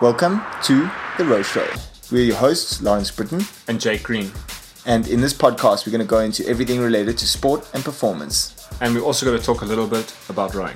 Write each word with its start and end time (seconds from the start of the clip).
Welcome 0.00 0.40
to 0.64 0.90
The 1.18 1.24
Row 1.24 1.42
Show. 1.42 1.66
We're 2.10 2.24
your 2.24 2.36
hosts, 2.36 2.80
Lawrence 2.82 3.10
Brittain. 3.10 3.44
and 3.68 3.80
Jake 3.80 4.02
Green. 4.02 4.30
And 4.86 5.06
in 5.08 5.20
this 5.20 5.34
podcast, 5.34 5.86
we're 5.86 5.90
going 5.92 6.00
to 6.00 6.06
go 6.08 6.20
into 6.20 6.46
everything 6.48 6.80
related 6.80 7.18
to 7.18 7.26
sport 7.28 7.68
and 7.74 7.84
performance. 7.84 8.66
And 8.80 8.94
we're 8.94 9.02
also 9.02 9.26
going 9.26 9.38
to 9.38 9.44
talk 9.44 9.60
a 9.60 9.64
little 9.66 9.86
bit 9.86 10.14
about 10.30 10.54
rowing. 10.54 10.74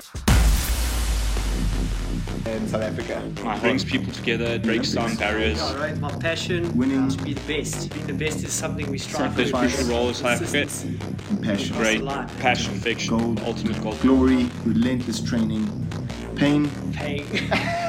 In 2.45 2.67
South 2.67 2.83
Africa. 2.83 3.23
It 3.37 3.61
brings 3.61 3.83
people 3.83 4.13
together, 4.13 4.45
it 4.45 4.63
breaks 4.63 4.91
down 4.91 5.15
barriers. 5.15 5.57
Yeah, 5.57 5.77
right. 5.77 5.97
My 5.97 6.11
passion 6.19 6.65
uh, 6.67 6.71
Winning. 6.73 7.09
to 7.09 7.23
be 7.23 7.33
the 7.33 7.53
best. 7.53 7.91
Being 7.93 8.05
the 8.07 8.13
best 8.13 8.43
is 8.43 8.53
something 8.53 8.89
we 8.91 8.99
strive 8.99 9.35
There's 9.35 9.49
for. 9.51 9.57
crucial 9.57 9.85
role 9.87 10.09
in 10.09 10.13
South 10.13 10.41
Africa. 10.41 10.51
Consistency. 10.51 10.99
Compassion. 11.27 11.77
Great 11.77 12.05
passion, 12.39 12.79
fiction, 12.79 13.17
Gold. 13.17 13.39
ultimate 13.45 13.81
goal. 13.81 13.95
Glory, 13.95 14.49
relentless 14.65 15.19
training, 15.21 15.65
pain. 16.35 16.69
Paying. 16.93 17.25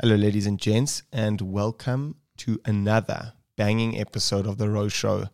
Hello, 0.00 0.14
ladies 0.14 0.46
and 0.46 0.60
gents, 0.60 1.02
and 1.12 1.40
welcome 1.40 2.14
to 2.36 2.60
another 2.64 3.32
banging 3.56 3.98
episode 3.98 4.46
of 4.46 4.56
The 4.56 4.70
Row 4.70 4.86
Show. 4.86 5.24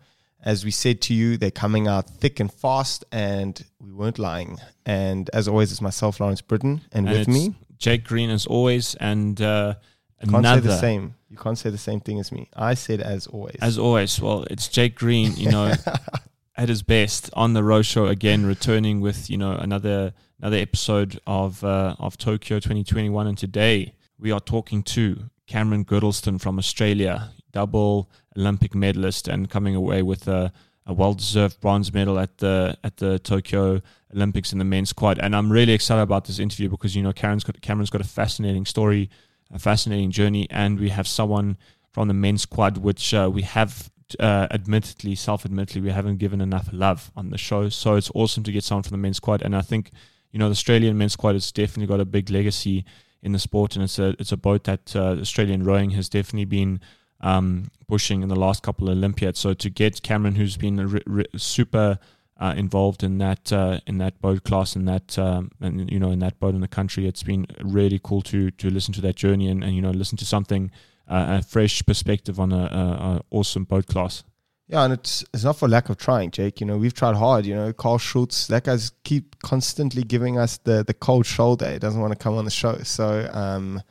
As 0.42 0.64
we 0.64 0.70
said 0.70 1.02
to 1.02 1.12
you, 1.12 1.36
they're 1.36 1.50
coming 1.50 1.86
out 1.86 2.08
thick 2.08 2.40
and 2.40 2.50
fast, 2.50 3.04
and 3.12 3.62
we 3.78 3.92
weren't 3.92 4.18
lying. 4.18 4.58
And 4.86 5.28
as 5.34 5.48
always, 5.48 5.70
it's 5.70 5.82
myself, 5.82 6.18
Lawrence 6.18 6.40
Brittain, 6.40 6.80
and, 6.92 7.06
And 7.06 7.10
with 7.10 7.28
me, 7.28 7.54
Jake 7.76 8.04
Green 8.04 8.30
as 8.30 8.46
always, 8.46 8.94
and 8.94 9.38
uh, 9.42 9.74
can't 10.20 10.36
another. 10.36 10.62
say 10.62 10.66
the 10.68 10.78
same. 10.78 11.14
You 11.28 11.36
can't 11.36 11.58
say 11.58 11.68
the 11.68 11.76
same 11.76 12.00
thing 12.00 12.18
as 12.18 12.32
me. 12.32 12.48
I 12.56 12.72
said 12.72 13.02
as 13.02 13.26
always. 13.26 13.58
As 13.60 13.76
always, 13.76 14.18
well, 14.18 14.46
it's 14.50 14.68
Jake 14.68 14.94
Green, 14.94 15.36
you 15.36 15.50
know, 15.50 15.74
at 16.56 16.70
his 16.70 16.82
best 16.82 17.28
on 17.34 17.52
the 17.52 17.62
Row 17.62 17.82
Show 17.82 18.06
again, 18.06 18.46
returning 18.46 19.02
with 19.02 19.28
you 19.28 19.36
know 19.36 19.52
another 19.52 20.14
another 20.40 20.56
episode 20.56 21.20
of 21.26 21.62
uh, 21.62 21.96
of 21.98 22.16
Tokyo 22.16 22.60
2021, 22.60 23.26
and 23.26 23.36
today 23.36 23.93
we 24.18 24.30
are 24.30 24.40
talking 24.40 24.82
to 24.82 25.30
Cameron 25.46 25.84
Girdlestone 25.84 26.40
from 26.40 26.58
Australia, 26.58 27.30
double 27.52 28.10
Olympic 28.36 28.74
medalist, 28.74 29.28
and 29.28 29.50
coming 29.50 29.74
away 29.74 30.02
with 30.02 30.26
a, 30.28 30.52
a 30.86 30.92
well-deserved 30.92 31.60
bronze 31.60 31.92
medal 31.92 32.18
at 32.18 32.38
the 32.38 32.76
at 32.82 32.96
the 32.98 33.18
Tokyo 33.18 33.80
Olympics 34.14 34.52
in 34.52 34.58
the 34.58 34.64
men's 34.64 34.92
quad. 34.92 35.18
And 35.18 35.34
I'm 35.34 35.50
really 35.50 35.72
excited 35.72 36.02
about 36.02 36.24
this 36.24 36.38
interview 36.38 36.68
because 36.68 36.96
you 36.96 37.02
know 37.02 37.12
Cameron's 37.12 37.44
got 37.44 37.60
Cameron's 37.60 37.90
got 37.90 38.00
a 38.00 38.04
fascinating 38.04 38.66
story, 38.66 39.10
a 39.52 39.58
fascinating 39.58 40.10
journey, 40.10 40.48
and 40.50 40.78
we 40.78 40.88
have 40.90 41.06
someone 41.06 41.56
from 41.92 42.08
the 42.08 42.14
men's 42.14 42.46
quad 42.46 42.78
which 42.78 43.14
uh, 43.14 43.30
we 43.32 43.42
have 43.42 43.90
uh, 44.18 44.46
admittedly, 44.50 45.14
self-admittedly, 45.14 45.80
we 45.80 45.90
haven't 45.90 46.18
given 46.18 46.40
enough 46.40 46.68
love 46.72 47.10
on 47.16 47.30
the 47.30 47.38
show. 47.38 47.68
So 47.68 47.94
it's 47.96 48.10
awesome 48.14 48.42
to 48.44 48.52
get 48.52 48.64
someone 48.64 48.82
from 48.82 48.92
the 48.92 49.02
men's 49.02 49.20
quad, 49.20 49.42
and 49.42 49.54
I 49.56 49.60
think 49.60 49.90
you 50.30 50.38
know 50.38 50.46
the 50.46 50.52
Australian 50.52 50.96
men's 50.96 51.16
quad 51.16 51.34
has 51.34 51.52
definitely 51.52 51.86
got 51.86 52.00
a 52.00 52.04
big 52.04 52.30
legacy 52.30 52.84
in 53.24 53.32
the 53.32 53.38
sport, 53.38 53.74
and 53.74 53.82
it's 53.82 53.98
a 53.98 54.14
it's 54.18 54.32
a 54.32 54.36
boat 54.36 54.64
that 54.64 54.94
uh, 54.94 55.16
Australian 55.20 55.64
rowing 55.64 55.90
has 55.90 56.08
definitely 56.08 56.44
been 56.44 56.80
um, 57.20 57.70
pushing 57.88 58.22
in 58.22 58.28
the 58.28 58.38
last 58.38 58.62
couple 58.62 58.88
of 58.88 58.96
Olympiads. 58.96 59.40
So 59.40 59.54
to 59.54 59.70
get 59.70 60.02
Cameron, 60.02 60.36
who's 60.36 60.56
been 60.56 60.76
re- 60.88 61.02
re- 61.06 61.26
super 61.36 61.98
uh, 62.38 62.54
involved 62.56 63.02
in 63.02 63.18
that 63.18 63.52
uh, 63.52 63.80
in 63.86 63.98
that 63.98 64.20
boat 64.20 64.44
class 64.44 64.76
and 64.76 64.86
that 64.86 65.18
um, 65.18 65.50
and 65.60 65.90
you 65.90 65.98
know 65.98 66.10
in 66.10 66.18
that 66.18 66.38
boat 66.38 66.54
in 66.54 66.60
the 66.60 66.68
country, 66.68 67.06
it's 67.06 67.22
been 67.22 67.46
really 67.62 68.00
cool 68.02 68.22
to 68.22 68.50
to 68.52 68.70
listen 68.70 68.92
to 68.94 69.00
that 69.00 69.16
journey 69.16 69.48
and, 69.48 69.64
and 69.64 69.74
you 69.74 69.82
know 69.82 69.90
listen 69.90 70.18
to 70.18 70.26
something 70.26 70.70
uh, 71.08 71.38
a 71.38 71.42
fresh 71.42 71.84
perspective 71.84 72.38
on 72.38 72.52
a, 72.52 72.56
a, 72.56 72.58
a 72.58 73.22
awesome 73.30 73.64
boat 73.64 73.86
class. 73.86 74.22
Yeah, 74.66 74.84
and 74.84 74.94
it's 74.94 75.22
it's 75.34 75.44
not 75.44 75.58
for 75.58 75.68
lack 75.68 75.90
of 75.90 75.98
trying, 75.98 76.30
Jake. 76.30 76.60
You 76.60 76.66
know, 76.66 76.78
we've 76.78 76.94
tried 76.94 77.16
hard. 77.16 77.44
You 77.44 77.54
know, 77.54 77.72
Karl 77.72 77.98
Schulze, 77.98 78.46
that 78.46 78.64
guy's 78.64 78.92
keep 79.04 79.38
constantly 79.40 80.02
giving 80.02 80.38
us 80.38 80.56
the 80.58 80.82
the 80.82 80.94
cold 80.94 81.26
shoulder. 81.26 81.70
He 81.70 81.78
doesn't 81.78 82.00
want 82.00 82.12
to 82.12 82.18
come 82.18 82.34
on 82.34 82.46
the 82.46 82.50
show, 82.50 82.78
so 82.78 83.28
um, 83.32 83.82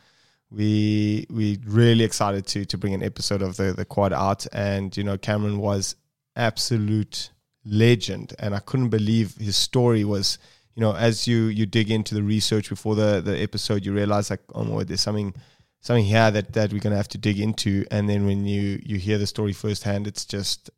we 0.50 1.28
we 1.30 1.60
really 1.66 2.04
excited 2.04 2.48
to 2.48 2.66
to 2.66 2.78
bring 2.78 2.96
an 2.96 3.04
episode 3.04 3.44
of 3.44 3.58
the 3.58 3.74
the 3.74 3.86
quad 3.86 4.14
out, 4.14 4.48
and 4.52 4.96
you 4.97 5.03
know, 5.03 5.18
Cameron 5.18 5.59
was 5.59 5.96
absolute 6.36 7.30
legend, 7.64 8.34
and 8.40 8.56
I 8.56 8.59
couldn't 8.59 8.90
believe 8.90 9.36
his 9.36 9.56
story 9.56 10.03
was. 10.03 10.40
You 10.76 10.81
know, 10.81 10.96
as 10.96 11.28
you 11.28 11.44
you 11.44 11.68
dig 11.68 11.92
into 11.92 12.16
the 12.16 12.24
research 12.24 12.68
before 12.68 12.96
the 12.96 13.22
the 13.24 13.40
episode, 13.40 13.86
you 13.86 13.94
realize 13.94 14.31
like, 14.31 14.42
oh 14.56 14.64
my, 14.64 14.84
there's 14.84 15.02
something 15.02 15.36
something 15.84 16.06
here 16.06 16.32
that 16.32 16.54
that 16.54 16.74
we're 16.74 16.80
gonna 16.80 16.98
have 16.98 17.10
to 17.10 17.20
dig 17.20 17.40
into. 17.40 17.86
And 17.92 18.10
then 18.10 18.26
when 18.26 18.46
you 18.46 18.82
you 18.84 18.98
hear 18.98 19.20
the 19.20 19.28
story 19.28 19.54
firsthand, 19.54 20.08
it's 20.08 20.26
just 20.26 20.72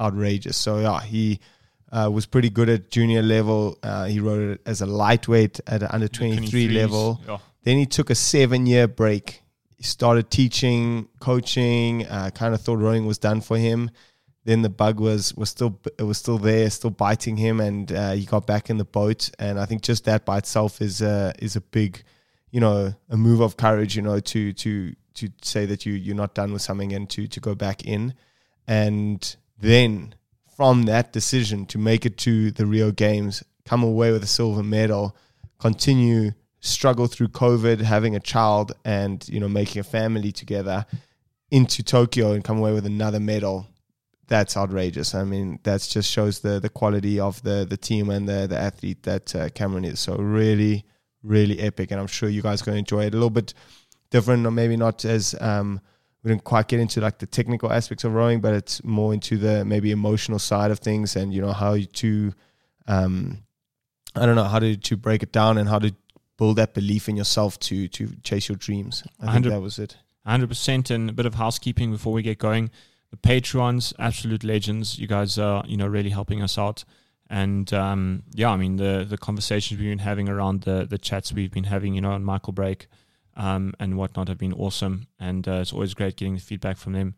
outrageous. 0.00 0.56
So 0.56 0.78
yeah, 0.80 1.00
he 1.02 1.40
uh, 1.92 2.10
was 2.10 2.24
pretty 2.24 2.48
good 2.48 2.70
at 2.70 2.90
junior 2.90 3.22
level. 3.22 3.78
Uh, 3.82 4.06
he 4.06 4.18
wrote 4.20 4.54
it 4.54 4.60
as 4.64 4.80
a 4.80 4.86
lightweight 4.86 5.60
at 5.66 5.82
an 5.82 5.88
under 5.90 6.08
23 6.08 6.68
23s, 6.68 6.74
level. 6.74 7.20
yeah. 7.28 7.38
Then 7.64 7.76
he 7.76 7.86
took 7.86 8.08
a 8.08 8.14
seven 8.14 8.66
year 8.66 8.88
break. 8.88 9.42
He 9.76 9.82
started 9.84 10.30
teaching, 10.30 11.08
coaching. 11.20 12.06
Uh, 12.06 12.30
kind 12.34 12.54
of 12.54 12.60
thought 12.62 12.78
rowing 12.78 13.04
was 13.04 13.18
done 13.18 13.40
for 13.40 13.58
him. 13.58 13.90
Then 14.44 14.62
the 14.62 14.70
bug 14.70 14.98
was 14.98 15.34
was 15.34 15.50
still 15.50 15.78
it 15.98 16.02
was 16.02 16.18
still 16.18 16.38
there, 16.38 16.68
still 16.70 16.90
biting 16.90 17.36
him, 17.36 17.60
and 17.60 17.92
uh, 17.92 18.12
he 18.12 18.24
got 18.24 18.46
back 18.46 18.70
in 18.70 18.78
the 18.78 18.84
boat. 18.84 19.30
And 19.38 19.58
I 19.60 19.66
think 19.66 19.82
just 19.82 20.04
that 20.06 20.24
by 20.24 20.38
itself 20.38 20.80
is 20.80 21.00
a 21.00 21.32
is 21.38 21.54
a 21.54 21.60
big, 21.60 22.02
you 22.52 22.60
know, 22.60 22.94
a 23.08 23.16
move 23.16 23.40
of 23.40 23.56
courage. 23.56 23.96
You 23.96 24.02
know, 24.02 24.20
to 24.20 24.52
to 24.52 24.94
to 25.14 25.28
say 25.42 25.66
that 25.66 25.84
you 25.84 25.94
you're 25.94 26.14
not 26.14 26.34
done 26.36 26.52
with 26.52 26.62
something 26.62 26.92
and 26.92 27.10
to 27.10 27.26
to 27.26 27.40
go 27.40 27.56
back 27.56 27.84
in, 27.84 28.14
and 28.68 29.36
then 29.58 30.14
from 30.56 30.84
that 30.84 31.12
decision 31.12 31.66
to 31.66 31.78
make 31.78 32.06
it 32.06 32.16
to 32.18 32.52
the 32.52 32.66
Rio 32.66 32.92
Games, 32.92 33.42
come 33.64 33.82
away 33.82 34.12
with 34.12 34.22
a 34.22 34.28
silver 34.28 34.62
medal, 34.62 35.16
continue 35.58 36.32
struggle 36.60 37.08
through 37.08 37.28
COVID, 37.28 37.80
having 37.80 38.14
a 38.14 38.20
child, 38.20 38.72
and 38.84 39.26
you 39.28 39.40
know 39.40 39.48
making 39.48 39.80
a 39.80 39.84
family 39.84 40.32
together 40.32 40.86
into 41.50 41.82
Tokyo 41.82 42.32
and 42.32 42.44
come 42.44 42.58
away 42.58 42.72
with 42.72 42.86
another 42.86 43.20
medal. 43.20 43.66
That's 44.28 44.56
outrageous. 44.56 45.14
I 45.14 45.24
mean, 45.24 45.58
that 45.64 45.82
just 45.82 46.10
shows 46.10 46.40
the 46.40 46.60
the 46.60 46.70
quality 46.70 47.18
of 47.20 47.42
the 47.42 47.66
the 47.68 47.76
team 47.76 48.08
and 48.10 48.28
the 48.28 48.46
the 48.46 48.58
athlete 48.58 49.02
that 49.02 49.34
uh, 49.34 49.48
Cameron 49.50 49.84
is. 49.84 50.00
So 50.00 50.16
really, 50.16 50.84
really 51.22 51.60
epic, 51.60 51.90
and 51.90 52.00
I'm 52.00 52.06
sure 52.06 52.28
you 52.28 52.42
guys 52.42 52.62
are 52.62 52.66
going 52.66 52.76
to 52.76 52.78
enjoy 52.80 53.04
it. 53.06 53.14
A 53.14 53.16
little 53.16 53.30
bit 53.30 53.54
different, 54.10 54.46
or 54.46 54.50
maybe 54.50 54.76
not 54.76 55.04
as 55.04 55.34
um, 55.40 55.80
we 56.22 56.30
didn't 56.30 56.44
quite 56.44 56.68
get 56.68 56.80
into 56.80 57.00
like 57.00 57.18
the 57.18 57.26
technical 57.26 57.72
aspects 57.72 58.04
of 58.04 58.14
rowing, 58.14 58.40
but 58.40 58.54
it's 58.54 58.82
more 58.84 59.12
into 59.14 59.36
the 59.36 59.64
maybe 59.64 59.90
emotional 59.90 60.38
side 60.38 60.70
of 60.70 60.78
things, 60.78 61.16
and 61.16 61.32
you 61.32 61.40
know 61.40 61.52
how 61.52 61.76
to, 61.94 62.32
um, 62.86 63.42
I 64.14 64.26
don't 64.26 64.36
know 64.36 64.44
how 64.44 64.58
to 64.58 64.76
to 64.76 64.96
break 64.96 65.22
it 65.22 65.32
down 65.32 65.58
and 65.58 65.68
how 65.68 65.78
to 65.78 65.94
build 66.38 66.56
that 66.56 66.74
belief 66.74 67.08
in 67.08 67.16
yourself 67.16 67.58
to 67.60 67.88
to 67.88 68.10
chase 68.22 68.48
your 68.48 68.56
dreams. 68.56 69.04
I 69.20 69.32
think 69.32 69.46
that 69.46 69.60
was 69.60 69.78
it. 69.78 69.96
100% 70.26 70.90
and 70.90 71.10
a 71.10 71.12
bit 71.12 71.26
of 71.26 71.34
housekeeping 71.34 71.90
before 71.90 72.12
we 72.12 72.22
get 72.22 72.38
going 72.38 72.70
the 73.10 73.16
patreons 73.16 73.92
absolute 73.98 74.44
legends 74.44 74.98
you 74.98 75.06
guys 75.06 75.38
are 75.38 75.64
you 75.66 75.76
know 75.76 75.86
really 75.86 76.10
helping 76.10 76.42
us 76.42 76.56
out 76.56 76.84
and 77.32 77.72
um, 77.72 78.22
yeah 78.32 78.50
i 78.50 78.56
mean 78.56 78.76
the 78.76 79.04
the 79.08 79.18
conversations 79.18 79.80
we've 79.80 79.90
been 79.90 79.98
having 79.98 80.28
around 80.28 80.62
the 80.62 80.86
the 80.88 80.98
chats 80.98 81.32
we've 81.32 81.50
been 81.50 81.64
having 81.64 81.94
you 81.94 82.00
know 82.00 82.12
on 82.12 82.22
michael 82.22 82.52
break 82.52 82.86
um, 83.36 83.74
and 83.78 83.96
whatnot 83.96 84.28
have 84.28 84.38
been 84.38 84.52
awesome. 84.52 85.06
And 85.18 85.46
uh, 85.48 85.60
it's 85.62 85.72
always 85.72 85.94
great 85.94 86.16
getting 86.16 86.34
the 86.34 86.40
feedback 86.40 86.76
from 86.76 86.92
them. 86.92 87.14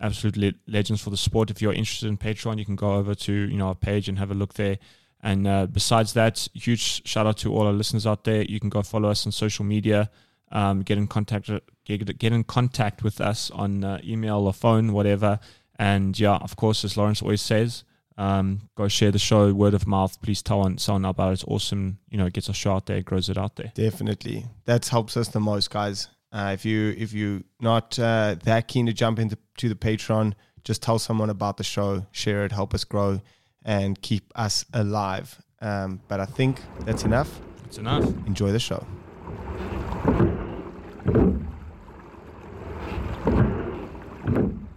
Absolutely 0.00 0.54
legends 0.66 1.02
for 1.02 1.10
the 1.10 1.16
sport. 1.16 1.50
If 1.50 1.60
you're 1.60 1.72
interested 1.72 2.08
in 2.08 2.16
patreon 2.16 2.58
you 2.58 2.64
can 2.64 2.76
go 2.76 2.94
over 2.94 3.14
to 3.14 3.32
you 3.32 3.56
know 3.56 3.68
our 3.68 3.74
page 3.74 4.08
and 4.08 4.18
have 4.18 4.30
a 4.30 4.34
look 4.34 4.54
there. 4.54 4.78
And 5.20 5.46
uh, 5.46 5.66
besides 5.66 6.12
that 6.12 6.48
huge 6.54 7.06
shout 7.06 7.26
out 7.26 7.38
to 7.38 7.52
all 7.52 7.66
our 7.66 7.72
listeners 7.72 8.06
out 8.06 8.24
there. 8.24 8.42
You 8.42 8.60
can 8.60 8.68
go 8.68 8.82
follow 8.82 9.08
us 9.08 9.26
on 9.26 9.32
social 9.32 9.64
media. 9.64 10.10
Um, 10.50 10.80
get 10.80 10.96
in 10.96 11.08
contact 11.08 11.50
get, 11.84 12.18
get 12.18 12.32
in 12.32 12.44
contact 12.44 13.02
with 13.02 13.20
us 13.20 13.50
on 13.50 13.84
uh, 13.84 14.00
email 14.02 14.46
or 14.46 14.52
phone, 14.54 14.92
whatever. 14.92 15.40
And 15.78 16.18
yeah, 16.18 16.36
of 16.36 16.56
course, 16.56 16.84
as 16.84 16.96
Lawrence 16.96 17.20
always 17.20 17.42
says, 17.42 17.84
um, 18.18 18.68
go 18.76 18.88
share 18.88 19.12
the 19.12 19.18
show, 19.18 19.54
word 19.54 19.72
of 19.72 19.86
mouth. 19.86 20.20
Please 20.20 20.42
tell 20.42 20.60
on, 20.60 20.76
someone 20.76 21.04
about 21.06 21.30
it. 21.30 21.32
It's 21.34 21.44
awesome. 21.44 21.98
You 22.10 22.18
know, 22.18 22.26
it 22.26 22.34
gets 22.34 22.48
our 22.48 22.54
show 22.54 22.74
out 22.74 22.86
there, 22.86 23.00
grows 23.00 23.28
it 23.28 23.38
out 23.38 23.56
there. 23.56 23.72
Definitely, 23.74 24.44
that 24.66 24.86
helps 24.88 25.16
us 25.16 25.28
the 25.28 25.40
most, 25.40 25.70
guys. 25.70 26.08
Uh, 26.30 26.50
if 26.52 26.64
you 26.64 26.94
if 26.98 27.14
you're 27.14 27.40
not 27.60 27.98
uh, 27.98 28.36
that 28.44 28.68
keen 28.68 28.86
to 28.86 28.92
jump 28.92 29.18
into 29.18 29.38
to 29.58 29.68
the 29.68 29.74
Patreon, 29.74 30.34
just 30.64 30.82
tell 30.82 30.98
someone 30.98 31.30
about 31.30 31.56
the 31.56 31.64
show, 31.64 32.06
share 32.10 32.44
it, 32.44 32.52
help 32.52 32.74
us 32.74 32.84
grow, 32.84 33.20
and 33.64 34.02
keep 34.02 34.30
us 34.34 34.66
alive. 34.74 35.40
Um, 35.60 36.00
but 36.08 36.20
I 36.20 36.26
think 36.26 36.60
that's 36.80 37.04
enough. 37.04 37.40
It's 37.64 37.78
enough. 37.78 38.04
Enjoy 38.26 38.52
the 38.52 38.58
show. 38.58 38.84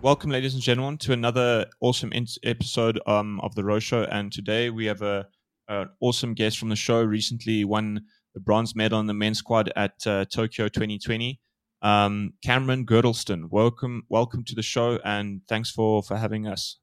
Welcome, 0.02 0.32
ladies 0.32 0.56
and 0.56 0.64
gentlemen, 0.64 0.98
to 1.00 1.14
another 1.14 1.68
awesome 1.80 2.12
in- 2.12 2.26
episode 2.42 3.00
um, 3.06 3.40
of 3.42 3.54
the 3.54 3.64
Row 3.64 3.78
Show. 3.78 4.02
And 4.06 4.32
today 4.32 4.72
we 4.72 4.86
have 4.86 5.04
a 5.04 5.28
an 5.68 5.90
awesome 6.00 6.34
guest 6.34 6.58
from 6.58 6.70
the 6.70 6.76
show. 6.76 7.04
Recently 7.04 7.64
won 7.66 8.02
the 8.34 8.40
bronze 8.40 8.76
medal 8.76 9.00
in 9.00 9.06
the 9.06 9.14
men's 9.14 9.44
quad 9.44 9.72
at 9.76 9.94
uh, 10.08 10.26
Tokyo 10.26 10.70
2020. 10.70 11.40
Um, 11.84 12.34
Cameron 12.44 12.88
Girdlestone, 12.88 13.52
welcome, 13.52 14.02
welcome 14.10 14.44
to 14.46 14.56
the 14.56 14.64
show, 14.64 14.98
and 15.06 15.42
thanks 15.48 15.70
for 15.70 16.02
for 16.02 16.18
having 16.18 16.48
us. 16.48 16.80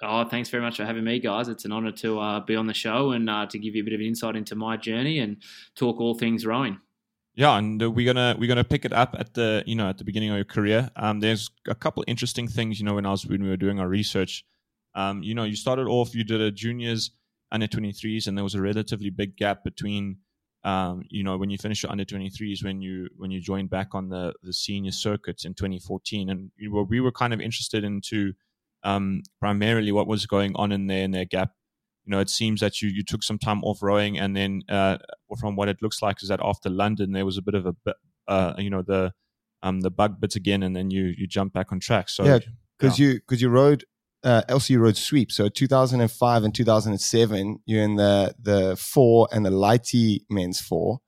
Oh, 0.00 0.24
thanks 0.28 0.48
very 0.48 0.62
much 0.62 0.76
for 0.76 0.84
having 0.84 1.02
me, 1.02 1.18
guys. 1.18 1.48
It's 1.48 1.64
an 1.64 1.72
honour 1.72 1.90
to 1.90 2.20
uh, 2.20 2.38
be 2.38 2.54
on 2.54 2.68
the 2.68 2.74
show 2.74 3.10
and 3.10 3.28
uh, 3.28 3.46
to 3.46 3.58
give 3.58 3.74
you 3.74 3.82
a 3.82 3.84
bit 3.84 3.94
of 3.94 4.00
insight 4.00 4.36
into 4.36 4.54
my 4.54 4.76
journey 4.76 5.18
and 5.18 5.38
talk 5.74 6.00
all 6.00 6.14
things 6.14 6.46
rowing. 6.46 6.78
Yeah, 7.36 7.58
and 7.58 7.82
uh, 7.82 7.90
we're 7.90 8.06
gonna 8.12 8.36
we're 8.38 8.48
gonna 8.48 8.64
pick 8.64 8.84
it 8.84 8.92
up 8.92 9.16
at 9.18 9.34
the 9.34 9.64
you 9.66 9.74
know 9.74 9.88
at 9.88 9.98
the 9.98 10.04
beginning 10.04 10.30
of 10.30 10.36
your 10.36 10.44
career. 10.44 10.90
Um, 10.94 11.18
there's 11.20 11.50
a 11.68 11.74
couple 11.74 12.04
interesting 12.06 12.46
things 12.46 12.78
you 12.78 12.86
know 12.86 12.94
when 12.94 13.06
I 13.06 13.10
was 13.10 13.26
when 13.26 13.42
we 13.42 13.48
were 13.48 13.56
doing 13.56 13.80
our 13.80 13.88
research. 13.88 14.44
Um, 14.94 15.22
you 15.24 15.34
know, 15.34 15.42
you 15.42 15.56
started 15.56 15.88
off, 15.88 16.14
you 16.14 16.22
did 16.22 16.40
a 16.40 16.52
juniors, 16.52 17.10
under 17.50 17.66
23s, 17.66 18.28
and 18.28 18.38
there 18.38 18.44
was 18.44 18.54
a 18.54 18.62
relatively 18.62 19.10
big 19.10 19.36
gap 19.36 19.64
between, 19.64 20.18
um, 20.62 21.02
you 21.08 21.24
know, 21.24 21.36
when 21.36 21.50
you 21.50 21.58
finished 21.58 21.82
your 21.82 21.90
under 21.90 22.04
23s 22.04 22.62
when 22.62 22.80
you 22.80 23.08
when 23.16 23.32
you 23.32 23.40
joined 23.40 23.70
back 23.70 23.94
on 23.94 24.08
the 24.08 24.32
the 24.42 24.52
senior 24.52 24.92
circuits 24.92 25.44
in 25.44 25.54
2014, 25.54 26.30
and 26.30 26.52
we 26.60 26.68
were, 26.68 26.84
we 26.84 27.00
were 27.00 27.12
kind 27.12 27.34
of 27.34 27.40
interested 27.40 27.82
into 27.82 28.32
um, 28.84 29.22
primarily 29.40 29.90
what 29.90 30.06
was 30.06 30.26
going 30.26 30.52
on 30.54 30.70
in 30.70 30.86
there 30.86 31.02
in 31.02 31.10
their 31.10 31.24
gap 31.24 31.50
you 32.04 32.10
know, 32.10 32.20
it 32.20 32.30
seems 32.30 32.60
that 32.60 32.82
you 32.82 32.88
you 32.88 33.02
took 33.02 33.22
some 33.22 33.38
time 33.38 33.62
off 33.64 33.82
rowing, 33.82 34.18
and 34.18 34.36
then 34.36 34.62
uh, 34.68 34.98
from 35.38 35.56
what 35.56 35.68
it 35.68 35.80
looks 35.80 36.02
like 36.02 36.22
is 36.22 36.28
that 36.28 36.40
after 36.42 36.68
London 36.68 37.12
there 37.12 37.24
was 37.24 37.38
a 37.38 37.42
bit 37.42 37.54
of 37.54 37.66
a 37.66 37.94
uh, 38.28 38.54
you 38.58 38.70
know 38.70 38.82
the 38.82 39.12
um 39.62 39.80
the 39.80 39.90
bug 39.90 40.20
bits 40.20 40.36
again, 40.36 40.62
and 40.62 40.76
then 40.76 40.90
you 40.90 41.14
you 41.16 41.26
jump 41.26 41.52
back 41.52 41.72
on 41.72 41.80
track. 41.80 42.08
So 42.08 42.24
yeah, 42.24 42.38
because 42.78 42.98
yeah. 42.98 43.06
you 43.06 43.14
because 43.14 43.40
you 43.40 43.48
rode 43.48 43.84
uh, 44.24 44.42
LCU 44.48 44.80
Road 44.80 44.96
Sweep. 44.96 45.30
So 45.30 45.48
2005 45.48 46.44
and 46.44 46.54
2007, 46.54 47.60
you're 47.66 47.82
in 47.82 47.96
the 47.96 48.34
the 48.40 48.76
four 48.76 49.28
and 49.32 49.44
the 49.44 49.50
lighty 49.50 50.20
men's 50.30 50.60
four 50.60 51.00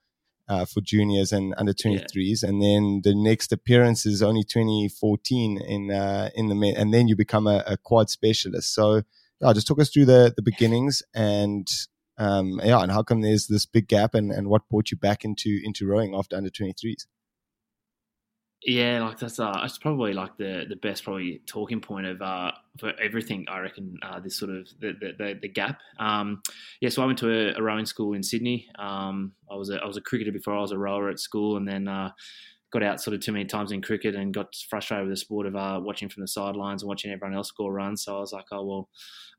uh, 0.48 0.64
for 0.64 0.80
juniors 0.80 1.32
and 1.32 1.54
under 1.58 1.72
23s, 1.72 2.42
yeah. 2.42 2.48
and 2.48 2.62
then 2.62 3.00
the 3.02 3.14
next 3.14 3.52
appearance 3.52 4.06
is 4.06 4.22
only 4.22 4.44
2014 4.44 5.58
in 5.58 5.90
uh, 5.90 6.30
in 6.34 6.48
the 6.48 6.54
men, 6.54 6.74
and 6.76 6.92
then 6.94 7.08
you 7.08 7.16
become 7.16 7.46
a, 7.46 7.64
a 7.66 7.76
quad 7.76 8.10
specialist. 8.10 8.74
So 8.74 9.02
yeah, 9.40 9.52
just 9.52 9.66
talk 9.66 9.80
us 9.80 9.90
through 9.90 10.06
the 10.06 10.32
the 10.34 10.42
beginnings 10.42 11.02
and 11.14 11.68
um, 12.18 12.60
yeah, 12.64 12.80
and 12.80 12.90
how 12.90 13.02
come 13.02 13.20
there's 13.20 13.46
this 13.46 13.66
big 13.66 13.88
gap 13.88 14.14
and, 14.14 14.32
and 14.32 14.48
what 14.48 14.68
brought 14.68 14.90
you 14.90 14.96
back 14.96 15.24
into 15.24 15.60
into 15.62 15.86
rowing 15.86 16.14
after 16.14 16.36
under 16.36 16.50
23s? 16.50 17.06
Yeah, 18.62 19.04
like 19.04 19.18
that's 19.18 19.38
uh, 19.38 19.60
it's 19.64 19.78
probably 19.78 20.12
like 20.12 20.36
the 20.38 20.64
the 20.68 20.76
best 20.76 21.04
probably 21.04 21.42
talking 21.46 21.80
point 21.80 22.06
of 22.06 22.20
uh 22.22 22.52
for 22.80 22.92
everything. 23.00 23.44
I 23.48 23.58
reckon 23.58 23.96
uh, 24.02 24.18
this 24.18 24.36
sort 24.36 24.50
of 24.50 24.66
the 24.80 24.92
the, 24.98 25.12
the, 25.16 25.38
the 25.42 25.48
gap. 25.48 25.78
Um, 26.00 26.42
yeah, 26.80 26.88
so 26.88 27.02
I 27.02 27.06
went 27.06 27.18
to 27.18 27.30
a, 27.30 27.58
a, 27.58 27.62
rowing 27.62 27.86
school 27.86 28.14
in 28.14 28.22
Sydney. 28.22 28.68
Um, 28.78 29.32
I 29.48 29.54
was 29.54 29.70
a 29.70 29.76
I 29.76 29.86
was 29.86 29.98
a 29.98 30.00
cricketer 30.00 30.32
before 30.32 30.56
I 30.56 30.60
was 30.60 30.72
a 30.72 30.78
rower 30.78 31.10
at 31.10 31.20
school, 31.20 31.58
and 31.58 31.68
then 31.68 31.86
uh, 31.86 32.10
got 32.72 32.82
out 32.82 33.00
sort 33.00 33.14
of 33.14 33.20
too 33.20 33.32
many 33.32 33.44
times 33.44 33.72
in 33.72 33.80
cricket 33.80 34.14
and 34.14 34.34
got 34.34 34.54
frustrated 34.68 35.06
with 35.06 35.12
the 35.12 35.20
sport 35.20 35.46
of 35.46 35.54
uh, 35.54 35.80
watching 35.82 36.08
from 36.08 36.22
the 36.22 36.28
sidelines 36.28 36.82
and 36.82 36.88
watching 36.88 37.12
everyone 37.12 37.36
else 37.36 37.48
score 37.48 37.72
runs. 37.72 38.04
So 38.04 38.16
I 38.16 38.20
was 38.20 38.32
like, 38.32 38.46
oh 38.52 38.64
well, 38.64 38.88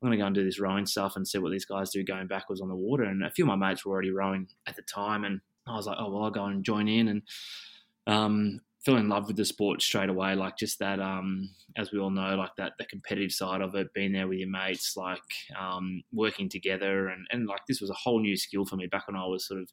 I'm 0.00 0.08
going 0.08 0.18
to 0.18 0.22
go 0.22 0.26
and 0.26 0.34
do 0.34 0.44
this 0.44 0.60
rowing 0.60 0.86
stuff 0.86 1.14
and 1.16 1.26
see 1.26 1.38
what 1.38 1.52
these 1.52 1.66
guys 1.66 1.90
do 1.90 2.02
going 2.02 2.26
backwards 2.26 2.60
on 2.60 2.68
the 2.68 2.76
water. 2.76 3.04
And 3.04 3.22
a 3.24 3.30
few 3.30 3.44
of 3.44 3.48
my 3.48 3.68
mates 3.68 3.84
were 3.84 3.92
already 3.92 4.10
rowing 4.10 4.48
at 4.66 4.76
the 4.76 4.82
time, 4.82 5.24
and 5.24 5.40
I 5.66 5.76
was 5.76 5.86
like, 5.86 5.98
oh 6.00 6.10
well, 6.10 6.24
I'll 6.24 6.30
go 6.30 6.44
and 6.44 6.64
join 6.64 6.88
in 6.88 7.08
and. 7.08 7.22
Um, 8.06 8.60
fell 8.84 8.96
in 8.96 9.08
love 9.08 9.26
with 9.26 9.36
the 9.36 9.44
sport 9.44 9.82
straight 9.82 10.08
away. 10.08 10.34
Like 10.34 10.56
just 10.56 10.78
that, 10.78 11.00
um, 11.00 11.50
as 11.76 11.92
we 11.92 11.98
all 11.98 12.10
know, 12.10 12.36
like 12.36 12.52
that 12.56 12.72
the 12.78 12.86
competitive 12.86 13.32
side 13.32 13.60
of 13.60 13.74
it, 13.74 13.92
being 13.92 14.12
there 14.12 14.26
with 14.26 14.38
your 14.38 14.48
mates, 14.48 14.96
like 14.96 15.20
um, 15.60 16.02
working 16.12 16.48
together, 16.48 17.08
and 17.08 17.26
and 17.30 17.46
like 17.46 17.60
this 17.66 17.80
was 17.80 17.90
a 17.90 17.94
whole 17.94 18.20
new 18.20 18.36
skill 18.36 18.64
for 18.64 18.76
me 18.76 18.86
back 18.86 19.06
when 19.06 19.16
I 19.16 19.26
was 19.26 19.46
sort 19.46 19.60
of 19.60 19.68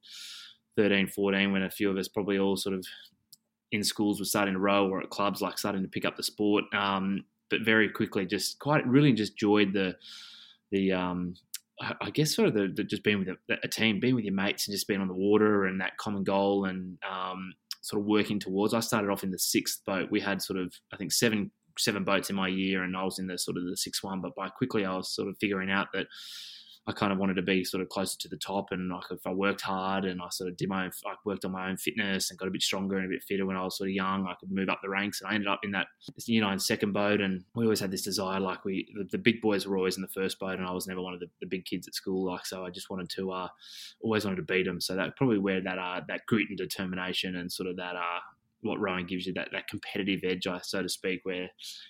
13, 0.77 1.07
14, 1.07 1.51
when 1.51 1.63
a 1.63 1.69
few 1.69 1.89
of 1.89 1.97
us 1.97 2.07
probably 2.07 2.37
all 2.37 2.57
sort 2.57 2.75
of 2.75 2.85
in 3.71 3.83
schools 3.83 4.19
were 4.19 4.25
starting 4.25 4.53
to 4.53 4.59
row 4.59 4.87
or 4.87 5.01
at 5.01 5.09
clubs 5.09 5.41
like 5.41 5.57
starting 5.57 5.81
to 5.81 5.87
pick 5.87 6.05
up 6.05 6.15
the 6.15 6.23
sport. 6.23 6.63
Um, 6.73 7.25
but 7.49 7.61
very 7.61 7.89
quickly, 7.89 8.25
just 8.25 8.59
quite 8.59 8.85
really 8.87 9.13
just 9.13 9.33
enjoyed 9.33 9.73
the 9.73 9.95
the 10.71 10.91
um, 10.91 11.35
I 12.01 12.09
guess 12.09 12.35
sort 12.35 12.47
of 12.47 12.53
the, 12.53 12.71
the 12.73 12.83
just 12.83 13.03
being 13.03 13.19
with 13.19 13.27
a, 13.27 13.57
a, 13.63 13.67
team, 13.67 13.99
being 13.99 14.15
with 14.15 14.23
your 14.23 14.33
mates, 14.33 14.67
and 14.67 14.73
just 14.73 14.87
being 14.87 15.01
on 15.01 15.07
the 15.07 15.13
water 15.13 15.65
and 15.65 15.79
that 15.81 15.97
common 15.97 16.23
goal 16.23 16.65
and 16.65 16.97
um, 17.09 17.53
sort 17.81 18.01
of 18.01 18.07
working 18.07 18.39
towards. 18.39 18.73
I 18.73 18.79
started 18.79 19.11
off 19.11 19.23
in 19.23 19.31
the 19.31 19.39
sixth 19.39 19.81
boat. 19.85 20.09
We 20.09 20.21
had 20.21 20.41
sort 20.41 20.59
of 20.59 20.73
I 20.93 20.97
think 20.97 21.11
seven 21.11 21.51
seven 21.77 22.03
boats 22.03 22.29
in 22.29 22.35
my 22.35 22.47
year, 22.47 22.83
and 22.83 22.95
I 22.95 23.03
was 23.03 23.19
in 23.19 23.27
the 23.27 23.37
sort 23.37 23.57
of 23.57 23.65
the 23.65 23.77
sixth 23.77 24.03
one. 24.03 24.21
But 24.21 24.35
by 24.35 24.49
quickly, 24.49 24.85
I 24.85 24.95
was 24.95 25.13
sort 25.13 25.27
of 25.27 25.37
figuring 25.39 25.69
out 25.69 25.87
that 25.93 26.07
I 26.87 26.91
kind 26.91 27.11
of 27.11 27.17
wanted 27.17 27.35
to 27.35 27.41
be 27.41 27.63
sort 27.63 27.81
of 27.81 27.89
closer 27.89 28.17
to 28.19 28.27
the 28.27 28.37
top, 28.37 28.67
and 28.71 28.89
like 28.89 29.05
if 29.09 29.25
I 29.25 29.31
worked 29.31 29.61
hard 29.61 30.05
and 30.05 30.21
I 30.21 30.29
sort 30.29 30.49
of 30.51 30.57
did 30.57 30.69
my, 30.69 30.85
own, 30.85 30.91
I 31.05 31.15
worked 31.25 31.43
on 31.43 31.51
my 31.51 31.67
own 31.69 31.77
fitness 31.77 32.29
and 32.29 32.37
got 32.37 32.47
a 32.47 32.51
bit 32.51 32.61
stronger 32.61 32.97
and 32.97 33.05
a 33.05 33.09
bit 33.09 33.23
fitter 33.23 33.45
when 33.45 33.57
I 33.57 33.63
was 33.63 33.77
sort 33.77 33.89
of 33.89 33.95
young, 33.95 34.27
I 34.27 34.35
could 34.39 34.51
move 34.51 34.69
up 34.69 34.79
the 34.83 34.89
ranks, 34.89 35.21
and 35.21 35.29
I 35.29 35.33
ended 35.33 35.47
up 35.47 35.61
in 35.63 35.71
that 35.71 35.87
you 36.27 36.41
know 36.41 36.51
in 36.51 36.59
second 36.59 36.93
boat, 36.93 37.21
and 37.21 37.43
we 37.55 37.65
always 37.65 37.79
had 37.79 37.91
this 37.91 38.03
desire, 38.03 38.39
like 38.39 38.65
we 38.65 38.87
the, 38.95 39.05
the 39.11 39.17
big 39.17 39.41
boys 39.41 39.65
were 39.65 39.77
always 39.77 39.95
in 39.95 40.03
the 40.03 40.07
first 40.09 40.39
boat, 40.39 40.59
and 40.59 40.67
I 40.67 40.71
was 40.71 40.87
never 40.87 41.01
one 41.01 41.13
of 41.13 41.19
the, 41.19 41.29
the 41.39 41.47
big 41.47 41.65
kids 41.65 41.87
at 41.87 41.95
school, 41.95 42.25
like 42.25 42.45
so 42.45 42.63
I 42.65 42.69
just 42.69 42.89
wanted 42.89 43.09
to, 43.11 43.31
uh, 43.31 43.47
always 44.01 44.25
wanted 44.25 44.37
to 44.37 44.43
beat 44.43 44.65
them, 44.65 44.79
so 44.79 44.95
that 44.95 45.15
probably 45.15 45.39
where 45.39 45.61
that 45.61 45.79
uh 45.79 46.01
that 46.07 46.21
grit 46.27 46.49
and 46.49 46.57
determination 46.57 47.35
and 47.35 47.51
sort 47.51 47.69
of 47.69 47.77
that 47.77 47.95
uh 47.95 48.19
what 48.61 48.79
rowing 48.79 49.05
gives 49.05 49.25
you 49.25 49.33
that, 49.33 49.49
that 49.51 49.67
competitive 49.67 50.21
edge, 50.23 50.47
so 50.63 50.81
to 50.81 50.89
speak, 50.89 51.19
where 51.23 51.47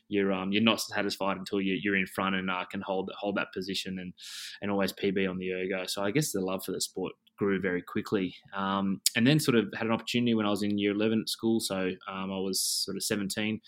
you're 0.09 0.33
um, 0.33 0.51
you're 0.51 0.63
not 0.63 0.81
satisfied 0.81 1.37
until 1.37 1.61
you, 1.61 1.77
you're 1.81 1.95
in 1.95 2.05
front 2.07 2.35
and 2.35 2.49
uh, 2.49 2.65
can 2.69 2.81
hold 2.81 3.09
hold 3.17 3.37
that 3.37 3.53
position 3.53 3.97
and 3.99 4.13
and 4.61 4.71
always 4.71 4.93
PB 4.93 5.29
on 5.29 5.37
the 5.37 5.53
ergo. 5.53 5.85
So 5.87 6.03
I 6.03 6.11
guess 6.11 6.31
the 6.31 6.41
love 6.41 6.63
for 6.65 6.71
the 6.71 6.81
sport 6.81 7.13
grew 7.37 7.59
very 7.59 7.81
quickly, 7.81 8.35
um, 8.55 9.01
and 9.15 9.25
then 9.25 9.39
sort 9.39 9.57
of 9.57 9.65
had 9.75 9.87
an 9.87 9.93
opportunity 9.93 10.33
when 10.33 10.45
I 10.45 10.49
was 10.49 10.63
in 10.63 10.77
year 10.77 10.91
eleven 10.91 11.21
at 11.21 11.29
school. 11.29 11.59
So 11.59 11.91
um, 12.11 12.31
I 12.31 12.39
was 12.39 12.61
sort 12.61 12.97
of 12.97 13.03
seventeen 13.03 13.61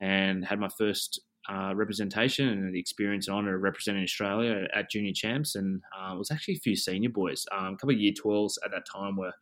and 0.00 0.44
had 0.44 0.58
my 0.58 0.68
first 0.76 1.20
uh, 1.48 1.74
representation 1.74 2.48
and 2.48 2.74
the 2.74 2.80
experience 2.80 3.28
and 3.28 3.36
honour 3.36 3.56
of 3.56 3.62
representing 3.62 4.02
Australia 4.02 4.66
at 4.74 4.90
junior 4.90 5.12
champs, 5.14 5.54
and 5.54 5.82
uh, 5.98 6.14
it 6.14 6.18
was 6.18 6.30
actually 6.30 6.54
a 6.54 6.60
few 6.60 6.76
senior 6.76 7.10
boys. 7.10 7.44
Um, 7.52 7.74
a 7.74 7.76
couple 7.76 7.94
of 7.94 8.00
year 8.00 8.12
twelves 8.16 8.58
at 8.64 8.70
that 8.70 8.84
time 8.92 9.16
were 9.16 9.32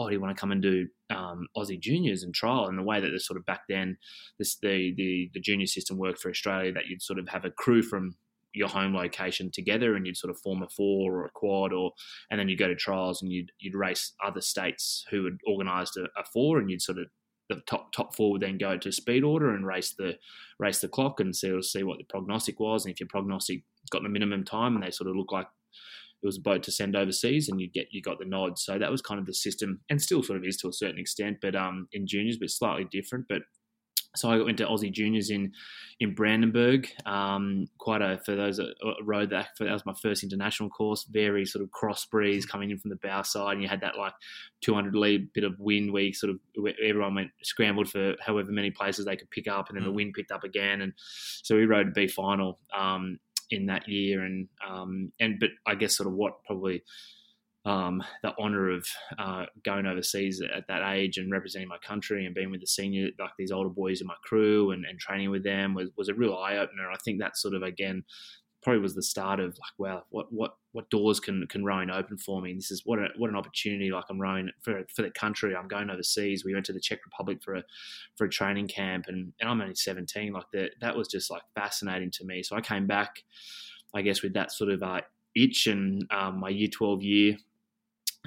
oh, 0.00 0.08
do 0.08 0.14
you 0.14 0.20
want 0.20 0.34
to 0.34 0.40
come 0.40 0.50
and 0.50 0.62
do 0.62 0.88
um, 1.10 1.46
Aussie 1.56 1.78
juniors 1.78 2.22
and 2.22 2.34
trial? 2.34 2.66
And 2.66 2.78
the 2.78 2.82
way 2.82 3.00
that 3.00 3.10
the 3.10 3.20
sort 3.20 3.36
of 3.36 3.44
back 3.44 3.62
then, 3.68 3.98
this 4.38 4.56
the, 4.56 4.94
the 4.96 5.30
the 5.34 5.40
junior 5.40 5.66
system 5.66 5.98
worked 5.98 6.20
for 6.20 6.30
Australia, 6.30 6.72
that 6.72 6.86
you'd 6.86 7.02
sort 7.02 7.18
of 7.18 7.28
have 7.28 7.44
a 7.44 7.50
crew 7.50 7.82
from 7.82 8.16
your 8.52 8.68
home 8.68 8.94
location 8.94 9.50
together, 9.52 9.94
and 9.94 10.06
you'd 10.06 10.16
sort 10.16 10.30
of 10.30 10.40
form 10.40 10.62
a 10.62 10.68
four 10.68 11.12
or 11.12 11.26
a 11.26 11.30
quad, 11.30 11.72
or 11.72 11.92
and 12.30 12.40
then 12.40 12.48
you 12.48 12.56
go 12.56 12.68
to 12.68 12.74
trials 12.74 13.22
and 13.22 13.30
you'd 13.30 13.52
you'd 13.60 13.74
race 13.74 14.14
other 14.24 14.40
states 14.40 15.04
who 15.10 15.24
had 15.24 15.36
organised 15.46 15.96
a, 15.96 16.04
a 16.18 16.24
four, 16.32 16.58
and 16.58 16.70
you'd 16.70 16.82
sort 16.82 16.98
of 16.98 17.06
the 17.50 17.60
top 17.66 17.92
top 17.92 18.16
four 18.16 18.30
would 18.32 18.40
then 18.40 18.58
go 18.58 18.78
to 18.78 18.92
speed 18.92 19.24
order 19.24 19.54
and 19.54 19.66
race 19.66 19.94
the 19.98 20.14
race 20.58 20.80
the 20.80 20.88
clock 20.88 21.20
and 21.20 21.36
see 21.36 21.54
see 21.62 21.82
what 21.82 21.98
the 21.98 22.04
prognostic 22.04 22.58
was, 22.58 22.84
and 22.84 22.94
if 22.94 23.00
your 23.00 23.08
prognostic 23.08 23.62
got 23.90 24.02
the 24.02 24.08
minimum 24.08 24.44
time 24.44 24.74
and 24.74 24.84
they 24.84 24.90
sort 24.90 25.10
of 25.10 25.16
look 25.16 25.32
like 25.32 25.48
it 26.22 26.26
was 26.26 26.38
a 26.38 26.42
boat 26.42 26.62
to 26.64 26.72
send 26.72 26.96
overseas, 26.96 27.48
and 27.48 27.60
you 27.60 27.70
get 27.70 27.88
you 27.90 28.02
got 28.02 28.18
the 28.18 28.24
nod. 28.24 28.58
So 28.58 28.78
that 28.78 28.90
was 28.90 29.02
kind 29.02 29.20
of 29.20 29.26
the 29.26 29.34
system, 29.34 29.80
and 29.88 30.00
still 30.00 30.22
sort 30.22 30.38
of 30.38 30.44
is 30.44 30.56
to 30.58 30.68
a 30.68 30.72
certain 30.72 30.98
extent, 30.98 31.38
but 31.40 31.54
um, 31.54 31.88
in 31.92 32.06
juniors, 32.06 32.38
but 32.38 32.50
slightly 32.50 32.86
different. 32.90 33.26
But 33.28 33.42
so 34.16 34.28
I 34.28 34.42
went 34.42 34.58
to 34.58 34.66
Aussie 34.66 34.92
Juniors 34.92 35.30
in 35.30 35.52
in 36.00 36.14
Brandenburg. 36.14 36.88
Um, 37.06 37.66
quite 37.78 38.02
a 38.02 38.20
for 38.24 38.34
those 38.34 38.56
that 38.56 38.74
rode 39.04 39.30
that 39.30 39.50
that 39.60 39.72
was 39.72 39.86
my 39.86 39.94
first 40.02 40.24
international 40.24 40.68
course. 40.68 41.04
Very 41.04 41.46
sort 41.46 41.62
of 41.62 41.70
cross 41.70 42.04
breeze 42.06 42.44
coming 42.44 42.70
in 42.70 42.78
from 42.78 42.90
the 42.90 42.96
bow 42.96 43.22
side, 43.22 43.52
and 43.52 43.62
you 43.62 43.68
had 43.68 43.80
that 43.82 43.96
like 43.96 44.14
200 44.62 44.96
lead 44.96 45.32
bit 45.32 45.44
of 45.44 45.58
wind 45.60 45.92
where 45.92 46.02
you 46.02 46.12
sort 46.12 46.30
of 46.30 46.40
everyone 46.84 47.14
went 47.14 47.30
scrambled 47.42 47.88
for 47.88 48.16
however 48.20 48.50
many 48.50 48.70
places 48.70 49.04
they 49.04 49.16
could 49.16 49.30
pick 49.30 49.46
up, 49.46 49.68
and 49.68 49.76
then 49.76 49.84
mm. 49.84 49.86
the 49.86 49.92
wind 49.92 50.14
picked 50.14 50.32
up 50.32 50.42
again, 50.42 50.80
and 50.80 50.92
so 50.96 51.54
we 51.54 51.66
rode 51.66 51.88
a 51.88 51.92
B 51.92 52.08
final. 52.08 52.58
Um, 52.76 53.18
in 53.50 53.66
that 53.66 53.88
year, 53.88 54.24
and 54.24 54.48
um, 54.66 55.12
and 55.20 55.38
but 55.40 55.50
I 55.66 55.74
guess 55.74 55.96
sort 55.96 56.06
of 56.06 56.14
what 56.14 56.44
probably 56.44 56.82
um, 57.66 58.02
the 58.22 58.32
honour 58.38 58.70
of 58.70 58.86
uh, 59.18 59.44
going 59.64 59.86
overseas 59.86 60.40
at 60.40 60.66
that 60.68 60.92
age 60.94 61.18
and 61.18 61.30
representing 61.30 61.68
my 61.68 61.78
country 61.78 62.24
and 62.24 62.34
being 62.34 62.50
with 62.50 62.60
the 62.60 62.66
senior 62.66 63.10
like 63.18 63.32
these 63.38 63.52
older 63.52 63.68
boys 63.68 64.00
in 64.00 64.06
my 64.06 64.14
crew 64.24 64.70
and, 64.70 64.84
and 64.86 64.98
training 64.98 65.30
with 65.30 65.44
them 65.44 65.74
was, 65.74 65.90
was 65.96 66.08
a 66.08 66.14
real 66.14 66.34
eye 66.34 66.56
opener. 66.56 66.90
I 66.90 66.96
think 67.04 67.20
that 67.20 67.36
sort 67.36 67.54
of 67.54 67.62
again 67.62 68.04
probably 68.62 68.80
was 68.80 68.94
the 68.94 69.02
start 69.02 69.40
of 69.40 69.48
like, 69.58 69.78
wow, 69.78 70.04
what 70.10 70.32
what 70.32 70.56
what 70.72 70.90
doors 70.90 71.20
can 71.20 71.46
can 71.48 71.64
rowing 71.64 71.90
open 71.90 72.16
for 72.16 72.40
me? 72.40 72.50
And 72.50 72.58
this 72.58 72.70
is 72.70 72.82
what 72.84 72.98
a, 72.98 73.08
what 73.16 73.30
an 73.30 73.36
opportunity. 73.36 73.90
Like 73.90 74.04
I'm 74.10 74.20
rowing 74.20 74.50
for 74.62 74.84
for 74.94 75.02
the 75.02 75.10
country. 75.10 75.56
I'm 75.56 75.68
going 75.68 75.90
overseas. 75.90 76.44
We 76.44 76.54
went 76.54 76.66
to 76.66 76.72
the 76.72 76.80
Czech 76.80 77.00
Republic 77.04 77.42
for 77.42 77.56
a 77.56 77.64
for 78.16 78.24
a 78.24 78.30
training 78.30 78.68
camp, 78.68 79.06
and 79.08 79.32
and 79.40 79.50
I'm 79.50 79.60
only 79.60 79.74
17. 79.74 80.32
Like 80.32 80.50
that 80.52 80.72
that 80.80 80.96
was 80.96 81.08
just 81.08 81.30
like 81.30 81.42
fascinating 81.54 82.10
to 82.12 82.24
me. 82.24 82.42
So 82.42 82.56
I 82.56 82.60
came 82.60 82.86
back, 82.86 83.22
I 83.94 84.02
guess, 84.02 84.22
with 84.22 84.34
that 84.34 84.52
sort 84.52 84.70
of 84.70 84.82
uh, 84.82 85.00
itch, 85.34 85.66
and 85.66 86.06
um, 86.10 86.40
my 86.40 86.48
year 86.48 86.68
12 86.68 87.02
year 87.02 87.36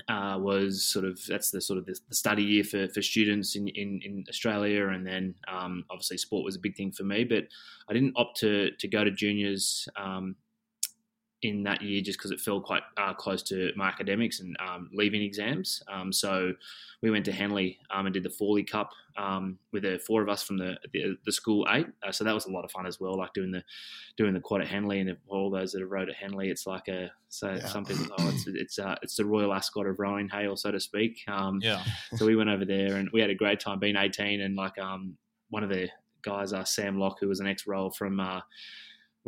uh, 0.10 0.38
was 0.40 0.86
sort 0.86 1.06
of 1.06 1.20
that's 1.28 1.52
the 1.52 1.62
sort 1.62 1.78
of 1.78 1.86
the, 1.86 1.98
the, 2.10 2.16
study 2.16 2.44
year 2.44 2.64
for, 2.64 2.88
for 2.90 3.02
students 3.02 3.56
in, 3.56 3.68
in, 3.70 4.00
in 4.04 4.24
Australia, 4.28 4.88
and 4.88 5.06
then 5.06 5.36
um, 5.48 5.86
obviously 5.92 6.18
sport 6.18 6.44
was 6.44 6.56
a 6.56 6.60
big 6.60 6.76
thing 6.76 6.92
for 6.92 7.04
me. 7.04 7.24
But 7.24 7.46
I 7.90 7.94
didn't 7.94 8.14
opt 8.16 8.40
to 8.40 8.72
to 8.72 8.88
go 8.88 9.04
to 9.04 9.12
juniors 9.12 9.88
um, 9.96 10.36
in 11.46 11.64
that 11.64 11.82
year 11.82 12.02
just 12.02 12.18
because 12.20 12.32
it 12.32 12.40
fell 12.40 12.60
quite 12.62 12.84
uh, 12.98 13.14
close 13.14 13.42
to 13.44 13.72
my 13.76 13.88
academics 13.88 14.40
and 14.40 14.56
um, 14.60 14.90
leaving 14.94 15.22
exams. 15.22 15.82
Um, 15.92 16.12
so 16.14 16.54
we 17.02 17.12
went 17.12 17.26
to 17.26 17.32
Henley 17.32 17.80
um, 17.92 18.06
and 18.06 18.14
did 18.14 18.24
the 18.24 18.30
Fawley 18.30 18.64
Cup 18.64 18.92
um, 19.18 19.58
with 19.72 19.84
the 19.84 20.00
four 20.06 20.22
of 20.22 20.30
us 20.30 20.42
from 20.44 20.58
the 20.58 20.78
the, 20.94 21.18
the 21.26 21.32
school 21.32 21.68
eight. 21.72 21.88
Uh, 22.02 22.12
so 22.12 22.24
that 22.24 22.34
was 22.34 22.46
a 22.46 22.52
lot 22.52 22.64
of 22.66 22.72
fun 22.72 22.86
as 22.86 23.00
well, 23.00 23.18
like 23.18 23.34
doing 23.34 23.52
the 23.52 23.64
doing 24.18 24.34
the 24.34 24.40
quad 24.40 24.62
at 24.62 24.68
Henley 24.68 25.00
and 25.00 25.16
all 25.28 25.50
those 25.50 25.72
that 25.74 25.82
have 25.82 25.92
rowed 25.92 26.10
at 26.10 26.16
Henley. 26.16 26.50
It's 26.50 26.66
like 26.68 26.88
a 26.88 27.12
so 27.30 27.52
Yeah. 27.54 27.68
some 27.68 27.86
people 27.86 28.08
oh 28.18 28.30
it's 28.30 28.48
it's 28.48 28.80
uh, 28.80 28.96
it's 29.02 29.16
the 29.16 29.26
royal 29.26 29.54
ascot 29.54 29.86
of 29.88 30.00
rowing, 30.00 30.30
Hale, 30.30 30.56
so 30.56 30.72
to 30.72 30.80
speak. 30.80 31.20
Um, 31.28 31.60
Yeah. 31.62 31.84
so 32.16 32.26
we 32.26 32.36
went 32.36 32.50
over 32.50 32.66
there 32.66 32.96
and 32.98 33.10
we 33.14 33.22
had 33.22 33.30
a 33.30 33.36
great 33.36 33.60
time 33.60 33.80
being 33.80 33.96
18 33.96 34.42
and 34.42 34.56
like 34.56 34.78
um 34.80 35.18
one 35.50 35.64
of 35.64 35.70
the 35.70 35.90
guys 36.24 36.54
uh, 36.54 36.64
Sam 36.64 36.98
Loch 36.98 37.18
who 37.20 37.28
was 37.28 37.40
an 37.42 37.48
ex 37.48 37.68
rower 37.68 37.92
from 37.92 38.20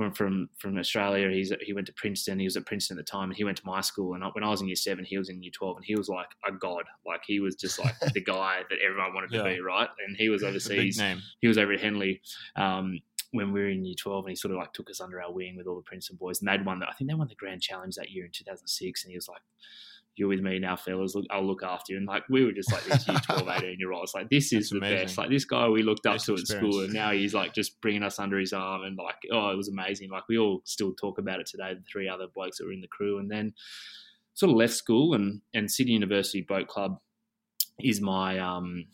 uh 0.01 0.09
from 0.11 0.49
from 0.57 0.77
Australia 0.77 1.29
he's 1.29 1.51
he 1.61 1.71
went 1.73 1.87
to 1.87 1.93
Princeton 1.93 2.37
he 2.39 2.45
was 2.45 2.57
at 2.57 2.65
Princeton 2.65 2.97
at 2.97 3.05
the 3.05 3.11
time 3.11 3.29
and 3.29 3.37
he 3.37 3.43
went 3.43 3.57
to 3.57 3.65
my 3.65 3.81
school 3.81 4.13
and 4.13 4.23
I, 4.23 4.27
when 4.33 4.43
I 4.43 4.49
was 4.49 4.61
in 4.61 4.67
year 4.67 4.75
7 4.75 5.05
he 5.05 5.17
was 5.17 5.29
in 5.29 5.41
year 5.41 5.51
12 5.53 5.77
and 5.77 5.85
he 5.85 5.95
was 5.95 6.09
like 6.09 6.27
a 6.47 6.51
god. 6.51 6.83
Like 7.05 7.21
he 7.25 7.39
was 7.39 7.55
just 7.55 7.79
like 7.79 7.95
the 8.13 8.21
guy 8.23 8.61
that 8.69 8.79
everyone 8.85 9.13
wanted 9.13 9.31
to 9.31 9.37
Yeah. 9.37 9.53
be 9.55 9.59
right? 9.61 9.89
And 10.05 10.17
he 10.17 10.29
was 10.29 10.43
It's 10.43 10.65
a 10.65 10.69
big 10.69 10.79
overseas. 10.79 11.01
he 11.41 11.47
was 11.47 11.57
over 11.57 11.73
at 11.73 11.79
Henley 11.81 12.21
um, 12.55 12.99
when 13.31 13.51
we 13.51 13.59
were 13.61 13.69
in 13.69 13.83
year 13.85 13.95
12 13.97 14.25
and 14.25 14.29
he 14.31 14.35
sort 14.35 14.51
of 14.53 14.57
like 14.57 14.73
took 14.73 14.89
us 14.89 15.01
under 15.01 15.21
our 15.21 15.31
wing 15.31 15.55
with 15.57 15.67
all 15.67 15.75
the 15.75 15.81
Princeton 15.81 16.17
boys 16.17 16.39
and 16.41 16.47
they'd 16.49 16.65
won 16.65 16.79
the, 16.79 16.87
I 16.87 16.93
think 16.93 17.09
they 17.09 17.15
won 17.15 17.27
the 17.27 17.35
grand 17.35 17.61
challenge 17.61 17.95
that 17.95 18.11
year 18.11 18.25
in 18.25 18.31
2006 18.31 19.03
and 19.03 19.11
he 19.11 19.17
was 19.17 19.27
like 19.27 19.41
you're 20.17 20.27
with 20.29 20.39
me 20.41 20.60
now 20.60 20.75
fellas 20.75 21.13
look, 21.15 21.25
I'll 21.29 21.45
look 21.45 21.63
after 21.63 21.93
you. 21.93 21.98
And 21.98 22.07
like 22.07 22.24
we 22.29 22.45
were 22.45 22.51
just 22.51 22.72
like 22.72 22.84
these 22.86 23.07
year 23.07 23.17
12 23.25 23.48
18 23.48 23.75
year 23.79 23.91
olds 23.91 24.13
like 24.13 24.29
this 24.29 24.45
is 24.51 24.51
That's 24.51 24.69
the 24.72 24.77
amazing. 24.77 24.98
best 24.98 25.17
like 25.17 25.29
this 25.29 25.45
guy 25.45 25.67
we 25.67 25.84
looked 25.84 26.05
up 26.05 26.15
Best 26.15 26.25
to 26.27 26.34
at 26.34 26.39
experience. 26.39 26.74
school 26.74 26.84
and 26.84 26.93
now 26.93 27.12
he's 27.12 27.34
like 27.34 27.53
just 27.53 27.79
bringing 27.81 28.03
us 28.03 28.17
under 28.19 28.38
his 28.39 28.53
arm 28.53 28.84
and 28.84 28.98
like 28.98 29.17
oh 29.31 29.50
it 29.50 29.55
was 29.57 29.67
amazing. 29.69 30.10
Like 30.10 30.24
we 30.29 30.38
all 30.38 30.62
still 30.65 30.93
talk 30.93 31.17
about 31.17 31.39
it 31.39 31.48
today 31.48 31.74
the 31.74 31.84
three 31.91 32.07
other 32.07 32.27
blokes 32.34 32.57
that 32.57 32.65
were 32.65 32.74
in 32.74 32.81
the 32.81 32.88
crew. 32.88 33.19
And 33.19 33.29
then 33.29 33.53
sort 34.34 34.51
of 34.51 34.57
left 34.57 34.74
school 34.74 35.13
and 35.13 35.41
and 35.53 35.69
Sydney 35.72 35.93
University 35.93 36.41
Boat 36.41 36.67
Club 36.67 37.00
is 37.79 38.00
my 38.01 38.39
um 38.39 38.86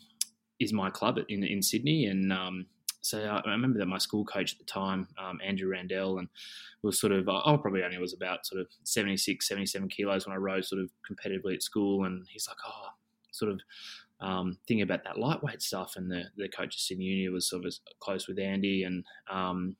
is 0.60 0.72
my 0.72 0.90
club 0.90 1.18
in 1.28 1.44
in 1.44 1.62
Sydney. 1.62 2.06
And 2.06 2.32
um 2.32 2.66
so 3.02 3.20
I 3.20 3.50
remember 3.50 3.80
that 3.80 3.86
my 3.86 3.98
school 3.98 4.24
coach 4.24 4.52
at 4.52 4.58
the 4.58 4.64
time, 4.64 5.08
um, 5.18 5.40
Andrew 5.44 5.68
Randell, 5.68 6.18
and 6.18 6.28
was 6.82 7.00
sort 7.00 7.12
of, 7.12 7.28
I 7.28 7.56
probably 7.60 7.82
only 7.82 7.98
was 7.98 8.14
about 8.14 8.46
sort 8.46 8.60
of 8.60 8.68
76, 8.84 9.46
77 9.46 9.88
kilos 9.88 10.26
when 10.26 10.34
I 10.34 10.38
rode 10.38 10.64
sort 10.64 10.80
of 10.80 10.90
competitively 11.10 11.54
at 11.54 11.64
school. 11.64 12.04
And 12.04 12.24
he's 12.30 12.46
like, 12.46 12.58
oh, 12.64 12.90
sort 13.32 13.50
of 13.50 13.60
um, 14.20 14.56
thinking 14.68 14.82
about 14.82 15.02
that 15.02 15.18
lightweight 15.18 15.62
stuff. 15.62 15.94
And 15.96 16.08
the, 16.08 16.24
the 16.36 16.48
coach 16.48 16.76
at 16.76 16.80
Sydney 16.80 17.06
Uni 17.06 17.28
was 17.28 17.50
sort 17.50 17.64
of 17.64 17.74
close 17.98 18.28
with 18.28 18.38
Andy. 18.38 18.84
And 18.84 19.04
um, 19.28 19.74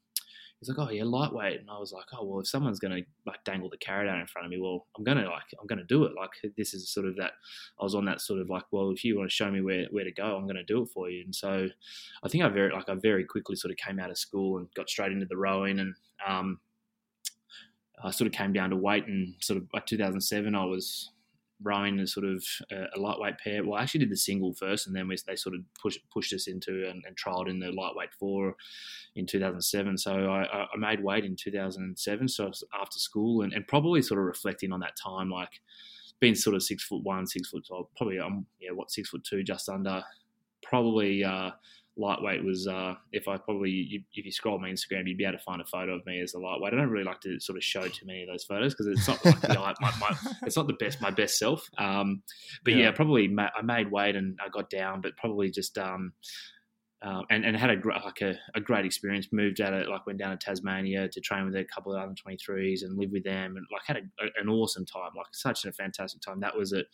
he's 0.62 0.68
like, 0.68 0.78
oh, 0.78 0.92
yeah, 0.92 1.02
lightweight. 1.02 1.58
And 1.58 1.68
I 1.68 1.76
was 1.76 1.92
like, 1.92 2.04
oh, 2.12 2.24
well, 2.24 2.38
if 2.38 2.46
someone's 2.46 2.78
to 2.96 3.02
like 3.26 3.42
dangle 3.44 3.68
the 3.68 3.76
carrot 3.78 4.08
out 4.08 4.20
in 4.20 4.28
front 4.28 4.46
of 4.46 4.50
me, 4.50 4.60
well, 4.60 4.86
I'm 4.96 5.02
to 5.16 5.24
like, 5.24 5.42
I'm 5.60 5.66
to 5.78 5.84
do 5.84 6.04
it. 6.04 6.12
Like, 6.16 6.30
this 6.56 6.72
is 6.72 6.88
sort 6.88 7.06
of 7.06 7.16
that, 7.16 7.32
I 7.80 7.82
was 7.82 7.96
on 7.96 8.04
that 8.04 8.20
sort 8.20 8.40
of 8.40 8.48
like, 8.48 8.62
well, 8.70 8.92
if 8.92 9.02
you 9.02 9.18
want 9.18 9.28
to 9.28 9.34
show 9.34 9.50
me 9.50 9.60
where, 9.60 9.86
where 9.90 10.04
to 10.04 10.12
go, 10.12 10.36
I'm 10.36 10.44
to 10.54 10.62
do 10.62 10.82
it 10.82 10.90
for 10.94 11.10
you. 11.10 11.24
And 11.24 11.34
so 11.34 11.68
I 12.22 12.28
think 12.28 12.44
I 12.44 12.48
very, 12.48 12.72
like, 12.72 12.88
I 12.88 12.94
very 12.94 13.24
quickly 13.24 13.56
sort 13.56 13.72
of 13.72 13.76
came 13.76 13.98
out 13.98 14.10
of 14.10 14.18
school 14.18 14.58
and 14.58 14.68
got 14.74 14.88
straight 14.88 15.10
into 15.10 15.26
the 15.26 15.36
rowing 15.36 15.80
and, 15.80 15.94
um, 16.24 16.60
I 18.04 18.10
sort 18.10 18.26
of 18.26 18.32
came 18.32 18.52
down 18.52 18.70
to 18.70 18.76
weight 18.76 19.06
and 19.06 19.34
sort 19.40 19.56
of 19.56 19.68
by 19.70 19.80
2007 19.80 20.54
I 20.54 20.64
was 20.64 21.10
rowing 21.62 21.98
a 22.00 22.06
sort 22.06 22.26
of 22.26 22.44
a, 22.70 22.84
a 22.96 23.00
lightweight 23.00 23.38
pair. 23.38 23.64
Well, 23.64 23.78
I 23.78 23.82
actually 23.82 24.00
did 24.00 24.10
the 24.10 24.16
single 24.16 24.54
first, 24.54 24.86
and 24.86 24.94
then 24.96 25.08
we, 25.08 25.16
they 25.26 25.36
sort 25.36 25.54
of 25.54 25.62
pushed 25.80 25.98
pushed 26.10 26.32
us 26.32 26.46
into 26.48 26.88
and, 26.88 27.02
and 27.06 27.16
trialed 27.16 27.48
in 27.48 27.58
the 27.58 27.72
lightweight 27.72 28.12
four 28.18 28.54
in 29.16 29.26
2007. 29.26 29.98
So 29.98 30.12
I, 30.30 30.42
I- 30.44 30.66
made 30.76 31.02
weight 31.02 31.24
in 31.24 31.36
2007. 31.36 32.28
So 32.28 32.50
after 32.80 32.98
school 32.98 33.42
and, 33.42 33.52
and 33.52 33.66
probably 33.66 34.02
sort 34.02 34.18
of 34.18 34.26
reflecting 34.26 34.72
on 34.72 34.80
that 34.80 34.96
time, 35.02 35.30
like 35.30 35.60
being 36.20 36.34
sort 36.34 36.56
of 36.56 36.62
six 36.62 36.84
foot 36.84 37.02
one, 37.02 37.26
six 37.26 37.48
foot 37.48 37.64
twelve, 37.66 37.86
probably 37.96 38.18
um 38.18 38.46
yeah 38.60 38.70
what 38.72 38.90
six 38.90 39.10
foot 39.10 39.24
two, 39.24 39.42
just 39.42 39.68
under. 39.68 40.02
Probably 40.62 41.24
uh, 41.24 41.50
lightweight 41.96 42.42
was 42.42 42.66
uh, 42.66 42.94
if 43.12 43.28
I 43.28 43.36
probably 43.36 43.70
you, 43.70 44.00
if 44.14 44.24
you 44.24 44.32
scroll 44.32 44.58
my 44.58 44.70
Instagram, 44.70 45.06
you'd 45.06 45.18
be 45.18 45.24
able 45.24 45.36
to 45.38 45.44
find 45.44 45.60
a 45.60 45.64
photo 45.66 45.94
of 45.94 46.06
me 46.06 46.20
as 46.20 46.32
a 46.34 46.38
lightweight. 46.38 46.72
I 46.72 46.76
don't 46.76 46.88
really 46.90 47.04
like 47.04 47.20
to 47.20 47.38
sort 47.38 47.58
of 47.58 47.64
show 47.64 47.82
too 47.86 48.06
many 48.06 48.22
of 48.22 48.28
those 48.28 48.44
photos 48.44 48.72
because 48.74 48.86
it's 48.86 49.06
not 49.06 49.24
like 49.24 49.40
the, 49.40 49.60
eye- 49.60 49.74
my, 49.80 49.92
my, 50.00 50.16
it's 50.46 50.56
not 50.56 50.66
the 50.66 50.72
best 50.74 51.00
my 51.02 51.10
best 51.10 51.38
self. 51.38 51.68
Um, 51.78 52.22
but 52.64 52.74
yeah, 52.74 52.84
Yeah. 52.84 52.90
probably 52.92 53.28
ma- 53.28 53.50
I 53.56 53.62
made 53.62 53.90
weight 53.90 54.16
and 54.16 54.38
I 54.44 54.48
got 54.48 54.70
down, 54.70 55.00
but 55.02 55.16
probably 55.18 55.50
just 55.50 55.76
um, 55.76 56.12
uh, 57.02 57.22
and 57.30 57.44
and 57.44 57.56
had 57.56 57.68
a 57.70 57.76
gr- 57.76 57.92
like 57.92 58.20
a, 58.22 58.36
a 58.54 58.60
great 58.60 58.86
experience. 58.86 59.26
Moved 59.32 59.60
out 59.60 59.74
of 59.74 59.88
like 59.88 60.06
went 60.06 60.18
down 60.18 60.30
to 60.30 60.36
Tasmania 60.36 61.08
to 61.08 61.20
train 61.20 61.44
with 61.44 61.56
a 61.56 61.64
couple 61.64 61.92
of 61.94 62.00
other 62.00 62.14
twenty 62.14 62.38
threes 62.38 62.84
and 62.84 62.96
live 62.96 63.10
with 63.10 63.24
them 63.24 63.56
and 63.56 63.66
like 63.72 63.82
had 63.84 63.96
a, 63.96 64.24
a- 64.24 64.40
an 64.40 64.48
awesome 64.48 64.86
time. 64.86 65.10
Like 65.16 65.26
such 65.32 65.64
a 65.64 65.72
fantastic 65.72 66.22
time. 66.22 66.40
That 66.40 66.56
was 66.56 66.72
at 66.72 66.86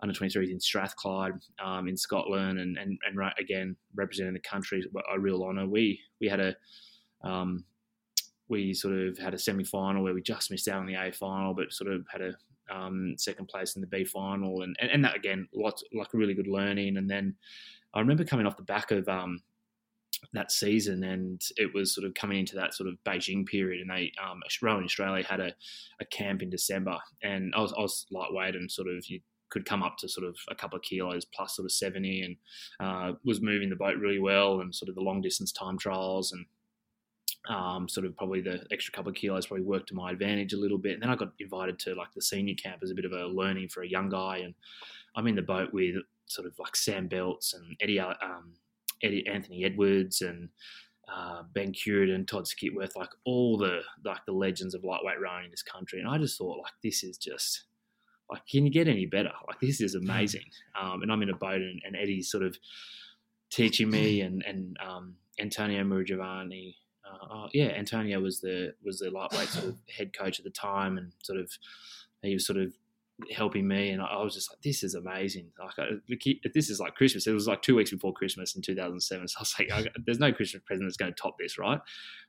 under 0.00 0.14
23s 0.14 0.50
in 0.50 0.60
Strathclyde 0.60 1.32
um, 1.62 1.88
in 1.88 1.96
Scotland 1.96 2.60
and, 2.60 2.76
and, 2.78 2.98
and 3.06 3.16
right, 3.16 3.32
again 3.38 3.76
representing 3.94 4.34
the 4.34 4.40
country 4.40 4.84
a 5.12 5.18
real 5.18 5.42
honour. 5.42 5.66
We 5.66 6.00
we 6.20 6.28
had 6.28 6.40
a 6.40 6.56
um, 7.22 7.64
we 8.48 8.72
sort 8.74 8.94
of 8.94 9.18
had 9.18 9.34
a 9.34 9.38
semi 9.38 9.64
final 9.64 10.02
where 10.02 10.14
we 10.14 10.22
just 10.22 10.50
missed 10.50 10.68
out 10.68 10.80
on 10.80 10.86
the 10.86 10.94
A 10.94 11.12
final, 11.12 11.54
but 11.54 11.72
sort 11.72 11.92
of 11.92 12.06
had 12.10 12.22
a 12.22 12.34
um, 12.70 13.14
second 13.16 13.48
place 13.48 13.76
in 13.76 13.80
the 13.80 13.86
B 13.86 14.04
final, 14.04 14.62
and, 14.62 14.76
and 14.80 14.90
and 14.90 15.04
that 15.04 15.16
again 15.16 15.48
lots 15.54 15.82
like 15.92 16.08
a 16.14 16.16
really 16.16 16.34
good 16.34 16.48
learning. 16.48 16.96
And 16.96 17.10
then 17.10 17.34
I 17.94 18.00
remember 18.00 18.24
coming 18.24 18.46
off 18.46 18.56
the 18.56 18.62
back 18.62 18.90
of 18.90 19.08
um, 19.08 19.42
that 20.32 20.50
season, 20.50 21.04
and 21.04 21.40
it 21.56 21.72
was 21.74 21.94
sort 21.94 22.06
of 22.06 22.14
coming 22.14 22.38
into 22.38 22.56
that 22.56 22.74
sort 22.74 22.88
of 22.88 22.96
Beijing 23.04 23.46
period, 23.46 23.80
and 23.80 23.90
they 23.90 24.12
um, 24.22 24.40
Rowing 24.62 24.84
Australia 24.84 25.24
had 25.28 25.40
a, 25.40 25.52
a 26.00 26.04
camp 26.06 26.42
in 26.42 26.50
December, 26.50 26.98
and 27.22 27.52
I 27.54 27.60
was 27.60 27.72
I 27.76 27.80
was 27.80 28.06
lightweight 28.10 28.54
and 28.54 28.70
sort 28.70 28.88
of 28.88 29.06
you 29.08 29.20
could 29.50 29.64
come 29.64 29.82
up 29.82 29.96
to 29.98 30.08
sort 30.08 30.26
of 30.26 30.36
a 30.50 30.54
couple 30.54 30.76
of 30.76 30.82
kilos 30.82 31.24
plus 31.24 31.56
sort 31.56 31.64
of 31.64 31.72
70 31.72 32.22
and 32.22 32.36
uh, 32.80 33.12
was 33.24 33.40
moving 33.40 33.70
the 33.70 33.76
boat 33.76 33.96
really 33.98 34.18
well 34.18 34.60
and 34.60 34.74
sort 34.74 34.88
of 34.88 34.94
the 34.94 35.00
long 35.00 35.20
distance 35.20 35.52
time 35.52 35.78
trials 35.78 36.32
and 36.32 36.44
um, 37.48 37.88
sort 37.88 38.06
of 38.06 38.16
probably 38.16 38.40
the 38.40 38.64
extra 38.70 38.92
couple 38.92 39.10
of 39.10 39.16
kilos 39.16 39.46
probably 39.46 39.64
worked 39.64 39.88
to 39.88 39.94
my 39.94 40.10
advantage 40.10 40.52
a 40.52 40.58
little 40.58 40.78
bit. 40.78 40.94
And 40.94 41.02
then 41.02 41.10
I 41.10 41.16
got 41.16 41.32
invited 41.38 41.78
to 41.80 41.94
like 41.94 42.12
the 42.14 42.22
senior 42.22 42.54
camp 42.54 42.80
as 42.82 42.90
a 42.90 42.94
bit 42.94 43.04
of 43.04 43.12
a 43.12 43.26
learning 43.26 43.68
for 43.68 43.82
a 43.82 43.88
young 43.88 44.08
guy. 44.08 44.38
And 44.38 44.54
I'm 45.16 45.26
in 45.26 45.36
the 45.36 45.42
boat 45.42 45.72
with 45.72 45.96
sort 46.26 46.46
of 46.46 46.54
like 46.58 46.76
Sam 46.76 47.08
Beltz 47.08 47.54
and 47.54 47.76
Eddie, 47.80 48.00
um, 48.00 48.54
Eddie 49.02 49.26
Anthony 49.26 49.64
Edwards 49.64 50.20
and 50.20 50.50
uh, 51.10 51.42
Ben 51.54 51.72
Cureton, 51.72 52.26
Todd 52.26 52.46
Skipworth, 52.46 52.96
like 52.96 53.10
all 53.24 53.56
the 53.56 53.80
like 54.04 54.24
the 54.26 54.32
legends 54.32 54.74
of 54.74 54.84
lightweight 54.84 55.20
rowing 55.20 55.46
in 55.46 55.50
this 55.50 55.62
country. 55.62 56.00
And 56.00 56.08
I 56.08 56.18
just 56.18 56.36
thought 56.36 56.58
like 56.58 56.72
this 56.82 57.02
is 57.02 57.16
just 57.16 57.64
like 58.30 58.46
can 58.46 58.64
you 58.64 58.70
get 58.70 58.88
any 58.88 59.06
better? 59.06 59.32
Like 59.46 59.60
this 59.60 59.80
is 59.80 59.94
amazing. 59.94 60.44
Um, 60.80 61.02
and 61.02 61.10
I'm 61.10 61.22
in 61.22 61.30
a 61.30 61.36
boat 61.36 61.60
and, 61.60 61.80
and 61.84 61.96
Eddie's 61.96 62.30
sort 62.30 62.44
of 62.44 62.56
teaching 63.50 63.90
me 63.90 64.20
and 64.20 64.42
and 64.46 64.76
um, 64.86 65.14
Antonio 65.38 65.82
Maurogiovanni. 65.84 66.74
Uh, 67.06 67.26
oh, 67.30 67.48
yeah, 67.52 67.68
Antonio 67.68 68.20
was 68.20 68.40
the 68.40 68.74
was 68.84 68.98
the 68.98 69.10
lightweight 69.10 69.48
sort 69.48 69.66
of 69.66 69.76
head 69.96 70.16
coach 70.16 70.38
at 70.38 70.44
the 70.44 70.50
time, 70.50 70.98
and 70.98 71.12
sort 71.22 71.38
of 71.38 71.50
he 72.22 72.34
was 72.34 72.46
sort 72.46 72.58
of 72.58 72.72
helping 73.34 73.66
me, 73.66 73.90
and 73.90 74.02
I 74.02 74.06
I 74.06 74.22
was 74.22 74.34
just 74.34 74.50
like, 74.50 74.60
"This 74.62 74.82
is 74.82 74.94
amazing!" 74.94 75.50
Like, 75.58 75.78
I, 75.78 76.48
this 76.52 76.70
is 76.70 76.80
like 76.80 76.94
Christmas. 76.94 77.26
It 77.26 77.32
was 77.32 77.48
like 77.48 77.62
two 77.62 77.76
weeks 77.76 77.90
before 77.90 78.12
Christmas 78.12 78.54
in 78.54 78.62
2007, 78.62 79.28
so 79.28 79.38
I 79.38 79.40
was 79.40 79.54
like, 79.58 79.72
I, 79.72 79.88
"There's 80.04 80.18
no 80.18 80.32
Christmas 80.32 80.62
present 80.66 80.86
that's 80.86 80.96
going 80.96 81.12
to 81.12 81.20
top 81.20 81.36
this, 81.38 81.58
right?" 81.58 81.80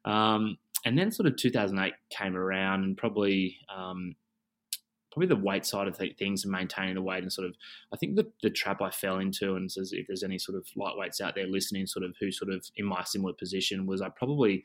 Um, 0.06 0.58
and 0.86 0.98
then 0.98 1.12
sort 1.12 1.28
of 1.28 1.36
2008 1.36 1.94
came 2.10 2.38
around, 2.38 2.84
and 2.84 2.96
probably 2.96 3.58
um, 3.76 4.16
probably 5.12 5.28
the 5.28 5.36
weight 5.36 5.66
side 5.66 5.88
of 5.88 5.98
th- 5.98 6.18
things 6.18 6.44
and 6.44 6.52
maintaining 6.52 6.96
the 6.96 7.02
weight, 7.02 7.24
and 7.24 7.32
sort 7.32 7.48
of 7.48 7.56
I 7.94 7.98
think 7.98 8.16
the, 8.16 8.32
the 8.44 8.50
trap 8.50 8.82
I 8.82 8.90
fell 8.92 9.20
into, 9.20 9.56
and 9.56 9.72
says 9.72 9.92
if 9.94 10.08
there's 10.08 10.24
any 10.24 10.40
sort 10.40 10.58
of 10.58 10.66
lightweights 10.78 11.22
out 11.22 11.36
there 11.36 11.48
listening, 11.48 11.88
sort 11.88 12.06
of 12.06 12.16
who 12.20 12.32
sort 12.32 12.52
of 12.52 12.66
in 12.76 12.86
my 12.86 13.04
similar 13.04 13.34
position 13.34 13.86
was, 13.86 14.02
I 14.02 14.10
probably 14.10 14.64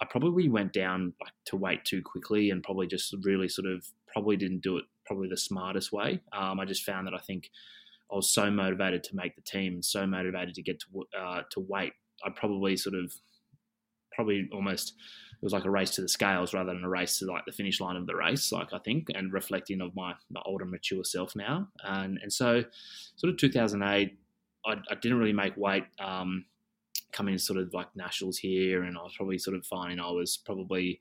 I 0.00 0.06
probably 0.06 0.48
went 0.48 0.72
down 0.72 1.14
like 1.20 1.32
to 1.46 1.56
weight 1.56 1.84
too 1.84 2.02
quickly, 2.02 2.50
and 2.50 2.62
probably 2.62 2.86
just 2.86 3.14
really 3.22 3.48
sort 3.48 3.66
of 3.66 3.86
probably 4.06 4.36
didn't 4.36 4.62
do 4.62 4.76
it 4.76 4.84
probably 5.06 5.28
the 5.28 5.36
smartest 5.36 5.92
way. 5.92 6.20
Um, 6.32 6.60
I 6.60 6.64
just 6.64 6.84
found 6.84 7.06
that 7.06 7.14
I 7.14 7.18
think 7.18 7.50
I 8.10 8.16
was 8.16 8.28
so 8.28 8.50
motivated 8.50 9.02
to 9.04 9.16
make 9.16 9.34
the 9.36 9.42
team, 9.42 9.82
so 9.82 10.06
motivated 10.06 10.54
to 10.54 10.62
get 10.62 10.80
to 10.80 11.18
uh, 11.18 11.42
to 11.50 11.60
weight. 11.60 11.92
I 12.24 12.30
probably 12.30 12.76
sort 12.76 12.94
of 12.94 13.12
probably 14.14 14.48
almost 14.52 14.94
it 15.32 15.44
was 15.44 15.52
like 15.52 15.64
a 15.64 15.70
race 15.70 15.90
to 15.90 16.02
the 16.02 16.08
scales 16.08 16.54
rather 16.54 16.72
than 16.72 16.84
a 16.84 16.88
race 16.88 17.18
to 17.18 17.26
like 17.26 17.44
the 17.46 17.52
finish 17.52 17.80
line 17.80 17.96
of 17.96 18.06
the 18.06 18.14
race. 18.14 18.52
Like 18.52 18.72
I 18.72 18.78
think, 18.78 19.08
and 19.14 19.32
reflecting 19.32 19.80
of 19.80 19.94
my, 19.96 20.14
my 20.30 20.40
older, 20.46 20.64
mature 20.64 21.04
self 21.04 21.34
now, 21.34 21.68
and 21.82 22.18
and 22.22 22.32
so 22.32 22.62
sort 23.16 23.32
of 23.32 23.38
2008, 23.38 24.16
I, 24.64 24.70
I 24.70 24.94
didn't 24.94 25.18
really 25.18 25.32
make 25.32 25.56
weight. 25.56 25.84
Um, 25.98 26.44
coming 27.12 27.36
sort 27.38 27.58
of 27.58 27.74
like 27.74 27.88
nationals 27.94 28.38
here, 28.38 28.84
and 28.84 28.96
I 28.96 29.02
was 29.02 29.14
probably 29.16 29.38
sort 29.38 29.56
of 29.56 29.66
finding 29.66 30.00
I 30.00 30.10
was 30.10 30.36
probably 30.36 31.00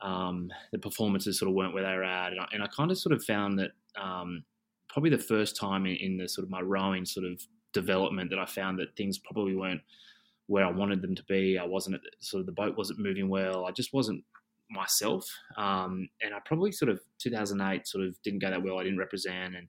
um, 0.00 0.50
the 0.72 0.78
performances 0.78 1.38
sort 1.38 1.48
of 1.48 1.54
weren't 1.54 1.74
where 1.74 1.82
they 1.82 1.94
were 1.94 2.04
at, 2.04 2.32
and 2.32 2.40
I, 2.40 2.46
and 2.52 2.62
I 2.62 2.66
kind 2.66 2.90
of 2.90 2.98
sort 2.98 3.14
of 3.14 3.24
found 3.24 3.58
that 3.58 3.70
um, 4.00 4.44
probably 4.88 5.10
the 5.10 5.18
first 5.18 5.56
time 5.56 5.86
in, 5.86 5.96
in 5.96 6.16
the 6.18 6.28
sort 6.28 6.44
of 6.44 6.50
my 6.50 6.60
rowing 6.60 7.04
sort 7.04 7.26
of 7.26 7.40
development 7.72 8.30
that 8.30 8.38
I 8.38 8.46
found 8.46 8.78
that 8.78 8.96
things 8.96 9.18
probably 9.18 9.54
weren't 9.54 9.82
where 10.48 10.66
I 10.66 10.70
wanted 10.70 11.00
them 11.00 11.14
to 11.14 11.22
be. 11.28 11.58
I 11.58 11.64
wasn't 11.64 11.96
at 11.96 12.00
sort 12.20 12.40
of 12.40 12.46
the 12.46 12.52
boat 12.52 12.76
wasn't 12.76 12.98
moving 12.98 13.28
well. 13.28 13.64
I 13.64 13.70
just 13.70 13.92
wasn't 13.92 14.24
myself. 14.70 15.24
Um, 15.56 16.08
and 16.20 16.34
I 16.34 16.38
probably 16.44 16.72
sort 16.72 16.90
of 16.90 17.00
2008 17.20 17.86
sort 17.86 18.04
of 18.04 18.16
didn't 18.24 18.40
go 18.40 18.50
that 18.50 18.62
well. 18.62 18.78
I 18.78 18.82
didn't 18.82 18.98
represent 18.98 19.54
and 19.54 19.68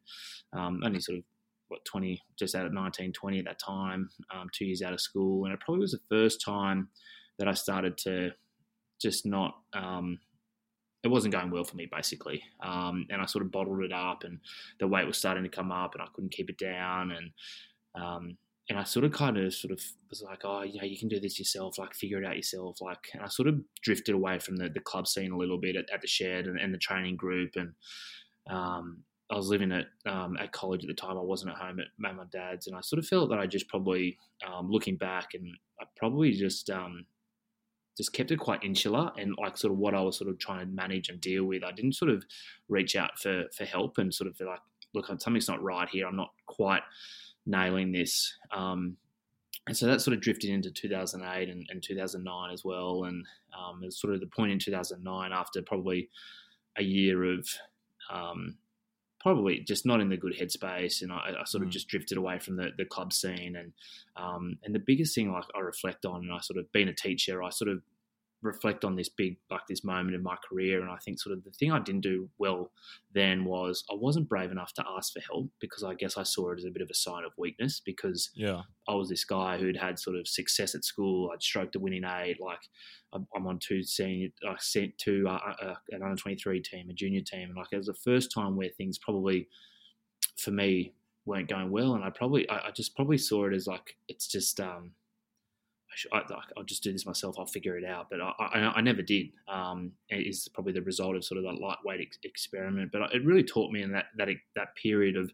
um, 0.53 0.81
only 0.83 0.99
sort 0.99 1.19
of 1.19 1.23
what 1.69 1.85
20 1.85 2.19
just 2.37 2.55
out 2.55 2.65
of 2.65 2.73
19 2.73 3.13
20 3.13 3.39
at 3.39 3.45
that 3.45 3.59
time 3.59 4.09
um, 4.33 4.47
two 4.53 4.65
years 4.65 4.81
out 4.81 4.93
of 4.93 4.99
school 4.99 5.45
and 5.45 5.53
it 5.53 5.59
probably 5.59 5.81
was 5.81 5.91
the 5.91 5.99
first 6.09 6.43
time 6.43 6.89
that 7.37 7.47
i 7.47 7.53
started 7.53 7.95
to 7.97 8.31
just 8.99 9.25
not 9.25 9.55
um, 9.73 10.19
it 11.03 11.07
wasn't 11.07 11.31
going 11.31 11.49
well 11.49 11.63
for 11.63 11.77
me 11.77 11.87
basically 11.91 12.41
um, 12.61 13.05
and 13.09 13.21
i 13.21 13.25
sort 13.25 13.45
of 13.45 13.51
bottled 13.51 13.83
it 13.83 13.93
up 13.93 14.23
and 14.23 14.39
the 14.79 14.87
weight 14.87 15.07
was 15.07 15.17
starting 15.17 15.43
to 15.43 15.49
come 15.49 15.71
up 15.71 15.93
and 15.93 16.01
i 16.01 16.07
couldn't 16.13 16.33
keep 16.33 16.49
it 16.49 16.57
down 16.57 17.11
and 17.11 17.31
um, 17.95 18.37
and 18.69 18.77
I 18.77 18.83
sort 18.83 19.03
of 19.03 19.11
kind 19.11 19.37
of 19.37 19.51
sort 19.53 19.71
of 19.71 19.83
was 20.09 20.21
like, 20.21 20.41
oh, 20.43 20.61
you 20.61 20.79
know, 20.79 20.85
you 20.85 20.97
can 20.97 21.07
do 21.07 21.19
this 21.19 21.39
yourself, 21.39 21.79
like 21.79 21.95
figure 21.95 22.21
it 22.21 22.25
out 22.25 22.37
yourself. 22.37 22.79
Like, 22.81 23.09
and 23.13 23.23
I 23.23 23.27
sort 23.27 23.47
of 23.47 23.59
drifted 23.81 24.13
away 24.13 24.37
from 24.37 24.57
the, 24.57 24.69
the 24.69 24.79
club 24.79 25.07
scene 25.07 25.31
a 25.31 25.37
little 25.37 25.57
bit 25.57 25.75
at, 25.75 25.89
at 25.91 26.01
the 26.01 26.07
shed 26.07 26.45
and, 26.45 26.59
and, 26.59 26.71
the 26.71 26.77
training 26.77 27.17
group. 27.17 27.55
And 27.55 27.73
um, 28.47 28.99
I 29.31 29.35
was 29.35 29.47
living 29.47 29.71
at 29.71 29.87
um, 30.05 30.37
at 30.39 30.51
college 30.51 30.83
at 30.83 30.87
the 30.87 30.93
time. 30.93 31.17
I 31.17 31.21
wasn't 31.21 31.51
at 31.51 31.57
home 31.57 31.79
at, 31.79 32.15
my 32.15 32.23
dad's, 32.31 32.67
and 32.67 32.75
I 32.75 32.81
sort 32.81 32.99
of 32.99 33.07
felt 33.07 33.29
that 33.29 33.39
I 33.39 33.47
just 33.47 33.67
probably, 33.67 34.17
um, 34.47 34.69
looking 34.69 34.97
back, 34.97 35.29
and 35.33 35.47
I 35.81 35.85
probably 35.97 36.31
just 36.33 36.69
um, 36.69 37.05
just 37.97 38.13
kept 38.13 38.29
it 38.29 38.37
quite 38.37 38.63
insular 38.63 39.11
and 39.17 39.35
like 39.41 39.57
sort 39.57 39.73
of 39.73 39.79
what 39.79 39.95
I 39.95 40.01
was 40.01 40.17
sort 40.17 40.29
of 40.29 40.37
trying 40.37 40.59
to 40.59 40.71
manage 40.71 41.09
and 41.09 41.19
deal 41.19 41.45
with. 41.45 41.63
I 41.63 41.71
didn't 41.71 41.93
sort 41.93 42.11
of 42.11 42.23
reach 42.67 42.95
out 42.95 43.17
for 43.19 43.45
for 43.57 43.65
help 43.65 43.97
and 43.97 44.13
sort 44.13 44.29
of 44.29 44.39
like, 44.39 44.61
look, 44.93 45.07
something's 45.19 45.49
not 45.49 45.61
right 45.63 45.89
here. 45.89 46.07
I'm 46.07 46.15
not 46.15 46.31
quite 46.45 46.83
nailing 47.49 47.91
this. 47.91 48.33
Um, 48.51 48.97
and 49.67 49.75
so 49.75 49.85
that 49.87 50.01
sort 50.01 50.15
of 50.15 50.21
drifted 50.21 50.49
into 50.49 50.71
2008 50.71 51.49
and, 51.49 51.67
and 51.69 51.83
2009 51.83 52.51
as 52.51 52.63
well. 52.63 53.03
And 53.03 53.25
um, 53.57 53.81
it 53.83 53.87
was 53.87 53.99
sort 53.99 54.13
of 54.13 54.19
the 54.19 54.27
point 54.27 54.51
in 54.51 54.59
2009 54.59 55.31
after 55.31 55.61
probably 55.61 56.09
a 56.77 56.83
year 56.83 57.23
of 57.23 57.47
um, 58.11 58.57
probably 59.19 59.59
just 59.59 59.85
not 59.85 59.99
in 59.99 60.09
the 60.09 60.17
good 60.17 60.33
headspace, 60.33 61.01
and 61.01 61.11
I, 61.11 61.33
I 61.41 61.43
sort 61.45 61.63
of 61.63 61.69
mm. 61.69 61.73
just 61.73 61.87
drifted 61.87 62.17
away 62.17 62.39
from 62.39 62.55
the, 62.55 62.69
the 62.77 62.85
club 62.85 63.13
scene. 63.13 63.55
And 63.55 63.73
um, 64.15 64.57
and 64.63 64.73
the 64.73 64.79
biggest 64.79 65.13
thing 65.13 65.31
like 65.31 65.43
I 65.55 65.59
reflect 65.59 66.05
on, 66.05 66.21
and 66.21 66.31
I 66.31 66.39
sort 66.39 66.57
of 66.57 66.71
being 66.71 66.87
a 66.87 66.93
teacher, 66.93 67.43
I 67.43 67.49
sort 67.49 67.69
of 67.69 67.81
reflect 68.41 68.85
on 68.85 68.95
this 68.95 69.09
big 69.09 69.37
like 69.51 69.65
this 69.67 69.83
moment 69.83 70.15
in 70.15 70.23
my 70.23 70.35
career 70.47 70.81
and 70.81 70.89
i 70.89 70.95
think 70.97 71.19
sort 71.19 71.35
of 71.35 71.43
the 71.43 71.51
thing 71.51 71.71
i 71.71 71.79
didn't 71.79 72.01
do 72.01 72.29
well 72.37 72.71
then 73.13 73.43
was 73.43 73.83
i 73.91 73.95
wasn't 73.95 74.29
brave 74.29 74.51
enough 74.51 74.73
to 74.73 74.83
ask 74.95 75.11
for 75.11 75.19
help 75.29 75.49
because 75.59 75.83
i 75.83 75.93
guess 75.93 76.17
i 76.17 76.23
saw 76.23 76.51
it 76.51 76.57
as 76.57 76.63
a 76.63 76.71
bit 76.71 76.81
of 76.81 76.89
a 76.89 76.95
sign 76.95 77.25
of 77.25 77.31
weakness 77.37 77.81
because 77.85 78.29
yeah. 78.35 78.61
I 78.87 78.93
was 78.93 79.09
this 79.09 79.25
guy 79.25 79.57
who'd 79.57 79.77
had 79.77 79.99
sort 79.99 80.15
of 80.15 80.27
success 80.27 80.73
at 80.73 80.85
school 80.85 81.31
i'd 81.33 81.43
stroked 81.43 81.75
a 81.75 81.79
winning 81.79 82.05
eight 82.05 82.39
like 82.39 82.61
i'm 83.13 83.47
on 83.47 83.59
two 83.59 83.83
senior 83.83 84.29
i 84.47 84.55
sent 84.59 84.97
to 84.99 85.25
an 85.91 86.01
under 86.01 86.15
23 86.15 86.61
team 86.61 86.89
a 86.89 86.93
junior 86.93 87.21
team 87.21 87.49
and 87.49 87.57
like 87.57 87.67
it 87.71 87.77
was 87.77 87.87
the 87.87 87.93
first 87.93 88.31
time 88.33 88.55
where 88.55 88.69
things 88.69 88.97
probably 88.97 89.47
for 90.37 90.51
me 90.51 90.93
weren't 91.25 91.49
going 91.49 91.69
well 91.69 91.95
and 91.95 92.03
i 92.03 92.09
probably 92.09 92.49
i, 92.49 92.67
I 92.67 92.71
just 92.71 92.95
probably 92.95 93.17
saw 93.17 93.47
it 93.47 93.53
as 93.53 93.67
like 93.67 93.95
it's 94.07 94.27
just 94.27 94.59
um 94.59 94.91
I, 96.11 96.21
will 96.55 96.63
just 96.63 96.83
do 96.83 96.91
this 96.91 97.05
myself. 97.05 97.35
I'll 97.37 97.45
figure 97.45 97.77
it 97.77 97.85
out. 97.85 98.07
But 98.09 98.21
I, 98.21 98.31
I, 98.39 98.59
I 98.77 98.81
never 98.81 99.01
did. 99.01 99.29
Um, 99.47 99.91
it 100.09 100.27
is 100.27 100.47
probably 100.53 100.73
the 100.73 100.81
result 100.81 101.15
of 101.15 101.23
sort 101.23 101.37
of 101.37 101.43
that 101.45 101.61
lightweight 101.61 102.01
ex- 102.01 102.19
experiment. 102.23 102.91
But 102.91 103.13
it 103.13 103.25
really 103.25 103.43
taught 103.43 103.71
me 103.71 103.81
in 103.81 103.91
that 103.93 104.05
that 104.17 104.29
that 104.55 104.75
period 104.75 105.17
of 105.17 105.31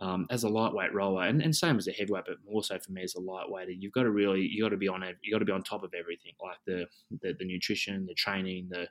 um, 0.00 0.26
as 0.30 0.44
a 0.44 0.48
lightweight 0.48 0.94
rower, 0.94 1.24
and, 1.24 1.42
and 1.42 1.54
same 1.54 1.76
as 1.76 1.86
a 1.86 1.92
heavyweight, 1.92 2.24
but 2.26 2.36
more 2.50 2.64
so 2.64 2.78
for 2.78 2.92
me 2.92 3.02
as 3.02 3.14
a 3.14 3.20
lightweight, 3.20 3.68
you've 3.68 3.92
got 3.92 4.04
to 4.04 4.10
really 4.10 4.40
you 4.40 4.62
got 4.62 4.70
to 4.70 4.76
be 4.76 4.88
on 4.88 5.02
you 5.22 5.32
got 5.32 5.40
to 5.40 5.44
be 5.44 5.52
on 5.52 5.62
top 5.62 5.82
of 5.82 5.92
everything, 5.98 6.32
like 6.42 6.56
the, 6.66 6.86
the 7.20 7.34
the, 7.38 7.44
nutrition, 7.44 8.06
the 8.06 8.14
training, 8.14 8.68
the 8.70 8.88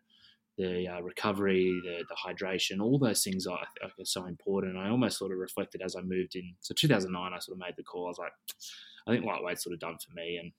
the 0.58 0.88
uh, 0.88 1.02
recovery, 1.02 1.80
the, 1.84 2.04
the 2.10 2.16
hydration, 2.16 2.82
all 2.82 3.00
those 3.00 3.24
things 3.24 3.48
are, 3.48 3.66
are 3.82 3.92
so 4.04 4.26
important. 4.26 4.78
I 4.78 4.90
almost 4.90 5.18
sort 5.18 5.32
of 5.32 5.38
reflected 5.38 5.82
as 5.82 5.96
I 5.96 6.02
moved 6.02 6.36
in. 6.36 6.54
So 6.60 6.76
2009, 6.78 7.32
I 7.34 7.40
sort 7.40 7.56
of 7.56 7.60
made 7.60 7.76
the 7.78 7.84
call. 7.84 8.08
I 8.08 8.10
was 8.10 8.18
like, 8.18 8.34
I 9.08 9.12
think 9.12 9.24
lightweight's 9.24 9.64
sort 9.64 9.74
of 9.74 9.80
done 9.80 9.96
for 10.06 10.14
me, 10.14 10.38
and 10.38 10.52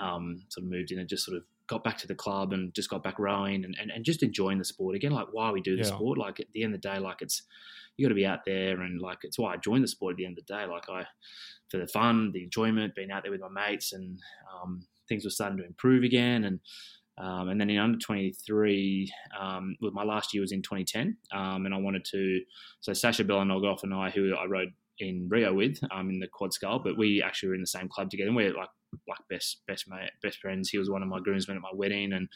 um, 0.00 0.42
sort 0.48 0.64
of 0.64 0.70
moved 0.70 0.90
in 0.90 0.98
and 0.98 1.08
just 1.08 1.24
sort 1.24 1.36
of 1.36 1.44
got 1.66 1.84
back 1.84 1.98
to 1.98 2.06
the 2.06 2.14
club 2.14 2.52
and 2.52 2.74
just 2.74 2.90
got 2.90 3.02
back 3.02 3.18
rowing 3.18 3.64
and, 3.64 3.76
and, 3.80 3.90
and 3.90 4.04
just 4.04 4.22
enjoying 4.22 4.58
the 4.58 4.64
sport 4.64 4.94
again. 4.94 5.12
Like 5.12 5.28
why 5.32 5.50
we 5.50 5.60
do 5.60 5.76
the 5.76 5.82
yeah. 5.82 5.88
sport. 5.88 6.18
Like 6.18 6.40
at 6.40 6.46
the 6.52 6.62
end 6.62 6.74
of 6.74 6.82
the 6.82 6.88
day, 6.88 6.98
like 6.98 7.22
it's 7.22 7.42
you 7.96 8.06
got 8.06 8.10
to 8.10 8.14
be 8.14 8.26
out 8.26 8.40
there 8.46 8.80
and 8.80 9.00
like 9.00 9.18
it's 9.22 9.38
why 9.38 9.54
I 9.54 9.56
joined 9.56 9.84
the 9.84 9.88
sport 9.88 10.12
at 10.12 10.16
the 10.16 10.26
end 10.26 10.38
of 10.38 10.46
the 10.46 10.54
day. 10.54 10.66
Like 10.66 10.88
I 10.88 11.06
for 11.70 11.78
the 11.78 11.86
fun, 11.86 12.32
the 12.32 12.44
enjoyment, 12.44 12.94
being 12.94 13.10
out 13.10 13.22
there 13.22 13.32
with 13.32 13.40
my 13.40 13.48
mates, 13.48 13.92
and 13.92 14.18
um, 14.54 14.84
things 15.08 15.24
were 15.24 15.30
starting 15.30 15.58
to 15.58 15.66
improve 15.66 16.04
again. 16.04 16.44
And 16.44 16.60
um, 17.18 17.48
and 17.48 17.60
then 17.60 17.70
in 17.70 17.78
under 17.78 17.98
23, 17.98 19.12
um, 19.38 19.76
well, 19.80 19.92
my 19.92 20.02
last 20.02 20.32
year 20.32 20.40
was 20.40 20.52
in 20.52 20.62
2010, 20.62 21.16
um, 21.32 21.66
and 21.66 21.74
I 21.74 21.78
wanted 21.78 22.04
to. 22.06 22.40
So 22.80 22.92
Sasha 22.92 23.24
Belonogoff 23.24 23.82
and 23.82 23.92
I, 23.92 24.10
who 24.10 24.34
I 24.34 24.46
rode 24.46 24.72
in 24.98 25.28
Rio 25.30 25.52
with 25.52 25.78
um, 25.90 26.10
in 26.10 26.20
the 26.20 26.28
quad 26.28 26.52
scull, 26.52 26.78
but 26.78 26.96
we 26.96 27.22
actually 27.22 27.50
were 27.50 27.54
in 27.54 27.60
the 27.60 27.66
same 27.66 27.88
club 27.88 28.10
together. 28.10 28.28
And 28.28 28.36
we're 28.36 28.54
like 28.54 28.70
like 29.08 29.18
best 29.30 29.62
best 29.66 29.88
mate, 29.88 30.10
best 30.22 30.38
friends. 30.38 30.70
He 30.70 30.78
was 30.78 30.90
one 30.90 31.02
of 31.02 31.08
my 31.08 31.20
groomsmen 31.20 31.56
at 31.56 31.62
my 31.62 31.72
wedding, 31.72 32.12
and 32.12 32.28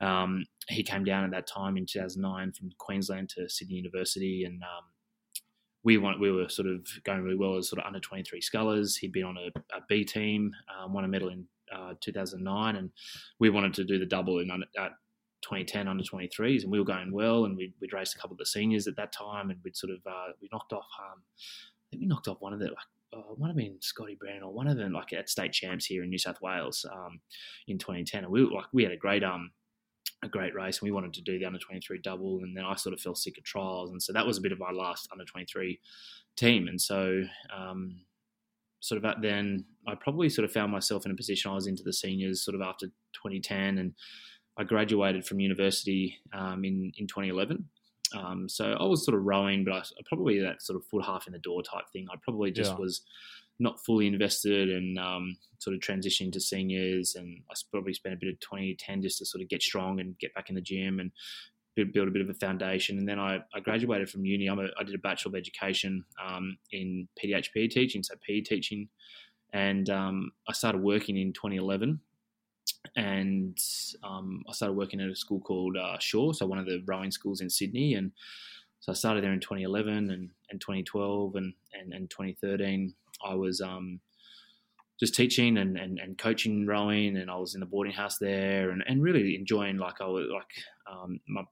um, 0.00 0.44
he 0.68 0.82
came 0.82 1.04
down 1.04 1.24
at 1.24 1.30
that 1.32 1.46
time 1.46 1.76
in 1.76 1.86
2009 1.86 2.52
from 2.52 2.70
Queensland 2.78 3.30
to 3.30 3.48
Sydney 3.48 3.76
University, 3.76 4.44
and 4.44 4.62
um, 4.62 4.84
we 5.84 5.98
want, 5.98 6.18
we 6.18 6.32
were 6.32 6.48
sort 6.48 6.66
of 6.66 6.86
going 7.04 7.22
really 7.22 7.36
well 7.36 7.56
as 7.56 7.68
sort 7.68 7.80
of 7.80 7.86
under 7.86 8.00
23 8.00 8.40
scullers. 8.40 8.96
He'd 8.96 9.12
been 9.12 9.24
on 9.24 9.36
a, 9.36 9.76
a 9.76 9.80
B 9.88 10.04
team, 10.04 10.52
um, 10.74 10.94
won 10.94 11.04
a 11.04 11.08
medal 11.08 11.28
in 11.28 11.46
uh, 11.72 11.94
2009, 12.00 12.76
and 12.76 12.90
we 13.38 13.50
wanted 13.50 13.74
to 13.74 13.84
do 13.84 13.98
the 13.98 14.06
double 14.06 14.38
in 14.38 14.50
under, 14.50 14.66
at 14.78 14.92
2010 15.42 15.86
under 15.86 16.02
23s, 16.02 16.62
and 16.62 16.72
we 16.72 16.78
were 16.78 16.84
going 16.86 17.12
well, 17.12 17.44
and 17.44 17.56
we'd, 17.56 17.74
we'd 17.80 17.92
raced 17.92 18.14
a 18.14 18.18
couple 18.18 18.34
of 18.34 18.38
the 18.38 18.46
seniors 18.46 18.86
at 18.86 18.96
that 18.96 19.12
time, 19.12 19.50
and 19.50 19.58
we'd 19.62 19.76
sort 19.76 19.92
of 19.92 19.98
uh, 20.06 20.32
we 20.40 20.48
knocked 20.52 20.72
off. 20.72 20.86
Um, 20.98 21.22
we 21.92 22.06
knocked 22.06 22.28
off 22.28 22.38
one 22.40 22.52
of 22.52 22.58
the 22.58 22.66
like 22.66 22.76
uh, 23.14 23.34
might 23.38 23.48
have 23.48 23.56
been 23.56 23.80
Scotty 23.80 24.16
Brown 24.18 24.42
or 24.42 24.52
one 24.52 24.66
of 24.66 24.76
them 24.76 24.92
like 24.92 25.12
at 25.12 25.28
state 25.28 25.52
champs 25.52 25.86
here 25.86 26.02
in 26.02 26.10
New 26.10 26.18
South 26.18 26.40
Wales 26.40 26.84
um, 26.92 27.20
in 27.68 27.78
2010. 27.78 28.24
And 28.24 28.32
we 28.32 28.42
like 28.42 28.66
we 28.72 28.82
had 28.82 28.92
a 28.92 28.96
great 28.96 29.24
um 29.24 29.50
a 30.22 30.28
great 30.28 30.54
race 30.54 30.78
and 30.78 30.86
we 30.86 30.92
wanted 30.92 31.12
to 31.12 31.22
do 31.22 31.38
the 31.38 31.44
under 31.44 31.58
23 31.58 32.00
double 32.02 32.40
and 32.42 32.56
then 32.56 32.64
I 32.64 32.74
sort 32.76 32.94
of 32.94 33.00
fell 33.00 33.14
sick 33.14 33.36
of 33.36 33.44
trials 33.44 33.90
and 33.90 34.02
so 34.02 34.12
that 34.12 34.26
was 34.26 34.38
a 34.38 34.40
bit 34.40 34.52
of 34.52 34.58
my 34.58 34.70
last 34.70 35.08
under 35.12 35.24
23 35.24 35.78
team 36.36 36.66
and 36.66 36.80
so 36.80 37.22
um, 37.54 38.00
sort 38.80 38.98
of 38.98 39.04
at 39.04 39.20
then 39.20 39.64
I 39.86 39.94
probably 39.94 40.30
sort 40.30 40.44
of 40.46 40.52
found 40.52 40.72
myself 40.72 41.04
in 41.04 41.12
a 41.12 41.16
position 41.16 41.50
I 41.50 41.54
was 41.54 41.66
into 41.66 41.82
the 41.82 41.92
seniors 41.92 42.44
sort 42.44 42.54
of 42.54 42.62
after 42.62 42.86
2010 42.86 43.78
and 43.78 43.92
I 44.56 44.64
graduated 44.64 45.26
from 45.26 45.40
university 45.40 46.16
um, 46.32 46.64
in 46.64 46.92
in 46.96 47.06
2011 47.06 47.68
um, 48.14 48.48
so 48.48 48.72
I 48.78 48.84
was 48.84 49.04
sort 49.04 49.16
of 49.16 49.24
rowing, 49.24 49.64
but 49.64 49.72
I, 49.72 49.82
probably 50.06 50.40
that 50.40 50.62
sort 50.62 50.76
of 50.76 50.86
foot 50.86 51.04
half 51.04 51.26
in 51.26 51.32
the 51.32 51.38
door 51.38 51.62
type 51.62 51.84
thing. 51.92 52.06
I 52.12 52.16
probably 52.22 52.50
just 52.50 52.72
yeah. 52.72 52.78
was 52.78 53.02
not 53.58 53.84
fully 53.84 54.06
invested 54.06 54.68
and 54.70 54.98
um, 54.98 55.36
sort 55.58 55.74
of 55.74 55.80
transitioning 55.80 56.32
to 56.32 56.40
seniors. 56.40 57.14
And 57.14 57.40
I 57.50 57.54
probably 57.70 57.94
spent 57.94 58.14
a 58.14 58.18
bit 58.18 58.30
of 58.32 58.40
2010 58.40 59.02
just 59.02 59.18
to 59.18 59.26
sort 59.26 59.42
of 59.42 59.48
get 59.48 59.62
strong 59.62 60.00
and 60.00 60.18
get 60.18 60.34
back 60.34 60.48
in 60.48 60.56
the 60.56 60.60
gym 60.60 60.98
and 60.98 61.12
build 61.92 62.08
a 62.08 62.10
bit 62.10 62.22
of 62.22 62.30
a 62.30 62.34
foundation. 62.34 62.98
And 62.98 63.08
then 63.08 63.18
I, 63.18 63.38
I 63.54 63.60
graduated 63.60 64.08
from 64.08 64.24
uni. 64.24 64.46
A, 64.46 64.52
i 64.52 64.82
did 64.84 64.94
a 64.94 64.98
Bachelor 64.98 65.30
of 65.30 65.36
Education 65.36 66.04
um, 66.24 66.56
in 66.72 67.08
PDHPE 67.22 67.70
teaching, 67.70 68.02
so 68.02 68.14
PE 68.26 68.40
teaching. 68.42 68.88
And 69.52 69.88
um, 69.90 70.32
I 70.48 70.52
started 70.52 70.82
working 70.82 71.16
in 71.16 71.32
2011 71.32 72.00
and 72.96 73.58
um, 74.02 74.42
I 74.48 74.52
started 74.52 74.74
working 74.74 75.00
at 75.00 75.10
a 75.10 75.16
school 75.16 75.40
called 75.40 75.76
uh, 75.76 75.98
Shore, 75.98 76.34
so 76.34 76.46
one 76.46 76.58
of 76.58 76.66
the 76.66 76.82
rowing 76.86 77.10
schools 77.10 77.40
in 77.40 77.50
Sydney, 77.50 77.94
and 77.94 78.12
so 78.80 78.92
I 78.92 78.94
started 78.94 79.24
there 79.24 79.32
in 79.32 79.40
2011 79.40 80.10
and, 80.10 80.30
and 80.50 80.60
2012 80.60 81.36
and, 81.36 81.54
and, 81.72 81.94
and 81.94 82.10
2013. 82.10 82.94
I 83.26 83.34
was 83.34 83.62
um, 83.62 84.00
just 85.00 85.14
teaching 85.14 85.56
and, 85.56 85.78
and, 85.78 85.98
and 85.98 86.18
coaching 86.18 86.66
rowing, 86.66 87.16
and 87.16 87.30
I 87.30 87.36
was 87.36 87.54
in 87.54 87.60
the 87.60 87.66
boarding 87.66 87.94
house 87.94 88.18
there, 88.18 88.70
and, 88.70 88.82
and 88.86 89.02
really 89.02 89.36
enjoying 89.36 89.78
like 89.78 90.00
I 90.00 90.06
was 90.06 90.26
like 90.32 90.44
um, 90.90 91.18
my 91.28 91.42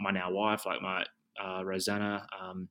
my 0.00 0.10
now 0.10 0.30
wife, 0.30 0.66
like 0.66 0.82
my 0.82 1.04
uh, 1.42 1.64
Rosanna. 1.64 2.26
Um, 2.40 2.68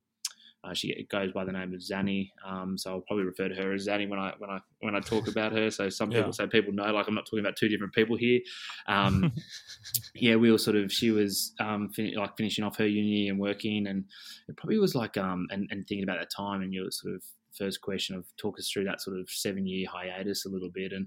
uh, 0.62 0.74
she 0.74 1.06
goes 1.10 1.32
by 1.32 1.44
the 1.44 1.52
name 1.52 1.72
of 1.72 1.80
Zanny, 1.80 2.30
um, 2.46 2.76
so 2.76 2.90
I'll 2.90 3.00
probably 3.00 3.24
refer 3.24 3.48
to 3.48 3.54
her 3.54 3.72
as 3.72 3.86
Zanny 3.88 4.08
when 4.08 4.18
I 4.18 4.34
when 4.38 4.50
I 4.50 4.58
when 4.80 4.94
I 4.94 5.00
talk 5.00 5.26
about 5.26 5.52
her. 5.52 5.70
So 5.70 5.88
some 5.88 6.10
people, 6.10 6.26
yeah. 6.26 6.32
so 6.32 6.46
people 6.46 6.72
know, 6.74 6.92
like 6.92 7.08
I'm 7.08 7.14
not 7.14 7.24
talking 7.24 7.40
about 7.40 7.56
two 7.56 7.68
different 7.68 7.94
people 7.94 8.16
here. 8.16 8.40
Um, 8.86 9.32
yeah, 10.14 10.36
we 10.36 10.52
were 10.52 10.58
sort 10.58 10.76
of. 10.76 10.92
She 10.92 11.10
was 11.10 11.54
um, 11.60 11.88
fin- 11.88 12.14
like 12.14 12.36
finishing 12.36 12.64
off 12.64 12.76
her 12.76 12.86
uni 12.86 13.30
and 13.30 13.38
working, 13.38 13.86
and 13.86 14.04
it 14.48 14.56
probably 14.58 14.78
was 14.78 14.94
like 14.94 15.16
um 15.16 15.46
and, 15.50 15.66
and 15.70 15.86
thinking 15.86 16.04
about 16.04 16.18
that 16.18 16.30
time, 16.34 16.60
and 16.60 16.74
your 16.74 16.90
sort 16.90 17.14
of 17.14 17.22
first 17.56 17.80
question 17.80 18.14
of 18.14 18.26
talk 18.36 18.58
us 18.58 18.70
through 18.70 18.84
that 18.84 19.00
sort 19.00 19.18
of 19.18 19.28
seven 19.30 19.66
year 19.66 19.88
hiatus 19.90 20.44
a 20.44 20.50
little 20.50 20.70
bit, 20.72 20.92
and 20.92 21.06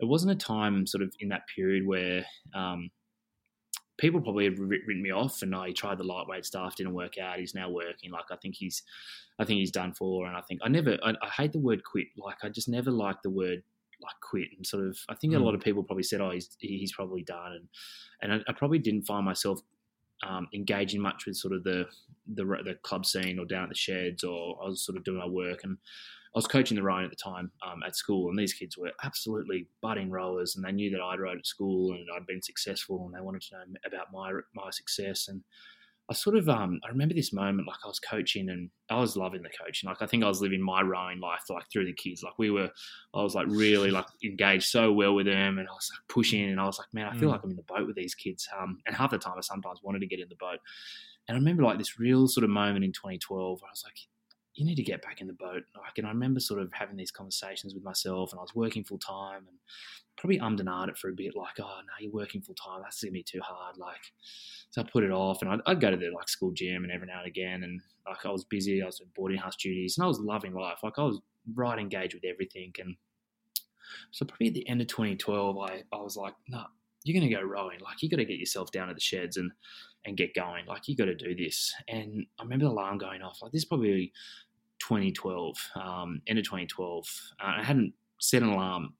it 0.00 0.06
wasn't 0.06 0.32
a 0.32 0.34
time 0.34 0.86
sort 0.88 1.02
of 1.02 1.12
in 1.20 1.28
that 1.28 1.42
period 1.54 1.86
where 1.86 2.24
um, 2.52 2.90
people 3.98 4.20
probably 4.20 4.44
have 4.44 4.58
written 4.58 5.02
me 5.02 5.10
off, 5.10 5.42
and 5.42 5.54
I 5.54 5.72
tried 5.72 5.98
the 5.98 6.04
lightweight 6.04 6.44
stuff, 6.46 6.76
didn't 6.76 6.94
work 6.94 7.18
out. 7.18 7.38
He's 7.38 7.54
now 7.54 7.68
working. 7.70 8.10
Like 8.10 8.26
I 8.30 8.36
think 8.36 8.54
he's, 8.56 8.82
I 9.38 9.44
think 9.44 9.58
he's 9.58 9.70
done 9.72 9.92
for, 9.92 10.26
and 10.26 10.36
I 10.36 10.40
think 10.42 10.60
I 10.64 10.68
never, 10.68 10.96
I, 11.02 11.10
I 11.22 11.28
hate 11.28 11.52
the 11.52 11.58
word 11.60 11.82
quit. 11.84 12.06
Like 12.16 12.38
I 12.42 12.48
just 12.48 12.68
never 12.68 12.90
liked 12.90 13.22
the 13.24 13.30
word 13.30 13.62
like 14.00 14.14
quit 14.22 14.48
and 14.56 14.66
sort 14.66 14.86
of. 14.86 14.96
I 15.08 15.14
think 15.14 15.34
a 15.34 15.36
Mm. 15.36 15.42
lot 15.44 15.54
of 15.54 15.60
people 15.60 15.82
probably 15.82 16.04
said, 16.04 16.20
"Oh, 16.20 16.30
he's 16.30 16.56
he's 16.60 16.92
probably 16.92 17.22
done," 17.24 17.52
and 17.52 17.68
and 18.22 18.32
I, 18.46 18.50
I 18.50 18.54
probably 18.54 18.78
didn't 18.78 19.06
find 19.06 19.24
myself 19.24 19.60
um, 20.22 20.48
engaging 20.54 21.00
much 21.00 21.26
with 21.26 21.36
sort 21.36 21.54
of 21.54 21.64
the, 21.64 21.86
the 22.26 22.44
the 22.44 22.74
club 22.82 23.04
scene 23.06 23.38
or 23.38 23.44
down 23.44 23.64
at 23.64 23.68
the 23.70 23.74
sheds, 23.74 24.24
or 24.24 24.58
I 24.62 24.68
was 24.68 24.82
sort 24.84 24.96
of 24.98 25.04
doing 25.04 25.18
my 25.18 25.26
work 25.26 25.64
and. 25.64 25.78
I 26.38 26.40
was 26.40 26.46
coaching 26.46 26.76
the 26.76 26.82
rowing 26.82 27.04
at 27.04 27.10
the 27.10 27.16
time 27.16 27.52
um, 27.66 27.82
at 27.84 27.96
school, 27.96 28.28
and 28.30 28.38
these 28.38 28.54
kids 28.54 28.78
were 28.78 28.92
absolutely 29.02 29.68
budding 29.82 30.10
rowers, 30.10 30.56
and 30.56 30.64
they 30.64 30.72
knew 30.72 30.90
that 30.90 31.00
I'd 31.00 31.20
rowed 31.20 31.38
at 31.38 31.46
school 31.46 31.92
and 31.92 32.06
I'd 32.14 32.26
been 32.26 32.42
successful, 32.42 33.06
and 33.06 33.14
they 33.14 33.20
wanted 33.20 33.42
to 33.42 33.54
know 33.56 33.64
about 33.86 34.12
my 34.12 34.32
my 34.54 34.70
success. 34.70 35.28
And 35.28 35.42
I 36.10 36.14
sort 36.14 36.36
of 36.36 36.48
um, 36.48 36.80
I 36.84 36.88
remember 36.88 37.14
this 37.14 37.34
moment 37.34 37.68
like 37.68 37.80
I 37.84 37.88
was 37.88 38.00
coaching 38.00 38.48
and 38.48 38.70
I 38.88 38.98
was 38.98 39.14
loving 39.16 39.42
the 39.42 39.50
coaching. 39.50 39.88
Like 39.90 40.00
I 40.00 40.06
think 40.06 40.24
I 40.24 40.28
was 40.28 40.40
living 40.40 40.62
my 40.62 40.80
rowing 40.80 41.20
life 41.20 41.42
like 41.50 41.64
through 41.70 41.84
the 41.84 41.92
kids. 41.92 42.22
Like 42.22 42.38
we 42.38 42.50
were, 42.50 42.70
I 43.12 43.22
was 43.22 43.34
like 43.34 43.46
really 43.48 43.90
like 43.90 44.06
engaged 44.24 44.68
so 44.68 44.90
well 44.90 45.14
with 45.14 45.26
them, 45.26 45.58
and 45.58 45.68
I 45.68 45.72
was 45.72 45.90
like 45.92 46.08
pushing, 46.08 46.48
and 46.48 46.58
I 46.60 46.64
was 46.64 46.78
like, 46.78 46.88
man, 46.94 47.06
I 47.08 47.14
feel 47.14 47.28
Mm. 47.28 47.32
like 47.32 47.42
I'm 47.44 47.50
in 47.50 47.56
the 47.56 47.62
boat 47.64 47.86
with 47.86 47.96
these 47.96 48.14
kids. 48.14 48.48
Um, 48.58 48.80
and 48.86 48.96
half 48.96 49.10
the 49.10 49.18
time 49.18 49.34
I 49.36 49.42
sometimes 49.42 49.82
wanted 49.82 50.00
to 50.00 50.06
get 50.06 50.20
in 50.20 50.28
the 50.30 50.36
boat. 50.36 50.60
And 51.26 51.36
I 51.36 51.38
remember 51.38 51.62
like 51.62 51.78
this 51.78 51.98
real 51.98 52.26
sort 52.26 52.44
of 52.44 52.50
moment 52.50 52.84
in 52.84 52.92
2012 52.92 53.60
where 53.60 53.68
I 53.68 53.72
was 53.72 53.84
like, 53.84 53.98
you 54.58 54.64
need 54.64 54.74
to 54.74 54.82
get 54.82 55.02
back 55.02 55.20
in 55.20 55.28
the 55.28 55.32
boat. 55.32 55.62
Like, 55.76 55.98
and 55.98 56.06
I 56.06 56.10
remember 56.10 56.40
sort 56.40 56.60
of 56.60 56.72
having 56.72 56.96
these 56.96 57.12
conversations 57.12 57.74
with 57.74 57.84
myself, 57.84 58.32
and 58.32 58.40
I 58.40 58.42
was 58.42 58.56
working 58.56 58.82
full 58.82 58.98
time, 58.98 59.44
and 59.46 59.56
probably 60.16 60.40
ummed 60.40 60.58
and 60.58 60.68
ahed 60.68 60.88
it 60.88 60.98
for 60.98 61.10
a 61.10 61.12
bit, 61.12 61.36
like, 61.36 61.60
oh 61.60 61.78
no, 61.86 61.92
you're 62.00 62.10
working 62.10 62.40
full 62.42 62.56
time. 62.56 62.80
That's 62.82 63.00
gonna 63.00 63.12
be 63.12 63.22
too 63.22 63.40
hard. 63.40 63.78
Like, 63.78 64.12
so 64.70 64.82
I 64.82 64.84
put 64.84 65.04
it 65.04 65.12
off, 65.12 65.42
and 65.42 65.50
I'd, 65.50 65.60
I'd 65.66 65.80
go 65.80 65.92
to 65.92 65.96
the 65.96 66.10
like 66.10 66.28
school 66.28 66.50
gym, 66.50 66.82
and 66.82 66.92
every 66.92 67.06
now 67.06 67.18
and 67.18 67.28
again, 67.28 67.62
and 67.62 67.80
like 68.06 68.26
I 68.26 68.30
was 68.30 68.44
busy. 68.44 68.82
I 68.82 68.86
was 68.86 68.98
doing 68.98 69.10
boarding 69.14 69.38
house 69.38 69.54
duties, 69.54 69.96
and 69.96 70.04
I 70.04 70.08
was 70.08 70.18
loving 70.18 70.54
life. 70.54 70.78
Like 70.82 70.98
I 70.98 71.04
was 71.04 71.20
right 71.54 71.78
engaged 71.78 72.14
with 72.14 72.24
everything, 72.24 72.72
and 72.80 72.96
so 74.10 74.26
probably 74.26 74.48
at 74.48 74.54
the 74.54 74.68
end 74.68 74.80
of 74.80 74.88
2012, 74.88 75.56
I 75.56 75.84
I 75.92 75.96
was 76.00 76.16
like, 76.16 76.34
no, 76.48 76.64
you're 77.04 77.18
gonna 77.18 77.32
go 77.32 77.42
rowing. 77.42 77.78
Like 77.78 78.02
you 78.02 78.10
got 78.10 78.16
to 78.16 78.24
get 78.24 78.40
yourself 78.40 78.72
down 78.72 78.88
to 78.88 78.94
the 78.94 79.00
sheds 79.00 79.36
and 79.36 79.52
and 80.04 80.16
get 80.16 80.34
going. 80.34 80.66
Like 80.66 80.88
you 80.88 80.96
got 80.96 81.06
to 81.06 81.14
do 81.14 81.34
this. 81.34 81.72
And 81.88 82.26
I 82.38 82.42
remember 82.42 82.64
the 82.64 82.72
alarm 82.72 82.98
going 82.98 83.22
off. 83.22 83.40
Like 83.42 83.52
this 83.52 83.62
is 83.62 83.68
probably 83.68 84.12
2012, 84.80 85.56
um, 85.76 86.20
end 86.26 86.38
of 86.38 86.44
2012. 86.44 87.06
Uh, 87.40 87.54
I 87.58 87.62
hadn't 87.62 87.92
set 88.20 88.42
an 88.42 88.50
alarm 88.50 88.94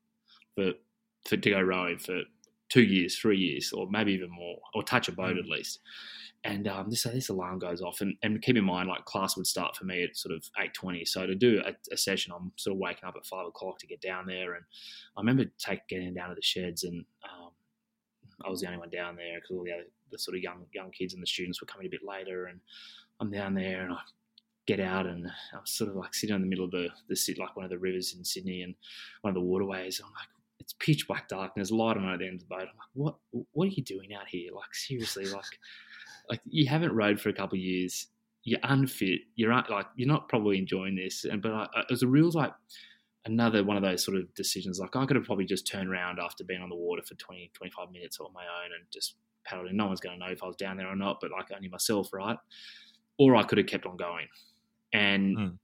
for, 0.54 0.72
for 1.26 1.36
to 1.36 1.50
go 1.50 1.60
rowing 1.60 1.98
for 1.98 2.22
two 2.68 2.82
years, 2.82 3.18
three 3.18 3.38
years, 3.38 3.72
or 3.72 3.88
maybe 3.90 4.12
even 4.12 4.30
more, 4.30 4.58
or 4.74 4.82
touch 4.82 5.08
a 5.08 5.12
boat 5.12 5.38
at 5.38 5.46
least. 5.46 5.80
And 6.44 6.68
um, 6.68 6.88
this 6.88 7.02
this 7.02 7.30
alarm 7.30 7.58
goes 7.58 7.82
off, 7.82 8.00
and, 8.00 8.14
and 8.22 8.40
keep 8.40 8.56
in 8.56 8.64
mind, 8.64 8.88
like 8.88 9.04
class 9.04 9.36
would 9.36 9.46
start 9.46 9.74
for 9.74 9.84
me 9.84 10.04
at 10.04 10.16
sort 10.16 10.34
of 10.34 10.44
eight 10.60 10.72
twenty. 10.72 11.04
So 11.04 11.26
to 11.26 11.34
do 11.34 11.60
a, 11.64 11.72
a 11.92 11.96
session, 11.96 12.32
I'm 12.34 12.52
sort 12.56 12.74
of 12.74 12.78
waking 12.78 13.08
up 13.08 13.16
at 13.16 13.26
five 13.26 13.46
o'clock 13.46 13.78
to 13.80 13.88
get 13.88 14.00
down 14.00 14.26
there. 14.26 14.54
And 14.54 14.64
I 15.16 15.20
remember 15.20 15.46
take 15.58 15.86
getting 15.88 16.14
down 16.14 16.28
to 16.28 16.36
the 16.36 16.42
sheds, 16.42 16.84
and 16.84 17.04
um, 17.24 17.50
I 18.44 18.50
was 18.50 18.60
the 18.60 18.68
only 18.68 18.78
one 18.78 18.90
down 18.90 19.16
there 19.16 19.34
because 19.36 19.50
all 19.50 19.64
the 19.64 19.72
other 19.72 19.84
the 20.12 20.18
sort 20.18 20.36
of 20.36 20.42
young 20.42 20.64
young 20.72 20.90
kids 20.90 21.12
and 21.12 21.22
the 21.22 21.26
students 21.26 21.60
were 21.60 21.66
coming 21.66 21.88
a 21.88 21.90
bit 21.90 22.02
later, 22.06 22.46
and 22.46 22.60
I'm 23.20 23.32
down 23.32 23.54
there, 23.54 23.82
and 23.82 23.92
I 23.92 23.98
get 24.68 24.80
out, 24.80 25.06
and 25.06 25.26
I 25.26 25.58
was 25.58 25.70
sort 25.70 25.90
of 25.90 25.96
like 25.96 26.14
sitting 26.14 26.36
in 26.36 26.42
the 26.42 26.46
middle 26.46 26.66
of 26.66 26.70
the 26.70 26.88
the 27.08 27.16
sit 27.16 27.38
like 27.38 27.56
one 27.56 27.64
of 27.64 27.70
the 27.70 27.78
rivers 27.78 28.14
in 28.16 28.24
Sydney, 28.24 28.62
and 28.62 28.74
one 29.22 29.30
of 29.30 29.34
the 29.34 29.40
waterways. 29.40 30.00
I'm 30.04 30.12
like, 30.12 30.28
it's 30.60 30.74
pitch 30.74 31.08
black 31.08 31.28
dark, 31.28 31.52
and 31.56 31.60
there's 31.60 31.72
light 31.72 31.96
on 31.96 32.08
at 32.08 32.18
the 32.18 32.26
end 32.26 32.34
of 32.34 32.40
the 32.40 32.54
boat. 32.54 32.60
I'm 32.60 32.66
like, 32.66 32.92
what 32.92 33.16
what 33.52 33.64
are 33.64 33.72
you 33.72 33.82
doing 33.82 34.14
out 34.14 34.28
here? 34.28 34.52
Like 34.54 34.74
seriously, 34.74 35.24
like 35.26 35.58
like 36.28 36.40
you 36.44 36.68
haven't 36.68 36.94
rowed 36.94 37.20
for 37.20 37.30
a 37.30 37.32
couple 37.32 37.56
of 37.56 37.62
years. 37.62 38.08
You're 38.44 38.60
unfit. 38.62 39.22
You're 39.34 39.52
un- 39.52 39.64
like 39.70 39.86
you're 39.96 40.08
not 40.08 40.28
probably 40.28 40.58
enjoying 40.58 40.96
this. 40.96 41.24
And 41.24 41.40
but 41.42 41.52
I, 41.52 41.66
I, 41.74 41.80
it 41.80 41.90
was 41.90 42.02
a 42.02 42.08
real 42.08 42.30
like 42.30 42.52
another 43.24 43.64
one 43.64 43.76
of 43.76 43.82
those 43.82 44.04
sort 44.04 44.18
of 44.18 44.32
decisions. 44.34 44.78
Like 44.78 44.94
I 44.94 45.06
could 45.06 45.16
have 45.16 45.24
probably 45.24 45.46
just 45.46 45.66
turned 45.66 45.88
around 45.88 46.18
after 46.18 46.44
being 46.44 46.60
on 46.62 46.68
the 46.68 46.76
water 46.76 47.02
for 47.02 47.14
20, 47.14 47.50
25 47.54 47.90
minutes 47.90 48.20
on 48.20 48.32
my 48.32 48.42
own 48.42 48.72
and 48.78 48.84
just 48.92 49.16
paddled 49.44 49.68
in. 49.68 49.76
No 49.76 49.86
one's 49.86 50.00
going 50.00 50.18
to 50.18 50.24
know 50.24 50.32
if 50.32 50.42
I 50.42 50.46
was 50.46 50.56
down 50.56 50.76
there 50.76 50.88
or 50.88 50.96
not, 50.96 51.18
but 51.20 51.30
like 51.30 51.46
only 51.54 51.68
myself, 51.68 52.12
right? 52.12 52.38
Or 53.18 53.34
I 53.36 53.42
could 53.42 53.58
have 53.58 53.66
kept 53.66 53.86
on 53.86 53.96
going 53.96 54.28
and 54.92 55.38
Mm. 55.38 55.58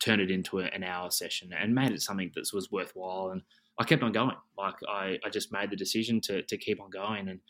turned 0.00 0.22
it 0.22 0.30
into 0.30 0.60
a, 0.60 0.64
an 0.66 0.84
hour 0.84 1.10
session 1.10 1.52
and 1.52 1.74
made 1.74 1.92
it 1.92 2.02
something 2.02 2.30
that 2.34 2.48
was 2.54 2.70
worthwhile. 2.70 3.30
And 3.30 3.42
I 3.78 3.84
kept 3.84 4.02
on 4.02 4.12
going. 4.12 4.36
Like 4.58 4.76
I, 4.88 5.18
I 5.24 5.30
just 5.30 5.52
made 5.52 5.70
the 5.70 5.76
decision 5.76 6.20
to 6.22 6.42
to 6.42 6.56
keep 6.58 6.80
on 6.80 6.90
going 6.90 7.28
and 7.28 7.40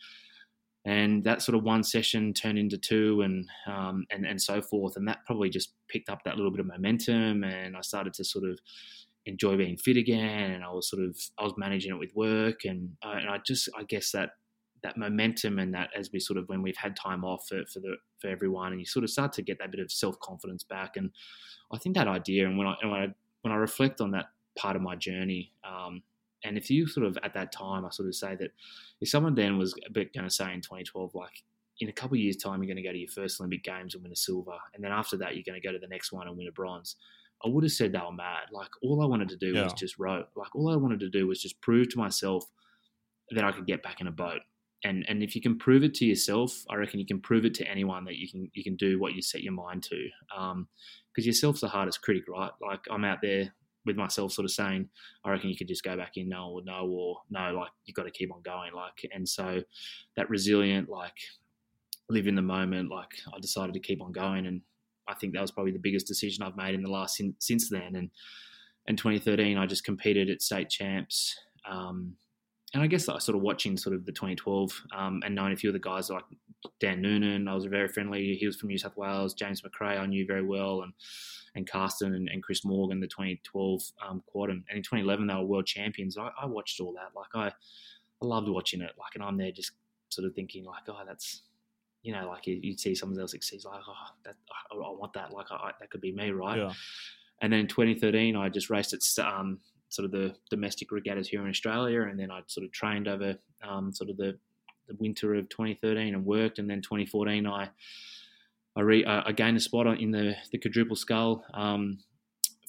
and 0.83 1.23
that 1.25 1.43
sort 1.43 1.55
of 1.55 1.63
one 1.63 1.83
session 1.83 2.33
turned 2.33 2.57
into 2.57 2.77
two 2.77 3.21
and 3.21 3.47
um, 3.67 4.05
and 4.09 4.25
and 4.25 4.41
so 4.41 4.61
forth 4.61 4.95
and 4.95 5.07
that 5.07 5.19
probably 5.27 5.49
just 5.49 5.75
picked 5.89 6.09
up 6.09 6.23
that 6.25 6.37
little 6.37 6.51
bit 6.51 6.59
of 6.59 6.65
momentum 6.65 7.43
and 7.43 7.77
I 7.77 7.81
started 7.81 8.13
to 8.15 8.23
sort 8.23 8.45
of 8.49 8.59
enjoy 9.27 9.55
being 9.57 9.77
fit 9.77 9.97
again 9.97 10.51
and 10.51 10.63
I 10.63 10.71
was 10.71 10.89
sort 10.89 11.03
of 11.03 11.15
I 11.37 11.43
was 11.43 11.53
managing 11.57 11.91
it 11.93 11.99
with 11.99 12.15
work 12.15 12.65
and 12.65 12.97
uh, 13.05 13.17
and 13.19 13.29
I 13.29 13.37
just 13.45 13.69
I 13.77 13.83
guess 13.83 14.11
that 14.13 14.31
that 14.83 14.97
momentum 14.97 15.59
and 15.59 15.73
that 15.73 15.89
as 15.95 16.11
we 16.11 16.19
sort 16.19 16.39
of 16.39 16.49
when 16.49 16.61
we've 16.61 16.77
had 16.77 16.95
time 16.95 17.23
off 17.23 17.47
for, 17.47 17.63
for 17.71 17.79
the 17.79 17.95
for 18.19 18.29
everyone 18.29 18.71
and 18.71 18.79
you 18.79 18.85
sort 18.85 19.03
of 19.03 19.09
start 19.09 19.31
to 19.33 19.41
get 19.41 19.59
that 19.59 19.71
bit 19.71 19.79
of 19.79 19.91
self 19.91 20.19
confidence 20.19 20.63
back 20.63 20.97
and 20.97 21.11
I 21.71 21.77
think 21.77 21.95
that 21.95 22.07
idea 22.07 22.47
and 22.47 22.57
when 22.57 22.67
I 22.67 22.75
and 22.81 22.91
when 22.91 23.01
I 23.01 23.07
when 23.41 23.53
I 23.53 23.57
reflect 23.57 24.01
on 24.01 24.11
that 24.11 24.27
part 24.57 24.75
of 24.75 24.81
my 24.81 24.95
journey 24.95 25.51
um, 25.63 26.01
and 26.43 26.57
if 26.57 26.69
you 26.69 26.87
sort 26.87 27.05
of 27.05 27.17
at 27.23 27.33
that 27.33 27.51
time, 27.51 27.85
I 27.85 27.89
sort 27.89 28.07
of 28.07 28.15
say 28.15 28.35
that 28.35 28.51
if 28.99 29.09
someone 29.09 29.35
then 29.35 29.57
was 29.57 29.75
a 29.87 29.91
bit 29.91 30.13
going 30.13 30.27
to 30.27 30.33
say 30.33 30.53
in 30.53 30.61
2012, 30.61 31.13
like 31.13 31.43
in 31.79 31.89
a 31.89 31.93
couple 31.93 32.15
of 32.15 32.21
years' 32.21 32.37
time, 32.37 32.61
you're 32.61 32.73
going 32.73 32.83
to 32.83 32.87
go 32.87 32.91
to 32.91 32.97
your 32.97 33.09
first 33.09 33.39
Olympic 33.39 33.63
Games 33.63 33.93
and 33.93 34.03
win 34.03 34.11
a 34.11 34.15
silver, 34.15 34.57
and 34.73 34.83
then 34.83 34.91
after 34.91 35.17
that, 35.17 35.35
you're 35.35 35.43
going 35.45 35.59
to 35.59 35.65
go 35.65 35.71
to 35.71 35.79
the 35.79 35.87
next 35.87 36.11
one 36.11 36.27
and 36.27 36.37
win 36.37 36.47
a 36.47 36.51
bronze. 36.51 36.95
I 37.43 37.49
would 37.49 37.63
have 37.63 37.71
said 37.71 37.91
they 37.91 37.99
were 37.99 38.11
mad. 38.11 38.49
Like 38.51 38.69
all 38.83 39.01
I 39.01 39.05
wanted 39.05 39.29
to 39.29 39.37
do 39.37 39.53
was 39.63 39.73
just 39.73 39.97
row. 39.97 40.23
Like 40.35 40.55
all 40.55 40.71
I 40.71 40.75
wanted 40.75 40.99
to 40.99 41.09
do 41.09 41.27
was 41.27 41.41
just 41.41 41.59
prove 41.61 41.89
to 41.89 41.97
myself 41.97 42.45
that 43.31 43.43
I 43.43 43.51
could 43.51 43.65
get 43.65 43.81
back 43.81 43.99
in 43.99 44.07
a 44.07 44.11
boat. 44.11 44.41
And 44.83 45.05
and 45.07 45.21
if 45.21 45.35
you 45.35 45.41
can 45.41 45.57
prove 45.57 45.83
it 45.83 45.93
to 45.95 46.05
yourself, 46.05 46.63
I 46.69 46.75
reckon 46.75 46.99
you 46.99 47.05
can 47.05 47.21
prove 47.21 47.45
it 47.45 47.53
to 47.55 47.67
anyone 47.67 48.05
that 48.05 48.15
you 48.15 48.29
can 48.29 48.49
you 48.53 48.63
can 48.63 48.75
do 48.75 48.99
what 48.99 49.13
you 49.13 49.21
set 49.21 49.43
your 49.43 49.53
mind 49.53 49.83
to. 49.83 50.07
Because 51.13 51.25
yourself's 51.25 51.61
the 51.61 51.67
hardest 51.67 52.01
critic, 52.01 52.23
right? 52.27 52.51
Like 52.61 52.81
I'm 52.89 53.05
out 53.05 53.19
there 53.21 53.53
with 53.85 53.95
myself, 53.95 54.31
sort 54.31 54.45
of 54.45 54.51
saying, 54.51 54.87
I 55.25 55.31
reckon 55.31 55.49
you 55.49 55.57
could 55.57 55.67
just 55.67 55.83
go 55.83 55.97
back 55.97 56.13
in, 56.15 56.29
no 56.29 56.49
or 56.49 56.61
no 56.63 56.87
or 56.87 57.17
no. 57.29 57.51
Like 57.51 57.69
you've 57.85 57.95
got 57.95 58.03
to 58.03 58.11
keep 58.11 58.33
on 58.33 58.41
going. 58.41 58.73
Like 58.73 59.09
and 59.13 59.27
so 59.27 59.61
that 60.15 60.29
resilient, 60.29 60.89
like 60.89 61.15
live 62.09 62.27
in 62.27 62.35
the 62.35 62.41
moment. 62.41 62.89
Like 62.89 63.09
I 63.27 63.39
decided 63.39 63.73
to 63.73 63.79
keep 63.79 64.01
on 64.01 64.11
going, 64.11 64.45
and 64.45 64.61
I 65.07 65.13
think 65.15 65.33
that 65.33 65.41
was 65.41 65.51
probably 65.51 65.71
the 65.73 65.79
biggest 65.79 66.07
decision 66.07 66.43
I've 66.43 66.57
made 66.57 66.75
in 66.75 66.81
the 66.81 66.89
last 66.89 67.17
sin, 67.17 67.35
since 67.39 67.69
then. 67.69 67.95
And 67.95 68.09
in 68.87 68.95
2013, 68.95 69.57
I 69.57 69.65
just 69.65 69.83
competed 69.83 70.29
at 70.29 70.41
state 70.41 70.69
champs. 70.69 71.37
Um, 71.69 72.15
and 72.73 72.81
I 72.81 72.87
guess 72.87 73.09
I 73.09 73.19
sort 73.19 73.35
of 73.35 73.41
watching 73.41 73.75
sort 73.77 73.95
of 73.95 74.05
the 74.05 74.11
2012 74.11 74.83
um, 74.95 75.21
and 75.25 75.35
knowing 75.35 75.53
a 75.53 75.55
few 75.55 75.69
of 75.69 75.73
the 75.73 75.79
guys 75.79 76.09
like 76.09 76.23
Dan 76.79 77.01
Noonan, 77.01 77.47
I 77.47 77.53
was 77.53 77.65
very 77.65 77.87
friendly. 77.87 78.35
He 78.35 78.45
was 78.45 78.55
from 78.55 78.69
New 78.69 78.77
South 78.77 78.95
Wales. 78.95 79.33
James 79.33 79.61
McRae, 79.61 79.99
I 79.99 80.05
knew 80.05 80.25
very 80.25 80.43
well, 80.43 80.81
and 80.83 80.93
and 81.55 81.69
Karsten 81.69 82.15
and, 82.15 82.29
and 82.29 82.41
Chris 82.41 82.63
Morgan, 82.63 83.01
the 83.01 83.07
2012 83.07 83.81
um, 84.07 84.23
quad, 84.25 84.49
and, 84.49 84.63
and 84.69 84.77
in 84.77 84.83
2011 84.83 85.27
they 85.27 85.33
were 85.35 85.43
world 85.43 85.65
champions. 85.65 86.17
I, 86.17 86.29
I 86.41 86.45
watched 86.45 86.79
all 86.79 86.93
that. 86.93 87.11
Like 87.15 87.35
I, 87.35 87.47
I 88.21 88.25
loved 88.25 88.47
watching 88.47 88.81
it. 88.81 88.91
Like, 88.97 89.15
and 89.15 89.23
I'm 89.23 89.37
there 89.37 89.51
just 89.51 89.73
sort 90.09 90.27
of 90.27 90.33
thinking 90.33 90.63
like, 90.63 90.83
oh, 90.87 91.01
that's 91.05 91.43
you 92.03 92.13
know, 92.13 92.27
like 92.27 92.47
you, 92.47 92.59
you'd 92.61 92.79
see 92.79 92.95
someone 92.95 93.19
else 93.19 93.31
succeed, 93.31 93.63
like, 93.63 93.81
oh, 93.87 93.93
that 94.25 94.35
I, 94.71 94.75
I 94.75 94.91
want 94.91 95.13
that. 95.13 95.31
Like, 95.31 95.47
I, 95.51 95.71
that 95.79 95.89
could 95.89 96.01
be 96.01 96.11
me, 96.11 96.31
right? 96.31 96.57
Yeah. 96.57 96.73
And 97.41 97.51
then 97.51 97.61
in 97.61 97.67
2013, 97.67 98.35
I 98.35 98.49
just 98.49 98.69
raced 98.69 98.93
at 98.93 99.25
um, 99.25 99.59
sort 99.91 100.05
of 100.05 100.11
the 100.11 100.33
domestic 100.49 100.91
regattas 100.91 101.27
here 101.27 101.41
in 101.43 101.49
Australia, 101.49 102.01
and 102.03 102.19
then 102.19 102.31
I 102.31 102.41
sort 102.47 102.65
of 102.65 102.71
trained 102.71 103.07
over 103.07 103.35
um, 103.67 103.93
sort 103.93 104.09
of 104.09 104.17
the, 104.17 104.37
the 104.87 104.95
winter 104.99 105.35
of 105.35 105.47
2013 105.49 106.15
and 106.15 106.25
worked. 106.25 106.57
And 106.59 106.69
then 106.69 106.81
2014, 106.81 107.45
I 107.45 107.69
I, 108.75 108.81
re, 108.81 109.05
I 109.05 109.27
I 109.27 109.31
gained 109.33 109.57
a 109.57 109.59
spot 109.59 109.85
in 109.99 110.11
the 110.11 110.35
the 110.51 110.57
quadruple 110.57 110.95
scull 110.95 111.43
um, 111.53 111.99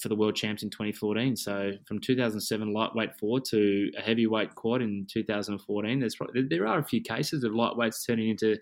for 0.00 0.08
the 0.08 0.16
world 0.16 0.34
champs 0.34 0.64
in 0.64 0.70
2014. 0.70 1.36
So 1.36 1.72
from 1.86 2.00
2007 2.00 2.72
lightweight 2.72 3.16
forward 3.18 3.44
to 3.50 3.90
a 3.96 4.00
heavyweight 4.02 4.54
quad 4.56 4.82
in 4.82 5.06
2014, 5.08 6.00
there's 6.00 6.16
probably, 6.16 6.42
there 6.50 6.66
are 6.66 6.80
a 6.80 6.84
few 6.84 7.00
cases 7.00 7.44
of 7.44 7.52
lightweights 7.52 8.04
turning 8.04 8.30
into 8.30 8.56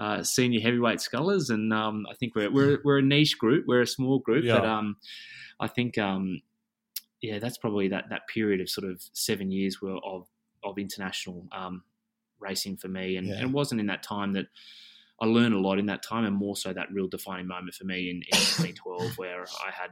uh, 0.00 0.22
senior 0.24 0.60
heavyweight 0.60 1.00
scullers, 1.00 1.50
and 1.50 1.72
um, 1.72 2.06
I 2.10 2.14
think 2.14 2.34
we're, 2.34 2.50
we're 2.50 2.78
we're 2.84 2.98
a 2.98 3.02
niche 3.02 3.38
group, 3.38 3.66
we're 3.68 3.82
a 3.82 3.86
small 3.86 4.18
group, 4.18 4.44
Yeah. 4.44 4.58
but 4.58 4.64
um, 4.66 4.96
I 5.60 5.68
think 5.68 5.96
um, 5.98 6.40
yeah, 7.22 7.38
that's 7.38 7.58
probably 7.58 7.88
that 7.88 8.04
that 8.10 8.22
period 8.28 8.60
of 8.60 8.68
sort 8.68 8.90
of 8.90 9.02
seven 9.12 9.50
years 9.50 9.80
were 9.80 9.98
of 10.04 10.26
of 10.64 10.78
international 10.78 11.46
um, 11.52 11.82
racing 12.38 12.76
for 12.76 12.88
me, 12.88 13.16
and, 13.16 13.26
Yeah. 13.26 13.34
and 13.34 13.42
it 13.44 13.52
wasn't 13.52 13.80
in 13.80 13.86
that 13.86 14.02
time 14.02 14.32
that 14.34 14.46
I 15.20 15.26
learned 15.26 15.54
a 15.54 15.58
lot 15.58 15.78
in 15.78 15.86
that 15.86 16.02
time, 16.02 16.24
and 16.24 16.34
more 16.34 16.56
so 16.56 16.72
that 16.72 16.92
real 16.92 17.08
defining 17.08 17.46
moment 17.46 17.74
for 17.74 17.84
me 17.84 18.10
in, 18.10 18.16
in 18.16 18.22
2012 18.32 19.18
where 19.18 19.42
I 19.42 19.70
had 19.70 19.90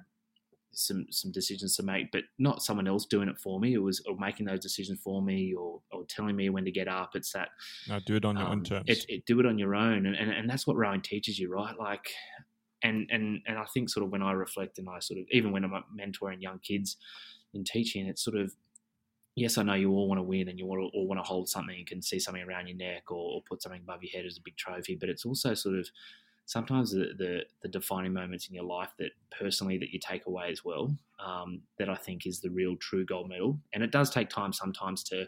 some 0.73 1.07
some 1.11 1.33
decisions 1.33 1.77
to 1.77 1.83
make, 1.83 2.13
but 2.13 2.23
not 2.39 2.63
someone 2.63 2.87
else 2.87 3.07
doing 3.07 3.29
it 3.29 3.39
for 3.39 3.59
me. 3.59 3.75
It 3.75 3.79
was 3.83 4.03
or 4.07 4.17
making 4.17 4.47
those 4.47 4.61
decisions 4.61 5.01
for 5.03 5.23
me, 5.23 5.55
or 5.55 5.81
or 5.91 6.05
telling 6.05 6.37
me 6.37 6.49
when 6.51 6.65
to 6.65 6.71
get 6.71 6.89
up. 6.89 7.17
It's 7.17 7.33
that 7.33 7.49
No, 7.89 7.99
do 8.01 8.17
it 8.17 8.25
on 8.25 8.37
your 8.37 8.47
own 8.47 8.53
um, 8.53 8.63
terms. 8.65 8.85
It, 8.87 9.05
it, 9.09 9.27
do 9.27 9.41
it 9.41 9.47
on 9.47 9.59
your 9.59 9.75
own, 9.75 10.07
and, 10.07 10.15
and 10.15 10.31
and 10.31 10.49
that's 10.49 10.67
what 10.67 10.77
rowing 10.77 11.01
teaches 11.03 11.39
you, 11.39 11.51
right? 11.51 11.77
Like, 11.79 12.07
and 12.83 13.09
and 13.11 13.41
and 13.47 13.59
I 13.59 13.65
think 13.67 13.91
sort 13.91 14.05
of 14.05 14.13
when 14.13 14.23
I 14.23 14.33
reflect 14.33 14.79
and 14.79 14.89
I 14.89 15.01
sort 15.01 15.21
of 15.21 15.27
even 15.31 15.53
when 15.53 15.65
I'm 15.65 15.85
mentoring 15.99 16.41
young 16.41 16.59
kids 16.61 16.97
in 17.55 17.65
teaching, 17.65 18.07
it's 18.07 18.23
sort 18.23 18.37
of 18.37 18.53
yes, 19.39 19.57
I 19.57 19.63
know 19.63 19.75
you 19.75 19.91
all 19.91 20.09
want 20.09 20.19
to 20.19 20.23
win 20.25 20.49
and 20.49 20.59
you 20.59 20.67
all, 20.67 20.91
all 20.93 21.07
want 21.07 21.21
to 21.21 21.29
hold 21.29 21.49
something. 21.49 21.77
You 21.77 21.85
can 21.85 22.03
see 22.03 22.19
something 22.19 22.43
around 22.43 22.67
your 22.67 22.77
neck 22.77 23.11
or, 23.11 23.35
or 23.35 23.43
put 23.49 23.63
something 23.63 23.81
above 23.81 24.03
your 24.03 24.11
head 24.11 24.27
as 24.27 24.37
a 24.37 24.43
big 24.43 24.57
trophy, 24.57 24.97
but 24.97 25.09
it's 25.09 25.25
also 25.25 25.55
sort 25.55 25.77
of 25.77 25.89
sometimes 26.47 26.91
the, 26.91 27.13
the, 27.17 27.43
the 27.63 27.69
defining 27.69 28.13
moments 28.13 28.49
in 28.49 28.55
your 28.55 28.65
life 28.65 28.91
that 28.99 29.11
personally 29.31 29.79
that 29.79 29.91
you 29.91 30.01
take 30.01 30.27
away 30.27 30.51
as 30.51 30.65
well. 30.65 30.97
Um, 31.25 31.63
that 31.79 31.89
I 31.89 31.97
think 31.97 32.27
is 32.27 32.41
the 32.41 32.51
real 32.51 32.77
true 32.77 33.05
gold 33.05 33.29
medal, 33.29 33.59
and 33.73 33.83
it 33.83 33.91
does 33.91 34.09
take 34.11 34.29
time 34.29 34.53
sometimes 34.53 35.03
to 35.05 35.27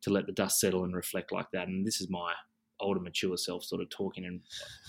to 0.00 0.10
let 0.10 0.26
the 0.26 0.32
dust 0.32 0.60
settle 0.60 0.84
and 0.84 0.94
reflect 0.94 1.32
like 1.32 1.50
that. 1.52 1.68
And 1.68 1.86
this 1.86 2.00
is 2.00 2.08
my 2.08 2.32
older, 2.80 3.00
mature 3.00 3.36
self 3.36 3.64
sort 3.64 3.82
of 3.82 3.90
talking 3.90 4.24
in, 4.24 4.40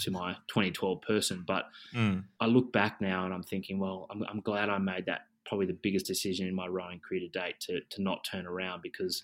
to 0.01 0.11
my 0.11 0.33
2012 0.47 1.01
person. 1.01 1.43
But 1.47 1.65
Mm. 1.93 2.25
I 2.39 2.45
look 2.45 2.71
back 2.71 3.01
now 3.01 3.25
and 3.25 3.33
I'm 3.33 3.43
thinking, 3.43 3.79
well, 3.79 4.07
I'm, 4.09 4.23
I'm 4.23 4.41
glad 4.41 4.69
I 4.69 4.77
made 4.77 5.05
that 5.07 5.21
probably 5.45 5.65
the 5.65 5.77
biggest 5.81 6.05
decision 6.05 6.47
in 6.47 6.53
my 6.55 6.67
rowing 6.67 6.99
career 6.99 7.21
to 7.21 7.27
date 7.27 7.59
to, 7.61 7.81
to 7.89 8.01
not 8.01 8.23
turn 8.29 8.45
around 8.45 8.81
because 8.83 9.23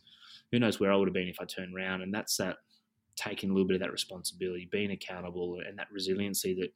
who 0.51 0.59
knows 0.59 0.79
where 0.79 0.91
I 0.91 0.95
would 0.95 1.07
have 1.07 1.13
been 1.13 1.27
if 1.27 1.39
I 1.39 1.45
turned 1.45 1.75
around. 1.75 2.01
And 2.01 2.13
that's 2.13 2.37
that 2.37 2.57
taking 3.15 3.49
a 3.49 3.53
little 3.53 3.67
bit 3.67 3.75
of 3.75 3.81
that 3.81 3.91
responsibility, 3.91 4.67
being 4.71 4.91
accountable, 4.91 5.59
and 5.65 5.77
that 5.77 5.87
resiliency 5.91 6.53
that 6.55 6.69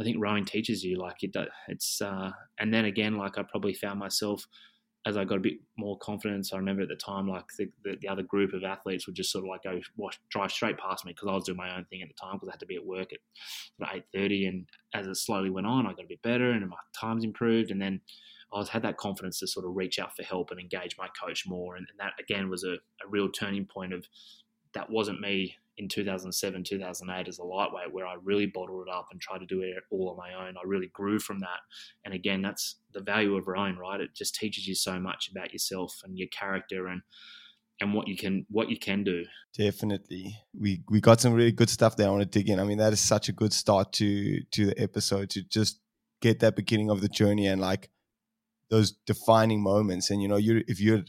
I 0.00 0.02
think 0.02 0.16
rowing 0.18 0.44
teaches 0.44 0.82
you. 0.82 0.96
Like 0.98 1.22
it, 1.22 1.36
it's, 1.68 2.00
uh, 2.00 2.30
and 2.58 2.72
then 2.72 2.86
again, 2.86 3.16
like 3.16 3.38
I 3.38 3.42
probably 3.42 3.74
found 3.74 3.98
myself 3.98 4.46
as 5.06 5.16
I 5.16 5.24
got 5.24 5.38
a 5.38 5.40
bit 5.40 5.54
more 5.78 5.96
confidence. 5.98 6.52
I 6.52 6.58
remember 6.58 6.82
at 6.82 6.88
the 6.88 6.96
time, 6.96 7.26
like 7.26 7.46
the, 7.56 7.70
the, 7.84 7.96
the 8.00 8.08
other 8.08 8.22
group 8.22 8.52
of 8.52 8.64
athletes 8.64 9.06
would 9.06 9.16
just 9.16 9.32
sort 9.32 9.44
of 9.44 9.48
like 9.48 9.62
go 9.62 9.80
wash, 9.96 10.20
drive 10.28 10.52
straight 10.52 10.76
past 10.76 11.06
me 11.06 11.12
because 11.12 11.28
I 11.28 11.34
was 11.34 11.44
doing 11.44 11.56
my 11.56 11.74
own 11.74 11.86
thing 11.86 12.02
at 12.02 12.08
the 12.08 12.14
time 12.14 12.34
because 12.34 12.48
I 12.48 12.52
had 12.52 12.60
to 12.60 12.66
be 12.66 12.76
at 12.76 12.84
work 12.84 13.12
at 13.12 13.94
eight 13.94 14.04
thirty. 14.14 14.46
And 14.46 14.66
as 14.92 15.06
it 15.06 15.16
slowly 15.16 15.48
went 15.48 15.66
on, 15.66 15.86
I 15.86 15.92
got 15.92 16.04
a 16.04 16.08
bit 16.08 16.22
better 16.22 16.50
and 16.50 16.68
my 16.68 16.76
times 16.94 17.24
improved. 17.24 17.70
And 17.70 17.80
then 17.80 18.00
I 18.52 18.58
was 18.58 18.68
had 18.68 18.82
that 18.82 18.98
confidence 18.98 19.38
to 19.40 19.46
sort 19.46 19.64
of 19.64 19.74
reach 19.74 19.98
out 19.98 20.14
for 20.14 20.22
help 20.22 20.50
and 20.50 20.60
engage 20.60 20.98
my 20.98 21.08
coach 21.18 21.46
more. 21.46 21.76
And, 21.76 21.86
and 21.88 21.98
that 21.98 22.12
again 22.20 22.50
was 22.50 22.64
a, 22.64 22.74
a 22.74 23.08
real 23.08 23.30
turning 23.30 23.64
point 23.64 23.94
of 23.94 24.06
that 24.74 24.90
wasn't 24.90 25.20
me 25.20 25.56
in 25.78 25.88
2007, 25.88 26.64
2008 26.64 27.28
as 27.28 27.38
a 27.38 27.44
lightweight, 27.44 27.92
where 27.92 28.06
I 28.06 28.16
really 28.22 28.46
bottled 28.46 28.86
it 28.86 28.92
up 28.92 29.08
and 29.10 29.20
tried 29.20 29.38
to 29.38 29.46
do 29.46 29.62
it 29.62 29.74
all 29.90 30.10
on 30.10 30.16
my 30.16 30.34
own. 30.34 30.56
I 30.56 30.66
really 30.66 30.90
grew 30.92 31.18
from 31.18 31.40
that. 31.40 31.60
And 32.04 32.12
again, 32.14 32.42
that's 32.42 32.76
the 32.92 33.00
value 33.00 33.36
of 33.36 33.46
rowing, 33.46 33.76
right? 33.76 34.00
It 34.00 34.14
just 34.14 34.34
teaches 34.34 34.66
you 34.66 34.74
so 34.74 34.98
much 35.00 35.30
about 35.30 35.52
yourself 35.52 36.00
and 36.04 36.18
your 36.18 36.28
character 36.28 36.86
and 36.86 37.02
and 37.80 37.94
what 37.94 38.06
you 38.08 38.16
can 38.16 38.46
what 38.50 38.68
you 38.68 38.78
can 38.78 39.02
do. 39.02 39.24
Definitely. 39.56 40.36
We 40.58 40.82
we 40.88 41.00
got 41.00 41.20
some 41.20 41.32
really 41.32 41.52
good 41.52 41.70
stuff 41.70 41.96
there. 41.96 42.08
I 42.08 42.10
want 42.10 42.22
to 42.22 42.38
dig 42.38 42.48
in. 42.48 42.60
I 42.60 42.64
mean, 42.64 42.78
that 42.78 42.92
is 42.92 43.00
such 43.00 43.28
a 43.28 43.32
good 43.32 43.52
start 43.52 43.92
to 43.94 44.42
to 44.42 44.66
the 44.66 44.80
episode 44.80 45.30
to 45.30 45.42
just 45.42 45.80
get 46.20 46.40
that 46.40 46.56
beginning 46.56 46.90
of 46.90 47.00
the 47.00 47.08
journey 47.08 47.46
and 47.46 47.60
like 47.60 47.90
those 48.68 48.92
defining 49.06 49.62
moments. 49.62 50.10
And 50.10 50.20
you 50.22 50.28
know, 50.28 50.36
you 50.36 50.62
if 50.68 50.80
you're 50.80 51.04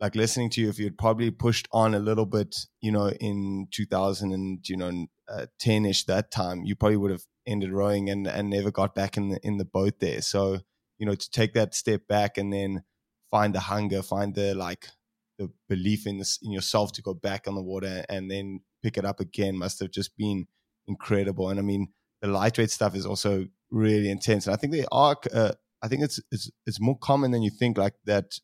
like 0.00 0.14
listening 0.14 0.50
to 0.50 0.60
you, 0.60 0.68
if 0.68 0.78
you'd 0.78 0.98
probably 0.98 1.30
pushed 1.30 1.68
on 1.72 1.94
a 1.94 1.98
little 1.98 2.26
bit, 2.26 2.56
you 2.80 2.92
know, 2.92 3.08
in 3.08 3.68
2000 3.70 4.32
and 4.32 4.68
you 4.68 4.76
know, 4.76 5.06
uh, 5.28 5.46
10 5.58 5.86
ish 5.86 6.04
that 6.04 6.30
time, 6.30 6.64
you 6.64 6.76
probably 6.76 6.96
would 6.96 7.10
have 7.10 7.24
ended 7.46 7.72
rowing 7.72 8.10
and 8.10 8.26
and 8.26 8.50
never 8.50 8.70
got 8.70 8.94
back 8.94 9.16
in 9.16 9.30
the 9.30 9.40
in 9.42 9.56
the 9.58 9.64
boat 9.64 10.00
there. 10.00 10.20
So 10.20 10.60
you 10.98 11.06
know, 11.06 11.14
to 11.14 11.30
take 11.30 11.54
that 11.54 11.74
step 11.74 12.06
back 12.08 12.38
and 12.38 12.52
then 12.52 12.82
find 13.30 13.54
the 13.54 13.60
hunger, 13.60 14.02
find 14.02 14.34
the 14.34 14.54
like 14.54 14.88
the 15.38 15.50
belief 15.68 16.06
in 16.06 16.18
this 16.18 16.38
in 16.42 16.52
yourself 16.52 16.92
to 16.92 17.02
go 17.02 17.14
back 17.14 17.46
on 17.46 17.54
the 17.54 17.62
water 17.62 18.04
and 18.08 18.30
then 18.30 18.60
pick 18.82 18.96
it 18.96 19.04
up 19.04 19.20
again 19.20 19.56
must 19.56 19.80
have 19.80 19.90
just 19.90 20.16
been 20.16 20.46
incredible. 20.86 21.50
And 21.50 21.58
I 21.58 21.62
mean, 21.62 21.88
the 22.22 22.28
lightweight 22.28 22.70
stuff 22.70 22.94
is 22.94 23.06
also 23.06 23.46
really 23.70 24.10
intense. 24.10 24.46
And 24.46 24.54
I 24.54 24.56
think 24.56 24.72
they 24.72 24.86
are. 24.92 25.16
Uh, 25.32 25.52
I 25.82 25.88
think 25.88 26.02
it's 26.02 26.20
it's 26.30 26.50
it's 26.66 26.80
more 26.80 26.98
common 26.98 27.30
than 27.30 27.42
you 27.42 27.50
think. 27.50 27.78
Like 27.78 27.94
that 28.04 28.38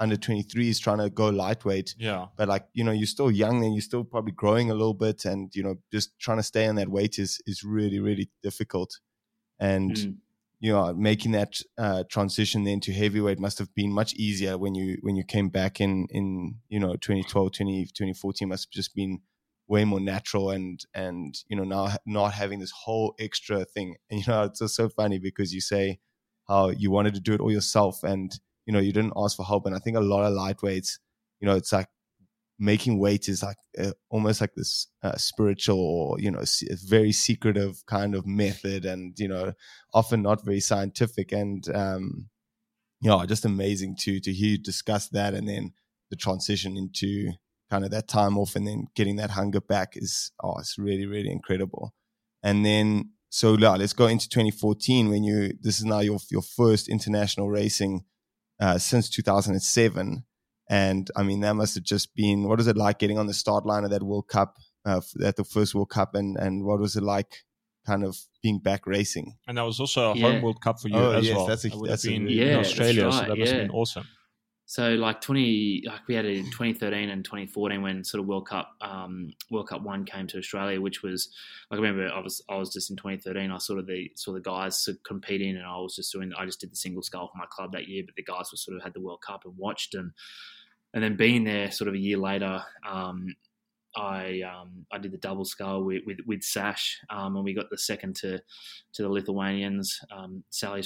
under 0.00 0.16
23 0.16 0.68
is 0.68 0.78
trying 0.80 0.98
to 0.98 1.08
go 1.10 1.28
lightweight 1.28 1.94
Yeah. 1.98 2.26
but 2.36 2.48
like 2.48 2.66
you 2.72 2.82
know 2.84 2.92
you're 2.92 3.06
still 3.06 3.30
young 3.30 3.64
and 3.64 3.74
you're 3.74 3.80
still 3.82 4.04
probably 4.04 4.32
growing 4.32 4.70
a 4.70 4.74
little 4.74 4.94
bit 4.94 5.24
and 5.24 5.54
you 5.54 5.62
know 5.62 5.76
just 5.92 6.18
trying 6.18 6.38
to 6.38 6.42
stay 6.42 6.66
on 6.66 6.74
that 6.76 6.88
weight 6.88 7.18
is 7.18 7.40
is 7.46 7.62
really 7.62 8.00
really 8.00 8.28
difficult 8.42 8.98
and 9.58 9.96
Mm. 9.96 10.16
you 10.60 10.72
know 10.72 10.92
making 10.94 11.32
that 11.32 11.60
uh, 11.78 12.02
transition 12.10 12.64
then 12.64 12.80
to 12.80 12.92
heavyweight 12.92 13.38
must 13.38 13.58
have 13.58 13.72
been 13.74 13.92
much 13.92 14.14
easier 14.14 14.56
when 14.58 14.74
you 14.74 14.98
when 15.02 15.14
you 15.16 15.24
came 15.24 15.48
back 15.48 15.80
in 15.80 16.06
in 16.10 16.56
you 16.68 16.80
know 16.80 16.94
2012 16.96 17.52
20, 17.52 17.84
2014 17.86 18.48
must 18.48 18.66
have 18.66 18.72
just 18.72 18.94
been 18.94 19.20
way 19.68 19.84
more 19.84 20.00
natural 20.00 20.50
and 20.50 20.84
and 20.94 21.36
you 21.48 21.56
know 21.56 21.64
now 21.64 21.88
not 22.06 22.32
having 22.32 22.58
this 22.60 22.72
whole 22.84 23.14
extra 23.18 23.64
thing 23.64 23.96
and 24.10 24.20
you 24.20 24.26
know 24.32 24.42
it's 24.44 24.58
just 24.58 24.74
so 24.74 24.88
funny 24.88 25.18
because 25.18 25.54
you 25.54 25.60
say 25.60 25.98
how 26.48 26.68
you 26.68 26.90
wanted 26.90 27.14
to 27.14 27.20
do 27.20 27.32
it 27.34 27.40
all 27.40 27.50
yourself 27.52 28.02
and 28.02 28.40
you 28.66 28.72
know 28.72 28.80
you 28.80 28.92
didn't 28.92 29.12
ask 29.16 29.36
for 29.36 29.44
help. 29.44 29.66
And 29.66 29.74
i 29.74 29.78
think 29.78 29.96
a 29.96 30.00
lot 30.00 30.24
of 30.24 30.32
lightweights 30.32 30.98
you 31.40 31.46
know 31.46 31.56
it's 31.56 31.72
like 31.72 31.88
making 32.58 32.98
weight 32.98 33.28
is 33.28 33.42
like 33.42 33.56
uh, 33.78 33.92
almost 34.10 34.40
like 34.40 34.54
this 34.54 34.86
uh, 35.02 35.16
spiritual 35.16 35.78
or 35.78 36.20
you 36.20 36.30
know 36.30 36.42
very 36.86 37.12
secretive 37.12 37.84
kind 37.86 38.14
of 38.14 38.26
method 38.26 38.84
and 38.84 39.18
you 39.18 39.28
know 39.28 39.52
often 39.92 40.22
not 40.22 40.44
very 40.44 40.60
scientific. 40.60 41.32
And 41.32 41.68
um 41.74 42.28
you 43.00 43.10
know 43.10 43.24
just 43.26 43.44
amazing 43.44 43.96
to 44.00 44.20
to 44.20 44.32
hear 44.32 44.52
you 44.52 44.58
discuss 44.58 45.08
that 45.08 45.34
and 45.34 45.48
then 45.48 45.72
the 46.10 46.16
transition 46.16 46.76
into 46.76 47.32
kind 47.70 47.84
of 47.84 47.90
that 47.90 48.06
time 48.06 48.38
off 48.38 48.54
and 48.54 48.66
then 48.66 48.86
getting 48.94 49.16
that 49.16 49.30
hunger 49.30 49.60
back 49.60 49.96
is 49.96 50.30
oh 50.42 50.58
it's 50.58 50.78
really 50.78 51.06
really 51.06 51.30
incredible. 51.30 51.92
And 52.42 52.64
then 52.64 53.10
so 53.30 53.58
yeah, 53.58 53.70
let's 53.70 53.94
go 53.94 54.06
into 54.06 54.28
2014 54.28 55.08
when 55.08 55.24
you 55.24 55.54
this 55.60 55.78
is 55.78 55.84
now 55.84 56.00
your 56.00 56.18
your 56.30 56.42
first 56.42 56.88
international 56.88 57.50
racing 57.50 58.04
uh, 58.64 58.78
since 58.78 59.08
2007 59.10 60.24
and 60.70 61.10
I 61.14 61.22
mean, 61.22 61.40
that 61.40 61.54
must 61.54 61.74
have 61.74 61.84
just 61.84 62.14
been 62.14 62.38
what 62.48 62.56
was 62.58 62.66
it 62.68 62.76
like 62.86 62.98
getting 62.98 63.18
on 63.18 63.26
the 63.26 63.34
start 63.34 63.66
line 63.66 63.84
of 63.84 63.90
that 63.90 64.02
World 64.02 64.28
Cup, 64.28 64.56
uh, 64.86 65.00
at 65.22 65.36
the 65.36 65.44
first 65.44 65.74
World 65.74 65.90
Cup, 65.90 66.14
and 66.14 66.36
and 66.44 66.64
what 66.64 66.80
was 66.80 66.96
it 66.96 67.02
like, 67.02 67.32
kind 67.86 68.02
of 68.08 68.16
being 68.42 68.60
back 68.60 68.86
racing? 68.86 69.36
And 69.46 69.58
that 69.58 69.66
was 69.70 69.78
also 69.78 70.12
a 70.12 70.16
Yeah. 70.16 70.22
home 70.32 70.42
World 70.42 70.60
Cup 70.62 70.76
for 70.80 70.88
you 70.88 70.96
Oh, 70.96 71.10
as 71.18 71.26
yes, 71.26 71.36
well. 71.36 71.46
that's 71.46 71.64
a- 71.66 71.68
That 71.68 71.78
would 71.78 71.90
that's 71.90 72.04
a 72.06 72.08
have 72.10 72.14
been 72.18 72.24
really- 72.24 72.40
in 72.40 72.46
Yeah, 72.48 72.56
that's 72.56 72.68
Australia, 72.70 73.00
so 73.12 73.18
right, 73.18 73.28
that 73.28 73.38
must 73.38 73.52
have 73.52 73.60
been 73.66 73.70
awesome. 73.82 74.06
So 74.66 74.90
like 74.94 75.20
twenty, 75.20 75.82
like 75.86 76.08
we 76.08 76.14
had 76.14 76.24
it 76.24 76.38
in 76.38 76.46
2013 76.46 77.10
and 77.10 77.22
2014 77.24 77.82
when 77.82 78.02
sort 78.02 78.20
of 78.20 78.26
World 78.26 78.48
Cup, 78.48 78.72
um, 78.80 79.30
World 79.50 79.68
Cup 79.68 79.82
one 79.82 80.04
came 80.06 80.26
to 80.28 80.38
Australia, 80.38 80.80
which 80.80 81.02
was 81.02 81.28
like 81.70 81.78
I 81.78 81.82
remember 81.82 82.10
I 82.12 82.20
was 82.20 82.42
I 82.48 82.56
was 82.56 82.72
just 82.72 82.90
in 82.90 82.96
2013. 82.96 83.50
I 83.50 83.58
sort 83.58 83.78
of 83.78 83.86
the 83.86 84.10
saw 84.14 84.32
the 84.32 84.40
guys 84.40 84.88
competing, 85.06 85.56
and 85.56 85.66
I 85.66 85.76
was 85.76 85.96
just 85.96 86.12
doing. 86.12 86.32
I 86.38 86.46
just 86.46 86.60
did 86.60 86.72
the 86.72 86.76
single 86.76 87.02
scull 87.02 87.28
for 87.28 87.38
my 87.38 87.46
club 87.50 87.72
that 87.72 87.88
year, 87.88 88.04
but 88.06 88.14
the 88.16 88.22
guys 88.22 88.50
were 88.52 88.56
sort 88.56 88.76
of 88.76 88.82
had 88.82 88.94
the 88.94 89.00
World 89.00 89.20
Cup 89.26 89.42
and 89.44 89.56
watched, 89.56 89.94
and 89.94 90.12
and 90.94 91.04
then 91.04 91.16
being 91.16 91.44
there 91.44 91.70
sort 91.70 91.88
of 91.88 91.94
a 91.94 91.98
year 91.98 92.16
later, 92.16 92.62
um, 92.88 93.34
I 93.96 94.42
um, 94.42 94.86
I 94.90 94.98
did 94.98 95.12
the 95.12 95.18
double 95.18 95.44
scull 95.44 95.84
with 95.84 96.02
with, 96.06 96.18
with 96.26 96.42
Sash, 96.42 97.00
um, 97.10 97.36
and 97.36 97.44
we 97.44 97.54
got 97.54 97.70
the 97.70 97.78
second 97.78 98.16
to 98.16 98.38
to 98.94 99.02
the 99.02 99.08
Lithuanians, 99.08 100.00
um, 100.10 100.42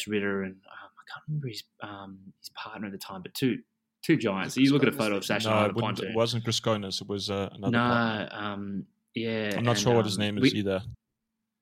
Ritter, 0.06 0.42
and 0.42 0.54
um, 0.54 0.88
can't 1.12 1.24
remember 1.28 1.48
his 1.48 1.62
um, 1.82 2.18
his 2.40 2.50
partner 2.50 2.86
at 2.86 2.92
the 2.92 2.98
time, 2.98 3.22
but 3.22 3.34
two 3.34 3.58
two 4.04 4.16
giants. 4.16 4.56
You 4.56 4.72
look 4.72 4.82
at 4.82 4.88
a 4.88 4.92
photo 4.92 5.16
of 5.16 5.24
Sash 5.24 5.44
No, 5.44 5.64
it, 5.66 5.74
the 5.74 6.08
it 6.10 6.14
wasn't 6.14 6.44
Griskonis. 6.44 7.00
It 7.00 7.08
was 7.08 7.30
uh, 7.30 7.48
another 7.52 7.72
No, 7.72 8.28
um, 8.30 8.86
yeah, 9.14 9.54
I'm 9.56 9.64
not 9.64 9.72
and, 9.72 9.78
sure 9.80 9.94
what 9.96 10.04
his 10.04 10.16
um, 10.16 10.20
name 10.22 10.38
is 10.38 10.42
we- 10.52 10.58
either. 10.60 10.82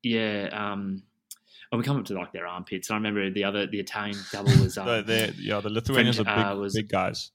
Yeah, 0.03 0.49
um, 0.53 1.03
and 1.73 1.79
we 1.79 1.85
come 1.85 1.97
up 1.99 2.05
to 2.07 2.15
like 2.15 2.33
their 2.33 2.47
armpits. 2.47 2.91
And 2.91 2.95
I 2.95 2.99
remember 2.99 3.31
the 3.31 3.45
other 3.45 3.67
the 3.67 3.81
Italian 3.81 4.19
double 4.33 4.51
was 4.63 4.79
um, 4.79 4.87
The- 4.87 5.03
the- 5.03 5.35
yeah, 5.39 5.61
the 5.61 5.71
Lithuanians 5.71 6.17
French, 6.17 6.29
are 6.29 6.37
big, 6.37 6.47
uh, 6.47 6.61
was- 6.61 6.75
big 6.75 6.89
guys. 6.89 7.33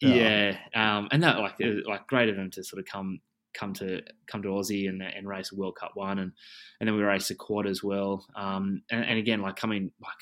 Yeah, 0.00 0.56
um, 0.74 1.08
and 1.12 1.22
that 1.22 1.38
like 1.38 1.54
like 1.86 2.08
great 2.08 2.28
of 2.28 2.34
them 2.34 2.50
to 2.52 2.64
sort 2.64 2.80
of 2.80 2.86
come 2.86 3.20
come 3.54 3.72
to 3.74 4.02
come 4.26 4.42
to 4.42 4.48
Aussie 4.48 4.88
and 4.88 5.00
and 5.00 5.28
race 5.28 5.52
a 5.52 5.54
World 5.54 5.76
Cup 5.76 5.92
one, 5.94 6.18
and 6.18 6.32
and 6.80 6.88
then 6.88 6.96
we 6.96 7.02
raced 7.02 7.30
a 7.30 7.36
quad 7.36 7.68
as 7.68 7.84
well. 7.84 8.26
Um, 8.34 8.82
and, 8.90 9.04
and 9.04 9.18
again, 9.18 9.42
like 9.42 9.54
coming 9.54 9.92
like 10.02 10.16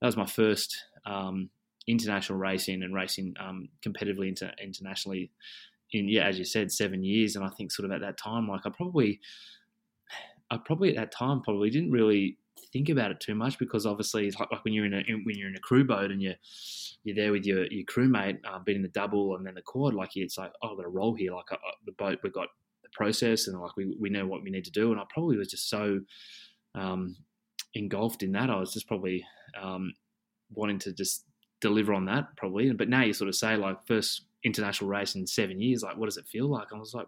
that 0.00 0.06
was 0.06 0.16
my 0.16 0.26
first 0.26 0.76
um, 1.06 1.50
international 1.86 2.38
racing 2.38 2.82
and 2.82 2.94
racing 2.94 3.34
um, 3.40 3.68
competitively 3.84 4.28
inter- 4.28 4.52
internationally 4.62 5.30
in 5.92 6.08
yeah, 6.08 6.26
as 6.26 6.38
you 6.38 6.44
said, 6.44 6.70
seven 6.70 7.02
years. 7.02 7.36
And 7.36 7.44
I 7.44 7.48
think 7.48 7.72
sort 7.72 7.86
of 7.86 7.92
at 7.92 8.00
that 8.00 8.18
time, 8.18 8.48
like 8.48 8.62
I 8.64 8.70
probably 8.70 9.20
I 10.50 10.58
probably 10.58 10.90
at 10.90 10.96
that 10.96 11.12
time 11.12 11.42
probably 11.42 11.70
didn't 11.70 11.90
really 11.90 12.38
think 12.72 12.88
about 12.88 13.10
it 13.10 13.20
too 13.20 13.34
much 13.34 13.58
because 13.58 13.86
obviously 13.86 14.26
it's 14.26 14.38
like, 14.38 14.50
like 14.52 14.64
when 14.64 14.74
you're 14.74 14.86
in 14.86 14.94
a 14.94 15.02
when 15.24 15.36
you're 15.36 15.48
in 15.48 15.56
a 15.56 15.60
crew 15.60 15.84
boat 15.84 16.10
and 16.10 16.22
you're 16.22 16.34
you're 17.04 17.16
there 17.16 17.32
with 17.32 17.44
your 17.44 17.64
your 17.70 17.84
crewmate 17.84 18.38
uh, 18.44 18.58
beating 18.58 18.82
the 18.82 18.88
double 18.88 19.36
and 19.36 19.46
then 19.46 19.54
the 19.54 19.62
quad 19.62 19.94
like 19.94 20.10
it's 20.14 20.38
like 20.38 20.52
oh 20.62 20.70
I've 20.70 20.76
got 20.76 20.86
a 20.86 20.90
roll 20.90 21.14
here. 21.14 21.32
Like 21.32 21.46
the 21.86 21.92
boat 21.92 22.18
we've 22.22 22.32
got 22.32 22.48
the 22.82 22.90
process 22.92 23.46
and 23.48 23.60
like 23.60 23.76
we, 23.76 23.94
we 23.98 24.10
know 24.10 24.26
what 24.26 24.42
we 24.42 24.50
need 24.50 24.64
to 24.64 24.70
do. 24.70 24.92
And 24.92 25.00
I 25.00 25.04
probably 25.12 25.36
was 25.36 25.48
just 25.48 25.68
so 25.68 26.00
um, 26.74 27.16
engulfed 27.74 28.22
in 28.22 28.32
that. 28.32 28.50
I 28.50 28.58
was 28.58 28.72
just 28.72 28.88
probably 28.88 29.24
um, 29.60 29.92
wanting 30.52 30.78
to 30.80 30.92
just 30.92 31.24
deliver 31.60 31.92
on 31.92 32.06
that 32.06 32.36
probably. 32.36 32.72
But 32.72 32.88
now 32.88 33.02
you 33.02 33.12
sort 33.12 33.28
of 33.28 33.34
say 33.34 33.56
like 33.56 33.86
first 33.86 34.26
international 34.44 34.88
race 34.88 35.14
in 35.14 35.26
seven 35.26 35.60
years 35.60 35.82
like 35.82 35.96
what 35.96 36.06
does 36.06 36.16
it 36.16 36.26
feel 36.26 36.48
like? 36.48 36.68
I 36.72 36.78
was 36.78 36.94
like 36.94 37.06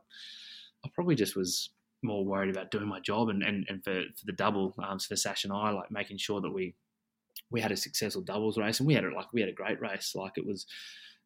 I 0.84 0.88
probably 0.94 1.14
just 1.14 1.36
was 1.36 1.70
more 2.02 2.24
worried 2.24 2.50
about 2.50 2.70
doing 2.70 2.88
my 2.88 2.98
job 3.00 3.28
and, 3.28 3.42
and, 3.42 3.64
and 3.68 3.82
for, 3.84 4.02
for 4.18 4.26
the 4.26 4.32
double 4.32 4.74
um, 4.82 4.98
for 4.98 5.16
Sash 5.16 5.44
and 5.44 5.52
I 5.52 5.70
like 5.70 5.90
making 5.90 6.18
sure 6.18 6.40
that 6.40 6.50
we 6.50 6.74
we 7.50 7.60
had 7.60 7.72
a 7.72 7.76
successful 7.76 8.22
doubles 8.22 8.58
race 8.58 8.80
and 8.80 8.86
we 8.86 8.94
had 8.94 9.04
it 9.04 9.12
like 9.14 9.32
we 9.32 9.40
had 9.40 9.50
a 9.50 9.54
great 9.54 9.80
race. 9.80 10.12
Like 10.14 10.32
it 10.36 10.46
was 10.46 10.66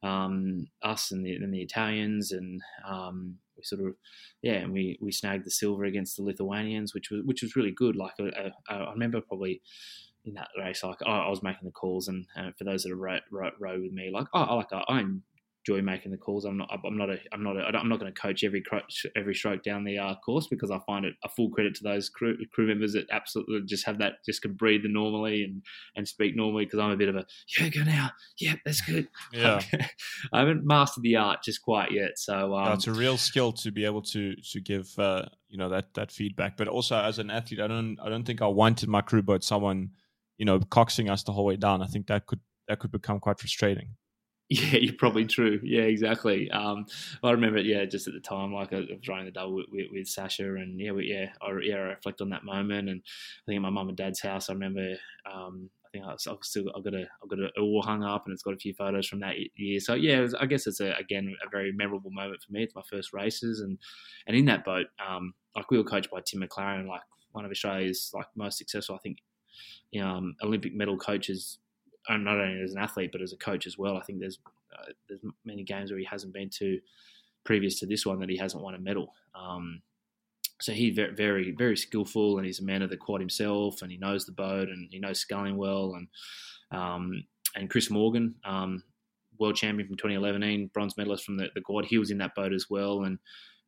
um, 0.03 0.67
us 0.83 1.11
and 1.11 1.25
the, 1.25 1.35
and 1.35 1.53
the 1.53 1.63
Italians, 1.63 2.33
and 2.33 2.61
um, 2.87 3.37
we 3.57 3.63
sort 3.65 3.83
of 3.83 3.95
yeah, 4.43 4.55
and 4.55 4.73
we, 4.73 4.99
we 5.01 5.13
snagged 5.13 5.47
the 5.47 5.51
silver 5.51 5.85
against 5.85 6.17
the 6.17 6.23
Lithuanians, 6.23 6.95
which 6.95 7.11
was 7.11 7.23
which 7.25 7.43
was 7.43 7.57
really 7.57 7.73
good. 7.73 7.97
Like 7.97 8.15
I 8.69 8.91
remember 8.91 9.21
probably 9.21 9.63
in 10.27 10.35
that 10.35 10.49
race, 10.59 10.83
like 10.83 10.99
I, 11.07 11.21
I 11.21 11.29
was 11.29 11.43
making 11.43 11.65
the 11.65 11.71
calls, 11.71 12.09
and 12.09 12.27
uh, 12.37 12.51
for 12.59 12.65
those 12.65 12.83
that 12.83 12.91
have 12.91 12.99
rowed, 12.99 13.23
rowed, 13.31 13.83
with 13.83 13.93
me, 13.93 14.11
like 14.13 14.27
I 14.35 14.55
like 14.55 14.73
I, 14.73 14.85
I 14.89 15.05
enjoy 15.67 15.83
making 15.83 16.13
the 16.13 16.19
calls. 16.19 16.45
I'm 16.45 16.57
not. 16.57 16.71
I'm 16.85 16.97
not 16.97 17.11
a. 17.11 17.19
I'm 17.33 17.43
not. 17.43 17.57
A, 17.57 17.63
I'm 17.65 17.89
not 17.89 18.01
going 18.01 18.13
to 18.13 18.21
coach 18.21 18.45
every 18.45 18.63
every 19.17 19.35
stroke 19.35 19.63
down 19.63 19.85
the 19.85 19.99
uh, 19.99 20.15
course 20.25 20.47
because 20.49 20.71
I 20.71 20.79
find 20.87 21.05
it 21.05 21.15
a 21.25 21.29
full 21.29 21.51
credit 21.51 21.75
to 21.77 21.85
those 21.85 22.09
crew, 22.09 22.37
crew 22.53 22.67
members 22.67 22.93
that 22.93 23.07
absolutely 23.11 23.63
just 23.67 23.87
have 23.87 23.99
that, 23.99 24.25
just 24.25 24.43
can 24.43 24.55
breathe 24.55 24.83
normally 24.85 25.45
and 25.45 25.63
and 25.95 26.07
speak 26.07 26.37
normally. 26.37 26.65
Because 26.65 26.81
I'm 26.81 26.91
a 26.91 26.97
bit 26.97 27.09
of 27.09 27.17
a 27.17 27.27
yeah, 27.59 27.69
go 27.69 27.83
now. 27.83 28.11
Yeah, 28.39 28.55
that's 28.65 28.81
good. 28.81 29.09
Yeah, 29.33 29.61
I 30.33 30.41
haven't 30.41 30.65
mastered 30.65 31.03
the 31.03 31.17
art 31.17 31.43
just 31.43 31.63
quite 31.63 31.91
yet. 31.91 32.13
So 32.17 32.55
um, 32.55 32.65
no, 32.67 32.73
it's 32.73 32.87
a 32.87 32.93
real 32.93 33.17
skill 33.17 33.53
to 33.53 33.71
be 33.71 33.85
able 33.85 34.03
to 34.03 34.35
to 34.37 34.61
give 34.61 34.97
uh, 34.99 35.27
you 35.49 35.59
know 35.59 35.69
that 35.69 35.95
that 35.95 36.11
feedback. 36.11 36.57
But 36.57 36.69
also 36.69 36.97
as 36.97 37.19
an 37.19 37.31
athlete, 37.31 37.61
I 37.61 37.67
don't 37.67 37.99
I 38.03 38.09
don't 38.09 38.25
think 38.25 38.41
I 38.41 38.47
wanted 38.47 38.89
my 38.89 39.01
crew 39.01 39.23
boat 39.23 39.45
someone 39.45 39.91
you 40.39 40.45
know 40.45 40.59
coxing 40.59 41.11
us 41.11 41.23
the 41.23 41.33
whole 41.33 41.45
way 41.45 41.57
down. 41.57 41.83
I 41.83 41.87
think 41.87 42.07
that 42.09 42.27
could 42.27 42.41
that 42.69 42.79
could 42.79 42.91
become 42.91 43.21
quite 43.21 43.39
frustrating. 43.39 43.91
Yeah, 44.49 44.79
you're 44.79 44.95
probably 44.95 45.25
true. 45.25 45.59
Yeah, 45.65 45.83
exactly. 45.83 46.49
Um, 46.53 46.87
I 47.21 47.33
remember, 47.33 47.59
yeah, 47.59 47.85
just 47.85 48.07
at 48.07 48.15
the 48.15 48.21
time, 48.21 48.53
like 48.53 48.73
I 48.73 48.77
was 48.77 49.09
running 49.09 49.25
the 49.25 49.33
double 49.33 49.57
with, 49.57 49.67
with, 49.73 49.87
with 49.91 50.07
Sasha, 50.07 50.45
and 50.45 50.81
yeah, 50.81 50.93
we, 50.93 51.07
yeah, 51.07 51.33
I, 51.43 51.51
yeah, 51.65 51.75
I 51.75 51.79
reflect 51.79 52.21
on 52.21 52.31
that 52.31 52.45
moment, 52.45 52.89
and 52.89 53.03
I 53.05 53.43
think 53.45 53.57
at 53.57 53.63
my 53.63 53.71
mum 53.71 53.89
and 53.89 53.97
dad's 53.97 54.21
house, 54.21 54.49
I 54.49 54.53
remember, 54.53 54.95
um, 55.29 55.69
I 55.85 55.89
think 55.91 56.05
I've 56.05 56.21
still 56.43 56.67
I've 56.77 56.85
got 56.85 56.95
a 56.95 57.09
I've 57.23 57.29
got 57.29 57.41
a 57.57 57.65
wall 57.65 57.83
hung 57.83 58.05
up, 58.05 58.27
and 58.27 58.33
it's 58.33 58.45
got 58.45 58.55
a 58.55 58.59
few 58.59 58.73
photos 58.73 59.09
from 59.09 59.19
that 59.19 59.35
year. 59.57 59.81
So 59.81 59.95
yeah, 59.95 60.21
was, 60.21 60.35
I 60.35 60.47
guess 60.47 60.69
it's 60.69 60.79
a, 60.79 60.93
again 60.93 61.35
a 61.45 61.51
very 61.51 61.73
memorable 61.73 62.13
moment 62.13 62.41
for 62.47 62.53
me. 62.53 62.63
It's 62.63 62.77
my 62.77 62.83
first 62.89 63.13
races, 63.13 63.59
and 63.59 63.79
and 64.29 64.37
in 64.37 64.45
that 64.45 64.65
boat, 64.65 64.87
um, 65.05 65.35
like 65.57 65.73
we 65.73 65.79
were 65.79 65.83
coached 65.83 66.13
by 66.13 66.21
Tim 66.25 66.41
McLaren, 66.41 66.87
like 66.87 67.03
one 67.33 67.45
of 67.45 67.51
Australia's 67.51 68.13
like 68.15 68.27
most 68.37 68.59
successful, 68.59 68.95
I 68.95 68.99
think, 68.99 69.19
um, 70.01 70.35
Olympic 70.43 70.75
medal 70.75 70.97
coaches 70.97 71.59
not 72.09 72.39
only 72.39 72.63
as 72.63 72.73
an 72.73 72.79
athlete 72.79 73.11
but 73.11 73.21
as 73.21 73.33
a 73.33 73.37
coach 73.37 73.67
as 73.67 73.77
well. 73.77 73.97
I 73.97 74.03
think 74.03 74.21
there's 74.21 74.39
uh, 74.77 74.93
there's 75.09 75.21
many 75.45 75.65
games 75.65 75.91
where 75.91 75.99
he 75.99 76.07
hasn't 76.11 76.33
been 76.33 76.51
to 76.59 76.79
previous 77.45 77.79
to 77.81 77.87
this 77.87 78.05
one 78.05 78.19
that 78.21 78.29
he 78.29 78.37
hasn't 78.37 78.63
won 78.63 78.75
a 78.75 78.79
medal. 78.79 79.13
Um, 79.35 79.83
so 80.61 80.73
he's 80.73 80.95
very, 80.95 81.15
very, 81.15 81.55
very 81.57 81.77
skillful, 81.77 82.39
and 82.39 82.47
he's 82.47 82.61
a 82.61 82.65
man 82.65 82.83
of 82.83 82.91
the 82.91 82.97
quad 82.97 83.21
himself, 83.21 83.83
and 83.83 83.91
he 83.91 83.99
knows 83.99 84.25
the 84.25 84.33
boat, 84.33 84.69
and 84.69 84.89
he 84.91 84.99
knows 84.99 85.21
sculling 85.21 85.57
well, 85.57 85.95
and 85.95 86.09
um, 86.79 87.25
and 87.55 87.71
Chris 87.71 87.91
Morgan, 87.91 88.35
um, 88.45 88.83
world 89.39 89.57
champion 89.57 89.87
from 89.87 89.97
2011, 89.97 90.71
bronze 90.73 90.97
medalist 90.97 91.25
from 91.25 91.37
the, 91.37 91.49
the 91.55 91.61
quad, 91.61 91.85
he 91.85 91.99
was 91.99 92.11
in 92.11 92.19
that 92.19 92.35
boat 92.35 92.53
as 92.53 92.67
well, 92.69 93.05
and 93.05 93.19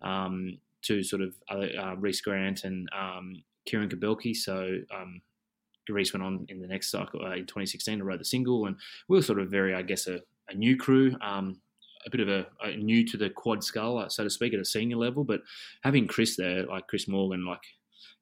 um, 0.03 0.59
two 0.83 1.03
sort 1.03 1.22
of 1.22 1.35
other 1.51 1.70
uh, 1.79 1.94
Reese 1.96 2.20
Grant 2.20 2.64
and 2.64 2.88
um, 2.98 3.42
Kieran 3.66 3.88
Kobelke. 3.88 4.35
So 4.35 4.79
um, 4.94 5.20
Reese 5.92 6.12
went 6.12 6.24
on 6.24 6.46
in 6.48 6.61
the 6.61 6.66
next 6.66 6.90
cycle 6.90 7.24
uh, 7.24 7.33
in 7.33 7.46
2016 7.46 7.98
to 7.98 8.05
ride 8.05 8.20
the 8.20 8.24
single, 8.24 8.66
and 8.66 8.77
we 9.09 9.16
were 9.16 9.22
sort 9.22 9.40
of 9.40 9.51
very, 9.51 9.74
I 9.74 9.83
guess, 9.83 10.07
a, 10.07 10.20
a 10.48 10.55
new 10.55 10.77
crew, 10.77 11.14
um, 11.20 11.61
a 12.07 12.11
bit 12.11 12.20
of 12.20 12.29
a, 12.29 12.46
a, 12.62 12.77
new 12.77 13.07
to 13.07 13.16
the 13.16 13.31
quad 13.31 13.62
scull, 13.62 13.98
uh, 13.98 14.09
so 14.09 14.24
to 14.24 14.31
speak, 14.31 14.55
at 14.55 14.61
a 14.61 14.64
senior 14.64 14.96
level. 14.96 15.24
But 15.24 15.40
having 15.83 16.07
Chris 16.07 16.37
there, 16.37 16.66
like 16.66 16.87
Chris 16.87 17.09
Morgan, 17.09 17.44
like 17.44 17.62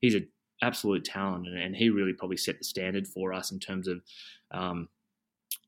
he's 0.01 0.15
an 0.15 0.29
absolute 0.63 1.05
talent, 1.05 1.47
and, 1.47 1.59
and, 1.59 1.77
he 1.77 1.91
really 1.91 2.13
probably 2.13 2.37
set 2.37 2.59
the 2.59 2.65
standard 2.65 3.07
for 3.07 3.33
us 3.33 3.51
in 3.51 3.59
terms 3.59 3.89
of. 3.89 4.01
Um, 4.51 4.89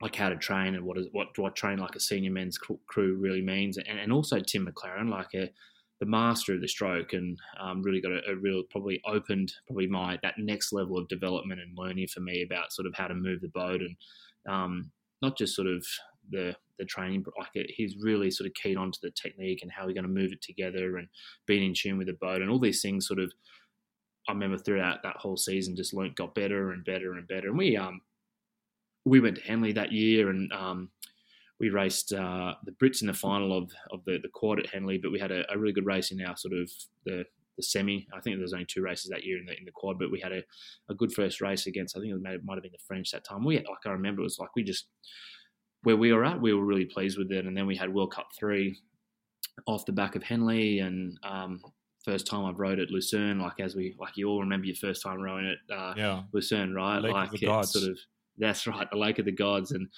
like 0.00 0.14
how 0.14 0.28
to 0.28 0.36
train 0.36 0.76
and 0.76 0.84
what 0.84 0.96
is 0.96 1.08
what 1.10 1.36
what 1.38 1.56
train 1.56 1.78
like 1.78 1.96
a 1.96 2.00
senior 2.00 2.30
men's 2.30 2.56
crew 2.56 3.16
really 3.16 3.42
means, 3.42 3.78
and, 3.78 3.98
and 3.98 4.12
also 4.12 4.38
Tim 4.38 4.64
McLaren, 4.64 5.10
like 5.10 5.34
a 5.34 5.50
the 6.00 6.06
master 6.06 6.54
of 6.54 6.60
the 6.60 6.68
stroke 6.68 7.12
and 7.12 7.36
um, 7.60 7.82
really 7.82 8.00
got 8.00 8.12
a, 8.12 8.20
a, 8.30 8.36
real 8.36 8.62
probably 8.70 9.00
opened 9.04 9.52
probably 9.66 9.88
my 9.88 10.18
that 10.22 10.34
next 10.38 10.72
level 10.72 10.96
of 10.96 11.08
development 11.08 11.60
and 11.60 11.76
learning 11.76 12.06
for 12.06 12.20
me 12.20 12.42
about 12.42 12.72
sort 12.72 12.86
of 12.86 12.94
how 12.94 13.08
to 13.08 13.14
move 13.14 13.40
the 13.40 13.48
boat 13.48 13.80
and 13.80 13.96
um, 14.48 14.90
not 15.22 15.36
just 15.36 15.56
sort 15.56 15.66
of 15.66 15.84
the 16.30 16.54
the 16.78 16.84
training 16.84 17.22
but 17.22 17.34
like 17.38 17.50
it, 17.54 17.70
he's 17.74 17.96
really 18.00 18.30
sort 18.30 18.46
of 18.46 18.54
keyed 18.54 18.76
onto 18.76 18.98
the 19.02 19.10
technique 19.10 19.60
and 19.62 19.72
how 19.72 19.84
we're 19.84 19.92
going 19.92 20.04
to 20.04 20.08
move 20.08 20.32
it 20.32 20.40
together 20.40 20.98
and 20.98 21.08
being 21.46 21.64
in 21.64 21.74
tune 21.74 21.98
with 21.98 22.06
the 22.06 22.12
boat 22.20 22.40
and 22.40 22.50
all 22.50 22.60
these 22.60 22.80
things 22.80 23.08
sort 23.08 23.18
of 23.18 23.32
I 24.28 24.32
remember 24.32 24.58
throughout 24.58 25.02
that 25.02 25.16
whole 25.16 25.38
season 25.38 25.74
just 25.74 25.94
learnt 25.94 26.14
got 26.14 26.34
better 26.34 26.72
and 26.72 26.84
better 26.84 27.14
and 27.14 27.26
better. 27.26 27.48
And 27.48 27.58
we 27.58 27.76
um 27.76 28.02
we 29.04 29.20
went 29.20 29.36
to 29.36 29.42
Henley 29.42 29.72
that 29.72 29.90
year 29.90 30.28
and 30.28 30.52
um 30.52 30.90
we 31.60 31.70
raced 31.70 32.12
uh, 32.12 32.54
the 32.64 32.72
Brits 32.72 33.00
in 33.00 33.08
the 33.08 33.14
final 33.14 33.56
of, 33.56 33.70
of 33.92 34.04
the, 34.04 34.18
the 34.22 34.28
quad 34.32 34.60
at 34.60 34.66
Henley, 34.66 34.98
but 34.98 35.10
we 35.10 35.18
had 35.18 35.32
a, 35.32 35.44
a, 35.52 35.58
really 35.58 35.72
good 35.72 35.86
race 35.86 36.12
in 36.12 36.24
our 36.24 36.36
sort 36.36 36.54
of 36.54 36.70
the, 37.04 37.24
the 37.56 37.62
semi. 37.62 38.06
I 38.14 38.20
think 38.20 38.36
there 38.36 38.42
was 38.42 38.52
only 38.52 38.66
two 38.66 38.82
races 38.82 39.10
that 39.10 39.24
year 39.24 39.38
in 39.38 39.46
the 39.46 39.58
in 39.58 39.64
the 39.64 39.72
quad, 39.72 39.98
but 39.98 40.10
we 40.10 40.20
had 40.20 40.32
a, 40.32 40.42
a 40.88 40.94
good 40.94 41.12
first 41.12 41.40
race 41.40 41.66
against. 41.66 41.96
I 41.96 42.00
think 42.00 42.14
it 42.14 42.44
might 42.44 42.54
have 42.54 42.62
been 42.62 42.72
the 42.72 42.78
French 42.86 43.10
that 43.10 43.24
time. 43.24 43.44
We 43.44 43.56
like 43.56 43.86
I 43.86 43.90
remember 43.90 44.20
it 44.20 44.24
was 44.24 44.38
like 44.38 44.54
we 44.54 44.62
just 44.62 44.86
where 45.82 45.96
we 45.96 46.12
were 46.12 46.24
at, 46.24 46.40
we 46.40 46.54
were 46.54 46.64
really 46.64 46.84
pleased 46.84 47.18
with 47.18 47.32
it, 47.32 47.46
and 47.46 47.56
then 47.56 47.66
we 47.66 47.76
had 47.76 47.92
World 47.92 48.12
Cup 48.12 48.28
three 48.38 48.78
off 49.66 49.86
the 49.86 49.92
back 49.92 50.14
of 50.14 50.22
Henley, 50.22 50.78
and 50.78 51.18
um, 51.24 51.60
first 52.04 52.26
time 52.26 52.44
I've 52.44 52.58
rowed 52.58 52.78
at 52.78 52.90
Lucerne. 52.90 53.40
Like 53.40 53.60
as 53.60 53.74
we 53.74 53.96
like 53.98 54.16
you 54.16 54.28
all 54.28 54.40
remember 54.40 54.66
your 54.66 54.76
first 54.76 55.02
time 55.02 55.20
rowing 55.20 55.46
at 55.46 55.76
uh, 55.76 55.94
yeah. 55.96 56.22
Lucerne, 56.32 56.72
right? 56.72 57.00
Lake 57.00 57.12
like 57.12 57.32
of 57.32 57.40
the 57.40 57.46
Gods. 57.46 57.72
sort 57.72 57.90
of 57.90 57.98
that's 58.38 58.66
right, 58.66 58.88
the 58.90 58.96
Lake 58.96 59.18
of 59.18 59.24
the 59.24 59.32
Gods, 59.32 59.72
and 59.72 59.88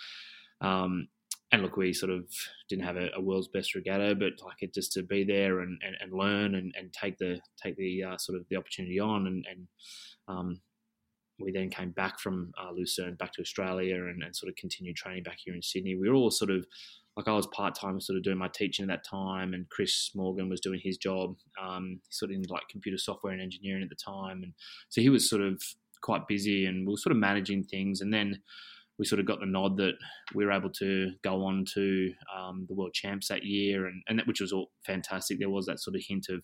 um, 0.63 1.09
and 1.53 1.63
look, 1.63 1.77
we 1.77 1.93
sort 1.93 2.13
of 2.13 2.27
didn't 2.69 2.85
have 2.85 2.97
a, 2.97 3.11
a, 3.17 3.21
world's 3.21 3.49
best 3.49 3.75
regatta, 3.75 4.15
but 4.15 4.33
like 4.45 4.59
it 4.61 4.73
just 4.73 4.93
to 4.93 5.03
be 5.03 5.25
there 5.25 5.61
and, 5.61 5.81
and, 5.85 5.97
and 6.01 6.13
learn 6.13 6.55
and, 6.55 6.73
and 6.79 6.93
take 6.93 7.19
the 7.19 7.41
take 7.61 7.77
the 7.77 8.05
uh, 8.05 8.17
sort 8.19 8.39
of 8.39 8.47
the 8.49 8.57
opportunity 8.57 9.01
on, 9.01 9.27
and, 9.27 9.45
and 9.51 9.67
um, 10.29 10.61
we 11.41 11.51
then 11.51 11.71
came 11.71 11.91
back 11.91 12.21
from 12.21 12.53
uh, 12.61 12.71
Lucerne 12.71 13.15
back 13.15 13.33
to 13.33 13.41
Australia 13.41 13.97
and, 13.97 14.23
and, 14.23 14.37
sort 14.37 14.49
of 14.49 14.57
continued 14.57 14.97
training 14.97 15.23
back 15.23 15.39
here 15.43 15.55
in 15.55 15.63
Sydney. 15.63 15.97
We 15.97 16.09
were 16.09 16.15
all 16.15 16.31
sort 16.31 16.51
of 16.51 16.67
like 17.17 17.27
I 17.27 17.33
was 17.33 17.49
part 17.49 17.75
time, 17.75 18.01
sort 18.01 18.17
of 18.17 18.23
doing 18.23 18.39
my 18.39 18.49
teaching 18.49 18.85
at 18.85 18.89
that 18.89 19.05
time, 19.05 19.53
and 19.53 19.69
Chris 19.69 20.11
Morgan 20.15 20.49
was 20.49 20.61
doing 20.61 20.81
his 20.83 20.97
job, 20.97 21.35
um, 21.61 22.01
sort 22.11 22.31
of 22.31 22.37
in 22.37 22.43
like 22.49 22.63
computer 22.71 22.99
software 22.99 23.33
and 23.33 23.43
engineering 23.43 23.83
at 23.83 23.89
the 23.89 23.97
time, 23.97 24.45
and 24.45 24.53
so 24.89 25.01
he 25.01 25.09
was 25.09 25.29
sort 25.29 25.43
of 25.43 25.61
quite 26.01 26.29
busy, 26.29 26.67
and 26.67 26.87
we 26.87 26.93
were 26.93 26.97
sort 26.97 27.15
of 27.15 27.19
managing 27.19 27.65
things, 27.65 28.01
and 28.01 28.15
then 28.15 28.41
we 29.01 29.07
sort 29.07 29.19
of 29.19 29.25
got 29.25 29.41
the 29.41 29.47
nod 29.47 29.79
that 29.79 29.95
we 30.35 30.45
were 30.45 30.53
able 30.53 30.69
to 30.69 31.11
go 31.25 31.43
on 31.43 31.65
to 31.73 32.13
um, 32.39 32.67
the 32.69 32.75
world 32.75 32.93
champs 32.93 33.29
that 33.29 33.45
year, 33.45 33.87
and, 33.87 34.03
and 34.07 34.19
that, 34.19 34.27
which 34.27 34.43
was 34.43 34.53
all 34.53 34.71
fantastic. 34.85 35.39
There 35.39 35.49
was 35.49 35.65
that 35.67 35.81
sort 35.81 35.97
of 35.97 36.03
hint 36.07 36.27
of 36.29 36.43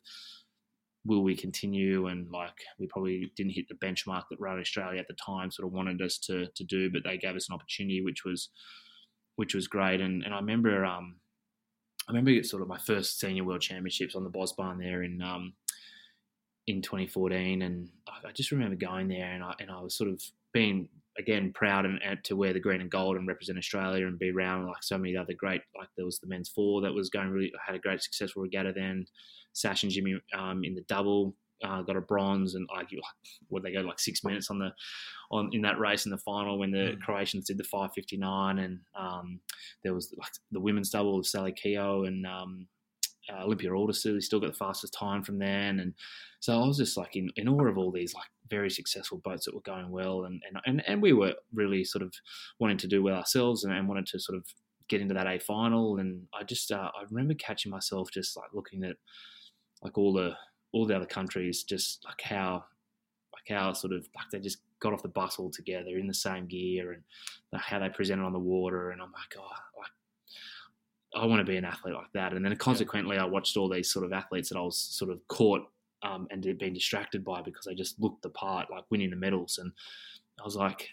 will 1.04 1.22
we 1.22 1.36
continue, 1.36 2.06
and 2.06 2.30
like 2.32 2.56
we 2.80 2.86
probably 2.86 3.30
didn't 3.36 3.52
hit 3.52 3.66
the 3.68 3.86
benchmark 3.86 4.22
that 4.30 4.40
Rowing 4.40 4.60
Australia 4.60 4.98
at 4.98 5.06
the 5.06 5.14
time 5.14 5.50
sort 5.50 5.66
of 5.66 5.74
wanted 5.74 6.00
us 6.00 6.16
to 6.20 6.46
to 6.56 6.64
do, 6.64 6.90
but 6.90 7.02
they 7.04 7.18
gave 7.18 7.36
us 7.36 7.46
an 7.50 7.54
opportunity, 7.54 8.00
which 8.02 8.24
was 8.24 8.48
which 9.36 9.54
was 9.54 9.68
great. 9.68 10.00
And 10.00 10.24
and 10.24 10.32
I 10.32 10.38
remember 10.38 10.82
um, 10.82 11.16
I 12.08 12.12
remember 12.12 12.42
sort 12.42 12.62
of 12.62 12.68
my 12.68 12.78
first 12.78 13.20
senior 13.20 13.44
world 13.44 13.60
championships 13.60 14.16
on 14.16 14.24
the 14.24 14.30
Bosbaan 14.30 14.78
there 14.78 15.02
in 15.02 15.20
um, 15.20 15.52
in 16.66 16.80
2014, 16.80 17.60
and 17.60 17.90
I 18.08 18.32
just 18.32 18.50
remember 18.50 18.76
going 18.76 19.08
there, 19.08 19.30
and 19.30 19.44
I 19.44 19.52
and 19.60 19.70
I 19.70 19.78
was 19.82 19.94
sort 19.94 20.08
of 20.08 20.22
being 20.54 20.88
again 21.18 21.52
proud 21.54 21.84
and, 21.84 22.00
and, 22.04 22.22
to 22.24 22.36
wear 22.36 22.52
the 22.52 22.60
green 22.60 22.80
and 22.80 22.90
gold 22.90 23.16
and 23.16 23.28
represent 23.28 23.58
Australia 23.58 24.06
and 24.06 24.18
be 24.18 24.30
around 24.30 24.66
like 24.66 24.82
so 24.82 24.98
many 24.98 25.16
other 25.16 25.34
great 25.34 25.62
like 25.78 25.88
there 25.96 26.04
was 26.04 26.18
the 26.18 26.26
men's 26.26 26.48
four 26.48 26.80
that 26.82 26.92
was 26.92 27.10
going 27.10 27.30
really 27.30 27.52
had 27.64 27.74
a 27.74 27.78
great 27.78 28.02
successful 28.02 28.42
regatta 28.42 28.72
then 28.74 29.06
Sash 29.52 29.82
and 29.82 29.92
Jimmy 29.92 30.20
um, 30.36 30.64
in 30.64 30.74
the 30.74 30.84
double 30.88 31.34
uh, 31.64 31.82
got 31.82 31.96
a 31.96 32.00
bronze 32.00 32.54
and 32.54 32.68
like 32.74 32.88
what 33.48 33.62
they 33.62 33.72
go 33.72 33.80
like 33.80 33.98
six 33.98 34.22
minutes 34.24 34.50
on 34.50 34.58
the 34.58 34.70
on 35.30 35.48
in 35.52 35.62
that 35.62 35.78
race 35.78 36.04
in 36.04 36.10
the 36.10 36.18
final 36.18 36.58
when 36.58 36.70
the 36.70 36.94
mm. 36.94 37.00
Croatians 37.00 37.46
did 37.46 37.58
the 37.58 37.64
559 37.64 38.58
and 38.58 38.80
um, 38.98 39.40
there 39.82 39.94
was 39.94 40.14
like 40.18 40.32
the 40.52 40.60
women's 40.60 40.90
double 40.90 41.18
of 41.18 41.26
Sally 41.26 41.52
Kehoe 41.52 42.04
and 42.04 42.26
um, 42.26 42.66
uh, 43.32 43.44
Olympia 43.44 43.70
Aldersey 43.70 44.20
still 44.20 44.40
got 44.40 44.52
the 44.52 44.58
fastest 44.58 44.94
time 44.98 45.22
from 45.22 45.38
then. 45.38 45.80
And 45.80 45.94
so 46.40 46.60
I 46.60 46.66
was 46.66 46.78
just 46.78 46.96
like 46.96 47.16
in, 47.16 47.30
in 47.36 47.48
awe 47.48 47.66
of 47.66 47.78
all 47.78 47.90
these 47.90 48.14
like 48.14 48.28
very 48.48 48.70
successful 48.70 49.18
boats 49.18 49.44
that 49.44 49.54
were 49.54 49.60
going 49.62 49.90
well, 49.90 50.24
and 50.24 50.42
and 50.48 50.60
and, 50.66 50.88
and 50.88 51.02
we 51.02 51.12
were 51.12 51.34
really 51.52 51.84
sort 51.84 52.02
of 52.02 52.12
wanting 52.58 52.78
to 52.78 52.86
do 52.86 53.02
well 53.02 53.16
ourselves, 53.16 53.64
and, 53.64 53.72
and 53.72 53.88
wanted 53.88 54.06
to 54.06 54.20
sort 54.20 54.38
of 54.38 54.44
get 54.88 55.00
into 55.00 55.14
that 55.14 55.26
A 55.26 55.38
final. 55.38 55.98
And 55.98 56.22
I 56.38 56.44
just 56.44 56.70
uh, 56.70 56.90
I 56.94 57.04
remember 57.10 57.34
catching 57.34 57.70
myself 57.70 58.10
just 58.12 58.36
like 58.36 58.50
looking 58.52 58.84
at 58.84 58.96
like 59.82 59.98
all 59.98 60.12
the 60.12 60.34
all 60.72 60.86
the 60.86 60.96
other 60.96 61.06
countries, 61.06 61.64
just 61.64 62.04
like 62.04 62.20
how 62.22 62.64
like 63.32 63.56
how 63.56 63.72
sort 63.72 63.92
of 63.92 64.06
like 64.14 64.26
they 64.30 64.38
just 64.38 64.58
got 64.78 64.92
off 64.92 65.02
the 65.02 65.08
bus 65.08 65.38
all 65.38 65.50
together 65.50 65.96
in 65.98 66.06
the 66.06 66.14
same 66.14 66.46
gear, 66.46 66.92
and 66.92 67.02
how 67.60 67.78
they 67.78 67.88
presented 67.88 68.24
on 68.24 68.32
the 68.32 68.38
water, 68.38 68.90
and 68.90 69.00
I'm 69.02 69.12
like, 69.12 69.34
oh, 69.38 69.75
I 71.16 71.24
want 71.24 71.40
to 71.40 71.50
be 71.50 71.56
an 71.56 71.64
athlete 71.64 71.94
like 71.94 72.12
that. 72.14 72.32
And 72.34 72.44
then 72.44 72.54
consequently, 72.56 73.16
I 73.16 73.24
watched 73.24 73.56
all 73.56 73.68
these 73.68 73.90
sort 73.90 74.04
of 74.04 74.12
athletes 74.12 74.50
that 74.50 74.58
I 74.58 74.62
was 74.62 74.78
sort 74.78 75.10
of 75.10 75.26
caught 75.28 75.62
um, 76.02 76.26
and 76.30 76.42
being 76.58 76.74
distracted 76.74 77.24
by 77.24 77.42
because 77.42 77.64
they 77.64 77.74
just 77.74 78.00
looked 78.00 78.22
the 78.22 78.30
part, 78.30 78.70
like 78.70 78.84
winning 78.90 79.10
the 79.10 79.16
medals. 79.16 79.58
And 79.58 79.72
I 80.38 80.44
was 80.44 80.56
like, 80.56 80.88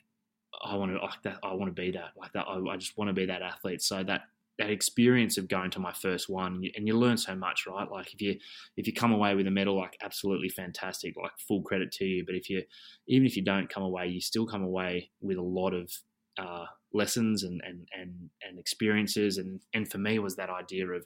I 0.63 0.75
want 0.75 0.91
to 0.91 0.99
like 0.99 1.21
that. 1.23 1.37
I 1.43 1.53
want 1.53 1.75
to 1.75 1.81
be 1.81 1.91
that 1.91 2.11
like 2.17 2.31
that. 2.33 2.45
I, 2.47 2.57
I 2.71 2.77
just 2.77 2.97
want 2.97 3.09
to 3.09 3.13
be 3.13 3.25
that 3.25 3.41
athlete. 3.41 3.81
So 3.81 4.03
that 4.03 4.21
that 4.59 4.69
experience 4.69 5.37
of 5.39 5.47
going 5.47 5.71
to 5.71 5.79
my 5.79 5.91
first 5.93 6.29
one, 6.29 6.53
and 6.53 6.63
you, 6.63 6.71
and 6.75 6.87
you 6.87 6.95
learn 6.95 7.17
so 7.17 7.35
much, 7.35 7.65
right? 7.67 7.89
Like 7.89 8.13
if 8.13 8.21
you 8.21 8.37
if 8.77 8.87
you 8.87 8.93
come 8.93 9.11
away 9.11 9.35
with 9.35 9.47
a 9.47 9.51
medal, 9.51 9.75
like 9.75 9.97
absolutely 10.03 10.49
fantastic, 10.49 11.15
like 11.21 11.31
full 11.47 11.63
credit 11.63 11.91
to 11.93 12.05
you. 12.05 12.23
But 12.25 12.35
if 12.35 12.49
you 12.49 12.63
even 13.07 13.25
if 13.25 13.35
you 13.35 13.43
don't 13.43 13.69
come 13.69 13.83
away, 13.83 14.07
you 14.07 14.21
still 14.21 14.45
come 14.45 14.63
away 14.63 15.09
with 15.21 15.37
a 15.37 15.41
lot 15.41 15.73
of 15.73 15.91
uh, 16.37 16.65
lessons 16.93 17.43
and, 17.43 17.61
and 17.65 17.87
and 17.97 18.29
and 18.47 18.59
experiences. 18.59 19.37
And 19.37 19.59
and 19.73 19.89
for 19.89 19.97
me 19.97 20.19
was 20.19 20.35
that 20.35 20.49
idea 20.49 20.87
of 20.87 21.05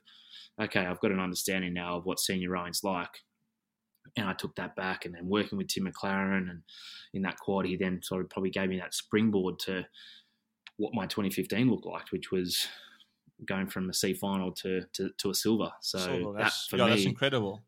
okay, 0.61 0.81
I've 0.81 0.99
got 0.99 1.11
an 1.11 1.19
understanding 1.19 1.73
now 1.73 1.97
of 1.97 2.05
what 2.05 2.19
senior 2.19 2.49
rowing's 2.51 2.83
like. 2.83 3.09
And 4.15 4.27
I 4.27 4.33
took 4.33 4.55
that 4.55 4.75
back, 4.75 5.05
and 5.05 5.13
then 5.13 5.27
working 5.27 5.57
with 5.57 5.67
Tim 5.67 5.85
McLaren 5.85 6.49
and 6.49 6.61
in 7.13 7.21
that 7.23 7.37
quad, 7.39 7.65
he 7.65 7.75
then 7.75 7.99
sort 8.01 8.21
of 8.21 8.29
probably 8.29 8.49
gave 8.49 8.69
me 8.69 8.79
that 8.79 8.93
springboard 8.93 9.59
to 9.59 9.85
what 10.77 10.93
my 10.93 11.05
2015 11.05 11.69
looked 11.69 11.85
like, 11.85 12.11
which 12.11 12.31
was 12.31 12.67
going 13.45 13.67
from 13.67 13.89
a 13.89 13.93
C 13.93 14.13
final 14.13 14.51
to, 14.51 14.81
to, 14.93 15.09
to 15.17 15.29
a 15.29 15.33
silver. 15.33 15.69
So 15.81 15.99
Silver, 15.99 16.33
that 16.33 16.43
that's, 16.43 16.67
for 16.67 16.77
yeah, 16.77 16.85
me, 16.85 16.89
that's 16.91 17.05
incredible. 17.05 17.63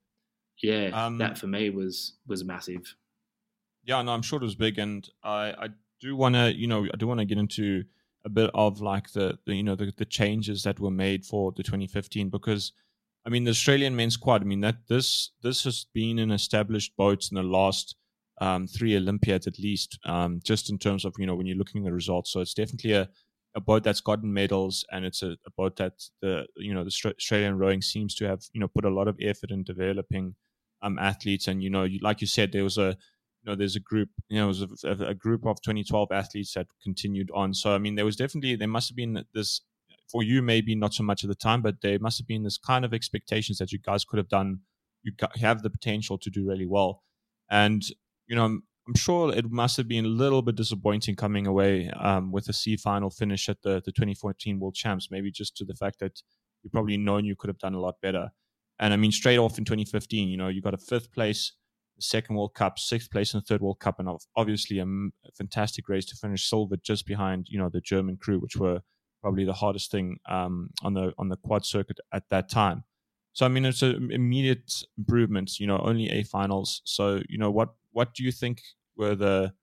yeah, 0.64 0.90
Um, 0.94 1.18
that 1.20 1.38
for 1.38 1.48
me 1.48 1.70
was 1.70 2.14
was 2.28 2.44
massive. 2.44 2.96
Yeah, 3.84 4.02
no, 4.02 4.12
I'm 4.12 4.22
sure 4.22 4.40
it 4.40 4.44
was 4.44 4.56
big, 4.56 4.78
and 4.80 5.08
I, 5.24 5.52
I 5.52 5.68
do 6.00 6.16
want 6.16 6.36
to, 6.36 6.56
you 6.56 6.68
know, 6.68 6.86
I 6.94 6.98
do 6.98 7.08
want 7.08 7.20
to 7.20 7.26
get 7.26 7.38
into 7.38 7.84
a 8.26 8.30
bit 8.30 8.50
of 8.54 8.82
like 8.82 9.12
the, 9.12 9.38
the 9.46 9.56
you 9.56 9.64
know, 9.64 9.76
the, 9.76 9.94
the 9.98 10.06
changes 10.06 10.64
that 10.64 10.80
were 10.80 10.92
made 10.92 11.26
for 11.26 11.52
the 11.56 11.64
2015 11.64 12.30
because, 12.30 12.74
I 13.26 13.30
mean, 13.30 13.44
the 13.44 13.52
Australian 13.52 13.96
men's 13.96 14.16
squad. 14.16 14.42
I 14.42 14.46
mean, 14.46 14.62
that 14.62 14.88
this 14.88 15.32
this 15.42 15.64
has 15.64 15.86
been 15.94 16.20
an 16.20 16.32
established 16.32 16.96
boat 16.98 17.28
in 17.32 17.36
the 17.36 17.44
last 17.44 17.96
um, 18.42 18.68
three 18.68 18.96
Olympiads 18.96 19.48
at 19.48 19.60
least, 19.60 20.00
um, 20.06 20.40
just 20.44 20.70
in 20.70 20.78
terms 20.78 21.06
of 21.06 21.14
you 21.18 21.26
know 21.26 21.36
when 21.36 21.46
you're 21.46 21.58
looking 21.58 21.82
at 21.82 21.86
the 21.86 21.94
results. 21.94 22.32
So 22.32 22.40
it's 22.42 22.54
definitely 22.54 22.94
a, 22.94 23.10
a 23.56 23.62
boat 23.62 23.84
that's 23.84 24.02
gotten 24.02 24.34
medals, 24.34 24.86
and 24.92 25.06
it's 25.06 25.22
a, 25.22 25.32
a 25.46 25.52
boat 25.58 25.76
that 25.78 25.94
the 26.22 26.46
you 26.56 26.74
know 26.74 26.84
the 26.84 26.90
Austra- 26.90 27.16
Australian 27.16 27.58
rowing 27.58 27.82
seems 27.82 28.16
to 28.16 28.26
have 28.26 28.42
you 28.54 28.60
know 28.60 28.68
put 28.68 28.86
a 28.86 28.90
lot 28.90 29.08
of 29.08 29.18
effort 29.22 29.52
in 29.52 29.64
developing 29.64 30.36
um, 30.82 30.98
athletes, 30.98 31.48
and 31.48 31.64
you 31.64 31.70
know, 31.70 31.84
you, 31.84 32.00
like 32.02 32.22
you 32.22 32.28
said, 32.28 32.52
there 32.52 32.64
was 32.64 32.78
a 32.78 32.98
you 33.44 33.52
know, 33.52 33.56
there's 33.56 33.76
a 33.76 33.80
group, 33.80 34.10
you 34.28 34.38
know, 34.38 34.46
it 34.46 34.48
was 34.48 34.84
a, 34.84 35.06
a 35.06 35.14
group 35.14 35.46
of 35.46 35.62
2012 35.62 36.12
athletes 36.12 36.54
that 36.54 36.68
continued 36.84 37.30
on. 37.34 37.54
So, 37.54 37.74
I 37.74 37.78
mean, 37.78 37.96
there 37.96 38.06
was 38.06 38.16
definitely, 38.16 38.56
there 38.56 38.68
must 38.68 38.90
have 38.90 38.98
been 38.98 39.24
this, 39.34 39.62
for 40.12 40.24
you, 40.24 40.42
maybe 40.42 40.76
not 40.76 40.94
so 40.94 41.04
much 41.04 41.24
at 41.24 41.30
the 41.30 41.36
time, 41.36 41.62
but 41.62 41.82
there 41.82 42.00
must 42.00 42.18
have 42.18 42.28
been 42.28 42.44
this 42.44 42.58
kind 42.58 42.84
of 42.84 42.94
expectations 42.94 43.60
that 43.60 43.72
you 43.72 43.80
guys 43.80 44.04
could 44.04 44.18
have 44.18 44.28
done, 44.28 44.62
you 45.04 45.14
have 45.40 45.62
the 45.62 45.70
potential 45.70 46.18
to 46.18 46.30
do 46.30 46.48
really 46.48 46.66
well. 46.66 47.04
And, 47.50 47.84
you 48.28 48.36
know, 48.36 48.46
I'm, 48.46 48.64
sure 48.96 49.32
it 49.32 49.52
must 49.52 49.78
have 49.78 49.88
been 49.88 50.06
a 50.06 50.10
little 50.10 50.42
bit 50.42 50.56
disappointing 50.56 51.16
coming 51.16 51.46
away 51.46 51.92
um, 51.92 52.32
with 52.32 52.50
a 52.50 52.54
C 52.54 52.76
final 52.76 53.12
finish 53.12 53.48
at 53.48 53.62
the, 53.62 53.76
the 53.86 53.92
2014 53.92 54.60
World 54.60 54.74
Champs, 54.74 55.10
maybe 55.12 55.30
just 55.30 55.56
to 55.58 55.64
the 55.64 55.76
fact 55.76 56.00
that 56.00 56.24
you 56.64 56.72
probably 56.72 56.98
known 56.98 57.24
you 57.24 57.36
could 57.36 57.50
have 57.50 57.60
done 57.60 57.76
a 57.76 57.80
lot 57.80 58.02
better. 58.02 58.32
And 58.80 58.92
I 58.92 58.98
mean, 58.98 59.12
straight 59.12 59.38
off 59.38 59.60
in 59.60 59.66
2015, 59.66 60.28
you 60.28 60.38
know, 60.38 60.48
you 60.48 60.60
got 60.60 60.74
a 60.74 60.78
fifth 60.80 61.12
place 61.12 61.54
second 62.00 62.36
World 62.36 62.54
Cup, 62.54 62.80
sixth 62.80 63.12
place 63.12 63.34
in 63.34 63.40
the 63.40 63.46
third 63.46 63.62
World 63.62 63.80
Cup, 63.80 64.00
and 64.00 64.10
obviously 64.36 64.80
a, 64.80 64.86
fantastic 65.36 65.88
race 65.90 66.06
to 66.06 66.16
finish 66.16 66.50
silver 66.50 66.76
just 66.78 67.06
behind 67.06 67.48
you 67.50 67.60
know 67.60 67.70
the 67.70 67.82
German 67.82 68.18
crew, 68.18 68.40
which 68.40 68.56
were 68.56 68.82
probably 69.22 69.46
the 69.46 69.54
hardest 69.54 69.92
thing 69.92 70.18
um, 70.28 70.70
on 70.84 70.94
the 70.94 71.14
on 71.18 71.30
the 71.30 71.38
quad 71.38 71.66
circuit 71.66 72.00
at 72.14 72.24
that 72.30 72.50
time. 72.50 72.84
So 73.34 73.46
I 73.46 73.50
mean, 73.50 73.66
it's 73.66 73.82
an 73.82 74.10
immediate 74.12 74.84
improvement. 74.98 75.60
You 75.60 75.68
know, 75.68 75.80
only 75.80 76.10
A 76.10 76.24
finals. 76.24 76.82
So 76.86 77.22
you 77.30 77.38
know, 77.38 77.52
what 77.52 77.70
what 77.92 78.14
do 78.14 78.24
you 78.24 78.32
think 78.32 78.62
were 78.98 79.16
the 79.16 79.54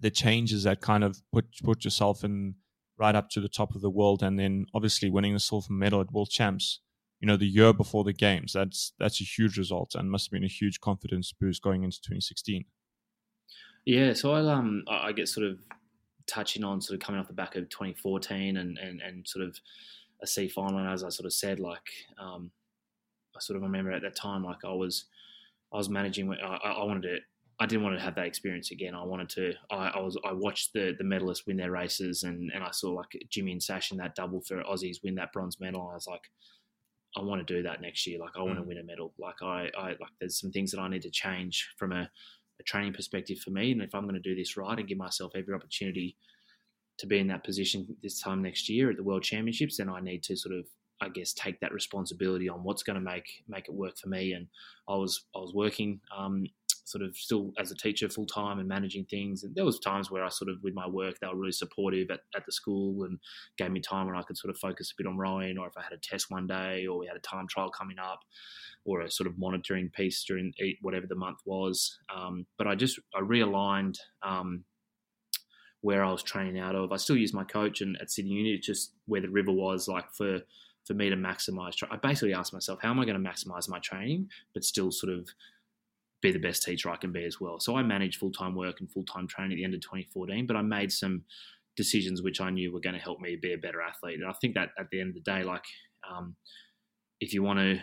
the 0.00 0.10
changes 0.10 0.64
that 0.64 0.80
kind 0.80 1.04
of 1.04 1.22
put 1.32 1.46
put 1.62 1.84
yourself 1.84 2.24
in 2.24 2.56
right 2.98 3.14
up 3.14 3.30
to 3.30 3.40
the 3.40 3.48
top 3.48 3.74
of 3.74 3.80
the 3.80 3.90
world, 3.90 4.22
and 4.22 4.38
then 4.38 4.66
obviously 4.74 5.10
winning 5.10 5.34
the 5.34 5.40
silver 5.40 5.72
medal 5.72 6.00
at 6.00 6.12
World 6.12 6.30
Champs 6.30 6.80
you 7.22 7.28
know 7.28 7.36
the 7.38 7.46
year 7.46 7.72
before 7.72 8.04
the 8.04 8.12
games 8.12 8.52
that's 8.52 8.92
that's 8.98 9.20
a 9.20 9.24
huge 9.24 9.56
result 9.56 9.94
and 9.94 10.10
must 10.10 10.26
have 10.26 10.32
been 10.32 10.44
a 10.44 10.48
huge 10.48 10.80
confidence 10.80 11.32
boost 11.32 11.62
going 11.62 11.84
into 11.84 12.00
2016 12.02 12.64
Yeah, 13.84 14.12
so 14.12 14.34
um 14.34 14.84
I 14.88 15.08
I 15.08 15.12
get 15.12 15.28
sort 15.28 15.46
of 15.46 15.60
touching 16.26 16.64
on 16.64 16.80
sort 16.80 17.00
of 17.00 17.04
coming 17.04 17.20
off 17.20 17.28
the 17.28 17.34
back 17.34 17.56
of 17.56 17.68
2014 17.68 18.56
and 18.56 18.78
and, 18.78 19.00
and 19.00 19.26
sort 19.26 19.46
of 19.46 19.58
a 20.22 20.26
C 20.26 20.48
final, 20.48 20.78
and 20.78 20.88
as 20.88 21.04
I 21.04 21.08
sort 21.10 21.26
of 21.26 21.32
said, 21.32 21.60
like 21.60 21.90
um, 22.18 22.52
I 23.36 23.40
sort 23.40 23.56
of 23.56 23.62
remember 23.62 23.92
at 23.92 24.02
that 24.02 24.16
time, 24.16 24.44
like 24.44 24.64
I 24.64 24.72
was 24.72 25.06
I 25.72 25.76
was 25.76 25.88
managing. 25.88 26.32
I, 26.32 26.56
I 26.56 26.72
I 26.72 26.84
wanted 26.84 27.02
to. 27.02 27.18
I 27.60 27.66
didn't 27.66 27.84
want 27.84 27.96
to 27.96 28.02
have 28.04 28.14
that 28.16 28.26
experience 28.26 28.70
again. 28.70 28.94
I 28.94 29.04
wanted 29.04 29.28
to. 29.30 29.54
I, 29.70 29.88
I 29.88 30.00
was. 30.00 30.18
I 30.24 30.32
watched 30.32 30.72
the 30.74 30.94
the 30.96 31.04
medalists 31.04 31.46
win 31.46 31.56
their 31.56 31.72
races, 31.72 32.22
and 32.22 32.50
and 32.52 32.64
I 32.64 32.70
saw 32.70 32.90
like 32.90 33.10
Jimmy 33.30 33.52
and 33.52 33.62
Sash 33.62 33.92
in 33.92 33.98
that 33.98 34.14
double 34.14 34.40
for 34.42 34.62
Aussies 34.62 35.02
win 35.02 35.16
that 35.16 35.32
bronze 35.32 35.60
medal. 35.60 35.82
And 35.82 35.92
I 35.92 35.94
was 35.94 36.06
like, 36.06 36.30
I 37.16 37.22
want 37.22 37.46
to 37.46 37.54
do 37.54 37.62
that 37.62 37.80
next 37.80 38.06
year. 38.06 38.18
Like 38.18 38.36
I 38.36 38.42
want 38.42 38.56
to 38.56 38.62
win 38.62 38.78
a 38.78 38.82
medal. 38.82 39.12
Like 39.18 39.42
I, 39.42 39.70
I 39.76 39.88
like 39.88 40.12
there's 40.20 40.40
some 40.40 40.50
things 40.50 40.70
that 40.72 40.80
I 40.80 40.88
need 40.88 41.02
to 41.02 41.10
change 41.10 41.70
from 41.78 41.92
a, 41.92 42.08
a 42.60 42.62
training 42.64 42.94
perspective 42.94 43.38
for 43.38 43.50
me. 43.50 43.72
And 43.72 43.82
if 43.82 43.94
I'm 43.94 44.04
going 44.04 44.14
to 44.14 44.20
do 44.20 44.34
this 44.34 44.56
right 44.56 44.78
and 44.78 44.88
give 44.88 44.98
myself 44.98 45.32
every 45.34 45.54
opportunity 45.54 46.16
to 46.98 47.06
be 47.06 47.18
in 47.18 47.28
that 47.28 47.44
position 47.44 47.96
this 48.02 48.20
time 48.20 48.42
next 48.42 48.68
year 48.68 48.90
at 48.90 48.96
the 48.96 49.02
World 49.02 49.22
Championships, 49.22 49.76
then 49.76 49.88
I 49.88 50.00
need 50.00 50.22
to 50.24 50.36
sort 50.36 50.54
of 50.54 50.66
I 51.00 51.08
guess 51.08 51.32
take 51.32 51.58
that 51.60 51.72
responsibility 51.72 52.48
on 52.48 52.62
what's 52.62 52.84
going 52.84 52.94
to 52.94 53.04
make 53.04 53.42
make 53.48 53.68
it 53.68 53.74
work 53.74 53.98
for 53.98 54.08
me. 54.08 54.32
And 54.32 54.46
I 54.88 54.94
was 54.94 55.24
I 55.34 55.38
was 55.38 55.52
working 55.52 56.00
um, 56.16 56.46
sort 56.84 57.02
of 57.02 57.16
still 57.16 57.52
as 57.58 57.70
a 57.70 57.76
teacher 57.76 58.08
full 58.08 58.26
time 58.26 58.58
and 58.58 58.68
managing 58.68 59.04
things. 59.04 59.44
And 59.44 59.54
there 59.54 59.64
was 59.64 59.78
times 59.78 60.10
where 60.10 60.24
I 60.24 60.28
sort 60.28 60.50
of 60.50 60.56
with 60.62 60.74
my 60.74 60.86
work 60.86 61.16
they 61.20 61.26
were 61.26 61.36
really 61.36 61.52
supportive 61.52 62.10
at, 62.10 62.20
at 62.34 62.44
the 62.46 62.52
school 62.52 63.04
and 63.04 63.18
gave 63.56 63.70
me 63.70 63.80
time 63.80 64.06
when 64.06 64.16
I 64.16 64.22
could 64.22 64.36
sort 64.36 64.50
of 64.50 64.58
focus 64.58 64.92
a 64.92 64.94
bit 65.00 65.08
on 65.08 65.16
rowing, 65.16 65.58
or 65.58 65.66
if 65.66 65.76
I 65.76 65.82
had 65.82 65.92
a 65.92 65.98
test 65.98 66.30
one 66.30 66.46
day, 66.46 66.86
or 66.86 66.98
we 66.98 67.06
had 67.06 67.16
a 67.16 67.20
time 67.20 67.46
trial 67.48 67.70
coming 67.70 67.98
up, 67.98 68.20
or 68.84 69.00
a 69.00 69.10
sort 69.10 69.28
of 69.28 69.38
monitoring 69.38 69.90
piece 69.90 70.24
during 70.24 70.52
whatever 70.80 71.06
the 71.06 71.14
month 71.14 71.38
was. 71.44 71.98
Um, 72.14 72.46
but 72.58 72.66
I 72.66 72.74
just 72.74 72.98
I 73.14 73.20
realigned. 73.20 73.96
Um, 74.22 74.64
where 75.84 76.04
I 76.04 76.12
was 76.12 76.22
training 76.22 76.60
out 76.60 76.76
of, 76.76 76.92
I 76.92 76.96
still 76.96 77.16
use 77.16 77.34
my 77.34 77.42
coach 77.42 77.80
and 77.80 77.98
at 78.00 78.08
Sydney 78.08 78.30
Uni. 78.30 78.56
Just 78.56 78.92
where 79.06 79.20
the 79.20 79.28
river 79.28 79.50
was 79.50 79.88
like 79.88 80.08
for 80.12 80.40
for 80.86 80.94
me 80.94 81.10
to 81.10 81.16
maximize. 81.16 81.74
I 81.90 81.96
basically 81.96 82.34
asked 82.34 82.52
myself, 82.52 82.80
how 82.82 82.90
am 82.90 83.00
I 83.00 83.04
going 83.04 83.20
to 83.20 83.30
maximize 83.30 83.68
my 83.68 83.78
training, 83.78 84.28
but 84.54 84.64
still 84.64 84.90
sort 84.90 85.12
of 85.12 85.28
be 86.22 86.32
the 86.32 86.38
best 86.38 86.62
teacher 86.62 86.88
I 86.88 86.96
can 86.96 87.12
be 87.12 87.24
as 87.24 87.40
well. 87.40 87.60
So 87.60 87.76
I 87.76 87.82
managed 87.82 88.18
full 88.18 88.32
time 88.32 88.54
work 88.54 88.80
and 88.80 88.90
full 88.90 89.04
time 89.04 89.26
training 89.26 89.52
at 89.52 89.56
the 89.56 89.64
end 89.64 89.74
of 89.74 89.80
2014, 89.80 90.46
but 90.46 90.56
I 90.56 90.62
made 90.62 90.90
some 90.90 91.24
decisions 91.76 92.22
which 92.22 92.40
I 92.40 92.50
knew 92.50 92.72
were 92.72 92.80
going 92.80 92.94
to 92.94 93.00
help 93.00 93.20
me 93.20 93.36
be 93.36 93.52
a 93.52 93.58
better 93.58 93.82
athlete. 93.82 94.20
And 94.20 94.28
I 94.28 94.34
think 94.40 94.54
that 94.54 94.70
at 94.78 94.88
the 94.90 95.00
end 95.00 95.10
of 95.10 95.14
the 95.14 95.30
day, 95.30 95.42
like 95.42 95.64
um, 96.08 96.36
if 97.20 97.34
you 97.34 97.42
want 97.42 97.58
to 97.58 97.80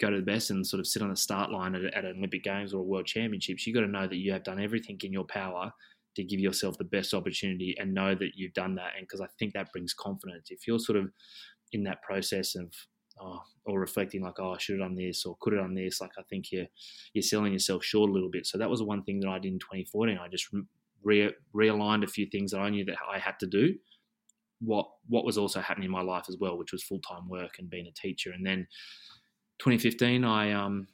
go 0.00 0.10
to 0.10 0.16
the 0.16 0.22
best 0.22 0.50
and 0.50 0.66
sort 0.66 0.80
of 0.80 0.86
sit 0.86 1.02
on 1.02 1.10
the 1.10 1.16
start 1.16 1.50
line 1.50 1.74
at, 1.74 1.84
at 1.94 2.04
an 2.04 2.16
Olympic 2.18 2.44
Games 2.44 2.72
or 2.72 2.78
a 2.78 2.82
World 2.82 3.06
Championships, 3.06 3.66
you 3.66 3.74
got 3.74 3.80
to 3.80 3.88
know 3.88 4.06
that 4.06 4.16
you 4.16 4.32
have 4.32 4.44
done 4.44 4.60
everything 4.60 4.98
in 5.02 5.12
your 5.12 5.24
power 5.24 5.72
to 6.16 6.22
give 6.22 6.38
yourself 6.40 6.78
the 6.78 6.84
best 6.84 7.14
opportunity 7.14 7.74
and 7.78 7.92
know 7.92 8.14
that 8.14 8.32
you've 8.34 8.54
done 8.54 8.74
that. 8.76 8.92
And 8.96 9.06
because 9.06 9.20
I 9.20 9.26
think 9.38 9.54
that 9.54 9.72
brings 9.72 9.94
confidence. 9.94 10.48
If 10.50 10.66
you're 10.66 10.78
sort 10.78 10.98
of 10.98 11.10
in 11.72 11.82
that 11.84 12.02
process 12.02 12.54
of 12.54 12.72
oh, 13.20 13.40
or 13.64 13.80
reflecting 13.80 14.22
like, 14.22 14.38
oh, 14.38 14.52
I 14.52 14.58
should 14.58 14.78
have 14.78 14.88
done 14.88 14.96
this 14.96 15.24
or 15.24 15.36
could 15.40 15.52
have 15.52 15.62
done 15.62 15.74
this, 15.74 16.00
like 16.00 16.12
I 16.18 16.22
think 16.28 16.52
you're 16.52 16.66
you're 17.12 17.22
selling 17.22 17.52
yourself 17.52 17.84
short 17.84 18.10
a 18.10 18.12
little 18.12 18.30
bit. 18.30 18.46
So 18.46 18.58
that 18.58 18.70
was 18.70 18.80
the 18.80 18.86
one 18.86 19.02
thing 19.02 19.20
that 19.20 19.28
I 19.28 19.38
did 19.38 19.52
in 19.52 19.58
2014. 19.58 20.18
I 20.18 20.28
just 20.28 20.48
re- 21.02 21.34
realigned 21.54 22.04
a 22.04 22.08
few 22.08 22.26
things 22.26 22.52
that 22.52 22.60
I 22.60 22.70
knew 22.70 22.84
that 22.86 22.96
I 23.10 23.18
had 23.18 23.38
to 23.40 23.46
do. 23.46 23.74
What 24.60 24.88
what 25.08 25.24
was 25.24 25.38
also 25.38 25.60
happening 25.60 25.86
in 25.86 25.92
my 25.92 26.02
life 26.02 26.24
as 26.28 26.36
well, 26.40 26.56
which 26.56 26.72
was 26.72 26.82
full 26.82 27.00
time 27.00 27.28
work 27.28 27.58
and 27.58 27.70
being 27.70 27.86
a 27.86 27.92
teacher. 27.92 28.32
And 28.32 28.46
then 28.46 28.66
2015, 29.58 30.24
I 30.24 30.52
um 30.52 30.88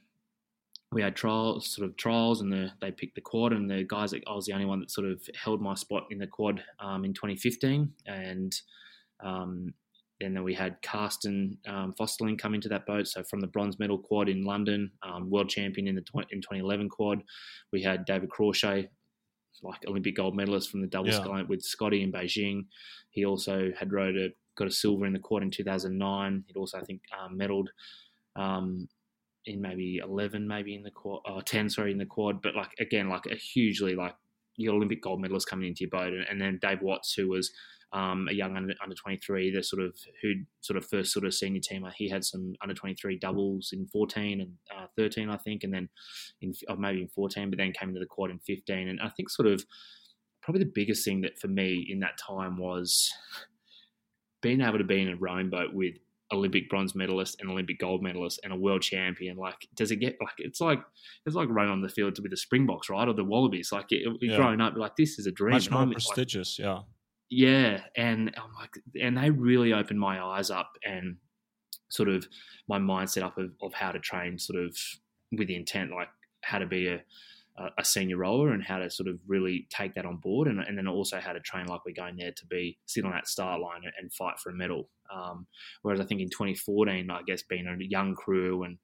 we 0.93 1.03
had 1.03 1.15
trials, 1.15 1.73
sort 1.73 1.89
of 1.89 1.97
trials, 1.97 2.41
and 2.41 2.53
the, 2.53 2.73
they 2.81 2.91
picked 2.91 3.15
the 3.15 3.21
quad, 3.21 3.53
and 3.53 3.71
the 3.71 3.85
guys, 3.85 4.13
I 4.13 4.35
was 4.35 4.47
the 4.47 4.53
only 4.53 4.65
one 4.65 4.81
that 4.81 4.91
sort 4.91 5.07
of 5.07 5.23
held 5.41 5.63
my 5.63 5.75
spot 5.75 6.07
in 6.11 6.19
the 6.19 6.27
quad 6.27 6.63
um, 6.81 7.05
in 7.05 7.15
2015, 7.15 7.93
and 8.07 8.61
um, 9.23 9.73
and 10.21 10.37
then 10.37 10.43
we 10.43 10.55
had 10.55 10.81
Karsten 10.83 11.57
um, 11.67 11.95
Forsterling 11.99 12.37
come 12.37 12.55
into 12.55 12.69
that 12.69 12.87
boat. 12.87 13.07
So 13.09 13.23
from 13.25 13.41
the 13.41 13.47
bronze 13.47 13.79
medal 13.79 13.99
quad 13.99 14.29
in 14.29 14.45
London, 14.45 14.91
um, 15.03 15.31
world 15.31 15.49
champion 15.49 15.89
in 15.89 15.95
the 15.95 16.03
tw- 16.03 16.31
in 16.31 16.41
2011 16.41 16.89
quad, 16.89 17.23
we 17.73 17.83
had 17.83 18.05
David 18.05 18.29
Crawshay, 18.29 18.89
like 19.63 19.87
Olympic 19.87 20.17
gold 20.17 20.37
medalist 20.37 20.71
from 20.71 20.81
the 20.83 20.87
double 20.87 21.09
Yeah. 21.11 21.23
sky 21.23 21.43
with 21.43 21.63
Scotty 21.63 22.03
in 22.03 22.13
Beijing. 22.13 22.67
He 23.11 23.25
also 23.25 23.73
had 23.79 23.93
rowed 23.93 24.17
a 24.17 24.31
got 24.57 24.69
a 24.69 24.71
silver 24.71 25.07
in 25.07 25.13
the 25.13 25.19
quad 25.19 25.43
in 25.43 25.51
2009. 25.51 26.45
He'd 26.47 26.57
also 26.57 26.79
I 26.79 26.83
think 26.85 27.01
um, 27.19 27.39
medaled 27.39 27.69
um, 28.37 28.89
in 29.47 29.61
maybe 29.61 29.99
11, 29.99 30.47
maybe 30.47 30.75
in 30.75 30.83
the 30.83 30.91
quad, 30.91 31.23
oh, 31.27 31.41
10, 31.41 31.71
sorry, 31.71 31.93
in 31.93 31.99
the 31.99 32.05
quad. 32.07 32.43
But 32.43 32.55
like 32.55 32.73
again, 32.79 33.09
like 33.09 33.27
a 33.27 33.35
hugely 33.35 33.95
like 33.95 34.15
your 34.61 34.75
Olympic 34.75 35.03
gold 35.03 35.21
medalist 35.21 35.49
coming 35.49 35.69
into 35.69 35.81
your 35.81 35.91
boat, 35.91 36.13
and, 36.13 36.25
and 36.29 36.41
then 36.41 36.59
Dave 36.61 36.83
Watts, 36.83 37.15
who 37.15 37.29
was 37.29 37.51
um, 37.93 38.29
a 38.31 38.33
young 38.33 38.57
under, 38.57 38.75
under 38.83 38.95
23, 38.95 39.51
the 39.51 39.63
sort 39.63 39.83
of 39.83 39.97
who 40.23 40.35
sort 40.61 40.77
of 40.77 40.87
first 40.87 41.13
sort 41.13 41.25
of 41.25 41.35
senior 41.35 41.61
teamer. 41.61 41.93
He 41.97 42.09
had 42.09 42.25
some 42.25 42.55
under 42.63 42.75
23 42.75 43.19
doubles 43.19 43.71
in 43.73 43.87
14 43.89 44.41
and 44.41 44.53
uh, 44.77 44.87
13, 44.97 45.29
I 45.29 45.37
think, 45.39 45.65
and 45.65 45.75
then 45.75 45.89
in 46.41 46.53
or 46.69 46.77
maybe 46.77 47.03
in 47.03 47.09
14, 47.09 47.51
but 47.51 47.59
then 47.59 47.73
came 47.73 47.89
into 47.89 48.01
the 48.01 48.07
quad 48.07 48.31
in 48.31 48.39
15. 48.39 48.89
And 48.89 49.01
I 49.01 49.09
think 49.09 49.31
sort 49.31 49.49
of 49.49 49.65
probably 50.43 50.65
the 50.65 50.73
biggest 50.75 51.05
thing 51.05 51.21
that 51.23 51.39
for 51.39 51.49
me 51.49 51.87
in 51.91 52.01
that 52.01 52.19
time 52.19 52.57
was 52.57 53.11
being 54.41 54.61
able 54.61 54.79
to 54.79 54.85
be 54.85 55.03
in 55.03 55.09
a 55.09 55.17
rowing 55.17 55.51
boat 55.51 55.75
with 55.75 55.95
Olympic 56.33 56.69
bronze 56.69 56.95
medalist 56.95 57.37
and 57.41 57.51
Olympic 57.51 57.79
gold 57.81 58.03
medalist 58.03 58.41
and 58.45 58.53
a 58.53 58.57
world 58.57 58.83
champion, 58.83 59.37
like 59.37 59.67
does 59.75 59.91
it 59.91 59.97
get 59.97 60.17
like 60.21 60.35
it's 60.39 60.61
like 60.61 60.81
it's 61.27 61.35
like 61.35 61.49
running 61.51 61.73
on 61.73 61.81
the 61.83 61.89
field 61.89 62.15
to 62.15 62.23
be 62.23 62.29
the 62.29 62.37
Springboks, 62.37 62.89
right, 62.89 63.09
or 63.09 63.15
the 63.15 63.25
Wallabies? 63.25 63.73
Like 63.73 63.87
it, 63.91 64.07
Yeah. 64.21 64.37
growing 64.37 64.61
up, 64.61 64.75
like 64.77 64.97
this 64.97 65.19
is 65.19 65.27
a 65.27 65.33
dream. 65.33 65.55
Much 65.55 65.71
more 65.71 65.83
I'm, 65.83 65.89
like, 65.89 65.97
prestigious. 65.97 66.59
yeah. 66.59 66.81
yeah, 67.31 67.81
and 67.97 68.33
I'm 68.37 68.53
like, 68.55 68.71
and 69.01 69.17
they 69.17 69.31
really 69.31 69.73
opened 69.73 69.99
my 70.01 70.23
eyes 70.23 70.51
up 70.51 70.71
and 70.85 71.17
sort 71.89 72.09
of 72.09 72.27
my 72.69 72.79
mindset 72.79 73.23
up 73.23 73.37
of, 73.37 73.51
of 73.63 73.75
how 73.75 73.91
to 73.91 73.99
train, 73.99 74.39
sort 74.39 74.63
of 74.63 74.77
with 75.33 75.49
the 75.49 75.57
intent, 75.57 75.91
like 75.91 76.09
how 76.43 76.59
to 76.59 76.67
be 76.67 76.87
a 76.87 77.03
a- 77.59 77.85
senior 77.85 78.19
roller 78.19 78.53
and 78.53 78.63
how 78.63 78.79
to 78.79 78.91
sort 78.91 79.09
of 79.09 79.19
really 79.27 79.67
take 79.71 79.95
that 79.95 80.07
on 80.07 80.17
board, 80.17 80.49
and, 80.49 80.61
and 80.61 80.77
then 80.77 80.87
also 80.87 81.21
how 81.21 81.33
to 81.33 81.41
train 81.41 81.67
like 81.67 81.85
we're 81.85 81.95
going 81.95 82.17
there 82.17 82.33
to 82.33 82.47
be 82.47 82.79
sit 82.87 83.05
on 83.05 83.13
that 83.13 83.29
start 83.29 83.61
line 83.61 83.83
and, 83.85 83.93
and 84.01 84.13
fight 84.13 84.39
for 84.39 84.51
a 84.51 84.55
medal. 84.55 84.89
Um, 85.15 85.47
whereas 85.83 86.01
I 86.01 86.05
think 86.05 86.21
in 86.21 86.31
2014, 86.31 87.11
I 87.11 87.21
guess 87.27 87.43
being 87.43 87.67
a 87.67 87.77
young 87.81 88.15
crew 88.15 88.63
and 88.65 88.79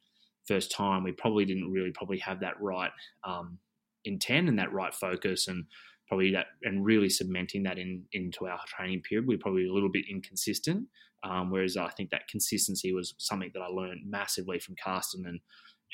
first 0.46 0.70
time, 0.70 1.04
we 1.04 1.12
probably 1.12 1.44
didn't 1.44 1.70
really 1.70 1.92
probably 1.92 2.18
have 2.18 2.40
that 2.40 2.60
right 2.60 2.90
um, 3.24 3.58
intent 4.04 4.48
and 4.48 4.58
that 4.58 4.72
right 4.72 4.94
focus 4.94 5.48
and 5.48 5.64
probably 6.08 6.32
that 6.32 6.46
and 6.62 6.84
really 6.84 7.08
cementing 7.08 7.64
that 7.64 7.78
in 7.78 8.04
into 8.12 8.46
our 8.46 8.60
training 8.66 9.02
period. 9.02 9.26
We 9.26 9.34
are 9.36 9.38
probably 9.38 9.66
a 9.66 9.72
little 9.72 9.90
bit 9.90 10.04
inconsistent. 10.10 10.86
Um, 11.24 11.50
whereas 11.50 11.76
I 11.76 11.88
think 11.90 12.10
that 12.10 12.28
consistency 12.28 12.92
was 12.92 13.14
something 13.18 13.50
that 13.54 13.60
I 13.60 13.66
learned 13.66 14.02
massively 14.08 14.60
from 14.60 14.76
Karsten 14.82 15.24
and 15.26 15.40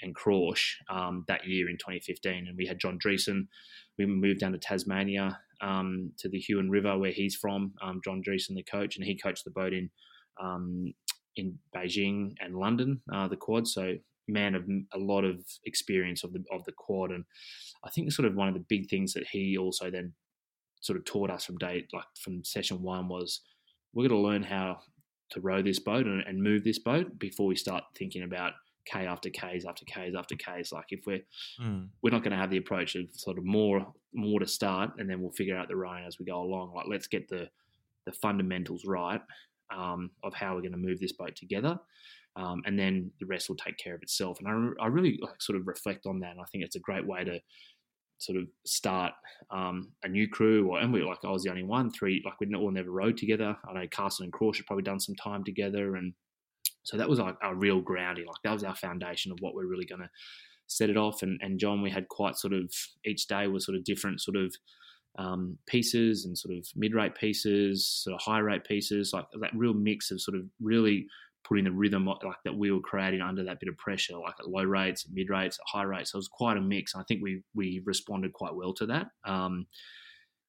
and 0.00 0.14
Crawsh 0.14 0.76
um, 0.90 1.24
that 1.28 1.46
year 1.46 1.68
in 1.68 1.76
2015. 1.76 2.46
And 2.48 2.56
we 2.56 2.66
had 2.66 2.78
John 2.78 2.98
Driessen. 2.98 3.48
We 3.98 4.06
moved 4.06 4.40
down 4.40 4.52
to 4.52 4.58
Tasmania 4.58 5.38
um, 5.60 6.12
to 6.18 6.28
the 6.28 6.38
Huon 6.38 6.70
River 6.70 6.98
where 6.98 7.12
he's 7.12 7.36
from. 7.36 7.74
Um, 7.82 8.00
John 8.04 8.22
Driessen, 8.26 8.54
the 8.54 8.64
coach, 8.64 8.96
and 8.96 9.04
he 9.04 9.16
coached 9.16 9.44
the 9.44 9.50
boat 9.50 9.72
in 9.72 9.90
um, 10.42 10.94
in 11.36 11.58
Beijing 11.74 12.34
and 12.40 12.56
London, 12.56 13.00
uh, 13.12 13.28
the 13.28 13.36
quad. 13.36 13.66
So 13.66 13.94
man 14.28 14.54
of 14.54 14.64
a 14.92 14.98
lot 14.98 15.24
of 15.24 15.40
experience 15.64 16.24
of 16.24 16.32
the 16.32 16.42
of 16.50 16.64
the 16.64 16.72
quad, 16.72 17.10
and 17.10 17.24
I 17.84 17.90
think 17.90 18.12
sort 18.12 18.26
of 18.26 18.34
one 18.34 18.48
of 18.48 18.54
the 18.54 18.64
big 18.68 18.88
things 18.88 19.12
that 19.14 19.26
he 19.30 19.56
also 19.56 19.90
then 19.90 20.14
sort 20.80 20.98
of 20.98 21.04
taught 21.04 21.30
us 21.30 21.44
from 21.44 21.58
day 21.58 21.86
like 21.92 22.04
from 22.20 22.44
session 22.44 22.82
one 22.82 23.08
was 23.08 23.40
we're 23.94 24.08
going 24.08 24.20
to 24.20 24.28
learn 24.28 24.42
how 24.42 24.78
to 25.30 25.40
row 25.40 25.62
this 25.62 25.78
boat 25.78 26.06
and, 26.06 26.22
and 26.26 26.42
move 26.42 26.64
this 26.64 26.78
boat 26.78 27.18
before 27.18 27.46
we 27.46 27.56
start 27.56 27.84
thinking 27.96 28.22
about 28.22 28.52
K 28.84 29.06
after 29.06 29.30
Ks 29.30 29.64
after 29.66 29.84
Ks 29.84 30.14
after 30.16 30.36
Ks. 30.36 30.72
Like 30.72 30.86
if 30.90 31.00
we're 31.06 31.22
Mm. 31.60 31.88
we're 32.02 32.10
not 32.10 32.22
going 32.22 32.32
to 32.32 32.36
have 32.36 32.50
the 32.50 32.56
approach 32.58 32.94
of 32.96 33.06
sort 33.12 33.38
of 33.38 33.44
more 33.44 33.92
more 34.14 34.40
to 34.40 34.46
start 34.46 34.90
and 34.98 35.08
then 35.08 35.20
we'll 35.20 35.32
figure 35.32 35.56
out 35.56 35.68
the 35.68 35.76
rowing 35.76 36.04
as 36.04 36.18
we 36.18 36.24
go 36.26 36.40
along. 36.40 36.72
Like 36.74 36.86
let's 36.88 37.06
get 37.06 37.28
the 37.28 37.48
the 38.06 38.12
fundamentals 38.12 38.84
right 38.84 39.20
um, 39.74 40.10
of 40.24 40.34
how 40.34 40.54
we're 40.54 40.60
going 40.60 40.72
to 40.72 40.78
move 40.78 41.00
this 41.00 41.12
boat 41.12 41.36
together. 41.36 41.78
Um, 42.34 42.62
and 42.64 42.78
then 42.78 43.10
the 43.20 43.26
rest 43.26 43.48
will 43.48 43.56
take 43.56 43.76
care 43.76 43.94
of 43.94 44.02
itself. 44.02 44.38
And 44.40 44.48
I, 44.80 44.84
I 44.84 44.86
really 44.88 45.18
like 45.20 45.40
sort 45.40 45.58
of 45.58 45.66
reflect 45.66 46.06
on 46.06 46.18
that. 46.20 46.32
And 46.32 46.40
I 46.40 46.44
think 46.50 46.64
it's 46.64 46.76
a 46.76 46.80
great 46.80 47.06
way 47.06 47.24
to 47.24 47.38
sort 48.18 48.38
of 48.38 48.48
start 48.64 49.12
um, 49.50 49.92
a 50.02 50.08
new 50.08 50.28
crew. 50.28 50.68
Or 50.68 50.78
and 50.80 50.92
we 50.92 51.02
like 51.02 51.18
I 51.24 51.30
was 51.30 51.42
the 51.42 51.50
only 51.50 51.62
one. 51.62 51.90
Three 51.90 52.22
like 52.24 52.40
we 52.40 52.52
all 52.54 52.70
never 52.70 52.90
rowed 52.90 53.18
together. 53.18 53.56
I 53.68 53.72
know 53.72 53.86
Karsten 53.90 54.24
and 54.24 54.32
Crawsh 54.32 54.56
had 54.58 54.66
probably 54.66 54.82
done 54.84 55.00
some 55.00 55.14
time 55.16 55.44
together, 55.44 55.96
and 55.96 56.14
so 56.82 56.96
that 56.96 57.08
was 57.08 57.18
like 57.18 57.36
our 57.42 57.54
real 57.54 57.80
grounding. 57.80 58.26
Like 58.26 58.42
that 58.44 58.52
was 58.52 58.64
our 58.64 58.74
foundation 58.74 59.32
of 59.32 59.38
what 59.40 59.54
we're 59.54 59.66
really 59.66 59.86
going 59.86 60.00
to 60.00 60.10
set 60.66 60.90
it 60.90 60.96
off. 60.96 61.22
And 61.22 61.40
and 61.42 61.58
John, 61.58 61.82
we 61.82 61.90
had 61.90 62.08
quite 62.08 62.36
sort 62.36 62.52
of 62.52 62.72
each 63.04 63.26
day 63.26 63.46
was 63.46 63.64
sort 63.64 63.76
of 63.76 63.84
different 63.84 64.20
sort 64.20 64.36
of 64.36 64.54
um, 65.18 65.58
pieces 65.66 66.24
and 66.24 66.36
sort 66.36 66.56
of 66.56 66.66
mid-rate 66.74 67.14
pieces, 67.14 67.86
sort 67.86 68.14
of 68.14 68.22
high-rate 68.22 68.64
pieces, 68.64 69.10
like 69.12 69.26
that 69.40 69.54
real 69.54 69.74
mix 69.74 70.10
of 70.10 70.20
sort 70.20 70.36
of 70.36 70.44
really 70.60 71.06
putting 71.44 71.64
the 71.64 71.72
rhythm 71.72 72.06
like 72.06 72.36
that 72.44 72.56
we 72.56 72.70
were 72.70 72.80
creating 72.80 73.20
under 73.20 73.44
that 73.44 73.60
bit 73.60 73.68
of 73.68 73.76
pressure, 73.76 74.16
like 74.16 74.34
at 74.38 74.48
low 74.48 74.62
rates, 74.62 75.06
mid 75.12 75.28
rates, 75.28 75.58
high 75.66 75.82
rates. 75.82 76.12
So 76.12 76.16
it 76.16 76.20
was 76.20 76.28
quite 76.28 76.56
a 76.56 76.60
mix. 76.60 76.94
I 76.94 77.02
think 77.08 77.20
we 77.22 77.42
we 77.54 77.82
responded 77.84 78.32
quite 78.32 78.54
well 78.54 78.72
to 78.74 78.86
that. 78.86 79.06
Um, 79.24 79.66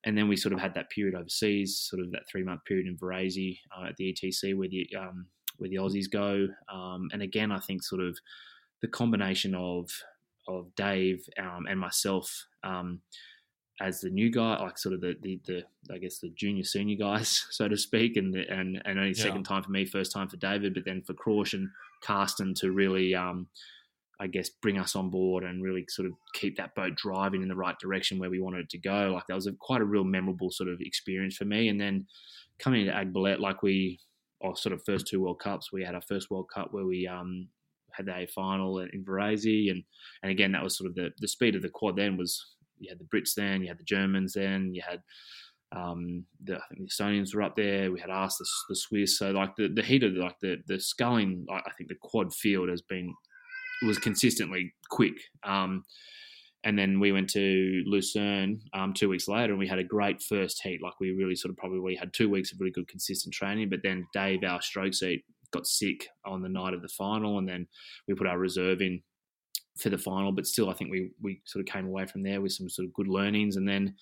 and 0.05 0.17
then 0.17 0.27
we 0.27 0.35
sort 0.35 0.53
of 0.53 0.59
had 0.59 0.75
that 0.75 0.89
period 0.89 1.15
overseas, 1.15 1.87
sort 1.89 2.01
of 2.01 2.11
that 2.11 2.23
three 2.29 2.43
month 2.43 2.61
period 2.65 2.87
in 2.87 2.97
Varese 2.97 3.57
uh, 3.77 3.87
at 3.87 3.95
the 3.97 4.13
ETC 4.13 4.55
where 4.55 4.67
the 4.67 4.87
um, 4.99 5.27
where 5.57 5.69
the 5.69 5.77
Aussies 5.77 6.09
go. 6.09 6.47
Um, 6.71 7.09
and 7.13 7.21
again, 7.21 7.51
I 7.51 7.59
think 7.59 7.83
sort 7.83 8.01
of 8.01 8.17
the 8.81 8.87
combination 8.87 9.55
of 9.55 9.89
of 10.47 10.73
Dave 10.75 11.25
um, 11.39 11.67
and 11.69 11.79
myself 11.79 12.45
um, 12.65 12.99
as 13.81 14.01
the 14.01 14.09
new 14.09 14.29
guy, 14.29 14.61
like 14.61 14.77
sort 14.77 14.93
of 14.93 14.99
the, 15.01 15.15
the, 15.21 15.39
the 15.45 15.63
I 15.93 15.97
guess 15.97 16.19
the 16.19 16.29
junior 16.35 16.63
senior 16.63 16.97
guys, 16.97 17.45
so 17.49 17.67
to 17.67 17.77
speak, 17.77 18.17
and 18.17 18.33
the, 18.33 18.47
and 18.49 18.81
and 18.85 18.99
only 18.99 19.09
Yeah. 19.11 19.23
second 19.23 19.43
time 19.43 19.63
for 19.63 19.71
me, 19.71 19.85
first 19.85 20.11
time 20.11 20.27
for 20.27 20.37
David, 20.37 20.73
but 20.73 20.85
then 20.85 21.01
for 21.01 21.13
Crawsh 21.13 21.53
and 21.53 21.69
Karsten 22.01 22.53
to 22.55 22.71
really, 22.71 23.15
um, 23.15 23.47
I 24.19 24.27
guess, 24.27 24.49
bring 24.49 24.77
us 24.77 24.95
on 24.95 25.09
board 25.09 25.43
and 25.43 25.63
really 25.63 25.85
sort 25.89 26.07
of 26.07 26.13
keep 26.33 26.57
that 26.57 26.75
boat 26.75 26.95
driving 26.95 27.41
in 27.41 27.47
the 27.47 27.55
right 27.55 27.77
direction 27.79 28.19
where 28.19 28.29
we 28.29 28.39
wanted 28.41 28.61
it 28.65 28.69
to 28.71 28.77
go. 28.77 29.11
Like 29.13 29.25
that 29.27 29.35
was 29.35 29.47
a, 29.47 29.53
quite 29.53 29.81
a 29.81 29.85
real 29.85 30.03
memorable 30.03 30.51
sort 30.51 30.69
of 30.69 30.79
experience 30.81 31.35
for 31.35 31.45
me. 31.45 31.69
And 31.69 31.79
then 31.79 32.05
coming 32.59 32.81
into 32.81 32.93
Aiguebelette, 32.93 33.39
like 33.39 33.63
we, 33.63 33.99
or 34.43 34.55
sort 34.55 34.73
of 34.73 34.83
first 34.85 35.07
two 35.07 35.21
World 35.21 35.39
Cups, 35.39 35.71
we 35.71 35.83
had 35.83 35.95
our 35.95 36.01
first 36.01 36.29
World 36.29 36.49
Cup 36.53 36.69
where 36.71 36.85
we 36.85 37.07
um, 37.07 37.47
had 37.91 38.05
the 38.05 38.15
A 38.15 38.27
final 38.27 38.79
in 38.79 39.03
Varese, 39.03 39.71
and 39.71 39.83
and 40.21 40.31
again 40.31 40.51
that 40.51 40.63
was 40.63 40.77
sort 40.77 40.89
of 40.89 40.95
the 40.95 41.09
the 41.19 41.27
speed 41.27 41.55
of 41.55 41.61
the 41.61 41.69
quad. 41.69 41.95
Then 41.95 42.17
was 42.17 42.55
you 42.79 42.89
had 42.89 42.99
the 42.99 43.05
Brits, 43.05 43.33
then 43.35 43.61
you 43.61 43.67
had 43.67 43.79
the 43.79 43.83
Germans, 43.83 44.33
then 44.33 44.73
you 44.73 44.81
had 44.87 45.01
um, 45.75 46.25
the, 46.43 46.57
I 46.57 46.61
think 46.69 46.81
the 46.81 47.03
Estonians 47.03 47.33
were 47.33 47.41
up 47.41 47.55
there. 47.55 47.91
We 47.91 47.99
had 47.99 48.09
us, 48.09 48.37
the, 48.37 48.45
the 48.69 48.75
Swiss. 48.75 49.17
So 49.17 49.31
like 49.31 49.55
the, 49.55 49.69
the 49.69 49.81
heat 49.81 50.03
of 50.03 50.13
like 50.13 50.39
the 50.41 50.57
the 50.67 50.79
sculling, 50.79 51.45
I 51.49 51.71
think 51.77 51.89
the 51.89 51.95
quad 52.01 52.33
field 52.33 52.69
has 52.69 52.81
been 52.81 53.13
was 53.85 53.97
consistently 53.97 54.73
quick. 54.89 55.15
Um, 55.43 55.83
and 56.63 56.77
then 56.79 56.99
we 56.99 57.11
went 57.11 57.29
to 57.31 57.83
Lucerne 57.85 58.61
um, 58.73 58.93
two 58.93 59.09
weeks 59.09 59.27
later, 59.27 59.51
and 59.51 59.59
we 59.59 59.67
had 59.67 59.79
a 59.79 59.83
great 59.83 60.21
first 60.21 60.61
heat. 60.63 60.81
Like 60.81 60.99
we 60.99 61.11
really 61.11 61.35
sort 61.35 61.51
of 61.51 61.57
probably 61.57 61.95
had 61.95 62.13
two 62.13 62.29
weeks 62.29 62.51
of 62.51 62.59
really 62.59 62.71
good 62.71 62.87
consistent 62.87 63.33
training. 63.33 63.69
But 63.69 63.81
then 63.83 64.07
Dave, 64.13 64.43
our 64.43 64.61
stroke 64.61 64.93
seat, 64.93 65.25
got 65.51 65.67
sick 65.67 66.07
on 66.25 66.41
the 66.41 66.49
night 66.49 66.73
of 66.73 66.81
the 66.81 66.87
final, 66.87 67.37
and 67.37 67.47
then 67.47 67.67
we 68.07 68.13
put 68.13 68.27
our 68.27 68.39
reserve 68.39 68.81
in 68.81 69.01
for 69.77 69.89
the 69.89 69.97
final. 69.97 70.31
But 70.31 70.47
still, 70.47 70.69
I 70.69 70.73
think 70.73 70.89
we 70.89 71.11
we 71.21 71.41
sort 71.45 71.67
of 71.67 71.73
came 71.73 71.85
away 71.85 72.05
from 72.05 72.23
there 72.23 72.39
with 72.41 72.53
some 72.53 72.69
sort 72.69 72.87
of 72.87 72.93
good 72.93 73.07
learnings, 73.09 73.57
and 73.57 73.67
then 73.67 73.95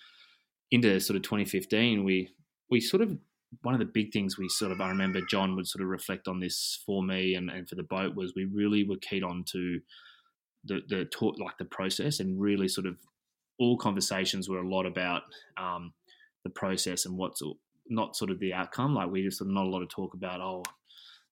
into 0.70 0.99
sort 0.99 1.18
of 1.18 1.24
2015, 1.24 2.03
we 2.03 2.30
we 2.70 2.80
sort 2.80 3.01
of 3.01 3.18
one 3.64 3.74
of 3.74 3.80
the 3.80 3.86
big 3.86 4.14
things 4.14 4.38
we 4.38 4.47
sort 4.47 4.72
of 4.72 4.80
I 4.80 4.89
remember 4.89 5.20
John 5.30 5.55
would 5.55 5.68
sort 5.68 5.84
of 5.84 5.89
reflect 5.89 6.28
on 6.28 6.39
this 6.39 6.82
for 6.86 7.03
me 7.03 7.36
and, 7.36 7.49
and 7.49 7.68
for 7.68 7.76
the 7.76 7.84
boat 7.84 8.16
was 8.16 8.34
we 8.34 8.45
really 8.45 8.88
were 8.88 8.95
keyed 8.95 9.24
on 9.24 9.43
to 9.51 9.82
the 10.66 10.82
the 10.89 11.05
talk 11.05 11.36
like 11.39 11.57
the 11.57 11.66
process 11.66 12.20
and 12.20 12.39
really 12.39 12.68
sort 12.68 12.88
of 12.88 12.97
all 13.59 13.78
conversations 13.78 14.49
were 14.49 14.59
a 14.59 14.68
lot 14.68 14.86
about 14.86 15.22
um, 15.57 15.93
the 16.43 16.49
process 16.49 17.05
and 17.05 17.18
what's 17.18 17.41
not 17.89 18.16
sort 18.16 18.32
of 18.32 18.39
the 18.39 18.53
outcome. 18.53 18.95
Like 18.95 19.12
we 19.12 19.24
just 19.24 19.43
not 19.43 19.66
a 19.66 19.70
lot 19.70 19.84
of 19.84 19.89
talk 19.89 20.14
about 20.14 20.41
oh 20.41 20.64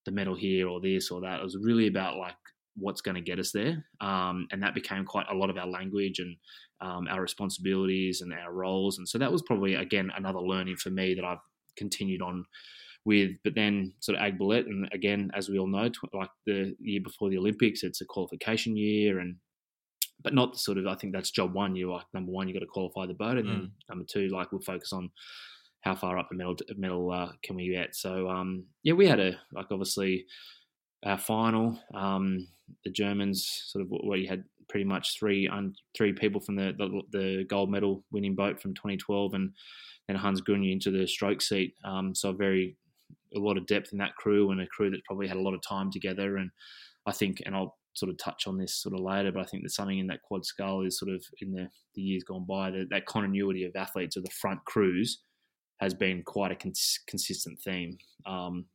the 0.05 0.11
medal 0.11 0.35
here 0.35 0.67
or 0.67 0.79
this 0.81 1.11
or 1.11 1.21
that. 1.21 1.39
It 1.39 1.43
was 1.43 1.57
really 1.61 1.87
about 1.87 2.17
like 2.17 2.35
what's 2.75 3.01
going 3.01 3.15
to 3.15 3.21
get 3.21 3.39
us 3.39 3.51
there, 3.51 3.85
um, 4.01 4.47
and 4.51 4.63
that 4.63 4.75
became 4.75 5.05
quite 5.05 5.25
a 5.31 5.35
lot 5.35 5.49
of 5.49 5.57
our 5.57 5.67
language 5.67 6.19
and 6.19 6.35
um, 6.81 7.07
our 7.09 7.21
responsibilities 7.21 8.21
and 8.21 8.33
our 8.33 8.53
roles. 8.53 8.97
And 8.97 9.07
so 9.07 9.17
that 9.17 9.31
was 9.31 9.41
probably 9.41 9.75
again 9.75 10.11
another 10.15 10.39
learning 10.39 10.77
for 10.77 10.89
me 10.89 11.13
that 11.15 11.25
I've 11.25 11.39
continued 11.77 12.21
on 12.21 12.45
with. 13.05 13.31
But 13.43 13.55
then 13.55 13.93
sort 13.99 14.17
of 14.17 14.23
Aiguebelette, 14.23 14.67
and 14.67 14.89
again, 14.91 15.31
as 15.35 15.49
we 15.49 15.59
all 15.59 15.67
know, 15.67 15.89
tw- 15.89 16.13
like 16.13 16.29
the 16.45 16.75
year 16.79 17.01
before 17.03 17.29
the 17.29 17.37
Olympics, 17.37 17.83
it's 17.83 18.01
a 18.01 18.05
qualification 18.05 18.75
year, 18.77 19.19
and 19.19 19.35
but 20.21 20.33
not 20.33 20.53
the 20.53 20.59
sort 20.59 20.77
of. 20.77 20.87
I 20.87 20.95
think 20.95 21.13
that's 21.13 21.31
job 21.31 21.53
one. 21.53 21.75
You 21.75 21.91
like 21.91 22.05
number 22.13 22.31
one, 22.31 22.47
you 22.47 22.53
got 22.53 22.61
to 22.61 22.65
qualify 22.65 23.05
the 23.05 23.13
boat, 23.13 23.37
and 23.37 23.49
then 23.49 23.71
number 23.89 24.05
two, 24.09 24.27
like 24.29 24.51
we'll 24.51 24.61
focus 24.61 24.93
on 24.93 25.09
how 25.81 25.95
far 25.95 26.17
up 26.17 26.27
the 26.29 26.35
medal 26.35 26.55
medal 26.75 27.11
uh, 27.11 27.31
can 27.43 27.55
we 27.55 27.69
get. 27.69 27.95
So 27.95 28.29
um, 28.29 28.65
yeah, 28.83 28.93
we 28.93 29.07
had 29.07 29.19
a 29.19 29.39
like 29.53 29.67
obviously 29.71 30.25
our 31.05 31.17
final. 31.17 31.79
Um, 31.93 32.47
the 32.83 32.91
Germans 32.91 33.63
sort 33.65 33.83
of 33.83 33.89
what 33.89 34.19
you 34.19 34.27
had 34.27 34.43
pretty 34.67 34.85
much 34.85 35.17
three 35.17 35.47
un, 35.47 35.73
three 35.97 36.13
people 36.13 36.39
from 36.39 36.55
the, 36.55 36.73
the 36.77 37.01
the 37.11 37.43
gold 37.45 37.71
medal 37.71 38.03
winning 38.11 38.35
boat 38.35 38.61
from 38.61 38.73
2012, 38.73 39.33
and 39.33 39.51
then 40.07 40.17
Hans 40.17 40.41
Gruhne 40.41 40.71
into 40.71 40.91
the 40.91 41.07
stroke 41.07 41.41
seat. 41.41 41.73
Um, 41.83 42.13
so 42.13 42.33
very 42.33 42.77
a 43.35 43.39
lot 43.39 43.57
of 43.57 43.67
depth 43.67 43.91
in 43.91 43.99
that 43.99 44.15
crew 44.15 44.51
and 44.51 44.61
a 44.61 44.67
crew 44.67 44.89
that 44.89 45.03
probably 45.05 45.27
had 45.27 45.37
a 45.37 45.41
lot 45.41 45.53
of 45.53 45.61
time 45.67 45.91
together. 45.91 46.37
And 46.37 46.49
I 47.05 47.11
think, 47.11 47.41
and 47.45 47.55
I'll 47.55 47.77
sort 47.93 48.11
of 48.11 48.17
touch 48.17 48.47
on 48.47 48.57
this 48.57 48.75
sort 48.75 48.95
of 48.95 49.01
later, 49.01 49.31
but 49.31 49.41
I 49.41 49.45
think 49.45 49.63
there's 49.63 49.75
something 49.75 49.99
in 49.99 50.07
that 50.07 50.21
quad 50.23 50.45
scull 50.45 50.85
is 50.85 50.97
sort 50.97 51.11
of 51.11 51.23
in 51.41 51.51
the, 51.51 51.67
the 51.95 52.01
years 52.01 52.23
gone 52.23 52.45
by 52.47 52.71
that 52.71 52.87
that 52.91 53.05
continuity 53.05 53.63
of 53.65 53.75
athletes 53.75 54.15
of 54.15 54.23
the 54.23 54.31
front 54.31 54.63
crews 54.65 55.21
has 55.79 55.93
been 55.93 56.23
quite 56.23 56.51
a 56.51 56.55
cons- 56.55 56.99
consistent 57.07 57.59
theme. 57.59 57.97
Um, 58.25 58.65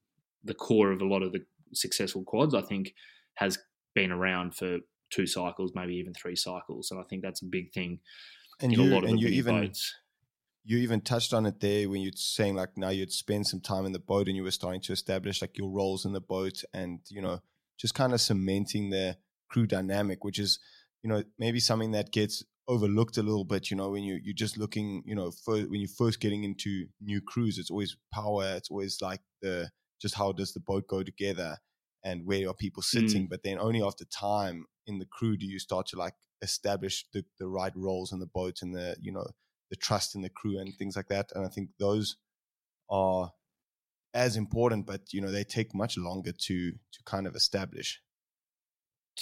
the 0.43 0.55
core 0.55 0.93
of 0.93 1.01
a 1.01 1.07
lot 1.07 1.23
of 1.23 1.33
the 1.33 1.41
successful 1.73 2.23
quads, 2.25 2.55
I 2.55 2.63
think, 2.63 2.95
has 3.35 3.59
been 3.95 4.11
around 4.11 4.55
for 4.55 4.79
two 5.11 5.27
cycles, 5.27 5.73
maybe 5.75 5.95
even 5.95 6.13
three 6.15 6.37
cycles, 6.37 6.91
and 6.91 7.01
I 7.01 7.05
think 7.05 7.23
that's 7.23 7.43
a 7.43 7.47
big 7.47 7.73
thing 7.73 8.01
and 8.61 8.73
in 8.73 8.81
you 8.81 8.87
a 8.87 8.91
lot 8.95 9.05
of 9.05 9.11
and 9.11 9.19
the 9.19 9.23
you 9.23 9.29
even 9.29 9.61
boats. 9.61 9.95
You 10.65 10.79
even 10.79 11.01
touched 11.01 11.35
on 11.35 11.47
it 11.47 11.61
there 11.61 11.89
when 11.89 12.01
you're 12.01 12.13
saying 12.15 12.55
like 12.57 12.77
now 12.77 12.89
you'd 12.89 13.13
spend 13.13 13.47
some 13.47 13.61
time 13.61 13.85
in 13.85 13.93
the 13.93 13.99
boat 13.99 14.29
and 14.29 14.37
you 14.37 14.43
were 14.43 14.51
starting 14.51 14.81
to 14.81 14.93
establish 14.93 15.43
like 15.43 15.59
your 15.59 15.71
roles 15.71 16.05
in 16.05 16.13
the 16.13 16.21
boat 16.21 16.65
and 16.73 17.01
you 17.09 17.21
know 17.21 17.41
just 17.79 17.95
kind 17.95 18.13
of 18.13 18.21
cementing 18.21 18.91
the 18.91 19.17
crew 19.49 19.67
dynamic, 19.67 20.25
which 20.25 20.39
is 20.39 20.59
you 21.03 21.11
know 21.11 21.23
maybe 21.39 21.61
something 21.61 21.93
that 21.93 22.13
gets 22.13 22.43
overlooked 22.67 23.19
a 23.19 23.23
little 23.23 23.45
bit. 23.45 23.71
You 23.71 23.77
know 23.77 23.91
when 23.91 24.03
you 24.03 24.19
you're 24.23 24.35
just 24.35 24.59
looking, 24.59 25.03
you 25.07 25.15
know, 25.15 25.31
for, 25.31 25.59
when 25.61 25.81
you're 25.81 25.89
first 25.89 26.21
getting 26.21 26.45
into 26.45 26.87
new 27.01 27.21
crews, 27.21 27.59
it's 27.59 27.71
always 27.71 27.97
power. 28.13 28.55
It's 28.57 28.71
always 28.71 28.99
like 29.01 29.21
the 29.43 29.71
just 30.01 30.15
how 30.17 30.33
does 30.33 30.53
the 30.53 30.61
boat 30.61 30.87
go 30.89 31.03
together 31.03 31.59
and 32.05 32.27
where 32.27 32.49
are 32.49 32.55
people 32.55 32.83
sitting. 32.83 33.27
Mm. 33.27 33.31
But 33.31 33.43
then 33.43 33.59
only 33.59 33.83
after 33.83 34.05
time 34.05 34.67
in 34.87 34.99
the 34.99 35.07
crew 35.07 35.37
do 35.37 35.47
you 35.47 35.59
start 35.59 35.87
to 35.89 35.97
like 35.97 36.15
establish 36.43 37.07
the 37.13 37.25
the 37.39 37.49
right 37.49 37.73
roles 37.75 38.13
in 38.13 38.19
the 38.19 38.27
boat 38.27 38.59
and 38.61 38.75
the 38.75 38.97
you 39.01 39.13
know 39.13 39.27
the 39.71 39.77
trust 39.77 40.15
in 40.15 40.23
the 40.23 40.29
crew 40.29 40.59
and 40.59 40.75
things 40.75 40.97
like 40.97 41.09
that. 41.09 41.31
And 41.35 41.45
I 41.45 41.49
think 41.49 41.71
those 41.79 42.17
are 42.91 43.33
as 44.13 44.37
important, 44.37 44.87
but 44.87 45.13
you 45.13 45.21
know 45.21 45.31
they 45.31 45.45
take 45.45 45.75
much 45.75 45.99
longer 45.99 46.33
to 46.33 46.71
to 46.73 47.03
kind 47.05 47.27
of 47.27 47.35
establish. 47.35 48.01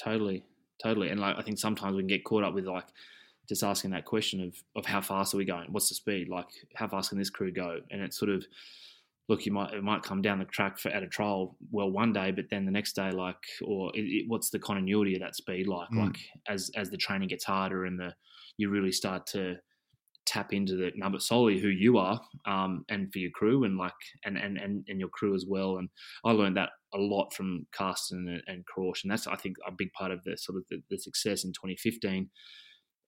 Totally, 0.03 0.45
totally. 0.83 1.09
And 1.09 1.21
like 1.21 1.37
I 1.39 1.43
think 1.43 1.59
sometimes 1.59 1.97
we 1.97 2.03
can 2.03 2.09
get 2.09 2.25
caught 2.25 2.45
up 2.45 2.55
with 2.55 2.67
like 2.67 2.87
just 3.49 3.63
asking 3.63 3.91
that 3.91 4.05
question 4.05 4.43
of 4.43 4.55
of 4.77 4.87
how 4.87 5.01
fast 5.01 5.35
are 5.35 5.39
we 5.39 5.45
going? 5.45 5.73
What's 5.73 5.89
the 5.89 5.95
speed? 5.95 6.29
Like 6.29 6.49
how 6.75 6.89
fast 6.89 7.09
can 7.09 7.19
this 7.19 7.31
crew 7.31 7.53
go? 7.53 7.81
And 7.91 8.03
it's 8.03 8.19
sort 8.19 8.31
of 8.31 8.45
look, 9.29 9.47
you 9.47 9.53
might 9.53 9.73
it 9.73 9.83
might 9.83 10.03
come 10.03 10.23
down 10.23 10.39
the 10.39 10.45
track 10.45 10.79
for 10.79 10.91
at 10.91 11.03
a 11.03 11.09
trial 11.09 11.57
well 11.71 11.91
one 11.91 12.13
day, 12.13 12.31
but 12.31 12.47
then 12.51 12.67
the 12.67 12.71
next 12.71 12.95
day, 12.95 13.11
like, 13.11 13.43
or 13.65 13.91
it, 13.95 14.03
it, 14.03 14.25
what's 14.29 14.51
the 14.51 14.59
continuity 14.59 15.15
of 15.15 15.21
that 15.21 15.37
speed 15.37 15.67
like? 15.67 15.89
Mm. 15.91 16.07
Like 16.07 16.19
as 16.49 16.71
as 16.77 16.91
the 16.91 16.97
training 16.97 17.29
gets 17.29 17.45
harder 17.45 17.85
and 17.85 17.99
the 17.99 18.15
you 18.59 18.69
really 18.69 18.93
start 18.93 19.27
to 19.29 19.57
tap 20.27 20.53
into 20.53 20.77
the 20.77 20.91
number 20.95 21.19
solely 21.19 21.59
who 21.59 21.69
you 21.69 21.99
are 21.99 22.21
um, 22.47 22.85
and 22.89 23.13
for 23.13 23.19
your 23.19 23.31
crew 23.31 23.65
and 23.65 23.77
like 23.77 23.93
and, 24.25 24.37
and 24.37 24.59
and 24.59 24.85
and 24.89 25.01
your 25.01 25.09
crew 25.09 25.35
as 25.35 25.45
well. 25.49 25.79
And 25.79 25.89
I 26.25 26.33
learned 26.33 26.57
that 26.57 26.71
a 26.95 26.99
lot 26.99 27.33
from 27.35 27.67
Karsten 27.73 28.27
and, 28.29 28.43
and 28.47 28.67
Crouch 28.67 29.03
and 29.03 29.11
that's 29.11 29.27
I 29.27 29.37
think 29.37 29.57
a 29.67 29.73
big 29.73 29.93
part 29.93 30.13
of 30.13 30.23
the 30.25 30.37
sort 30.37 30.59
of 30.59 30.65
the, 30.71 30.83
the 30.91 30.99
success 30.99 31.45
in 31.45 31.51
2015 31.51 32.29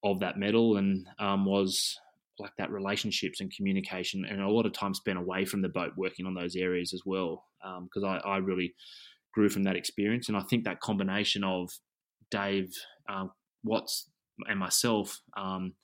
of 0.04 0.20
that 0.20 0.38
medal 0.38 0.76
and 0.76 1.06
um, 1.18 1.44
was 1.46 1.96
like 2.38 2.52
that 2.58 2.70
relationships 2.70 3.40
and 3.40 3.54
communication 3.54 4.24
and 4.24 4.40
a 4.40 4.48
lot 4.48 4.66
of 4.66 4.72
time 4.72 4.92
spent 4.92 5.18
away 5.18 5.44
from 5.44 5.62
the 5.62 5.68
boat 5.68 5.92
working 5.96 6.26
on 6.26 6.34
those 6.34 6.56
areas 6.56 6.92
as 6.92 7.02
well 7.06 7.44
because 7.84 8.02
I, 8.04 8.16
I 8.28 8.38
really 8.38 8.74
grew 9.34 9.48
from 9.48 9.64
that 9.64 9.76
experience. 9.76 10.28
And 10.28 10.36
I 10.36 10.42
think 10.42 10.64
that 10.64 10.80
combination 10.80 11.44
of 11.44 11.70
Dave 12.30 12.72
um, 13.08 13.32
Watts 13.64 14.08
and 14.46 14.58
myself 14.58 15.20
um, 15.36 15.74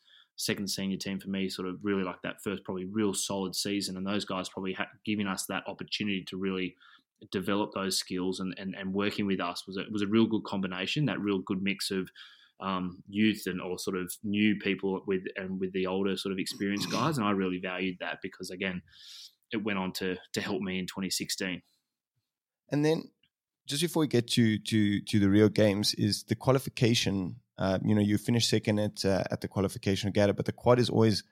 second 0.40 0.68
senior 0.68 0.96
team 0.96 1.18
for 1.18 1.28
me 1.28 1.48
sort 1.48 1.68
of 1.68 1.78
really 1.82 2.02
like 2.02 2.20
that 2.22 2.42
first 2.42 2.64
probably 2.64 2.84
real 2.86 3.12
solid 3.12 3.54
season 3.54 3.96
and 3.96 4.06
those 4.06 4.24
guys 4.24 4.48
probably 4.48 4.72
ha- 4.72 4.88
giving 5.04 5.26
us 5.26 5.46
that 5.46 5.62
opportunity 5.66 6.24
to 6.26 6.36
really 6.36 6.74
develop 7.30 7.70
those 7.74 7.98
skills 7.98 8.40
and, 8.40 8.54
and, 8.58 8.74
and 8.74 8.94
working 8.94 9.26
with 9.26 9.40
us 9.40 9.66
was 9.66 9.76
a, 9.76 9.82
was 9.90 10.02
a 10.02 10.06
real 10.06 10.26
good 10.26 10.44
combination 10.44 11.04
that 11.04 11.20
real 11.20 11.38
good 11.40 11.62
mix 11.62 11.90
of 11.90 12.08
um, 12.60 13.02
youth 13.08 13.42
and 13.46 13.60
or 13.60 13.78
sort 13.78 13.96
of 13.96 14.12
new 14.22 14.56
people 14.56 15.02
with 15.06 15.22
and 15.36 15.60
with 15.60 15.72
the 15.72 15.86
older 15.86 16.16
sort 16.16 16.32
of 16.32 16.38
experienced 16.38 16.90
guys 16.92 17.18
and 17.18 17.26
I 17.26 17.30
really 17.32 17.58
valued 17.58 17.96
that 18.00 18.18
because 18.22 18.50
again 18.50 18.82
it 19.52 19.62
went 19.62 19.78
on 19.78 19.92
to 19.94 20.16
to 20.32 20.40
help 20.40 20.62
me 20.62 20.78
in 20.78 20.86
2016 20.86 21.60
And 22.70 22.84
then 22.84 23.10
just 23.70 23.82
before 23.82 24.00
we 24.00 24.08
get 24.08 24.28
to 24.28 24.58
to 24.58 25.00
to 25.00 25.18
the 25.18 25.30
real 25.30 25.48
Games, 25.48 25.94
is 25.94 26.24
the 26.24 26.34
qualification. 26.34 27.36
Uh, 27.60 27.78
you 27.84 27.94
know, 27.94 28.00
you 28.00 28.16
finish 28.16 28.48
second 28.48 28.78
at 28.78 29.04
uh, 29.04 29.22
at 29.30 29.42
the 29.42 29.48
qualification 29.48 30.08
regatta, 30.08 30.32
but 30.32 30.46
the 30.46 30.52
quad 30.52 30.78
is 30.78 30.88
always 30.88 31.22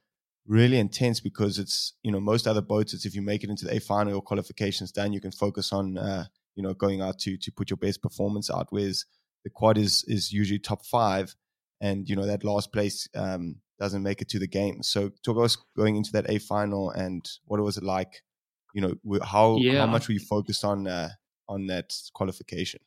really 0.46 0.78
intense 0.78 1.20
because 1.20 1.58
it's 1.58 1.94
you 2.02 2.12
know 2.12 2.20
most 2.20 2.46
other 2.46 2.60
boats. 2.60 2.92
It's 2.92 3.06
if 3.06 3.14
you 3.14 3.22
make 3.22 3.42
it 3.44 3.50
into 3.50 3.64
the 3.64 3.76
A 3.76 3.80
final 3.80 4.14
or 4.14 4.22
qualifications 4.22 4.92
done, 4.92 5.14
you 5.14 5.20
can 5.20 5.32
focus 5.32 5.72
on 5.72 5.96
uh, 5.96 6.26
you 6.54 6.62
know 6.62 6.74
going 6.74 7.00
out 7.00 7.18
to 7.20 7.38
to 7.38 7.50
put 7.50 7.70
your 7.70 7.78
best 7.78 8.02
performance 8.02 8.50
out. 8.50 8.66
Whereas 8.70 9.06
the 9.42 9.50
quad 9.50 9.78
is 9.78 10.04
is 10.06 10.30
usually 10.30 10.58
top 10.58 10.84
five, 10.84 11.34
and 11.80 12.06
you 12.08 12.14
know 12.14 12.26
that 12.26 12.44
last 12.44 12.72
place 12.72 13.08
um, 13.14 13.56
doesn't 13.78 14.02
make 14.02 14.20
it 14.20 14.28
to 14.28 14.38
the 14.38 14.46
game. 14.46 14.82
So 14.82 15.10
talk 15.24 15.38
us 15.42 15.56
going 15.76 15.96
into 15.96 16.12
that 16.12 16.28
A 16.28 16.38
final 16.38 16.90
and 16.90 17.26
what 17.46 17.60
was 17.60 17.78
it 17.78 17.84
like? 17.84 18.22
You 18.74 18.82
know, 18.82 19.20
how 19.22 19.56
Yeah, 19.56 19.80
how 19.80 19.86
much 19.86 20.08
were 20.08 20.14
you 20.14 20.20
focused 20.20 20.64
on 20.64 20.86
uh, 20.86 21.10
on 21.48 21.68
that 21.68 21.94
qualification? 22.12 22.80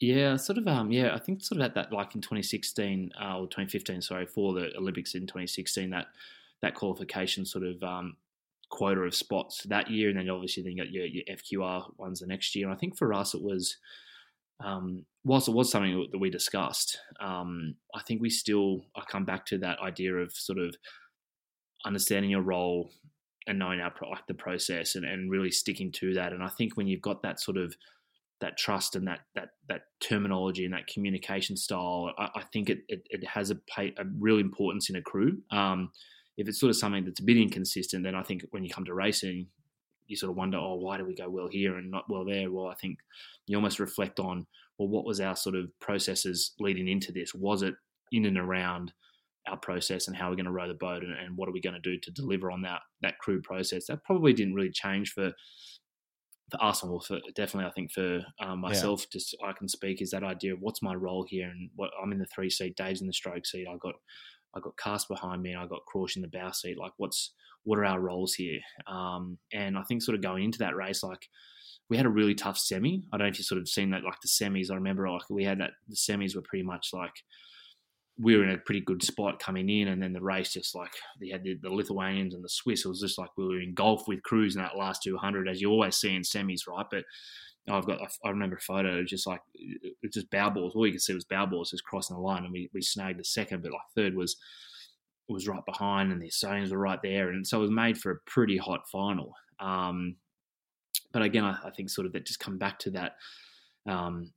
Yeah, 0.00 0.36
sort 0.36 0.56
of. 0.56 0.66
Um, 0.66 0.90
yeah, 0.90 1.14
I 1.14 1.18
think 1.18 1.42
sort 1.42 1.60
of 1.60 1.66
at 1.66 1.74
that, 1.74 1.92
like 1.92 2.14
in 2.14 2.22
2016 2.22 3.12
uh, 3.20 3.38
or 3.38 3.46
2015, 3.46 4.00
sorry, 4.00 4.26
for 4.26 4.54
the 4.54 4.74
Olympics 4.76 5.14
in 5.14 5.22
2016, 5.22 5.90
that 5.90 6.06
that 6.62 6.74
qualification 6.74 7.44
sort 7.44 7.64
of 7.64 7.82
um, 7.82 8.16
quota 8.70 9.02
of 9.02 9.14
spots 9.14 9.62
that 9.64 9.90
year, 9.90 10.08
and 10.08 10.18
then 10.18 10.30
obviously 10.30 10.62
then 10.62 10.72
you 10.72 10.78
got 10.82 10.90
your, 10.90 11.04
your 11.04 11.24
FQR 11.30 11.84
ones 11.98 12.20
the 12.20 12.26
next 12.26 12.54
year. 12.56 12.66
And 12.66 12.74
I 12.74 12.78
think 12.78 12.96
for 12.96 13.12
us, 13.12 13.34
it 13.34 13.42
was 13.42 13.76
um, 14.64 15.04
whilst 15.22 15.48
it 15.48 15.54
was 15.54 15.70
something 15.70 16.08
that 16.10 16.18
we 16.18 16.30
discussed, 16.30 16.98
um, 17.20 17.74
I 17.94 18.00
think 18.02 18.22
we 18.22 18.30
still 18.30 18.86
I 18.96 19.02
come 19.06 19.26
back 19.26 19.44
to 19.46 19.58
that 19.58 19.80
idea 19.80 20.14
of 20.14 20.32
sort 20.32 20.58
of 20.58 20.74
understanding 21.84 22.30
your 22.30 22.42
role 22.42 22.90
and 23.46 23.58
knowing 23.58 23.80
our 23.80 23.92
like 24.10 24.26
the 24.28 24.34
process 24.34 24.94
and, 24.94 25.04
and 25.04 25.30
really 25.30 25.50
sticking 25.50 25.92
to 25.92 26.14
that. 26.14 26.32
And 26.32 26.42
I 26.42 26.48
think 26.48 26.76
when 26.76 26.86
you've 26.86 27.02
got 27.02 27.22
that 27.22 27.38
sort 27.38 27.58
of 27.58 27.74
that 28.40 28.56
trust 28.56 28.96
and 28.96 29.06
that 29.06 29.20
that 29.34 29.50
that 29.68 29.82
terminology 30.00 30.64
and 30.64 30.74
that 30.74 30.86
communication 30.86 31.56
style, 31.56 32.12
I, 32.18 32.30
I 32.36 32.42
think 32.52 32.70
it, 32.70 32.80
it, 32.88 33.02
it 33.10 33.26
has 33.26 33.50
a, 33.50 33.54
pay, 33.54 33.94
a 33.98 34.04
real 34.18 34.38
importance 34.38 34.90
in 34.90 34.96
a 34.96 35.02
crew. 35.02 35.38
Um, 35.50 35.90
if 36.36 36.48
it's 36.48 36.58
sort 36.58 36.70
of 36.70 36.76
something 36.76 37.04
that's 37.04 37.20
a 37.20 37.24
bit 37.24 37.36
inconsistent, 37.36 38.02
then 38.02 38.14
I 38.14 38.22
think 38.22 38.44
when 38.50 38.64
you 38.64 38.70
come 38.70 38.86
to 38.86 38.94
racing, 38.94 39.46
you 40.06 40.16
sort 40.16 40.30
of 40.30 40.36
wonder, 40.36 40.58
oh, 40.58 40.76
why 40.76 40.96
do 40.96 41.04
we 41.04 41.14
go 41.14 41.28
well 41.28 41.48
here 41.48 41.76
and 41.76 41.90
not 41.90 42.04
well 42.08 42.24
there? 42.24 42.50
Well, 42.50 42.66
I 42.66 42.74
think 42.74 42.98
you 43.46 43.56
almost 43.56 43.78
reflect 43.78 44.18
on, 44.18 44.46
well, 44.78 44.88
what 44.88 45.04
was 45.04 45.20
our 45.20 45.36
sort 45.36 45.54
of 45.54 45.68
processes 45.80 46.54
leading 46.58 46.88
into 46.88 47.12
this? 47.12 47.34
Was 47.34 47.62
it 47.62 47.74
in 48.10 48.24
and 48.24 48.38
around 48.38 48.92
our 49.48 49.56
process 49.56 50.08
and 50.08 50.16
how 50.16 50.28
we're 50.28 50.36
going 50.36 50.46
to 50.46 50.50
row 50.50 50.68
the 50.68 50.74
boat 50.74 51.02
and, 51.02 51.12
and 51.12 51.36
what 51.36 51.48
are 51.48 51.52
we 51.52 51.60
going 51.60 51.74
to 51.74 51.80
do 51.80 51.98
to 51.98 52.10
deliver 52.10 52.50
on 52.50 52.62
that 52.62 52.80
that 53.02 53.18
crew 53.18 53.40
process? 53.42 53.86
That 53.86 54.04
probably 54.04 54.32
didn't 54.32 54.54
really 54.54 54.70
change 54.70 55.12
for 55.12 55.32
for 56.50 56.62
us, 56.62 56.82
or 56.82 57.00
for 57.00 57.18
definitely, 57.34 57.68
I 57.68 57.72
think 57.72 57.92
for 57.92 58.20
um, 58.40 58.60
myself, 58.60 59.04
just 59.12 59.36
I 59.44 59.52
can 59.52 59.68
speak 59.68 60.02
is 60.02 60.10
that 60.10 60.24
idea 60.24 60.54
of 60.54 60.60
what's 60.60 60.82
my 60.82 60.94
role 60.94 61.24
here, 61.28 61.48
and 61.48 61.70
what 61.76 61.90
I'm 62.02 62.12
in 62.12 62.18
the 62.18 62.26
three 62.26 62.50
seat, 62.50 62.76
Dave's 62.76 63.00
in 63.00 63.06
the 63.06 63.12
stroke 63.12 63.46
seat. 63.46 63.66
I 63.68 63.76
got 63.80 63.94
I 64.54 64.60
got 64.60 64.76
Cast 64.76 65.08
behind 65.08 65.42
me, 65.42 65.52
and 65.52 65.60
I 65.60 65.66
got 65.66 65.84
Crouch 65.86 66.16
in 66.16 66.22
the 66.22 66.28
bow 66.28 66.50
seat. 66.52 66.78
Like, 66.78 66.92
what's 66.96 67.32
what 67.64 67.78
are 67.78 67.84
our 67.84 68.00
roles 68.00 68.34
here? 68.34 68.60
Um, 68.86 69.38
and 69.52 69.76
I 69.76 69.82
think 69.82 70.02
sort 70.02 70.16
of 70.16 70.22
going 70.22 70.44
into 70.44 70.58
that 70.58 70.76
race, 70.76 71.02
like 71.02 71.28
we 71.88 71.96
had 71.96 72.06
a 72.06 72.10
really 72.10 72.34
tough 72.34 72.58
semi. 72.58 73.02
I 73.12 73.16
don't 73.16 73.26
know 73.26 73.30
if 73.30 73.38
you 73.38 73.44
sort 73.44 73.60
of 73.60 73.68
seen 73.68 73.90
that, 73.90 74.04
like 74.04 74.20
the 74.22 74.28
semis. 74.28 74.70
I 74.70 74.76
remember 74.76 75.08
like 75.10 75.28
we 75.28 75.44
had 75.44 75.60
that 75.60 75.72
the 75.88 75.96
semis 75.96 76.34
were 76.34 76.42
pretty 76.42 76.64
much 76.64 76.90
like 76.92 77.14
we 78.20 78.36
were 78.36 78.44
in 78.44 78.50
a 78.50 78.58
pretty 78.58 78.80
good 78.82 79.02
spot 79.02 79.38
coming 79.38 79.68
in, 79.68 79.88
and 79.88 80.02
then 80.02 80.12
the 80.12 80.20
race 80.20 80.52
just 80.52 80.74
like 80.74 80.92
they 81.20 81.28
had 81.28 81.42
the, 81.42 81.56
the 81.62 81.70
Lithuanians 81.70 82.34
and 82.34 82.44
the 82.44 82.48
Swiss. 82.48 82.84
It 82.84 82.88
was 82.88 83.00
just 83.00 83.18
like 83.18 83.30
we 83.36 83.46
were 83.46 83.60
engulfed 83.60 84.08
with 84.08 84.22
crews 84.22 84.56
in 84.56 84.62
that 84.62 84.76
last 84.76 85.02
200, 85.02 85.48
as 85.48 85.60
you 85.60 85.70
always 85.70 85.96
see 85.96 86.14
in 86.14 86.22
semis, 86.22 86.68
right? 86.68 86.86
But 86.90 87.04
I've 87.68 87.86
got 87.86 88.00
I 88.24 88.28
remember 88.28 88.56
a 88.56 88.60
photo 88.60 88.96
it 88.96 89.02
was 89.02 89.10
just 89.10 89.26
like 89.26 89.40
it's 90.02 90.14
just 90.14 90.30
bow 90.30 90.50
balls. 90.50 90.74
All 90.74 90.86
you 90.86 90.92
could 90.92 91.02
see 91.02 91.14
was 91.14 91.24
bow 91.24 91.46
balls 91.46 91.70
just 91.70 91.84
crossing 91.84 92.16
the 92.16 92.22
line, 92.22 92.44
and 92.44 92.52
we, 92.52 92.70
we 92.74 92.82
snagged 92.82 93.18
the 93.18 93.24
second, 93.24 93.62
but 93.62 93.72
like 93.72 93.80
third 93.94 94.14
was 94.14 94.36
was 95.28 95.48
right 95.48 95.64
behind, 95.64 96.12
and 96.12 96.20
the 96.20 96.28
Estonians 96.28 96.72
were 96.72 96.78
right 96.78 97.00
there, 97.02 97.30
and 97.30 97.46
so 97.46 97.58
it 97.58 97.62
was 97.62 97.70
made 97.70 97.96
for 97.96 98.12
a 98.12 98.20
pretty 98.26 98.56
hot 98.56 98.88
final. 98.90 99.32
Um, 99.60 100.16
but 101.12 101.22
again, 101.22 101.44
I, 101.44 101.56
I, 101.64 101.70
think 101.70 101.90
sort 101.90 102.06
of 102.06 102.12
that 102.14 102.26
just 102.26 102.40
come 102.40 102.58
back 102.58 102.78
to 102.80 102.90
that. 102.92 103.12
Um, 103.86 104.32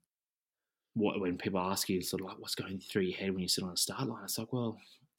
what 0.95 1.19
when 1.19 1.37
people 1.37 1.59
ask 1.59 1.89
you 1.89 2.01
sort 2.01 2.21
of 2.21 2.27
like 2.27 2.39
what's 2.39 2.55
going 2.55 2.79
through 2.79 3.03
your 3.03 3.17
head 3.17 3.31
when 3.31 3.41
you 3.41 3.47
sit 3.47 3.63
on 3.63 3.71
a 3.71 3.77
start 3.77 4.07
line, 4.07 4.23
it's 4.23 4.37
like, 4.37 4.53
well, 4.53 4.77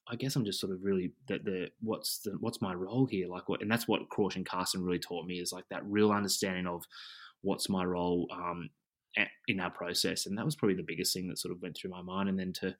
I 0.09 0.17
guess 0.17 0.37
I'm 0.37 0.45
just 0.45 0.61
sort 0.61 0.73
of 0.73 0.83
really 0.83 1.13
that 1.29 1.45
the 1.45 1.71
what's 1.81 2.19
the 2.19 2.33
what's 2.41 2.61
my 2.61 2.75
role 2.75 3.07
here, 3.07 3.29
like 3.29 3.49
what, 3.49 3.63
and 3.63 3.71
that's 3.71 3.89
what 3.89 4.09
Crouch 4.11 4.37
and 4.37 4.47
Karsten 4.47 4.85
really 4.85 4.99
taught 4.99 5.27
me 5.27 5.37
is 5.37 5.53
like 5.53 5.65
that 5.71 5.85
real 5.87 6.13
understanding 6.13 6.67
of 6.67 6.85
what's 7.41 7.69
my 7.69 7.85
role 7.85 8.29
um, 8.33 8.69
in 9.49 9.61
our 9.61 9.71
process, 9.71 10.27
and 10.27 10.37
that 10.37 10.45
was 10.45 10.57
probably 10.57 10.77
the 10.77 10.83
biggest 10.83 11.15
thing 11.15 11.29
that 11.29 11.39
sort 11.39 11.53
of 11.53 11.63
went 11.63 11.77
through 11.77 11.91
my 11.91 12.03
mind, 12.03 12.29
and 12.29 12.39
then 12.39 12.53
to 12.55 12.77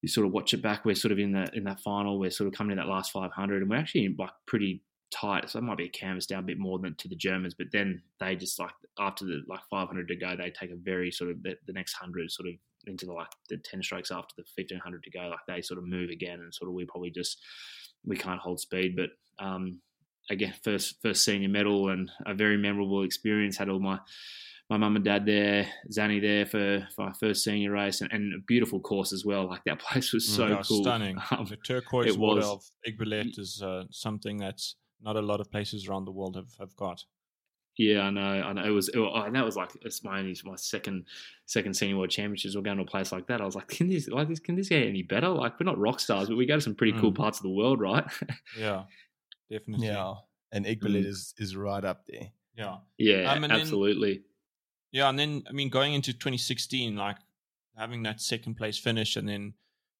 you 0.00 0.08
sort 0.08 0.26
of 0.26 0.32
watch 0.32 0.52
it 0.52 0.62
back, 0.62 0.84
we're 0.84 0.94
sort 0.94 1.12
of 1.12 1.18
in 1.18 1.32
that 1.32 1.54
in 1.54 1.64
that 1.64 1.80
final, 1.80 2.18
we're 2.18 2.30
sort 2.30 2.48
of 2.48 2.54
coming 2.54 2.76
to 2.76 2.82
that 2.82 2.88
last 2.88 3.12
500, 3.12 3.62
and 3.62 3.70
we're 3.70 3.76
actually 3.76 4.14
like 4.18 4.32
pretty 4.46 4.82
tight. 5.12 5.50
So 5.50 5.58
it 5.58 5.62
might 5.62 5.78
be 5.78 5.86
a 5.86 5.88
canvas 5.88 6.26
down 6.26 6.44
a 6.44 6.46
bit 6.46 6.58
more 6.58 6.78
than 6.78 6.94
to 6.96 7.08
the 7.08 7.16
Germans, 7.16 7.54
but 7.54 7.68
then 7.72 8.02
they 8.20 8.34
just 8.36 8.58
like 8.58 8.72
after 8.98 9.24
the 9.24 9.42
like 9.48 9.60
500 9.70 10.08
to 10.08 10.16
go, 10.16 10.36
they 10.36 10.50
take 10.50 10.70
a 10.70 10.76
very 10.76 11.10
sort 11.10 11.30
of 11.30 11.42
the, 11.42 11.56
the 11.66 11.72
next 11.72 11.94
hundred 11.94 12.30
sort 12.30 12.48
of 12.48 12.54
into 12.86 13.06
the 13.06 13.12
like 13.12 13.28
the 13.48 13.58
10 13.58 13.82
strokes 13.82 14.10
after 14.10 14.34
the 14.36 14.44
1500 14.56 15.02
to 15.04 15.10
go. 15.10 15.28
Like 15.28 15.40
they 15.46 15.62
sort 15.62 15.78
of 15.78 15.86
move 15.86 16.10
again, 16.10 16.40
and 16.40 16.54
sort 16.54 16.68
of 16.68 16.74
we 16.74 16.84
probably 16.84 17.10
just 17.10 17.38
we 18.04 18.16
can't 18.16 18.40
hold 18.40 18.60
speed. 18.60 18.96
But 18.96 19.10
um, 19.44 19.80
again, 20.30 20.54
first 20.64 20.96
first 21.02 21.24
senior 21.24 21.48
medal 21.48 21.90
and 21.90 22.10
a 22.26 22.34
very 22.34 22.56
memorable 22.56 23.04
experience. 23.04 23.56
Had 23.56 23.68
all 23.68 23.80
my 23.80 23.98
my 24.70 24.78
mum 24.78 24.96
and 24.96 25.04
dad 25.04 25.26
there, 25.26 25.66
Zanny 25.92 26.20
there 26.20 26.46
for, 26.46 26.88
for 26.96 27.06
my 27.06 27.12
first 27.20 27.44
senior 27.44 27.72
race, 27.72 28.00
and, 28.00 28.10
and, 28.10 28.32
a 28.32 28.38
beautiful 28.46 28.80
course 28.80 29.12
as 29.12 29.24
well. 29.24 29.46
Like 29.46 29.64
that 29.66 29.80
place 29.86 30.12
was 30.12 30.26
so 30.26 30.46
Yeah, 30.46 30.62
cool, 30.66 30.82
stunning. 30.82 31.18
Um, 31.30 31.44
the 31.44 31.56
turquoise 31.56 32.14
it 32.14 32.18
water 32.18 32.40
was. 32.40 32.48
of 32.48 32.64
Aiguebelette 32.88 33.38
is 33.38 33.60
uh, 33.62 33.84
something 33.90 34.38
that's 34.38 34.76
not 35.02 35.16
a 35.16 35.20
lot 35.22 35.40
of 35.40 35.50
places 35.50 35.88
around 35.88 36.04
the 36.04 36.12
world 36.12 36.36
have, 36.36 36.54
have 36.58 36.74
got. 36.76 37.04
Yeah, 37.78 38.02
I 38.02 38.10
know. 38.10 38.20
I 38.20 38.52
know. 38.52 38.64
It 38.64 38.70
was, 38.70 38.88
it, 38.90 38.98
was- 38.98 39.24
and 39.26 39.34
that 39.34 39.44
was 39.44 39.56
like 39.56 39.70
it's 39.82 40.04
my 40.04 40.18
only 40.18 40.36
my 40.44 40.56
second 40.56 41.06
second 41.46 41.74
senior 41.74 41.96
world 41.96 42.10
championships. 42.10 42.54
We're 42.54 42.60
going 42.62 42.76
to 42.76 42.82
a 42.82 42.86
place 42.86 43.12
like 43.12 43.26
that. 43.28 43.40
I 43.40 43.44
was 43.46 43.54
like, 43.54 43.68
can 43.68 43.88
this 43.88 44.08
like 44.08 44.28
this 44.28 44.40
can 44.40 44.56
this 44.56 44.68
get 44.68 44.86
any 44.86 45.02
better? 45.02 45.28
Like 45.30 45.58
we're 45.58 45.64
not 45.64 45.78
rock 45.78 45.98
stars, 45.98 46.28
but 46.28 46.36
we 46.36 46.44
go 46.46 46.56
to 46.56 46.60
some 46.60 46.74
pretty 46.74 46.92
cool 46.98 47.12
Mm. 47.12 47.16
parts 47.16 47.38
of 47.38 47.44
the 47.44 47.50
world, 47.50 47.80
right? 47.80 48.04
Yeah, 48.58 48.84
definitely. 49.50 49.86
Yeah, 49.86 50.14
and 50.52 50.66
Mm. 50.66 50.94
Is 51.06 51.34
is 51.38 51.56
right 51.56 51.82
up 51.84 52.04
there. 52.06 52.30
yeah. 52.56 52.76
yeah, 52.98 53.32
Um, 53.32 53.44
and 53.44 53.52
then- 53.52 53.60
absolutely. 53.60 54.22
Yeah, 54.90 55.08
and 55.08 55.18
then 55.18 55.42
I 55.48 55.52
mean, 55.52 55.70
going 55.70 55.94
into 55.94 56.12
2016, 56.12 56.94
like 56.96 57.16
having 57.78 58.02
that 58.02 58.20
second 58.20 58.56
place 58.56 58.76
finish, 58.76 59.16
and 59.16 59.26
then 59.26 59.54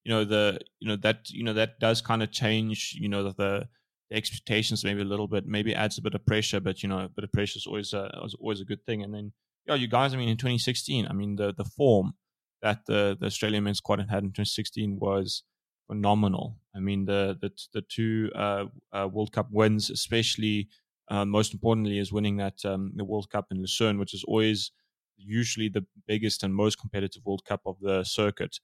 you 0.05 0.11
know 0.13 0.27
the 0.27 0.61
you 0.79 0.89
know 0.89 0.97
that 0.97 1.31
you 1.31 1.43
know 1.43 1.55
that 1.55 1.81
does 1.81 2.03
kind 2.03 2.23
of 2.23 2.31
change 2.31 2.95
you 3.01 3.09
know 3.09 3.23
the, 3.25 3.33
the 3.33 3.69
expectations 4.13 4.85
maybe 4.85 5.03
a 5.03 5.07
little 5.07 5.29
bit, 5.29 5.47
maybe 5.47 5.75
adds 5.75 5.99
a 5.99 6.03
bit 6.03 6.15
of 6.15 6.25
pressure, 6.27 6.61
but 6.61 6.83
you 6.83 6.89
know, 6.89 7.01
a 7.01 7.09
bit 7.09 7.25
of 7.25 7.33
pressure 7.33 7.59
is 7.59 7.67
always 7.67 7.93
a, 7.93 8.11
is 8.25 8.35
always 8.35 8.61
a 8.61 8.65
good 8.65 8.85
thing. 8.85 9.03
And 9.03 9.15
then 9.15 9.33
yeah, 9.67 9.75
you 9.75 9.89
guys, 9.89 10.15
I 10.15 10.17
mean, 10.17 10.29
in 10.29 10.37
2016, 10.37 11.07
I 11.07 11.13
mean 11.13 11.37
the 11.37 11.53
the 11.53 11.65
form 11.65 12.15
that 12.63 12.87
the 12.87 13.17
the 13.19 13.27
Australian 13.27 13.65
men's 13.65 13.79
squad 13.79 14.01
had 14.01 14.23
in 14.23 14.31
2016 14.31 14.99
was 14.99 15.43
phenomenal. 15.87 16.59
I 16.75 16.81
mean 16.81 17.05
the 17.05 17.37
the 17.41 17.51
the 17.73 17.83
two 17.83 18.31
uh, 18.35 18.67
uh, 18.93 19.09
World 19.11 19.33
Cup 19.33 19.49
wins, 19.51 19.91
especially 19.91 20.69
uh, 21.09 21.25
most 21.25 21.53
importantly, 21.53 21.99
is 21.99 22.13
winning 22.13 22.37
that 22.39 22.65
um, 22.65 22.93
the 22.97 23.05
World 23.05 23.31
Cup 23.31 23.47
in 23.51 23.61
Lucerne, 23.61 23.99
which 23.99 24.15
is 24.15 24.25
always 24.25 24.73
usually 25.17 25.69
the 25.69 25.85
biggest 26.07 26.43
and 26.43 26.55
most 26.55 26.79
competitive 26.79 27.23
World 27.25 27.45
Cup 27.45 27.61
of 27.67 27.77
the 27.81 28.05
circuit. 28.05 28.59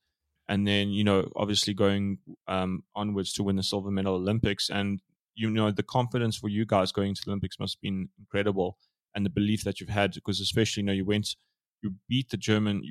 And 0.48 0.66
then, 0.66 0.90
you 0.90 1.04
know, 1.04 1.30
obviously 1.36 1.74
going 1.74 2.18
um, 2.46 2.84
onwards 2.94 3.32
to 3.34 3.42
win 3.42 3.56
the 3.56 3.62
silver 3.62 3.90
medal 3.90 4.14
Olympics. 4.14 4.70
And, 4.70 5.00
you 5.38 5.50
know, 5.50 5.70
the 5.70 5.84
confidence 5.84 6.36
for 6.36 6.48
you 6.48 6.66
guys 6.66 6.90
going 6.90 7.14
to 7.14 7.22
the 7.24 7.30
Olympics 7.30 7.60
must 7.60 7.76
have 7.76 7.80
been 7.80 8.08
incredible. 8.18 8.76
And 9.14 9.24
the 9.24 9.30
belief 9.30 9.62
that 9.64 9.80
you've 9.80 9.88
had, 9.88 10.12
because 10.12 10.40
especially, 10.40 10.82
you 10.82 10.86
know, 10.86 10.92
you 10.92 11.04
went, 11.04 11.36
you 11.80 11.94
beat 12.08 12.30
the 12.30 12.36
German, 12.36 12.82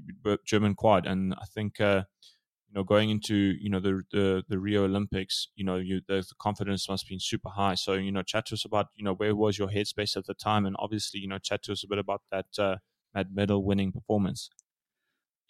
German 0.46 0.74
quad. 0.74 1.06
And 1.06 1.34
I 1.34 1.46
think, 1.54 1.82
uh, 1.82 2.04
you 2.70 2.74
know, 2.74 2.84
going 2.84 3.10
into, 3.10 3.36
you 3.36 3.70
know, 3.70 3.82
the, 3.82 4.02
the, 4.12 4.44
the 4.48 4.60
Rio 4.60 4.86
Olympics, 4.86 5.50
you 5.56 5.66
know, 5.66 5.76
you, 5.76 6.00
the, 6.08 6.16
the 6.16 6.36
confidence 6.40 6.88
must 6.90 7.04
have 7.04 7.10
been 7.10 7.20
super 7.20 7.50
high. 7.50 7.76
So, 7.76 7.94
you 7.94 8.12
know, 8.12 8.24
chat 8.24 8.46
to 8.48 8.56
us 8.56 8.64
about, 8.64 8.88
you 8.96 9.04
know, 9.04 9.14
where 9.14 9.36
was 9.36 9.58
your 9.58 9.68
headspace 9.68 10.16
at 10.16 10.26
the 10.26 10.34
time? 10.34 10.66
And 10.66 10.76
obviously, 10.80 11.20
you 11.20 11.28
know, 11.28 11.40
chat 11.40 11.64
to 11.64 11.74
us 11.74 11.84
a 11.84 11.88
bit 11.88 12.00
about 12.00 12.22
that, 12.32 12.48
uh, 12.58 12.78
that 13.14 13.28
medal 13.34 13.64
winning 13.64 13.92
performance. 13.92 14.50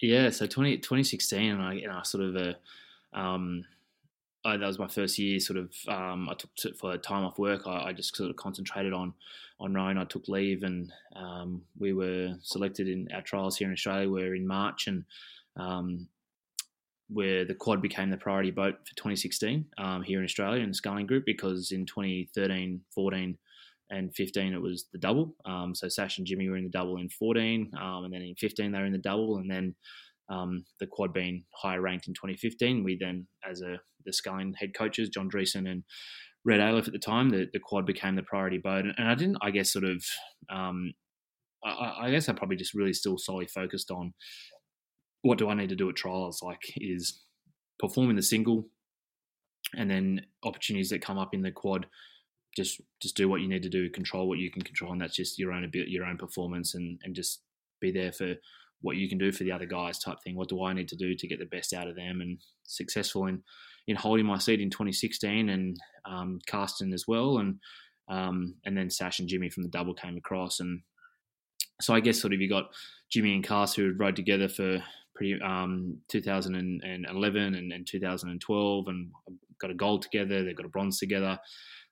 Yeah, 0.01 0.29
so 0.31 0.45
20, 0.47 0.77
2016, 0.77 1.51
and 1.51 1.61
I, 1.61 1.75
and 1.75 1.91
I 1.91 2.03
sort 2.03 2.23
of, 2.23 2.35
uh, 2.35 3.17
um, 3.17 3.63
I, 4.47 4.57
that 4.57 4.65
was 4.65 4.79
my 4.79 4.87
first 4.87 5.19
year. 5.19 5.39
Sort 5.39 5.57
of, 5.57 5.73
um, 5.87 6.29
I 6.29 6.33
took 6.33 6.55
to, 6.57 6.73
for 6.73 6.97
time 6.97 7.25
off 7.25 7.37
work. 7.37 7.67
I, 7.67 7.87
I 7.87 7.93
just 7.93 8.15
sort 8.15 8.29
of 8.29 8.35
concentrated 8.37 8.93
on 8.93 9.13
on 9.59 9.73
rowing. 9.73 9.97
I 9.97 10.05
took 10.05 10.27
leave, 10.27 10.63
and 10.63 10.91
um, 11.15 11.63
we 11.77 11.93
were 11.93 12.35
selected 12.41 12.87
in 12.87 13.09
our 13.13 13.21
trials 13.21 13.57
here 13.57 13.67
in 13.67 13.73
Australia. 13.73 14.09
We're 14.09 14.35
in 14.35 14.47
March, 14.47 14.87
and 14.87 15.03
um, 15.57 16.07
where 17.09 17.45
the 17.45 17.55
quad 17.55 17.81
became 17.81 18.09
the 18.09 18.17
priority 18.17 18.51
boat 18.51 18.75
for 18.87 18.95
2016 18.95 19.65
um, 19.77 20.03
here 20.03 20.19
in 20.19 20.25
Australia 20.25 20.61
in 20.61 20.69
the 20.69 20.75
sculling 20.75 21.07
group 21.07 21.23
because 21.25 21.71
in 21.71 21.85
2013, 21.85 22.81
14, 22.93 23.37
and 23.89 24.13
15 24.15 24.53
it 24.53 24.61
was 24.61 24.85
the 24.91 24.97
double. 24.97 25.35
Um, 25.45 25.73
so 25.73 25.87
Sash 25.87 26.17
and 26.17 26.27
Jimmy 26.27 26.49
were 26.49 26.57
in 26.57 26.65
the 26.65 26.69
double 26.69 26.97
in 26.97 27.09
14, 27.09 27.71
um, 27.81 28.05
and 28.05 28.13
then 28.13 28.21
in 28.21 28.35
15 28.35 28.71
they 28.71 28.79
were 28.79 28.85
in 28.85 28.91
the 28.93 28.97
double, 28.97 29.37
and 29.37 29.49
then 29.49 29.75
um, 30.29 30.65
the 30.79 30.87
quad 30.87 31.13
being 31.13 31.43
higher 31.53 31.81
ranked 31.81 32.07
in 32.07 32.13
2015. 32.13 32.83
We 32.83 32.97
then, 32.97 33.27
as 33.49 33.61
a 33.61 33.79
the 34.07 34.13
sculling 34.13 34.55
head 34.57 34.71
coaches, 34.75 35.09
John 35.09 35.29
Driessen 35.29 35.69
and 35.69 35.83
Rhett 36.43 36.61
Ayliffe 36.61 36.87
at 36.87 36.93
the 36.93 36.99
time, 36.99 37.29
the, 37.29 37.47
the 37.51 37.59
quad 37.59 37.85
became 37.85 38.15
the 38.15 38.23
priority 38.23 38.57
boat, 38.57 38.85
and, 38.85 39.07
I 39.07 39.15
didn't, 39.15 39.37
I 39.41 39.51
guess, 39.51 39.71
sort 39.71 39.85
of. 39.85 40.03
Um, 40.49 40.93
I, 41.65 42.05
I 42.05 42.11
guess 42.11 42.29
I 42.29 42.33
probably 42.33 42.55
just 42.55 42.73
really 42.73 42.93
still 42.93 43.17
solely 43.17 43.47
focused 43.47 43.91
on 43.91 44.13
what 45.23 45.37
do 45.37 45.49
I 45.49 45.55
need 45.55 45.69
to 45.69 45.75
do 45.75 45.89
at 45.89 45.95
trials? 45.95 46.41
Like, 46.41 46.61
is 46.77 47.21
performing 47.79 48.15
the 48.15 48.23
single, 48.23 48.69
and 49.75 49.91
then 49.91 50.21
opportunities 50.43 50.89
that 50.91 51.01
come 51.01 51.17
up 51.17 51.33
in 51.33 51.41
the 51.41 51.51
quad. 51.51 51.85
Just, 52.55 52.81
just 53.01 53.17
do 53.17 53.27
what 53.27 53.41
you 53.41 53.49
need 53.49 53.63
to 53.63 53.69
do. 53.69 53.89
Control 53.89 54.27
what 54.27 54.39
you 54.39 54.49
can 54.49 54.61
control, 54.61 54.91
and 54.93 55.01
that's 55.01 55.15
just 55.15 55.37
your 55.37 55.51
own 55.51 55.69
your 55.73 56.05
own 56.05 56.17
performance, 56.17 56.73
and 56.75 56.99
and 57.03 57.13
just 57.13 57.41
be 57.81 57.91
there 57.91 58.11
for 58.11 58.35
what 58.81 58.97
you 58.97 59.09
can 59.09 59.17
do 59.17 59.31
for 59.31 59.43
the 59.43 59.51
other 59.51 59.65
guys, 59.65 59.99
type 59.99 60.17
thing. 60.23 60.35
What 60.35 60.49
do 60.49 60.63
I 60.63 60.73
need 60.73 60.87
to 60.89 60.95
do 60.95 61.15
to 61.15 61.27
get 61.27 61.39
the 61.39 61.45
best 61.45 61.73
out 61.73 61.87
of 61.87 61.95
them? 61.95 62.21
And 62.21 62.39
successful 62.63 63.27
in 63.27 63.41
in 63.87 63.95
holding 63.95 64.25
my 64.25 64.37
seat 64.37 64.59
in 64.59 64.69
2016, 64.69 65.49
and 65.49 65.77
um, 66.05 66.39
Karsten 66.47 66.93
as 66.93 67.07
well, 67.07 67.37
and 67.37 67.57
um, 68.09 68.55
and 68.65 68.77
then 68.77 68.89
Sash 68.89 69.19
and 69.19 69.29
Jimmy 69.29 69.49
from 69.49 69.63
the 69.63 69.69
double 69.69 69.93
came 69.93 70.17
across, 70.17 70.59
and 70.59 70.81
so 71.81 71.93
I 71.93 71.99
guess 71.99 72.19
sort 72.19 72.33
of 72.33 72.41
you 72.41 72.49
got 72.49 72.71
Jimmy 73.09 73.33
and 73.33 73.43
Cast 73.43 73.75
who 73.75 73.93
rode 73.97 74.15
together 74.15 74.49
for 74.49 74.83
pretty 75.17 75.41
um, 75.41 75.97
2011 76.09 77.55
and, 77.55 77.71
and 77.73 77.87
2012 77.87 78.87
and 78.87 79.11
got 79.59 79.71
a 79.71 79.73
gold 79.73 80.03
together. 80.03 80.43
They 80.43 80.53
got 80.53 80.65
a 80.65 80.69
bronze 80.69 80.99
together. 80.99 81.37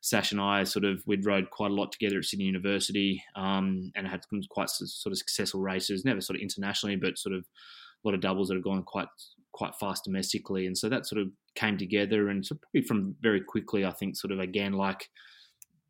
Sash 0.01 0.31
and 0.31 0.39
I 0.39 0.63
sort 0.63 0.85
of 0.85 1.01
we'd 1.07 1.25
rode 1.25 1.49
quite 1.49 1.71
a 1.71 1.73
lot 1.73 1.91
together 1.91 2.19
at 2.19 2.25
Sydney 2.25 2.45
University 2.45 3.23
um, 3.35 3.91
and 3.95 4.07
had 4.07 4.21
some 4.29 4.41
quite 4.51 4.69
sort 4.69 5.11
of 5.11 5.17
successful 5.17 5.61
races. 5.61 6.05
Never 6.05 6.21
sort 6.21 6.37
of 6.37 6.43
internationally, 6.43 6.95
but 6.95 7.17
sort 7.17 7.33
of 7.33 7.41
a 7.41 8.07
lot 8.07 8.13
of 8.13 8.21
doubles 8.21 8.49
that 8.49 8.55
have 8.55 8.63
gone 8.63 8.83
quite 8.83 9.07
quite 9.51 9.73
fast 9.79 10.03
domestically. 10.03 10.67
And 10.67 10.77
so 10.77 10.89
that 10.89 11.07
sort 11.07 11.21
of 11.21 11.29
came 11.55 11.77
together 11.77 12.29
and 12.29 12.45
so 12.45 12.55
probably 12.61 12.85
from 12.87 13.15
very 13.21 13.41
quickly, 13.41 13.85
I 13.85 13.91
think 13.91 14.15
sort 14.15 14.31
of 14.31 14.39
again 14.39 14.73
like 14.73 15.09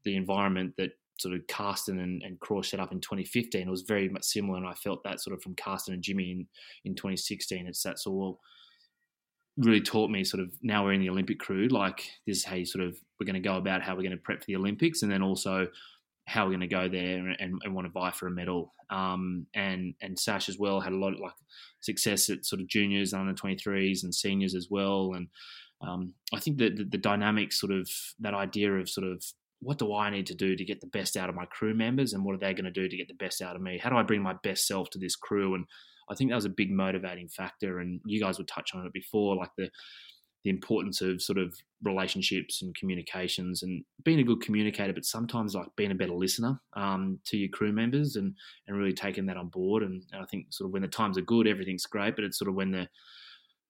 the 0.05 0.15
environment 0.15 0.75
that 0.77 0.91
sort 1.17 1.33
of 1.33 1.47
Karsten 1.47 1.99
and, 1.99 2.21
and 2.23 2.65
set 2.65 2.79
up 2.79 2.91
in 2.91 2.99
2015 2.99 3.61
it 3.61 3.71
was 3.71 3.83
very 3.83 4.09
much 4.09 4.23
similar 4.23 4.57
and 4.57 4.67
I 4.67 4.73
felt 4.73 5.03
that 5.03 5.21
sort 5.21 5.35
of 5.35 5.41
from 5.41 5.55
Karsten 5.55 5.93
and 5.93 6.03
Jimmy 6.03 6.31
in, 6.31 6.47
in 6.83 6.95
2016 6.95 7.67
it's 7.67 7.83
that's 7.83 8.05
all 8.05 8.39
really 9.57 9.81
taught 9.81 10.09
me 10.09 10.23
sort 10.23 10.43
of 10.43 10.51
now 10.61 10.83
we're 10.83 10.93
in 10.93 11.01
the 11.01 11.09
Olympic 11.09 11.39
crew 11.39 11.67
like 11.69 12.09
this 12.27 12.37
is 12.37 12.43
how 12.43 12.55
you 12.55 12.65
sort 12.65 12.83
of 12.83 12.97
we're 13.19 13.25
going 13.25 13.41
to 13.41 13.47
go 13.47 13.55
about 13.55 13.81
how 13.81 13.95
we're 13.95 14.01
going 14.01 14.11
to 14.11 14.17
prep 14.17 14.39
for 14.39 14.45
the 14.47 14.55
Olympics 14.55 15.01
and 15.01 15.11
then 15.11 15.21
also 15.21 15.67
how 16.27 16.43
we're 16.43 16.51
going 16.51 16.59
to 16.61 16.67
go 16.67 16.89
there 16.89 17.27
and, 17.39 17.61
and 17.63 17.75
want 17.75 17.85
to 17.85 17.91
vie 17.91 18.11
for 18.11 18.27
a 18.27 18.31
medal. 18.31 18.73
Um, 18.89 19.45
and 19.53 19.93
and 20.01 20.17
Sash 20.17 20.49
as 20.49 20.57
well 20.57 20.79
had 20.79 20.93
a 20.93 20.97
lot 20.97 21.13
of 21.13 21.19
like 21.19 21.33
success 21.81 22.29
at 22.29 22.45
sort 22.45 22.61
of 22.61 22.67
juniors 22.67 23.13
and 23.13 23.21
under 23.21 23.33
23s 23.33 24.03
and 24.03 24.13
seniors 24.13 24.55
as 24.55 24.67
well. 24.69 25.13
And 25.15 25.27
um, 25.81 26.13
I 26.33 26.39
think 26.39 26.57
that 26.59 26.77
the, 26.77 26.83
the 26.83 26.97
dynamics 26.97 27.59
sort 27.59 27.71
of 27.71 27.89
that 28.19 28.33
idea 28.33 28.73
of 28.73 28.89
sort 28.89 29.07
of 29.07 29.23
what 29.61 29.79
do 29.79 29.93
I 29.93 30.09
need 30.09 30.27
to 30.27 30.35
do 30.35 30.55
to 30.55 30.65
get 30.65 30.81
the 30.81 30.87
best 30.87 31.17
out 31.17 31.29
of 31.29 31.35
my 31.35 31.45
crew 31.45 31.73
members 31.73 32.13
and 32.13 32.23
what 32.23 32.35
are 32.35 32.39
they 32.39 32.53
going 32.53 32.65
to 32.65 32.71
do 32.71 32.87
to 32.87 32.97
get 32.97 33.07
the 33.07 33.13
best 33.15 33.41
out 33.41 33.55
of 33.55 33.61
me? 33.61 33.77
How 33.77 33.89
do 33.89 33.97
I 33.97 34.03
bring 34.03 34.21
my 34.21 34.35
best 34.43 34.67
self 34.67 34.89
to 34.91 34.99
this 34.99 35.15
crew? 35.15 35.55
And 35.55 35.65
I 36.09 36.15
think 36.15 36.29
that 36.29 36.35
was 36.35 36.45
a 36.45 36.49
big 36.49 36.71
motivating 36.71 37.29
factor. 37.29 37.79
And 37.79 38.01
you 38.05 38.19
guys 38.19 38.37
would 38.37 38.47
touch 38.47 38.71
on 38.73 38.85
it 38.85 38.93
before, 38.93 39.35
like 39.35 39.51
the 39.57 39.69
the 40.43 40.51
importance 40.51 41.01
of 41.01 41.23
sort 41.23 41.39
of 41.39 41.55
relationships 41.83 42.61
and 42.61 42.75
communications 42.75 43.63
and 43.63 43.83
being 44.03 44.19
a 44.19 44.23
good 44.23 44.41
communicator, 44.41 44.93
but 44.93 45.03
sometimes 45.03 45.55
like 45.55 45.65
being 45.75 45.89
a 45.89 45.95
better 45.95 46.13
listener 46.13 46.61
um, 46.75 47.17
to 47.25 47.35
your 47.35 47.49
crew 47.49 47.71
members 47.71 48.15
and 48.15 48.35
and 48.67 48.77
really 48.77 48.93
taking 48.93 49.25
that 49.25 49.37
on 49.37 49.47
board. 49.47 49.81
And, 49.81 50.03
and 50.11 50.21
I 50.21 50.25
think 50.25 50.45
sort 50.51 50.69
of 50.69 50.73
when 50.73 50.83
the 50.83 50.87
times 50.87 51.17
are 51.17 51.21
good, 51.21 51.47
everything's 51.47 51.87
great, 51.87 52.15
but 52.15 52.23
it's 52.23 52.37
sort 52.37 52.49
of 52.49 52.53
when 52.53 52.69
the 52.69 52.87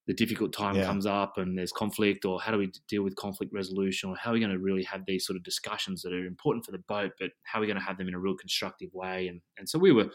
the 0.08 0.14
difficult 0.14 0.54
time 0.54 0.76
Yeah. 0.76 0.86
comes 0.86 1.06
up 1.06 1.38
and 1.38 1.58
there's 1.58 1.72
conflict 1.72 2.26
or 2.26 2.40
how 2.40 2.52
do 2.52 2.58
we 2.60 2.72
deal 2.88 3.04
with 3.04 3.16
conflict 3.16 3.52
resolution 3.54 4.10
or 4.10 4.16
how 4.16 4.30
are 4.30 4.34
we 4.34 4.40
going 4.40 4.52
to 4.52 4.60
really 4.60 4.84
have 4.84 5.04
these 5.06 5.26
sort 5.26 5.36
of 5.36 5.44
discussions 5.44 6.02
that 6.04 6.14
are 6.14 6.26
important 6.26 6.64
for 6.66 6.72
the 6.72 6.84
boat 6.88 7.12
but 7.20 7.32
how 7.44 7.58
are 7.58 7.62
we 7.62 7.68
going 7.68 7.80
to 7.80 7.84
have 7.84 7.98
them 7.98 8.08
in 8.08 8.14
a 8.14 8.20
real 8.20 8.36
constructive 8.36 8.94
way? 8.94 9.28
And 9.28 9.42
and 9.58 9.68
so 9.68 9.80
we 9.80 9.92
were 9.92 10.10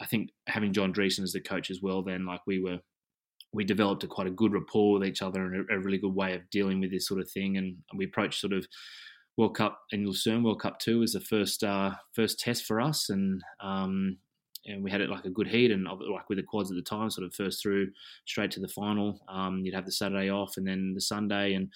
i 0.00 0.06
think 0.06 0.30
having 0.48 0.72
john 0.72 0.92
Driessen 0.92 1.22
as 1.22 1.32
the 1.32 1.40
coach 1.40 1.70
as 1.70 1.80
well 1.82 2.02
then 2.02 2.24
like 2.26 2.40
we 2.46 2.60
were 2.60 2.80
we 3.52 3.64
developed 3.64 4.04
a 4.04 4.06
quite 4.06 4.26
a 4.26 4.30
good 4.30 4.52
rapport 4.52 4.94
with 4.98 5.06
each 5.06 5.22
other 5.22 5.44
and 5.44 5.66
a, 5.68 5.74
a 5.74 5.78
really 5.78 5.98
good 5.98 6.14
way 6.14 6.34
of 6.34 6.48
dealing 6.50 6.80
with 6.80 6.90
this 6.90 7.06
sort 7.06 7.20
of 7.20 7.30
thing. 7.30 7.56
And 7.58 7.76
we 7.94 8.06
approached 8.06 8.40
sort 8.40 8.52
of 8.52 8.66
World 9.36 9.56
Cup 9.56 9.78
in 9.90 10.06
Lucerne, 10.06 10.42
World 10.42 10.60
Cup 10.60 10.78
two 10.78 11.00
was 11.00 11.12
the 11.12 11.20
first 11.20 11.62
uh, 11.64 11.92
first 12.14 12.38
test 12.38 12.64
for 12.64 12.80
us, 12.80 13.08
and 13.08 13.42
um, 13.62 14.18
and 14.66 14.82
we 14.82 14.90
had 14.90 15.00
it 15.00 15.10
like 15.10 15.24
a 15.24 15.30
good 15.30 15.48
heat 15.48 15.70
and 15.70 15.84
like 15.84 16.28
with 16.28 16.38
the 16.38 16.42
quads 16.42 16.70
at 16.70 16.76
the 16.76 16.82
time, 16.82 17.10
sort 17.10 17.26
of 17.26 17.34
first 17.34 17.62
through 17.62 17.90
straight 18.26 18.50
to 18.52 18.60
the 18.60 18.68
final. 18.68 19.20
Um, 19.28 19.62
you'd 19.64 19.74
have 19.74 19.86
the 19.86 19.92
Saturday 19.92 20.30
off 20.30 20.56
and 20.56 20.66
then 20.66 20.94
the 20.94 21.00
Sunday, 21.00 21.54
and 21.54 21.70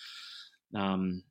um, 0.75 1.23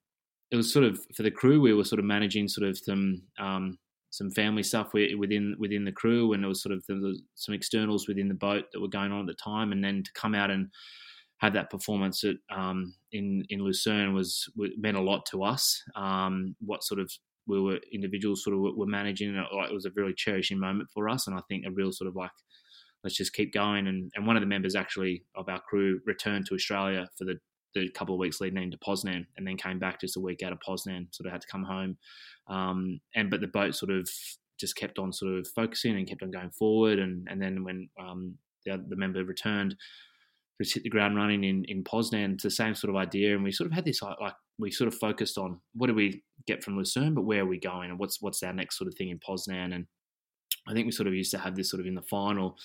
it 0.52 0.56
was 0.56 0.72
sort 0.72 0.86
of 0.86 1.00
for 1.16 1.24
the 1.24 1.32
crew. 1.32 1.62
We 1.62 1.74
were 1.74 1.84
sort 1.84 2.00
of 2.00 2.06
managing 2.06 2.48
sort 2.48 2.68
of 2.68 2.78
some 2.78 3.24
um, 3.40 3.78
some 4.10 4.32
family 4.32 4.64
stuff 4.64 4.94
within 4.94 5.56
within 5.60 5.86
the 5.86 5.92
crew, 5.92 6.34
and 6.34 6.44
there 6.44 6.50
was 6.50 6.62
sort 6.62 6.74
of 6.74 6.84
there 6.88 6.98
was 6.98 7.22
some 7.36 7.56
externals 7.56 8.08
within 8.08 8.28
the 8.28 8.34
boat 8.34 8.66
that 8.72 8.80
were 8.80 8.88
going 8.88 9.12
on 9.12 9.22
at 9.22 9.28
the 9.28 9.34
time, 9.34 9.72
and 9.72 9.84
then 9.84 10.04
to 10.04 10.12
come 10.14 10.36
out 10.36 10.52
and 10.52 10.70
have 11.40 11.54
that 11.54 11.70
performance 11.70 12.24
at 12.24 12.36
um, 12.56 12.96
in 13.12 13.46
in 13.50 13.60
Lucerne 13.60 14.14
was, 14.14 14.50
meant 14.78 14.98
a 14.98 15.02
lot 15.02 15.26
to 15.28 15.44
us. 15.44 15.82
Um, 15.96 16.56
what 16.60 16.84
sort 16.84 17.00
of 17.00 17.12
we 17.48 17.62
were 17.62 17.80
individuals 17.92 18.44
sort 18.44 18.56
of 18.56 18.76
were, 18.76 18.86
managing. 18.86 19.30
And 19.30 19.38
it, 19.40 19.72
it 19.72 19.74
was 19.74 19.86
a 19.86 19.92
really 19.96 20.14
cherishing 20.14 20.60
moment 20.60 20.90
for 20.94 21.10
us, 21.10 21.28
and 21.28 21.38
I 21.38 21.42
think 21.48 21.66
a 21.66 21.72
real 21.72 21.92
sort 21.92 22.08
of 22.08 22.16
like 22.16 22.32
let's 23.04 23.16
just 23.16 23.34
keep 23.34 23.54
going. 23.54 23.88
And 23.88 24.12
and 24.16 24.28
one 24.28 24.36
of 24.36 24.42
the 24.42 24.48
members 24.48 24.76
actually 24.76 25.24
of 25.36 25.50
our 25.50 25.62
crew 25.62 26.00
returned 26.06 26.46
to 26.48 26.56
Australia 26.56 27.08
for 27.18 27.26
the 27.26 27.36
the 27.74 27.90
couple 27.92 28.16
of 28.16 28.20
weeks 28.20 28.40
leading 28.40 28.64
into 28.64 28.78
Poznan, 28.78 29.26
and 29.38 29.46
then 29.46 29.58
came 29.58 29.80
back 29.80 30.00
just 30.00 30.18
a 30.18 30.22
week 30.22 30.42
out 30.44 30.54
of 30.54 30.60
Poznan. 30.68 31.14
Sort 31.14 31.28
of 31.28 31.32
had 31.32 31.42
to 31.42 31.48
come 31.48 31.64
home, 31.64 31.98
um, 32.48 33.00
and 33.16 33.30
but 33.30 33.42
the 33.42 33.48
boat 33.48 33.76
sort 33.76 33.92
of 33.92 34.10
just 34.60 34.76
kept 34.78 34.98
on 35.00 35.12
sort 35.12 35.34
of 35.34 35.48
focusing 35.54 35.98
and 35.98 36.08
kept 36.08 36.24
on 36.24 36.32
going 36.32 36.52
forward. 36.52 37.00
And 37.00 37.28
and 37.30 37.42
then 37.42 37.64
when 37.64 37.90
um, 38.00 38.36
the, 38.66 38.84
the 38.88 38.96
member 38.96 39.24
returned, 39.24 39.76
just 40.62 40.74
hit 40.74 40.84
the 40.84 40.90
ground 40.90 41.16
running 41.16 41.44
in 41.44 41.66
in 41.66 41.84
Poznan. 41.84 42.34
It's 42.34 42.44
the 42.44 42.52
same 42.52 42.76
sort 42.76 42.90
of 42.90 42.96
idea, 42.96 43.36
and 43.36 43.44
we 43.44 43.52
sort 43.52 43.68
of 43.68 43.74
had 43.74 43.86
this 43.86 44.02
like 44.02 44.34
we 44.58 44.72
sort 44.72 44.88
of 44.88 44.96
focused 44.96 45.38
on 45.38 45.60
what 45.74 45.88
do 45.88 45.94
we 45.94 46.24
get 46.48 46.64
from 46.64 46.78
Lucerne, 46.78 47.14
but 47.14 47.26
where 47.26 47.42
are 47.42 47.48
we 47.48 47.60
going, 47.60 47.90
and 47.90 48.00
what's 48.00 48.22
what's 48.22 48.44
our 48.44 48.54
next 48.54 48.78
sort 48.78 48.88
of 48.88 48.96
thing 48.96 49.10
in 49.10 49.20
Poznan, 49.20 49.76
and 49.76 49.86
I 50.68 50.74
think 50.74 50.86
we 50.86 50.92
sort 50.92 51.08
of 51.08 51.14
used 51.14 51.32
to 51.32 51.38
have 51.38 51.56
this 51.56 51.70
sort 51.70 51.82
of 51.82 51.88
in 51.88 51.96
the 51.96 52.02
final 52.02 52.58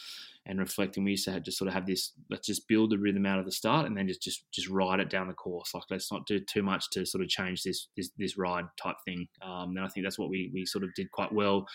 and 0.47 0.59
reflecting. 0.59 1.05
We 1.05 1.13
used 1.13 1.27
to 1.27 1.39
just 1.41 1.59
sort 1.59 1.69
of 1.69 1.75
have 1.75 1.87
this. 1.87 2.13
Let's 2.31 2.47
just 2.47 2.67
build 2.67 2.91
the 2.91 2.99
rhythm 2.99 3.27
out 3.27 3.39
of 3.39 3.45
the 3.45 3.53
start, 3.53 3.87
and 3.87 3.97
then 3.97 4.09
just 4.09 4.23
just 4.23 4.45
just 4.53 4.69
ride 4.69 5.01
it 5.01 5.11
down 5.11 5.29
the 5.29 5.35
course. 5.35 5.75
Like 5.75 5.85
let's 5.91 6.11
not 6.11 6.27
do 6.27 6.41
too 6.41 6.63
much 6.63 6.89
to 6.93 7.05
sort 7.05 7.23
of 7.23 7.29
change 7.29 7.63
this 7.63 7.89
this, 7.97 8.11
this 8.19 8.39
ride 8.39 8.65
type 8.83 8.97
thing. 9.05 9.29
Um, 9.43 9.77
and 9.77 9.81
I 9.81 9.89
think 9.89 10.07
that's 10.07 10.19
what 10.19 10.31
we 10.31 10.51
we 10.55 10.65
sort 10.65 10.85
of 10.85 10.91
did 10.95 11.11
quite 11.11 11.33
well 11.33 11.67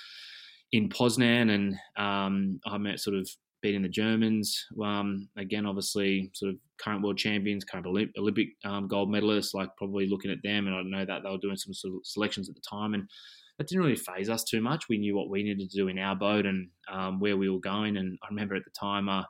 in 0.72 0.90
Poznan, 0.90 1.54
and 1.54 1.76
um, 1.98 2.60
I 2.66 2.78
met 2.78 3.00
sort 3.00 3.18
of 3.18 3.30
beating 3.62 3.82
the 3.82 3.90
Germans. 3.90 4.66
Um, 4.84 5.30
again, 5.38 5.66
obviously, 5.66 6.30
sort 6.34 6.52
of 6.54 6.60
current 6.82 7.02
world 7.02 7.18
champions, 7.18 7.64
current 7.64 7.86
Olympic 7.86 8.48
um, 8.64 8.88
gold 8.88 9.10
medalists. 9.10 9.54
Like 9.54 9.70
probably 9.78 10.08
looking 10.08 10.32
at 10.32 10.44
them, 10.44 10.68
and 10.68 10.76
I 10.76 10.82
know 10.84 11.06
that 11.06 11.24
they 11.24 11.30
were 11.30 11.38
doing 11.38 11.58
some 11.58 11.74
sort 11.74 11.96
of 11.96 12.02
selections 12.04 12.50
at 12.50 12.56
the 12.56 12.62
time, 12.70 12.94
and 12.94 13.10
that 13.58 13.68
didn't 13.68 13.84
really 13.84 13.96
phase 13.96 14.30
us 14.30 14.44
too 14.44 14.62
much. 14.62 14.86
We 14.90 14.98
knew 14.98 15.16
what 15.16 15.30
we 15.30 15.44
needed 15.44 15.70
to 15.70 15.78
do 15.78 15.88
in 15.88 15.98
our 15.98 16.16
boat 16.16 16.46
and 16.46 16.70
um, 16.92 17.20
where 17.20 17.38
we 17.38 17.50
were 17.50 17.60
going. 17.60 17.98
And 17.98 18.18
I 18.24 18.28
remember 18.30 18.56
at 18.56 18.66
the 18.66 18.72
time 18.78 19.08
uh, 19.08 19.24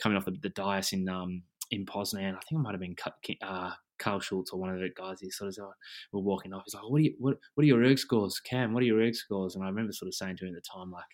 coming 0.00 0.16
off 0.16 0.24
the, 0.24 0.36
the 0.40 0.50
dais 0.50 0.92
in 0.92 1.08
um, 1.08 1.42
in 1.70 1.84
Poznan, 1.84 2.28
I 2.28 2.40
think 2.40 2.52
it 2.52 2.58
might 2.58 2.72
have 2.72 2.80
been 2.80 2.94
uh, 3.42 3.72
Karl 3.98 4.20
Schulze 4.20 4.50
or 4.52 4.60
one 4.60 4.70
of 4.70 4.78
the 4.78 4.88
guys. 4.96 5.20
He 5.20 5.30
sort 5.30 5.48
of 5.48 5.54
said, 5.54 5.64
we're 6.12 6.20
walking 6.20 6.52
off. 6.52 6.62
He's 6.64 6.74
like, 6.74 6.84
"What 6.88 6.98
are 6.98 7.04
you? 7.04 7.14
What, 7.18 7.36
what 7.54 7.62
are 7.62 7.66
your 7.66 7.82
erg 7.82 7.98
scores, 7.98 8.40
Cam? 8.40 8.72
What 8.72 8.82
are 8.82 8.86
your 8.86 9.00
erg 9.00 9.14
scores?" 9.14 9.54
And 9.54 9.64
I 9.64 9.68
remember 9.68 9.92
sort 9.92 10.08
of 10.08 10.14
saying 10.14 10.36
to 10.38 10.46
him 10.46 10.54
at 10.54 10.62
the 10.62 10.78
time, 10.78 10.90
like, 10.90 11.04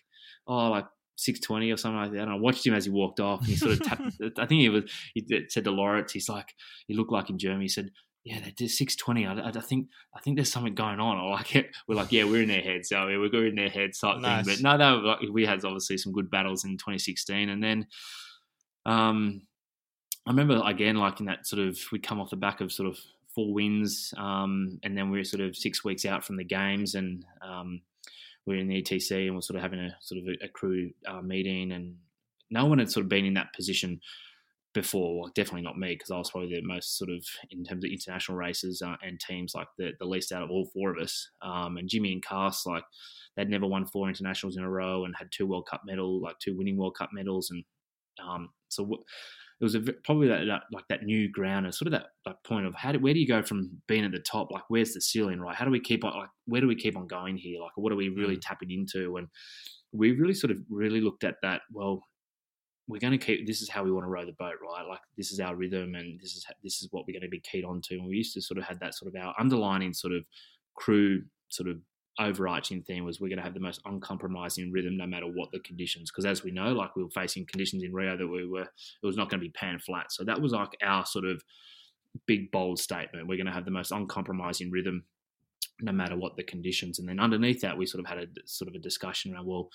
"Oh, 0.47 0.69
like." 0.69 0.85
620 1.15 1.71
or 1.71 1.77
something 1.77 1.99
like 1.99 2.11
that. 2.11 2.21
And 2.21 2.31
I 2.31 2.35
watched 2.35 2.65
him 2.65 2.73
as 2.73 2.85
he 2.85 2.91
walked 2.91 3.19
off. 3.19 3.39
And 3.39 3.49
he 3.49 3.55
sort 3.55 3.73
of 3.73 3.83
tapped, 3.83 4.03
I 4.37 4.45
think 4.45 4.61
he 4.61 4.69
was, 4.69 4.83
he 5.13 5.25
said 5.49 5.63
to 5.63 5.71
Lawrence, 5.71 6.11
he's 6.11 6.29
like, 6.29 6.53
he 6.87 6.95
looked 6.95 7.11
like 7.11 7.29
in 7.29 7.37
Germany. 7.37 7.65
He 7.65 7.69
said, 7.69 7.91
yeah, 8.23 8.39
they 8.39 8.51
did 8.51 8.71
six 8.71 8.95
twenty. 8.95 9.27
I, 9.27 9.49
I, 9.49 9.51
think 9.51 9.89
I 10.15 10.19
think 10.21 10.37
there's 10.37 10.51
something 10.51 10.75
going 10.75 10.99
on. 10.99 11.17
I 11.17 11.29
like 11.29 11.55
it. 11.55 11.75
We're 11.87 11.95
like, 11.95 12.11
yeah, 12.11 12.23
we're 12.23 12.43
in 12.43 12.47
their 12.47 12.61
heads. 12.61 12.89
So 12.89 13.07
yeah, 13.07 13.17
we're 13.17 13.47
in 13.47 13.55
their 13.55 13.69
heads 13.69 13.99
type 13.99 14.19
nice. 14.19 14.45
thing. 14.45 14.55
But 14.61 14.77
no, 14.77 14.77
no, 14.77 14.97
like, 14.99 15.19
we 15.31 15.45
had 15.45 15.63
obviously 15.65 15.97
some 15.97 16.13
good 16.13 16.31
battles 16.31 16.63
in 16.63 16.77
2016, 16.77 17.49
and 17.49 17.61
then, 17.61 17.87
um, 18.85 19.41
I 20.25 20.31
remember 20.31 20.61
again, 20.65 20.95
like 20.95 21.19
in 21.19 21.25
that 21.25 21.45
sort 21.45 21.67
of, 21.67 21.77
we 21.91 21.99
come 21.99 22.21
off 22.21 22.29
the 22.29 22.37
back 22.37 22.61
of 22.61 22.71
sort 22.71 22.87
of 22.87 22.97
four 23.35 23.53
wins, 23.53 24.13
um, 24.17 24.79
and 24.83 24.97
then 24.97 25.09
we 25.09 25.19
are 25.19 25.25
sort 25.25 25.41
of 25.41 25.57
six 25.57 25.83
weeks 25.83 26.05
out 26.05 26.23
from 26.23 26.37
the 26.37 26.45
games, 26.45 26.95
and 26.95 27.25
um, 27.41 27.81
we 28.45 28.55
we're 28.55 28.61
in 28.61 28.67
the 28.67 28.81
ETC, 28.81 29.25
and 29.27 29.35
we're 29.35 29.41
sort 29.41 29.57
of 29.57 29.63
having 29.63 29.79
a 29.79 29.95
sort 30.01 30.21
of 30.21 30.27
a, 30.27 30.45
a 30.45 30.49
crew 30.49 30.91
uh, 31.07 31.21
meeting, 31.21 31.71
and 31.71 31.95
no 32.49 32.65
one 32.65 32.79
had 32.79 32.91
sort 32.91 33.05
of 33.05 33.09
been 33.09 33.25
in 33.25 33.35
that 33.35 33.53
position 33.55 33.99
before. 34.73 35.19
Well, 35.19 35.31
definitely 35.33 35.61
not 35.61 35.77
me 35.77 35.93
because 35.93 36.11
I 36.11 36.17
was 36.17 36.31
probably 36.31 36.49
the 36.49 36.61
most 36.65 36.97
sort 36.97 37.09
of 37.09 37.23
in 37.51 37.63
terms 37.63 37.85
of 37.85 37.91
international 37.91 38.37
races 38.37 38.81
uh, 38.81 38.95
and 39.01 39.19
teams 39.19 39.53
like 39.55 39.67
the, 39.77 39.91
the 39.99 40.05
least 40.05 40.31
out 40.31 40.43
of 40.43 40.49
all 40.49 40.69
four 40.73 40.91
of 40.91 41.01
us. 41.01 41.29
Um, 41.41 41.77
and 41.77 41.87
Jimmy 41.87 42.11
and 42.11 42.23
Cass, 42.23 42.65
like 42.65 42.83
they'd 43.35 43.49
never 43.49 43.67
won 43.67 43.85
four 43.85 44.09
internationals 44.09 44.57
in 44.57 44.63
a 44.63 44.69
row 44.69 45.05
and 45.05 45.15
had 45.17 45.29
two 45.31 45.47
World 45.47 45.67
Cup 45.69 45.81
medal, 45.85 46.21
like 46.21 46.39
two 46.39 46.57
winning 46.57 46.77
World 46.77 46.95
Cup 46.97 47.09
medals, 47.13 47.49
and 47.51 47.63
um, 48.23 48.49
so 48.69 48.83
w- 48.83 49.03
it 49.59 49.63
was 49.63 49.75
a, 49.75 49.81
probably 50.03 50.27
that, 50.27 50.45
that, 50.47 50.63
like 50.71 50.87
that 50.89 51.03
new 51.03 51.29
ground 51.31 51.65
and 51.65 51.73
sort 51.73 51.87
of 51.87 51.93
that, 51.93 52.07
that 52.25 52.43
point 52.43 52.65
of 52.65 52.75
how 52.75 52.91
do, 52.91 52.99
where 52.99 53.13
do 53.13 53.19
you 53.19 53.27
go 53.27 53.41
from 53.41 53.69
being 53.87 54.03
at 54.03 54.11
the 54.11 54.19
top? 54.19 54.51
Like 54.51 54.63
where's 54.67 54.93
the 54.93 55.01
ceiling, 55.01 55.39
right? 55.39 55.55
How 55.55 55.65
do 55.65 55.71
we 55.71 55.79
keep 55.79 56.03
on 56.03 56.17
like 56.17 56.29
where 56.45 56.61
do 56.61 56.67
we 56.67 56.75
keep 56.75 56.97
on 56.97 57.07
going 57.07 57.37
here? 57.37 57.61
Like 57.61 57.71
what 57.75 57.91
are 57.91 57.97
we 57.97 58.09
really 58.09 58.37
mm. 58.37 58.41
tapping 58.41 58.71
into? 58.71 59.17
And 59.17 59.27
we 59.91 60.11
really 60.11 60.33
sort 60.33 60.51
of 60.51 60.57
really 60.69 61.01
looked 61.01 61.23
at 61.23 61.35
that. 61.43 61.61
Well, 61.71 62.03
we're 62.87 62.99
going 62.99 63.17
to 63.17 63.25
keep 63.25 63.47
this 63.47 63.61
is 63.61 63.69
how 63.69 63.83
we 63.83 63.91
want 63.91 64.03
to 64.03 64.09
row 64.09 64.25
the 64.25 64.33
boat 64.33 64.55
right 64.61 64.85
like 64.87 64.99
this 65.17 65.31
is 65.31 65.39
our 65.39 65.55
rhythm 65.55 65.95
and 65.95 66.19
this 66.19 66.35
is 66.35 66.45
this 66.63 66.81
is 66.81 66.89
what 66.91 67.05
we're 67.07 67.13
going 67.13 67.21
to 67.21 67.29
be 67.29 67.39
keyed 67.39 67.63
on 67.63 67.79
to 67.81 67.95
and 67.95 68.05
we 68.05 68.17
used 68.17 68.33
to 68.33 68.41
sort 68.41 68.57
of 68.57 68.65
had 68.65 68.79
that 68.81 68.93
sort 68.93 69.13
of 69.13 69.21
our 69.21 69.33
underlining 69.39 69.93
sort 69.93 70.13
of 70.13 70.25
crew 70.75 71.21
sort 71.47 71.69
of 71.69 71.77
overarching 72.19 72.81
theme 72.83 73.05
was 73.05 73.19
we're 73.19 73.27
going 73.27 73.37
to 73.37 73.43
have 73.43 73.55
the 73.55 73.59
most 73.59 73.81
uncompromising 73.85 74.71
rhythm 74.71 74.95
no 74.95 75.07
matter 75.07 75.25
what 75.25 75.49
the 75.51 75.59
conditions 75.61 76.11
because 76.11 76.25
as 76.25 76.43
we 76.43 76.51
know 76.51 76.71
like 76.71 76.95
we 76.95 77.03
were 77.03 77.09
facing 77.09 77.43
conditions 77.45 77.81
in 77.81 77.91
rio 77.91 78.15
that 78.15 78.27
we 78.27 78.47
were 78.47 78.61
it 78.61 79.05
was 79.05 79.17
not 79.17 79.29
going 79.29 79.39
to 79.39 79.45
be 79.45 79.51
pan 79.51 79.79
flat. 79.79 80.11
So 80.11 80.23
that 80.23 80.41
was 80.41 80.51
like 80.51 80.77
our 80.83 81.05
sort 81.05 81.25
of 81.25 81.43
big 82.27 82.51
bold 82.51 82.79
statement. 82.79 83.27
We're 83.27 83.37
going 83.37 83.47
to 83.47 83.51
have 83.53 83.65
the 83.65 83.71
most 83.71 83.91
uncompromising 83.91 84.71
rhythm 84.71 85.03
no 85.81 85.91
matter 85.91 86.15
what 86.15 86.35
the 86.35 86.43
conditions. 86.43 86.99
And 86.99 87.07
then 87.07 87.19
underneath 87.19 87.61
that 87.61 87.77
we 87.77 87.85
sort 87.85 88.03
of 88.03 88.09
had 88.09 88.19
a 88.19 88.27
sort 88.45 88.69
of 88.69 88.75
a 88.75 88.79
discussion 88.79 89.33
around 89.33 89.47
well 89.47 89.69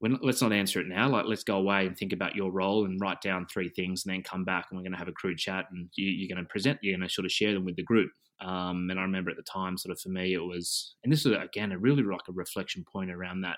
let's 0.00 0.42
not 0.42 0.52
answer 0.52 0.80
it 0.80 0.88
now. 0.88 1.08
Like, 1.08 1.26
let's 1.26 1.44
go 1.44 1.56
away 1.56 1.86
and 1.86 1.96
think 1.96 2.12
about 2.12 2.34
your 2.34 2.50
role 2.50 2.84
and 2.84 3.00
write 3.00 3.20
down 3.20 3.46
three 3.46 3.68
things, 3.68 4.04
and 4.04 4.14
then 4.14 4.22
come 4.22 4.44
back 4.44 4.66
and 4.70 4.78
we're 4.78 4.82
going 4.82 4.92
to 4.92 4.98
have 4.98 5.08
a 5.08 5.12
crude 5.12 5.38
chat, 5.38 5.66
and 5.70 5.88
you, 5.94 6.26
are 6.26 6.34
going 6.34 6.44
to 6.44 6.48
present. 6.48 6.78
You're 6.82 6.96
going 6.96 7.08
to 7.08 7.12
sort 7.12 7.24
of 7.24 7.32
share 7.32 7.54
them 7.54 7.64
with 7.64 7.76
the 7.76 7.82
group. 7.82 8.10
Um, 8.40 8.88
and 8.90 8.98
I 8.98 9.02
remember 9.02 9.30
at 9.30 9.36
the 9.36 9.42
time, 9.42 9.78
sort 9.78 9.92
of 9.92 10.00
for 10.00 10.10
me, 10.10 10.34
it 10.34 10.38
was, 10.38 10.94
and 11.02 11.12
this 11.12 11.24
was 11.24 11.36
again 11.42 11.72
a 11.72 11.78
really 11.78 12.02
like 12.02 12.28
a 12.28 12.32
reflection 12.32 12.84
point 12.90 13.10
around 13.10 13.40
that 13.42 13.56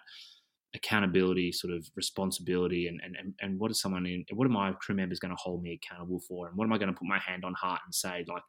accountability, 0.75 1.51
sort 1.53 1.73
of 1.73 1.87
responsibility, 1.97 2.89
and 2.89 3.01
and 3.03 3.35
and 3.41 3.59
what 3.59 3.71
is 3.71 3.81
someone 3.81 4.07
in, 4.07 4.25
what 4.35 4.47
are 4.47 4.51
my 4.51 4.73
crew 4.73 4.95
members 4.95 5.19
going 5.19 5.31
to 5.31 5.43
hold 5.43 5.63
me 5.63 5.81
accountable 5.83 6.21
for, 6.21 6.49
and 6.49 6.57
what 6.57 6.65
am 6.65 6.73
I 6.73 6.79
going 6.79 6.93
to 6.93 6.99
put 6.99 7.09
my 7.09 7.19
hand 7.19 7.45
on 7.45 7.55
heart 7.55 7.81
and 7.85 7.95
say 7.95 8.25
like, 8.29 8.43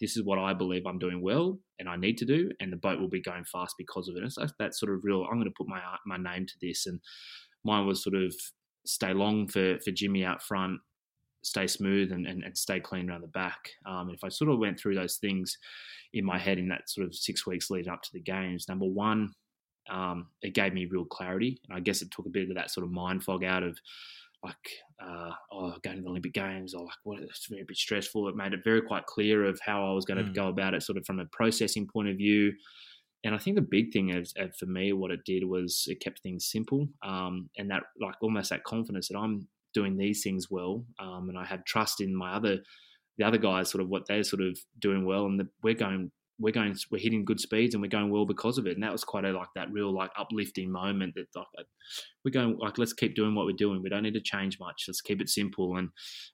this 0.00 0.16
is 0.16 0.24
what 0.24 0.38
I 0.38 0.54
believe 0.54 0.86
I'm 0.86 0.98
doing 0.98 1.22
well 1.22 1.58
and 1.78 1.88
I 1.88 1.96
need 1.96 2.18
to 2.18 2.24
do, 2.24 2.50
and 2.60 2.72
the 2.72 2.76
boat 2.76 3.00
will 3.00 3.08
be 3.08 3.22
going 3.22 3.44
fast 3.44 3.74
because 3.78 4.08
of 4.08 4.16
it. 4.16 4.32
So 4.32 4.46
that 4.58 4.74
sort 4.74 4.92
of 4.92 5.00
real, 5.02 5.24
I'm 5.24 5.36
going 5.36 5.44
to 5.44 5.54
put 5.56 5.68
my 5.68 5.80
my 6.06 6.16
name 6.16 6.46
to 6.46 6.54
this, 6.60 6.86
and 6.86 7.00
mine 7.64 7.86
was 7.86 8.02
sort 8.02 8.16
of 8.16 8.34
stay 8.86 9.12
long 9.12 9.48
for 9.48 9.78
for 9.80 9.90
Jimmy 9.90 10.24
out 10.24 10.42
front, 10.42 10.78
stay 11.42 11.66
smooth, 11.66 12.12
and 12.12 12.26
and, 12.26 12.44
and 12.44 12.56
stay 12.56 12.80
clean 12.80 13.10
around 13.10 13.22
the 13.22 13.28
back. 13.28 13.58
Um, 13.86 14.10
if 14.10 14.22
I 14.22 14.28
sort 14.28 14.50
of 14.50 14.58
went 14.58 14.78
through 14.78 14.94
those 14.94 15.16
things 15.16 15.58
in 16.12 16.24
my 16.24 16.38
head 16.38 16.58
in 16.58 16.68
that 16.68 16.88
sort 16.88 17.06
of 17.06 17.14
six 17.14 17.46
weeks 17.46 17.70
leading 17.70 17.92
up 17.92 18.02
to 18.02 18.10
the 18.12 18.20
games, 18.20 18.66
number 18.68 18.86
one, 18.86 19.32
um, 19.90 20.28
it 20.42 20.54
gave 20.54 20.72
me 20.72 20.86
real 20.86 21.04
clarity, 21.04 21.60
and 21.68 21.76
I 21.76 21.80
guess 21.80 22.02
it 22.02 22.10
took 22.10 22.26
a 22.26 22.30
bit 22.30 22.48
of 22.48 22.54
that 22.56 22.70
sort 22.70 22.84
of 22.84 22.92
mind 22.92 23.24
fog 23.24 23.44
out 23.44 23.62
of 23.62 23.78
like 24.42 24.56
uh, 25.02 25.30
oh 25.52 25.74
going 25.82 25.96
to 25.96 26.02
the 26.02 26.08
Olympic 26.08 26.34
Games 26.34 26.74
or 26.74 26.84
like 26.84 26.94
what 27.02 27.20
it's 27.20 27.46
very 27.46 27.64
bit 27.64 27.76
stressful. 27.76 28.28
It 28.28 28.36
made 28.36 28.52
it 28.52 28.60
very 28.64 28.82
quite 28.82 29.06
clear 29.06 29.44
of 29.44 29.58
how 29.64 29.88
I 29.88 29.92
was 29.92 30.04
going 30.04 30.24
to 30.24 30.30
mm. 30.30 30.34
go 30.34 30.48
about 30.48 30.74
it, 30.74 30.82
sort 30.82 30.98
of 30.98 31.06
from 31.06 31.20
a 31.20 31.26
processing 31.26 31.86
point 31.86 32.08
of 32.08 32.16
view. 32.16 32.52
And 33.24 33.34
I 33.34 33.38
think 33.38 33.56
the 33.56 33.62
big 33.62 33.90
thing 33.90 34.10
is, 34.10 34.34
uh, 34.38 34.48
for 34.58 34.66
me, 34.66 34.92
what 34.92 35.10
it 35.10 35.20
did 35.24 35.44
was 35.44 35.86
it 35.88 36.00
kept 36.00 36.20
things 36.20 36.46
simple, 36.46 36.86
um, 37.02 37.48
and 37.56 37.70
that 37.70 37.84
like 38.00 38.14
almost 38.20 38.50
that 38.50 38.64
confidence 38.64 39.08
that 39.08 39.18
I'm 39.18 39.48
doing 39.72 39.96
these 39.96 40.22
things 40.22 40.50
well, 40.50 40.84
um, 40.98 41.30
and 41.30 41.38
I 41.38 41.44
have 41.44 41.64
trust 41.64 42.00
in 42.00 42.14
my 42.14 42.34
other 42.34 42.58
the 43.16 43.24
other 43.24 43.38
guys, 43.38 43.70
sort 43.70 43.82
of 43.82 43.88
what 43.88 44.06
they're 44.06 44.24
sort 44.24 44.42
of 44.42 44.58
doing 44.78 45.04
well, 45.06 45.26
and 45.26 45.40
the, 45.40 45.48
we're 45.62 45.74
going 45.74 46.10
we're 46.38 46.52
going 46.52 46.74
we're 46.90 46.98
hitting 46.98 47.24
good 47.24 47.38
speeds 47.38 47.74
and 47.74 47.82
we're 47.82 47.88
going 47.88 48.10
well 48.10 48.26
because 48.26 48.58
of 48.58 48.66
it. 48.66 48.74
And 48.74 48.82
that 48.82 48.90
was 48.90 49.04
quite 49.04 49.24
a 49.24 49.30
like 49.30 49.48
that 49.54 49.70
real 49.70 49.94
like 49.94 50.10
uplifting 50.18 50.70
moment 50.70 51.14
that 51.14 51.26
like 51.34 51.46
uh, 51.58 51.62
we're 52.24 52.32
going 52.32 52.58
like 52.58 52.76
let's 52.76 52.92
keep 52.92 53.14
doing 53.14 53.34
what 53.34 53.46
we're 53.46 53.52
doing. 53.52 53.82
We 53.82 53.88
don't 53.88 54.02
need 54.02 54.14
to 54.14 54.20
change 54.20 54.58
much. 54.58 54.84
Let's 54.88 55.00
keep 55.00 55.20
it 55.20 55.28
simple. 55.28 55.76
And 55.76 55.90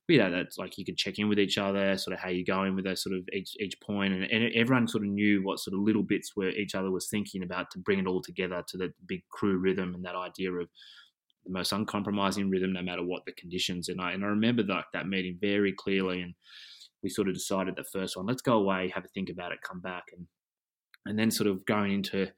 you 0.09 0.19
know 0.19 0.31
that's 0.31 0.57
like 0.57 0.79
you 0.79 0.85
could 0.85 0.97
check 0.97 1.19
in 1.19 1.29
with 1.29 1.39
each 1.39 1.59
other 1.59 1.97
sort 1.99 2.15
of 2.15 2.21
how 2.21 2.31
you're 2.31 2.45
going 2.45 2.75
with 2.75 2.87
those 2.87 3.03
sort 3.03 3.17
of 3.17 3.29
each 3.33 3.55
each 3.61 3.79
point. 3.81 4.15
And, 4.15 4.25
and 4.25 4.55
everyone 4.55 4.89
sort 4.89 5.05
of 5.05 5.11
knew 5.11 5.43
what 5.43 5.59
sort 5.59 5.75
of 5.75 5.81
little 5.81 6.03
bits 6.03 6.33
where 6.35 6.51
each 6.51 6.75
other 6.75 6.91
was 6.91 7.09
thinking 7.09 7.43
about 7.43 7.71
to 7.73 7.79
bring 7.79 7.99
it 7.99 8.07
all 8.07 8.23
together 8.23 8.65
to 8.69 8.79
the 8.79 8.93
big 9.07 9.23
crew 9.29 9.59
rhythm 9.59 9.95
and 9.95 10.05
that 10.05 10.17
idea 10.17 10.51
of 10.53 10.69
the 11.45 11.53
most 11.53 11.73
uncompromising 11.73 12.51
rhythm 12.51 12.73
no 12.73 12.83
matter 12.83 13.03
what 13.03 13.25
the 13.27 13.33
conditions 13.33 13.89
and 13.89 14.01
I 14.01 14.13
and 14.13 14.25
I 14.25 14.29
remember 14.29 14.63
like 14.63 14.87
that 14.95 15.09
meeting 15.09 15.37
very 15.41 15.73
clearly. 15.73 16.23
And 16.23 16.35
we 17.03 17.09
sort 17.09 17.29
of 17.29 17.35
decided 17.35 17.77
the 17.77 17.85
first 17.85 18.17
one, 18.17 18.27
let's 18.27 18.43
go 18.43 18.55
away, 18.55 18.93
have 18.95 19.05
a 19.05 19.09
think 19.09 19.31
about 19.31 19.53
it, 19.53 19.59
come 19.63 19.81
back, 19.81 20.05
and 20.17 20.27
and 21.07 21.19
then 21.19 21.31
sort 21.31 21.49
of 21.49 21.65
going 21.65 21.93
into 21.93 22.29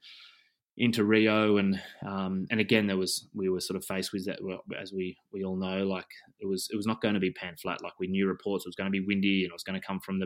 into 0.75 1.03
Rio 1.03 1.57
and 1.57 1.79
um, 2.05 2.47
and 2.49 2.59
again 2.59 2.87
there 2.87 2.97
was 2.97 3.27
we 3.35 3.47
were 3.47 3.59
sort 3.59 3.77
of 3.77 3.85
faced 3.85 4.11
with 4.11 4.25
that 4.25 4.39
as 4.81 4.91
we 4.91 5.15
we 5.31 5.43
all 5.43 5.55
know 5.55 5.85
like 5.85 6.07
it 6.39 6.47
was 6.47 6.67
it 6.71 6.75
was 6.75 6.87
not 6.87 6.99
going 6.99 7.13
to 7.13 7.19
be 7.19 7.31
pan 7.31 7.55
flat 7.61 7.83
like 7.83 7.93
we 7.99 8.07
knew 8.07 8.27
reports 8.27 8.65
it 8.65 8.69
was 8.69 8.75
going 8.75 8.87
to 8.87 8.91
be 8.91 9.05
windy 9.05 9.43
and 9.43 9.51
it 9.51 9.53
was 9.53 9.63
going 9.63 9.79
to 9.79 9.85
come 9.85 9.99
from 9.99 10.19
the 10.19 10.25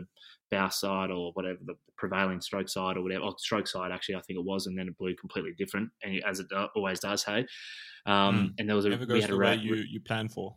bow 0.50 0.68
side 0.70 1.10
or 1.10 1.32
whatever 1.34 1.58
the 1.66 1.74
prevailing 1.98 2.40
stroke 2.40 2.68
side 2.68 2.96
or 2.96 3.02
whatever 3.02 3.24
oh, 3.24 3.34
stroke 3.36 3.66
side 3.66 3.92
actually 3.92 4.14
I 4.14 4.22
think 4.22 4.38
it 4.38 4.44
was 4.44 4.66
and 4.66 4.78
then 4.78 4.88
it 4.88 4.96
blew 4.96 5.14
completely 5.16 5.52
different 5.58 5.90
and 6.02 6.22
as 6.26 6.40
it 6.40 6.46
always 6.74 7.00
does 7.00 7.22
hey 7.22 7.44
um, 8.06 8.38
mm. 8.38 8.50
and 8.58 8.66
there 8.66 8.76
was 8.76 8.86
a 8.86 8.88
Never 8.88 9.04
goes 9.04 9.14
we 9.16 9.20
had 9.20 9.30
the 9.30 9.34
a 9.34 9.38
way 9.38 9.56
you 9.56 9.74
you 9.74 10.00
plan 10.00 10.30
for 10.30 10.56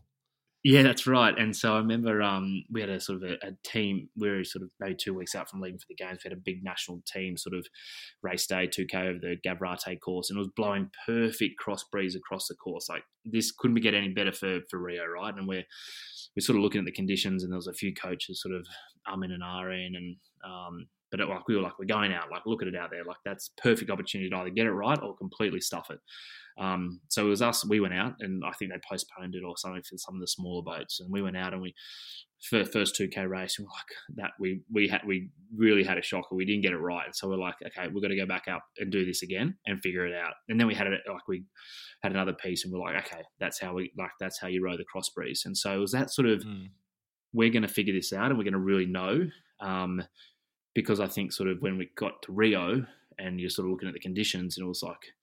Yeah, 0.64 0.84
that's 0.84 1.08
right. 1.08 1.36
And 1.36 1.56
so 1.56 1.74
I 1.74 1.78
remember 1.78 2.22
um, 2.22 2.64
we 2.72 2.82
had 2.82 2.90
a 2.92 3.00
sort 3.00 3.24
of 3.24 3.32
a, 3.32 3.48
a, 3.48 3.52
team. 3.64 4.10
We 4.16 4.30
were 4.30 4.44
sort 4.44 4.62
of 4.62 4.70
maybe 4.80 4.96
two 4.96 5.16
weeks 5.16 5.34
out 5.34 5.50
from 5.50 5.60
leaving 5.60 5.80
for 5.80 5.88
the 5.90 5.96
games. 5.96 6.20
We 6.24 6.30
had 6.30 6.38
a 6.38 6.42
big 6.42 6.64
national 6.64 7.02
team 7.12 7.36
sort 7.36 7.56
of 7.56 7.66
race 8.22 8.46
day, 8.46 8.68
2K 8.68 8.96
over 8.96 9.20
the 9.20 9.38
Gavrate 9.44 10.00
course, 10.02 10.30
and 10.30 10.38
it 10.38 10.40
was 10.40 10.52
blowing 10.56 10.92
perfect 11.08 11.58
cross 11.58 11.84
breeze 11.92 12.16
across 12.16 12.48
the 12.48 12.54
course. 12.54 12.90
Like 12.90 13.04
this 13.26 13.52
couldn't 13.52 13.74
be 13.74 13.82
get 13.82 13.96
any 13.96 14.10
better 14.10 14.32
for, 14.32 14.60
for 14.70 14.78
Rio, 14.78 15.06
right? 15.08 15.34
And 15.34 15.48
we're 15.48 15.66
we're 16.36 16.42
sort 16.42 16.58
of 16.58 16.64
looking 16.64 16.80
at 16.80 16.86
the 16.86 16.92
conditions, 16.92 17.44
and 17.44 17.52
there 17.52 17.58
was 17.58 17.68
a 17.68 17.74
few 17.74 17.94
coaches 17.96 18.40
sort 18.40 18.54
of 18.54 18.68
um 19.12 19.24
in 19.24 19.32
and 19.32 19.42
ahhing, 19.42 19.98
and 19.98 20.16
um, 20.46 20.86
but 21.12 21.20
it, 21.20 21.28
like 21.28 21.48
we 21.48 21.56
were 21.56 21.62
like 21.62 21.78
we're 21.78 21.86
going 21.86 22.14
out, 22.14 22.32
like 22.32 22.44
look 22.46 22.62
at 22.62 22.68
it 22.68 22.76
out 22.76 22.90
there, 22.90 23.04
like 23.04 23.18
that's 23.24 23.52
perfect 23.62 23.92
opportunity 23.92 24.30
to 24.30 24.36
either 24.38 24.50
get 24.50 24.66
it 24.66 24.72
right 24.72 25.00
or 25.02 25.16
completely 25.16 25.62
stuff 25.62 25.90
it. 25.90 26.00
Um, 26.58 27.02
so 27.10 27.26
it 27.26 27.30
was 27.30 27.42
us. 27.42 27.66
We 27.66 27.80
went 27.80 27.94
out, 27.94 28.14
and 28.20 28.44
I 28.46 28.52
think 28.52 28.72
they 28.72 28.80
postponed 28.90 29.36
it 29.36 29.44
or 29.46 29.58
something 29.58 29.84
for 29.84 29.98
some 29.98 30.16
of 30.16 30.22
the 30.22 30.28
smaller 30.28 30.64
boats. 30.64 31.00
And 31.00 31.12
we 31.12 31.22
went 31.22 31.38
out, 31.38 31.54
and 31.54 31.62
we 31.62 31.74
for 32.50 32.66
first 32.66 32.96
two 32.96 33.08
k 33.08 33.26
race, 33.26 33.58
we 33.60 33.66
like 33.66 34.18
that. 34.18 34.32
We 34.40 34.62
we 34.72 34.88
had 34.88 35.02
we 35.06 35.30
really 35.56 35.84
had 35.84 35.98
a 35.98 36.02
shocker. 36.02 36.36
We 36.36 36.46
didn't 36.46 36.64
get 36.64 36.74
it 36.74 36.78
right, 36.78 37.16
so 37.16 37.28
we're 37.30 37.38
like, 37.38 37.56
okay, 37.66 37.88
we're 37.88 38.02
going 38.02 38.12
to 38.12 38.18
go 38.18 38.26
back 38.26 38.48
up 38.48 38.64
and 38.78 38.92
do 38.92 39.06
this 39.06 39.22
again 39.22 39.56
and 39.66 39.82
figure 39.82 40.06
it 40.06 40.16
out. 40.16 40.34
And 40.50 40.60
then 40.60 40.68
we 40.68 40.76
had 40.76 40.88
it 40.88 41.02
like 41.08 41.28
we 41.28 41.44
had 42.04 42.12
another 42.12 42.34
piece, 42.34 42.64
and 42.64 42.74
we're 42.74 42.80
like, 42.80 43.06
okay, 43.06 43.24
that's 43.40 43.60
how 43.60 43.74
we 43.74 43.92
like 43.98 44.12
that's 44.20 44.40
how 44.40 44.48
you 44.48 44.64
row 44.64 44.78
the 44.78 44.86
cross 44.86 45.10
breeze. 45.10 45.44
And 45.46 45.56
so 45.58 45.74
it 45.74 45.80
was 45.80 45.92
that 45.92 46.12
sort 46.12 46.28
of 46.28 46.44
mm. 46.44 46.70
we're 47.34 47.52
going 47.52 47.62
to 47.62 47.68
figure 47.68 47.94
this 47.94 48.14
out, 48.14 48.30
and 48.30 48.38
we're 48.38 48.44
going 48.44 48.54
to 48.54 48.60
really 48.60 48.88
know. 48.88 49.26
Um, 49.60 50.04
because 50.74 51.00
I 51.00 51.08
think 51.08 51.34
sort 51.34 51.50
of 51.50 51.62
when 51.62 51.78
we 51.78 51.90
got 51.96 52.22
to 52.24 52.32
Rio 52.32 52.86
and 53.20 53.40
you're 53.40 53.50
sort 53.50 53.68
of 53.68 53.72
looking 53.72 53.88
at 53.88 53.94
the 53.94 54.00
conditions, 54.00 54.58
and 54.58 54.66
it 54.66 54.68
was 54.68 54.84
like 54.84 55.14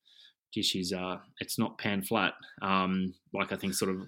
gee, 0.52 0.62
she's 0.62 0.92
uh, 0.92 1.18
it's 1.40 1.58
not 1.58 1.78
pan 1.78 2.02
flat. 2.02 2.34
Um, 2.62 3.14
like 3.34 3.52
I 3.52 3.56
think 3.56 3.74
sort 3.74 3.90
of 3.90 4.02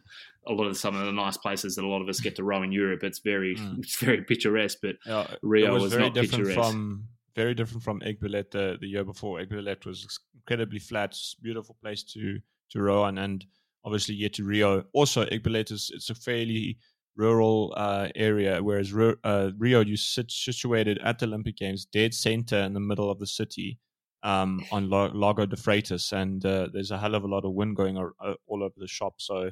a 0.46 0.52
lot 0.52 0.66
of 0.66 0.76
some 0.76 0.96
of 0.96 1.04
the 1.04 1.12
nice 1.12 1.36
places 1.36 1.76
that 1.76 1.84
a 1.84 1.88
lot 1.88 2.02
of 2.02 2.08
us 2.08 2.20
get 2.20 2.36
to 2.36 2.44
row 2.44 2.62
in 2.62 2.72
Europe. 2.72 3.02
It's 3.02 3.20
very 3.20 3.56
mm. 3.56 3.78
it's 3.82 3.96
very 3.96 4.22
picturesque, 4.22 4.78
but 4.82 4.96
yeah, 5.06 5.26
Rio 5.42 5.72
was, 5.74 5.84
was 5.84 5.92
very 5.94 6.10
different 6.10 6.46
picturesque. 6.46 6.70
from 6.70 7.04
very 7.36 7.54
different 7.54 7.82
from 7.82 8.00
Aiguebelette 8.00 8.50
the, 8.50 8.76
the 8.80 8.88
year 8.88 9.04
before. 9.04 9.38
Aiguebelette 9.38 9.86
was 9.86 10.18
incredibly 10.34 10.78
flat, 10.78 11.16
beautiful 11.42 11.76
place 11.82 12.02
to 12.04 12.38
to 12.70 12.82
row 12.82 13.02
on, 13.02 13.18
and 13.18 13.44
obviously 13.84 14.14
yet 14.14 14.34
to 14.34 14.44
Rio. 14.44 14.84
Also, 14.92 15.24
Aiguebelette 15.26 15.72
is 15.72 15.90
it's 15.94 16.10
a 16.10 16.14
fairly 16.14 16.78
rural 17.20 17.74
uh, 17.76 18.08
area, 18.14 18.62
whereas 18.62 18.92
uh, 19.24 19.50
Rio 19.58 19.80
you 19.80 19.96
sit 19.96 20.30
situated 20.30 20.98
at 21.04 21.18
the 21.18 21.26
Olympic 21.26 21.56
Games, 21.56 21.84
dead 21.84 22.14
center 22.14 22.58
in 22.58 22.72
the 22.72 22.80
middle 22.80 23.10
of 23.10 23.18
the 23.18 23.26
city 23.26 23.78
um, 24.22 24.64
on 24.72 24.90
Lago 24.90 25.46
de 25.46 25.56
Freitas, 25.56 26.12
and 26.12 26.44
uh, 26.44 26.68
there's 26.72 26.90
a 26.90 26.98
hell 26.98 27.14
of 27.14 27.24
a 27.24 27.28
lot 27.28 27.44
of 27.44 27.52
wind 27.52 27.76
going 27.76 27.96
ar- 27.96 28.14
uh, 28.24 28.34
all 28.46 28.62
over 28.62 28.74
the 28.76 28.88
shop. 28.88 29.14
So 29.18 29.50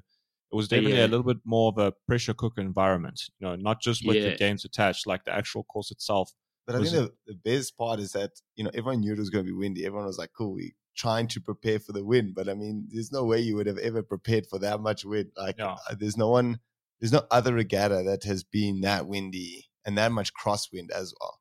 it 0.51 0.57
was 0.57 0.69
definitely 0.69 0.99
yeah. 0.99 1.07
a 1.07 1.13
little 1.13 1.27
bit 1.33 1.39
more 1.45 1.69
of 1.69 1.79
a 1.79 1.93
pressure 2.07 2.35
cooker 2.35 2.61
environment. 2.61 3.21
You 3.39 3.49
know, 3.49 3.57
not 3.57 3.81
just 3.81 4.07
with 4.07 4.17
yeah. 4.17 4.31
the 4.31 4.37
games 4.37 4.65
attached, 4.65 5.07
like 5.07 5.25
the 5.25 5.35
actual 5.35 5.65
course 5.65 5.91
itself. 5.91 6.33
But 6.67 6.77
I 6.77 6.79
think 6.81 6.91
the, 6.93 7.13
the 7.27 7.39
best 7.45 7.79
part 7.79 7.99
is 7.99 8.13
that 8.13 8.31
you 8.57 8.65
know 8.65 8.71
everyone 8.75 9.01
knew 9.01 9.13
it 9.13 9.19
was 9.19 9.31
going 9.31 9.45
to 9.45 9.51
be 9.51 9.57
windy. 9.57 9.87
Everyone 9.87 10.07
was 10.07 10.19
like, 10.19 10.31
"Cool, 10.37 10.55
we 10.55 10.75
trying 10.97 11.29
to 11.29 11.41
prepare 11.41 11.79
for 11.79 11.93
the 11.93 12.05
wind." 12.05 12.35
But 12.35 12.49
I 12.49 12.55
mean, 12.55 12.87
there's 12.91 13.13
no 13.13 13.25
way 13.25 13.41
you 13.41 13.57
would 13.57 13.67
have 13.67 13.79
ever 13.79 14.03
prepared 14.03 14.47
for 14.47 14.59
that 14.59 14.81
much 14.81 15.05
wind. 15.05 15.31
Like, 15.37 15.57
yeah. 15.59 15.77
uh, 15.91 15.95
there's 15.99 16.19
no 16.19 16.29
one, 16.29 16.59
there's 17.01 17.13
no 17.13 17.23
other 17.31 17.55
regatta 17.55 18.03
that 18.05 18.25
has 18.25 18.45
been 18.45 18.81
that 18.83 19.07
windy 19.07 19.67
and 19.85 19.97
that 19.99 20.13
much 20.13 20.33
crosswind 20.35 20.91
as 20.95 21.15
well. 21.21 21.41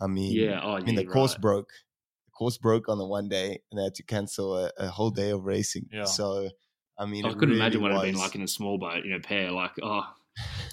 I 0.00 0.06
mean, 0.06 0.32
yeah, 0.32 0.60
oh, 0.62 0.76
I 0.76 0.80
mean 0.80 0.94
the 0.94 1.04
course 1.04 1.32
right. 1.32 1.40
broke 1.40 1.70
course 2.42 2.58
broke 2.58 2.88
on 2.88 2.98
the 2.98 3.06
one 3.06 3.28
day 3.28 3.60
and 3.70 3.78
they 3.78 3.84
had 3.84 3.94
to 3.94 4.02
cancel 4.02 4.56
a, 4.56 4.70
a 4.78 4.88
whole 4.88 5.10
day 5.10 5.30
of 5.30 5.44
racing. 5.44 5.86
Yeah. 5.92 6.04
So, 6.04 6.48
I 6.98 7.06
mean, 7.06 7.24
I 7.24 7.30
couldn't 7.30 7.50
really 7.50 7.60
imagine 7.60 7.82
what 7.82 7.92
it'd 7.92 8.02
been 8.02 8.16
like 8.16 8.34
in 8.34 8.42
a 8.42 8.48
small 8.48 8.78
boat, 8.78 9.04
you 9.04 9.12
know, 9.12 9.20
pair. 9.20 9.52
Like, 9.52 9.72
oh, 9.80 10.02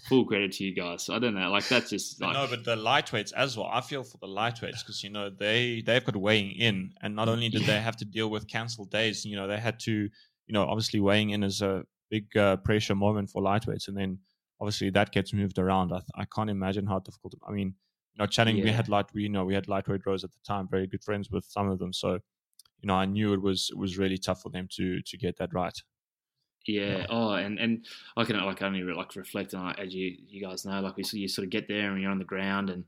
full 0.08 0.26
credit 0.26 0.54
to 0.54 0.64
you 0.64 0.74
guys. 0.76 1.10
I 1.10 1.20
don't 1.20 1.36
know, 1.36 1.52
like 1.52 1.68
that's 1.68 1.92
just 1.92 2.22
like 2.22 2.34
no, 2.34 2.48
but 2.50 2.66
the 2.66 2.76
lightweights 2.76 3.34
as 3.34 3.56
well. 3.56 3.70
I 3.72 3.82
feel 3.82 4.04
for 4.04 4.18
the 4.18 4.28
lightweights 4.28 4.84
because 4.84 5.04
you 5.04 5.12
know 5.12 5.30
they 5.30 5.84
they've 5.86 6.04
got 6.04 6.16
weighing 6.16 6.52
in, 6.52 6.94
and 7.02 7.16
not 7.16 7.30
only 7.30 7.50
did 7.50 7.62
yeah. 7.62 7.68
they 7.76 7.82
have 7.82 7.98
to 7.98 8.06
deal 8.06 8.30
with 8.30 8.48
cancelled 8.48 8.90
days, 8.90 9.26
you 9.26 9.36
know, 9.36 9.48
they 9.48 9.60
had 9.60 9.80
to, 9.82 9.92
you 9.92 10.54
know, 10.54 10.64
obviously 10.64 11.00
weighing 11.00 11.30
in 11.30 11.44
is 11.44 11.62
a 11.62 11.84
big 12.10 12.36
uh, 12.38 12.58
pressure 12.58 12.96
moment 12.96 13.30
for 13.30 13.42
lightweights, 13.42 13.88
and 13.88 13.98
then 13.98 14.20
obviously 14.60 14.90
that 14.92 15.12
gets 15.12 15.34
moved 15.34 15.58
around. 15.58 15.94
I, 15.94 16.02
I 16.16 16.26
can't 16.26 16.50
imagine 16.50 16.86
how 16.86 17.00
difficult. 17.00 17.36
I 17.48 17.52
mean, 17.52 17.76
know, 18.20 18.28
chatting, 18.28 18.58
yeah. 18.58 18.66
we 18.66 18.72
had 18.72 18.90
light, 18.90 19.06
we, 19.14 19.24
you 19.24 19.30
know, 19.30 19.46
we 19.46 19.56
had 19.56 19.68
lightweight 19.68 20.06
rows 20.06 20.24
at 20.24 20.32
the 20.32 20.40
time, 20.46 20.68
very 20.70 20.86
good 20.86 21.04
friends 21.04 21.32
with 21.32 21.46
some 21.46 21.70
of 21.70 21.80
them. 21.80 21.94
So, 21.94 22.14
you 22.82 22.88
know, 22.88 22.96
I 22.96 23.06
knew 23.06 23.34
it 23.34 23.42
was, 23.42 23.70
it 23.72 23.78
was 23.78 23.98
really 23.98 24.18
tough 24.18 24.42
for 24.42 24.50
them 24.50 24.68
to, 24.76 25.02
to 25.02 25.18
get 25.18 25.38
that 25.38 25.54
right. 25.54 25.78
Yeah. 26.68 27.00
yeah. 27.00 27.06
Oh, 27.10 27.34
and, 27.34 27.58
and 27.58 27.86
I 28.16 28.26
can 28.26 28.38
like 28.46 28.62
only 28.62 28.84
like 28.84 29.16
reflect 29.16 29.54
on 29.54 29.72
it 29.72 29.80
as 29.80 29.94
you, 29.94 30.16
you 30.28 30.46
guys 30.46 30.66
know, 30.66 30.82
like 30.82 30.98
we, 30.98 31.04
you 31.14 31.28
sort 31.28 31.46
of 31.46 31.50
get 31.50 31.68
there 31.68 31.92
and 31.92 32.02
you're 32.02 32.12
on 32.12 32.20
the 32.20 32.26
ground 32.26 32.70
and, 32.70 32.84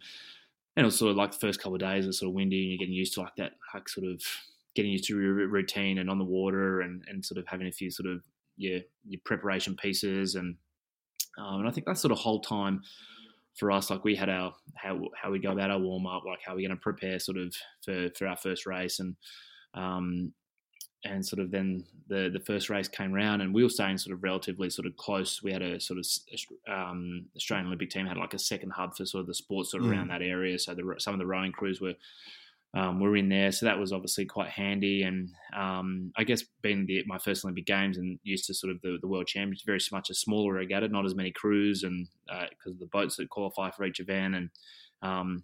and 0.76 0.84
it 0.84 0.86
was 0.86 0.98
sort 0.98 1.12
of 1.12 1.18
like 1.18 1.32
the 1.32 1.40
first 1.40 1.60
couple 1.60 1.76
of 1.76 1.82
days 1.82 2.06
was 2.06 2.20
sort 2.20 2.30
of 2.30 2.36
windy 2.36 2.62
and 2.62 2.72
you're 2.72 2.78
getting 2.78 2.94
used 2.94 3.14
to 3.14 3.22
like 3.22 3.36
that, 3.38 3.54
like 3.74 3.90
sort 3.90 4.08
of 4.08 4.22
getting 4.76 4.92
used 4.92 5.06
to 5.06 5.20
your 5.20 5.48
routine 5.48 5.98
and 5.98 6.10
on 6.10 6.18
the 6.18 6.26
water 6.26 6.82
and, 6.82 7.04
and 7.08 7.26
sort 7.26 7.38
of 7.38 7.46
having 7.48 7.68
a 7.68 7.72
few 7.72 7.90
sort 7.90 8.10
of, 8.10 8.22
yeah, 8.62 8.80
your 9.08 9.22
preparation 9.26 9.76
pieces. 9.76 10.36
And, 10.36 10.56
um, 11.38 11.60
and 11.60 11.68
I 11.68 11.72
think 11.72 11.88
that 11.88 11.98
sort 11.98 12.12
of 12.12 12.20
whole 12.20 12.42
time, 12.42 12.82
for 13.58 13.72
us, 13.72 13.90
like 13.90 14.04
we 14.04 14.16
had 14.16 14.30
our 14.30 14.54
how 14.76 15.02
how 15.22 15.30
we 15.30 15.40
go 15.40 15.52
about 15.52 15.72
our 15.72 15.80
warm 15.80 16.08
up, 16.08 16.24
like 16.26 16.40
how 16.46 16.54
we're 16.54 16.68
going 16.68 16.78
to 16.78 16.82
prepare 16.82 17.20
sort 17.20 17.38
of 17.38 17.54
for 17.84 18.10
for 18.18 18.28
our 18.28 18.38
first 18.38 18.66
race, 18.66 19.00
and 19.00 19.16
um, 19.74 20.34
and 21.04 21.26
sort 21.26 21.42
of 21.42 21.52
then 21.52 21.84
the 22.08 22.30
the 22.32 22.40
first 22.40 22.70
race 22.70 22.88
came 22.88 23.14
around, 23.14 23.42
and 23.42 23.54
we 23.54 23.64
were 23.64 23.70
staying 23.70 23.98
sort 23.98 24.16
of 24.16 24.24
relatively 24.24 24.70
sort 24.70 24.88
of 24.88 24.96
close. 24.96 25.44
We 25.44 25.52
had 25.52 25.62
a 25.62 25.80
sort 25.80 26.00
of 26.00 26.06
um, 26.74 27.26
Australian 27.36 27.68
Olympic 27.68 27.90
team 27.90 28.06
had 28.06 28.18
like 28.18 28.34
a 28.34 28.40
second 28.40 28.72
hub 28.72 28.96
for 28.96 29.06
sort 29.06 29.22
of 29.22 29.28
the 29.28 29.34
sports 29.34 29.72
sort 29.72 29.84
of 29.84 29.90
mm. 29.90 29.94
around 29.94 30.10
that 30.10 30.22
area. 30.22 30.58
So 30.58 30.74
the, 30.74 30.96
some 31.00 31.14
of 31.14 31.20
the 31.20 31.26
rowing 31.26 31.52
crews 31.52 31.82
were 31.82 31.96
um, 32.74 33.00
were 33.00 33.18
in 33.18 33.30
there. 33.30 33.52
So 33.52 33.66
that 33.66 33.80
was 33.80 33.92
obviously 33.92 34.26
quite 34.26 34.50
handy. 34.50 35.04
And 35.04 35.30
um, 35.56 36.12
I 36.18 36.24
guess 36.24 36.44
being 36.62 36.86
the, 36.86 37.04
my 37.06 37.18
first 37.18 37.44
Olympic 37.44 37.66
Games 37.66 37.98
and 37.98 38.18
used 38.24 38.46
to 38.46 38.54
sort 38.54 38.72
of 38.72 38.82
the, 38.82 38.98
the 39.02 39.08
World 39.08 39.28
Championships, 39.28 39.66
very 39.66 39.80
much 39.92 40.10
a 40.10 40.14
smaller 40.14 40.54
regatta, 40.54 40.88
not 40.88 41.06
as 41.06 41.16
many 41.16 41.32
crews, 41.32 41.84
and 41.84 42.08
because 42.26 42.72
uh, 42.72 42.72
of 42.72 42.80
the 42.80 42.86
boats 42.88 43.18
that 43.18 43.30
qualify 43.30 43.72
for 43.72 43.86
each 43.86 44.00
event, 44.00 44.36
and 44.36 44.50
um, 45.02 45.44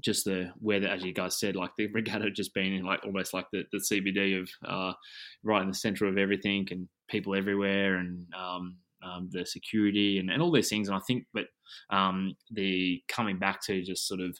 just 0.00 0.24
the 0.24 0.50
weather, 0.60 0.88
as 0.88 1.04
you 1.04 1.12
guys 1.12 1.38
said, 1.38 1.56
like 1.56 1.72
the 1.76 1.86
regatta 1.92 2.30
just 2.30 2.54
being 2.54 2.74
in 2.74 2.84
like 2.84 3.00
almost 3.04 3.34
like 3.34 3.46
the, 3.52 3.64
the 3.72 3.78
CBD 3.78 4.40
of 4.40 4.48
uh, 4.66 4.92
right 5.42 5.62
in 5.62 5.68
the 5.68 5.74
center 5.74 6.06
of 6.06 6.16
everything, 6.16 6.66
and 6.70 6.88
people 7.08 7.34
everywhere, 7.34 7.96
and 7.96 8.26
um, 8.34 8.76
um, 9.02 9.28
the 9.30 9.44
security 9.44 10.18
and, 10.18 10.30
and 10.30 10.40
all 10.40 10.52
these 10.52 10.70
things. 10.70 10.88
And 10.88 10.96
I 10.96 11.00
think, 11.06 11.26
but 11.34 11.46
um, 11.90 12.34
the 12.50 13.02
coming 13.08 13.38
back 13.38 13.62
to 13.66 13.82
just 13.82 14.08
sort 14.08 14.20
of 14.20 14.38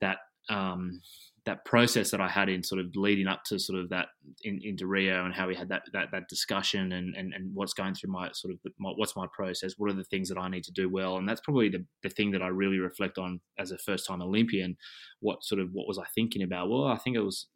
that 0.00 0.18
um, 0.48 1.00
that 1.44 1.64
process 1.64 2.10
that 2.12 2.20
I 2.20 2.28
had 2.28 2.48
in 2.48 2.62
sort 2.62 2.80
of 2.80 2.94
leading 2.94 3.26
up 3.26 3.42
to 3.46 3.58
sort 3.58 3.80
of 3.80 3.88
that 3.88 4.06
in, 4.44 4.60
into 4.62 4.86
Rio 4.86 5.24
and 5.24 5.34
how 5.34 5.48
we 5.48 5.56
had 5.56 5.68
that 5.70 5.82
that, 5.92 6.08
that 6.12 6.28
discussion 6.28 6.92
and, 6.92 7.16
and 7.16 7.32
and 7.34 7.50
what's 7.54 7.74
going 7.74 7.94
through 7.94 8.12
my 8.12 8.30
sort 8.32 8.54
of 8.54 8.72
my, 8.78 8.90
what's 8.96 9.16
my 9.16 9.26
process, 9.34 9.74
what 9.76 9.90
are 9.90 9.96
the 9.96 10.04
things 10.04 10.28
that 10.28 10.38
I 10.38 10.48
need 10.48 10.64
to 10.64 10.72
do 10.72 10.88
well, 10.88 11.16
and 11.16 11.28
that's 11.28 11.40
probably 11.40 11.68
the, 11.68 11.84
the 12.02 12.10
thing 12.10 12.30
that 12.32 12.42
I 12.42 12.48
really 12.48 12.78
reflect 12.78 13.18
on 13.18 13.40
as 13.58 13.72
a 13.72 13.78
first 13.78 14.06
time 14.06 14.22
Olympian. 14.22 14.76
What 15.20 15.42
sort 15.42 15.60
of 15.60 15.70
what 15.72 15.88
was 15.88 15.98
I 15.98 16.04
thinking 16.14 16.42
about? 16.42 16.70
Well, 16.70 16.86
I 16.86 16.96
think 16.96 17.16
it 17.16 17.22
was 17.22 17.48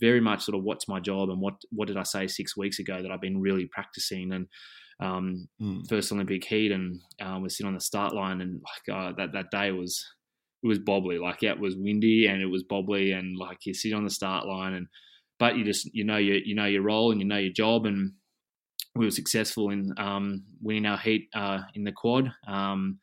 very 0.00 0.20
much 0.20 0.42
sort 0.42 0.56
of 0.56 0.64
what's 0.64 0.88
my 0.88 0.98
job 0.98 1.30
and 1.30 1.40
what 1.40 1.54
what 1.70 1.86
did 1.86 1.96
I 1.96 2.02
say 2.02 2.26
six 2.26 2.56
weeks 2.56 2.78
ago 2.78 3.02
that 3.02 3.10
I've 3.10 3.20
been 3.20 3.40
really 3.40 3.68
practicing 3.72 4.32
and 4.32 4.46
um, 5.00 5.48
mm. 5.60 5.88
first 5.88 6.12
Olympic 6.12 6.44
heat 6.44 6.72
and 6.72 7.00
um, 7.22 7.42
was 7.42 7.56
sitting 7.56 7.68
on 7.68 7.74
the 7.74 7.80
start 7.80 8.14
line 8.14 8.40
and 8.40 8.60
like 8.60 8.96
uh, 8.96 9.12
that 9.16 9.32
that 9.32 9.50
day 9.50 9.70
was 9.70 10.04
it 10.62 10.66
was 10.66 10.78
bobbly. 10.78 11.20
Like 11.20 11.42
yeah, 11.42 11.52
it 11.52 11.60
was 11.60 11.76
windy 11.76 12.26
and 12.26 12.42
it 12.42 12.46
was 12.46 12.64
bobbly, 12.64 13.16
and 13.18 13.36
like 13.36 13.64
you 13.64 13.74
sit 13.74 13.92
on 13.92 14.04
the 14.04 14.10
start 14.10 14.46
line, 14.46 14.74
and 14.74 14.86
but 15.38 15.56
you 15.56 15.64
just 15.64 15.88
you 15.94 16.04
know 16.04 16.18
you 16.18 16.40
you 16.44 16.54
know 16.54 16.66
your 16.66 16.82
role 16.82 17.12
and 17.12 17.20
you 17.20 17.26
know 17.26 17.38
your 17.38 17.52
job, 17.52 17.86
and 17.86 18.12
we 18.94 19.06
were 19.06 19.10
successful 19.10 19.70
in 19.70 19.92
um, 19.98 20.44
winning 20.60 20.86
our 20.86 20.98
heat 20.98 21.28
uh, 21.34 21.60
in 21.74 21.84
the 21.84 21.92
quad, 21.92 22.30
um, 22.46 22.98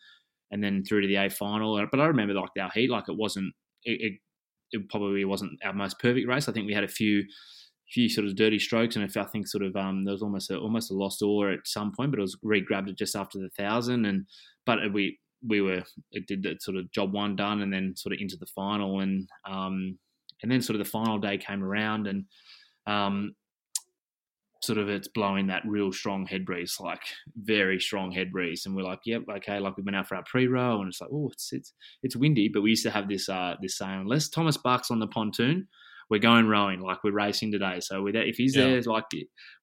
and 0.52 0.64
then 0.64 0.84
through 0.84 1.02
to 1.02 1.08
the 1.08 1.16
A 1.16 1.30
final. 1.30 1.84
But 1.90 2.00
I 2.00 2.06
remember 2.06 2.34
like 2.34 2.50
our 2.60 2.72
heat, 2.74 2.90
like 2.90 3.06
it 3.08 3.18
wasn't 3.18 3.54
it, 3.84 4.02
it, 4.02 4.14
it 4.72 4.90
probably 4.90 5.26
wasn't 5.26 5.60
our 5.64 5.74
most 5.74 6.00
perfect 6.00 6.28
race. 6.28 6.48
I 6.48 6.52
think 6.52 6.68
we 6.68 6.74
had 6.74 6.84
a 6.84 6.90
few 6.90 7.24
few 7.90 8.10
sort 8.10 8.28
of 8.28 8.36
dirty 8.36 8.60
strokes, 8.60 8.96
and 8.96 9.06
if 9.06 9.16
I 9.18 9.24
think 9.24 9.48
sort 9.48 9.64
of 9.64 9.76
um, 9.76 10.04
there 10.04 10.14
was 10.14 10.22
almost 10.22 10.52
a, 10.52 10.58
almost 10.60 10.92
a 10.92 10.94
lost 10.94 11.22
oar 11.22 11.52
at 11.52 11.66
some 11.66 11.92
point, 11.96 12.12
but 12.12 12.20
it 12.20 12.24
was 12.24 12.38
re-grabbed 12.44 12.90
it 12.90 12.98
just 12.98 13.16
after 13.16 13.40
the 13.40 13.50
thousand, 13.58 14.06
and 14.06 14.26
but 14.66 14.80
we 14.94 15.18
we 15.46 15.62
were 15.62 15.84
it 16.12 16.28
did 16.28 16.44
that 16.44 16.62
sort 16.62 16.78
of 16.78 16.92
job 16.92 17.14
one 17.14 17.36
done 17.36 17.62
and 17.62 17.72
then 17.72 17.94
sort 17.96 18.14
of 18.14 18.20
into 18.22 18.38
the 18.38 18.46
final 18.48 19.00
and 19.00 19.28
um, 19.50 19.98
and 20.42 20.52
then 20.52 20.62
sort 20.62 20.80
of 20.80 20.86
the 20.86 20.90
final 20.90 21.18
day 21.20 21.38
came 21.38 21.64
around 21.64 22.08
and 22.08 22.26
um, 22.86 23.36
sort 24.64 24.78
of 24.78 24.90
it's 24.90 25.08
blowing 25.08 25.48
that 25.48 25.64
real 25.66 25.92
strong 25.92 26.26
head 26.26 26.46
breeze 26.46 26.78
like 26.80 27.02
very 27.36 27.80
strong 27.80 28.12
head 28.12 28.32
breeze. 28.32 28.66
And 28.66 28.76
we're 28.76 28.84
like 28.84 29.02
yep 29.06 29.24
okay 29.38 29.60
like 29.60 29.78
we've 29.78 29.86
been 29.86 29.96
out 29.96 30.08
for 30.08 30.16
our 30.16 30.24
pre-row 30.26 30.80
and 30.80 30.88
it's 30.88 31.02
like 31.02 31.10
oh 31.14 31.30
it's 31.32 31.50
it's 31.52 31.74
it's 32.04 32.16
windy 32.16 32.50
but 32.52 32.62
we 32.62 32.72
used 32.72 32.84
to 32.84 32.92
have 32.92 33.08
this 33.08 33.30
uh 33.30 33.56
this 33.62 33.78
saying 33.78 34.02
unless 34.02 34.30
Thomas 34.30 34.58
Bach's 34.58 34.92
on 34.92 35.00
the 35.00 35.08
pontoon 35.08 35.68
we're 36.10 36.20
going 36.20 36.48
rowing 36.48 36.80
like 36.80 37.04
we're 37.04 37.12
racing 37.12 37.52
today. 37.52 37.80
So 37.82 38.02
with 38.02 38.14
that 38.14 38.28
if 38.28 38.38
he's 38.38 38.56
yeah. 38.56 38.66
there 38.66 38.82
like 38.84 39.06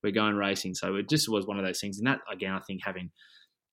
we're 0.03 0.12
going 0.12 0.35
racing. 0.35 0.75
So 0.75 0.97
it 0.97 1.09
just 1.09 1.29
was 1.29 1.47
one 1.47 1.59
of 1.59 1.64
those 1.64 1.81
things. 1.81 1.99
And 1.99 2.07
that 2.07 2.20
again 2.31 2.53
I 2.53 2.61
think 2.61 2.83
having 2.85 3.11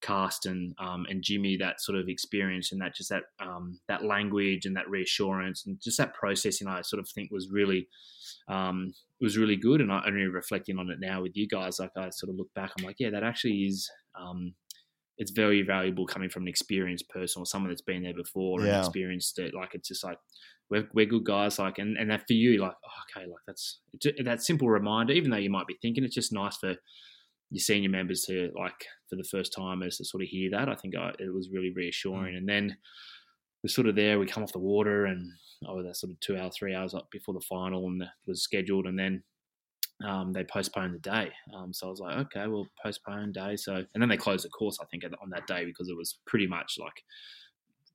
Karsten 0.01 0.73
um, 0.79 1.05
and 1.09 1.23
Jimmy 1.23 1.57
that 1.57 1.81
sort 1.81 1.97
of 1.97 2.09
experience 2.09 2.71
and 2.71 2.81
that 2.81 2.95
just 2.95 3.09
that 3.09 3.23
um, 3.39 3.79
that 3.87 4.03
language 4.03 4.65
and 4.65 4.75
that 4.75 4.89
reassurance 4.89 5.65
and 5.65 5.79
just 5.81 5.97
that 5.97 6.13
processing 6.13 6.67
I 6.67 6.81
sort 6.81 6.99
of 6.99 7.09
think 7.09 7.31
was 7.31 7.49
really 7.51 7.87
um, 8.47 8.93
was 9.19 9.37
really 9.37 9.55
good 9.55 9.81
and 9.81 9.91
I 9.91 10.03
only 10.05 10.23
reflecting 10.23 10.79
on 10.79 10.89
it 10.89 10.99
now 10.99 11.21
with 11.21 11.35
you 11.35 11.47
guys 11.47 11.79
like 11.79 11.91
I 11.95 12.09
sort 12.09 12.29
of 12.29 12.35
look 12.35 12.53
back 12.53 12.71
I'm 12.77 12.85
like 12.85 12.97
yeah 12.99 13.11
that 13.11 13.23
actually 13.23 13.65
is 13.65 13.89
um, 14.19 14.53
it's 15.17 15.31
very 15.31 15.61
valuable 15.61 16.07
coming 16.07 16.29
from 16.29 16.43
an 16.43 16.49
experienced 16.49 17.07
person 17.09 17.41
or 17.41 17.45
someone 17.45 17.69
that's 17.69 17.81
been 17.81 18.01
there 18.01 18.13
before 18.13 18.59
and 18.61 18.69
experienced 18.79 19.37
it. 19.37 19.53
Like 19.53 19.75
it's 19.75 19.87
just 19.87 20.03
like 20.03 20.17
we're, 20.71 20.87
we're 20.93 21.05
good 21.05 21.25
guys 21.25 21.59
like 21.59 21.77
and, 21.77 21.95
and 21.97 22.09
that 22.09 22.25
for 22.27 22.33
you 22.33 22.59
like 22.59 22.73
oh, 22.73 23.19
okay 23.19 23.27
like 23.27 23.41
that's 23.45 23.81
that 24.23 24.41
simple 24.41 24.69
reminder 24.69 25.13
even 25.13 25.29
though 25.29 25.37
you 25.37 25.49
might 25.49 25.67
be 25.67 25.77
thinking 25.81 26.03
it's 26.03 26.15
just 26.15 26.33
nice 26.33 26.57
for 26.57 26.75
your 27.51 27.59
senior 27.59 27.89
members 27.89 28.23
to 28.23 28.49
like 28.57 28.85
for 29.09 29.17
the 29.17 29.27
first 29.29 29.53
timers 29.53 29.97
to 29.97 30.05
sort 30.05 30.23
of 30.23 30.29
hear 30.29 30.49
that. 30.51 30.69
I 30.69 30.75
think 30.75 30.95
I, 30.95 31.11
it 31.19 31.33
was 31.33 31.49
really 31.53 31.71
reassuring. 31.75 32.35
And 32.37 32.47
then 32.47 32.75
we're 33.61 33.67
sort 33.67 33.87
of 33.87 33.95
there. 33.95 34.17
We 34.17 34.25
come 34.25 34.41
off 34.41 34.53
the 34.53 34.59
water, 34.59 35.05
and 35.05 35.29
oh, 35.67 35.83
that's 35.83 36.01
sort 36.01 36.11
of 36.11 36.19
two 36.21 36.37
hours, 36.37 36.55
three 36.57 36.73
hours 36.73 36.93
up 36.93 37.07
before 37.11 37.33
the 37.33 37.45
final, 37.47 37.85
and 37.87 38.01
it 38.01 38.09
was 38.25 38.41
scheduled. 38.41 38.87
And 38.87 38.97
then 38.97 39.21
um, 40.07 40.31
they 40.33 40.43
postponed 40.43 40.95
the 40.95 40.99
day. 40.99 41.29
Um, 41.55 41.73
so 41.73 41.87
I 41.87 41.89
was 41.89 41.99
like, 41.99 42.17
okay, 42.17 42.47
we'll 42.47 42.67
postpone 42.81 43.33
day. 43.33 43.55
So 43.57 43.75
and 43.75 44.01
then 44.01 44.09
they 44.09 44.17
closed 44.17 44.45
the 44.45 44.49
course. 44.49 44.77
I 44.81 44.85
think 44.85 45.03
on 45.03 45.29
that 45.31 45.45
day 45.45 45.65
because 45.65 45.89
it 45.89 45.97
was 45.97 46.19
pretty 46.25 46.47
much 46.47 46.77
like 46.79 47.03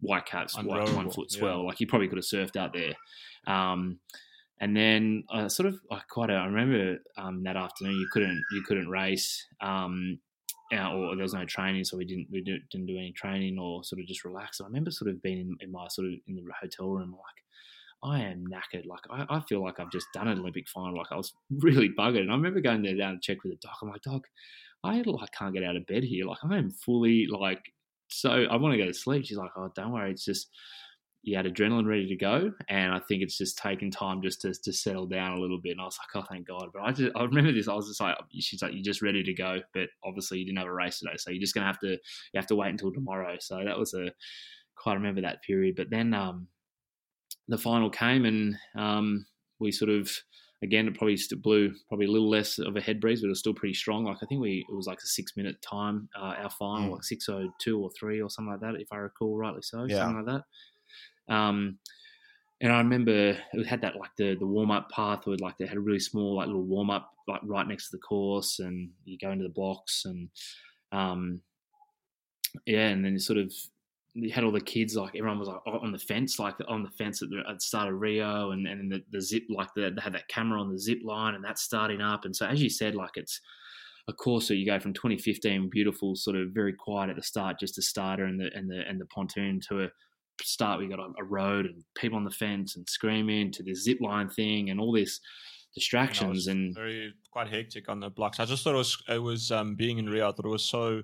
white 0.00 0.26
caps, 0.26 0.56
white, 0.62 0.94
one 0.94 1.10
foot 1.10 1.28
yeah. 1.30 1.38
swell. 1.38 1.66
Like 1.66 1.80
you 1.80 1.86
probably 1.86 2.08
could 2.08 2.18
have 2.18 2.24
surfed 2.24 2.56
out 2.56 2.74
there. 2.74 2.92
Um, 3.52 4.00
and 4.60 4.76
then 4.76 5.24
uh, 5.32 5.48
sort 5.48 5.66
of 5.66 5.78
like 5.90 6.08
quite 6.08 6.30
I 6.30 6.46
remember 6.46 6.98
um, 7.18 7.42
that 7.44 7.56
afternoon 7.56 7.94
you 7.94 8.08
couldn't 8.12 8.42
you 8.52 8.62
couldn't 8.62 8.88
race 8.88 9.46
um, 9.60 10.18
uh, 10.74 10.92
or 10.92 11.14
there 11.14 11.22
was 11.22 11.34
no 11.34 11.44
training 11.44 11.84
so 11.84 11.96
we 11.96 12.04
didn't 12.04 12.26
we 12.30 12.40
didn't, 12.42 12.64
didn't 12.70 12.86
do 12.86 12.96
any 12.96 13.12
training 13.12 13.58
or 13.58 13.84
sort 13.84 14.00
of 14.00 14.06
just 14.06 14.24
relax. 14.24 14.60
And 14.60 14.66
I 14.66 14.68
remember 14.68 14.90
sort 14.90 15.10
of 15.10 15.22
being 15.22 15.38
in, 15.38 15.56
in 15.60 15.70
my 15.70 15.86
sort 15.88 16.08
of 16.08 16.14
in 16.26 16.34
the 16.34 16.42
hotel 16.60 16.88
room 16.88 17.12
like 17.12 17.36
I 18.02 18.20
am 18.22 18.44
knackered. 18.46 18.86
Like 18.86 19.00
I, 19.10 19.26
I 19.36 19.40
feel 19.48 19.62
like 19.62 19.80
I've 19.80 19.92
just 19.92 20.06
done 20.12 20.28
an 20.28 20.38
Olympic 20.38 20.68
final. 20.68 20.96
Like 20.96 21.12
I 21.12 21.16
was 21.16 21.32
really 21.58 21.90
buggered. 21.98 22.20
And 22.20 22.30
I 22.30 22.34
remember 22.34 22.60
going 22.60 22.82
there 22.82 22.96
down 22.96 23.14
to 23.14 23.20
check 23.20 23.42
with 23.42 23.52
the 23.52 23.58
doc. 23.62 23.78
I'm 23.82 23.88
like, 23.88 24.02
doc, 24.02 24.22
I 24.84 25.02
like 25.04 25.32
can't 25.32 25.54
get 25.54 25.64
out 25.64 25.76
of 25.76 25.86
bed 25.86 26.04
here. 26.04 26.26
Like 26.26 26.38
I 26.48 26.56
am 26.56 26.70
fully 26.70 27.26
like 27.30 27.62
so 28.08 28.30
I 28.30 28.56
want 28.56 28.72
to 28.72 28.78
go 28.78 28.86
to 28.86 28.94
sleep. 28.94 29.26
She's 29.26 29.36
like, 29.36 29.50
oh, 29.56 29.70
don't 29.74 29.92
worry. 29.92 30.12
It's 30.12 30.24
just 30.24 30.48
you 31.26 31.36
had 31.36 31.44
adrenaline 31.44 31.86
ready 31.86 32.06
to 32.06 32.16
go, 32.16 32.52
and 32.68 32.94
I 32.94 33.00
think 33.00 33.20
it's 33.22 33.36
just 33.36 33.58
taken 33.58 33.90
time 33.90 34.22
just 34.22 34.40
to, 34.42 34.54
to 34.54 34.72
settle 34.72 35.06
down 35.06 35.36
a 35.36 35.40
little 35.40 35.60
bit. 35.60 35.72
And 35.72 35.80
I 35.80 35.84
was 35.84 35.98
like, 35.98 36.22
oh, 36.22 36.26
thank 36.30 36.46
God. 36.46 36.68
But 36.72 36.82
I 36.82 36.92
just 36.92 37.10
I 37.16 37.24
remember 37.24 37.52
this. 37.52 37.66
I 37.68 37.74
was 37.74 37.88
just 37.88 38.00
like, 38.00 38.16
she's 38.38 38.62
like, 38.62 38.72
you're 38.74 38.82
just 38.84 39.02
ready 39.02 39.22
to 39.24 39.34
go, 39.34 39.58
but 39.74 39.88
obviously 40.04 40.38
you 40.38 40.46
didn't 40.46 40.58
have 40.58 40.68
a 40.68 40.72
race 40.72 41.00
today, 41.00 41.16
so 41.18 41.30
you're 41.30 41.40
just 41.40 41.52
gonna 41.54 41.66
have 41.66 41.80
to 41.80 41.88
you 41.90 42.36
have 42.36 42.46
to 42.46 42.56
wait 42.56 42.70
until 42.70 42.92
tomorrow. 42.92 43.36
So 43.40 43.60
that 43.64 43.78
was 43.78 43.92
a 43.92 44.12
quite 44.76 44.94
remember 44.94 45.20
that 45.22 45.42
period. 45.42 45.74
But 45.76 45.90
then 45.90 46.14
um, 46.14 46.48
the 47.48 47.58
final 47.58 47.90
came, 47.90 48.24
and 48.24 48.56
um, 48.76 49.26
we 49.58 49.72
sort 49.72 49.90
of 49.90 50.10
again 50.62 50.88
it 50.88 50.96
probably 50.96 51.18
blew 51.42 51.72
probably 51.88 52.06
a 52.06 52.10
little 52.10 52.30
less 52.30 52.58
of 52.58 52.76
a 52.76 52.80
head 52.80 53.00
breeze, 53.00 53.20
but 53.20 53.26
it 53.26 53.30
was 53.30 53.38
still 53.40 53.54
pretty 53.54 53.74
strong. 53.74 54.04
Like 54.04 54.18
I 54.22 54.26
think 54.26 54.40
we 54.40 54.64
it 54.68 54.74
was 54.74 54.86
like 54.86 54.98
a 54.98 55.06
six 55.06 55.36
minute 55.36 55.60
time 55.62 56.08
uh, 56.16 56.34
our 56.38 56.50
final, 56.50 56.90
Mm. 56.90 56.92
like 56.92 57.04
six 57.04 57.28
oh 57.28 57.50
two 57.58 57.80
or 57.80 57.90
three 57.98 58.20
or 58.20 58.30
something 58.30 58.52
like 58.52 58.60
that, 58.60 58.80
if 58.80 58.88
I 58.92 58.96
recall 58.96 59.36
rightly 59.36 59.62
so, 59.62 59.84
Yeah. 59.84 59.98
something 59.98 60.24
like 60.24 60.34
that. 60.36 60.44
Um, 61.28 61.78
and 62.60 62.72
I 62.72 62.78
remember 62.78 63.36
it 63.52 63.66
had 63.66 63.82
that 63.82 63.96
like 63.96 64.16
the 64.16 64.34
the 64.34 64.46
warm 64.46 64.70
up 64.70 64.90
path 64.90 65.26
where 65.26 65.36
like 65.38 65.58
they 65.58 65.66
had 65.66 65.76
a 65.76 65.80
really 65.80 66.00
small 66.00 66.36
like 66.36 66.46
little 66.46 66.62
warm 66.62 66.90
up 66.90 67.12
like 67.28 67.40
right 67.44 67.66
next 67.66 67.90
to 67.90 67.96
the 67.96 68.02
course, 68.02 68.60
and 68.60 68.90
you 69.04 69.18
go 69.18 69.30
into 69.30 69.44
the 69.44 69.50
blocks 69.50 70.04
and 70.06 70.28
um, 70.92 71.40
yeah, 72.64 72.88
and 72.88 73.04
then 73.04 73.12
you 73.12 73.18
sort 73.18 73.38
of 73.38 73.52
you 74.14 74.30
had 74.30 74.44
all 74.44 74.52
the 74.52 74.60
kids 74.60 74.96
like 74.96 75.14
everyone 75.14 75.38
was 75.38 75.48
like 75.48 75.60
on 75.66 75.92
the 75.92 75.98
fence, 75.98 76.38
like 76.38 76.54
on 76.68 76.82
the 76.82 76.90
fence 76.90 77.20
at 77.20 77.28
the, 77.28 77.42
at 77.46 77.56
the 77.56 77.60
start 77.60 77.92
of 77.92 78.00
Rio, 78.00 78.52
and 78.52 78.66
and 78.66 78.90
the, 78.90 79.02
the 79.12 79.20
zip 79.20 79.42
like 79.50 79.68
the, 79.74 79.90
they 79.94 80.00
had 80.00 80.14
that 80.14 80.28
camera 80.28 80.60
on 80.60 80.72
the 80.72 80.78
zip 80.78 81.00
line, 81.04 81.34
and 81.34 81.44
that's 81.44 81.62
starting 81.62 82.00
up, 82.00 82.24
and 82.24 82.34
so 82.34 82.46
as 82.46 82.62
you 82.62 82.70
said, 82.70 82.94
like 82.94 83.16
it's 83.16 83.40
a 84.08 84.12
course 84.12 84.48
where 84.48 84.56
you 84.56 84.64
go 84.64 84.78
from 84.78 84.92
2015 84.92 85.68
beautiful 85.68 86.14
sort 86.14 86.36
of 86.36 86.50
very 86.50 86.72
quiet 86.72 87.10
at 87.10 87.16
the 87.16 87.22
start 87.22 87.58
just 87.58 87.76
a 87.76 87.82
starter 87.82 88.24
and 88.24 88.38
the 88.38 88.48
and 88.54 88.70
the 88.70 88.86
and 88.88 89.00
the 89.00 89.06
pontoon 89.06 89.60
to 89.60 89.82
a 89.82 89.88
start 90.42 90.78
we 90.78 90.88
got 90.88 90.98
a, 90.98 91.08
a 91.18 91.24
road 91.24 91.66
and 91.66 91.84
people 91.94 92.16
on 92.16 92.24
the 92.24 92.30
fence 92.30 92.76
and 92.76 92.88
screaming 92.88 93.50
to 93.52 93.62
this 93.62 93.82
zip 93.82 93.98
line 94.00 94.28
thing 94.28 94.70
and 94.70 94.80
all 94.80 94.92
this 94.92 95.20
distractions 95.74 96.46
And 96.46 96.66
and 96.66 96.74
very 96.74 97.12
quite 97.30 97.48
hectic 97.48 97.88
on 97.88 98.00
the 98.00 98.10
blocks. 98.10 98.40
I 98.40 98.46
just 98.46 98.64
thought 98.64 98.74
it 98.74 98.78
was 98.78 99.02
it 99.08 99.22
was 99.22 99.52
um, 99.52 99.76
being 99.76 99.98
in 99.98 100.08
Rio. 100.08 100.28
I 100.28 100.32
thought 100.32 100.46
it 100.46 100.48
was 100.48 100.64
so 100.64 101.02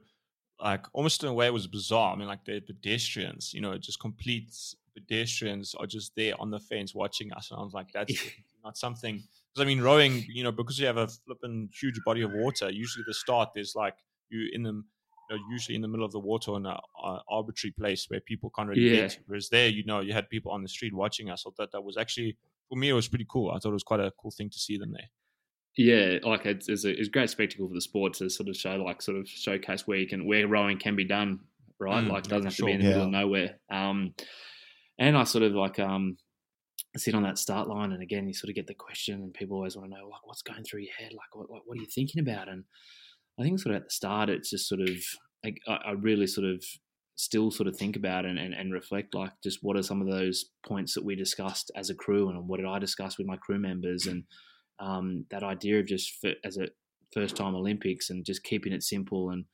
like 0.61 0.87
almost 0.95 1.23
in 1.23 1.29
a 1.29 1.35
way 1.35 1.47
it 1.47 1.53
was 1.53 1.67
bizarre. 1.67 2.15
I 2.15 2.17
mean, 2.17 2.27
like 2.27 2.45
the 2.45 2.61
pedestrians, 2.61 3.53
you 3.53 3.61
know, 3.61 3.77
just 3.77 4.01
complete 4.01 4.51
pedestrians 4.95 5.75
are 5.75 5.87
just 5.87 6.13
there 6.17 6.35
on 6.41 6.51
the 6.51 6.59
fence 6.59 6.95
watching 6.95 7.33
us, 7.33 7.51
and 7.51 7.61
I 7.61 7.63
was 7.63 7.75
like, 7.75 7.89
that's 7.95 8.15
not 8.65 8.79
something. 8.79 9.17
Because 9.17 9.63
I 9.63 9.65
mean, 9.67 9.83
rowing, 9.83 10.25
you 10.29 10.43
know, 10.43 10.53
because 10.53 10.79
you 10.79 10.87
have 10.87 10.97
a 10.97 11.09
flipping 11.09 11.69
huge 11.79 12.01
body 12.05 12.23
of 12.23 12.33
water. 12.33 12.71
Usually, 12.71 13.05
the 13.07 13.15
start 13.15 13.51
there's 13.55 13.75
like 13.77 13.97
you 14.31 14.49
in 14.53 14.63
the 14.63 14.83
know, 15.37 15.43
usually 15.51 15.75
in 15.77 15.83
the 15.83 15.89
middle 15.89 16.05
of 16.07 16.13
the 16.13 16.21
water 16.21 16.57
in 16.57 16.67
an 16.67 16.77
arbitrary 17.29 17.73
place 17.73 18.07
where 18.09 18.21
people 18.21 18.51
can't 18.51 18.69
really 18.69 18.83
Yeah. 18.83 18.93
get. 19.03 19.19
Whereas 19.27 19.49
there, 19.49 19.69
you 19.69 19.85
know, 19.85 20.01
you 20.01 20.13
had 20.13 20.29
people 20.31 20.53
on 20.53 20.63
the 20.63 20.69
street 20.69 20.95
watching 20.95 21.31
us. 21.31 21.45
I 21.47 21.51
thought 21.51 21.73
that 21.73 21.83
was 21.85 21.97
actually 21.97 22.37
for 22.69 22.77
me, 22.77 22.89
it 22.89 22.95
was 22.95 23.09
pretty 23.09 23.27
cool. 23.29 23.51
I 23.51 23.59
thought 23.59 23.71
it 23.71 23.73
was 23.73 23.83
quite 23.83 24.01
a 24.01 24.13
cool 24.19 24.31
thing 24.31 24.49
to 24.51 24.59
see 24.59 24.79
them 24.79 24.93
there. 24.93 25.11
yeah, 25.77 26.19
like 26.23 26.45
it's, 26.47 26.69
it's, 26.69 26.85
a, 26.85 26.91
it's 26.91 27.09
a 27.09 27.11
great 27.11 27.31
spectacle 27.31 27.69
for 27.69 27.75
the 27.75 27.81
sport 27.81 28.15
to 28.15 28.29
sort 28.29 28.49
of 28.49 28.57
show, 28.57 28.77
like, 28.77 29.01
sort 29.01 29.17
of 29.19 29.27
showcase 29.29 29.87
where 29.87 29.99
you 29.99 30.07
can, 30.07 30.27
where 30.27 30.47
rowing 30.47 30.79
can 30.79 30.97
be 30.97 31.05
done, 31.05 31.41
right? 31.79 32.05
Mm, 32.05 32.11
like, 32.11 32.25
it 32.27 32.29
doesn't 32.29 32.47
have 32.47 32.57
to 32.57 32.63
be 32.65 32.73
in 32.73 32.79
the 32.79 32.85
sure. 32.85 32.91
middle 32.91 33.05
of 33.05 33.11
nowhere. 33.11 33.59
Um, 33.71 34.15
and 34.99 35.17
I 35.17 35.25
sort 35.25 35.45
of 35.45 35.53
like 35.53 35.79
um, 35.79 36.19
sit 36.97 37.15
on 37.15 37.23
that 37.23 37.39
start 37.39 37.69
line, 37.69 37.93
and 37.93 38.03
again, 38.03 38.27
you 38.29 38.35
sort 38.35 38.51
of 38.51 38.55
get 38.55 38.67
the 38.67 38.75
question, 38.75 39.23
and 39.23 39.33
people 39.35 39.57
always 39.57 39.77
want 39.77 39.91
to 39.91 39.99
know, 39.99 40.09
like, 40.09 40.27
what's 40.27 40.43
going 40.43 40.63
through 40.65 40.81
your 40.83 40.95
head? 40.95 41.13
Like, 41.13 41.35
what, 41.35 41.51
what, 41.51 41.63
what 41.67 41.79
are 41.79 41.81
you 41.81 41.87
thinking 41.87 42.21
about? 42.21 42.49
And 42.49 42.65
I 43.39 43.43
think 43.43 43.61
sort 43.61 43.75
of 43.75 43.83
at 43.83 43.87
the 43.89 43.91
start, 43.91 44.29
it's 44.29 44.51
just 44.51 44.69
sort 44.69 44.81
of, 44.81 44.97
like, 45.45 45.59
I, 45.67 45.93
really 45.93 46.27
sort 46.27 46.47
of 46.47 46.63
still 47.17 47.51
sort 47.51 47.69
of 47.69 47.77
think 47.77 47.97
about 47.97 48.25
and, 48.25 48.39
and, 48.39 48.55
and 48.55 48.73
reflect, 48.73 49.15
like, 49.15 49.33
just 49.43 49.61
what 49.63 49.77
are 49.77 49.83
some 49.83 50.03
of 50.03 50.09
those 50.09 50.47
points 50.67 50.95
that 50.95 51.05
we 51.05 51.15
discussed 51.15 51.71
as 51.77 51.91
a 51.91 51.95
crew, 51.95 52.29
and 52.29 52.49
what 52.49 52.59
did 52.59 52.67
I 52.67 52.79
discuss 52.79 53.19
with 53.19 53.27
my 53.27 53.37
crew 53.37 53.59
members, 53.59 54.07
and 54.07 54.25
um, 54.81 55.27
that 55.31 55.43
idea 55.43 55.81
of 55.81 55.87
just 55.87 56.19
for, 56.21 56.33
as 56.45 56.59
a 56.59 56.69
first 57.13 57.37
time 57.37 57.55
Olympics 57.55 58.11
and 58.11 58.25
just 58.25 58.43
keeping 58.43 58.73
it 58.73 58.83
simple 58.83 59.31
and 59.31 59.45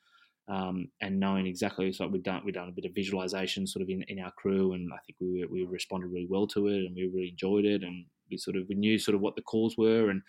um, 0.49 0.89
and 1.03 1.21
knowing 1.21 1.47
exactly 1.47 1.93
so 1.93 2.07
we've 2.07 2.23
done 2.23 2.41
we've 2.45 2.55
done 2.55 2.69
a 2.69 2.73
bit 2.73 2.87
of 2.87 2.95
visualization 2.95 3.67
sort 3.67 3.83
of 3.83 3.91
in, 3.91 4.03
in 4.09 4.19
our 4.19 4.33
crew 4.39 4.73
and 4.73 4.89
I 4.93 4.97
think 5.07 5.19
we 5.21 5.47
we 5.51 5.67
responded 5.69 6.07
really 6.07 6.29
well 6.31 6.47
to 6.49 6.69
it 6.69 6.87
and 6.87 6.95
we 6.97 7.11
really 7.13 7.31
enjoyed 7.31 7.67
it 7.67 7.83
and 7.83 8.07
we 8.31 8.39
sort 8.39 8.57
of 8.57 8.63
we 8.69 8.75
knew 8.75 8.99
sort 8.99 9.15
of 9.15 9.21
what 9.21 9.37
the 9.37 9.43
calls 9.43 9.77
were 9.77 10.09
and 10.09 10.23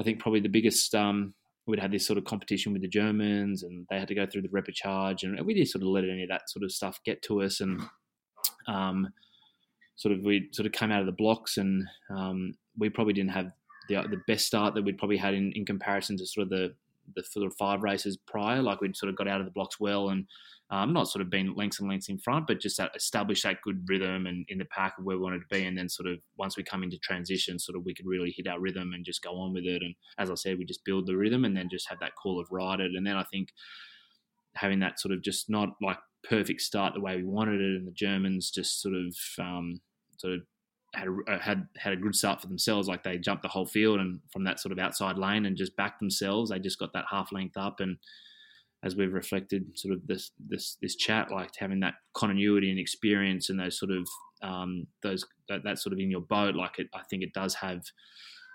I 0.00 0.02
think 0.02 0.18
probably 0.18 0.40
the 0.40 0.48
biggest 0.48 0.94
um, 0.94 1.34
we'd 1.66 1.80
had 1.80 1.92
this 1.92 2.06
sort 2.06 2.18
of 2.18 2.24
competition 2.24 2.72
with 2.72 2.82
the 2.82 2.88
Germans 2.88 3.62
and 3.62 3.86
they 3.90 3.98
had 3.98 4.08
to 4.08 4.14
go 4.14 4.26
through 4.26 4.42
the 4.42 4.48
repechage 4.48 5.22
and 5.22 5.38
we 5.44 5.54
didn't 5.54 5.68
sort 5.68 5.82
of 5.82 5.88
let 5.88 6.04
any 6.04 6.22
of 6.22 6.28
that 6.28 6.48
sort 6.48 6.64
of 6.64 6.70
stuff 6.72 7.00
get 7.04 7.22
to 7.22 7.42
us 7.42 7.60
and 7.60 7.80
um, 8.68 9.08
sort 9.96 10.14
of 10.14 10.22
we 10.22 10.48
sort 10.52 10.66
of 10.66 10.72
came 10.72 10.92
out 10.92 11.00
of 11.00 11.06
the 11.06 11.12
blocks 11.12 11.56
and 11.56 11.84
um, 12.10 12.52
we 12.78 12.88
probably 12.88 13.12
didn't 13.12 13.32
have 13.32 13.50
the 13.88 13.94
the 14.10 14.20
best 14.26 14.46
start 14.46 14.74
that 14.74 14.84
we'd 14.84 14.98
probably 14.98 15.16
had 15.16 15.34
in, 15.34 15.52
in 15.54 15.64
comparison 15.64 16.16
to 16.16 16.26
sort 16.26 16.44
of 16.44 16.50
the 16.50 16.74
the 17.14 17.22
sort 17.22 17.46
of 17.46 17.54
five 17.56 17.82
races 17.82 18.16
prior. 18.26 18.62
Like 18.62 18.80
we'd 18.80 18.96
sort 18.96 19.10
of 19.10 19.16
got 19.16 19.28
out 19.28 19.40
of 19.40 19.46
the 19.46 19.52
blocks 19.52 19.78
well 19.78 20.08
and 20.08 20.26
um, 20.70 20.92
not 20.92 21.08
sort 21.08 21.22
of 21.22 21.30
been 21.30 21.54
lengths 21.54 21.78
and 21.78 21.88
lengths 21.88 22.08
in 22.08 22.18
front, 22.18 22.46
but 22.46 22.60
just 22.60 22.76
that 22.78 22.90
establish 22.96 23.42
that 23.42 23.62
good 23.62 23.84
rhythm 23.88 24.26
and 24.26 24.44
in 24.48 24.58
the 24.58 24.64
pack 24.66 24.94
of 24.98 25.04
where 25.04 25.16
we 25.16 25.22
wanted 25.22 25.40
to 25.40 25.56
be. 25.56 25.64
And 25.64 25.78
then 25.78 25.88
sort 25.88 26.08
of 26.08 26.18
once 26.36 26.56
we 26.56 26.62
come 26.64 26.82
into 26.82 26.98
transition, 26.98 27.58
sort 27.58 27.76
of 27.76 27.84
we 27.84 27.94
could 27.94 28.06
really 28.06 28.34
hit 28.36 28.48
our 28.48 28.58
rhythm 28.58 28.92
and 28.92 29.04
just 29.04 29.22
go 29.22 29.38
on 29.38 29.52
with 29.52 29.64
it. 29.64 29.82
And 29.82 29.94
as 30.18 30.30
I 30.30 30.34
said, 30.34 30.58
we 30.58 30.64
just 30.64 30.84
build 30.84 31.06
the 31.06 31.16
rhythm 31.16 31.44
and 31.44 31.56
then 31.56 31.68
just 31.70 31.88
have 31.88 32.00
that 32.00 32.16
call 32.20 32.40
of 32.40 32.48
ride 32.50 32.80
it. 32.80 32.92
And 32.96 33.06
then 33.06 33.16
I 33.16 33.24
think 33.24 33.50
having 34.56 34.80
that 34.80 34.98
sort 34.98 35.12
of 35.12 35.22
just 35.22 35.48
not 35.48 35.70
like 35.80 35.98
perfect 36.28 36.60
start 36.60 36.94
the 36.94 37.00
way 37.00 37.16
we 37.16 37.24
wanted 37.24 37.60
it, 37.60 37.76
and 37.76 37.86
the 37.86 37.92
Germans 37.92 38.50
just 38.50 38.80
sort 38.82 38.94
of 38.94 39.14
um, 39.38 39.80
sort 40.18 40.34
of 40.34 40.40
had 40.96 41.08
a, 41.08 41.32
uh, 41.32 41.38
had 41.38 41.66
had 41.76 41.92
a 41.92 41.96
good 41.96 42.14
start 42.14 42.40
for 42.40 42.48
themselves. 42.48 42.88
Like 42.88 43.02
they 43.02 43.18
jumped 43.18 43.42
the 43.42 43.48
whole 43.48 43.66
field 43.66 44.00
and 44.00 44.20
from 44.32 44.44
that 44.44 44.60
sort 44.60 44.72
of 44.72 44.78
outside 44.78 45.18
lane 45.18 45.46
and 45.46 45.56
just 45.56 45.76
backed 45.76 46.00
themselves. 46.00 46.50
They 46.50 46.58
just 46.58 46.78
got 46.78 46.92
that 46.94 47.06
half 47.10 47.32
length 47.32 47.56
up 47.56 47.80
and 47.80 47.96
as 48.82 48.94
we've 48.94 49.12
reflected 49.12 49.64
sort 49.74 49.94
of 49.94 50.06
this 50.06 50.30
this 50.48 50.76
this 50.80 50.96
chat, 50.96 51.30
like 51.30 51.50
having 51.58 51.80
that 51.80 51.94
continuity 52.14 52.70
and 52.70 52.78
experience 52.78 53.50
and 53.50 53.58
those 53.58 53.78
sort 53.78 53.90
of 53.90 54.06
um, 54.42 54.86
those 55.02 55.24
that, 55.48 55.64
that 55.64 55.78
sort 55.78 55.92
of 55.92 55.98
in 55.98 56.10
your 56.10 56.20
boat, 56.20 56.54
like 56.54 56.78
it, 56.78 56.88
I 56.94 57.00
think 57.08 57.22
it 57.22 57.32
does 57.34 57.54
have 57.54 57.80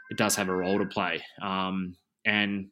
it 0.09 0.17
does 0.17 0.35
have 0.35 0.49
a 0.49 0.55
role 0.55 0.79
to 0.79 0.85
play. 0.85 1.21
Um, 1.41 1.95
and 2.25 2.67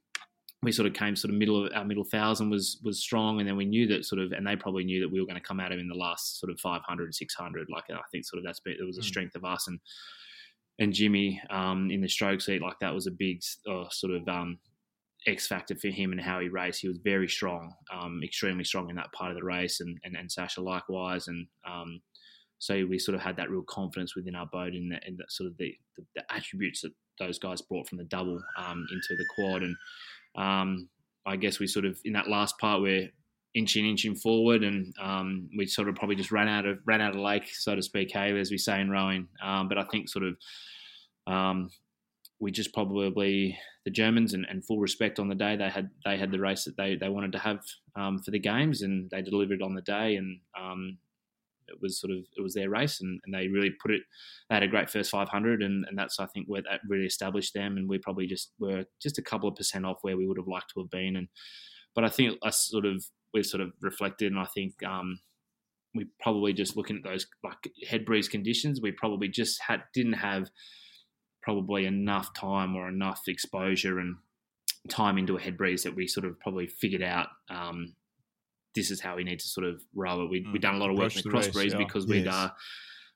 we 0.62 0.72
sort 0.72 0.88
of 0.88 0.94
came 0.94 1.16
sort 1.16 1.34
of 1.34 1.38
middle 1.38 1.66
of 1.66 1.72
our 1.74 1.86
middle 1.86 2.04
thousand 2.04 2.50
was 2.50 2.80
was 2.84 3.00
strong, 3.00 3.40
and 3.40 3.48
then 3.48 3.56
we 3.56 3.66
knew 3.66 3.88
that 3.88 4.06
sort 4.06 4.20
of, 4.20 4.32
and 4.34 4.46
they 4.46 4.56
probably 4.56 4.84
knew 4.84 5.00
that 5.00 5.12
we 5.12 5.20
were 5.20 5.26
going 5.26 5.40
to 5.40 5.48
come 5.48 5.60
at 5.60 5.72
him 5.72 5.80
in 5.80 5.88
the 5.88 5.96
last 5.96 6.40
sort 6.40 6.52
of 6.52 6.60
500, 6.60 7.16
600. 7.16 7.68
Like 7.70 7.86
I 7.90 8.00
think 8.12 8.26
sort 8.26 8.40
of 8.40 8.46
that's 8.46 8.60
been, 8.60 8.76
it 8.80 8.86
was 8.86 8.98
a 8.98 9.02
Mm. 9.02 9.06
strength 9.06 9.36
of 9.36 9.46
us 9.46 9.68
and 9.68 9.80
and 10.80 10.94
Jimmy 10.94 11.42
um, 11.50 11.92
in 11.92 12.02
the 12.02 12.08
stroke 12.08 12.42
seat, 12.42 12.62
like 12.62 12.80
that 12.80 12.94
was 12.94 13.06
a 13.06 13.12
big 13.12 13.42
uh, 13.70 13.90
sort 13.92 14.14
of 14.14 14.28
um, 14.28 14.58
X 15.28 15.48
factor 15.48 15.76
for 15.76 15.90
him 15.90 16.12
and 16.14 16.22
how 16.22 16.40
he 16.40 16.48
raced. 16.48 16.82
He 16.82 16.88
was 16.88 16.98
very 16.98 17.28
strong, 17.28 17.74
um, 17.94 18.22
extremely 18.24 18.64
strong 18.64 18.90
in 18.90 18.96
that 18.96 19.12
part 19.12 19.32
of 19.32 19.38
the 19.38 19.44
race, 19.44 19.82
and 19.82 19.98
and, 20.04 20.16
and 20.16 20.32
Sasha 20.32 20.62
likewise. 20.62 21.28
And 21.28 21.48
um, 21.70 22.02
so 22.60 22.86
we 22.86 23.00
sort 23.00 23.16
of 23.16 23.22
had 23.22 23.38
that 23.38 23.50
real 23.50 23.64
confidence 23.64 24.16
within 24.16 24.36
our 24.36 24.48
boat 24.48 24.74
in 24.74 24.90
that, 24.90 25.08
in 25.08 25.18
sort 25.30 25.48
of 25.48 25.58
the, 25.58 25.74
the, 25.98 26.04
the, 26.16 26.34
attributes 26.34 26.82
that 26.82 26.92
those 27.18 27.40
guys 27.40 27.62
brought 27.62 27.88
from 27.88 27.98
the 27.98 28.04
double 28.06 28.42
um, 28.58 28.86
into 28.92 29.16
the 29.18 29.26
quad. 29.36 29.64
And 29.64 29.76
um, 30.36 30.90
I 31.26 31.36
guess 31.36 31.60
we 31.60 31.68
sort 31.68 31.86
of 31.86 32.00
in 32.06 32.14
that 32.14 32.28
last 32.28 32.58
part 32.60 32.82
we're 32.82 33.10
inching 33.56 33.88
inching 33.88 34.16
forward, 34.16 34.64
and 34.64 34.94
um, 35.02 35.50
we 35.58 35.66
sort 35.66 35.90
of 35.90 35.96
probably 35.96 36.16
just 36.16 36.32
ran 36.32 36.48
out 36.48 36.66
of 36.66 36.80
ran 36.86 37.02
out 37.02 37.16
of 37.16 37.22
lake, 37.22 37.50
so 37.52 37.76
to 37.76 37.82
speak, 37.82 38.12
hey, 38.12 38.38
as 38.40 38.52
we 38.52 38.58
say 38.58 38.80
in 38.82 38.90
rowing. 38.90 39.28
Um, 39.44 39.68
but 39.68 39.78
I 39.78 39.84
think 39.84 40.10
sort 40.10 40.26
of 40.26 40.38
um, 41.34 41.70
we 42.40 42.52
just 42.52 42.74
probably 42.74 43.58
the 43.86 43.92
Germans 43.92 44.34
and, 44.34 44.46
and, 44.50 44.66
full 44.66 44.80
respect 44.80 45.20
on 45.20 45.28
the 45.28 45.36
day 45.36 45.56
they 45.56 45.70
had 45.70 45.90
they 46.06 46.18
had 46.18 46.32
the 46.32 46.40
race 46.40 46.64
that 46.66 46.78
they, 46.78 46.96
they 46.96 47.10
wanted 47.10 47.32
to 47.34 47.40
have 47.40 47.60
um, 47.96 48.20
for 48.20 48.32
the 48.32 48.40
games 48.40 48.82
and 48.82 49.10
they 49.10 49.22
delivered 49.22 49.62
on 49.62 49.76
the 49.76 49.82
day 49.82 50.16
and 50.16 50.40
um, 50.60 50.98
it 51.72 51.80
was 51.82 52.00
sort 52.00 52.12
of 52.12 52.20
it 52.38 52.42
was 52.42 52.54
their 52.54 52.70
race 52.70 53.02
and, 53.02 53.20
and, 53.26 53.34
they 53.34 53.48
really 53.48 53.72
put 53.82 53.92
it 53.92 54.02
they 54.50 54.56
had 54.56 54.64
a 54.64 54.68
great 54.68 54.90
first 54.90 55.12
500 55.12 55.62
and, 55.62 55.86
and 55.88 55.98
that's 55.98 56.20
I 56.20 56.26
think 56.28 56.48
where 56.48 56.62
that 56.64 56.82
really 56.88 57.06
established 57.06 57.54
them 57.54 57.78
and 57.78 57.88
we 57.88 57.98
probably 57.98 58.28
just 58.28 58.52
were 58.60 58.86
just 59.02 59.18
a 59.18 59.24
couple 59.24 59.50
of 59.50 59.56
percent 59.56 59.86
off 59.86 60.00
where 60.02 60.18
we 60.18 60.28
would 60.28 60.38
have 60.38 60.48
liked 60.48 60.72
to 60.74 60.82
have 60.82 60.90
been. 60.90 61.16
And 61.16 61.28
but 61.96 62.04
I 62.04 62.10
think 62.10 62.38
us 62.44 62.68
sort 62.70 62.86
of 62.86 63.06
we've 63.34 63.46
sort 63.46 63.62
of 63.62 63.72
reflected 63.82 64.32
and 64.32 64.40
I 64.40 64.46
think 64.46 64.74
um, 64.84 65.20
we 65.96 66.08
probably 66.20 66.54
just 66.54 66.76
looking 66.76 66.98
at 66.98 67.04
those 67.04 67.28
like 67.44 67.72
head 67.88 68.06
breeze 68.06 68.28
conditions 68.28 68.82
we 68.82 68.92
probably 68.92 69.28
just 69.28 69.60
had 69.62 69.84
didn't 69.94 70.14
have 70.14 70.50
probably 71.42 71.86
enough 71.86 72.34
time 72.34 72.76
or 72.76 72.88
enough 72.88 73.22
exposure 73.28 74.00
and 74.00 74.16
time 74.88 75.18
into 75.18 75.36
a 75.36 75.42
head 75.42 75.58
breeze 75.58 75.84
that 75.84 75.96
we 75.96 76.08
sort 76.08 76.26
of 76.26 76.40
probably 76.40 76.68
figured 76.68 77.04
out 77.04 77.28
um, 77.50 77.94
this 78.76 78.92
is 78.92 79.02
how 79.02 79.16
we 79.16 79.24
need 79.24 79.40
to 79.40 79.48
sort 79.48 79.68
of 79.68 79.82
row 79.96 80.24
it. 80.24 80.30
We 80.30 80.44
mm. 80.44 80.54
we 80.54 80.60
done 80.60 80.76
a 80.76 80.78
lot 80.78 80.90
of 80.90 80.98
work 80.98 81.16
in 81.16 81.22
the 81.24 81.30
cross 81.30 81.54
race, 81.56 81.74
yeah. 81.74 81.78
because 81.78 82.08
we'd 82.08 82.28
uh, 82.28 82.50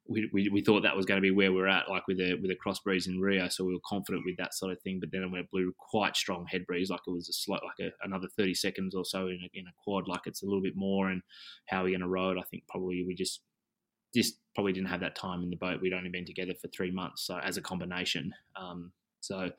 we, 0.07 0.29
we, 0.33 0.49
we 0.49 0.61
thought 0.61 0.83
that 0.83 0.97
was 0.97 1.05
going 1.05 1.17
to 1.17 1.21
be 1.21 1.31
where 1.31 1.53
we're 1.53 1.67
at, 1.67 1.89
like 1.89 2.07
with 2.07 2.19
a 2.19 2.35
with 2.41 2.51
a 2.51 2.55
cross 2.55 2.79
breeze 2.79 3.07
in 3.07 3.19
Rio. 3.19 3.47
So 3.47 3.63
we 3.63 3.73
were 3.73 3.79
confident 3.87 4.23
with 4.25 4.35
that 4.37 4.53
sort 4.53 4.71
of 4.71 4.81
thing. 4.81 4.99
But 4.99 5.09
then 5.11 5.31
when 5.31 5.41
it 5.41 5.51
blew 5.51 5.73
quite 5.77 6.17
strong 6.17 6.45
head 6.47 6.65
breeze, 6.65 6.89
like 6.89 6.99
it 7.07 7.11
was 7.11 7.29
a 7.29 7.33
slight, 7.33 7.61
like 7.63 7.87
a, 7.87 8.05
another 8.05 8.27
thirty 8.37 8.53
seconds 8.53 8.95
or 8.95 9.05
so 9.05 9.27
in 9.27 9.39
a, 9.43 9.49
in 9.57 9.65
a 9.67 9.73
quad, 9.83 10.07
like 10.07 10.21
it's 10.25 10.43
a 10.43 10.45
little 10.45 10.61
bit 10.61 10.75
more. 10.75 11.09
And 11.09 11.21
how 11.67 11.81
are 11.81 11.83
we 11.85 11.91
going 11.91 12.01
to 12.01 12.07
row 12.07 12.31
it? 12.31 12.37
I 12.37 12.43
think 12.43 12.63
probably 12.67 13.03
we 13.07 13.15
just 13.15 13.41
just 14.13 14.35
probably 14.55 14.73
didn't 14.73 14.89
have 14.89 14.99
that 14.99 15.15
time 15.15 15.41
in 15.41 15.49
the 15.49 15.55
boat. 15.55 15.81
We'd 15.81 15.93
only 15.93 16.09
been 16.09 16.25
together 16.25 16.53
for 16.61 16.67
three 16.67 16.91
months, 16.91 17.25
so 17.25 17.37
as 17.37 17.57
a 17.57 17.61
combination. 17.61 18.33
Um, 18.59 18.91
so 19.21 19.51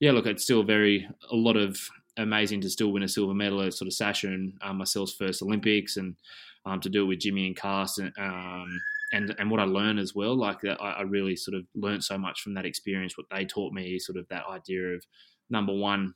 yeah, 0.00 0.12
look, 0.12 0.26
it's 0.26 0.42
still 0.42 0.64
very 0.64 1.08
a 1.30 1.36
lot 1.36 1.56
of 1.56 1.78
amazing 2.16 2.60
to 2.62 2.70
still 2.70 2.92
win 2.92 3.02
a 3.02 3.08
silver 3.08 3.34
medal 3.34 3.62
at 3.62 3.74
sort 3.74 3.88
of 3.88 3.94
Sasha 3.94 4.28
and 4.28 4.52
um, 4.62 4.78
myself's 4.78 5.14
first 5.14 5.42
Olympics, 5.42 5.96
and 5.96 6.16
um, 6.64 6.80
to 6.80 6.88
do 6.88 7.04
it 7.04 7.06
with 7.06 7.20
Jimmy 7.20 7.46
and 7.46 7.56
Karsten. 7.56 8.12
Um, 8.18 8.80
and 9.12 9.34
and 9.38 9.50
what 9.50 9.60
I 9.60 9.64
learned 9.64 9.98
as 9.98 10.14
well, 10.14 10.36
like 10.36 10.60
that, 10.62 10.80
I, 10.80 10.92
I 10.92 11.02
really 11.02 11.36
sort 11.36 11.56
of 11.56 11.64
learned 11.74 12.04
so 12.04 12.18
much 12.18 12.40
from 12.40 12.54
that 12.54 12.66
experience. 12.66 13.16
What 13.16 13.26
they 13.30 13.44
taught 13.44 13.72
me, 13.72 13.98
sort 13.98 14.18
of 14.18 14.26
that 14.28 14.44
idea 14.50 14.94
of 14.94 15.04
number 15.48 15.72
one, 15.72 16.14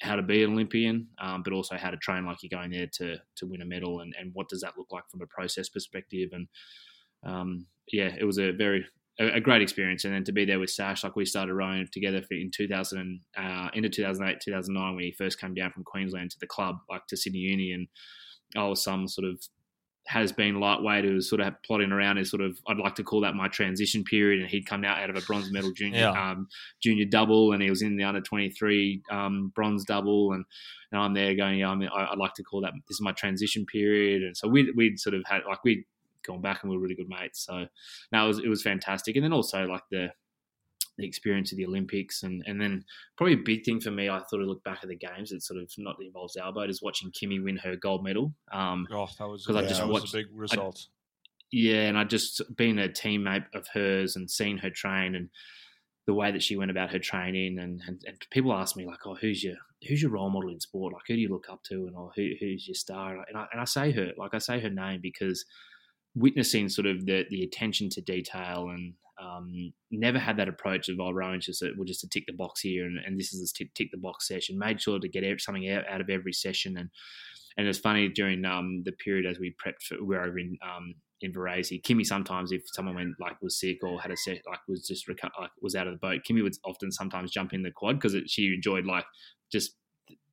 how 0.00 0.16
to 0.16 0.22
be 0.22 0.42
an 0.42 0.52
Olympian, 0.52 1.08
um, 1.20 1.42
but 1.42 1.52
also 1.52 1.76
how 1.76 1.90
to 1.90 1.96
train 1.96 2.26
like 2.26 2.38
you're 2.42 2.58
going 2.58 2.72
there 2.72 2.88
to 2.94 3.16
to 3.36 3.46
win 3.46 3.62
a 3.62 3.64
medal, 3.64 4.00
and, 4.00 4.14
and 4.18 4.30
what 4.34 4.48
does 4.48 4.60
that 4.62 4.76
look 4.76 4.88
like 4.90 5.08
from 5.10 5.22
a 5.22 5.26
process 5.26 5.68
perspective, 5.68 6.30
and 6.32 6.48
um, 7.24 7.66
yeah, 7.92 8.10
it 8.18 8.24
was 8.24 8.38
a 8.38 8.50
very 8.50 8.84
a, 9.20 9.34
a, 9.34 9.40
great 9.40 9.62
experience. 9.62 10.04
And 10.04 10.14
then 10.14 10.24
to 10.24 10.32
be 10.32 10.44
there 10.44 10.58
with 10.58 10.70
Sash, 10.70 11.04
like 11.04 11.16
we 11.16 11.24
started 11.24 11.54
rowing 11.54 11.86
together 11.92 12.22
for, 12.22 12.34
in 12.34 12.50
2000, 12.50 13.20
uh, 13.36 13.68
into 13.74 13.88
2008, 13.88 14.40
2009, 14.40 14.94
when 14.94 15.04
he 15.04 15.12
first 15.12 15.40
came 15.40 15.54
down 15.54 15.72
from 15.72 15.84
Queensland 15.84 16.30
to 16.30 16.38
the 16.40 16.46
club, 16.46 16.76
like 16.90 17.06
to 17.08 17.16
Sydney 17.16 17.40
Uni, 17.40 17.72
and 17.72 17.88
I 18.56 18.66
was 18.66 18.82
some 18.82 19.08
sort 19.08 19.28
of 19.28 19.38
has 20.08 20.32
been 20.32 20.58
lightweight 20.58 21.04
who 21.04 21.14
was 21.14 21.28
sort 21.28 21.40
of 21.40 21.54
plotting 21.64 21.92
around 21.92 22.16
his 22.16 22.30
sort 22.30 22.42
of 22.42 22.58
I'd 22.66 22.78
like 22.78 22.96
to 22.96 23.04
call 23.04 23.20
that 23.20 23.36
my 23.36 23.48
transition 23.48 24.02
period 24.02 24.40
and 24.40 24.50
he'd 24.50 24.66
come 24.66 24.84
out 24.84 25.00
out 25.00 25.10
of 25.10 25.16
a 25.16 25.20
bronze 25.20 25.52
medal 25.52 25.72
junior 25.72 26.00
yeah. 26.00 26.30
um, 26.30 26.48
junior 26.82 27.04
double 27.04 27.52
and 27.52 27.62
he 27.62 27.70
was 27.70 27.82
in 27.82 27.96
the 27.96 28.04
under 28.04 28.20
23 28.20 29.02
um, 29.10 29.52
bronze 29.54 29.84
double 29.84 30.32
and, 30.32 30.44
and 30.90 31.00
I'm 31.00 31.14
there 31.14 31.36
going 31.36 31.60
yeah 31.60 31.70
I 31.70 31.76
mean 31.76 31.88
I'd 31.94 32.18
like 32.18 32.34
to 32.34 32.42
call 32.42 32.62
that 32.62 32.72
this 32.88 32.96
is 32.96 33.00
my 33.00 33.12
transition 33.12 33.64
period 33.64 34.22
and 34.22 34.36
so 34.36 34.48
we 34.48 34.72
we'd 34.76 34.98
sort 34.98 35.14
of 35.14 35.22
had 35.26 35.42
like 35.48 35.62
we 35.64 35.84
gone 36.22 36.40
back 36.40 36.62
and 36.62 36.70
we 36.70 36.76
are 36.76 36.80
really 36.80 36.94
good 36.94 37.08
mates. 37.08 37.44
So 37.44 37.66
now 38.10 38.24
it 38.24 38.28
was 38.28 38.38
it 38.38 38.48
was 38.48 38.62
fantastic. 38.62 39.16
And 39.16 39.24
then 39.24 39.32
also 39.32 39.64
like 39.66 39.82
the 39.90 40.08
the 40.98 41.06
experience 41.06 41.52
of 41.52 41.58
the 41.58 41.66
Olympics 41.66 42.22
and 42.22 42.42
and 42.46 42.60
then 42.60 42.84
probably 43.16 43.34
a 43.34 43.44
big 43.44 43.64
thing 43.64 43.80
for 43.80 43.90
me, 43.90 44.08
I 44.08 44.18
thought 44.18 44.40
I 44.40 44.44
look 44.44 44.62
back 44.64 44.80
at 44.82 44.88
the 44.88 44.96
games, 44.96 45.32
it's 45.32 45.48
sort 45.48 45.60
of 45.60 45.70
not 45.78 45.96
involves 46.00 46.36
our 46.36 46.52
boat, 46.52 46.70
is 46.70 46.82
watching 46.82 47.10
Kimmy 47.10 47.42
win 47.42 47.56
her 47.58 47.76
gold 47.76 48.04
medal. 48.04 48.34
Um, 48.52 48.86
oh, 48.92 49.08
that 49.18 49.28
was 49.28 49.44
because 49.44 49.60
yeah, 49.60 49.66
I 49.66 49.68
just 49.68 49.86
watched 49.86 50.14
a 50.14 50.18
big 50.18 50.26
result. 50.32 50.86
I, 50.88 50.92
yeah, 51.52 51.82
and 51.82 51.98
I 51.98 52.04
just 52.04 52.42
being 52.56 52.78
a 52.78 52.88
teammate 52.88 53.44
of 53.54 53.66
hers 53.74 54.16
and 54.16 54.30
seeing 54.30 54.58
her 54.58 54.70
train 54.70 55.14
and 55.14 55.28
the 56.06 56.14
way 56.14 56.32
that 56.32 56.42
she 56.42 56.56
went 56.56 56.70
about 56.70 56.90
her 56.90 56.98
training 56.98 57.58
and, 57.58 57.80
and, 57.86 58.02
and, 58.06 58.16
people 58.30 58.52
ask 58.52 58.76
me 58.76 58.84
like, 58.84 59.06
oh, 59.06 59.14
who's 59.14 59.44
your 59.44 59.54
who's 59.86 60.02
your 60.02 60.10
role 60.10 60.30
model 60.30 60.50
in 60.50 60.58
sport? 60.60 60.92
Like, 60.92 61.02
who 61.06 61.14
do 61.14 61.20
you 61.20 61.28
look 61.28 61.48
up 61.48 61.62
to? 61.64 61.86
And 61.86 61.94
oh, 61.96 62.10
who, 62.16 62.30
who's 62.40 62.66
your 62.66 62.74
star? 62.74 63.24
And 63.28 63.36
I, 63.36 63.46
and 63.52 63.60
I 63.60 63.64
say 63.64 63.92
her, 63.92 64.12
like 64.16 64.34
I 64.34 64.38
say 64.38 64.60
her 64.60 64.70
name 64.70 65.00
because 65.02 65.44
witnessing 66.14 66.68
sort 66.68 66.86
of 66.86 67.06
the 67.06 67.24
the 67.30 67.42
attention 67.42 67.88
to 67.90 68.00
detail 68.00 68.68
and 68.70 68.94
um, 69.22 69.72
never 69.90 70.18
had 70.18 70.36
that 70.38 70.48
approach 70.48 70.88
of 70.88 70.98
oh 71.00 71.12
Rowan's 71.12 71.46
just 71.46 71.62
a, 71.62 71.70
we're 71.76 71.84
just 71.84 72.00
to 72.00 72.08
tick 72.08 72.24
the 72.26 72.32
box 72.32 72.60
here 72.60 72.86
and, 72.86 72.98
and 73.04 73.18
this 73.18 73.32
is 73.32 73.50
a 73.50 73.54
tick, 73.54 73.72
tick 73.74 73.88
the 73.92 73.98
box 73.98 74.26
session. 74.26 74.58
Made 74.58 74.80
sure 74.80 74.98
to 74.98 75.08
get 75.08 75.40
something 75.40 75.70
out, 75.70 75.84
out 75.88 76.00
of 76.00 76.10
every 76.10 76.32
session 76.32 76.76
and 76.76 76.90
and 77.56 77.68
it's 77.68 77.78
funny 77.78 78.08
during 78.08 78.44
um, 78.44 78.82
the 78.84 78.92
period 78.92 79.30
as 79.30 79.38
we 79.38 79.54
prepped 79.64 79.82
for 79.82 80.02
we 80.02 80.16
were 80.16 80.22
over 80.22 80.38
in 80.38 80.58
um, 80.62 80.94
in 81.22 81.32
Varese, 81.32 81.82
Kimmy 81.82 82.04
sometimes 82.04 82.52
if 82.52 82.62
someone 82.66 82.96
went 82.96 83.14
like 83.20 83.40
was 83.40 83.58
sick 83.58 83.78
or 83.82 84.00
had 84.00 84.10
a 84.10 84.16
set 84.16 84.42
like 84.48 84.58
was 84.68 84.86
just 84.86 85.06
reco- 85.06 85.30
like 85.40 85.50
was 85.60 85.74
out 85.74 85.86
of 85.86 85.92
the 85.92 85.98
boat, 85.98 86.22
Kimmy 86.28 86.42
would 86.42 86.56
often 86.64 86.90
sometimes 86.90 87.30
jump 87.30 87.52
in 87.52 87.62
the 87.62 87.70
quad 87.70 88.00
because 88.00 88.16
she 88.26 88.52
enjoyed 88.54 88.86
like 88.86 89.04
just 89.50 89.76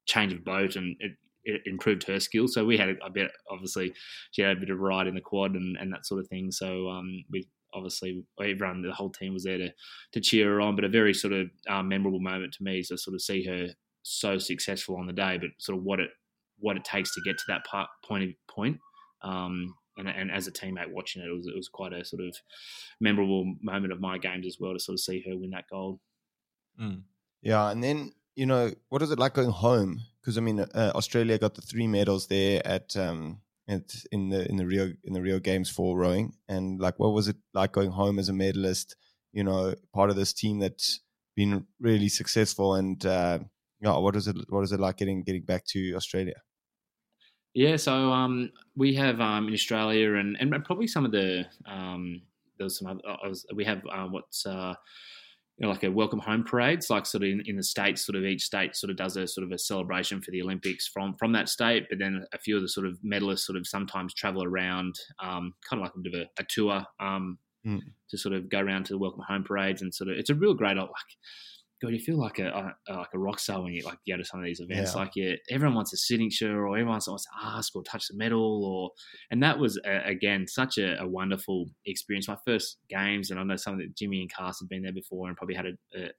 change 0.06 0.34
of 0.34 0.44
boat 0.44 0.76
and 0.76 0.96
it, 1.00 1.12
it 1.44 1.62
improved 1.66 2.04
her 2.08 2.20
skills. 2.20 2.54
So 2.54 2.66
we 2.66 2.78
had 2.78 2.90
a, 2.90 3.10
bit, 3.10 3.32
obviously, 3.50 3.94
she 4.32 4.42
had 4.42 4.58
a 4.58 4.60
bit 4.60 4.70
of 4.70 4.80
ride 4.80 5.08
in 5.08 5.16
the 5.16 5.22
quad 5.22 5.56
and, 5.56 5.78
and 5.78 5.92
that 5.94 6.06
sort 6.06 6.20
of 6.20 6.28
thing. 6.28 6.52
So 6.52 6.90
um, 6.90 7.24
we 7.32 7.48
obviously 7.74 8.24
everyone, 8.42 8.82
the 8.82 8.92
whole 8.92 9.12
team 9.12 9.34
was 9.34 9.44
there 9.44 9.58
to 9.58 9.70
to 10.14 10.20
cheer 10.20 10.54
her 10.54 10.62
on. 10.62 10.76
But 10.76 10.86
a 10.86 10.90
very 10.90 11.14
sort 11.14 11.34
of 11.34 11.48
um, 11.70 11.88
memorable 11.88 12.20
moment 12.20 12.54
to 12.54 12.64
me 12.64 12.80
is 12.80 12.88
to 12.90 12.98
sort 12.98 13.16
of 13.16 13.22
see 13.22 13.44
her 13.46 13.68
so 14.04 14.38
successful 14.38 14.98
on 14.98 15.08
the 15.08 15.14
day, 15.14 15.38
but 15.38 15.50
sort 15.60 15.78
of 15.78 15.84
what 15.84 16.00
it 16.00 16.10
what 16.60 16.78
it 16.78 16.84
takes 16.84 17.14
to 17.16 17.22
get 17.22 17.38
to 17.38 17.44
that 17.48 17.66
part, 17.66 17.88
point 18.06 18.24
of 18.24 18.30
point. 18.54 18.78
Um, 19.22 19.76
and, 19.98 20.08
and, 20.08 20.32
as 20.32 20.48
a 20.48 20.52
teammate 20.52 20.92
watching 20.92 21.22
it, 21.22 21.28
it 21.28 21.36
was, 21.36 21.48
it 21.48 21.56
was 21.56 21.68
quite 21.68 21.92
a 21.92 22.06
sort 22.06 22.22
of 22.22 22.36
memorable 23.02 23.54
moment 23.62 23.92
of 23.92 24.00
my 24.00 24.18
games 24.18 24.46
as 24.46 24.58
well 24.60 24.74
to 24.74 24.80
sort 24.80 24.94
of 24.94 25.02
see 25.02 25.24
her 25.28 25.38
win 25.38 25.50
that 25.50 25.66
gold. 25.70 26.00
Mm. 26.82 27.02
Yeah, 27.42 27.70
and 27.70 27.84
then 27.84 28.14
you 28.40 28.46
know, 28.46 28.72
what 28.88 29.02
was 29.02 29.12
it 29.12 29.20
like 29.20 29.34
going 29.34 29.50
home? 29.50 30.00
Because 30.22 30.38
I 30.38 30.42
mean, 30.42 30.62
uh, 30.62 30.92
Australia 30.96 31.38
got 31.38 31.56
the 31.56 31.62
three 31.62 31.88
medals 31.88 32.28
there 32.28 32.66
at 32.66 32.96
um 32.96 33.42
at, 33.68 33.94
in 34.14 34.30
the 34.30 34.50
in 34.50 34.56
the 34.56 34.66
Rio 34.66 34.94
in 35.04 35.14
the 35.14 35.22
Rio 35.22 35.40
Games 35.40 35.70
for 35.70 35.98
rowing, 35.98 36.34
and 36.48 36.80
like, 36.80 36.98
what 37.00 37.14
was 37.14 37.28
it 37.28 37.36
like 37.54 37.74
going 37.74 37.92
home 37.92 38.18
as 38.18 38.30
a 38.30 38.34
medalist? 38.34 38.96
You 39.34 39.44
know, 39.44 39.76
part 39.94 40.10
of 40.10 40.16
this 40.16 40.32
team 40.32 40.60
that's 40.60 41.02
been 41.36 41.66
really 41.82 42.08
successful, 42.08 42.76
and 42.76 43.06
uh, 43.06 43.40
yeah, 43.82 43.98
what 43.98 44.16
is 44.16 44.30
it? 44.30 44.38
What 44.48 44.64
is 44.64 44.72
it 44.72 44.80
like 44.80 44.96
getting 44.96 45.22
getting 45.24 45.44
back 45.44 45.66
to 45.74 45.94
Australia? 45.96 46.42
Yeah, 47.54 47.76
so 47.76 47.94
um, 48.14 48.52
we 48.78 48.96
have 48.96 49.20
um, 49.20 49.50
in 49.50 49.54
Australia, 49.54 50.14
and 50.16 50.38
and 50.40 50.64
probably 50.64 50.88
some 50.88 51.04
of 51.06 51.12
the 51.12 51.46
um, 51.66 52.22
there 52.58 52.64
was 52.64 52.78
some 52.78 52.88
other, 52.88 53.02
was, 53.28 53.46
we 53.54 53.66
have 53.66 53.82
uh, 53.92 54.08
what's 54.08 54.46
uh, 54.46 54.76
you 55.60 55.68
know, 55.68 55.74
like 55.74 55.84
a 55.84 55.92
welcome 55.92 56.20
home 56.20 56.46
parades, 56.46 56.90
like 56.90 57.06
sort 57.06 57.24
of 57.24 57.30
in, 57.30 57.42
in, 57.46 57.58
the 57.58 57.64
states, 57.64 58.06
sort 58.06 58.16
of 58.16 58.24
each 58.24 58.44
state 58.44 58.78
sort 58.78 58.90
of 58.90 58.96
does 58.96 59.18
a 59.18 59.28
sort 59.28 59.46
of 59.46 59.52
a 59.52 59.58
celebration 59.58 60.22
for 60.22 60.32
the 60.32 60.42
Olympics 60.42 60.88
from 60.88 61.14
from 61.16 61.34
that 61.34 61.50
state. 61.50 61.88
But 61.90 62.00
then 62.00 62.26
a 62.34 62.38
few 62.40 62.56
of 62.56 62.62
the 62.62 62.70
sort 62.70 62.88
of 62.88 62.98
medalists 63.06 63.42
sort 63.42 63.58
of 63.58 63.68
sometimes 63.68 64.14
travel 64.14 64.44
around, 64.44 64.96
um, 65.22 65.54
kind 65.70 65.82
of 65.82 65.88
like 65.88 65.92
a 65.96 66.00
bit 66.00 66.14
of 66.14 66.22
a, 66.22 66.42
a 66.42 66.46
tour 66.48 66.86
um, 67.02 67.38
mm. 67.68 67.80
to 68.10 68.18
sort 68.18 68.36
of 68.36 68.50
go 68.50 68.60
around 68.60 68.86
to 68.86 68.94
the 68.94 69.00
welcome 69.00 69.24
home 69.28 69.44
parades 69.44 69.82
and 69.82 69.94
sort 69.94 70.10
of 70.10 70.18
it's 70.18 70.30
a 70.30 70.36
real 70.36 70.54
great 70.54 70.78
like 70.78 70.90
God, 71.82 71.94
you 71.94 72.00
feel 72.00 72.18
like 72.18 72.40
a, 72.40 72.76
a, 72.88 72.94
like 72.94 73.14
a 73.14 73.20
rock 73.20 73.40
star 73.40 73.62
when 73.62 73.74
you 73.74 73.84
like 73.84 74.00
go 74.08 74.18
to 74.18 74.26
some 74.26 74.40
of 74.40 74.46
these 74.46 74.60
events. 74.60 74.94
Yeah. 74.94 75.00
Like, 75.00 75.12
yeah, 75.16 75.34
everyone 75.50 75.76
wants 75.76 75.94
a 75.94 75.98
signature, 75.98 76.66
or 76.66 76.76
everyone 76.78 77.00
wants 77.00 77.06
to 77.06 77.18
ask 77.42 77.76
or 77.76 77.84
touch 77.84 78.08
the 78.10 78.18
medal, 78.18 78.66
or 78.66 78.92
and 79.32 79.42
that 79.44 79.58
was 79.58 79.80
uh, 79.88 80.02
again 80.04 80.46
such 80.48 80.78
a, 80.78 81.02
a, 81.02 81.08
wonderful 81.08 81.68
experience. 81.86 82.28
My 82.28 82.38
first 82.46 82.78
games, 82.90 83.32
and 83.32 83.40
I 83.40 83.44
know 83.44 83.56
some 83.56 83.74
of 83.74 83.80
the 83.80 83.88
Jimmy 83.98 84.22
and 84.22 84.32
Cass 84.32 84.60
had 84.60 84.68
been 84.68 84.84
there 84.84 84.92
before 84.92 85.28
and 85.28 85.38
probably 85.38 85.56
had 85.56 85.68
a, 85.68 86.10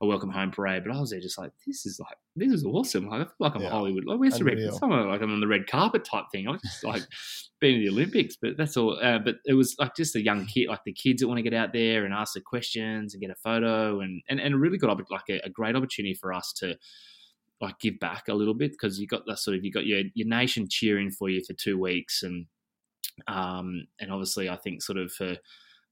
a, 0.00 0.06
welcome 0.06 0.30
home 0.30 0.50
parade, 0.50 0.82
but 0.84 0.94
I 0.94 1.00
was 1.00 1.10
there 1.10 1.20
just 1.20 1.38
like, 1.38 1.52
this 1.66 1.86
is 1.86 2.00
like 2.00 2.18
this 2.36 2.52
is 2.52 2.64
awesome. 2.64 3.08
Like, 3.08 3.22
I 3.22 3.24
feel 3.24 3.34
like 3.40 3.54
I'm 3.56 3.62
yeah. 3.62 3.70
Hollywood. 3.70 4.04
Like, 4.04 4.18
where's 4.18 4.38
Unreal. 4.38 4.56
the 4.56 4.64
red? 4.66 4.74
Someone 4.74 5.08
like 5.08 5.22
I'm 5.22 5.32
on 5.32 5.40
the 5.40 5.46
red 5.46 5.66
carpet 5.66 6.04
type 6.04 6.26
thing. 6.30 6.46
I 6.46 6.52
was 6.52 6.62
just 6.62 6.84
like 6.84 7.02
being 7.60 7.76
in 7.76 7.80
the 7.82 7.88
Olympics, 7.90 8.36
but 8.40 8.56
that's 8.56 8.76
all. 8.76 8.98
Uh, 9.02 9.18
but 9.18 9.36
it 9.46 9.54
was 9.54 9.74
like 9.78 9.96
just 9.96 10.14
a 10.16 10.22
young 10.22 10.46
kid, 10.46 10.68
like 10.68 10.84
the 10.84 10.92
kids 10.92 11.20
that 11.20 11.28
want 11.28 11.38
to 11.38 11.42
get 11.42 11.54
out 11.54 11.72
there 11.72 12.04
and 12.04 12.14
ask 12.14 12.34
the 12.34 12.40
questions 12.40 13.14
and 13.14 13.20
get 13.20 13.30
a 13.30 13.36
photo, 13.36 14.00
and 14.00 14.22
and, 14.28 14.38
and 14.38 14.54
a 14.54 14.58
really 14.58 14.78
good 14.78 14.90
like 15.10 15.28
a, 15.30 15.40
a 15.44 15.50
great 15.50 15.74
opportunity 15.74 16.14
for 16.14 16.32
us 16.32 16.52
to 16.58 16.76
like 17.60 17.78
give 17.78 17.98
back 17.98 18.28
a 18.28 18.34
little 18.34 18.54
bit 18.54 18.72
because 18.72 18.98
you 19.00 19.06
got 19.06 19.22
that 19.26 19.38
sort 19.38 19.56
of 19.56 19.64
you 19.64 19.72
got 19.72 19.86
your 19.86 20.02
your 20.14 20.28
nation 20.28 20.66
cheering 20.70 21.10
for 21.10 21.28
you 21.28 21.42
for 21.46 21.54
two 21.54 21.78
weeks 21.78 22.22
and 22.22 22.46
um, 23.28 23.86
and 23.98 24.12
obviously 24.12 24.48
I 24.48 24.56
think 24.56 24.82
sort 24.82 24.98
of 24.98 25.10
for 25.12 25.36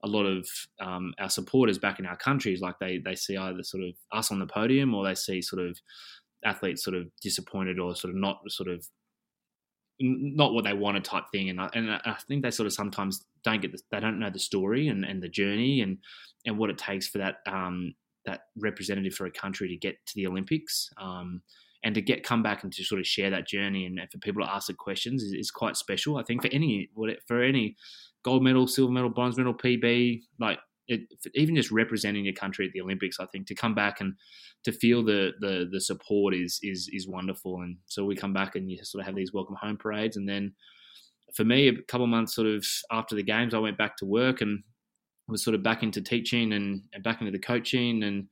a 0.03 0.07
lot 0.07 0.25
of 0.25 0.47
um, 0.79 1.13
our 1.19 1.29
supporters 1.29 1.79
back 1.79 1.97
in 1.97 2.05
our 2.05 2.17
countries 2.17 2.61
like 2.61 2.77
they 2.79 2.99
they 2.99 3.15
see 3.15 3.35
either 3.35 3.63
sort 3.63 3.83
of 3.83 3.95
us 4.11 4.31
on 4.31 4.39
the 4.39 4.45
podium 4.45 4.93
or 4.93 5.03
they 5.03 5.15
see 5.15 5.41
sort 5.41 5.65
of 5.65 5.79
athletes 6.45 6.83
sort 6.83 6.95
of 6.95 7.07
disappointed 7.21 7.79
or 7.79 7.95
sort 7.95 8.13
of 8.13 8.19
not 8.19 8.39
sort 8.47 8.69
of 8.69 8.85
not 9.99 10.53
what 10.53 10.65
they 10.65 10.73
wanted 10.73 11.03
type 11.05 11.23
thing 11.31 11.49
and 11.49 11.59
I, 11.59 11.69
and 11.73 11.89
I 11.89 12.17
think 12.27 12.43
they 12.43 12.51
sort 12.51 12.67
of 12.67 12.73
sometimes 12.73 13.25
don't 13.43 13.61
get 13.61 13.71
the, 13.71 13.79
they 13.91 14.01
don't 14.01 14.19
know 14.19 14.29
the 14.29 14.39
story 14.39 14.89
and, 14.89 15.05
and 15.05 15.23
the 15.23 15.29
journey 15.29 15.81
and 15.81 15.97
and 16.45 16.57
what 16.57 16.69
it 16.69 16.77
takes 16.77 17.07
for 17.07 17.19
that 17.19 17.37
um, 17.47 17.95
that 18.25 18.41
representative 18.57 19.13
for 19.13 19.25
a 19.25 19.31
country 19.31 19.69
to 19.69 19.77
get 19.77 19.95
to 20.07 20.13
the 20.15 20.27
Olympics 20.27 20.89
um, 20.99 21.41
and 21.83 21.95
to 21.95 22.01
get 22.01 22.23
come 22.23 22.43
back 22.43 22.63
and 22.63 22.73
to 22.73 22.83
sort 22.83 22.99
of 22.99 23.07
share 23.07 23.29
that 23.29 23.47
journey 23.47 23.85
and, 23.85 23.99
for 24.11 24.17
people 24.17 24.43
to 24.43 24.51
ask 24.51 24.67
the 24.67 24.73
questions 24.73 25.23
is, 25.23 25.33
is, 25.33 25.51
quite 25.51 25.77
special. 25.77 26.17
I 26.17 26.23
think 26.23 26.41
for 26.41 26.49
any 26.51 26.89
for 27.27 27.41
any 27.41 27.75
gold 28.23 28.43
medal, 28.43 28.67
silver 28.67 28.91
medal, 28.91 29.09
bronze 29.09 29.37
medal, 29.37 29.53
PB, 29.53 30.21
like 30.39 30.59
it, 30.87 31.01
even 31.33 31.55
just 31.55 31.71
representing 31.71 32.25
your 32.25 32.33
country 32.33 32.65
at 32.65 32.71
the 32.73 32.81
Olympics, 32.81 33.19
I 33.19 33.25
think 33.27 33.47
to 33.47 33.55
come 33.55 33.75
back 33.75 34.01
and 34.01 34.13
to 34.63 34.71
feel 34.71 35.03
the 35.03 35.31
the 35.39 35.67
the 35.71 35.81
support 35.81 36.33
is 36.33 36.59
is 36.61 36.89
is 36.91 37.07
wonderful. 37.07 37.61
And 37.61 37.77
so 37.87 38.05
we 38.05 38.15
come 38.15 38.33
back 38.33 38.55
and 38.55 38.69
you 38.69 38.77
sort 38.83 39.01
of 39.01 39.05
have 39.05 39.15
these 39.15 39.33
welcome 39.33 39.55
home 39.59 39.77
parades, 39.77 40.17
and 40.17 40.27
then 40.27 40.53
for 41.35 41.43
me, 41.43 41.67
a 41.67 41.81
couple 41.83 42.07
months 42.07 42.35
sort 42.35 42.47
of 42.47 42.65
after 42.91 43.15
the 43.15 43.23
games, 43.23 43.53
I 43.53 43.59
went 43.59 43.77
back 43.77 43.97
to 43.97 44.05
work 44.05 44.41
and 44.41 44.63
was 45.27 45.43
sort 45.43 45.55
of 45.55 45.63
back 45.63 45.83
into 45.83 46.01
teaching 46.01 46.53
and, 46.53 46.83
and 46.93 47.03
back 47.03 47.19
into 47.19 47.31
the 47.31 47.39
coaching 47.39 48.03
and 48.03 48.27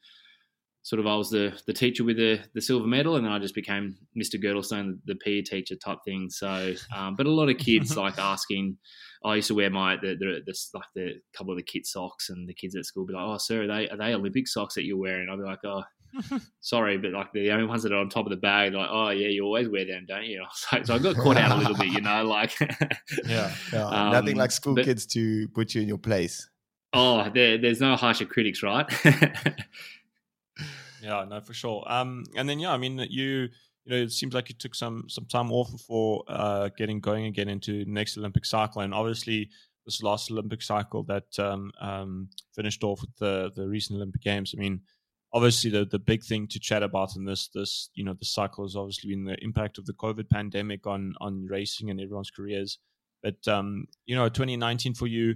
sort 0.84 1.00
of 1.00 1.08
I 1.08 1.16
was 1.16 1.30
the 1.30 1.58
the 1.66 1.74
teacher 1.74 2.04
with 2.04 2.18
the 2.18 2.40
the 2.54 2.62
silver 2.62 2.86
medal, 2.86 3.16
and 3.16 3.26
then 3.26 3.32
I 3.32 3.40
just 3.40 3.56
became 3.56 3.96
Mr. 4.18 4.42
Girdlestone, 4.42 5.00
the, 5.06 5.14
the 5.14 5.16
PE 5.16 5.42
teacher 5.42 5.76
type 5.76 6.00
thing. 6.06 6.30
So, 6.30 6.76
um, 6.96 7.16
but 7.16 7.26
a 7.26 7.32
lot 7.32 7.50
of 7.50 7.58
kids 7.58 7.98
like 7.98 8.20
asking. 8.20 8.78
I 9.26 9.36
used 9.36 9.48
to 9.48 9.56
wear 9.56 9.70
my 9.70 9.96
the, 9.96 10.18
the, 10.20 10.42
the 10.46 10.54
like 10.74 10.84
the 10.96 11.14
couple 11.34 11.54
of 11.54 11.58
the 11.58 11.64
kit 11.64 11.86
socks, 11.86 12.30
and 12.30 12.48
the 12.48 12.54
kids 12.54 12.76
at 12.76 12.86
school 12.86 13.06
be 13.06 13.14
like, 13.14 13.24
"Oh, 13.26 13.38
sir, 13.38 13.64
are 13.64 13.68
they 13.68 13.90
are 13.90 13.98
they 13.98 14.14
Olympic 14.14 14.48
socks 14.50 14.76
that 14.76 14.84
you're 14.84 14.98
wearing?" 14.98 15.30
I'd 15.30 15.38
be 15.38 15.44
like, 15.44 15.60
"Oh." 15.66 15.84
Sorry, 16.60 17.00
but 17.00 17.10
like 17.10 17.32
the 17.34 17.50
only 17.50 17.66
ones 17.66 17.82
that 17.82 17.92
are 17.92 17.98
on 17.98 18.08
top 18.08 18.28
of 18.28 18.30
the 18.30 18.38
bag, 18.38 18.76
like, 18.76 18.90
oh 18.92 19.10
yeah, 19.10 19.30
you 19.30 19.44
always 19.46 19.68
wear 19.68 19.84
them, 19.84 20.06
don't 20.08 20.26
you? 20.26 20.44
So, 20.54 20.84
so 20.84 20.94
I 20.94 21.00
got 21.00 21.16
caught 21.16 21.38
out 21.38 21.54
a 21.54 21.56
little 21.56 21.76
bit, 21.76 21.88
you 21.88 22.02
know, 22.02 22.24
like 22.24 22.52
yeah, 23.26 23.52
yeah. 23.72 23.88
Um, 23.88 24.12
nothing 24.12 24.36
like 24.36 24.52
school 24.52 24.76
but, 24.76 24.86
kids 24.86 25.08
to 25.08 25.48
put 25.56 25.74
you 25.74 25.82
in 25.82 25.88
your 25.88 25.98
place. 25.98 26.48
Oh, 26.94 27.28
there, 27.34 27.58
there's 27.58 27.82
no 27.82 27.96
harsher 27.96 28.26
critics, 28.26 28.62
right? 28.62 28.86
Yeah, 31.04 31.26
no, 31.28 31.42
for 31.42 31.54
sure. 31.54 31.84
Um, 31.86 32.24
and 32.36 32.48
then 32.48 32.60
yeah, 32.60 32.72
I 32.72 32.78
mean, 32.78 32.98
you 33.10 33.50
you 33.86 33.92
know, 33.92 33.98
it 33.98 34.12
seems 34.12 34.34
like 34.34 34.50
you 34.50 34.56
took 34.56 34.74
some 34.74 35.06
some 35.10 35.26
time 35.26 35.52
off 35.52 35.72
before 35.72 36.24
uh, 36.28 36.70
getting 36.78 37.02
going 37.02 37.26
again 37.26 37.50
into 37.50 37.84
next 37.86 38.18
Olympic 38.18 38.46
cycle, 38.46 38.82
and 38.82 38.94
obviously 38.94 39.50
this 39.86 40.02
last 40.02 40.32
Olympic 40.32 40.62
cycle 40.62 41.04
that 41.04 41.38
um, 41.40 41.72
um, 41.82 42.30
finished 42.56 42.84
off 42.84 43.02
with 43.02 43.16
the 43.20 43.52
the 43.56 43.68
recent 43.68 43.98
Olympic 43.98 44.22
Games. 44.22 44.56
I 44.58 44.62
mean, 44.62 44.80
obviously 45.34 45.70
the 45.70 45.86
the 45.86 46.00
big 46.00 46.24
thing 46.24 46.48
to 46.48 46.60
chat 46.60 46.84
about 46.84 47.18
in 47.18 47.26
this 47.26 47.50
this 47.50 47.90
you 47.96 48.06
know 48.06 48.14
the 48.14 48.26
cycle 48.26 48.64
has 48.64 48.78
obviously 48.78 49.10
been 49.10 49.26
the 49.26 49.44
impact 49.44 49.78
of 49.78 49.86
the 49.86 49.94
COVID 49.94 50.30
pandemic 50.30 50.88
on 50.88 51.14
on 51.20 51.46
racing 51.50 51.90
and 51.90 52.00
everyone's 52.00 52.32
careers. 52.32 52.80
But 53.22 53.46
um, 53.48 53.88
you 54.06 54.16
know, 54.16 54.30
2019 54.30 54.94
for 54.94 55.08
you 55.08 55.36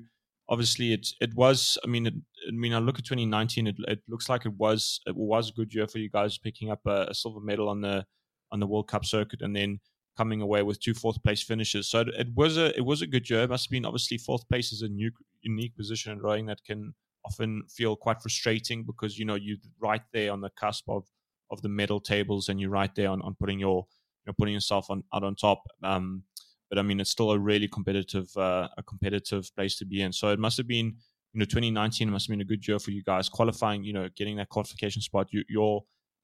obviously 0.49 0.93
it 0.93 1.07
it 1.19 1.33
was 1.35 1.77
i 1.83 1.87
mean 1.87 2.07
it, 2.07 2.13
i 2.47 2.51
mean 2.51 2.73
i 2.73 2.79
look 2.79 2.99
at 2.99 3.05
2019 3.05 3.67
it, 3.67 3.75
it 3.87 3.99
looks 4.07 4.29
like 4.29 4.45
it 4.45 4.53
was 4.53 5.01
it 5.05 5.15
was 5.15 5.49
a 5.49 5.53
good 5.53 5.73
year 5.73 5.87
for 5.87 5.99
you 5.99 6.09
guys 6.09 6.37
picking 6.37 6.71
up 6.71 6.79
a, 6.85 7.07
a, 7.09 7.13
silver 7.13 7.41
medal 7.41 7.67
on 7.67 7.81
the 7.81 8.05
on 8.51 8.59
the 8.59 8.67
world 8.67 8.87
cup 8.87 9.03
circuit 9.03 9.41
and 9.41 9.55
then 9.55 9.79
coming 10.17 10.41
away 10.41 10.63
with 10.63 10.79
two 10.79 10.95
fourth 10.95 11.21
place 11.23 11.43
finishes. 11.43 11.89
So 11.89 11.99
it, 12.01 12.09
it 12.17 12.27
was 12.35 12.57
a 12.57 12.75
it 12.75 12.83
was 12.83 13.01
a 13.01 13.07
good 13.07 13.29
year. 13.29 13.43
It 13.43 13.49
must 13.49 13.65
have 13.65 13.71
been 13.71 13.85
obviously 13.85 14.17
fourth 14.17 14.47
place 14.49 14.73
is 14.73 14.81
a 14.81 14.89
new 14.89 15.11
unique 15.41 15.77
position 15.77 16.11
in 16.11 16.19
rowing 16.19 16.47
that 16.47 16.63
can 16.65 16.93
often 17.23 17.63
feel 17.69 17.95
quite 17.95 18.21
frustrating 18.21 18.83
because 18.83 19.19
you 19.19 19.25
know 19.25 19.35
you're 19.35 19.57
right 19.79 20.01
there 20.13 20.31
on 20.31 20.41
the 20.41 20.49
cusp 20.59 20.89
of 20.89 21.05
of 21.51 21.61
the 21.61 21.69
medal 21.69 21.99
tables 21.99 22.49
and 22.49 22.59
you're 22.59 22.69
right 22.69 22.93
there 22.95 23.09
on, 23.09 23.21
on 23.21 23.35
putting 23.39 23.59
your 23.59 23.85
you 24.25 24.27
know 24.27 24.33
putting 24.37 24.53
yourself 24.53 24.89
on 24.89 25.03
out 25.13 25.23
on 25.23 25.35
top. 25.35 25.61
Um 25.83 26.23
but 26.69 26.77
I 26.77 26.81
mean, 26.81 26.99
it's 26.99 27.09
still 27.09 27.31
a 27.31 27.39
really 27.39 27.67
competitive, 27.67 28.35
uh, 28.35 28.67
a 28.77 28.83
competitive 28.83 29.53
place 29.55 29.77
to 29.77 29.85
be 29.85 30.01
in. 30.01 30.11
So 30.11 30.29
it 30.29 30.39
must 30.39 30.57
have 30.57 30.67
been, 30.67 30.95
you 31.33 31.39
know, 31.39 31.45
2019 31.45 32.09
must 32.09 32.27
have 32.27 32.33
been 32.33 32.41
a 32.41 32.45
good 32.45 32.67
year 32.67 32.79
for 32.79 32.91
you 32.91 33.03
guys 33.03 33.29
qualifying. 33.29 33.83
You 33.83 33.93
know, 33.93 34.09
getting 34.15 34.37
that 34.37 34.49
qualification 34.49 35.01
spot. 35.01 35.27
You, 35.31 35.43
you're, 35.49 35.83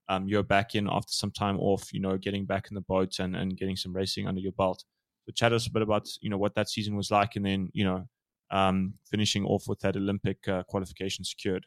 um, 0.10 0.28
you're 0.28 0.44
back 0.44 0.76
in 0.76 0.88
after 0.90 1.14
some 1.14 1.32
time 1.32 1.60
off. 1.60 1.94
You 1.94 2.02
know, 2.02 2.18
getting 2.18 2.46
back 2.46 2.68
in 2.70 2.76
the 2.76 2.82
boat 2.82 3.20
and 3.20 3.36
and 3.36 3.58
getting 3.58 3.76
some 3.76 3.94
racing 3.94 4.28
under 4.28 4.42
your 4.42 4.52
belt. 4.54 4.84
So 5.26 5.32
chat 5.32 5.54
us 5.54 5.68
a 5.68 5.72
bit 5.72 5.82
about 5.82 6.10
you 6.22 6.30
know 6.30 6.38
what 6.38 6.56
that 6.56 6.70
season 6.70 6.96
was 6.96 7.12
like, 7.12 7.36
and 7.36 7.46
then 7.46 7.70
you 7.74 7.86
know, 7.86 8.08
um, 8.52 8.96
finishing 9.10 9.46
off 9.46 9.68
with 9.68 9.80
that 9.80 9.96
Olympic 9.96 10.46
uh, 10.48 10.64
qualification 10.64 11.24
secured. 11.24 11.66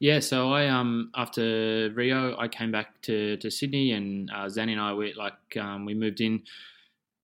Yeah, 0.00 0.18
so 0.18 0.52
I 0.52 0.66
um 0.66 1.12
after 1.14 1.92
Rio, 1.94 2.36
I 2.36 2.48
came 2.48 2.72
back 2.72 3.00
to, 3.02 3.36
to 3.36 3.50
Sydney, 3.52 3.92
and 3.92 4.28
uh, 4.34 4.50
and 4.56 4.80
I 4.80 4.92
we 4.94 5.14
like 5.14 5.56
um, 5.56 5.84
we 5.84 5.94
moved 5.94 6.20
in 6.20 6.42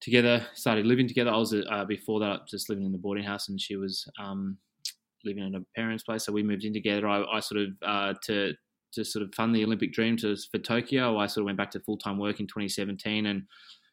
together, 0.00 0.46
started 0.54 0.86
living 0.86 1.08
together. 1.08 1.30
I 1.30 1.36
was 1.36 1.54
uh, 1.54 1.84
before 1.84 2.20
that 2.20 2.46
just 2.48 2.68
living 2.68 2.84
in 2.84 2.92
the 2.92 2.98
boarding 2.98 3.24
house, 3.24 3.48
and 3.48 3.60
she 3.60 3.76
was 3.76 4.08
um, 4.20 4.58
living 5.24 5.44
in 5.44 5.54
a 5.54 5.60
parents' 5.76 6.04
place. 6.04 6.24
So 6.24 6.32
we 6.32 6.42
moved 6.42 6.64
in 6.64 6.72
together. 6.72 7.08
I, 7.08 7.24
I 7.24 7.40
sort 7.40 7.60
of 7.60 7.68
uh, 7.84 8.14
to 8.24 8.52
to 8.94 9.04
sort 9.04 9.22
of 9.22 9.34
fund 9.34 9.54
the 9.54 9.64
Olympic 9.64 9.92
dream 9.92 10.16
to 10.18 10.36
for 10.50 10.58
Tokyo. 10.58 11.18
I 11.18 11.26
sort 11.26 11.42
of 11.42 11.46
went 11.46 11.58
back 11.58 11.70
to 11.72 11.80
full 11.80 11.98
time 11.98 12.18
work 12.18 12.40
in 12.40 12.46
2017, 12.46 13.26
and 13.26 13.42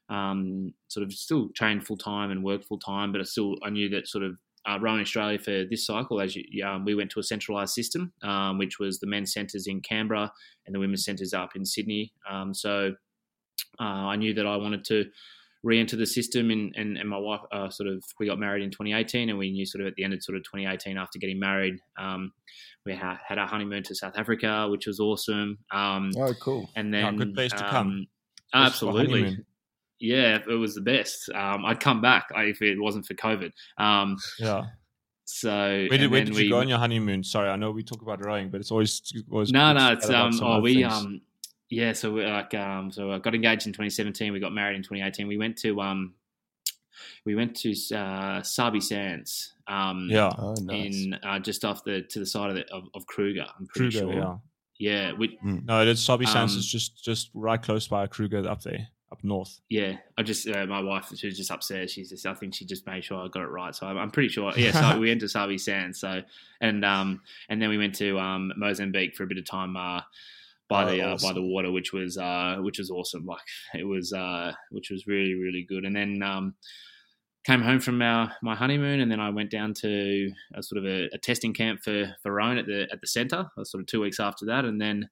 um, 0.10 0.74
sort 0.88 1.06
of 1.06 1.14
still 1.14 1.50
trained 1.56 1.86
full 1.86 1.98
time 1.98 2.32
and 2.32 2.44
worked 2.44 2.66
full 2.66 2.80
time. 2.80 3.12
But 3.12 3.22
I 3.22 3.24
still 3.24 3.56
I 3.64 3.70
knew 3.70 3.90
that 3.90 4.08
sort 4.08 4.24
of 4.24 4.38
uh, 4.68 4.80
rowing 4.80 5.02
Australia 5.02 5.38
for 5.38 5.66
this 5.70 5.86
cycle, 5.86 6.20
as 6.20 6.36
you, 6.36 6.66
um, 6.66 6.86
we 6.86 6.96
went 6.96 7.12
to 7.12 7.20
a 7.20 7.24
centralised 7.24 7.74
system, 7.74 8.12
um, 8.24 8.58
which 8.58 8.80
was 8.80 9.00
the 9.00 9.08
men's 9.08 9.32
centres 9.34 9.68
in 9.68 9.80
Canberra 9.82 10.32
and 10.66 10.74
the 10.74 10.80
women's 10.80 11.06
centres 11.06 11.34
up 11.34 11.56
in 11.56 11.66
Sydney. 11.66 12.12
Um, 12.30 12.54
so 12.54 12.94
uh, 13.80 13.84
I 13.84 14.16
knew 14.16 14.34
that 14.34 14.48
I 14.48 14.58
wanted 14.58 14.84
to 14.86 15.06
re-enter 15.66 15.96
the 15.96 16.06
system 16.06 16.52
and, 16.52 16.74
and, 16.78 16.96
and 16.96 17.10
my 17.10 17.18
wife 17.18 17.42
uh, 17.52 17.70
sort 17.70 17.90
of 17.90 18.04
we 18.20 18.28
got 18.28 18.38
married 18.38 18.64
in 18.64 18.70
2018 18.70 19.30
and 19.30 19.38
we 19.38 19.52
knew 19.52 19.66
sort 19.66 19.82
of 19.82 19.88
at 19.88 19.96
the 19.96 20.04
end 20.04 20.14
of 20.14 20.24
sort 20.24 20.38
of 20.38 20.44
2018 20.44 20.96
after 20.96 21.18
getting 21.18 21.40
married 21.40 21.80
um, 21.98 22.32
we 22.86 22.94
ha- 22.94 23.20
had 23.28 23.40
our 23.40 23.48
honeymoon 23.48 23.82
to 23.82 23.96
South 23.96 24.14
Africa 24.16 24.68
which 24.70 24.86
was 24.86 25.00
awesome 25.00 25.58
um, 25.72 26.12
oh 26.18 26.34
cool 26.40 26.70
and 26.76 26.94
then 26.94 27.16
oh, 27.16 27.18
good 27.18 27.34
place 27.34 27.52
to 27.52 27.68
come 27.68 28.08
um, 28.54 28.64
absolutely 28.64 29.38
yeah 30.00 30.38
it 30.48 30.56
was 30.56 30.76
the 30.76 30.82
best 30.82 31.30
um, 31.34 31.66
I'd 31.66 31.80
come 31.80 32.00
back 32.00 32.28
if 32.36 32.62
it 32.62 32.80
wasn't 32.80 33.08
for 33.08 33.16
COVID 33.16 33.52
um, 33.80 34.18
yeah 34.40 34.66
so 35.26 35.50
where 35.90 35.98
did, 35.98 36.12
where 36.12 36.24
did 36.24 36.36
we, 36.36 36.44
you 36.44 36.50
go 36.52 36.60
on 36.60 36.68
your 36.68 36.78
honeymoon? 36.78 37.24
Sorry, 37.24 37.50
I 37.50 37.56
know 37.56 37.72
we 37.72 37.82
talk 37.82 38.04
about 38.04 38.24
rowing, 38.24 38.52
but 38.52 38.62
it's 38.62 38.70
always 38.70 39.02
always 39.32 39.52
no, 39.52 39.74
no. 39.74 39.94
It's 39.94 40.08
um, 40.08 40.40
oh, 40.40 40.60
we 40.60 40.84
things. 40.84 40.94
um, 40.94 41.22
yeah, 41.70 41.94
so 41.94 42.12
we 42.12 42.26
like 42.26 42.54
um, 42.54 42.92
so 42.92 43.12
I 43.12 43.20
got 43.20 43.36
engaged 43.36 43.66
in 43.66 43.74
2017. 43.74 44.32
We 44.32 44.40
got 44.40 44.54
married 44.54 44.76
in 44.76 44.84
2018. 44.84 45.28
We 45.28 45.38
went 45.38 45.58
to 45.60 45.82
um, 45.82 46.14
we 47.26 47.36
went 47.36 47.56
to 47.58 47.74
uh, 47.96 48.42
Sabi 48.44 48.80
Sands. 48.80 49.54
Um, 49.68 50.08
yeah, 50.12 50.30
oh, 50.38 50.56
nice. 50.62 50.96
in 50.96 51.14
uh, 51.24 51.40
just 51.40 51.66
off 51.66 51.84
the 51.84 52.04
to 52.04 52.20
the 52.20 52.26
side 52.26 52.52
of 52.52 52.56
the, 52.56 52.66
of, 52.72 52.84
of 52.94 53.08
Kruger. 53.08 53.46
I'm 53.58 53.68
pretty 53.68 53.98
Kruger, 53.98 54.14
sure. 54.14 54.42
Yeah, 54.78 55.08
yeah. 55.10 55.14
We, 55.14 55.38
mm. 55.44 55.66
No, 55.66 55.82
it's 55.82 56.02
Sabi 56.02 56.26
Sands 56.26 56.54
um, 56.54 56.60
is 56.60 56.68
just 56.68 57.04
just 57.04 57.32
right 57.34 57.62
close 57.62 57.88
by 57.88 58.06
Kruger 58.08 58.48
up 58.48 58.62
there 58.62 58.88
up 59.12 59.24
north. 59.24 59.60
Yeah, 59.70 59.98
I 60.18 60.24
just 60.24 60.48
uh, 60.48 60.66
my 60.66 60.82
wife 60.82 61.12
she 61.16 61.28
was 61.28 61.38
just 61.38 61.52
upstairs. 61.52 61.92
She's 61.92 62.10
just 62.10 62.26
I 62.26 62.34
think 62.34 62.54
she 62.54 62.66
just 62.66 62.86
made 62.86 63.04
sure 63.04 63.18
I 63.18 63.28
got 63.28 63.44
it 63.44 63.48
right. 63.48 63.74
So 63.74 63.88
I'm, 63.88 63.98
I'm 63.98 64.12
pretty 64.12 64.30
sure. 64.30 64.54
Yeah, 64.56 64.72
so 64.72 65.00
we 65.00 65.10
went 65.10 65.22
to 65.22 65.30
Sabi 65.30 65.58
Sands. 65.58 66.00
So 66.00 66.22
and 66.62 66.86
um 66.86 67.22
and 67.50 67.62
then 67.62 67.70
we 67.70 67.78
went 67.78 67.96
to 67.96 68.20
um 68.20 68.54
Mozambique 68.56 69.16
for 69.16 69.24
a 69.24 69.28
bit 69.28 69.38
of 69.38 69.46
time. 69.46 69.76
Uh, 69.76 70.02
by 70.70 70.84
oh, 70.84 70.90
the 70.90 71.02
uh, 71.02 71.18
by 71.22 71.34
the 71.34 71.42
water, 71.42 71.72
which 71.72 71.94
was 71.94 72.18
uh, 72.18 72.58
which 72.60 72.80
was 72.80 72.90
awesome. 72.90 73.26
Like 73.36 73.40
it 73.74 73.86
was, 73.86 74.14
uh, 74.14 74.54
which 74.72 74.90
was 74.90 75.08
really 75.08 75.36
really 75.36 75.66
good. 75.68 75.86
And 75.86 75.96
then 75.96 76.22
um, 76.24 76.56
came 77.46 77.62
home 77.62 77.80
from 77.80 78.02
our 78.02 78.32
my 78.42 78.56
honeymoon, 78.56 79.00
and 79.00 79.12
then 79.12 79.20
I 79.20 79.30
went 79.30 79.52
down 79.52 79.74
to 79.82 80.32
a 80.56 80.64
sort 80.64 80.84
of 80.84 80.86
a, 80.86 81.10
a 81.14 81.18
testing 81.18 81.54
camp 81.54 81.82
for 81.84 82.16
for 82.22 82.34
Rowan 82.34 82.58
at 82.58 82.66
the 82.66 82.88
at 82.92 83.02
the 83.02 83.08
centre. 83.08 83.46
Sort 83.64 83.82
of 83.82 83.88
two 83.88 84.02
weeks 84.02 84.20
after 84.20 84.46
that, 84.48 84.66
and 84.66 84.82
then 84.82 85.10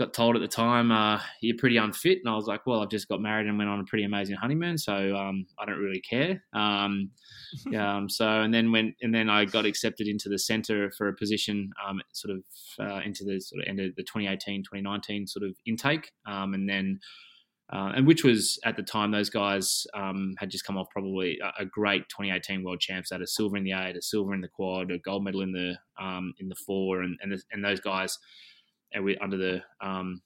got 0.00 0.14
told 0.14 0.34
at 0.34 0.40
the 0.40 0.48
time 0.48 0.90
uh, 0.90 1.20
you're 1.42 1.58
pretty 1.58 1.76
unfit, 1.76 2.18
and 2.24 2.28
I 2.28 2.34
was 2.34 2.46
like, 2.46 2.66
well, 2.66 2.80
I've 2.80 2.88
just 2.88 3.06
got 3.06 3.20
married 3.20 3.46
and 3.46 3.58
went 3.58 3.68
on 3.68 3.80
a 3.80 3.84
pretty 3.84 4.04
amazing 4.04 4.34
honeymoon, 4.36 4.78
so 4.78 5.14
um, 5.14 5.46
I 5.58 5.66
don't 5.66 5.78
really 5.78 6.00
care. 6.00 6.42
Um, 6.54 7.10
um, 7.76 8.08
so 8.08 8.26
and 8.26 8.52
then 8.52 8.72
when 8.72 8.94
and 9.02 9.14
then 9.14 9.28
I 9.28 9.44
got 9.44 9.66
accepted 9.66 10.08
into 10.08 10.30
the 10.30 10.38
centre 10.38 10.90
for 10.96 11.08
a 11.08 11.14
position, 11.14 11.70
um, 11.86 12.00
sort 12.12 12.34
of 12.34 12.42
uh, 12.80 13.00
into 13.04 13.24
the 13.24 13.40
sort 13.40 13.62
of 13.62 13.68
end 13.68 13.78
of 13.78 13.94
the 13.94 14.02
2018 14.02 14.62
2019 14.62 15.26
sort 15.26 15.44
of 15.44 15.54
intake, 15.66 16.10
um, 16.26 16.54
and 16.54 16.68
then. 16.68 16.98
Uh, 17.72 17.92
and 17.94 18.04
which 18.04 18.24
was 18.24 18.58
at 18.64 18.74
the 18.74 18.82
time 18.82 19.12
those 19.12 19.30
guys 19.30 19.86
um, 19.94 20.34
had 20.38 20.50
just 20.50 20.64
come 20.64 20.76
off 20.76 20.88
probably 20.90 21.38
a, 21.40 21.62
a, 21.62 21.64
great 21.64 22.02
2018 22.08 22.64
world 22.64 22.80
champs. 22.80 23.12
Had 23.12 23.22
a 23.22 23.28
silver 23.28 23.56
in 23.56 23.62
the 23.62 23.70
eight, 23.70 23.96
a 23.96 24.02
silver 24.02 24.34
in 24.34 24.40
the 24.40 24.48
quad, 24.48 24.90
a 24.90 24.98
gold 24.98 25.22
medal 25.22 25.40
in 25.40 25.52
the 25.52 25.76
in 26.40 26.48
the 26.48 26.56
four, 26.66 27.02
and 27.02 27.16
and, 27.22 27.30
the, 27.30 27.40
and 27.52 27.64
those 27.64 27.78
guys 27.78 28.18
and 28.92 29.04
we 29.04 29.16
under 29.18 29.36
the 29.36 29.62
um, 29.86 30.20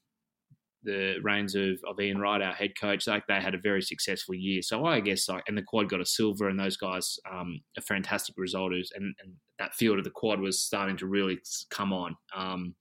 the 0.85 1.17
reins 1.23 1.55
of, 1.55 1.79
of 1.89 1.99
Ian 1.99 2.19
Wright, 2.19 2.43
our 2.43 2.53
head 2.53 2.73
coach, 2.79 3.07
like 3.07 3.27
they 3.27 3.41
had 3.41 3.55
a 3.55 3.59
very 3.59 3.83
successful 3.83 4.35
year. 4.35 4.63
So 4.63 4.85
I 4.85 5.01
guess 5.01 5.29
like, 5.29 5.43
and 5.49 5.57
the 5.57 5.63
quad 5.63 5.89
got 5.89 6.01
a 6.01 6.07
silver, 6.07 6.49
and 6.49 6.61
those 6.61 6.77
guys 6.77 7.19
um, 7.31 7.61
a 7.77 7.81
fantastic 7.81 8.35
result. 8.39 8.73
And, 8.73 9.15
and 9.23 9.33
that 9.59 9.75
field 9.75 9.99
of 9.99 10.05
the 10.05 10.11
quad 10.11 10.41
was 10.41 10.61
starting 10.61 10.97
to 10.99 11.07
really 11.07 11.39
come 11.71 11.93
on. 11.93 12.17
Um, 12.37 12.75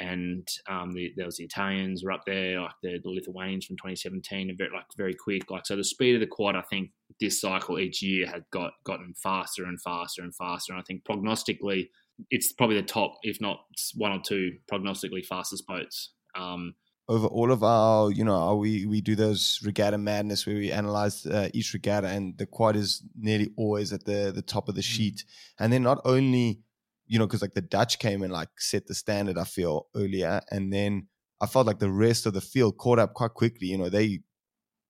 and 0.00 0.46
um, 0.68 0.92
the, 0.92 1.12
there 1.16 1.26
was 1.26 1.38
the 1.38 1.44
Italians 1.44 2.04
were 2.04 2.12
up 2.12 2.22
there, 2.24 2.60
like 2.60 2.74
the, 2.84 3.00
the 3.02 3.10
Lithuanians 3.10 3.66
from 3.66 3.76
2017, 3.76 4.54
very 4.56 4.70
like 4.72 4.84
very 4.96 5.14
quick. 5.14 5.50
Like 5.50 5.66
so, 5.66 5.74
the 5.74 5.82
speed 5.82 6.14
of 6.14 6.20
the 6.20 6.26
quad, 6.26 6.54
I 6.54 6.62
think 6.62 6.90
this 7.20 7.40
cycle 7.40 7.80
each 7.80 8.00
year 8.00 8.26
had 8.26 8.44
got 8.52 8.72
gotten 8.84 9.12
faster 9.20 9.64
and 9.64 9.80
faster 9.82 10.22
and 10.22 10.34
faster. 10.36 10.72
And 10.72 10.80
I 10.80 10.84
think 10.86 11.02
prognostically, 11.04 11.88
it's 12.30 12.52
probably 12.52 12.76
the 12.76 12.82
top, 12.82 13.14
if 13.22 13.40
not 13.40 13.60
one 13.94 14.12
or 14.12 14.20
two, 14.20 14.52
prognostically 14.70 15.24
fastest 15.24 15.66
boats. 15.66 16.12
Um, 16.36 16.74
over 17.08 17.26
all 17.26 17.50
of 17.50 17.62
our, 17.62 18.10
you 18.10 18.24
know, 18.24 18.56
we 18.56 18.84
we 18.84 19.00
do 19.00 19.16
those 19.16 19.60
regatta 19.64 19.96
madness 19.96 20.46
where 20.46 20.56
we 20.56 20.70
analyze 20.70 21.24
uh, 21.24 21.48
each 21.54 21.72
regatta, 21.72 22.08
and 22.08 22.36
the 22.36 22.46
quad 22.46 22.76
is 22.76 23.02
nearly 23.18 23.50
always 23.56 23.92
at 23.92 24.04
the 24.04 24.30
the 24.34 24.42
top 24.42 24.68
of 24.68 24.74
the 24.74 24.82
mm. 24.82 24.84
sheet. 24.84 25.24
And 25.58 25.72
then 25.72 25.82
not 25.82 26.00
only, 26.04 26.60
you 27.06 27.18
know, 27.18 27.26
because 27.26 27.42
like 27.42 27.54
the 27.54 27.62
Dutch 27.62 27.98
came 27.98 28.22
and 28.22 28.32
like 28.32 28.50
set 28.58 28.86
the 28.86 28.94
standard, 28.94 29.38
I 29.38 29.44
feel 29.44 29.86
earlier, 29.96 30.42
and 30.50 30.72
then 30.72 31.08
I 31.40 31.46
felt 31.46 31.66
like 31.66 31.78
the 31.78 31.90
rest 31.90 32.26
of 32.26 32.34
the 32.34 32.40
field 32.42 32.76
caught 32.76 32.98
up 32.98 33.14
quite 33.14 33.34
quickly. 33.34 33.68
You 33.68 33.78
know, 33.78 33.88
they 33.88 34.20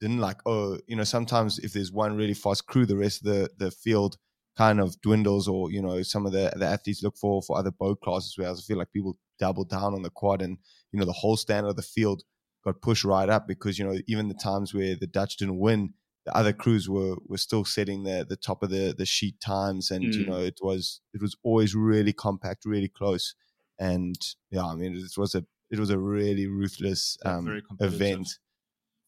didn't 0.01 0.19
like, 0.19 0.41
oh, 0.45 0.79
you 0.89 0.97
know, 0.97 1.05
sometimes 1.05 1.59
if 1.61 1.73
there's 1.73 1.93
one 1.93 2.17
really 2.17 2.35
fast 2.35 2.67
crew, 2.67 2.85
the 2.85 2.97
rest 2.97 3.25
of 3.25 3.33
the 3.33 3.51
the 3.59 3.71
field 3.71 4.17
kind 4.59 4.81
of 4.81 5.01
dwindles, 5.01 5.47
or 5.47 5.71
you 5.71 5.81
know, 5.81 6.03
some 6.03 6.27
of 6.27 6.33
the 6.33 6.53
the 6.57 6.67
athletes 6.67 7.03
look 7.03 7.17
for 7.17 7.41
for 7.41 7.57
other 7.57 7.71
boat 7.71 8.01
classes. 8.01 8.35
Whereas 8.37 8.59
I 8.59 8.63
feel 8.63 8.77
like 8.77 8.93
people 8.93 9.17
double 9.39 9.65
down 9.65 9.95
on 9.95 10.03
the 10.03 10.11
quad 10.11 10.43
and 10.43 10.59
you 10.91 10.99
know 10.99 11.07
the 11.07 11.13
whole 11.13 11.37
standard 11.37 11.71
of 11.71 11.77
the 11.77 11.83
field 11.83 12.25
got 12.65 12.83
pushed 12.83 13.05
right 13.05 13.29
up 13.29 13.47
because 13.47 13.79
you 13.79 13.85
know 13.85 13.97
even 14.09 14.27
the 14.27 14.35
times 14.35 14.75
where 14.75 14.97
the 14.97 15.07
Dutch 15.07 15.37
didn't 15.37 15.59
win, 15.59 15.95
the 16.27 16.37
other 16.37 16.53
crews 16.53 16.89
were 16.89 17.17
were 17.27 17.39
still 17.39 17.65
setting 17.65 18.03
the 18.03 18.27
the 18.29 18.37
top 18.37 18.63
of 18.65 18.71
the 18.71 18.95
the 18.99 19.07
sheet 19.07 19.41
times, 19.41 19.93
and 19.93 20.05
mm. 20.05 20.15
you 20.15 20.27
know 20.27 20.41
it 20.41 20.59
was 20.61 21.01
it 21.15 21.23
was 21.23 21.37
always 21.45 21.75
really 21.77 22.13
compact, 22.13 22.65
really 22.65 22.89
close, 22.89 23.37
and 23.79 24.17
yeah, 24.51 24.65
I 24.65 24.75
mean 24.75 24.97
it 24.97 25.17
was 25.17 25.37
a 25.37 25.45
it 25.71 25.79
was 25.79 25.91
a 25.91 25.99
really 25.99 26.49
ruthless 26.49 27.17
um, 27.25 27.63
event 27.81 28.29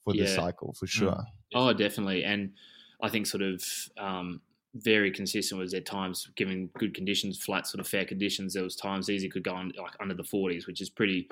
for 0.05 0.14
yeah. 0.14 0.24
the 0.24 0.28
cycle 0.28 0.74
for 0.78 0.86
sure. 0.86 1.10
Mm. 1.10 1.24
Oh, 1.55 1.72
definitely, 1.72 2.22
and 2.22 2.52
I 3.02 3.09
think 3.09 3.27
sort 3.27 3.43
of 3.43 3.64
um, 3.98 4.43
very 4.74 5.10
consistent 5.10 5.60
was 5.60 5.74
at 5.74 5.86
times 5.86 6.28
given 6.36 6.70
good 6.78 6.94
conditions, 6.94 7.42
flat 7.42 7.66
sort 7.66 7.80
of 7.80 7.88
fair 7.88 8.05
conditions. 8.05 8.55
There 8.55 8.62
was 8.62 8.76
times 8.76 9.10
easy 9.10 9.28
could 9.28 9.44
go 9.44 9.55
on 9.55 9.72
like 9.76 9.94
under 10.01 10.14
the 10.14 10.24
forties, 10.24 10.66
which 10.66 10.80
is 10.80 10.90
pretty 10.90 11.28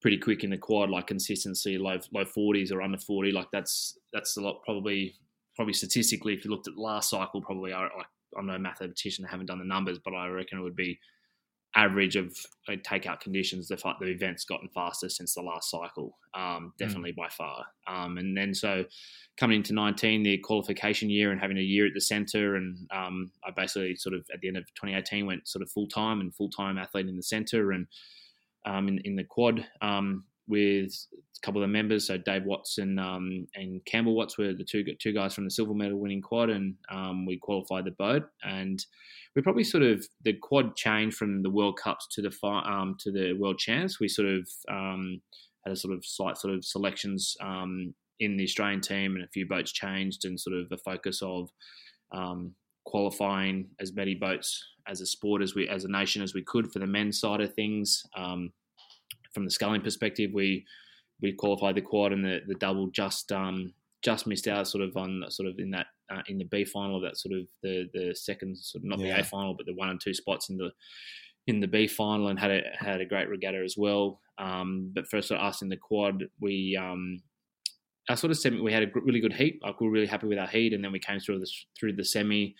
pretty 0.00 0.18
quick 0.18 0.42
in 0.42 0.50
the 0.50 0.58
quad, 0.58 0.90
like 0.90 1.06
consistency, 1.06 1.78
low 1.78 1.98
low 2.12 2.24
forties 2.24 2.72
or 2.72 2.82
under 2.82 2.98
forty. 2.98 3.30
Like 3.30 3.48
that's 3.52 3.98
that's 4.12 4.36
a 4.36 4.40
lot 4.40 4.62
probably 4.64 5.14
probably 5.54 5.74
statistically. 5.74 6.34
If 6.34 6.44
you 6.44 6.50
looked 6.50 6.68
at 6.68 6.76
last 6.76 7.10
cycle, 7.10 7.42
probably 7.42 7.72
I, 7.72 7.84
I, 7.84 8.04
I'm 8.38 8.46
no 8.46 8.58
mathematician, 8.58 9.24
I 9.26 9.30
haven't 9.30 9.46
done 9.46 9.58
the 9.58 9.64
numbers, 9.64 9.98
but 10.02 10.14
I 10.14 10.28
reckon 10.28 10.58
it 10.58 10.62
would 10.62 10.76
be 10.76 10.98
average 11.74 12.16
of 12.16 12.36
uh, 12.68 12.72
takeout 12.86 13.20
conditions. 13.20 13.68
The 13.68 13.76
the 14.00 14.06
event's 14.06 14.44
gotten 14.44 14.68
faster 14.74 15.08
since 15.08 15.34
the 15.34 15.42
last 15.42 15.70
cycle, 15.70 16.18
um, 16.34 16.72
hmm. 16.78 16.84
definitely 16.84 17.12
mm. 17.12 17.16
by 17.16 17.28
far. 17.28 17.64
Um, 17.86 18.18
and 18.18 18.36
then 18.36 18.54
so 18.54 18.84
coming 19.38 19.58
into 19.58 19.72
19, 19.72 20.22
the 20.22 20.38
qualification 20.38 21.10
year 21.10 21.32
and 21.32 21.40
having 21.40 21.58
a 21.58 21.62
year 21.62 21.86
at 21.86 21.92
the 21.94 22.00
centre, 22.00 22.56
and 22.56 22.76
um, 22.94 23.30
I 23.46 23.50
basically 23.50 23.96
sort 23.96 24.14
of 24.14 24.24
at 24.32 24.40
the 24.40 24.48
end 24.48 24.56
of 24.56 24.64
2018 24.74 25.26
went 25.26 25.48
sort 25.48 25.62
of 25.62 25.70
full 25.70 25.88
time 25.88 26.20
and 26.20 26.34
full 26.34 26.50
time 26.50 26.78
athlete 26.78 27.08
in 27.08 27.16
the 27.16 27.22
centre 27.22 27.72
and 27.72 27.86
um, 28.66 28.88
in, 28.88 28.98
in 29.04 29.16
the 29.16 29.24
quad 29.24 29.66
um, 29.80 30.24
with 30.48 30.92
a 31.12 31.40
couple 31.46 31.62
of 31.62 31.68
the 31.68 31.72
members. 31.72 32.06
So 32.06 32.18
Dave 32.18 32.44
Watts 32.44 32.78
and, 32.78 33.00
um, 33.00 33.46
and 33.54 33.84
Campbell 33.84 34.14
Watts 34.14 34.38
were 34.38 34.52
the 34.52 34.64
two 34.64 34.84
two 35.00 35.12
guys 35.12 35.34
from 35.34 35.44
the 35.44 35.50
silver 35.50 35.74
medal 35.74 35.98
winning 35.98 36.22
quad, 36.22 36.50
and 36.50 36.74
um, 36.90 37.26
we 37.26 37.38
qualified 37.38 37.84
the 37.84 37.92
boat. 37.92 38.24
And 38.42 38.84
we 39.34 39.42
probably 39.42 39.64
sort 39.64 39.82
of 39.82 40.06
the 40.24 40.34
quad 40.34 40.76
changed 40.76 41.16
from 41.16 41.42
the 41.42 41.50
World 41.50 41.78
Cups 41.82 42.06
to 42.12 42.22
the 42.22 42.34
um, 42.46 42.96
to 43.00 43.10
the 43.10 43.32
World 43.34 43.58
Champs. 43.58 44.00
We 44.00 44.08
sort 44.08 44.28
of 44.28 44.48
um, 44.70 45.20
had 45.64 45.72
a 45.72 45.76
sort 45.76 45.94
of 45.94 46.04
slight 46.04 46.36
sort 46.36 46.54
of 46.54 46.64
selections 46.64 47.36
um, 47.40 47.94
in 48.20 48.36
the 48.36 48.44
Australian 48.44 48.80
team, 48.80 49.14
and 49.14 49.24
a 49.24 49.28
few 49.28 49.46
boats 49.46 49.72
changed, 49.72 50.24
and 50.24 50.38
sort 50.38 50.56
of 50.56 50.66
a 50.70 50.78
focus 50.78 51.22
of 51.22 51.50
qualifying 52.84 53.68
as 53.80 53.94
many 53.94 54.14
boats 54.14 54.64
as 54.88 55.00
a 55.00 55.06
sport 55.06 55.42
as 55.42 55.54
we 55.54 55.68
as 55.68 55.84
a 55.84 55.90
nation 55.90 56.22
as 56.22 56.34
we 56.34 56.42
could 56.42 56.70
for 56.72 56.78
the 56.78 56.86
men's 56.86 57.20
side 57.20 57.40
of 57.40 57.54
things. 57.54 58.04
Um, 58.16 58.52
from 59.32 59.44
the 59.44 59.50
sculling 59.50 59.80
perspective, 59.80 60.30
we 60.32 60.64
we 61.20 61.32
qualified 61.32 61.76
the 61.76 61.80
quad 61.80 62.12
and 62.12 62.24
the, 62.24 62.40
the 62.46 62.54
double 62.54 62.88
just 62.88 63.32
um, 63.32 63.72
just 64.02 64.26
missed 64.26 64.48
out 64.48 64.68
sort 64.68 64.84
of 64.84 64.96
on 64.96 65.24
sort 65.28 65.48
of 65.48 65.58
in 65.58 65.70
that 65.70 65.86
uh, 66.10 66.22
in 66.28 66.38
the 66.38 66.44
B 66.44 66.64
final 66.64 66.96
of 66.96 67.02
that 67.02 67.18
sort 67.18 67.34
of 67.38 67.46
the 67.62 67.88
the 67.92 68.14
second 68.14 68.56
sort 68.58 68.82
of 68.82 68.88
not 68.88 68.98
yeah. 68.98 69.16
the 69.16 69.20
A 69.20 69.24
final 69.24 69.54
but 69.54 69.66
the 69.66 69.74
one 69.74 69.88
and 69.88 70.00
two 70.00 70.14
spots 70.14 70.50
in 70.50 70.56
the 70.56 70.70
in 71.46 71.60
the 71.60 71.66
B 71.66 71.86
final 71.86 72.28
and 72.28 72.38
had 72.38 72.50
a 72.50 72.62
had 72.78 73.00
a 73.00 73.06
great 73.06 73.28
regatta 73.28 73.58
as 73.58 73.76
well. 73.76 74.20
Um, 74.38 74.92
but 74.94 75.06
for 75.08 75.20
sort 75.20 75.40
of 75.40 75.46
us 75.46 75.62
in 75.62 75.68
the 75.68 75.76
quad, 75.76 76.24
we 76.40 76.78
um, 76.80 77.22
our 78.08 78.16
sort 78.16 78.30
of 78.30 78.38
semi 78.38 78.60
we 78.60 78.72
had 78.72 78.82
a 78.82 78.90
really 78.94 79.20
good 79.20 79.32
heat. 79.32 79.60
Like 79.62 79.80
we 79.80 79.86
were 79.86 79.92
really 79.92 80.06
happy 80.06 80.26
with 80.26 80.38
our 80.38 80.46
heat, 80.46 80.72
and 80.72 80.84
then 80.84 80.92
we 80.92 80.98
came 80.98 81.20
through 81.20 81.40
the 81.40 81.50
through 81.78 81.94
the 81.94 82.04
semi. 82.04 82.54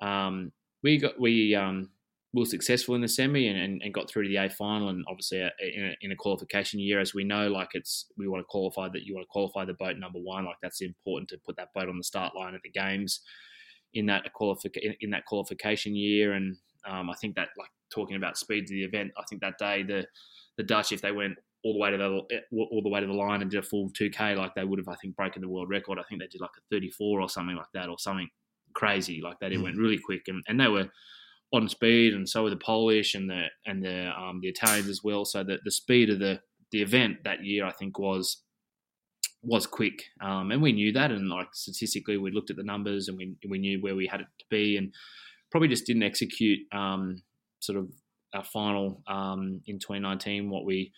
Um, 0.00 0.52
we 0.82 0.98
got 0.98 1.20
we 1.20 1.54
um, 1.54 1.90
were 2.34 2.46
successful 2.46 2.94
in 2.94 3.02
the 3.02 3.08
semi 3.08 3.48
and, 3.48 3.58
and, 3.58 3.82
and, 3.82 3.92
got 3.92 4.08
through 4.08 4.22
to 4.22 4.28
the 4.28 4.36
A 4.36 4.48
final, 4.48 4.88
and 4.88 5.04
obviously 5.08 5.40
a, 5.40 5.50
in, 5.60 5.84
a, 5.84 5.96
in, 6.00 6.12
a, 6.12 6.16
qualification 6.16 6.80
year, 6.80 6.98
as 6.98 7.12
we 7.12 7.24
know, 7.24 7.48
like 7.48 7.68
it's 7.74 8.06
we 8.16 8.26
want 8.26 8.40
to 8.40 8.46
qualify 8.48 8.88
that 8.88 9.02
you 9.02 9.14
want 9.14 9.24
to 9.24 9.30
qualify 9.30 9.64
the 9.64 9.74
boat 9.74 9.98
number 9.98 10.18
one, 10.18 10.46
like 10.46 10.56
that's 10.62 10.80
important 10.80 11.28
to 11.28 11.38
put 11.44 11.56
that 11.56 11.68
boat 11.74 11.88
on 11.88 11.98
the 11.98 12.04
start 12.04 12.34
line 12.34 12.54
at 12.54 12.62
the 12.62 12.70
games 12.70 13.20
in 13.94 14.06
that 14.06 14.32
qualification 14.32 14.94
in 15.00 15.10
that 15.10 15.26
qualification 15.26 15.94
year, 15.94 16.32
and 16.32 16.56
um, 16.86 17.10
I 17.10 17.14
think 17.14 17.36
that 17.36 17.48
like 17.58 17.70
talking 17.92 18.16
about 18.16 18.38
speed 18.38 18.64
of 18.64 18.70
the 18.70 18.84
event, 18.84 19.12
I 19.18 19.22
think 19.28 19.42
that 19.42 19.58
day 19.58 19.82
the 19.82 20.06
the 20.56 20.62
Dutch, 20.62 20.92
if 20.92 21.02
they 21.02 21.12
went 21.12 21.34
all 21.64 21.74
the 21.74 21.78
way 21.78 21.90
to 21.90 21.96
the 21.96 22.06
all 22.56 22.82
the 22.82 22.88
way 22.88 23.00
to 23.00 23.06
the 23.06 23.12
line 23.12 23.42
and 23.42 23.50
did 23.50 23.60
a 23.60 23.62
full 23.62 23.90
2k, 23.90 24.36
like 24.36 24.54
they 24.54 24.64
would 24.64 24.78
have, 24.78 24.88
I 24.88 24.96
think, 24.96 25.16
broken 25.16 25.42
the 25.42 25.48
world 25.48 25.70
record. 25.70 25.98
I 25.98 26.02
think 26.08 26.20
they 26.20 26.26
did 26.26 26.40
like 26.40 26.50
a 26.56 26.74
34 26.74 27.20
or 27.20 27.28
something 27.28 27.56
like 27.56 27.70
that, 27.74 27.88
or 27.88 27.98
something 27.98 28.28
crazy. 28.74 29.20
Like 29.22 29.38
that, 29.40 29.52
it 29.52 29.58
mm. 29.58 29.64
went 29.64 29.76
really 29.76 29.98
quick, 29.98 30.22
and, 30.28 30.42
and 30.48 30.58
they 30.58 30.68
were 30.68 30.88
on 31.52 31.68
speed, 31.68 32.14
and 32.14 32.28
so 32.28 32.42
were 32.42 32.50
the 32.50 32.56
Polish 32.56 33.14
and 33.14 33.28
the 33.28 33.46
and 33.66 33.84
the 33.84 34.10
um, 34.18 34.40
the 34.40 34.48
Italians 34.48 34.88
as 34.88 35.02
well. 35.04 35.24
So 35.24 35.44
the 35.44 35.58
the 35.64 35.70
speed 35.70 36.10
of 36.10 36.18
the 36.18 36.40
the 36.70 36.82
event 36.82 37.18
that 37.24 37.44
year, 37.44 37.66
I 37.66 37.72
think, 37.72 37.98
was 37.98 38.42
was 39.42 39.66
quick, 39.66 40.04
um, 40.20 40.50
and 40.50 40.62
we 40.62 40.72
knew 40.72 40.92
that. 40.92 41.10
And 41.10 41.28
like 41.28 41.48
statistically, 41.52 42.16
we 42.16 42.30
looked 42.30 42.50
at 42.50 42.56
the 42.56 42.62
numbers, 42.62 43.08
and 43.08 43.18
we 43.18 43.36
we 43.48 43.58
knew 43.58 43.80
where 43.80 43.94
we 43.94 44.06
had 44.06 44.20
it 44.20 44.28
to 44.38 44.44
be, 44.50 44.76
and 44.76 44.92
probably 45.50 45.68
just 45.68 45.86
didn't 45.86 46.02
execute 46.02 46.60
um, 46.72 47.22
sort 47.60 47.78
of 47.78 47.88
our 48.34 48.44
final 48.44 49.02
um, 49.06 49.60
in 49.66 49.78
2019 49.78 50.48
what 50.48 50.64
we 50.64 50.90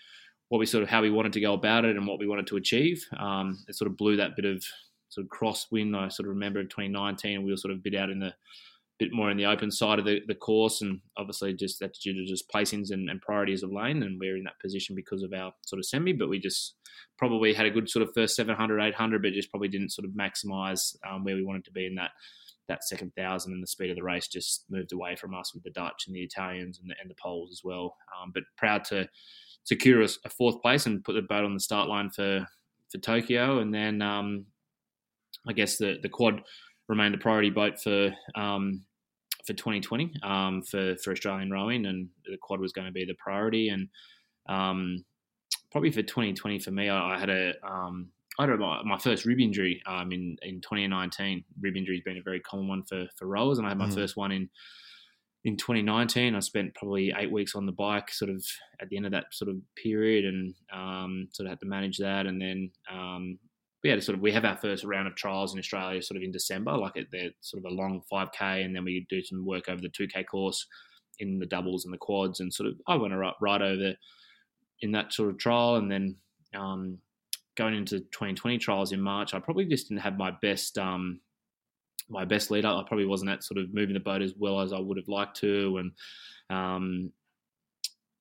what 0.48 0.58
we 0.58 0.66
sort 0.66 0.84
of 0.84 0.88
how 0.88 1.02
we 1.02 1.10
wanted 1.10 1.32
to 1.32 1.40
go 1.40 1.54
about 1.54 1.84
it 1.84 1.96
and 1.96 2.06
what 2.06 2.20
we 2.20 2.28
wanted 2.28 2.46
to 2.46 2.56
achieve. 2.56 3.04
Um, 3.18 3.64
it 3.66 3.74
sort 3.74 3.90
of 3.90 3.96
blew 3.96 4.16
that 4.16 4.36
bit 4.36 4.44
of 4.44 4.64
sort 5.08 5.26
of 5.26 5.30
crosswind. 5.30 5.96
I 5.96 6.08
sort 6.08 6.28
of 6.28 6.34
remember 6.34 6.60
in 6.60 6.68
2019 6.68 7.42
we 7.42 7.50
were 7.50 7.56
sort 7.56 7.72
of 7.72 7.78
a 7.78 7.82
bit 7.82 7.96
out 7.96 8.10
in 8.10 8.20
the 8.20 8.32
bit 8.98 9.12
more 9.12 9.30
in 9.30 9.36
the 9.36 9.46
open 9.46 9.70
side 9.70 9.98
of 9.98 10.04
the, 10.04 10.20
the 10.26 10.34
course, 10.34 10.80
and 10.80 11.00
obviously 11.16 11.52
just 11.52 11.80
that's 11.80 11.98
due 11.98 12.14
to 12.14 12.24
just 12.26 12.50
placings 12.50 12.90
and, 12.90 13.10
and 13.10 13.20
priorities 13.20 13.62
of 13.62 13.72
lane, 13.72 14.02
and 14.02 14.18
we're 14.20 14.36
in 14.36 14.44
that 14.44 14.60
position 14.60 14.94
because 14.94 15.22
of 15.22 15.32
our 15.32 15.52
sort 15.66 15.78
of 15.78 15.86
semi. 15.86 16.12
But 16.12 16.28
we 16.28 16.38
just 16.38 16.76
probably 17.18 17.52
had 17.52 17.66
a 17.66 17.70
good 17.70 17.88
sort 17.88 18.06
of 18.06 18.14
first 18.14 18.36
700, 18.36 18.80
800, 18.80 19.22
but 19.22 19.32
just 19.32 19.50
probably 19.50 19.68
didn't 19.68 19.92
sort 19.92 20.06
of 20.06 20.12
maximise 20.12 20.96
um, 21.08 21.24
where 21.24 21.34
we 21.34 21.44
wanted 21.44 21.64
to 21.64 21.72
be 21.72 21.86
in 21.86 21.94
that 21.96 22.10
that 22.68 22.84
second 22.84 23.12
thousand 23.14 23.52
and 23.52 23.62
the 23.62 23.66
speed 23.66 23.90
of 23.90 23.96
the 23.96 24.02
race 24.02 24.26
just 24.26 24.64
moved 24.70 24.92
away 24.92 25.14
from 25.16 25.34
us 25.34 25.52
with 25.52 25.62
the 25.64 25.70
Dutch 25.70 26.04
and 26.06 26.16
the 26.16 26.22
Italians 26.22 26.78
and 26.78 26.90
the, 26.90 26.94
and 27.00 27.10
the 27.10 27.16
Poles 27.22 27.50
as 27.52 27.60
well. 27.62 27.94
Um, 28.18 28.30
but 28.32 28.44
proud 28.56 28.84
to 28.84 29.06
secure 29.64 30.02
a, 30.02 30.08
a, 30.24 30.30
fourth 30.30 30.62
place 30.62 30.86
and 30.86 31.04
put 31.04 31.12
the 31.12 31.22
boat 31.22 31.44
on 31.44 31.52
the 31.52 31.60
start 31.60 31.88
line 31.88 32.10
for 32.10 32.46
for 32.90 32.98
Tokyo, 32.98 33.58
and 33.58 33.74
then 33.74 34.00
um, 34.02 34.46
I 35.48 35.52
guess 35.52 35.76
the 35.76 35.98
the 36.02 36.08
quad 36.08 36.42
remained 36.88 37.14
a 37.14 37.18
priority 37.18 37.50
boat 37.50 37.80
for 37.80 38.14
um, 38.34 38.82
for 39.46 39.52
2020 39.52 40.12
um, 40.22 40.62
for 40.62 40.96
for 40.96 41.12
Australian 41.12 41.50
rowing, 41.50 41.86
and 41.86 42.08
the 42.26 42.36
quad 42.40 42.60
was 42.60 42.72
going 42.72 42.86
to 42.86 42.92
be 42.92 43.04
the 43.04 43.14
priority. 43.14 43.68
And 43.68 43.88
um, 44.48 45.04
probably 45.70 45.90
for 45.90 46.02
2020 46.02 46.58
for 46.58 46.70
me, 46.70 46.88
I, 46.88 47.16
I 47.16 47.18
had 47.18 47.30
a 47.30 47.54
um, 47.66 48.08
I 48.38 48.46
had 48.46 48.58
my, 48.58 48.82
my 48.82 48.98
first 48.98 49.24
rib 49.24 49.40
injury 49.40 49.82
um, 49.86 50.12
in 50.12 50.36
in 50.42 50.60
2019. 50.60 51.44
Rib 51.60 51.76
injury 51.76 51.96
has 51.96 52.04
been 52.04 52.18
a 52.18 52.22
very 52.22 52.40
common 52.40 52.68
one 52.68 52.82
for 52.82 53.06
for 53.16 53.26
rowers, 53.26 53.58
and 53.58 53.66
I 53.66 53.70
had 53.70 53.78
my 53.78 53.88
mm. 53.88 53.94
first 53.94 54.16
one 54.16 54.32
in 54.32 54.48
in 55.44 55.58
2019, 55.58 56.34
I 56.34 56.40
spent 56.40 56.74
probably 56.74 57.12
eight 57.16 57.30
weeks 57.30 57.54
on 57.54 57.66
the 57.66 57.72
bike, 57.72 58.10
sort 58.10 58.30
of 58.30 58.44
at 58.80 58.88
the 58.88 58.96
end 58.96 59.04
of 59.04 59.12
that 59.12 59.26
sort 59.32 59.50
of 59.50 59.56
period, 59.76 60.24
and 60.24 60.54
um, 60.72 61.28
sort 61.32 61.46
of 61.46 61.50
had 61.50 61.60
to 61.60 61.66
manage 61.66 61.98
that. 61.98 62.26
And 62.26 62.40
then 62.40 62.70
um, 62.90 63.38
we 63.84 63.90
had 63.90 63.98
a 63.98 64.02
sort 64.02 64.16
of 64.16 64.22
we 64.22 64.32
have 64.32 64.46
our 64.46 64.56
first 64.56 64.82
round 64.82 65.06
of 65.06 65.14
trials 65.14 65.52
in 65.52 65.58
Australia 65.58 66.02
sort 66.02 66.16
of 66.16 66.22
in 66.22 66.32
December, 66.32 66.72
like 66.72 66.94
they're 67.12 67.30
sort 67.42 67.62
of 67.62 67.70
a 67.70 67.74
long 67.74 68.02
5k, 68.10 68.64
and 68.64 68.74
then 68.74 68.82
we 68.82 69.06
do 69.10 69.22
some 69.22 69.44
work 69.44 69.68
over 69.68 69.82
the 69.82 69.90
2k 69.90 70.26
course 70.26 70.66
in 71.18 71.38
the 71.38 71.46
doubles 71.46 71.84
and 71.84 71.92
the 71.92 71.98
quads, 71.98 72.40
and 72.40 72.52
sort 72.52 72.70
of 72.70 72.76
I 72.88 72.96
went 72.96 73.12
right 73.14 73.62
over 73.62 73.92
in 74.80 74.92
that 74.92 75.12
sort 75.12 75.28
of 75.28 75.38
trial, 75.38 75.76
and 75.76 75.92
then 75.92 76.16
um, 76.56 76.98
going 77.56 77.74
into 77.74 78.00
2020 78.00 78.56
trials 78.56 78.92
in 78.92 79.00
March, 79.00 79.34
I 79.34 79.38
probably 79.38 79.66
just 79.66 79.90
didn't 79.90 80.00
have 80.00 80.16
my 80.16 80.32
best 80.40 80.78
um, 80.78 81.20
my 82.08 82.24
best 82.24 82.50
lead 82.50 82.64
up. 82.64 82.82
I 82.82 82.88
probably 82.88 83.06
wasn't 83.06 83.30
at 83.32 83.44
sort 83.44 83.58
of 83.58 83.74
moving 83.74 83.94
the 83.94 84.00
boat 84.00 84.22
as 84.22 84.32
well 84.38 84.60
as 84.60 84.72
I 84.72 84.78
would 84.78 84.96
have 84.96 85.08
liked 85.08 85.36
to, 85.40 85.76
and 85.76 85.92
um, 86.48 87.12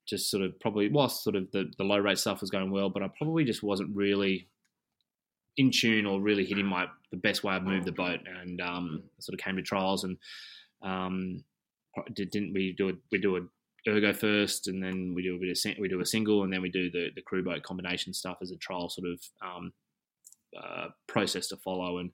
just 0.06 0.30
sort 0.30 0.44
of 0.44 0.60
probably 0.60 0.90
whilst 0.90 1.24
sort 1.24 1.38
of 1.38 1.50
the, 1.52 1.72
the 1.78 1.86
low 1.86 2.00
rate 2.00 2.18
stuff 2.18 2.42
was 2.42 2.50
going 2.50 2.70
well, 2.70 2.90
but 2.90 3.02
I 3.02 3.10
probably 3.18 3.46
just 3.46 3.64
wasn't 3.64 3.96
really 3.96 4.50
in 5.58 5.72
tune 5.72 6.06
or 6.06 6.20
really 6.22 6.46
hitting 6.46 6.66
my 6.66 6.88
the 7.12 7.18
best 7.18 7.44
way 7.44 7.54
I've 7.54 7.64
moved 7.64 7.86
the 7.86 7.92
boat, 7.92 8.20
and 8.42 8.60
um, 8.62 9.04
sort 9.20 9.40
of 9.40 9.44
came 9.44 9.56
to 9.56 9.62
trials 9.62 10.04
and 10.04 10.18
um, 10.82 11.44
didn't 12.14 12.54
we 12.54 12.74
do 12.78 12.90
a 12.90 12.94
we 13.12 13.18
do 13.20 13.38
a 13.38 13.42
ergo 13.88 14.14
first, 14.14 14.68
and 14.68 14.82
then 14.82 15.14
we 15.16 15.24
do 15.24 15.36
a 15.36 15.40
bit 15.40 15.50
of 15.50 15.80
we 15.80 15.88
do 15.88 16.02
a 16.02 16.06
single, 16.06 16.44
and 16.44 16.52
then 16.52 16.62
we 16.62 16.70
do 16.70 16.90
the 16.90 17.10
the 17.16 17.22
crew 17.22 17.44
boat 17.44 17.64
combination 17.64 18.14
stuff 18.14 18.38
as 18.42 18.52
a 18.52 18.58
trial 18.58 18.90
sort 18.90 19.08
of 19.08 19.22
um, 19.42 19.74
uh, 20.58 20.88
process 21.08 21.48
to 21.48 21.58
follow. 21.58 22.00
And 22.00 22.12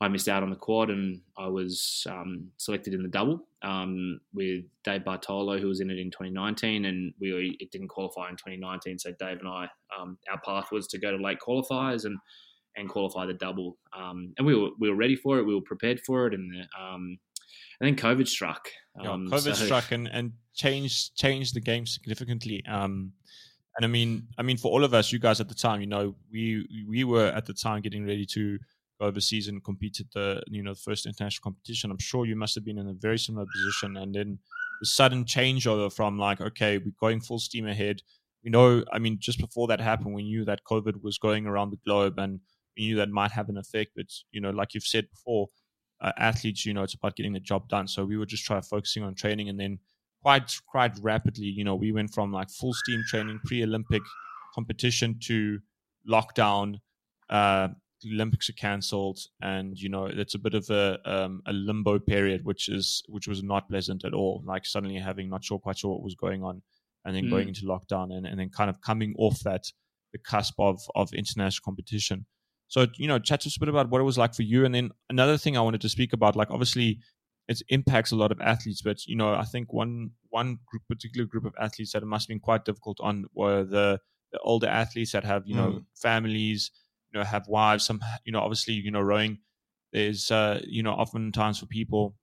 I 0.00 0.08
missed 0.08 0.28
out 0.28 0.42
on 0.42 0.50
the 0.50 0.56
quad, 0.56 0.90
and 0.90 1.20
I 1.38 1.46
was 1.46 2.06
um, 2.10 2.50
selected 2.56 2.94
in 2.94 3.02
the 3.02 3.08
double 3.08 3.46
um, 3.62 4.20
with 4.32 4.64
Dave 4.82 5.02
Bartholot, 5.02 5.60
who 5.60 5.68
was 5.68 5.80
in 5.80 5.90
it 5.90 5.98
in 5.98 6.10
2019, 6.10 6.84
and 6.84 7.14
we 7.20 7.56
it 7.60 7.70
didn't 7.70 7.88
qualify 7.88 8.28
in 8.28 8.36
2019. 8.36 8.98
So 8.98 9.12
Dave 9.18 9.38
and 9.38 9.48
I, 9.48 9.68
um, 9.98 10.18
our 10.30 10.40
path 10.44 10.72
was 10.72 10.86
to 10.88 10.98
go 10.98 11.16
to 11.16 11.22
late 11.22 11.38
qualifiers 11.46 12.04
and 12.04 12.18
and 12.76 12.88
qualify 12.88 13.26
the 13.26 13.34
double, 13.34 13.78
um, 13.96 14.32
and 14.38 14.46
we 14.46 14.54
were 14.54 14.70
we 14.78 14.90
were 14.90 14.96
ready 14.96 15.16
for 15.16 15.38
it, 15.38 15.44
we 15.44 15.54
were 15.54 15.60
prepared 15.60 16.00
for 16.00 16.26
it, 16.26 16.34
and 16.34 16.52
the, 16.52 16.60
um, 16.80 17.18
and 17.80 17.88
then 17.88 17.96
COVID 17.96 18.28
struck. 18.28 18.68
Yeah, 19.00 19.12
um, 19.12 19.28
COVID 19.28 19.56
so. 19.56 19.64
struck 19.64 19.92
and, 19.92 20.08
and 20.08 20.32
changed 20.54 21.16
changed 21.16 21.54
the 21.54 21.60
game 21.60 21.86
significantly. 21.86 22.64
Um, 22.66 23.12
and 23.76 23.84
I 23.84 23.88
mean, 23.88 24.28
I 24.38 24.42
mean, 24.42 24.56
for 24.56 24.70
all 24.70 24.84
of 24.84 24.94
us, 24.94 25.10
you 25.10 25.18
guys 25.18 25.40
at 25.40 25.48
the 25.48 25.54
time, 25.54 25.80
you 25.80 25.86
know, 25.86 26.14
we 26.30 26.66
we 26.88 27.04
were 27.04 27.26
at 27.26 27.46
the 27.46 27.54
time 27.54 27.82
getting 27.82 28.06
ready 28.06 28.26
to 28.26 28.58
go 29.00 29.06
overseas 29.06 29.48
and 29.48 29.64
compete 29.64 29.98
at 30.00 30.06
the 30.12 30.42
you 30.48 30.62
know 30.62 30.74
the 30.74 30.80
first 30.80 31.06
international 31.06 31.42
competition. 31.42 31.90
I'm 31.90 31.98
sure 31.98 32.26
you 32.26 32.36
must 32.36 32.54
have 32.54 32.64
been 32.64 32.78
in 32.78 32.88
a 32.88 32.94
very 32.94 33.18
similar 33.18 33.46
position, 33.52 33.96
and 33.96 34.14
then 34.14 34.38
the 34.80 34.86
sudden 34.86 35.24
changeover 35.24 35.92
from 35.92 36.18
like, 36.18 36.40
okay, 36.40 36.78
we're 36.78 36.92
going 37.00 37.20
full 37.20 37.38
steam 37.38 37.66
ahead. 37.66 38.00
We 38.44 38.50
know, 38.50 38.84
I 38.92 38.98
mean, 38.98 39.18
just 39.18 39.38
before 39.38 39.66
that 39.68 39.80
happened, 39.80 40.14
we 40.14 40.22
knew 40.22 40.44
that 40.44 40.64
COVID 40.64 41.02
was 41.02 41.18
going 41.18 41.46
around 41.46 41.70
the 41.70 41.78
globe, 41.84 42.18
and 42.18 42.40
we 42.76 42.86
knew 42.86 42.96
that 42.96 43.10
might 43.10 43.32
have 43.32 43.48
an 43.48 43.58
effect. 43.58 43.92
But 43.96 44.06
you 44.32 44.40
know, 44.40 44.50
like 44.50 44.74
you've 44.74 44.84
said 44.84 45.08
before, 45.10 45.48
uh, 46.00 46.12
athletes, 46.18 46.66
you 46.66 46.74
know, 46.74 46.82
it's 46.82 46.94
about 46.94 47.16
getting 47.16 47.32
the 47.32 47.40
job 47.40 47.68
done. 47.68 47.88
So 47.88 48.04
we 48.04 48.16
would 48.16 48.28
just 48.28 48.44
try 48.44 48.60
focusing 48.60 49.02
on 49.02 49.14
training, 49.14 49.48
and 49.48 49.58
then 49.58 49.78
quite 50.22 50.50
quite 50.66 50.98
rapidly, 51.02 51.46
you 51.46 51.64
know, 51.64 51.74
we 51.74 51.92
went 51.92 52.12
from 52.12 52.32
like 52.32 52.50
full 52.50 52.72
steam 52.74 53.02
training, 53.08 53.40
pre-Olympic 53.44 54.02
competition 54.54 55.18
to 55.24 55.58
lockdown. 56.08 56.76
Uh, 57.28 57.68
Olympics 58.06 58.50
are 58.50 58.54
cancelled, 58.54 59.18
and 59.40 59.78
you 59.78 59.88
know 59.88 60.06
it's 60.06 60.34
a 60.34 60.38
bit 60.38 60.54
of 60.54 60.68
a 60.70 60.98
um, 61.04 61.42
a 61.46 61.52
limbo 61.52 61.98
period, 61.98 62.44
which 62.44 62.68
is 62.68 63.02
which 63.08 63.26
was 63.26 63.42
not 63.42 63.68
pleasant 63.68 64.04
at 64.04 64.14
all. 64.14 64.42
Like 64.44 64.66
suddenly 64.66 64.96
having 64.96 65.30
not 65.30 65.44
sure 65.44 65.58
quite 65.58 65.78
sure 65.78 65.92
what 65.92 66.02
was 66.02 66.14
going 66.14 66.42
on, 66.42 66.62
and 67.04 67.16
then 67.16 67.24
mm. 67.24 67.30
going 67.30 67.48
into 67.48 67.62
lockdown, 67.62 68.14
and, 68.14 68.26
and 68.26 68.38
then 68.38 68.50
kind 68.50 68.68
of 68.68 68.80
coming 68.80 69.14
off 69.18 69.40
that 69.40 69.64
the 70.12 70.18
cusp 70.18 70.54
of 70.58 70.80
of 70.94 71.12
international 71.14 71.62
competition. 71.64 72.26
So, 72.74 72.88
you 72.96 73.06
know, 73.06 73.20
chat 73.20 73.42
to 73.42 73.46
us 73.46 73.56
a 73.56 73.60
bit 73.60 73.68
about 73.68 73.88
what 73.88 74.00
it 74.00 74.04
was 74.04 74.18
like 74.18 74.34
for 74.34 74.42
you. 74.42 74.64
And 74.64 74.74
then 74.74 74.90
another 75.08 75.38
thing 75.38 75.56
I 75.56 75.60
wanted 75.60 75.80
to 75.82 75.88
speak 75.88 76.12
about, 76.12 76.34
like 76.34 76.50
obviously 76.50 76.98
it 77.46 77.62
impacts 77.68 78.10
a 78.10 78.16
lot 78.16 78.32
of 78.32 78.40
athletes, 78.40 78.82
but 78.82 79.06
you 79.06 79.14
know, 79.14 79.32
I 79.32 79.44
think 79.44 79.72
one 79.72 80.10
one 80.30 80.58
group, 80.66 80.82
particular 80.88 81.24
group 81.24 81.44
of 81.44 81.54
athletes 81.60 81.92
that 81.92 82.02
it 82.02 82.06
must 82.06 82.24
have 82.24 82.30
been 82.30 82.40
quite 82.40 82.64
difficult 82.64 82.98
on 83.00 83.26
were 83.32 83.62
the 83.62 84.00
the 84.32 84.40
older 84.40 84.66
athletes 84.66 85.12
that 85.12 85.22
have, 85.22 85.46
you 85.46 85.54
know, 85.54 85.68
mm. 85.68 85.84
families, 85.94 86.72
you 87.12 87.20
know, 87.20 87.24
have 87.24 87.46
wives, 87.46 87.86
some 87.86 88.00
you 88.24 88.32
know, 88.32 88.40
obviously, 88.40 88.74
you 88.74 88.90
know, 88.90 89.02
rowing 89.02 89.38
is 89.92 90.32
uh, 90.32 90.60
you 90.66 90.82
know, 90.82 90.94
oftentimes 90.94 91.60
for 91.60 91.66
people 91.66 92.16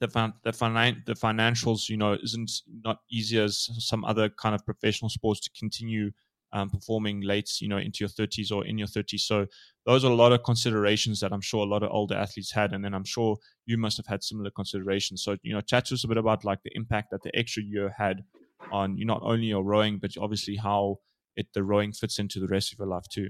the 0.00 0.08
fin- 0.08 0.34
the, 0.44 0.50
finan- 0.50 1.06
the 1.06 1.14
financials, 1.14 1.88
you 1.88 1.96
know, 1.96 2.18
isn't 2.22 2.50
not 2.84 2.98
easy 3.10 3.40
as 3.40 3.70
some 3.78 4.04
other 4.04 4.28
kind 4.28 4.54
of 4.54 4.62
professional 4.66 5.08
sports 5.08 5.40
to 5.40 5.50
continue 5.58 6.10
um, 6.52 6.70
performing 6.70 7.20
late, 7.20 7.60
you 7.60 7.68
know, 7.68 7.78
into 7.78 7.98
your 8.00 8.08
30s 8.08 8.50
or 8.50 8.66
in 8.66 8.78
your 8.78 8.88
30s. 8.88 9.20
So 9.20 9.46
those 9.86 10.04
are 10.04 10.10
a 10.10 10.14
lot 10.14 10.32
of 10.32 10.42
considerations 10.42 11.20
that 11.20 11.32
I'm 11.32 11.40
sure 11.40 11.64
a 11.64 11.68
lot 11.68 11.82
of 11.82 11.90
older 11.90 12.16
athletes 12.16 12.52
had, 12.52 12.72
and 12.72 12.84
then 12.84 12.94
I'm 12.94 13.04
sure 13.04 13.36
you 13.66 13.78
must 13.78 13.96
have 13.96 14.06
had 14.06 14.22
similar 14.22 14.50
considerations. 14.50 15.22
So 15.22 15.36
you 15.42 15.52
know, 15.52 15.60
chat 15.60 15.86
to 15.86 15.94
us 15.94 16.04
a 16.04 16.08
bit 16.08 16.16
about 16.16 16.44
like 16.44 16.62
the 16.64 16.72
impact 16.74 17.10
that 17.12 17.22
the 17.22 17.36
extra 17.36 17.62
year 17.62 17.94
had 17.96 18.24
on 18.72 18.96
you 18.96 19.06
not 19.06 19.22
only 19.22 19.46
your 19.46 19.64
rowing, 19.64 19.98
but 19.98 20.10
obviously 20.20 20.56
how 20.56 20.98
it 21.36 21.46
the 21.54 21.62
rowing 21.62 21.92
fits 21.92 22.18
into 22.18 22.40
the 22.40 22.48
rest 22.48 22.72
of 22.72 22.78
your 22.78 22.88
life 22.88 23.04
too. 23.10 23.28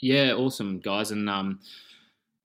Yeah, 0.00 0.32
awesome 0.32 0.80
guys, 0.80 1.10
and 1.10 1.28
um, 1.28 1.60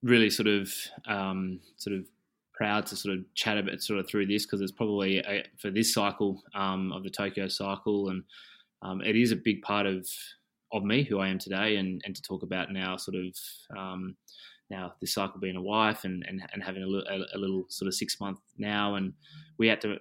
really 0.03 0.29
sort 0.29 0.47
of 0.47 0.71
um, 1.07 1.59
sort 1.77 1.95
of 1.95 2.05
proud 2.53 2.85
to 2.85 2.95
sort 2.95 3.17
of 3.17 3.23
chat 3.35 3.57
a 3.57 3.63
bit 3.63 3.81
sort 3.81 3.99
of 3.99 4.07
through 4.07 4.27
this 4.27 4.45
because 4.45 4.59
it's 4.61 4.71
probably 4.71 5.19
a, 5.19 5.45
for 5.57 5.71
this 5.71 5.93
cycle 5.93 6.43
um, 6.53 6.91
of 6.91 7.03
the 7.03 7.09
Tokyo 7.09 7.47
cycle 7.47 8.09
and 8.09 8.23
um, 8.81 9.01
it 9.01 9.15
is 9.15 9.31
a 9.31 9.35
big 9.35 9.61
part 9.61 9.85
of 9.85 10.07
of 10.71 10.83
me, 10.83 11.03
who 11.03 11.19
I 11.19 11.29
am 11.29 11.39
today, 11.39 11.77
and, 11.77 12.01
and 12.05 12.15
to 12.15 12.21
talk 12.21 12.43
about 12.43 12.71
now, 12.71 12.95
sort 12.95 13.15
of 13.17 13.35
um, 13.77 14.15
now 14.69 14.93
this 15.01 15.15
cycle 15.15 15.39
being 15.39 15.55
a 15.55 15.61
wife 15.61 16.03
and 16.03 16.23
and, 16.27 16.41
and 16.53 16.63
having 16.63 16.83
a, 16.83 17.37
little 17.37 17.65
sort 17.69 17.87
of 17.87 17.95
six 17.95 18.19
month 18.19 18.39
now, 18.57 18.95
and 18.95 19.13
we 19.57 19.67
had 19.67 19.81
to 19.81 19.97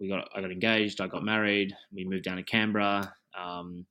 we 0.00 0.08
got 0.08 0.28
I 0.34 0.40
got 0.40 0.52
engaged, 0.52 1.00
I 1.00 1.06
got 1.06 1.24
married, 1.24 1.74
we 1.92 2.04
moved 2.04 2.24
down 2.24 2.36
to 2.36 2.42
Canberra, 2.42 3.12
um, 3.38 3.86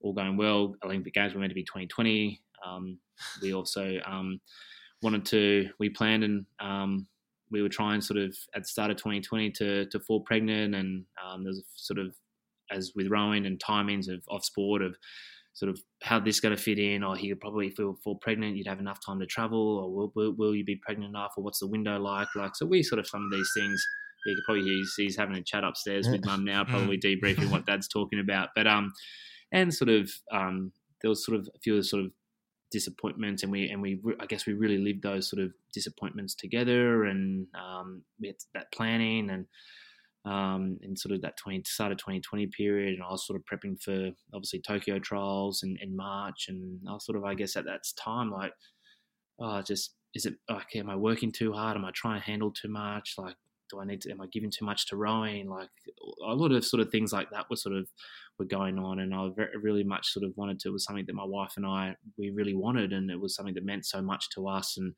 all 0.00 0.12
going 0.12 0.36
well. 0.36 0.74
Olympic 0.84 1.14
Games 1.14 1.34
were 1.34 1.40
meant 1.40 1.50
to 1.50 1.54
be 1.54 1.64
2020. 1.64 2.40
Um, 2.66 2.98
we 3.42 3.54
also 3.54 3.98
um, 4.04 4.40
wanted 5.02 5.24
to 5.26 5.68
we 5.78 5.88
planned 5.88 6.24
and 6.24 6.46
um, 6.60 7.06
we 7.50 7.62
were 7.62 7.68
trying 7.68 8.00
sort 8.00 8.18
of 8.18 8.36
at 8.54 8.62
the 8.62 8.68
start 8.68 8.90
of 8.90 8.96
2020 8.96 9.50
to 9.52 9.86
to 9.86 10.00
fall 10.00 10.20
pregnant, 10.20 10.74
and 10.74 11.04
um, 11.24 11.44
there 11.44 11.50
was 11.50 11.58
a 11.58 11.64
sort 11.76 11.98
of 11.98 12.14
as 12.74 12.92
with 12.94 13.08
rowing 13.10 13.46
and 13.46 13.62
timings 13.62 14.08
of, 14.08 14.22
of 14.28 14.44
sport 14.44 14.82
of 14.82 14.96
sort 15.54 15.70
of 15.70 15.80
how 16.02 16.18
this 16.18 16.40
going 16.40 16.54
to 16.54 16.60
fit 16.60 16.78
in, 16.78 17.02
or 17.02 17.16
he 17.16 17.28
could 17.28 17.40
probably 17.40 17.68
if 17.68 17.76
feel 17.76 17.96
fall 18.02 18.16
pregnant, 18.16 18.56
you'd 18.56 18.66
have 18.66 18.80
enough 18.80 18.98
time 19.04 19.20
to 19.20 19.26
travel, 19.26 19.78
or 19.78 19.92
will, 19.92 20.12
will, 20.14 20.34
will, 20.36 20.54
you 20.54 20.64
be 20.64 20.80
pregnant 20.84 21.10
enough, 21.10 21.32
or 21.36 21.44
what's 21.44 21.60
the 21.60 21.68
window 21.68 21.98
like? 21.98 22.28
Like, 22.34 22.56
so 22.56 22.66
we 22.66 22.82
sort 22.82 22.98
of 22.98 23.06
some 23.06 23.24
of 23.24 23.30
these 23.30 23.50
things. 23.56 23.82
You 24.26 24.34
could 24.34 24.44
probably 24.46 24.64
he's, 24.64 24.94
he's 24.96 25.16
having 25.16 25.36
a 25.36 25.42
chat 25.42 25.64
upstairs 25.64 26.08
with 26.08 26.24
mum 26.24 26.44
now, 26.44 26.64
probably 26.68 26.98
debriefing 26.98 27.50
what 27.50 27.66
dad's 27.66 27.88
talking 27.88 28.18
about. 28.18 28.48
But 28.56 28.66
um, 28.66 28.92
and 29.52 29.72
sort 29.72 29.90
of 29.90 30.10
um, 30.32 30.72
there 31.00 31.10
was 31.10 31.24
sort 31.24 31.38
of 31.38 31.48
a 31.54 31.58
few 31.60 31.76
of 31.76 31.86
sort 31.86 32.04
of 32.04 32.10
disappointments, 32.72 33.42
and 33.42 33.52
we 33.52 33.68
and 33.68 33.80
we 33.80 34.00
I 34.18 34.26
guess 34.26 34.46
we 34.46 34.54
really 34.54 34.78
lived 34.78 35.02
those 35.02 35.28
sort 35.30 35.42
of 35.42 35.52
disappointments 35.72 36.34
together, 36.34 37.04
and 37.04 37.46
um, 37.54 38.02
we 38.20 38.28
had 38.28 38.36
that 38.54 38.72
planning 38.72 39.30
and 39.30 39.46
um, 40.24 40.78
in 40.82 40.96
sort 40.96 41.14
of 41.14 41.22
that 41.22 41.36
20, 41.36 41.62
start 41.66 41.92
of 41.92 41.98
2020 41.98 42.46
period. 42.48 42.94
And 42.94 43.02
I 43.02 43.10
was 43.10 43.26
sort 43.26 43.38
of 43.38 43.44
prepping 43.44 43.80
for 43.82 44.10
obviously 44.32 44.60
Tokyo 44.60 44.98
trials 44.98 45.62
in, 45.62 45.76
in 45.82 45.94
March. 45.94 46.46
And 46.48 46.80
I 46.88 46.92
was 46.92 47.04
sort 47.04 47.18
of, 47.18 47.24
I 47.24 47.34
guess, 47.34 47.56
at 47.56 47.64
that 47.66 47.82
time, 47.98 48.30
like, 48.30 48.52
oh, 49.40 49.60
just, 49.62 49.94
is 50.14 50.26
it, 50.26 50.34
like, 50.48 50.74
am 50.76 50.88
I 50.88 50.96
working 50.96 51.32
too 51.32 51.52
hard? 51.52 51.76
Am 51.76 51.84
I 51.84 51.90
trying 51.94 52.20
to 52.20 52.26
handle 52.26 52.52
too 52.52 52.68
much? 52.68 53.14
Like, 53.18 53.34
do 53.70 53.80
I 53.80 53.84
need 53.84 54.00
to, 54.02 54.10
am 54.10 54.20
I 54.20 54.26
giving 54.32 54.50
too 54.50 54.64
much 54.64 54.86
to 54.88 54.96
rowing? 54.96 55.48
Like, 55.48 55.68
a 56.26 56.34
lot 56.34 56.52
of 56.52 56.64
sort 56.64 56.80
of 56.80 56.90
things 56.90 57.12
like 57.12 57.30
that 57.30 57.50
were 57.50 57.56
sort 57.56 57.76
of, 57.76 57.86
were 58.38 58.46
going 58.46 58.78
on. 58.78 59.00
And 59.00 59.14
I 59.14 59.28
very, 59.34 59.56
really 59.62 59.84
much 59.84 60.08
sort 60.08 60.24
of 60.24 60.32
wanted 60.36 60.58
to, 60.60 60.68
it 60.68 60.72
was 60.72 60.84
something 60.84 61.04
that 61.06 61.14
my 61.14 61.24
wife 61.24 61.52
and 61.56 61.66
I, 61.66 61.96
we 62.16 62.30
really 62.30 62.54
wanted. 62.54 62.92
And 62.92 63.10
it 63.10 63.20
was 63.20 63.34
something 63.34 63.54
that 63.54 63.64
meant 63.64 63.84
so 63.84 64.00
much 64.00 64.30
to 64.30 64.48
us. 64.48 64.76
And, 64.78 64.94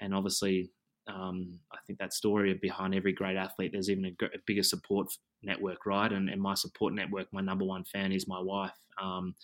and 0.00 0.14
obviously 0.14 0.70
um, 1.08 1.58
I 1.72 1.78
think 1.86 1.98
that 1.98 2.12
story 2.12 2.54
behind 2.54 2.94
every 2.94 3.12
great 3.12 3.36
athlete, 3.36 3.70
there's 3.72 3.90
even 3.90 4.06
a, 4.06 4.24
a 4.24 4.38
bigger 4.46 4.62
support 4.62 5.08
network, 5.42 5.86
right? 5.86 6.10
And, 6.12 6.28
and, 6.28 6.40
my 6.40 6.54
support 6.54 6.94
network, 6.94 7.28
my 7.32 7.40
number 7.40 7.64
one 7.64 7.84
fan 7.84 8.12
is 8.12 8.26
my 8.26 8.40
wife. 8.40 8.76
Um, 9.00 9.34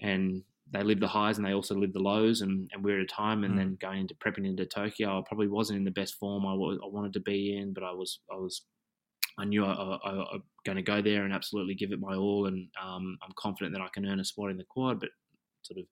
and 0.00 0.42
they 0.70 0.82
live 0.82 1.00
the 1.00 1.08
highs 1.08 1.36
and 1.36 1.46
they 1.46 1.52
also 1.52 1.74
live 1.74 1.92
the 1.92 2.00
lows. 2.00 2.40
And, 2.40 2.70
and 2.72 2.82
we're 2.82 3.00
at 3.00 3.04
a 3.04 3.06
time, 3.06 3.44
and 3.44 3.54
mm. 3.54 3.58
then 3.58 3.78
going 3.80 4.00
into 4.00 4.14
prepping 4.14 4.46
into 4.46 4.64
Tokyo, 4.64 5.18
I 5.18 5.22
probably 5.26 5.48
wasn't 5.48 5.78
in 5.78 5.84
the 5.84 5.90
best 5.90 6.14
form 6.14 6.46
I, 6.46 6.54
was, 6.54 6.78
I 6.82 6.88
wanted 6.88 7.12
to 7.14 7.20
be 7.20 7.56
in, 7.56 7.74
but 7.74 7.84
I 7.84 7.92
was, 7.92 8.20
I 8.32 8.36
was, 8.36 8.62
I 9.38 9.44
knew 9.44 9.64
I, 9.64 9.72
I, 9.72 9.96
I 10.04 10.12
was 10.14 10.42
going 10.64 10.76
to 10.76 10.82
go 10.82 11.02
there 11.02 11.24
and 11.24 11.34
absolutely 11.34 11.74
give 11.74 11.92
it 11.92 12.00
my 12.00 12.14
all. 12.14 12.46
And 12.46 12.68
um, 12.82 13.18
I'm 13.22 13.32
confident 13.36 13.74
that 13.74 13.82
I 13.82 13.88
can 13.92 14.06
earn 14.06 14.20
a 14.20 14.24
spot 14.24 14.50
in 14.50 14.56
the 14.56 14.64
quad, 14.64 15.00
but 15.00 15.10
sort 15.62 15.78
of 15.78 15.86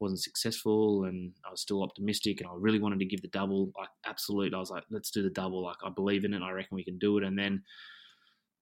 wasn't 0.00 0.20
successful 0.20 1.04
and 1.04 1.32
I 1.46 1.50
was 1.50 1.60
still 1.60 1.82
optimistic 1.82 2.40
and 2.40 2.48
I 2.48 2.52
really 2.56 2.80
wanted 2.80 2.98
to 3.00 3.06
give 3.06 3.22
the 3.22 3.28
double 3.28 3.72
like 3.78 3.88
absolute 4.06 4.54
I 4.54 4.58
was 4.58 4.70
like 4.70 4.84
let's 4.90 5.10
do 5.10 5.22
the 5.22 5.30
double 5.30 5.62
like 5.62 5.76
I 5.84 5.90
believe 5.90 6.24
in 6.24 6.34
it 6.34 6.42
I 6.42 6.50
reckon 6.50 6.76
we 6.76 6.84
can 6.84 6.98
do 6.98 7.18
it. 7.18 7.24
And 7.24 7.38
then 7.38 7.62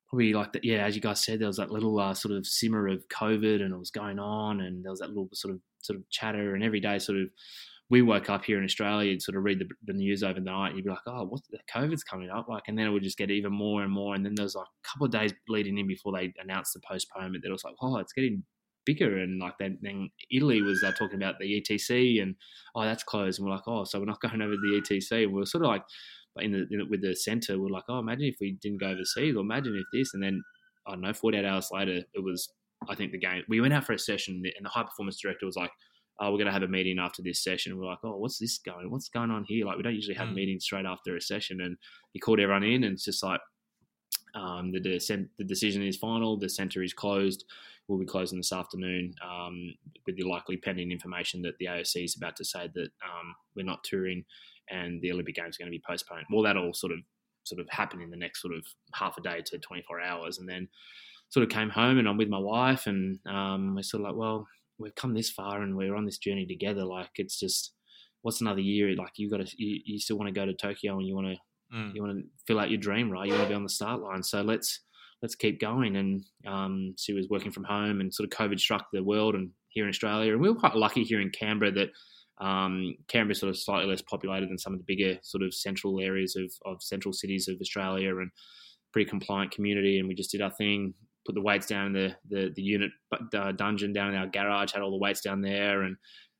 probably 0.08 0.32
like 0.32 0.52
that 0.52 0.64
yeah 0.64 0.84
as 0.84 0.96
you 0.96 1.00
guys 1.00 1.24
said 1.24 1.40
there 1.40 1.46
was 1.46 1.56
that 1.56 1.70
little 1.70 1.98
uh, 1.98 2.12
sort 2.12 2.34
of 2.34 2.46
simmer 2.46 2.88
of 2.88 3.06
COVID 3.08 3.62
and 3.62 3.72
it 3.72 3.78
was 3.78 3.90
going 3.90 4.18
on 4.18 4.60
and 4.60 4.84
there 4.84 4.90
was 4.90 5.00
that 5.00 5.08
little 5.08 5.28
sort 5.32 5.54
of 5.54 5.60
sort 5.82 5.98
of 5.98 6.08
chatter 6.10 6.54
and 6.54 6.64
every 6.64 6.80
day 6.80 6.98
sort 6.98 7.18
of 7.18 7.28
we 7.90 8.02
woke 8.02 8.30
up 8.30 8.44
here 8.44 8.58
in 8.58 8.64
Australia 8.64 9.10
and 9.10 9.20
sort 9.20 9.36
of 9.36 9.42
read 9.42 9.58
the, 9.58 9.68
the 9.84 9.92
news 9.92 10.22
overnight 10.22 10.70
and 10.70 10.76
you'd 10.76 10.84
be 10.84 10.90
like 10.90 10.98
oh 11.06 11.24
what's 11.24 11.46
the 11.48 11.58
COVID's 11.72 12.04
coming 12.04 12.28
up 12.28 12.48
like 12.48 12.64
and 12.66 12.76
then 12.76 12.86
it 12.86 12.90
would 12.90 13.02
just 13.02 13.18
get 13.18 13.30
even 13.30 13.52
more 13.52 13.82
and 13.82 13.92
more 13.92 14.14
and 14.14 14.24
then 14.24 14.34
there 14.34 14.44
was 14.44 14.56
like 14.56 14.66
a 14.66 14.88
couple 14.88 15.06
of 15.06 15.12
days 15.12 15.32
leading 15.48 15.78
in 15.78 15.86
before 15.86 16.12
they 16.12 16.32
announced 16.42 16.74
the 16.74 16.80
postponement 16.80 17.42
that 17.42 17.48
it 17.48 17.52
was 17.52 17.64
like 17.64 17.74
oh 17.80 17.96
it's 17.98 18.12
getting 18.12 18.42
bigger. 18.84 19.18
And 19.18 19.40
like 19.40 19.54
then, 19.58 19.78
then 19.82 20.10
Italy 20.30 20.62
was 20.62 20.82
uh, 20.82 20.92
talking 20.92 21.16
about 21.16 21.38
the 21.38 21.60
ETC 21.60 22.22
and 22.22 22.34
oh 22.74 22.82
that's 22.82 23.02
closed, 23.02 23.38
and 23.38 23.48
we're 23.48 23.54
like 23.54 23.66
oh 23.66 23.84
so 23.84 23.98
we're 23.98 24.06
not 24.06 24.20
going 24.22 24.42
over 24.42 24.54
the 24.54 24.82
ETC. 24.82 25.24
And 25.24 25.32
we 25.32 25.42
are 25.42 25.46
sort 25.46 25.64
of 25.64 25.70
like 25.70 25.84
in 26.38 26.52
the, 26.52 26.66
in 26.70 26.88
with 26.88 27.02
the 27.02 27.14
centre, 27.14 27.58
we're 27.58 27.68
like 27.68 27.84
oh 27.88 27.98
imagine 27.98 28.26
if 28.26 28.36
we 28.40 28.52
didn't 28.62 28.80
go 28.80 28.88
overseas, 28.88 29.36
or 29.36 29.40
imagine 29.40 29.76
if 29.76 29.86
this, 29.92 30.14
and 30.14 30.22
then 30.22 30.42
I 30.86 30.92
don't 30.92 31.02
know, 31.02 31.12
48 31.12 31.44
hours 31.44 31.68
later 31.72 32.02
it 32.14 32.24
was 32.24 32.52
I 32.88 32.94
think 32.94 33.12
the 33.12 33.18
game. 33.18 33.42
We 33.48 33.60
went 33.60 33.74
out 33.74 33.84
for 33.84 33.92
a 33.92 33.98
session, 33.98 34.42
and 34.56 34.64
the 34.64 34.70
high 34.70 34.84
performance 34.84 35.20
director 35.20 35.46
was 35.46 35.56
like. 35.56 35.72
Oh, 36.22 36.30
we're 36.30 36.36
going 36.36 36.48
to 36.48 36.52
have 36.52 36.62
a 36.62 36.68
meeting 36.68 36.98
after 36.98 37.22
this 37.22 37.42
session. 37.42 37.78
We're 37.78 37.86
like, 37.86 38.00
oh, 38.04 38.18
what's 38.18 38.38
this 38.38 38.58
going? 38.58 38.90
What's 38.90 39.08
going 39.08 39.30
on 39.30 39.42
here? 39.48 39.64
Like, 39.64 39.78
we 39.78 39.82
don't 39.82 39.94
usually 39.94 40.16
have 40.16 40.28
mm. 40.28 40.34
meetings 40.34 40.64
straight 40.64 40.84
after 40.84 41.16
a 41.16 41.20
session. 41.22 41.62
And 41.62 41.78
he 42.12 42.20
called 42.20 42.40
everyone 42.40 42.62
in, 42.62 42.84
and 42.84 42.92
it's 42.92 43.06
just 43.06 43.22
like, 43.22 43.40
um, 44.34 44.72
the, 44.72 44.80
de- 44.80 44.98
the 45.38 45.44
decision 45.44 45.82
is 45.82 45.96
final. 45.96 46.38
The 46.38 46.48
centre 46.48 46.82
is 46.82 46.92
closed. 46.92 47.44
We'll 47.90 47.98
be 47.98 48.06
closing 48.06 48.38
this 48.38 48.52
afternoon 48.52 49.14
um, 49.28 49.74
with 50.06 50.16
the 50.16 50.22
likely 50.22 50.56
pending 50.56 50.92
information 50.92 51.42
that 51.42 51.58
the 51.58 51.66
AOC 51.66 52.04
is 52.04 52.16
about 52.16 52.36
to 52.36 52.44
say 52.44 52.68
that 52.74 52.90
um, 53.02 53.34
we're 53.56 53.66
not 53.66 53.82
touring 53.84 54.24
and 54.70 55.02
the 55.02 55.12
Olympic 55.12 55.34
Games 55.34 55.56
are 55.56 55.64
going 55.64 55.72
to 55.72 55.76
be 55.76 55.82
postponed. 55.86 56.24
Well, 56.30 56.44
that 56.44 56.56
all 56.56 56.72
sort 56.72 56.92
of 56.92 57.00
sort 57.44 57.60
of 57.60 57.68
happen 57.68 58.00
in 58.00 58.10
the 58.10 58.16
next 58.16 58.42
sort 58.42 58.54
of 58.54 58.64
half 58.94 59.18
a 59.18 59.22
day 59.22 59.42
to 59.44 59.58
24 59.58 60.00
hours, 60.00 60.38
and 60.38 60.48
then 60.48 60.68
sort 61.30 61.42
of 61.42 61.50
came 61.50 61.70
home 61.70 61.98
and 61.98 62.08
I'm 62.08 62.16
with 62.16 62.28
my 62.28 62.38
wife, 62.38 62.86
and 62.86 63.18
um, 63.26 63.74
we're 63.74 63.82
sort 63.82 64.02
of 64.02 64.08
like, 64.08 64.16
well, 64.16 64.46
we've 64.78 64.94
come 64.94 65.14
this 65.14 65.30
far 65.30 65.62
and 65.62 65.76
we're 65.76 65.96
on 65.96 66.06
this 66.06 66.18
journey 66.18 66.46
together. 66.46 66.84
Like 66.84 67.10
it's 67.16 67.38
just 67.38 67.74
what's 68.22 68.40
another 68.40 68.60
year? 68.60 68.94
Like 68.94 69.12
you 69.16 69.28
got 69.28 69.44
to 69.44 69.62
you, 69.62 69.80
you 69.84 69.98
still 69.98 70.16
want 70.16 70.28
to 70.28 70.40
go 70.40 70.46
to 70.46 70.54
Tokyo 70.54 70.96
and 70.96 71.06
you 71.06 71.14
want 71.14 71.26
to 71.26 71.36
Mm. 71.74 71.94
You 71.94 72.02
want 72.02 72.18
to 72.18 72.24
fill 72.46 72.58
out 72.58 72.70
your 72.70 72.80
dream, 72.80 73.10
right? 73.10 73.26
You 73.26 73.32
want 73.34 73.44
to 73.44 73.48
be 73.48 73.54
on 73.54 73.62
the 73.62 73.68
start 73.68 74.00
line. 74.00 74.22
So 74.22 74.42
let's 74.42 74.80
let's 75.22 75.34
keep 75.34 75.60
going. 75.60 75.96
And 75.96 76.24
um, 76.46 76.94
she 76.98 77.12
was 77.12 77.28
working 77.28 77.50
from 77.50 77.64
home, 77.64 78.00
and 78.00 78.12
sort 78.12 78.30
of 78.30 78.38
COVID 78.38 78.58
struck 78.58 78.86
the 78.92 79.02
world 79.02 79.34
and 79.34 79.50
here 79.68 79.84
in 79.84 79.90
Australia. 79.90 80.32
And 80.32 80.40
we 80.40 80.48
were 80.48 80.58
quite 80.58 80.76
lucky 80.76 81.04
here 81.04 81.20
in 81.20 81.30
Canberra 81.30 81.72
that 81.72 81.90
um, 82.44 82.94
Canberra 83.08 83.32
is 83.32 83.40
sort 83.40 83.50
of 83.50 83.58
slightly 83.58 83.88
less 83.88 84.02
populated 84.02 84.48
than 84.48 84.58
some 84.58 84.72
of 84.72 84.78
the 84.78 84.84
bigger 84.86 85.18
sort 85.22 85.42
of 85.42 85.54
central 85.54 86.00
areas 86.00 86.36
of, 86.36 86.50
of 86.64 86.82
central 86.82 87.12
cities 87.12 87.48
of 87.48 87.56
Australia 87.60 88.16
and 88.16 88.30
pretty 88.92 89.08
compliant 89.08 89.52
community. 89.52 89.98
And 89.98 90.08
we 90.08 90.14
just 90.14 90.32
did 90.32 90.42
our 90.42 90.50
thing, 90.50 90.94
put 91.26 91.34
the 91.34 91.42
weights 91.42 91.66
down 91.66 91.88
in 91.88 91.92
the, 91.92 92.16
the, 92.28 92.52
the 92.56 92.62
unit 92.62 92.90
uh, 93.34 93.52
dungeon 93.52 93.92
down 93.92 94.14
in 94.14 94.16
our 94.16 94.26
garage, 94.26 94.72
had 94.72 94.82
all 94.82 94.90
the 94.90 94.96
weights 94.96 95.20
down 95.20 95.42
there 95.42 95.82
and 95.82 95.96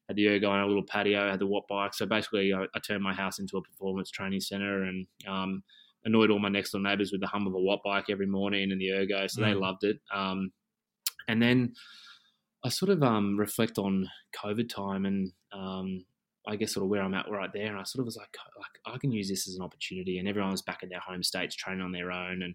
had 0.08 0.16
the 0.16 0.28
ergo 0.28 0.50
on 0.50 0.60
a 0.60 0.66
little 0.66 0.82
patio, 0.82 1.30
had 1.30 1.38
the 1.38 1.46
watt 1.46 1.64
bike. 1.68 1.94
So 1.94 2.06
basically, 2.06 2.52
I, 2.52 2.64
I 2.74 2.78
turned 2.80 3.02
my 3.02 3.14
house 3.14 3.38
into 3.38 3.58
a 3.58 3.62
performance 3.62 4.10
training 4.10 4.40
center 4.40 4.84
and 4.84 5.06
um, 5.28 5.62
annoyed 6.04 6.30
all 6.30 6.38
my 6.38 6.48
next 6.48 6.72
door 6.72 6.80
neighbors 6.80 7.12
with 7.12 7.20
the 7.20 7.26
hum 7.26 7.46
of 7.46 7.54
a 7.54 7.60
watt 7.60 7.80
bike 7.84 8.06
every 8.10 8.26
morning 8.26 8.72
and 8.72 8.80
the 8.80 8.92
ergo. 8.92 9.26
So 9.26 9.40
mm. 9.40 9.44
they 9.46 9.54
loved 9.54 9.84
it. 9.84 10.00
Um, 10.12 10.52
and 11.28 11.40
then 11.42 11.74
I 12.64 12.68
sort 12.68 12.90
of 12.90 13.02
um, 13.02 13.38
reflect 13.38 13.78
on 13.78 14.08
COVID 14.36 14.68
time 14.68 15.06
and 15.06 15.32
um, 15.52 16.04
I 16.46 16.56
guess 16.56 16.74
sort 16.74 16.84
of 16.84 16.90
where 16.90 17.02
I'm 17.02 17.14
at 17.14 17.30
right 17.30 17.50
there. 17.52 17.66
And 17.66 17.78
I 17.78 17.84
sort 17.84 18.00
of 18.00 18.06
was 18.06 18.16
like, 18.16 18.34
like 18.58 18.94
I 18.94 18.98
can 18.98 19.12
use 19.12 19.28
this 19.28 19.48
as 19.48 19.56
an 19.56 19.62
opportunity. 19.62 20.18
And 20.18 20.28
everyone 20.28 20.50
was 20.52 20.62
back 20.62 20.82
in 20.82 20.88
their 20.88 21.00
home 21.00 21.22
states 21.22 21.54
training 21.54 21.82
on 21.82 21.92
their 21.92 22.10
own. 22.10 22.42
And 22.42 22.54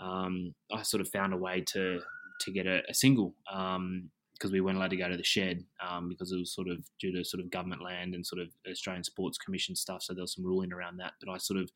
um, 0.00 0.54
I 0.72 0.82
sort 0.82 1.00
of 1.00 1.08
found 1.08 1.32
a 1.32 1.38
way 1.38 1.62
to 1.72 2.00
to 2.42 2.52
get 2.52 2.66
a, 2.66 2.82
a 2.88 2.94
single 2.94 3.34
um, 3.52 4.10
because 4.38 4.52
we 4.52 4.60
weren't 4.60 4.76
allowed 4.76 4.90
to 4.90 4.96
go 4.96 5.08
to 5.08 5.16
the 5.16 5.24
shed 5.24 5.64
um, 5.86 6.08
because 6.08 6.30
it 6.30 6.38
was 6.38 6.54
sort 6.54 6.68
of 6.68 6.78
due 7.00 7.12
to 7.12 7.24
sort 7.24 7.42
of 7.42 7.50
government 7.50 7.82
land 7.82 8.14
and 8.14 8.24
sort 8.24 8.40
of 8.40 8.48
Australian 8.70 9.02
Sports 9.02 9.36
Commission 9.36 9.74
stuff. 9.74 10.02
So 10.02 10.14
there 10.14 10.22
was 10.22 10.34
some 10.34 10.44
ruling 10.44 10.72
around 10.72 10.98
that. 10.98 11.12
But 11.20 11.32
I 11.32 11.38
sort 11.38 11.60
of 11.60 11.70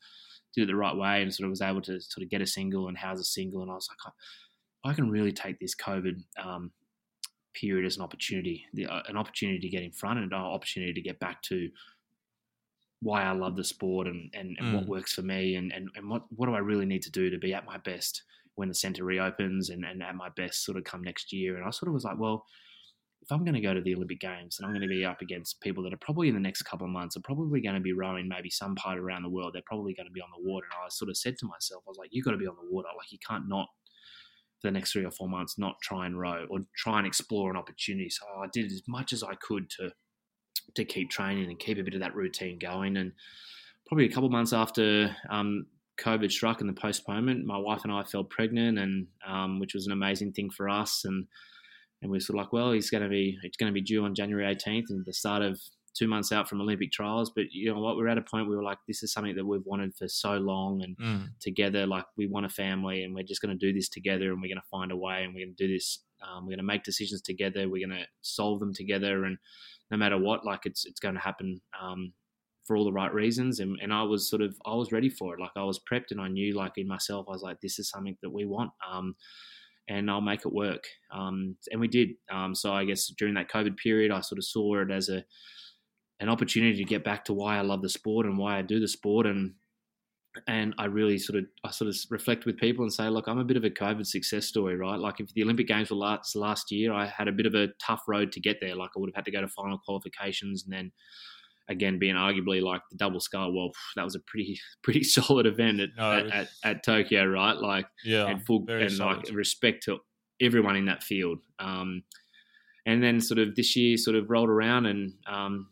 did 0.55 0.62
it 0.62 0.66
the 0.66 0.76
right 0.76 0.97
way 0.97 1.22
and 1.22 1.34
sort 1.34 1.47
of 1.47 1.51
was 1.51 1.62
able 1.62 1.82
to 1.82 2.01
sort 2.01 2.22
of 2.22 2.30
get 2.30 2.40
a 2.40 2.47
single 2.47 2.89
and 2.89 2.97
house 2.97 3.18
a 3.18 3.24
single. 3.24 3.62
And 3.62 3.70
I 3.70 3.74
was 3.74 3.89
like, 3.90 4.12
I, 4.84 4.90
I 4.90 4.94
can 4.94 5.10
really 5.10 5.32
take 5.32 5.59
this 5.59 5.74
COVID 5.74 6.22
um, 6.43 6.70
period 7.55 7.84
as 7.84 7.97
an 7.97 8.02
opportunity, 8.02 8.64
the, 8.74 8.86
uh, 8.86 9.02
an 9.09 9.16
opportunity 9.16 9.59
to 9.59 9.68
get 9.68 9.82
in 9.82 9.93
front 9.93 10.20
and 10.20 10.32
an 10.32 10.39
opportunity 10.39 10.93
to 10.93 11.02
get 11.02 11.18
back 11.18 11.43
to 11.43 11.68
why 13.01 13.24
I 13.24 13.32
love 13.32 13.56
the 13.56 13.64
sport 13.64 14.06
and, 14.06 14.30
and, 14.32 14.56
and 14.60 14.68
mm. 14.68 14.74
what 14.76 14.86
works 14.86 15.12
for 15.12 15.22
me 15.22 15.56
and, 15.56 15.72
and, 15.72 15.89
and 15.97 16.09
what, 16.09 16.22
what 16.36 16.47
do 16.47 16.55
I 16.55 16.59
really 16.59 16.86
need 16.86 17.02
to 17.02 17.10
do 17.10 17.30
to 17.30 17.39
be 17.39 17.52
at 17.52 17.66
my 17.66 17.78
best 17.78 18.22
when 18.55 18.69
the 18.69 18.74
centre 18.74 19.05
reopens 19.05 19.70
and, 19.70 19.85
and 19.85 20.03
at 20.03 20.15
my 20.15 20.29
best 20.37 20.65
sort 20.65 20.77
of 20.77 20.85
come 20.85 21.03
next 21.03 21.33
year. 21.33 21.57
And 21.57 21.65
I 21.65 21.70
sort 21.70 21.89
of 21.89 21.95
was 21.95 22.05
like, 22.05 22.19
well, 22.19 22.45
if 23.23 23.31
I'm 23.31 23.45
going 23.45 23.55
to 23.55 23.61
go 23.61 23.73
to 23.73 23.81
the 23.81 23.95
Olympic 23.95 24.20
Games 24.20 24.59
and 24.59 24.66
I'm 24.66 24.73
going 24.73 24.83
to 24.83 24.89
be 24.89 25.05
up 25.05 25.23
against 25.23 25.61
people 25.61 25.83
that 25.85 25.93
are 25.93 25.99
probably 25.99 26.29
in 26.29 26.35
the 26.35 26.41
next 26.41 26.62
couple 26.62 26.87
of 26.87 26.93
months 26.93 27.16
are 27.16 27.20
probably 27.20 27.61
going 27.61 27.77
to 27.77 27.81
be 27.81 27.93
rowing 27.93 28.29
maybe 28.29 28.51
some 28.51 28.74
part 28.74 28.99
around 28.99 29.23
the 29.23 29.29
world, 29.29 29.53
they're 29.55 29.62
probably 29.65 29.95
going 29.95 30.09
to 30.09 30.12
be 30.12 30.20
on 30.20 30.31
the 30.37 30.49
water. 30.49 30.66
And 30.66 30.85
I 30.85 30.89
sort 30.91 31.09
of 31.09 31.16
said 31.16 31.39
to 31.39 31.47
myself, 31.47 31.85
I 31.87 31.91
was 31.91 31.99
like, 31.99 32.11
you've 32.12 32.24
got 32.24 32.33
to 32.33 32.37
be 32.37 32.49
on 32.49 32.57
the 32.57 32.70
water. 32.70 32.89
Like 32.97 33.12
you 33.12 33.19
can't 33.27 33.49
not 33.49 33.69
for 34.61 34.69
the 34.69 34.73
next 34.73 34.93
three 34.93 35.05
or 35.05 35.11
four 35.11 35.29
months 35.29 35.59
not 35.59 35.77
try 35.83 36.07
and 36.07 36.19
row 36.19 36.47
or 36.51 36.61
try 36.77 36.99
and 36.99 37.07
explore 37.07 37.51
an 37.51 37.57
opportunity. 37.57 38.09
So 38.11 38.24
I 38.39 38.47
did 38.53 38.66
as 38.66 38.83
much 38.89 39.12
as 39.12 39.23
I 39.23 39.35
could 39.35 39.70
to 39.79 39.91
to 40.77 40.85
keep 40.85 41.11
training 41.11 41.51
and 41.51 41.59
keep 41.59 41.79
a 41.79 41.83
bit 41.83 41.95
of 41.95 42.01
that 42.01 42.15
routine 42.15 42.59
going. 42.59 42.97
And 42.97 43.12
probably 43.87 44.07
a 44.07 44.12
couple 44.12 44.31
months 44.31 44.53
after 44.53 45.15
um, 45.29 45.66
COVID 46.01 46.31
struck 46.31 46.60
and 46.60 46.69
the 46.69 46.81
postponement, 46.81 47.44
my 47.44 47.59
wife 47.59 47.82
and 47.85 47.93
I 47.93 48.02
fell 48.02 48.24
pregnant, 48.24 48.78
and 48.78 49.06
um, 49.27 49.60
which 49.60 49.74
was 49.74 49.86
an 49.86 49.93
amazing 49.93 50.32
thing 50.32 50.51
for 50.51 50.69
us. 50.69 51.02
And 51.05 51.27
and 52.01 52.10
we 52.10 52.16
were 52.16 52.20
sort 52.20 52.39
of 52.39 52.44
like, 52.44 52.52
well, 52.52 52.73
he's 52.73 52.90
going 52.90 53.02
to 53.02 53.09
be 53.09 53.39
it's 53.43 53.56
going 53.56 53.73
to 53.73 53.74
be 53.74 53.82
due 53.82 54.05
on 54.05 54.14
January 54.14 54.55
18th, 54.55 54.90
and 54.90 55.05
the 55.05 55.12
start 55.12 55.43
of 55.43 55.60
two 55.94 56.09
months 56.09 56.32
out 56.32 56.48
from 56.48 56.60
Olympic 56.60 56.90
trials. 56.90 57.31
But 57.35 57.47
you 57.52 57.73
know 57.73 57.81
what, 57.81 57.97
we're 57.97 58.09
at 58.09 58.19
a 58.19 58.23
point 58.23 58.48
where 58.48 58.56
we're 58.56 58.64
like, 58.64 58.78
this 58.89 59.02
is 59.02 59.12
something 59.12 59.36
that 59.36 59.47
we've 59.47 59.64
wanted 59.64 59.94
for 59.94 60.09
so 60.09 60.32
long, 60.32 60.82
and 60.82 60.97
mm. 60.97 61.28
together, 61.40 61.86
like 61.86 62.05
we 62.16 62.27
want 62.27 62.47
a 62.47 62.51
family, 62.51 63.05
and 63.05 63.14
we're 63.14 63.24
just 63.24 63.43
going 63.43 63.56
to 63.56 63.66
do 63.66 63.73
this 63.73 63.89
together, 63.89 64.32
and 64.32 64.40
we're 64.40 64.48
going 64.48 64.56
to 64.56 64.69
find 64.70 64.93
a 64.93 64.97
way, 64.97 65.24
and 65.24 65.35
we're 65.35 65.44
going 65.47 65.56
to 65.56 65.66
do 65.66 65.73
this. 65.73 66.01
Um, 66.23 66.44
we're 66.44 66.51
going 66.51 66.59
to 66.59 66.64
make 66.64 66.85
decisions 66.85 67.20
together. 67.20 67.69
We're 67.69 67.86
going 67.86 67.98
to 67.98 68.06
solve 68.23 68.60
them 68.60 68.73
together, 68.74 69.24
and 69.24 69.36
no 69.90 69.97
matter 69.97 70.19
what, 70.19 70.44
like 70.44 70.60
it's 70.64 70.86
it's 70.86 71.01
going 71.01 71.14
to 71.14 71.20
happen. 71.20 71.60
Um, 71.81 72.12
for 72.73 72.77
all 72.77 72.86
the 72.86 72.93
right 72.93 73.12
reasons 73.12 73.61
and, 73.61 73.78
and 73.82 73.93
I 73.93 74.03
was 74.03 74.31
sort 74.31 74.40
of 74.40 74.57
I 74.65 74.74
was 74.74 74.93
ready 74.93 75.11
for 75.11 75.35
it 75.35 75.40
like 75.40 75.51
I 75.57 75.62
was 75.62 75.78
prepped 75.81 76.11
and 76.11 76.19
I 76.19 76.28
knew 76.28 76.55
like 76.55 76.73
in 76.78 76.89
myself 76.89 77.27
I 77.28 77.32
was 77.32 77.43
like 77.43 77.61
this 77.61 77.78
is 77.78 77.90
something 77.90 78.16
that 78.23 78.31
we 78.31 78.47
want 78.47 78.70
um, 78.90 79.15
and 79.90 80.11
I'll 80.11 80.23
make 80.23 80.47
it 80.47 80.55
work 80.55 80.82
um, 81.15 81.55
and 81.70 81.82
we 81.82 81.86
did 81.86 82.12
um, 82.32 82.55
so 82.55 82.73
I 82.73 82.86
guess 82.86 83.09
during 83.19 83.35
that 83.35 83.51
COVID 83.51 83.77
period 83.77 84.11
I 84.11 84.23
sort 84.23 84.39
of 84.39 84.47
saw 84.47 84.81
it 84.81 84.90
as 84.90 85.11
a 85.11 85.23
an 86.20 86.31
opportunity 86.31 86.78
to 86.78 86.85
get 86.85 87.05
back 87.05 87.27
to 87.27 87.35
why 87.35 87.59
I 87.59 87.61
love 87.61 87.82
the 87.82 87.90
sport 87.90 88.24
and 88.24 88.39
why 88.39 88.59
I 88.59 88.62
do 88.62 88.81
the 88.81 88.89
sport 88.89 89.27
and 89.27 89.53
and 90.47 90.74
I 90.78 90.86
really 90.86 91.19
sort 91.19 91.40
of 91.40 91.44
I 91.62 91.73
sort 91.73 91.90
of 91.90 91.97
reflect 92.09 92.47
with 92.47 92.57
people 92.57 92.85
and 92.85 92.93
say, 92.93 93.11
look, 93.11 93.27
I'm 93.28 93.39
a 93.39 93.44
bit 93.44 93.59
of 93.59 93.65
a 93.65 93.70
COVID 93.70 94.07
success 94.07 94.47
story, 94.47 94.77
right? 94.77 94.99
Like 94.99 95.20
if 95.20 95.31
the 95.35 95.43
Olympic 95.43 95.66
Games 95.66 95.90
were 95.90 95.97
last 95.97 96.35
last 96.36 96.73
year, 96.73 96.94
I 96.94 97.05
had 97.05 97.28
a 97.28 97.32
bit 97.32 97.44
of 97.44 97.55
a 97.55 97.69
tough 97.86 98.05
road 98.09 98.32
to 98.32 98.40
get 98.40 98.57
there. 98.62 98.74
Like 98.74 98.93
I 98.97 98.99
would 98.99 99.11
have 99.11 99.16
had 99.16 99.27
to 99.27 99.31
go 99.31 99.43
to 99.43 99.49
final 99.49 99.77
qualifications 99.77 100.65
and 100.65 100.73
then 100.73 100.90
again 101.68 101.98
being 101.98 102.16
arguably 102.16 102.62
like 102.62 102.82
the 102.90 102.97
double 102.97 103.20
scull. 103.20 103.52
Well, 103.52 103.70
that 103.97 104.05
was 104.05 104.14
a 104.14 104.20
pretty 104.20 104.59
pretty 104.82 105.02
solid 105.05 105.47
event 105.47 105.80
at, 105.80 105.90
no, 105.97 106.12
at, 106.12 106.26
at, 106.26 106.48
at, 106.64 106.84
Tokyo, 106.84 107.26
right? 107.26 107.56
Like 107.56 107.86
yeah, 108.05 108.26
and 108.26 108.44
full 108.44 108.64
and 108.68 108.90
solid. 108.90 109.28
like 109.28 109.34
respect 109.34 109.84
to 109.84 109.98
everyone 110.40 110.76
in 110.76 110.86
that 110.86 111.02
field. 111.02 111.39
Um, 111.59 112.02
and 112.86 113.02
then 113.02 113.20
sort 113.20 113.39
of 113.39 113.55
this 113.55 113.76
year 113.76 113.97
sort 113.97 114.16
of 114.16 114.28
rolled 114.28 114.51
around 114.51 114.86
and 114.86 115.14
um, 115.26 115.68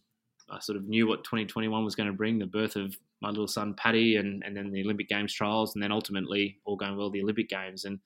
I 0.49 0.61
sort 0.61 0.77
of 0.77 0.89
knew 0.89 1.07
what 1.09 1.25
2021 1.25 1.85
was 1.85 1.95
going 1.95 2.09
to 2.09 2.13
bring 2.13 2.39
the 2.39 2.47
birth 2.47 2.77
of 2.77 2.95
my 3.21 3.29
little 3.29 3.49
son 3.49 3.75
patty 3.75 4.17
and, 4.17 4.43
and 4.45 4.57
then 4.57 4.71
the 4.71 4.83
Olympic 4.83 5.09
Games 5.09 5.35
trials 5.35 5.75
and 5.75 5.83
then 5.83 5.93
ultimately 5.93 6.59
all 6.65 6.77
going 6.77 6.97
well 6.97 7.11
the 7.11 7.23
Olympic 7.23 7.49
Games 7.49 7.85
and 7.85 7.99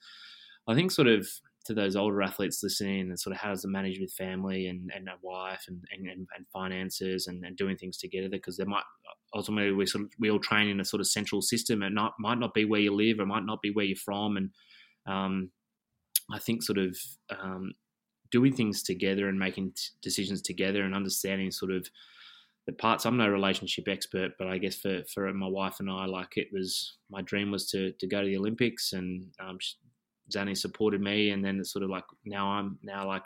I 0.67 0.75
think 0.75 0.91
sort 0.91 1.09
of 1.09 1.29
to 1.65 1.75
those 1.75 1.97
older 1.97 2.23
athletes 2.23 2.63
listening 2.63 3.09
and 3.09 3.19
sort 3.19 3.35
of 3.35 3.41
how 3.41 3.51
does 3.51 3.65
it 3.65 3.69
manage 3.69 3.99
with 3.99 4.13
family 4.13 4.67
and, 4.67 4.91
and 4.95 5.09
a 5.09 5.15
wife 5.23 5.65
and, 5.69 5.83
and, 5.93 6.09
and 6.09 6.47
finances 6.53 7.27
and, 7.27 7.45
and, 7.45 7.57
doing 7.57 7.77
things 7.77 7.97
together? 7.97 8.29
Because 8.29 8.57
there 8.57 8.67
might 8.67 8.83
ultimately 9.35 9.73
we 9.73 9.87
sort 9.87 10.05
of 10.05 10.11
we 10.19 10.31
all 10.31 10.39
train 10.39 10.69
in 10.69 10.81
a 10.81 10.85
sort 10.85 11.01
of 11.01 11.07
central 11.07 11.41
system. 11.41 11.83
And 11.83 11.95
not 11.95 12.15
might 12.19 12.39
not 12.39 12.53
be 12.53 12.65
where 12.65 12.81
you 12.81 12.95
live 12.95 13.19
or 13.19 13.27
might 13.27 13.47
not 13.47 13.63
be 13.63 13.71
where 13.71 13.85
you're 13.85 13.97
from. 13.97 14.37
And 14.37 14.51
um, 15.07 15.51
I 16.31 16.39
think 16.39 16.63
sort 16.63 16.79
of 16.79 16.97
um, 17.31 17.73
doing 18.31 18.53
things 18.53 18.83
together 18.83 19.29
and 19.29 19.39
making 19.39 19.73
t- 19.73 19.83
decisions 20.03 20.43
together 20.43 20.83
and 20.83 20.95
understanding 20.95 21.51
sort 21.51 21.73
of 21.73 21.89
the 22.67 22.73
parts. 22.73 23.07
I'm 23.07 23.17
no 23.17 23.29
relationship 23.29 23.89
expert 23.89 24.33
but 24.39 24.49
I 24.49 24.59
guess 24.59 24.77
for 24.77 25.03
for 25.13 25.33
my 25.33 25.47
wife 25.47 25.77
and 25.81 25.91
I 25.91 26.07
like 26.07 26.37
it 26.37 26.49
was 26.51 26.97
my 27.11 27.21
dream 27.23 27.51
was 27.51 27.71
to 27.71 27.93
to 27.93 28.07
go 28.07 28.23
to 28.23 28.27
the 28.27 28.39
Olympics 28.39 28.93
and 28.93 29.27
um, 29.39 29.59
Zanny 30.33 30.57
supported 30.57 31.01
me, 31.01 31.31
and 31.31 31.45
then 31.45 31.59
it's 31.59 31.73
sort 31.73 31.83
of 31.83 31.91
like 31.91 32.05
now 32.25 32.49
I'm 32.49 32.79
now 32.83 33.07
like, 33.07 33.25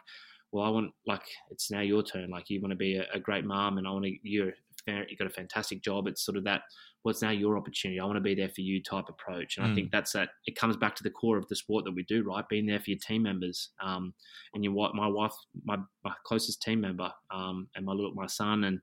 well, 0.52 0.64
I 0.64 0.68
want 0.70 0.92
like 1.06 1.22
it's 1.50 1.70
now 1.70 1.80
your 1.80 2.02
turn. 2.02 2.30
Like 2.30 2.50
you 2.50 2.60
want 2.60 2.72
to 2.72 2.76
be 2.76 2.96
a, 2.96 3.06
a 3.12 3.20
great 3.20 3.44
mom, 3.44 3.78
and 3.78 3.86
I 3.86 3.90
want 3.90 4.04
to 4.04 4.14
you're 4.22 4.52
you 4.86 5.16
got 5.18 5.26
a 5.26 5.30
fantastic 5.30 5.82
job. 5.82 6.06
It's 6.06 6.24
sort 6.24 6.38
of 6.38 6.44
that. 6.44 6.62
Well, 7.04 7.14
now 7.22 7.30
your 7.30 7.56
opportunity. 7.56 8.00
I 8.00 8.04
want 8.04 8.16
to 8.16 8.22
be 8.22 8.34
there 8.34 8.48
for 8.48 8.60
you 8.60 8.82
type 8.82 9.06
approach, 9.08 9.56
and 9.56 9.66
mm. 9.66 9.72
I 9.72 9.74
think 9.74 9.88
mm. 9.88 9.92
that's 9.92 10.12
that. 10.12 10.30
It 10.46 10.56
comes 10.56 10.76
back 10.76 10.94
to 10.96 11.02
the 11.02 11.10
core 11.10 11.38
of 11.38 11.46
the 11.48 11.56
sport 11.56 11.84
that 11.84 11.94
we 11.94 12.02
do, 12.04 12.22
right? 12.22 12.48
Being 12.48 12.66
there 12.66 12.80
for 12.80 12.90
your 12.90 12.98
team 12.98 13.22
members, 13.22 13.70
um, 13.82 14.14
and 14.54 14.64
your 14.64 14.72
wife, 14.72 14.92
my 14.94 15.06
wife, 15.06 15.32
my, 15.64 15.76
my 16.04 16.12
closest 16.24 16.62
team 16.62 16.80
member, 16.80 17.10
um, 17.30 17.68
and 17.76 17.84
my 17.84 17.92
little 17.92 18.14
my 18.14 18.26
son, 18.26 18.64
and 18.64 18.80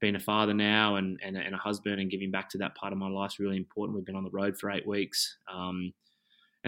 being 0.00 0.16
a 0.16 0.20
father 0.20 0.54
now 0.54 0.96
and, 0.96 1.18
and, 1.24 1.36
and 1.36 1.54
a 1.54 1.58
husband 1.58 2.00
and 2.00 2.10
giving 2.10 2.30
back 2.30 2.48
to 2.48 2.58
that 2.58 2.74
part 2.76 2.92
of 2.92 2.98
my 2.98 3.08
life 3.08 3.32
is 3.32 3.38
really 3.38 3.56
important. 3.56 3.96
We've 3.96 4.06
been 4.06 4.16
on 4.16 4.24
the 4.24 4.30
road 4.30 4.56
for 4.56 4.70
eight 4.70 4.86
weeks. 4.86 5.38
Um, 5.52 5.92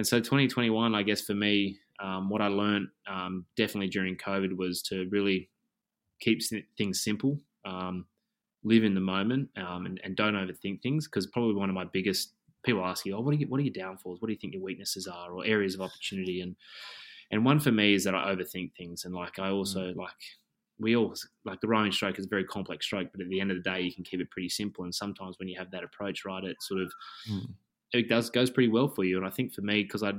and 0.01 0.07
so 0.07 0.19
2021, 0.19 0.95
I 0.95 1.03
guess 1.03 1.21
for 1.21 1.35
me, 1.35 1.79
Um, 2.03 2.31
what 2.31 2.41
I 2.41 2.47
learned 2.47 2.89
um, 3.07 3.45
definitely 3.55 3.91
during 3.91 4.17
COVID 4.17 4.57
was 4.57 4.81
to 4.85 5.07
really 5.11 5.51
keep 6.21 6.41
things 6.79 7.05
simple, 7.05 7.39
um, 7.67 8.07
live 8.65 8.85
in 8.85 8.95
the 8.95 9.03
moment, 9.03 9.51
um, 9.59 9.85
and, 9.85 10.01
and, 10.03 10.17
don't 10.17 10.33
overthink 10.33 10.81
things. 10.81 11.07
Because 11.07 11.27
probably 11.27 11.57
one 11.57 11.69
of 11.69 11.75
my 11.75 11.85
biggest 11.85 12.33
people 12.65 12.83
ask 12.87 13.05
you, 13.05 13.15
"Oh, 13.15 13.21
what 13.21 13.35
are 13.35 13.37
you, 13.37 13.47
what 13.49 13.61
are 13.61 13.65
your 13.65 13.75
downfalls? 13.75 14.19
What 14.19 14.29
do 14.29 14.33
you 14.33 14.39
think 14.39 14.55
your 14.55 14.63
weaknesses 14.63 15.07
are, 15.07 15.31
or 15.31 15.45
areas 15.45 15.75
of 15.75 15.83
opportunity?" 15.83 16.41
And 16.41 16.57
and 17.31 17.45
one 17.45 17.61
for 17.61 17.71
me 17.71 17.93
is 17.93 18.05
that 18.05 18.15
I 18.15 18.35
overthink 18.35 18.75
things, 18.79 19.05
and 19.05 19.15
like 19.15 19.39
I 19.39 19.51
also 19.51 19.93
mm. 19.93 19.97
like 19.97 20.23
we 20.79 20.97
all 20.97 21.15
like 21.45 21.61
the 21.61 21.69
rowing 21.69 21.93
stroke 21.93 22.19
is 22.19 22.25
a 22.25 22.35
very 22.37 22.45
complex 22.45 22.87
stroke, 22.87 23.09
but 23.13 23.21
at 23.21 23.29
the 23.29 23.43
end 23.43 23.51
of 23.51 23.59
the 23.59 23.71
day, 23.71 23.83
you 23.83 23.93
can 23.93 24.05
keep 24.05 24.21
it 24.21 24.31
pretty 24.31 24.49
simple. 24.49 24.85
And 24.85 24.95
sometimes 24.95 25.39
when 25.39 25.49
you 25.49 25.59
have 25.59 25.71
that 25.73 25.85
approach, 25.85 26.25
right, 26.25 26.45
it 26.45 26.57
sort 26.63 26.81
of 26.81 26.91
mm. 27.31 27.53
It 27.93 28.09
does 28.09 28.31
goes 28.31 28.51
pretty 28.51 28.69
well 28.69 28.89
for 28.89 29.05
you. 29.05 29.17
And 29.17 29.27
I 29.27 29.31
think 29.31 29.53
for 29.53 29.63
me, 29.63 29.83
because 29.83 30.03
I 30.03 30.13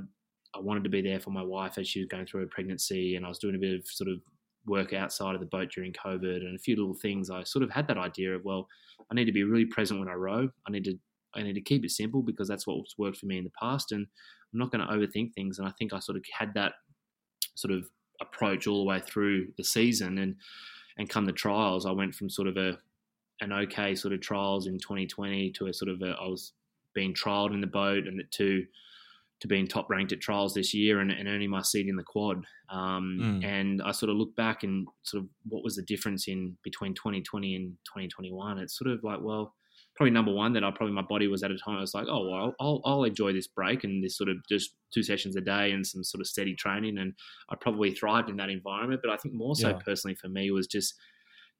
I 0.54 0.60
wanted 0.60 0.84
to 0.84 0.90
be 0.90 1.00
there 1.00 1.20
for 1.20 1.30
my 1.30 1.42
wife 1.42 1.78
as 1.78 1.88
she 1.88 2.00
was 2.00 2.08
going 2.08 2.26
through 2.26 2.42
her 2.42 2.48
pregnancy, 2.50 3.16
and 3.16 3.24
I 3.24 3.28
was 3.28 3.38
doing 3.38 3.54
a 3.54 3.58
bit 3.58 3.74
of 3.74 3.86
sort 3.86 4.10
of 4.10 4.18
work 4.66 4.92
outside 4.92 5.34
of 5.34 5.40
the 5.40 5.46
boat 5.46 5.70
during 5.74 5.92
COVID 5.92 6.36
and 6.36 6.54
a 6.54 6.62
few 6.62 6.76
little 6.76 6.94
things. 6.94 7.30
I 7.30 7.42
sort 7.42 7.64
of 7.64 7.70
had 7.70 7.88
that 7.88 7.98
idea 7.98 8.34
of 8.34 8.44
well, 8.44 8.68
I 9.10 9.14
need 9.14 9.24
to 9.26 9.32
be 9.32 9.44
really 9.44 9.66
present 9.66 10.00
when 10.00 10.08
I 10.08 10.14
row. 10.14 10.48
I 10.66 10.70
need 10.70 10.84
to 10.84 10.98
I 11.34 11.42
need 11.42 11.54
to 11.54 11.62
keep 11.62 11.84
it 11.84 11.90
simple 11.90 12.22
because 12.22 12.48
that's 12.48 12.66
what's 12.66 12.98
worked 12.98 13.18
for 13.18 13.26
me 13.26 13.38
in 13.38 13.44
the 13.44 13.52
past, 13.58 13.92
and 13.92 14.06
I'm 14.52 14.58
not 14.58 14.70
going 14.70 14.86
to 14.86 14.92
overthink 14.92 15.34
things. 15.34 15.58
And 15.58 15.66
I 15.66 15.72
think 15.78 15.92
I 15.92 15.98
sort 15.98 16.16
of 16.16 16.24
had 16.38 16.52
that 16.54 16.74
sort 17.54 17.72
of 17.72 17.84
approach 18.20 18.66
all 18.66 18.78
the 18.78 18.88
way 18.88 19.00
through 19.00 19.48
the 19.56 19.64
season 19.64 20.18
and 20.18 20.36
and 20.98 21.08
come 21.08 21.24
the 21.24 21.32
trials, 21.32 21.86
I 21.86 21.90
went 21.90 22.14
from 22.14 22.28
sort 22.28 22.48
of 22.48 22.56
a 22.56 22.78
an 23.40 23.52
okay 23.52 23.94
sort 23.94 24.14
of 24.14 24.20
trials 24.20 24.66
in 24.66 24.78
2020 24.78 25.50
to 25.52 25.66
a 25.66 25.72
sort 25.72 25.90
of 25.90 26.00
a, 26.02 26.10
I 26.10 26.26
was 26.26 26.52
being 26.94 27.14
trialed 27.14 27.52
in 27.52 27.60
the 27.60 27.66
boat 27.66 28.06
and 28.06 28.22
to 28.32 28.64
to 29.40 29.48
being 29.48 29.66
top 29.66 29.90
ranked 29.90 30.12
at 30.12 30.20
trials 30.20 30.54
this 30.54 30.72
year 30.72 31.00
and, 31.00 31.10
and 31.10 31.26
earning 31.26 31.50
my 31.50 31.62
seat 31.62 31.88
in 31.88 31.96
the 31.96 32.04
quad. 32.04 32.44
Um, 32.70 33.18
mm. 33.20 33.44
And 33.44 33.82
I 33.82 33.90
sort 33.90 34.10
of 34.10 34.16
look 34.16 34.36
back 34.36 34.62
and 34.62 34.86
sort 35.02 35.24
of 35.24 35.28
what 35.48 35.64
was 35.64 35.74
the 35.74 35.82
difference 35.82 36.28
in 36.28 36.56
between 36.62 36.94
2020 36.94 37.56
and 37.56 37.72
2021? 37.86 38.58
It's 38.58 38.78
sort 38.78 38.92
of 38.92 39.02
like, 39.02 39.18
well, 39.20 39.52
probably 39.96 40.12
number 40.12 40.32
one 40.32 40.52
that 40.52 40.64
I 40.64 40.70
probably 40.70 40.94
my 40.94 41.02
body 41.02 41.26
was 41.26 41.42
at 41.42 41.50
a 41.50 41.58
time 41.58 41.76
I 41.76 41.80
was 41.80 41.94
like, 41.94 42.06
oh 42.08 42.28
well, 42.28 42.54
I'll, 42.60 42.80
I'll 42.84 43.04
enjoy 43.04 43.32
this 43.32 43.46
break 43.48 43.84
and 43.84 44.02
this 44.02 44.16
sort 44.16 44.30
of 44.30 44.36
just 44.48 44.74
two 44.94 45.02
sessions 45.02 45.36
a 45.36 45.40
day 45.40 45.72
and 45.72 45.86
some 45.86 46.04
sort 46.04 46.20
of 46.20 46.26
steady 46.26 46.54
training, 46.54 46.98
and 46.98 47.12
I 47.50 47.56
probably 47.60 47.92
thrived 47.92 48.30
in 48.30 48.36
that 48.36 48.48
environment. 48.48 49.00
But 49.02 49.12
I 49.12 49.16
think 49.16 49.34
more 49.34 49.54
so 49.54 49.70
yeah. 49.70 49.78
personally 49.84 50.14
for 50.14 50.28
me 50.28 50.50
was 50.50 50.66
just 50.66 50.94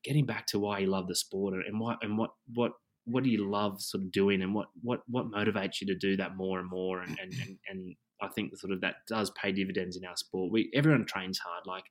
getting 0.04 0.26
back 0.26 0.46
to 0.48 0.58
why 0.58 0.78
you 0.78 0.86
love 0.86 1.08
the 1.08 1.14
sport 1.14 1.54
and 1.66 1.78
what 1.78 1.98
and 2.02 2.16
what 2.16 2.30
what 2.54 2.72
what 3.04 3.24
do 3.24 3.30
you 3.30 3.50
love 3.50 3.80
sort 3.80 4.04
of 4.04 4.12
doing 4.12 4.42
and 4.42 4.54
what 4.54 4.68
what 4.82 5.00
what 5.08 5.30
motivates 5.30 5.80
you 5.80 5.86
to 5.88 5.94
do 5.94 6.16
that 6.16 6.36
more 6.36 6.60
and 6.60 6.70
more 6.70 7.02
and 7.02 7.18
and 7.20 7.32
and, 7.32 7.58
and 7.68 7.96
I 8.22 8.28
think 8.28 8.56
sort 8.56 8.72
of 8.72 8.80
that 8.80 8.96
does 9.08 9.30
pay 9.30 9.52
dividends 9.52 9.96
in 9.96 10.04
our 10.04 10.16
sport. 10.16 10.52
We 10.52 10.70
everyone 10.74 11.04
trains 11.04 11.38
hard, 11.38 11.66
like, 11.66 11.84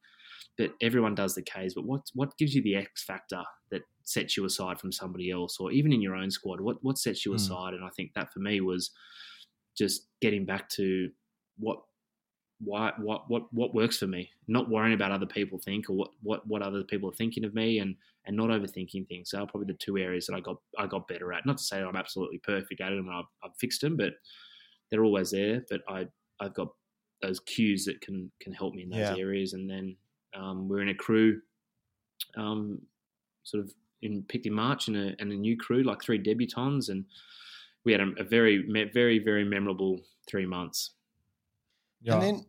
but 0.57 0.71
everyone 0.81 1.13
does 1.13 1.35
the 1.35 1.41
K's. 1.41 1.73
But 1.75 1.85
what 1.85 2.01
what 2.13 2.37
gives 2.37 2.55
you 2.55 2.63
the 2.63 2.75
X 2.75 3.03
factor 3.03 3.43
that 3.69 3.81
sets 4.03 4.37
you 4.37 4.45
aside 4.45 4.79
from 4.79 4.91
somebody 4.91 5.29
else, 5.29 5.57
or 5.59 5.71
even 5.71 5.91
in 5.91 6.01
your 6.01 6.15
own 6.15 6.31
squad? 6.31 6.61
What 6.61 6.77
what 6.81 6.97
sets 6.97 7.25
you 7.25 7.33
mm. 7.33 7.35
aside? 7.35 7.73
And 7.73 7.83
I 7.83 7.89
think 7.95 8.11
that 8.15 8.31
for 8.31 8.39
me 8.39 8.61
was 8.61 8.91
just 9.77 10.07
getting 10.21 10.45
back 10.45 10.69
to 10.69 11.09
what 11.57 11.79
why 12.63 12.91
what 12.97 13.29
what 13.29 13.43
what 13.53 13.73
works 13.73 13.97
for 13.97 14.07
me 14.07 14.29
not 14.47 14.69
worrying 14.69 14.93
about 14.93 15.11
other 15.11 15.25
people 15.25 15.59
think 15.59 15.89
or 15.89 15.93
what 15.93 16.09
what 16.21 16.47
what 16.47 16.61
other 16.61 16.83
people 16.83 17.09
are 17.09 17.13
thinking 17.15 17.43
of 17.43 17.53
me 17.53 17.79
and 17.79 17.95
and 18.25 18.35
not 18.35 18.49
overthinking 18.49 19.07
things 19.07 19.29
so 19.29 19.39
are 19.39 19.47
probably 19.47 19.67
the 19.67 19.79
two 19.79 19.97
areas 19.97 20.25
that 20.27 20.35
i 20.35 20.39
got 20.39 20.57
i 20.77 20.85
got 20.85 21.07
better 21.07 21.33
at 21.33 21.45
not 21.45 21.57
to 21.57 21.63
say 21.63 21.81
i'm 21.81 21.95
absolutely 21.95 22.37
perfect 22.39 22.81
at 22.81 22.91
it 22.91 22.99
and 22.99 23.09
i've, 23.09 23.25
I've 23.43 23.55
fixed 23.59 23.81
them 23.81 23.97
but 23.97 24.13
they're 24.89 25.03
always 25.03 25.31
there 25.31 25.63
but 25.69 25.81
i 25.87 26.05
i've 26.39 26.53
got 26.53 26.69
those 27.21 27.39
cues 27.39 27.85
that 27.85 28.01
can 28.01 28.31
can 28.39 28.53
help 28.53 28.73
me 28.73 28.83
in 28.83 28.89
those 28.89 28.99
yeah. 28.99 29.15
areas 29.15 29.53
and 29.53 29.69
then 29.69 29.95
um, 30.33 30.69
we're 30.69 30.81
in 30.81 30.89
a 30.89 30.95
crew 30.95 31.41
um, 32.37 32.79
sort 33.43 33.63
of 33.63 33.71
in 34.01 34.23
picked 34.23 34.45
in 34.45 34.53
March 34.53 34.87
and 34.87 34.97
a, 34.97 35.15
and 35.19 35.31
a 35.31 35.35
new 35.35 35.57
crew, 35.57 35.83
like 35.83 36.01
three 36.01 36.21
debutants, 36.21 36.89
and 36.89 37.05
we 37.85 37.91
had 37.91 38.01
a, 38.01 38.11
a 38.19 38.23
very, 38.23 38.65
very, 38.93 39.19
very 39.19 39.43
memorable 39.43 39.99
three 40.29 40.45
months. 40.45 40.91
Yeah. 42.01 42.15
And 42.15 42.23
then 42.23 42.45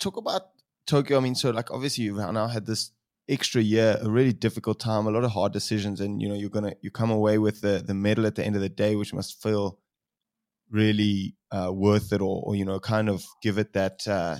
talk 0.00 0.16
about 0.16 0.42
Tokyo. 0.86 1.18
I 1.18 1.20
mean, 1.20 1.34
so 1.34 1.50
like 1.50 1.70
obviously 1.70 2.04
you've 2.04 2.16
now 2.16 2.48
had 2.48 2.66
this 2.66 2.90
extra 3.28 3.62
year, 3.62 3.98
a 4.00 4.10
really 4.10 4.32
difficult 4.32 4.80
time, 4.80 5.06
a 5.06 5.10
lot 5.10 5.24
of 5.24 5.30
hard 5.30 5.52
decisions, 5.52 6.00
and 6.00 6.20
you 6.20 6.28
know 6.28 6.34
you're 6.34 6.50
gonna 6.50 6.74
you 6.80 6.90
come 6.90 7.10
away 7.10 7.38
with 7.38 7.60
the 7.60 7.82
the 7.84 7.94
medal 7.94 8.26
at 8.26 8.34
the 8.34 8.44
end 8.44 8.56
of 8.56 8.62
the 8.62 8.68
day, 8.68 8.96
which 8.96 9.14
must 9.14 9.40
feel 9.40 9.78
really 10.70 11.36
uh, 11.50 11.72
worth 11.72 12.12
it, 12.12 12.20
or, 12.20 12.42
or 12.44 12.56
you 12.56 12.64
know 12.64 12.80
kind 12.80 13.08
of 13.08 13.24
give 13.42 13.58
it 13.58 13.72
that 13.74 14.06
uh, 14.08 14.36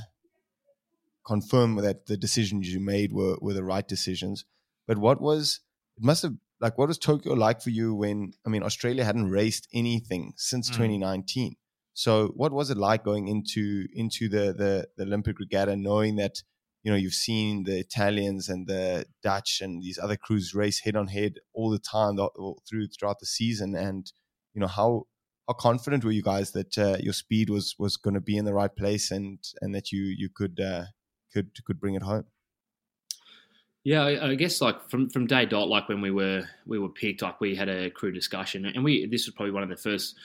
confirm 1.25 1.77
that 1.77 2.07
the 2.07 2.17
decisions 2.17 2.73
you 2.73 2.81
made 2.81 3.13
were 3.13 3.37
were 3.41 3.55
the 3.55 3.65
right 3.65 3.87
decisions. 3.87 4.45
But 4.87 4.99
what 4.99 5.21
was 5.21 5.61
it 5.97 6.03
must 6.03 6.23
have 6.23 6.35
like 6.61 6.77
what 6.77 6.89
was 6.89 6.99
Tokyo 6.99 7.35
like 7.35 7.63
for 7.63 7.71
you 7.71 7.95
when 7.95 8.33
I 8.47 8.51
mean 8.51 8.63
Australia 8.63 9.05
hadn't 9.05 9.31
raced 9.31 9.69
anything 9.73 10.33
since 10.37 10.69
mm. 10.69 10.75
2019. 10.75 11.57
So 12.01 12.29
what 12.29 12.51
was 12.51 12.71
it 12.71 12.79
like 12.79 13.05
going 13.05 13.29
into 13.29 13.87
into 13.93 14.31
the, 14.31 14.55
the 14.55 14.89
the 14.97 15.05
Olympic 15.05 15.39
regatta, 15.39 15.77
knowing 15.77 16.17
that 16.17 16.43
you 16.83 16.91
know 16.91 16.97
you've 16.97 17.13
seen 17.13 17.65
the 17.65 17.79
Italians 17.79 18.49
and 18.49 18.67
the 18.67 19.05
Dutch 19.23 19.61
and 19.61 19.83
these 19.83 19.99
other 19.99 20.17
crews 20.17 20.55
race 20.55 20.81
head 20.81 20.97
on 20.97 21.09
head 21.09 21.35
all 21.53 21.69
the 21.69 21.79
time 21.79 22.17
through 22.67 22.87
throughout 22.89 23.19
the 23.21 23.27
season, 23.27 23.75
and 23.75 24.11
you 24.55 24.63
know 24.63 24.67
how 24.67 25.09
how 25.47 25.53
confident 25.53 26.03
were 26.03 26.11
you 26.11 26.23
guys 26.23 26.53
that 26.53 26.79
uh, 26.79 26.97
your 27.01 27.13
speed 27.13 27.51
was 27.51 27.75
was 27.79 27.99
going 27.99 28.15
to 28.15 28.21
be 28.23 28.39
in 28.39 28.47
the 28.47 28.55
right 28.55 28.75
place 28.75 29.11
and 29.11 29.39
and 29.61 29.75
that 29.75 29.93
you 29.93 30.01
you 30.01 30.31
could 30.35 30.59
uh, 30.59 30.85
could 31.35 31.51
could 31.67 31.79
bring 31.79 31.97
it 31.97 32.03
home? 32.03 32.25
Yeah, 33.85 34.05
I, 34.05 34.31
I, 34.31 34.35
guess 34.37 34.63
like 34.63 34.89
from 34.89 35.11
from 35.11 35.27
day 35.27 35.45
dot, 35.45 35.69
like 35.69 35.91
when 35.91 36.01
we 36.01 36.11
were 36.11 36.45
we 36.65 36.79
were 36.79 36.89
picked, 36.89 37.21
like 37.21 37.43
we 37.43 37.57
had 37.57 37.69
a 37.69 37.91
crew 37.91 38.11
discussion, 38.11 38.65
and 38.65 38.85
we 38.85 39.05
this 39.05 39.27
was 39.27 39.35
probably 39.35 39.53
one 39.53 39.63
of 39.63 39.69
the 39.69 39.77
first 39.77 40.17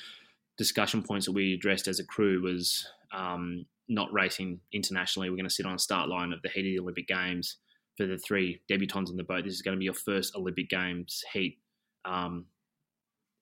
discussion 0.58 1.04
points 1.04 1.26
that 1.26 1.34
we 1.34 1.54
addressed 1.54 1.88
as 1.88 2.00
a 2.00 2.06
crew 2.06 2.42
was 2.42 2.88
um, 3.14 3.66
not 3.88 4.12
racing 4.14 4.60
internationally. 4.74 5.30
We're 5.30 5.38
going 5.38 5.50
to 5.50 5.54
sit 5.54 5.66
on 5.66 5.76
a 5.76 5.80
start 5.80 6.10
line 6.10 6.34
of 6.34 6.42
the 6.42 6.50
heat 6.50 6.62
of 6.62 6.66
the 6.66 6.80
Olympic 6.80 7.08
Games 7.08 7.58
for 7.98 8.06
the 8.06 8.18
three 8.18 8.62
debutants 8.70 9.10
in 9.10 9.18
the 9.18 9.24
boat. 9.24 9.44
This 9.44 9.54
is 9.54 9.62
going 9.62 9.76
to 9.76 9.80
be 9.80 9.86
your 9.86 9.94
first 9.94 10.36
Olympic 10.36 10.70
Games 10.70 11.24
heat 11.34 11.60
um, 12.04 12.46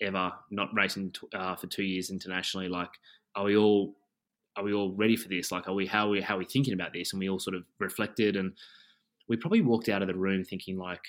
ever. 0.01 0.31
Not 0.51 0.69
racing 0.75 1.11
t- 1.11 1.27
uh, 1.37 1.55
for 1.55 1.67
two 1.67 1.83
years 1.83 2.09
internationally. 2.09 2.67
Like, 2.67 2.91
are 3.35 3.45
we 3.45 3.57
all 3.57 3.95
are 4.55 4.63
we 4.63 4.73
all 4.73 4.91
ready 4.91 5.15
for 5.15 5.29
this? 5.29 5.51
Like, 5.51 5.67
are 5.67 5.73
we 5.73 5.87
how 5.87 6.07
are 6.07 6.11
we 6.11 6.21
how 6.21 6.35
are 6.35 6.39
we 6.39 6.45
thinking 6.45 6.73
about 6.73 6.93
this? 6.93 7.13
And 7.13 7.19
we 7.19 7.29
all 7.29 7.39
sort 7.39 7.55
of 7.55 7.63
reflected 7.79 8.35
and 8.35 8.53
we 9.27 9.37
probably 9.37 9.61
walked 9.61 9.89
out 9.89 10.01
of 10.01 10.07
the 10.07 10.15
room 10.15 10.43
thinking 10.43 10.77
like 10.77 11.01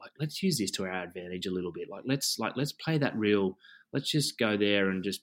like 0.00 0.12
let's 0.18 0.42
use 0.42 0.58
this 0.58 0.70
to 0.70 0.84
our 0.84 1.02
advantage 1.02 1.46
a 1.46 1.50
little 1.50 1.72
bit 1.72 1.88
like 1.90 2.02
let's 2.06 2.38
like 2.38 2.52
let's 2.56 2.72
play 2.72 2.96
that 2.98 3.16
real 3.16 3.58
let's 3.92 4.10
just 4.10 4.38
go 4.38 4.56
there 4.56 4.88
and 4.90 5.04
just 5.04 5.20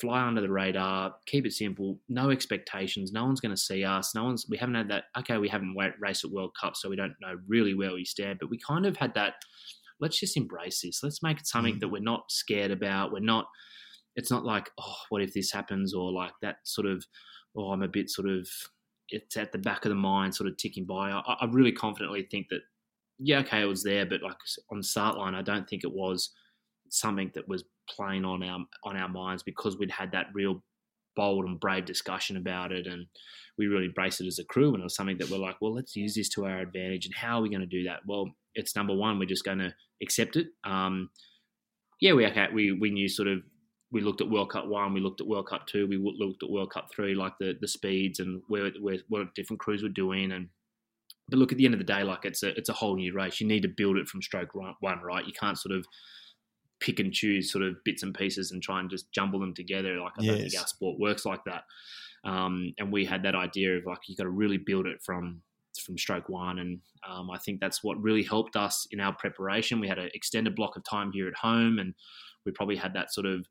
fly 0.00 0.22
under 0.22 0.40
the 0.40 0.50
radar 0.50 1.14
keep 1.26 1.46
it 1.46 1.52
simple 1.52 1.98
no 2.08 2.30
expectations 2.30 3.12
no 3.12 3.24
one's 3.24 3.40
going 3.40 3.54
to 3.54 3.60
see 3.60 3.84
us 3.84 4.14
no 4.14 4.24
one's 4.24 4.46
we 4.48 4.56
haven't 4.56 4.74
had 4.74 4.88
that 4.88 5.04
okay 5.18 5.36
we 5.38 5.48
haven't 5.48 5.76
raced 6.00 6.24
at 6.24 6.30
world 6.30 6.52
cup 6.58 6.74
so 6.76 6.88
we 6.88 6.96
don't 6.96 7.14
know 7.20 7.36
really 7.46 7.74
where 7.74 7.92
we 7.92 8.04
stand 8.04 8.38
but 8.40 8.50
we 8.50 8.58
kind 8.58 8.86
of 8.86 8.96
had 8.96 9.12
that 9.14 9.34
let's 10.00 10.18
just 10.18 10.36
embrace 10.36 10.80
this 10.82 11.00
let's 11.02 11.22
make 11.22 11.38
it 11.38 11.46
something 11.46 11.76
mm. 11.76 11.80
that 11.80 11.88
we're 11.88 12.00
not 12.00 12.30
scared 12.30 12.70
about 12.70 13.12
we're 13.12 13.20
not 13.20 13.46
it's 14.16 14.30
not 14.30 14.44
like 14.44 14.70
oh 14.80 14.96
what 15.10 15.22
if 15.22 15.34
this 15.34 15.52
happens 15.52 15.94
or 15.94 16.12
like 16.12 16.32
that 16.40 16.56
sort 16.64 16.86
of 16.86 17.04
oh 17.56 17.70
i'm 17.70 17.82
a 17.82 17.88
bit 17.88 18.08
sort 18.08 18.28
of 18.28 18.48
it's 19.08 19.36
at 19.36 19.52
the 19.52 19.58
back 19.58 19.84
of 19.84 19.90
the 19.90 19.96
mind, 19.96 20.34
sort 20.34 20.48
of 20.48 20.56
ticking 20.56 20.84
by. 20.84 21.10
I, 21.10 21.20
I 21.40 21.48
really 21.50 21.72
confidently 21.72 22.26
think 22.30 22.48
that, 22.50 22.60
yeah, 23.18 23.40
okay, 23.40 23.62
it 23.62 23.66
was 23.66 23.82
there, 23.82 24.06
but 24.06 24.22
like 24.22 24.36
on 24.70 24.78
the 24.78 24.84
start 24.84 25.16
line, 25.16 25.34
I 25.34 25.42
don't 25.42 25.68
think 25.68 25.84
it 25.84 25.92
was 25.92 26.30
something 26.88 27.30
that 27.34 27.48
was 27.48 27.64
playing 27.88 28.24
on 28.24 28.42
our 28.42 28.60
on 28.84 28.96
our 28.96 29.08
minds 29.08 29.42
because 29.42 29.78
we'd 29.78 29.90
had 29.90 30.12
that 30.12 30.26
real 30.34 30.62
bold 31.16 31.44
and 31.44 31.60
brave 31.60 31.84
discussion 31.84 32.36
about 32.36 32.72
it, 32.72 32.86
and 32.86 33.06
we 33.58 33.66
really 33.66 33.86
embraced 33.86 34.20
it 34.20 34.26
as 34.26 34.38
a 34.38 34.44
crew. 34.44 34.74
And 34.74 34.80
it 34.80 34.84
was 34.84 34.96
something 34.96 35.18
that 35.18 35.30
we're 35.30 35.38
like, 35.38 35.56
well, 35.60 35.74
let's 35.74 35.96
use 35.96 36.14
this 36.14 36.28
to 36.30 36.46
our 36.46 36.58
advantage. 36.60 37.06
And 37.06 37.14
how 37.14 37.38
are 37.38 37.42
we 37.42 37.50
going 37.50 37.60
to 37.60 37.66
do 37.66 37.84
that? 37.84 38.00
Well, 38.06 38.30
it's 38.54 38.76
number 38.76 38.94
one, 38.94 39.18
we're 39.18 39.26
just 39.26 39.44
going 39.44 39.58
to 39.58 39.74
accept 40.02 40.36
it. 40.36 40.48
Um, 40.64 41.10
yeah, 42.00 42.12
we 42.12 42.26
okay, 42.26 42.48
we 42.52 42.72
we 42.72 42.90
knew 42.90 43.08
sort 43.08 43.28
of 43.28 43.38
we 43.92 44.00
looked 44.00 44.20
at 44.20 44.28
World 44.28 44.50
Cup 44.50 44.66
one, 44.66 44.92
we 44.92 45.00
looked 45.00 45.20
at 45.20 45.26
World 45.26 45.48
Cup 45.48 45.66
two, 45.66 45.86
we 45.86 45.96
looked 45.96 46.42
at 46.42 46.50
World 46.50 46.72
Cup 46.72 46.88
three, 46.94 47.14
like 47.14 47.34
the 47.38 47.54
the 47.60 47.68
speeds 47.68 48.18
and 48.18 48.42
where, 48.48 48.70
where 48.80 48.98
what 49.08 49.34
different 49.34 49.60
crews 49.60 49.82
were 49.82 49.88
doing. 49.88 50.32
And 50.32 50.48
but 51.28 51.38
look, 51.38 51.52
at 51.52 51.58
the 51.58 51.64
end 51.64 51.74
of 51.74 51.78
the 51.78 51.84
day, 51.84 52.02
like 52.02 52.24
it's 52.24 52.42
a 52.42 52.48
it's 52.58 52.68
a 52.68 52.74
whole 52.74 52.96
new 52.96 53.14
race. 53.14 53.40
You 53.40 53.46
need 53.46 53.62
to 53.62 53.72
build 53.74 53.96
it 53.96 54.08
from 54.08 54.22
stroke 54.22 54.54
one, 54.54 55.00
right? 55.02 55.26
You 55.26 55.32
can't 55.38 55.58
sort 55.58 55.76
of 55.76 55.86
pick 56.80 57.00
and 57.00 57.12
choose 57.12 57.50
sort 57.50 57.64
of 57.64 57.76
bits 57.84 58.02
and 58.02 58.14
pieces 58.14 58.50
and 58.50 58.62
try 58.62 58.80
and 58.80 58.90
just 58.90 59.10
jumble 59.12 59.40
them 59.40 59.54
together. 59.54 59.98
Like 59.98 60.12
I 60.18 60.22
yes. 60.22 60.34
don't 60.34 60.40
think 60.42 60.60
our 60.60 60.66
sport 60.66 60.98
works 60.98 61.24
like 61.24 61.44
that. 61.44 61.64
Um, 62.24 62.72
and 62.78 62.92
we 62.92 63.04
had 63.04 63.22
that 63.24 63.34
idea 63.34 63.76
of 63.76 63.84
like 63.86 63.98
you 64.06 64.16
got 64.16 64.24
to 64.24 64.30
really 64.30 64.58
build 64.58 64.86
it 64.86 65.02
from 65.02 65.42
from 65.84 65.98
stroke 65.98 66.28
one, 66.28 66.58
and 66.60 66.80
um, 67.08 67.30
I 67.30 67.38
think 67.38 67.60
that's 67.60 67.82
what 67.82 68.00
really 68.00 68.22
helped 68.22 68.56
us 68.56 68.86
in 68.90 69.00
our 69.00 69.14
preparation. 69.14 69.80
We 69.80 69.88
had 69.88 69.98
an 69.98 70.10
extended 70.14 70.54
block 70.54 70.76
of 70.76 70.84
time 70.84 71.10
here 71.12 71.28
at 71.28 71.34
home, 71.34 71.78
and 71.78 71.94
we 72.46 72.52
probably 72.52 72.76
had 72.76 72.94
that 72.94 73.12
sort 73.12 73.26
of 73.26 73.46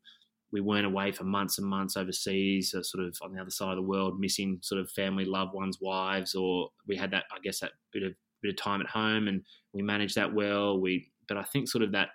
we 0.52 0.60
weren't 0.60 0.86
away 0.86 1.10
for 1.10 1.24
months 1.24 1.58
and 1.58 1.66
months 1.66 1.96
overseas, 1.96 2.74
or 2.74 2.82
sort 2.82 3.04
of 3.04 3.16
on 3.22 3.34
the 3.34 3.40
other 3.40 3.50
side 3.50 3.70
of 3.70 3.76
the 3.76 3.82
world, 3.82 4.20
missing 4.20 4.58
sort 4.62 4.80
of 4.80 4.90
family, 4.90 5.24
loved 5.24 5.52
ones, 5.52 5.78
wives, 5.80 6.34
or 6.34 6.68
we 6.86 6.96
had 6.96 7.10
that, 7.10 7.24
I 7.32 7.38
guess, 7.42 7.60
that 7.60 7.72
bit 7.92 8.04
of 8.04 8.12
bit 8.42 8.50
of 8.50 8.56
time 8.56 8.80
at 8.80 8.86
home, 8.86 9.28
and 9.28 9.42
we 9.72 9.82
managed 9.82 10.14
that 10.16 10.34
well. 10.34 10.80
We, 10.80 11.10
but 11.28 11.36
I 11.36 11.42
think 11.42 11.68
sort 11.68 11.84
of 11.84 11.92
that 11.92 12.10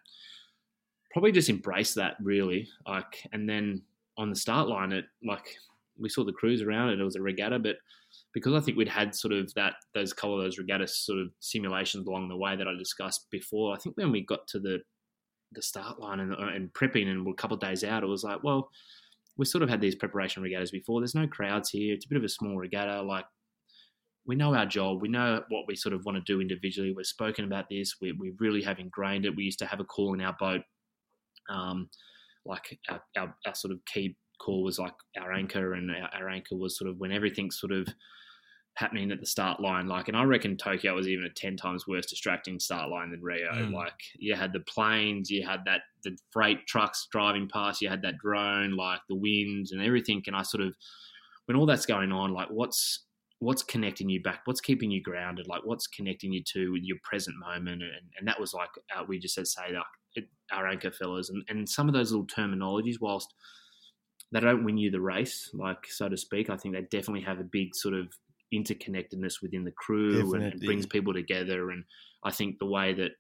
probably 1.12 1.32
just 1.32 1.50
embrace 1.50 1.94
that 1.96 2.16
really, 2.22 2.68
like, 2.88 3.28
and 3.34 3.50
then 3.50 3.82
on 4.18 4.30
the 4.30 4.36
start 4.36 4.68
line, 4.68 4.92
it 4.92 5.06
like 5.24 5.56
we 5.98 6.10
saw 6.10 6.24
the 6.24 6.34
crews 6.34 6.62
around 6.62 6.90
it. 6.90 7.00
It 7.00 7.04
was 7.04 7.16
a 7.16 7.22
regatta, 7.22 7.60
but 7.60 7.78
because 8.34 8.54
I 8.54 8.64
think 8.64 8.78
we'd 8.78 8.88
had 8.88 9.16
sort 9.16 9.34
of 9.34 9.54
that 9.56 9.76
those 9.94 10.14
couple 10.14 10.38
of 10.38 10.44
those 10.44 10.58
regatta 10.58 10.88
sort 10.88 11.20
of 11.20 11.30
simulations 11.40 12.08
along 12.08 12.30
the 12.30 12.38
way 12.38 12.56
that 12.56 12.68
I 12.68 12.74
discussed 12.78 13.28
before. 13.32 13.74
I 13.74 13.78
think 13.78 13.98
when 13.98 14.12
we 14.12 14.26
got 14.26 14.48
to 14.50 14.60
the 14.60 14.80
the 15.52 15.62
start 15.62 16.00
line 16.00 16.20
and, 16.20 16.34
uh, 16.34 16.50
and 16.54 16.72
prepping 16.74 17.08
and 17.08 17.28
a 17.28 17.34
couple 17.34 17.56
of 17.56 17.62
days 17.62 17.84
out, 17.84 18.04
it 18.04 18.08
was 18.08 18.24
like, 18.24 18.44
well, 18.44 18.70
we 19.36 19.46
sort 19.46 19.64
of 19.64 19.70
had 19.70 19.82
these 19.82 19.96
preparation 19.96 20.44
regattas 20.44 20.70
before. 20.70 21.02
There's 21.02 21.16
no 21.16 21.28
crowds 21.28 21.72
here. 21.72 21.94
It's 21.96 22.06
a 22.06 22.10
bit 22.10 22.18
of 22.18 22.24
a 22.24 22.30
small 22.30 22.58
regatta. 22.58 23.02
Like 23.02 23.26
we 24.26 24.36
know 24.36 24.54
our 24.54 24.66
job. 24.66 25.02
We 25.02 25.08
know 25.08 25.44
what 25.50 25.66
we 25.68 25.76
sort 25.76 25.96
of 25.96 26.06
want 26.06 26.18
to 26.18 26.32
do 26.32 26.42
individually. 26.42 26.94
We've 26.96 27.06
spoken 27.06 27.46
about 27.46 27.66
this. 27.70 27.96
We, 28.00 28.12
we 28.12 28.34
really 28.38 28.62
have 28.62 28.80
ingrained 28.80 29.26
it. 29.26 29.36
We 29.36 29.44
used 29.44 29.60
to 29.60 29.66
have 29.66 29.80
a 29.80 29.86
call 29.86 30.14
in 30.14 30.22
our 30.22 30.36
boat. 30.40 30.62
Um, 31.50 31.90
like 32.46 32.80
our, 32.90 33.02
our, 33.18 33.36
our, 33.46 33.56
sort 33.56 33.74
of 33.74 33.80
key 33.86 34.16
call 34.40 34.64
was 34.64 34.80
like 34.80 34.94
our 35.20 35.34
anchor 35.34 35.74
and 35.74 35.92
our, 35.92 36.10
our 36.14 36.30
anchor 36.30 36.56
was 36.56 36.78
sort 36.78 36.90
of 36.90 36.98
when 36.98 37.12
everything 37.12 37.52
sort 37.52 37.72
of 37.72 37.88
happening 38.80 39.12
at 39.12 39.20
the 39.20 39.26
start 39.26 39.60
line. 39.60 39.88
Like, 39.88 40.08
and 40.08 40.16
I 40.16 40.24
reckon 40.24 40.56
Tokyo 40.56 40.96
was 40.96 41.08
even 41.08 41.26
a 41.26 41.30
ten 41.30 41.58
times 41.58 41.86
worse 41.88 42.06
distracting 42.06 42.60
start 42.60 42.90
line 42.90 43.12
than 43.12 43.22
Rio. 43.22 43.52
Mm. 43.52 43.74
Like, 43.74 44.00
you 44.18 44.36
had 44.36 44.54
the 44.54 44.62
planes, 44.62 45.30
you 45.30 45.46
had 45.46 45.60
that 45.66 45.82
the 46.04 46.18
freight 46.32 46.66
trucks 46.66 47.08
driving 47.12 47.50
past, 47.52 47.82
you 47.82 47.90
had 47.90 48.02
that 48.04 48.18
drone, 48.18 48.76
like 48.76 49.02
the 49.10 49.16
wind 49.16 49.68
and 49.72 49.82
everything. 49.82 50.24
And 50.28 50.36
I 50.36 50.44
sort 50.44 50.64
of, 50.64 50.74
when 51.46 51.58
all 51.58 51.66
that's 51.66 51.86
going 51.86 52.12
on, 52.12 52.32
like, 52.32 52.48
what's 52.50 53.06
what's 53.40 53.64
connecting 53.64 54.10
you 54.10 54.22
back? 54.22 54.42
What's 54.46 54.62
keeping 54.62 54.92
you 54.92 55.02
grounded? 55.02 55.48
Like, 55.48 55.62
what's 55.64 55.88
connecting 55.88 56.34
you 56.34 56.44
to 56.54 56.76
your 56.82 56.98
present 57.04 57.38
moment? 57.38 57.82
And, 57.82 58.10
and 58.18 58.28
that 58.28 58.40
was 58.40 58.54
like 58.54 58.70
uh, 58.96 59.04
we 59.08 59.20
just 59.20 59.36
said, 59.36 59.48
say 59.48 59.74
like 59.74 59.84
it, 60.16 60.28
our 60.52 60.68
anchor 60.68 60.92
fellas, 60.92 61.30
and 61.30 61.44
and 61.50 61.68
some 61.68 61.88
of 61.88 61.94
those 61.94 62.12
little 62.12 62.28
terminologies, 62.28 62.96
whilst 63.00 63.34
they 64.32 64.40
don't 64.40 64.64
win 64.64 64.78
you 64.78 64.92
the 64.92 65.02
race, 65.02 65.50
like 65.54 65.88
so 65.88 66.08
to 66.08 66.18
speak. 66.18 66.50
I 66.50 66.58
think 66.58 66.76
they 66.76 66.82
definitely 66.82 67.22
have 67.22 67.40
a 67.40 67.44
big 67.44 67.76
sort 67.76 67.96
of 67.96 68.08
interconnectedness 68.54 69.42
within 69.42 69.64
the 69.64 69.72
crew 69.72 70.34
and, 70.34 70.44
and, 70.44 70.62
brings 70.62 70.86
people 70.86 71.14
together. 71.14 71.72
And 71.72 71.84
I 72.24 72.32
think 72.32 72.60
the 72.60 72.66
way 72.66 72.94
that 72.94 73.12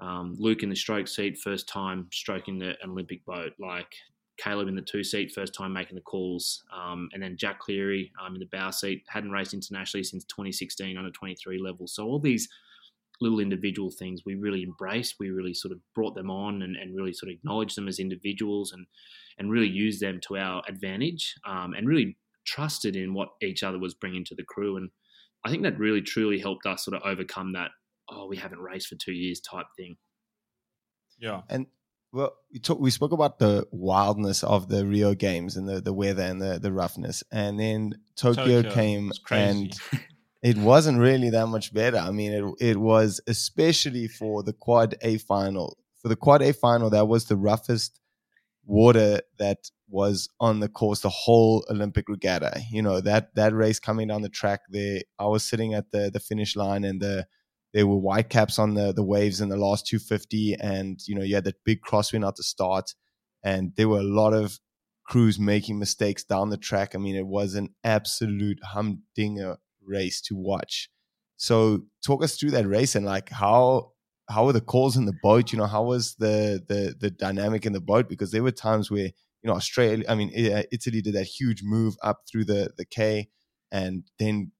um, 0.00 0.36
Luke 0.38 0.62
in 0.62 0.70
the 0.70 0.76
stroke 0.76 1.08
seat, 1.08 1.38
first 1.38 1.68
time 1.68 2.08
stroking 2.12 2.58
the 2.58 2.74
Olympic 2.84 3.24
boat, 3.24 3.52
like 3.58 3.92
Caleb 4.38 4.68
in 4.68 4.74
the 4.74 4.82
two 4.82 5.04
seat, 5.04 5.32
first 5.32 5.54
time 5.54 5.72
making 5.72 5.94
the 5.94 6.02
calls, 6.02 6.64
um, 6.74 7.08
and 7.12 7.22
then 7.22 7.36
Jack 7.36 7.60
Cleary 7.60 8.12
um, 8.24 8.34
in 8.34 8.40
the 8.40 8.48
bow 8.50 8.70
seat, 8.70 9.04
hadn't 9.08 9.30
raced 9.30 9.54
internationally 9.54 10.04
since 10.04 10.24
2016 10.24 10.96
under 10.96 11.10
23 11.10 11.58
level. 11.58 11.86
So 11.86 12.04
all 12.04 12.18
these 12.18 12.48
little 13.20 13.40
individual 13.40 13.90
things 13.90 14.22
we 14.24 14.34
really 14.34 14.62
embraced. 14.62 15.16
We 15.20 15.30
really 15.30 15.54
sort 15.54 15.72
of 15.72 15.78
brought 15.94 16.14
them 16.14 16.30
on 16.30 16.62
and, 16.62 16.76
and 16.76 16.96
really 16.96 17.12
sort 17.12 17.30
of 17.30 17.36
acknowledged 17.36 17.76
them 17.76 17.88
as 17.88 17.98
individuals 17.98 18.72
and 18.72 18.86
and 19.38 19.50
really 19.50 19.68
used 19.68 20.00
them 20.00 20.20
to 20.28 20.36
our 20.36 20.62
advantage 20.68 21.34
um, 21.46 21.74
and 21.74 21.88
really 21.88 22.16
trusted 22.46 22.96
in 22.96 23.14
what 23.14 23.30
each 23.42 23.62
other 23.62 23.78
was 23.78 23.94
bringing 23.94 24.24
to 24.26 24.34
the 24.34 24.44
crew. 24.44 24.76
And 24.76 24.90
I 25.44 25.50
think 25.50 25.62
that 25.62 25.78
really 25.78 26.02
truly 26.02 26.38
helped 26.38 26.66
us 26.66 26.84
sort 26.84 26.96
of 26.96 27.02
overcome 27.04 27.52
that, 27.54 27.70
oh, 28.08 28.26
we 28.26 28.36
haven't 28.36 28.60
raced 28.60 28.88
for 28.88 28.96
two 28.96 29.12
years 29.12 29.40
type 29.40 29.66
thing. 29.76 29.96
Yeah. 31.18 31.42
And 31.48 31.66
well, 32.12 32.34
we 32.52 32.60
talk, 32.60 32.78
we 32.78 32.90
spoke 32.90 33.12
about 33.12 33.38
the 33.38 33.66
wildness 33.72 34.44
of 34.44 34.68
the 34.68 34.86
Rio 34.86 35.14
games 35.14 35.56
and 35.56 35.68
the, 35.68 35.80
the 35.80 35.92
weather 35.92 36.22
and 36.22 36.40
the, 36.40 36.60
the 36.60 36.72
roughness. 36.72 37.24
And 37.32 37.58
then 37.58 37.98
Tokyo, 38.16 38.62
Tokyo 38.62 38.70
came 38.72 39.12
and 39.30 39.76
it 40.44 40.58
wasn't 40.58 40.98
really 40.98 41.30
that 41.30 41.46
much 41.46 41.72
better. 41.72 41.96
I 41.96 42.10
mean, 42.10 42.32
it, 42.32 42.72
it 42.72 42.76
was 42.76 43.18
especially 43.26 44.08
for 44.08 44.42
the 44.42 44.52
quad 44.52 44.94
A 45.00 45.16
final. 45.16 45.78
For 46.02 46.08
the 46.08 46.16
quad 46.16 46.42
A 46.42 46.52
final, 46.52 46.90
that 46.90 47.08
was 47.08 47.24
the 47.24 47.36
roughest 47.36 47.98
water 48.66 49.22
that 49.38 49.70
was 49.88 50.28
on 50.40 50.60
the 50.60 50.68
course 50.68 51.00
the 51.00 51.08
whole 51.08 51.64
Olympic 51.70 52.08
regatta. 52.10 52.60
You 52.70 52.82
know 52.82 53.00
that 53.00 53.34
that 53.36 53.54
race 53.54 53.80
coming 53.80 54.08
down 54.08 54.20
the 54.20 54.28
track 54.28 54.60
there. 54.68 55.00
I 55.18 55.24
was 55.26 55.44
sitting 55.44 55.72
at 55.72 55.90
the 55.92 56.10
the 56.12 56.20
finish 56.20 56.56
line 56.56 56.84
and 56.84 57.00
the 57.00 57.26
there 57.72 57.86
were 57.86 57.96
white 57.98 58.28
caps 58.28 58.58
on 58.58 58.74
the 58.74 58.92
the 58.92 59.02
waves 59.02 59.40
in 59.40 59.48
the 59.48 59.56
last 59.56 59.86
250, 59.86 60.56
and 60.60 61.00
you 61.08 61.14
know 61.14 61.22
you 61.22 61.36
had 61.36 61.44
that 61.44 61.64
big 61.64 61.80
crosswind 61.80 62.26
at 62.28 62.36
the 62.36 62.42
start, 62.42 62.94
and 63.42 63.72
there 63.76 63.88
were 63.88 64.00
a 64.00 64.02
lot 64.02 64.34
of 64.34 64.60
crews 65.06 65.38
making 65.38 65.78
mistakes 65.78 66.22
down 66.22 66.50
the 66.50 66.58
track. 66.58 66.94
I 66.94 66.98
mean, 66.98 67.16
it 67.16 67.26
was 67.26 67.54
an 67.54 67.70
absolute 67.82 68.58
humdinger 68.62 69.56
race 69.86 70.20
to 70.22 70.34
watch. 70.34 70.88
So 71.36 71.80
talk 72.04 72.22
us 72.22 72.36
through 72.36 72.52
that 72.52 72.66
race 72.66 72.94
and 72.94 73.04
like 73.04 73.30
how 73.30 73.92
how 74.28 74.46
were 74.46 74.52
the 74.52 74.60
calls 74.60 74.96
in 74.96 75.04
the 75.04 75.18
boat? 75.22 75.52
You 75.52 75.58
know, 75.58 75.66
how 75.66 75.84
was 75.84 76.14
the 76.14 76.62
the 76.66 76.94
the 76.98 77.10
dynamic 77.10 77.66
in 77.66 77.72
the 77.72 77.80
boat? 77.80 78.08
Because 78.08 78.30
there 78.30 78.42
were 78.42 78.52
times 78.52 78.90
where 78.90 79.06
you 79.06 79.44
know 79.44 79.54
Australia, 79.54 80.04
I 80.08 80.14
mean 80.14 80.30
Italy 80.34 81.02
did 81.02 81.14
that 81.14 81.24
huge 81.24 81.62
move 81.62 81.96
up 82.02 82.22
through 82.30 82.46
the 82.46 82.70
the 82.76 82.84
K, 82.84 83.28
and 83.70 84.04
then 84.18 84.52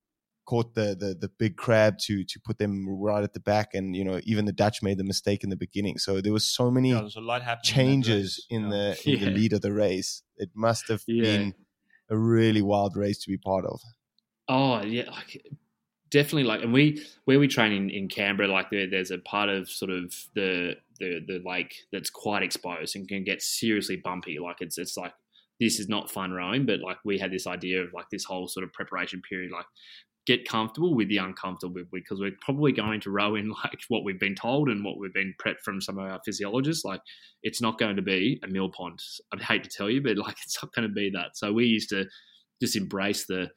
caught 0.46 0.74
the 0.74 0.94
the 0.98 1.16
the 1.18 1.30
big 1.38 1.56
crab 1.56 1.96
to 1.98 2.24
to 2.24 2.40
put 2.44 2.58
them 2.58 2.86
right 2.88 3.24
at 3.24 3.32
the 3.32 3.40
back, 3.40 3.70
and 3.72 3.96
you 3.96 4.04
know 4.04 4.20
even 4.24 4.44
the 4.44 4.52
Dutch 4.52 4.82
made 4.82 4.98
the 4.98 5.04
mistake 5.04 5.42
in 5.42 5.50
the 5.50 5.56
beginning. 5.56 5.98
So 5.98 6.20
there 6.20 6.32
was 6.32 6.44
so 6.44 6.70
many 6.70 6.90
yeah, 6.90 7.08
changes 7.62 8.44
in, 8.50 8.64
in 8.64 8.68
the 8.70 9.00
in 9.04 9.12
yeah. 9.18 9.24
the 9.24 9.30
lead 9.30 9.52
of 9.52 9.62
the 9.62 9.72
race. 9.72 10.22
It 10.36 10.50
must 10.54 10.88
have 10.88 11.02
yeah. 11.06 11.22
been 11.22 11.54
a 12.10 12.18
really 12.18 12.62
wild 12.62 12.96
race 12.96 13.22
to 13.24 13.30
be 13.30 13.38
part 13.38 13.64
of. 13.64 13.80
Oh 14.48 14.82
yeah, 14.82 15.10
like 15.10 15.42
definitely 16.10 16.44
like, 16.44 16.62
and 16.62 16.72
we 16.72 17.04
where 17.24 17.38
we 17.38 17.48
train 17.48 17.72
in, 17.72 17.90
in 17.90 18.08
Canberra, 18.08 18.48
like 18.48 18.70
there, 18.70 18.88
there's 18.88 19.10
a 19.10 19.18
part 19.18 19.48
of 19.48 19.68
sort 19.68 19.90
of 19.90 20.14
the 20.34 20.76
the 21.00 21.20
the 21.26 21.42
lake 21.44 21.74
that's 21.92 22.10
quite 22.10 22.42
exposed 22.42 22.96
and 22.96 23.08
can 23.08 23.24
get 23.24 23.42
seriously 23.42 23.96
bumpy. 23.96 24.38
Like 24.38 24.58
it's 24.60 24.78
it's 24.78 24.96
like 24.96 25.12
this 25.60 25.78
is 25.78 25.88
not 25.88 26.10
fun 26.10 26.32
rowing, 26.32 26.66
but 26.66 26.80
like 26.80 26.98
we 27.04 27.18
had 27.18 27.32
this 27.32 27.46
idea 27.46 27.82
of 27.82 27.92
like 27.92 28.10
this 28.10 28.24
whole 28.24 28.48
sort 28.48 28.64
of 28.64 28.72
preparation 28.72 29.22
period, 29.28 29.50
like 29.52 29.66
get 30.26 30.48
comfortable 30.48 30.94
with 30.94 31.08
the 31.08 31.18
uncomfortable 31.18 31.82
because 31.92 32.18
we're 32.18 32.32
probably 32.40 32.72
going 32.72 33.00
to 33.00 33.10
row 33.10 33.34
in 33.34 33.48
like 33.64 33.80
what 33.88 34.04
we've 34.04 34.20
been 34.20 34.34
told 34.34 34.68
and 34.68 34.84
what 34.84 34.98
we've 34.98 35.12
been 35.12 35.34
prepped 35.44 35.60
from 35.64 35.80
some 35.80 35.98
of 35.98 36.06
our 36.10 36.20
physiologists. 36.24 36.84
Like 36.84 37.00
it's 37.42 37.60
not 37.60 37.78
going 37.78 37.96
to 37.96 38.02
be 38.02 38.40
a 38.42 38.48
mill 38.48 38.70
pond. 38.70 39.00
I'd 39.32 39.42
hate 39.42 39.64
to 39.64 39.70
tell 39.70 39.90
you, 39.90 40.02
but 40.02 40.16
like 40.16 40.36
it's 40.44 40.62
not 40.62 40.72
going 40.74 40.88
to 40.88 40.94
be 40.94 41.10
that. 41.10 41.36
So 41.36 41.52
we 41.52 41.66
used 41.66 41.90
to 41.90 42.06
just 42.62 42.76
embrace 42.76 43.26
the 43.26 43.50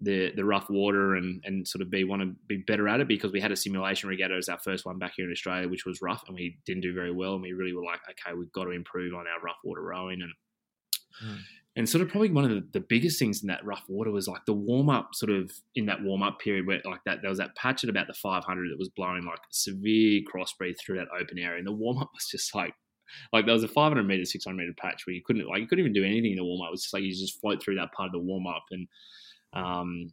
the 0.00 0.32
the 0.34 0.44
rough 0.44 0.68
water 0.70 1.14
and 1.14 1.42
and 1.44 1.66
sort 1.66 1.82
of 1.82 1.90
be 1.90 2.04
want 2.04 2.22
to 2.22 2.34
be 2.46 2.58
better 2.66 2.88
at 2.88 3.00
it 3.00 3.08
because 3.08 3.32
we 3.32 3.40
had 3.40 3.52
a 3.52 3.56
simulation 3.56 4.08
regatta 4.08 4.34
as 4.34 4.48
our 4.48 4.58
first 4.58 4.86
one 4.86 4.98
back 4.98 5.12
here 5.16 5.26
in 5.26 5.32
Australia, 5.32 5.68
which 5.68 5.86
was 5.86 6.02
rough 6.02 6.24
and 6.26 6.34
we 6.34 6.58
didn't 6.66 6.82
do 6.82 6.94
very 6.94 7.12
well, 7.12 7.34
and 7.34 7.42
we 7.42 7.52
really 7.52 7.74
were 7.74 7.84
like, 7.84 8.00
okay, 8.10 8.34
we've 8.34 8.52
got 8.52 8.64
to 8.64 8.70
improve 8.70 9.14
on 9.14 9.26
our 9.26 9.40
rough 9.42 9.58
water 9.64 9.82
rowing 9.82 10.22
and. 10.22 10.32
Mm. 11.24 11.38
And 11.76 11.88
sort 11.88 12.02
of 12.02 12.08
probably 12.08 12.32
one 12.32 12.44
of 12.44 12.50
the, 12.50 12.66
the 12.72 12.84
biggest 12.86 13.18
things 13.18 13.42
in 13.42 13.46
that 13.46 13.64
rough 13.64 13.84
water 13.88 14.10
was 14.10 14.26
like 14.26 14.44
the 14.44 14.52
warm 14.52 14.90
up, 14.90 15.14
sort 15.14 15.30
of 15.30 15.52
in 15.76 15.86
that 15.86 16.02
warm 16.02 16.20
up 16.20 16.40
period 16.40 16.66
where 16.66 16.82
like 16.84 17.00
that 17.06 17.18
there 17.22 17.30
was 17.30 17.38
that 17.38 17.54
patch 17.54 17.84
at 17.84 17.90
about 17.90 18.08
the 18.08 18.12
500 18.12 18.44
that 18.70 18.78
was 18.78 18.88
blowing 18.88 19.24
like 19.24 19.38
severe 19.50 20.20
cross 20.26 20.52
breeze 20.54 20.76
through 20.84 20.96
that 20.96 21.06
open 21.18 21.38
area, 21.38 21.58
and 21.58 21.66
the 21.66 21.72
warm 21.72 21.98
up 21.98 22.10
was 22.14 22.26
just 22.26 22.54
like 22.56 22.74
like 23.32 23.46
there 23.46 23.54
was 23.54 23.64
a 23.64 23.68
500 23.68 24.02
meter, 24.02 24.24
600 24.24 24.56
meter 24.56 24.74
patch 24.76 25.06
where 25.06 25.14
you 25.14 25.22
couldn't 25.24 25.46
like 25.48 25.60
you 25.60 25.66
couldn't 25.66 25.84
even 25.84 25.92
do 25.92 26.04
anything 26.04 26.32
in 26.32 26.36
the 26.36 26.44
warm 26.44 26.62
up. 26.62 26.68
It 26.68 26.72
was 26.72 26.82
just 26.82 26.94
like 26.94 27.02
you 27.02 27.10
just 27.14 27.40
float 27.40 27.62
through 27.62 27.76
that 27.76 27.92
part 27.92 28.08
of 28.08 28.12
the 28.12 28.18
warm 28.18 28.46
up, 28.46 28.64
and 28.72 28.88
um, 29.52 30.12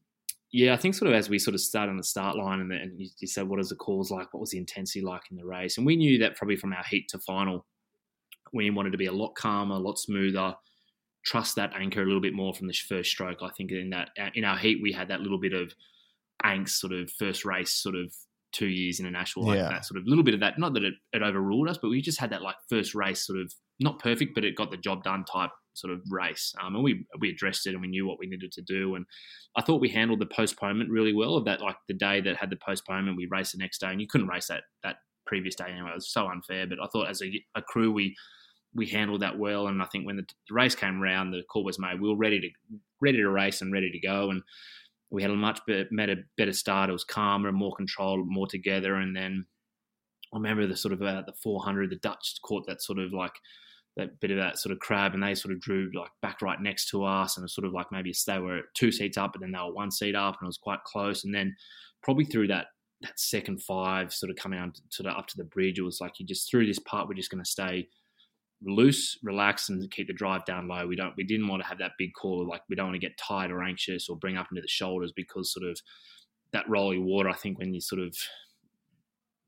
yeah, 0.51 0.73
I 0.73 0.77
think 0.77 0.95
sort 0.95 1.11
of 1.11 1.15
as 1.15 1.30
we 1.30 1.39
sort 1.39 1.55
of 1.55 1.61
started 1.61 1.91
on 1.91 1.97
the 1.97 2.03
start 2.03 2.38
line 2.38 2.61
and, 2.61 2.72
then 2.72 2.95
you, 2.97 3.09
you 3.19 3.27
said, 3.27 3.47
what 3.47 3.59
is 3.59 3.69
the 3.69 3.76
calls 3.76 4.11
like? 4.11 4.34
What 4.34 4.39
was 4.41 4.51
the 4.51 4.57
intensity 4.57 5.01
like 5.01 5.23
in 5.30 5.38
the 5.38 5.45
race? 5.45 5.77
And 5.77 5.85
we 5.85 5.95
knew 5.95 6.18
that 6.19 6.35
probably 6.35 6.55
from 6.55 6.73
our 6.73 6.84
heat 6.89 7.07
to 7.09 7.19
final, 7.19 7.65
we 8.53 8.69
wanted 8.69 8.91
to 8.91 8.97
be 8.97 9.07
a 9.07 9.11
lot 9.11 9.35
calmer, 9.35 9.76
a 9.76 9.80
lot 9.80 9.99
smoother, 9.99 10.55
trust 11.26 11.57
that 11.57 11.73
anchor 11.76 12.01
a 12.01 12.05
little 12.05 12.22
bit 12.22 12.34
more 12.34 12.53
from 12.53 12.68
the 12.68 12.73
first 12.73 13.11
stroke. 13.11 13.39
I 13.41 13.49
think 13.57 13.72
in 13.72 13.89
that 13.89 14.09
in 14.34 14.45
our 14.45 14.57
heat 14.57 14.80
we 14.81 14.93
had 14.93 15.09
that 15.09 15.19
little 15.19 15.39
bit 15.39 15.53
of 15.53 15.73
angst, 16.45 16.69
sort 16.69 16.93
of 16.93 17.11
first 17.11 17.43
race, 17.43 17.72
sort 17.72 17.95
of 17.95 18.14
two 18.53 18.68
years 18.68 19.01
international, 19.01 19.47
like 19.47 19.57
yeah. 19.57 19.69
that 19.69 19.85
sort 19.85 19.99
of 19.99 20.07
little 20.07 20.23
bit 20.23 20.34
of 20.34 20.39
that. 20.39 20.57
Not 20.57 20.73
that 20.76 20.84
it, 20.84 20.93
it 21.11 21.22
overruled 21.22 21.69
us, 21.69 21.77
but 21.77 21.89
we 21.89 22.01
just 22.01 22.19
had 22.19 22.30
that 22.30 22.41
like 22.41 22.55
first 22.69 22.95
race, 22.95 23.27
sort 23.27 23.39
of 23.39 23.53
not 23.81 23.99
perfect, 23.99 24.34
but 24.34 24.45
it 24.45 24.55
got 24.55 24.72
the 24.72 24.77
job 24.77 25.03
done 25.03 25.26
type 25.26 25.51
sort 25.77 25.93
of 25.93 26.01
race. 26.09 26.53
Um, 26.61 26.75
and 26.75 26.83
we 26.83 27.05
we 27.19 27.29
addressed 27.29 27.67
it 27.67 27.73
and 27.73 27.81
we 27.81 27.87
knew 27.87 28.07
what 28.07 28.19
we 28.19 28.27
needed 28.27 28.51
to 28.53 28.61
do. 28.61 28.95
And 28.95 29.05
I 29.55 29.61
thought 29.61 29.81
we 29.81 29.89
handled 29.89 30.19
the 30.19 30.25
postponement 30.25 30.89
really 30.89 31.13
well. 31.13 31.35
Of 31.35 31.45
that, 31.45 31.61
like 31.61 31.77
the 31.87 31.93
day 31.93 32.21
that 32.21 32.37
had 32.37 32.49
the 32.49 32.57
postponement, 32.57 33.17
we 33.17 33.27
raced 33.29 33.53
the 33.53 33.59
next 33.59 33.79
day, 33.79 33.87
and 33.87 34.01
you 34.01 34.07
couldn't 34.07 34.27
race 34.27 34.47
that 34.47 34.63
that 34.83 34.97
previous 35.25 35.55
day 35.55 35.65
anyway. 35.69 35.91
It 35.91 35.95
was 35.95 36.11
so 36.11 36.27
unfair. 36.27 36.67
But 36.67 36.79
I 36.81 36.87
thought 36.87 37.09
as 37.09 37.21
a, 37.21 37.43
a 37.55 37.61
crew, 37.61 37.91
we 37.91 38.15
we 38.73 38.85
handled 38.87 39.21
that 39.21 39.37
well. 39.37 39.67
And 39.67 39.81
I 39.81 39.85
think 39.85 40.05
when 40.05 40.17
the, 40.17 40.25
the 40.47 40.53
race 40.53 40.75
came 40.75 41.01
around, 41.01 41.31
the 41.31 41.43
call 41.49 41.63
was 41.63 41.79
made. 41.79 41.99
We 41.99 42.09
were 42.09 42.17
ready 42.17 42.39
to 42.39 42.49
ready 43.01 43.17
to 43.17 43.29
race 43.29 43.61
and 43.61 43.73
ready 43.73 43.91
to 43.91 43.99
go. 43.99 44.29
And 44.29 44.41
we 45.09 45.21
had 45.21 45.31
a 45.31 45.35
much 45.35 45.59
better, 45.65 46.15
better 46.37 46.53
start. 46.53 46.89
It 46.89 46.93
was 46.93 47.03
calmer, 47.03 47.51
more 47.51 47.75
controlled, 47.75 48.27
more 48.27 48.47
together. 48.47 48.95
And 48.95 49.15
then 49.15 49.45
I 50.33 50.37
remember 50.37 50.67
the 50.67 50.75
sort 50.75 50.93
of 50.93 51.01
uh, 51.01 51.23
the 51.25 51.33
400, 51.41 51.89
the 51.89 51.95
Dutch 51.97 52.35
caught 52.43 52.67
that 52.67 52.81
sort 52.81 52.99
of 52.99 53.13
like 53.13 53.33
that 53.97 54.19
bit 54.19 54.31
of 54.31 54.37
that 54.37 54.59
sort 54.59 54.71
of 54.71 54.79
crab, 54.79 55.13
and 55.13 55.21
they 55.21 55.35
sort 55.35 55.53
of 55.53 55.59
drew 55.59 55.89
like 55.93 56.11
back 56.21 56.41
right 56.41 56.61
next 56.61 56.89
to 56.89 57.03
us, 57.03 57.35
and 57.35 57.43
it 57.43 57.45
was 57.45 57.55
sort 57.55 57.67
of 57.67 57.73
like 57.73 57.91
maybe 57.91 58.13
they 58.25 58.39
were 58.39 58.61
two 58.75 58.91
seats 58.91 59.17
up, 59.17 59.35
and 59.35 59.43
then 59.43 59.51
they 59.51 59.59
were 59.59 59.73
one 59.73 59.91
seat 59.91 60.15
up, 60.15 60.37
and 60.39 60.45
it 60.45 60.47
was 60.47 60.57
quite 60.57 60.83
close. 60.85 61.25
And 61.25 61.33
then 61.33 61.55
probably 62.01 62.25
through 62.25 62.47
that 62.47 62.67
that 63.01 63.19
second 63.19 63.61
five, 63.61 64.13
sort 64.13 64.29
of 64.29 64.37
coming 64.37 64.59
out 64.59 64.79
to 64.91 65.03
the, 65.03 65.09
up 65.09 65.27
to 65.27 65.37
the 65.37 65.43
bridge, 65.43 65.77
it 65.77 65.83
was 65.83 65.99
like 66.01 66.19
you 66.19 66.25
just 66.25 66.49
through 66.49 66.65
this 66.65 66.79
part, 66.79 67.07
we're 67.07 67.13
just 67.13 67.29
going 67.29 67.43
to 67.43 67.49
stay 67.49 67.87
loose, 68.63 69.19
relax, 69.23 69.69
and 69.69 69.89
keep 69.91 70.07
the 70.07 70.13
drive 70.13 70.45
down 70.45 70.67
low. 70.67 70.87
We 70.87 70.95
don't, 70.95 71.13
we 71.15 71.23
didn't 71.23 71.47
want 71.47 71.61
to 71.61 71.67
have 71.67 71.77
that 71.77 71.91
big 71.99 72.11
call, 72.19 72.47
like 72.47 72.61
we 72.69 72.75
don't 72.75 72.87
want 72.87 72.95
to 72.95 73.07
get 73.07 73.17
tired 73.17 73.51
or 73.51 73.61
anxious 73.61 74.09
or 74.09 74.15
bring 74.15 74.37
up 74.37 74.47
into 74.51 74.61
the 74.61 74.67
shoulders 74.67 75.13
because 75.15 75.53
sort 75.53 75.69
of 75.69 75.79
that 76.53 76.67
rolling 76.67 77.05
water. 77.05 77.29
I 77.29 77.35
think 77.35 77.59
when 77.59 77.73
you 77.73 77.81
sort 77.81 78.01
of 78.01 78.15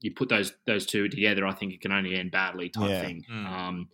you 0.02 0.14
put 0.16 0.30
those 0.30 0.54
those 0.68 0.86
two 0.86 1.10
together, 1.10 1.46
I 1.46 1.54
think 1.54 1.74
it 1.74 1.82
can 1.82 1.92
only 1.92 2.16
end 2.16 2.32
badly 2.32 2.70
type 2.70 2.90
yeah. 2.90 3.02
thing. 3.02 3.24
Mm. 3.32 3.46
Um, 3.46 3.90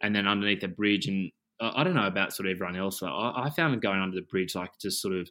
and 0.00 0.14
then 0.14 0.26
underneath 0.26 0.60
the 0.60 0.68
bridge, 0.68 1.06
and 1.06 1.30
uh, 1.60 1.72
I 1.74 1.84
don't 1.84 1.94
know 1.94 2.06
about 2.06 2.32
sort 2.32 2.48
of 2.48 2.52
everyone 2.52 2.76
else. 2.76 3.02
I, 3.02 3.32
I 3.36 3.50
found 3.50 3.80
going 3.82 4.00
under 4.00 4.16
the 4.16 4.26
bridge 4.26 4.54
like 4.54 4.70
just 4.80 5.00
sort 5.02 5.14
of 5.14 5.30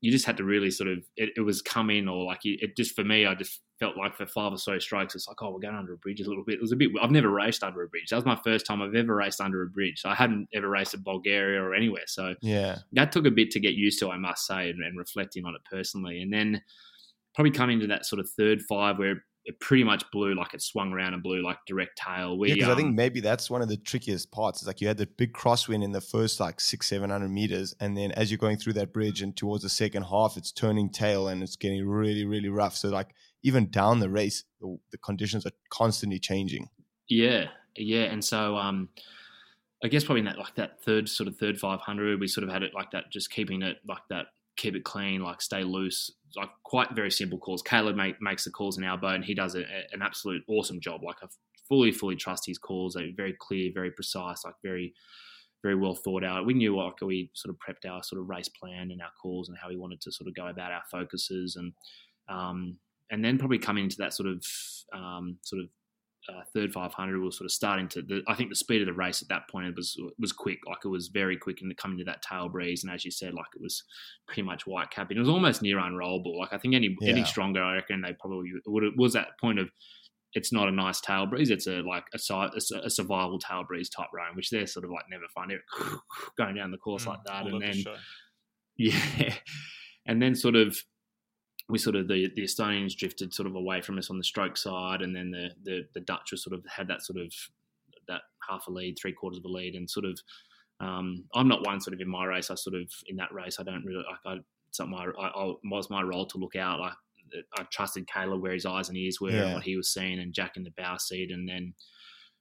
you 0.00 0.12
just 0.12 0.26
had 0.26 0.36
to 0.36 0.44
really 0.44 0.70
sort 0.70 0.88
of 0.88 0.98
it, 1.16 1.30
it 1.36 1.40
was 1.40 1.60
coming 1.60 2.08
or 2.08 2.24
like 2.24 2.40
it 2.44 2.76
just 2.76 2.94
for 2.94 3.02
me 3.02 3.26
I 3.26 3.34
just 3.34 3.60
felt 3.80 3.96
like 3.96 4.16
for 4.16 4.26
five 4.26 4.52
or 4.52 4.58
so 4.58 4.78
strokes 4.78 5.14
it's 5.14 5.26
like 5.28 5.42
oh 5.42 5.50
we're 5.50 5.60
going 5.60 5.74
under 5.74 5.94
a 5.94 5.98
bridge 5.98 6.20
a 6.20 6.28
little 6.28 6.44
bit. 6.44 6.56
It 6.56 6.60
was 6.60 6.72
a 6.72 6.76
bit 6.76 6.90
I've 7.02 7.10
never 7.10 7.30
raced 7.30 7.64
under 7.64 7.82
a 7.82 7.88
bridge. 7.88 8.10
That 8.10 8.16
was 8.16 8.24
my 8.24 8.38
first 8.44 8.66
time 8.66 8.80
I've 8.80 8.94
ever 8.94 9.14
raced 9.14 9.40
under 9.40 9.62
a 9.62 9.66
bridge. 9.66 10.02
I 10.04 10.14
hadn't 10.14 10.48
ever 10.54 10.68
raced 10.68 10.94
in 10.94 11.02
Bulgaria 11.02 11.62
or 11.62 11.74
anywhere 11.74 12.04
so 12.06 12.34
yeah. 12.40 12.78
that 12.92 13.12
took 13.12 13.26
a 13.26 13.30
bit 13.30 13.50
to 13.52 13.60
get 13.60 13.74
used 13.74 13.98
to 14.00 14.10
I 14.10 14.18
must 14.18 14.46
say 14.46 14.70
and, 14.70 14.82
and 14.82 14.96
reflecting 14.96 15.44
on 15.44 15.54
it 15.54 15.62
personally. 15.70 16.22
And 16.22 16.32
then 16.32 16.62
probably 17.34 17.50
coming 17.52 17.80
to 17.80 17.86
that 17.88 18.06
sort 18.06 18.20
of 18.20 18.30
third 18.30 18.62
five 18.68 18.98
where 18.98 19.24
it 19.48 19.58
pretty 19.60 19.82
much 19.82 20.04
blew 20.12 20.34
like 20.34 20.52
it 20.52 20.60
swung 20.60 20.92
around 20.92 21.14
and 21.14 21.22
blew 21.22 21.42
like 21.42 21.56
direct 21.66 21.96
tail. 21.96 22.36
We, 22.36 22.50
yeah, 22.50 22.54
because 22.56 22.68
um, 22.68 22.72
I 22.72 22.76
think 22.76 22.88
um, 22.88 22.94
maybe 22.96 23.20
that's 23.20 23.48
one 23.48 23.62
of 23.62 23.68
the 23.68 23.78
trickiest 23.78 24.30
parts. 24.30 24.60
It's 24.60 24.66
like 24.66 24.82
you 24.82 24.86
had 24.86 24.98
the 24.98 25.06
big 25.06 25.32
crosswind 25.32 25.82
in 25.82 25.90
the 25.90 26.02
first 26.02 26.38
like 26.38 26.60
six, 26.60 26.86
seven 26.86 27.08
hundred 27.08 27.30
meters, 27.30 27.74
and 27.80 27.96
then 27.96 28.12
as 28.12 28.30
you're 28.30 28.36
going 28.36 28.58
through 28.58 28.74
that 28.74 28.92
bridge 28.92 29.22
and 29.22 29.34
towards 29.34 29.62
the 29.62 29.70
second 29.70 30.02
half, 30.02 30.36
it's 30.36 30.52
turning 30.52 30.90
tail 30.90 31.28
and 31.28 31.42
it's 31.42 31.56
getting 31.56 31.88
really, 31.88 32.26
really 32.26 32.50
rough. 32.50 32.76
So 32.76 32.90
like 32.90 33.08
even 33.42 33.70
down 33.70 34.00
the 34.00 34.10
race, 34.10 34.44
the, 34.60 34.76
the 34.92 34.98
conditions 34.98 35.46
are 35.46 35.52
constantly 35.70 36.18
changing. 36.18 36.68
Yeah, 37.08 37.46
yeah, 37.74 38.02
and 38.02 38.22
so 38.22 38.54
um, 38.58 38.90
I 39.82 39.88
guess 39.88 40.04
probably 40.04 40.20
in 40.20 40.26
that 40.26 40.38
like 40.38 40.56
that 40.56 40.82
third 40.84 41.08
sort 41.08 41.26
of 41.26 41.38
third 41.38 41.58
five 41.58 41.80
hundred, 41.80 42.20
we 42.20 42.28
sort 42.28 42.46
of 42.46 42.52
had 42.52 42.62
it 42.62 42.74
like 42.74 42.90
that, 42.90 43.10
just 43.10 43.30
keeping 43.30 43.62
it 43.62 43.78
like 43.88 44.02
that 44.10 44.26
keep 44.58 44.74
it 44.74 44.84
clean, 44.84 45.22
like 45.22 45.40
stay 45.40 45.64
loose. 45.64 46.10
Like 46.36 46.50
quite 46.64 46.94
very 46.94 47.10
simple 47.10 47.38
calls. 47.38 47.62
Caleb 47.62 47.96
make, 47.96 48.20
makes 48.20 48.44
the 48.44 48.50
calls 48.50 48.78
in 48.78 48.84
our 48.84 48.98
boat, 48.98 49.16
and 49.16 49.24
he 49.24 49.34
does 49.34 49.54
a, 49.54 49.64
an 49.92 50.02
absolute 50.02 50.42
awesome 50.48 50.80
job. 50.80 51.02
Like 51.02 51.16
I 51.22 51.26
fully, 51.68 51.92
fully 51.92 52.16
trust 52.16 52.46
his 52.46 52.58
calls. 52.58 52.94
They're 52.94 53.08
very 53.16 53.36
clear, 53.38 53.70
very 53.72 53.90
precise, 53.90 54.44
like 54.44 54.54
very, 54.62 54.94
very 55.62 55.74
well 55.74 55.94
thought 55.94 56.24
out. 56.24 56.46
We 56.46 56.54
knew 56.54 56.76
like 56.76 57.00
we 57.02 57.30
sort 57.34 57.54
of 57.54 57.58
prepped 57.58 57.90
our 57.90 58.02
sort 58.02 58.20
of 58.20 58.28
race 58.28 58.48
plan 58.48 58.90
and 58.90 59.02
our 59.02 59.12
calls 59.20 59.48
and 59.48 59.58
how 59.60 59.68
we 59.68 59.76
wanted 59.76 60.00
to 60.02 60.12
sort 60.12 60.28
of 60.28 60.34
go 60.34 60.46
about 60.46 60.72
our 60.72 60.82
focuses 60.90 61.56
and 61.56 61.72
um, 62.28 62.76
and 63.10 63.24
then 63.24 63.38
probably 63.38 63.58
coming 63.58 63.84
into 63.84 63.96
that 63.98 64.12
sort 64.12 64.28
of 64.28 64.44
um, 64.92 65.38
sort 65.42 65.62
of 65.62 65.68
uh, 66.28 66.42
third 66.52 66.72
500 66.72 67.20
was 67.20 67.36
sort 67.36 67.46
of 67.46 67.52
starting 67.52 67.88
to. 67.88 68.02
The, 68.02 68.22
I 68.28 68.34
think 68.34 68.50
the 68.50 68.56
speed 68.56 68.82
of 68.82 68.86
the 68.86 68.92
race 68.92 69.22
at 69.22 69.28
that 69.28 69.48
point 69.48 69.74
was 69.76 69.98
was 70.18 70.32
quick. 70.32 70.58
Like 70.66 70.78
it 70.84 70.88
was 70.88 71.08
very 71.08 71.36
quick 71.36 71.62
in 71.62 71.68
the 71.68 71.74
coming 71.74 71.98
to 71.98 72.04
that 72.04 72.22
tail 72.22 72.48
breeze, 72.48 72.84
and 72.84 72.92
as 72.92 73.04
you 73.04 73.10
said, 73.10 73.34
like 73.34 73.46
it 73.54 73.62
was 73.62 73.82
pretty 74.26 74.42
much 74.42 74.66
white 74.66 74.90
capping. 74.90 75.16
It 75.16 75.20
was 75.20 75.28
almost 75.28 75.62
near 75.62 75.78
unrollable. 75.78 76.38
Like 76.38 76.52
I 76.52 76.58
think 76.58 76.74
any 76.74 76.96
yeah. 77.00 77.10
any 77.10 77.24
stronger, 77.24 77.62
I 77.62 77.76
reckon 77.76 78.02
they 78.02 78.12
probably 78.12 78.50
would. 78.66 78.84
It 78.84 78.96
was 78.96 79.14
that 79.14 79.38
point 79.40 79.58
of 79.58 79.70
it's 80.34 80.52
not 80.52 80.68
a 80.68 80.72
nice 80.72 81.00
tail 81.00 81.26
breeze. 81.26 81.50
It's 81.50 81.66
a 81.66 81.80
like 81.80 82.04
a, 82.14 82.18
a, 82.34 82.78
a 82.84 82.90
survival 82.90 83.38
tail 83.38 83.64
breeze 83.64 83.88
type 83.88 84.08
rowing, 84.12 84.36
which 84.36 84.50
they're 84.50 84.66
sort 84.66 84.84
of 84.84 84.90
like 84.90 85.04
never 85.10 85.24
find 85.34 85.50
it 85.50 85.60
going 86.38 86.56
down 86.56 86.70
the 86.70 86.78
course 86.78 87.04
mm, 87.04 87.08
like 87.08 87.24
that, 87.26 87.46
and 87.46 87.62
then 87.62 87.84
yeah, 88.76 89.34
and 90.06 90.20
then 90.20 90.34
sort 90.34 90.56
of 90.56 90.76
we 91.68 91.78
sort 91.78 91.96
of 91.96 92.08
the, 92.08 92.30
the 92.34 92.42
Estonians 92.42 92.96
drifted 92.96 93.34
sort 93.34 93.46
of 93.46 93.54
away 93.54 93.82
from 93.82 93.98
us 93.98 94.10
on 94.10 94.18
the 94.18 94.24
stroke 94.24 94.56
side, 94.56 95.02
and 95.02 95.14
then 95.14 95.30
the, 95.30 95.50
the 95.64 95.84
the 95.94 96.00
Dutch 96.00 96.32
were 96.32 96.38
sort 96.38 96.54
of 96.54 96.64
had 96.66 96.88
that 96.88 97.02
sort 97.02 97.18
of 97.18 97.32
that 98.08 98.22
half 98.48 98.66
a 98.68 98.70
lead, 98.70 98.96
three 99.00 99.12
quarters 99.12 99.38
of 99.38 99.44
a 99.44 99.48
lead, 99.48 99.74
and 99.74 99.88
sort 99.88 100.06
of 100.06 100.18
um, 100.80 101.24
I'm 101.34 101.48
not 101.48 101.66
one 101.66 101.80
sort 101.80 101.94
of 101.94 102.00
in 102.00 102.08
my 102.08 102.24
race. 102.24 102.50
I 102.50 102.54
sort 102.54 102.76
of 102.76 102.88
in 103.06 103.16
that 103.16 103.32
race 103.32 103.58
I 103.60 103.64
don't 103.64 103.84
really 103.84 104.04
like. 104.08 104.38
I, 104.38 104.40
it's 104.68 104.80
not 104.80 104.88
my 104.88 105.06
I, 105.18 105.26
I 105.26 105.52
was 105.64 105.90
my 105.90 106.02
role 106.02 106.26
to 106.26 106.38
look 106.38 106.56
out. 106.56 106.80
I 106.80 106.92
I 107.58 107.64
trusted 107.64 108.08
Caleb 108.08 108.40
where 108.40 108.54
his 108.54 108.66
eyes 108.66 108.88
and 108.88 108.96
ears 108.96 109.20
were, 109.20 109.30
yeah. 109.30 109.42
and 109.44 109.54
what 109.54 109.64
he 109.64 109.76
was 109.76 109.92
seeing, 109.92 110.18
and 110.20 110.32
Jack 110.32 110.56
in 110.56 110.64
the 110.64 110.72
bow 110.76 110.96
seat, 110.96 111.30
and 111.30 111.48
then 111.48 111.74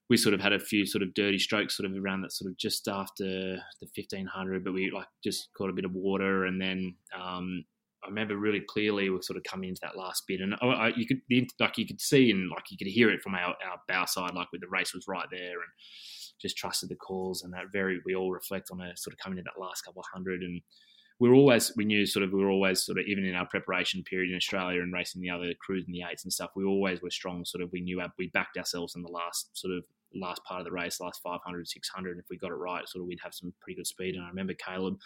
we 0.09 0.15
sort 0.15 0.33
of 0.33 0.39
had 0.39 0.53
a 0.53 0.59
few 0.59 0.85
sort 0.85 1.03
of 1.03 1.13
dirty 1.13 1.37
strokes 1.37 1.75
sort 1.75 1.89
of 1.89 1.97
around 1.97 2.21
that 2.21 2.31
sort 2.31 2.49
of 2.49 2.57
just 2.57 2.87
after 2.87 3.25
the 3.25 3.87
1500 3.93 4.63
but 4.63 4.73
we 4.73 4.89
like 4.89 5.07
just 5.21 5.49
caught 5.57 5.69
a 5.69 5.73
bit 5.73 5.83
of 5.83 5.93
water 5.93 6.45
and 6.45 6.61
then 6.61 6.95
um, 7.19 7.65
I 8.03 8.07
remember 8.07 8.37
really 8.37 8.61
clearly 8.61 9.09
we 9.09 9.21
sort 9.21 9.37
of 9.37 9.43
coming 9.43 9.69
into 9.69 9.81
that 9.83 9.97
last 9.97 10.23
bit, 10.27 10.41
and 10.41 10.55
I, 10.61 10.65
I, 10.65 10.87
you 10.95 11.07
could 11.07 11.21
like 11.59 11.77
you 11.77 11.87
could 11.87 12.01
see 12.01 12.31
and 12.31 12.49
like 12.49 12.69
you 12.69 12.77
could 12.77 12.87
hear 12.87 13.09
it 13.09 13.21
from 13.21 13.35
our, 13.35 13.49
our 13.49 13.81
bow 13.87 14.05
side, 14.05 14.33
like 14.33 14.51
where 14.51 14.59
the 14.59 14.67
race 14.69 14.93
was 14.93 15.07
right 15.07 15.27
there, 15.31 15.53
and 15.53 15.71
just 16.41 16.57
trusted 16.57 16.89
the 16.89 16.95
calls, 16.95 17.43
and 17.43 17.53
that 17.53 17.65
very 17.73 17.99
we 18.05 18.15
all 18.15 18.31
reflect 18.31 18.69
on 18.71 18.81
a 18.81 18.95
sort 18.95 19.13
of 19.13 19.19
coming 19.19 19.39
in 19.39 19.45
that 19.45 19.61
last 19.61 19.81
couple 19.81 20.01
of 20.01 20.05
hundred, 20.13 20.41
and 20.41 20.61
we 21.19 21.29
are 21.29 21.33
always 21.33 21.71
we 21.75 21.85
knew 21.85 22.05
sort 22.05 22.23
of 22.23 22.31
we 22.31 22.43
were 22.43 22.51
always 22.51 22.83
sort 22.83 22.99
of 22.99 23.05
even 23.07 23.25
in 23.25 23.35
our 23.35 23.47
preparation 23.47 24.03
period 24.03 24.29
in 24.29 24.37
Australia 24.37 24.81
and 24.81 24.93
racing 24.93 25.21
the 25.21 25.29
other 25.29 25.53
crews 25.59 25.85
in 25.87 25.91
the 25.91 26.03
eights 26.09 26.23
and 26.23 26.31
stuff, 26.31 26.51
we 26.55 26.65
always 26.65 27.01
were 27.01 27.09
strong. 27.09 27.43
Sort 27.45 27.63
of 27.63 27.71
we 27.71 27.81
knew 27.81 27.99
our, 27.99 28.09
we 28.19 28.29
backed 28.33 28.57
ourselves 28.57 28.95
in 28.95 29.01
the 29.01 29.09
last 29.11 29.49
sort 29.57 29.75
of 29.75 29.83
last 30.15 30.43
part 30.43 30.61
of 30.61 30.65
the 30.65 30.71
race, 30.71 30.99
last 30.99 31.21
500, 31.23 31.67
600. 31.67 32.19
If 32.19 32.25
we 32.29 32.37
got 32.37 32.51
it 32.51 32.55
right, 32.55 32.87
sort 32.87 33.01
of 33.01 33.07
we'd 33.07 33.19
have 33.23 33.33
some 33.33 33.53
pretty 33.61 33.77
good 33.77 33.87
speed. 33.87 34.15
And 34.15 34.23
I 34.23 34.29
remember 34.29 34.53
Caleb 34.53 34.97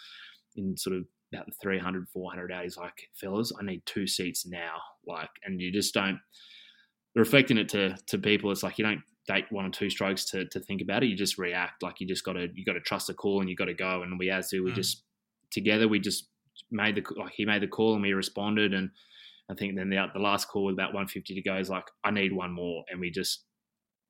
in 0.56 0.76
sort 0.76 0.96
of 0.96 1.04
about 1.32 1.46
the 1.46 1.52
300, 1.62 2.08
400 2.08 2.52
out. 2.52 2.62
He's 2.62 2.76
like, 2.76 3.08
fellas, 3.14 3.52
I 3.58 3.64
need 3.64 3.82
two 3.86 4.06
seats 4.06 4.46
now. 4.46 4.74
Like, 5.06 5.30
and 5.44 5.60
you 5.60 5.72
just 5.72 5.94
don't, 5.94 6.18
reflecting 7.14 7.58
it 7.58 7.68
to, 7.70 7.96
to 8.06 8.18
people, 8.18 8.50
it's 8.50 8.62
like 8.62 8.78
you 8.78 8.84
don't 8.84 9.02
take 9.28 9.44
one 9.50 9.66
or 9.66 9.70
two 9.70 9.90
strokes 9.90 10.24
to, 10.26 10.46
to 10.46 10.60
think 10.60 10.82
about 10.82 11.02
it. 11.02 11.06
You 11.06 11.16
just 11.16 11.38
react. 11.38 11.82
Like 11.82 12.00
you 12.00 12.06
just 12.06 12.24
got 12.24 12.34
to, 12.34 12.48
you 12.54 12.64
got 12.64 12.72
to 12.74 12.80
trust 12.80 13.06
the 13.06 13.14
call 13.14 13.40
and 13.40 13.48
you 13.48 13.56
got 13.56 13.66
to 13.66 13.74
go. 13.74 14.02
And 14.02 14.18
we, 14.18 14.30
as 14.30 14.48
to, 14.48 14.60
we 14.60 14.72
mm. 14.72 14.74
just, 14.74 15.04
together, 15.50 15.88
we 15.88 16.00
just 16.00 16.28
made 16.70 16.96
the, 16.96 17.04
like 17.16 17.32
he 17.34 17.44
made 17.44 17.62
the 17.62 17.68
call 17.68 17.94
and 17.94 18.02
we 18.02 18.12
responded. 18.12 18.74
And 18.74 18.90
I 19.50 19.54
think 19.54 19.76
then 19.76 19.90
the, 19.90 20.06
the 20.12 20.20
last 20.20 20.48
call 20.48 20.64
with 20.64 20.74
about 20.74 20.94
150 20.94 21.34
to 21.34 21.42
go 21.42 21.56
is 21.56 21.70
like, 21.70 21.86
I 22.04 22.10
need 22.10 22.32
one 22.32 22.52
more. 22.52 22.84
And 22.90 23.00
we 23.00 23.10
just, 23.10 23.44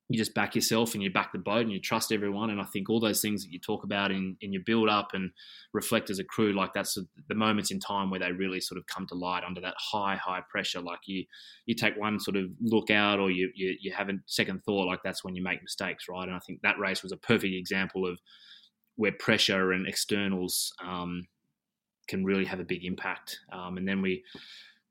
you 0.09 0.19
just 0.19 0.35
back 0.35 0.55
yourself 0.55 0.95
and 0.95 1.03
you 1.03 1.11
back 1.11 1.33
the 1.33 1.39
boat 1.39 1.63
and 1.63 1.73
you 1.73 1.81
trust 1.81 2.13
everyone. 2.13 2.51
And 2.51 2.61
I 2.61 2.65
think 2.65 2.91
all 2.91 3.01
those 3.01 3.23
things 3.23 3.43
that 3.43 3.53
you 3.53 3.59
talk 3.59 3.85
about 3.85 4.11
in, 4.11 4.37
in 4.41 4.53
your 4.53 4.63
build 4.65 4.89
up 4.89 5.11
and 5.15 5.31
reflect 5.73 6.11
as 6.11 6.19
a 6.19 6.25
crew, 6.25 6.53
like 6.53 6.75
that's 6.75 6.99
the 7.29 7.35
moments 7.35 7.71
in 7.71 7.81
time 7.81 8.11
where 8.11 8.21
they 8.21 8.33
really 8.33 8.61
sort 8.61 8.79
of 8.79 8.87
come 8.87 9.07
to 9.07 9.15
light 9.15 9.45
under 9.45 9.61
that 9.63 9.75
high, 9.79 10.17
high 10.17 10.43
pressure. 10.51 10.81
Like 10.81 11.01
you, 11.07 11.25
you 11.67 11.75
take 11.75 11.97
one 11.97 12.21
sort 12.21 12.37
of 12.37 12.47
look 12.61 12.91
out 12.91 13.21
or 13.21 13.31
you, 13.31 13.51
you, 13.55 13.77
you 13.81 13.93
have 13.93 14.09
a 14.09 14.15
second 14.27 14.63
thought, 14.65 14.87
like 14.87 15.01
that's 15.03 15.25
when 15.25 15.35
you 15.35 15.43
make 15.43 15.63
mistakes, 15.63 16.07
right? 16.09 16.27
And 16.27 16.37
I 16.37 16.41
think 16.41 16.61
that 16.63 16.79
race 16.79 17.03
was 17.03 17.13
a 17.13 17.17
perfect 17.17 17.55
example 17.55 18.07
of 18.07 18.21
where 18.97 19.13
pressure 19.13 19.73
and 19.73 19.87
externals 19.87 20.75
um, 20.85 21.27
can 22.09 22.25
really 22.25 22.45
have 22.45 22.61
a 22.61 22.65
big 22.65 22.85
impact. 22.85 23.39
Um, 23.51 23.79
and 23.79 23.89
then 23.89 24.03
we, 24.03 24.25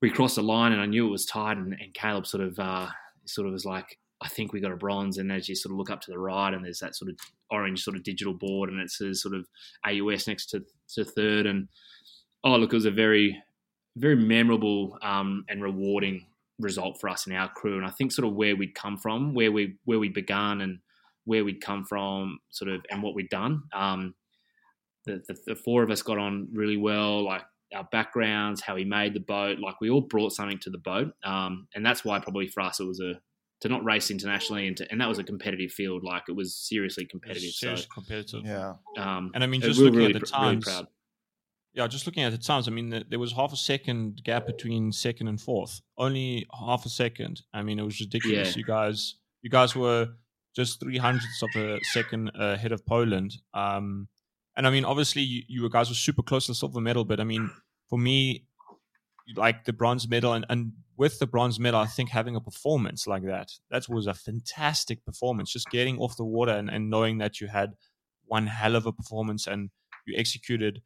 we 0.02 0.10
crossed 0.10 0.38
the 0.38 0.42
line 0.42 0.72
and 0.72 0.82
I 0.82 0.88
knew 0.88 1.06
it 1.06 1.12
was 1.12 1.26
tight 1.28 1.58
and, 1.58 1.76
and 1.80 1.94
Caleb 1.94 2.26
sort 2.26 2.44
of, 2.44 2.58
uh, 2.58 2.88
sort 3.26 3.46
of 3.46 3.54
was 3.54 3.66
like, 3.66 4.00
I 4.22 4.28
think 4.28 4.54
we 4.54 4.60
got 4.60 4.72
a 4.72 4.78
bronze. 4.78 5.18
And 5.18 5.32
as 5.32 5.50
you 5.50 5.56
sort 5.56 5.72
of 5.72 5.78
look 5.78 5.90
up 5.90 6.02
to 6.02 6.12
the 6.12 6.20
right, 6.20 6.54
and 6.54 6.64
there's 6.64 6.80
that 6.80 6.96
sort 6.96 7.10
of 7.10 7.18
orange 7.50 7.84
sort 7.84 7.98
of 7.98 8.04
digital 8.04 8.34
board, 8.34 8.70
and 8.70 8.80
it 8.80 8.92
says 8.92 9.22
sort 9.22 9.36
of 9.36 9.48
AUS 9.86 10.28
next 10.28 10.48
to, 10.52 10.64
to 10.96 11.04
third. 11.04 11.46
And 11.46 11.68
oh, 12.44 12.56
look, 12.56 12.72
it 12.72 12.76
was 12.76 12.86
a 12.86 12.92
very, 12.92 13.42
very 13.98 14.16
memorable 14.16 14.98
um, 15.02 15.46
and 15.50 15.64
rewarding 15.64 16.28
result 16.60 17.00
for 17.02 17.10
us 17.10 17.26
and 17.26 17.36
our 17.36 17.50
crew. 17.50 17.78
And 17.78 17.86
I 17.86 17.90
think 17.90 18.12
sort 18.12 18.28
of 18.28 18.36
where 18.36 18.56
we'd 18.56 18.76
come 18.76 18.98
from, 18.98 19.34
where 19.34 19.52
we 19.52 19.78
where 19.86 20.00
we 20.00 20.10
began, 20.10 20.62
and 20.62 20.80
where 21.26 21.44
we'd 21.44 21.62
come 21.62 21.86
from, 21.86 22.40
sort 22.52 22.72
of, 22.72 22.82
and 22.90 23.02
what 23.02 23.16
we'd 23.16 23.30
done. 23.30 23.64
Um, 23.74 24.14
the, 25.06 25.24
the, 25.28 25.36
the 25.48 25.56
four 25.56 25.82
of 25.82 25.90
us 25.90 26.04
got 26.04 26.20
on 26.20 26.48
really 26.54 26.78
well. 26.78 27.24
Like 27.24 27.42
our 27.74 27.88
backgrounds, 27.92 28.62
how 28.62 28.76
we 28.76 28.86
made 28.86 29.16
the 29.16 29.20
boat, 29.20 29.58
like 29.60 29.82
we 29.82 29.90
all 29.90 30.02
brought 30.02 30.34
something 30.34 30.60
to 30.60 30.70
the 30.70 30.78
boat, 30.78 31.14
um, 31.24 31.68
and 31.74 31.84
that's 31.84 32.06
why 32.06 32.20
probably 32.20 32.48
for 32.48 32.62
us 32.62 32.80
it 32.80 32.86
was 32.86 33.00
a 33.00 33.20
to 33.62 33.70
not 33.70 33.84
race 33.84 34.12
internationally 34.12 34.68
and 34.68 34.78
to, 34.78 34.92
and 34.92 35.00
that 35.00 35.08
was 35.08 35.20
a 35.20 35.24
competitive 35.24 35.72
field 35.72 36.04
like 36.04 36.24
it 36.28 36.36
was 36.36 36.56
seriously 36.56 37.06
competitive 37.06 37.52
seriously 37.52 37.88
so, 37.88 37.94
competitive. 37.94 38.42
Yeah. 38.44 38.74
um, 38.98 39.32
and 39.34 39.44
i 39.44 39.48
mean 39.48 39.62
just 39.62 39.80
looking 39.80 40.00
really, 40.00 40.14
at 40.16 40.20
the 40.20 40.26
times 40.26 40.66
really 40.68 40.88
yeah 41.74 41.88
just 41.88 42.06
looking 42.06 42.24
at 42.24 42.32
the 42.32 42.38
times 42.38 42.68
i 42.68 42.72
mean 42.72 43.04
there 43.10 43.20
was 43.20 43.34
half 43.34 43.54
a 43.54 43.58
second 43.58 44.22
gap 44.24 44.46
between 44.46 44.92
second 44.92 45.28
and 45.28 45.40
fourth. 45.40 45.82
Only 45.98 46.48
half 46.54 46.86
a 46.86 46.90
second. 46.90 47.42
I 47.54 47.62
mean 47.64 47.80
it 47.80 47.84
was 47.84 48.00
ridiculous. 48.00 48.50
Yeah. 48.50 48.60
you 48.60 48.66
guys 48.66 49.16
you 49.42 49.50
guys 49.50 49.76
were 49.76 50.10
just 50.56 50.80
three 50.80 50.98
hundredths 50.98 51.42
of 51.42 51.50
a 51.56 51.80
second 51.94 52.32
ahead 52.36 52.72
of 52.72 52.86
poland. 52.86 53.38
Um, 53.54 54.08
and 54.58 54.68
i 54.68 54.70
mean 54.70 54.84
obviously 54.84 55.22
you, 55.22 55.44
you 55.48 55.70
guys 55.70 55.90
were 55.90 55.96
super 55.96 56.22
close 56.22 56.46
to 56.48 56.52
the 56.52 56.56
silver 56.56 56.82
medal 56.82 57.06
but 57.06 57.20
i 57.20 57.24
mean 57.24 57.50
for 57.90 57.98
me 57.98 58.46
like 59.36 59.64
the 59.64 59.72
bronze 59.72 60.10
medal 60.10 60.34
and, 60.34 60.46
and 60.50 60.74
with 61.02 61.18
the 61.18 61.26
bronze 61.26 61.60
medal, 61.60 61.80
I 61.80 61.88
think 61.88 62.10
having 62.10 62.36
a 62.36 62.40
performance 62.40 63.08
like 63.08 63.24
that, 63.24 63.50
that 63.72 63.90
was 63.90 64.06
a 64.06 64.14
fantastic 64.14 65.04
performance. 65.04 65.52
Just 65.52 65.72
getting 65.72 65.98
off 65.98 66.16
the 66.16 66.24
water 66.24 66.52
and, 66.52 66.70
and 66.70 66.92
knowing 66.92 67.18
that 67.18 67.42
you 67.42 67.48
had 67.48 67.72
one 68.26 68.46
hell 68.46 68.76
of 68.76 68.86
a 68.86 68.94
performance 68.94 69.48
and 69.48 69.72
you 70.06 70.14
executed 70.16 70.84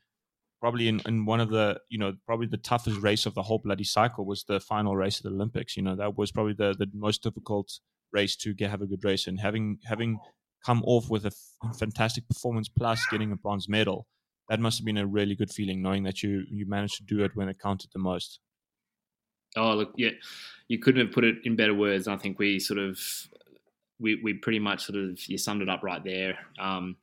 probably 0.61 0.87
in, 0.87 1.01
in 1.05 1.25
one 1.25 1.41
of 1.41 1.49
the 1.49 1.81
you 1.89 1.99
know 1.99 2.13
probably 2.25 2.47
the 2.47 2.65
toughest 2.71 3.01
race 3.01 3.25
of 3.25 3.33
the 3.33 3.43
whole 3.43 3.59
bloody 3.59 3.83
cycle 3.83 4.25
was 4.25 4.45
the 4.45 4.61
final 4.61 4.95
race 4.95 5.17
of 5.17 5.23
the 5.23 5.35
Olympics. 5.37 5.75
You 5.75 5.83
know 5.83 5.97
that 5.97 6.17
was 6.17 6.31
probably 6.31 6.53
the 6.53 6.73
the 6.79 6.87
most 6.93 7.21
difficult 7.21 7.69
race 8.13 8.37
to 8.37 8.53
get 8.53 8.69
have 8.69 8.81
a 8.81 8.87
good 8.87 9.03
race 9.03 9.27
and 9.27 9.41
having 9.41 9.79
having 9.83 10.19
come 10.65 10.81
off 10.85 11.09
with 11.09 11.25
a 11.25 11.33
f- 11.35 11.77
fantastic 11.77 12.25
performance 12.29 12.69
plus 12.69 13.05
getting 13.11 13.33
a 13.33 13.35
bronze 13.35 13.67
medal. 13.67 14.07
That 14.47 14.61
must 14.61 14.77
have 14.79 14.85
been 14.85 14.97
a 14.97 15.05
really 15.05 15.35
good 15.35 15.51
feeling, 15.51 15.81
knowing 15.81 16.03
that 16.03 16.23
you 16.23 16.45
you 16.49 16.65
managed 16.65 16.95
to 16.99 17.03
do 17.03 17.21
it 17.25 17.35
when 17.35 17.49
it 17.49 17.59
counted 17.59 17.89
the 17.91 17.99
most. 17.99 18.39
Oh 19.55 19.73
look, 19.75 19.93
yeah, 19.95 20.11
you 20.67 20.79
couldn't 20.79 21.05
have 21.05 21.13
put 21.13 21.23
it 21.23 21.37
in 21.43 21.55
better 21.55 21.73
words. 21.73 22.07
I 22.07 22.17
think 22.17 22.39
we 22.39 22.59
sort 22.59 22.79
of 22.79 22.99
we 23.99 24.19
we 24.23 24.33
pretty 24.33 24.59
much 24.59 24.85
sort 24.85 24.97
of 24.97 25.19
you 25.27 25.37
summed 25.37 25.61
it 25.61 25.69
up 25.69 25.83
right 25.83 26.03
there. 26.03 26.37
Um, 26.59 26.97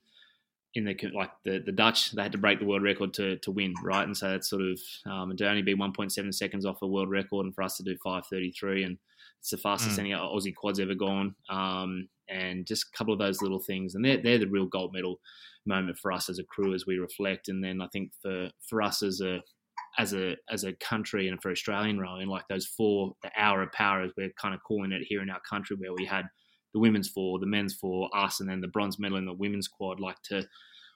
in 0.74 0.84
the 0.84 0.96
like 1.14 1.30
the, 1.44 1.62
the 1.64 1.72
Dutch, 1.72 2.12
they 2.12 2.22
had 2.22 2.32
to 2.32 2.38
break 2.38 2.58
the 2.58 2.64
world 2.64 2.82
record 2.82 3.12
to, 3.14 3.36
to 3.38 3.50
win, 3.50 3.74
right? 3.82 4.06
And 4.06 4.16
so 4.16 4.30
that's 4.30 4.48
sort 4.48 4.62
of 4.62 4.80
um, 5.04 5.36
to 5.36 5.48
only 5.48 5.62
be 5.62 5.74
1.7 5.74 6.34
seconds 6.34 6.64
off 6.64 6.80
a 6.82 6.86
world 6.86 7.10
record, 7.10 7.44
and 7.44 7.54
for 7.54 7.62
us 7.62 7.76
to 7.76 7.82
do 7.82 7.96
5:33, 8.04 8.86
and 8.86 8.98
it's 9.38 9.50
the 9.50 9.58
fastest 9.58 9.96
mm. 9.96 10.00
any 10.00 10.10
Aussie 10.10 10.54
quad's 10.54 10.80
ever 10.80 10.94
gone. 10.94 11.34
Um, 11.50 12.08
and 12.28 12.66
just 12.66 12.86
a 12.86 12.96
couple 12.96 13.12
of 13.12 13.18
those 13.18 13.42
little 13.42 13.60
things, 13.60 13.94
and 13.94 14.04
they're 14.04 14.22
they're 14.22 14.38
the 14.38 14.46
real 14.46 14.66
gold 14.66 14.92
medal 14.94 15.20
moment 15.66 15.98
for 15.98 16.10
us 16.10 16.28
as 16.28 16.38
a 16.38 16.44
crew 16.44 16.74
as 16.74 16.86
we 16.86 16.98
reflect. 16.98 17.48
And 17.48 17.62
then 17.62 17.80
I 17.80 17.88
think 17.88 18.10
for 18.22 18.50
for 18.68 18.80
us 18.80 19.02
as 19.02 19.20
a 19.20 19.42
as 19.98 20.14
a 20.14 20.36
as 20.50 20.64
a 20.64 20.72
country 20.74 21.28
and 21.28 21.40
for 21.42 21.50
Australian 21.50 21.98
rowing, 21.98 22.28
like 22.28 22.44
those 22.48 22.66
four 22.66 23.12
the 23.22 23.30
hour 23.36 23.62
of 23.62 23.72
power 23.72 24.02
as 24.02 24.12
we're 24.16 24.32
kind 24.40 24.54
of 24.54 24.60
calling 24.62 24.92
it 24.92 25.02
here 25.06 25.22
in 25.22 25.30
our 25.30 25.40
country, 25.48 25.76
where 25.78 25.94
we 25.94 26.06
had 26.06 26.24
the 26.72 26.80
women's 26.80 27.08
four, 27.08 27.38
the 27.38 27.46
men's 27.46 27.74
four, 27.74 28.08
us, 28.16 28.40
and 28.40 28.48
then 28.48 28.60
the 28.60 28.68
bronze 28.68 28.98
medal 28.98 29.18
in 29.18 29.26
the 29.26 29.34
women's 29.34 29.68
quad. 29.68 30.00
Like 30.00 30.16
to, 30.28 30.46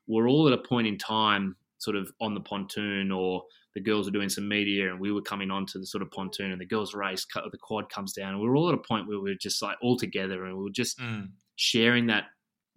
we're 0.07 0.29
all 0.29 0.47
at 0.47 0.59
a 0.59 0.69
point 0.69 0.87
in 0.87 0.97
time, 0.97 1.57
sort 1.79 1.97
of 1.97 2.11
on 2.21 2.35
the 2.35 2.41
pontoon, 2.41 3.13
or 3.13 3.43
the 3.75 3.83
girls 3.83 4.09
are 4.09 4.13
doing 4.13 4.31
some 4.31 4.49
media, 4.49 4.91
and 4.91 4.99
we 4.99 5.13
were 5.13 5.21
coming 5.21 5.51
onto 5.51 5.79
the 5.79 5.87
sort 5.87 6.03
of 6.03 6.11
pontoon, 6.11 6.51
and 6.51 6.61
the 6.61 6.67
girls 6.67 6.95
race, 6.95 7.27
the 7.35 7.59
quad 7.61 7.91
comes 7.91 8.15
down, 8.15 8.33
and 8.33 8.41
we 8.41 8.49
are 8.49 8.57
all 8.57 8.69
at 8.69 8.75
a 8.75 8.89
point 8.89 9.07
where 9.07 9.21
we 9.21 9.31
are 9.31 9.39
just 9.39 9.61
like 9.61 9.77
all 9.83 9.99
together, 9.99 10.47
and 10.47 10.57
we're 10.57 10.71
just 10.71 10.99
mm. 10.99 11.29
sharing 11.57 12.07
that 12.07 12.25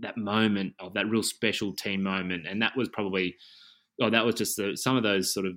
that 0.02 0.18
moment 0.18 0.74
of 0.80 0.94
that 0.94 1.10
real 1.10 1.24
special 1.24 1.74
team 1.74 2.04
moment, 2.04 2.46
and 2.46 2.62
that 2.62 2.74
was 2.76 2.90
probably, 2.90 3.36
oh, 4.02 4.10
that 4.10 4.26
was 4.26 4.36
just 4.36 4.58
the, 4.58 4.76
some 4.76 4.98
of 4.98 5.04
those 5.04 5.34
sort 5.34 5.46
of 5.46 5.54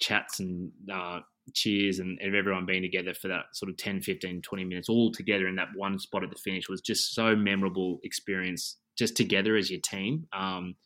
chats 0.00 0.40
and 0.40 0.70
uh, 0.92 1.20
cheers 1.52 1.98
and, 1.98 2.18
and 2.20 2.34
everyone 2.34 2.66
being 2.66 2.82
together 2.82 3.14
for 3.14 3.28
that 3.28 3.44
sort 3.52 3.70
of 3.70 3.76
10, 3.76 4.00
15, 4.00 4.42
20 4.42 4.64
minutes 4.64 4.88
all 4.88 5.12
together 5.12 5.46
in 5.46 5.56
that 5.56 5.68
one 5.74 5.98
spot 5.98 6.24
at 6.24 6.30
the 6.30 6.36
finish 6.36 6.68
was 6.68 6.80
just 6.80 7.14
so 7.14 7.36
memorable 7.36 7.98
experience 8.02 8.78
just 8.96 9.16
together 9.16 9.56
as 9.56 9.70
your 9.70 9.80
team. 9.80 10.26
Um, 10.32 10.76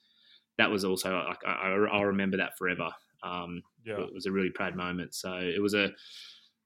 that 0.56 0.70
was 0.70 0.85
also 0.85 1.14
like 1.28 1.39
I, 1.47 1.70
will 1.70 2.06
remember 2.06 2.36
that 2.39 2.59
forever. 2.59 2.90
Um, 3.22 3.62
yeah. 3.85 4.01
It 4.01 4.14
was 4.14 4.26
a 4.26 4.32
really 4.32 4.51
proud 4.51 4.76
moment. 4.76 5.14
So 5.14 5.32
it 5.35 5.62
was 5.62 5.74
a 5.74 5.90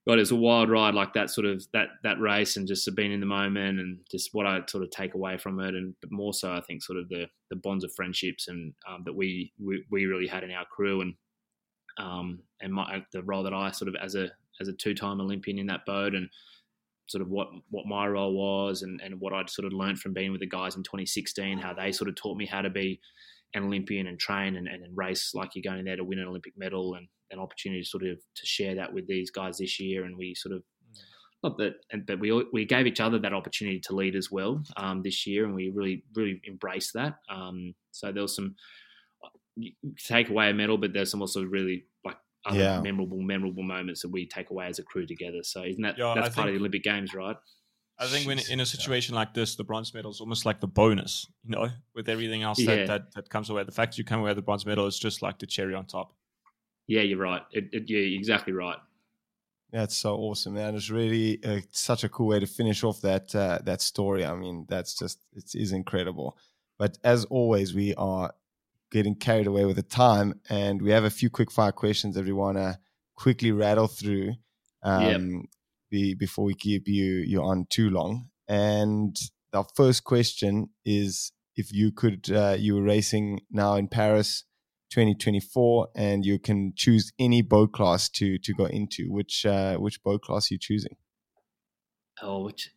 God, 0.05 0.17
it 0.17 0.21
was 0.21 0.31
a 0.31 0.35
wild 0.35 0.69
ride 0.69 0.95
like 0.95 1.13
that 1.13 1.29
sort 1.29 1.45
of 1.45 1.63
that 1.71 1.87
that 2.03 2.19
race 2.19 2.57
and 2.57 2.67
just 2.67 2.89
being 2.95 3.13
in 3.13 3.21
the 3.21 3.25
moment 3.25 3.79
and 3.79 3.99
just 4.11 4.29
what 4.33 4.45
I 4.45 4.59
sort 4.67 4.83
of 4.83 4.89
take 4.89 5.13
away 5.13 5.37
from 5.37 5.59
it 5.61 5.75
and 5.75 5.93
but 6.01 6.11
more 6.11 6.33
so 6.33 6.51
I 6.51 6.61
think 6.61 6.83
sort 6.83 6.99
of 6.99 7.07
the 7.07 7.27
the 7.49 7.55
bonds 7.55 7.85
of 7.85 7.93
friendships 7.95 8.49
and 8.49 8.73
um, 8.89 9.03
that 9.05 9.13
we, 9.15 9.53
we 9.63 9.85
we 9.91 10.05
really 10.05 10.27
had 10.27 10.43
in 10.43 10.51
our 10.51 10.65
crew 10.65 11.01
and 11.01 11.13
um, 11.97 12.39
and 12.61 12.73
my, 12.73 13.03
the 13.11 13.23
role 13.23 13.43
that 13.43 13.53
I 13.53 13.71
sort 13.71 13.89
of 13.89 13.95
as 14.01 14.15
a 14.15 14.29
as 14.61 14.67
a 14.67 14.73
two 14.73 14.93
time 14.93 15.19
Olympian 15.19 15.59
in 15.59 15.67
that 15.67 15.85
boat 15.85 16.13
and 16.13 16.29
sort 17.07 17.21
of 17.21 17.29
what 17.29 17.47
what 17.69 17.85
my 17.85 18.07
role 18.07 18.33
was 18.33 18.81
and, 18.81 19.01
and 19.01 19.19
what 19.19 19.33
I'd 19.33 19.49
sort 19.49 19.65
of 19.65 19.73
learned 19.73 19.99
from 19.99 20.13
being 20.13 20.31
with 20.31 20.41
the 20.41 20.47
guys 20.47 20.75
in 20.75 20.83
2016, 20.83 21.59
how 21.59 21.73
they 21.73 21.91
sort 21.91 22.09
of 22.09 22.15
taught 22.15 22.37
me 22.37 22.45
how 22.45 22.61
to 22.61 22.69
be 22.69 22.99
an 23.53 23.63
Olympian 23.63 24.07
and 24.07 24.19
train 24.19 24.55
and, 24.55 24.67
and, 24.67 24.83
and 24.83 24.97
race 24.97 25.31
like 25.33 25.51
you're 25.53 25.71
going 25.71 25.85
there 25.85 25.95
to 25.95 26.03
win 26.03 26.19
an 26.19 26.27
Olympic 26.27 26.53
medal 26.57 26.95
and 26.95 27.07
an 27.31 27.39
opportunity 27.39 27.81
to 27.81 27.87
sort 27.87 28.03
of 28.03 28.17
to 28.17 28.45
share 28.45 28.75
that 28.75 28.93
with 28.93 29.07
these 29.07 29.31
guys 29.31 29.57
this 29.57 29.79
year. 29.79 30.05
And 30.05 30.17
we 30.17 30.33
sort 30.35 30.55
of 30.55 30.63
not 31.43 31.57
that, 31.57 31.73
and, 31.91 32.05
but 32.05 32.19
we 32.19 32.31
we 32.53 32.65
gave 32.65 32.87
each 32.87 33.01
other 33.01 33.19
that 33.19 33.33
opportunity 33.33 33.79
to 33.81 33.95
lead 33.95 34.15
as 34.15 34.31
well 34.31 34.63
um, 34.77 35.01
this 35.03 35.27
year, 35.27 35.45
and 35.45 35.53
we 35.53 35.71
really 35.75 36.03
really 36.15 36.41
embraced 36.47 36.93
that. 36.93 37.15
Um, 37.29 37.75
so 37.91 38.11
there 38.11 38.21
was 38.21 38.35
some 38.35 38.55
take 39.97 40.29
away 40.29 40.49
a 40.49 40.53
medal, 40.53 40.77
but 40.77 40.93
there's 40.93 41.11
some 41.11 41.21
also 41.21 41.43
really 41.43 41.85
like 42.03 42.17
other 42.45 42.59
yeah. 42.59 42.81
memorable, 42.81 43.21
memorable 43.21 43.63
moments 43.63 44.01
that 44.01 44.09
we 44.09 44.27
take 44.27 44.49
away 44.49 44.67
as 44.67 44.79
a 44.79 44.83
crew 44.83 45.05
together. 45.05 45.43
So 45.43 45.63
isn't 45.63 45.81
that 45.81 45.97
yeah, 45.97 46.13
that's 46.15 46.29
I 46.29 46.29
part 46.29 46.35
think, 46.35 46.47
of 46.47 46.53
the 46.53 46.59
Olympic 46.59 46.83
Games, 46.83 47.13
right? 47.13 47.35
I 47.99 48.07
think 48.07 48.27
when 48.27 48.39
in 48.49 48.59
a 48.59 48.65
situation 48.65 49.13
yeah. 49.13 49.21
like 49.21 49.33
this, 49.33 49.55
the 49.55 49.63
bronze 49.63 49.93
medal 49.93 50.11
is 50.11 50.19
almost 50.19 50.45
like 50.45 50.59
the 50.59 50.67
bonus, 50.67 51.27
you 51.43 51.51
know, 51.51 51.69
with 51.93 52.09
everything 52.09 52.41
else 52.41 52.57
that, 52.65 52.87
that, 52.87 53.13
that 53.13 53.29
comes 53.29 53.49
away. 53.49 53.63
The 53.63 53.71
fact 53.71 53.97
you 53.97 54.03
come 54.03 54.19
away 54.19 54.31
with 54.31 54.37
the 54.37 54.41
bronze 54.41 54.65
medal 54.65 54.87
is 54.87 54.97
just 54.97 55.21
like 55.21 55.37
the 55.39 55.45
cherry 55.45 55.75
on 55.75 55.85
top. 55.85 56.15
Yeah, 56.87 57.01
you're 57.01 57.19
right. 57.19 57.43
It, 57.51 57.65
it, 57.71 57.83
yeah, 57.87 57.99
exactly 57.99 58.51
right. 58.51 58.77
That's 59.71 59.95
so 59.95 60.15
awesome, 60.15 60.53
man! 60.53 60.75
It's 60.75 60.91
really 60.91 61.43
uh, 61.43 61.61
such 61.71 62.03
a 62.03 62.09
cool 62.09 62.27
way 62.27 62.39
to 62.39 62.45
finish 62.45 62.83
off 62.83 63.01
that 63.01 63.33
uh, 63.33 63.57
that 63.63 63.81
story. 63.81 64.23
I 64.23 64.35
mean, 64.35 64.67
that's 64.69 64.93
just 64.95 65.19
it 65.35 65.55
is 65.55 65.71
incredible. 65.71 66.37
But 66.77 66.99
as 67.03 67.25
always, 67.25 67.73
we 67.73 67.95
are 67.95 68.33
getting 68.93 69.15
carried 69.15 69.47
away 69.47 69.65
with 69.65 69.75
the 69.75 69.83
time, 69.83 70.39
and 70.49 70.81
we 70.81 70.91
have 70.91 71.03
a 71.03 71.09
few 71.09 71.29
quick 71.29 71.51
fire 71.51 71.71
questions 71.71 72.15
that 72.15 72.25
we 72.25 72.31
want 72.31 72.57
to 72.57 72.77
quickly 73.15 73.51
rattle 73.51 73.87
through 73.87 74.33
um, 74.83 75.01
yep. 75.03 75.21
be, 75.89 76.13
before 76.13 76.45
we 76.45 76.53
keep 76.53 76.87
you 76.87 77.15
you 77.25 77.41
on 77.41 77.65
too 77.69 77.89
long. 77.89 78.29
And 78.47 79.17
our 79.53 79.65
first 79.75 80.03
question 80.03 80.69
is: 80.85 81.33
If 81.55 81.73
you 81.73 81.91
could, 81.91 82.31
uh, 82.31 82.55
you 82.57 82.75
were 82.75 82.83
racing 82.83 83.41
now 83.51 83.75
in 83.75 83.87
Paris, 83.87 84.43
2024, 84.91 85.89
and 85.95 86.25
you 86.25 86.37
can 86.39 86.73
choose 86.75 87.11
any 87.19 87.41
boat 87.41 87.73
class 87.73 88.07
to 88.09 88.37
to 88.37 88.53
go 88.53 88.65
into. 88.65 89.11
Which 89.11 89.45
uh, 89.45 89.75
which 89.77 90.03
boat 90.03 90.21
class 90.21 90.51
are 90.51 90.53
you 90.53 90.59
choosing? 90.59 90.95
Oh, 92.21 92.43
which 92.43 92.69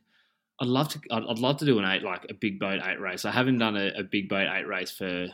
I'd 0.61 0.69
love 0.69 0.89
to. 0.89 1.01
I'd, 1.11 1.25
I'd, 1.29 1.39
love 1.39 1.59
to 1.59 1.67
do 1.67 1.79
an 1.79 1.85
eight, 1.85 2.03
like 2.03 2.27
a 2.31 2.35
big 2.35 2.59
boat 2.59 2.81
eight 2.83 3.01
race. 3.01 3.27
I 3.27 3.33
haven't 3.33 3.59
done 3.59 3.77
a, 3.77 3.91
a 3.99 4.03
big 4.03 4.31
boat 4.31 4.49
eight 4.51 4.67
race 4.67 4.91
for 4.91 5.29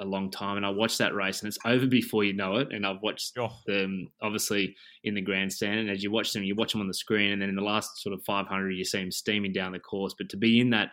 a 0.00 0.04
long 0.04 0.30
time, 0.30 0.56
and 0.56 0.66
I 0.66 0.70
watched 0.70 0.98
that 0.98 1.14
race, 1.14 1.40
and 1.40 1.48
it's 1.48 1.58
over 1.64 1.86
before 1.86 2.24
you 2.24 2.32
know 2.32 2.56
it. 2.56 2.68
And 2.72 2.86
I've 2.86 3.02
watched 3.02 3.36
oh. 3.38 3.52
them 3.66 4.08
obviously 4.22 4.74
in 5.04 5.14
the 5.14 5.20
grandstand, 5.20 5.80
and 5.80 5.90
as 5.90 6.02
you 6.02 6.10
watch 6.10 6.32
them, 6.32 6.44
you 6.44 6.54
watch 6.54 6.72
them 6.72 6.80
on 6.80 6.88
the 6.88 6.94
screen, 6.94 7.32
and 7.32 7.42
then 7.42 7.48
in 7.48 7.56
the 7.56 7.62
last 7.62 8.02
sort 8.02 8.14
of 8.14 8.24
500, 8.24 8.70
you 8.70 8.84
see 8.84 8.98
them 8.98 9.10
steaming 9.10 9.52
down 9.52 9.72
the 9.72 9.78
course. 9.78 10.14
But 10.16 10.28
to 10.30 10.36
be 10.36 10.60
in 10.60 10.70
that 10.70 10.90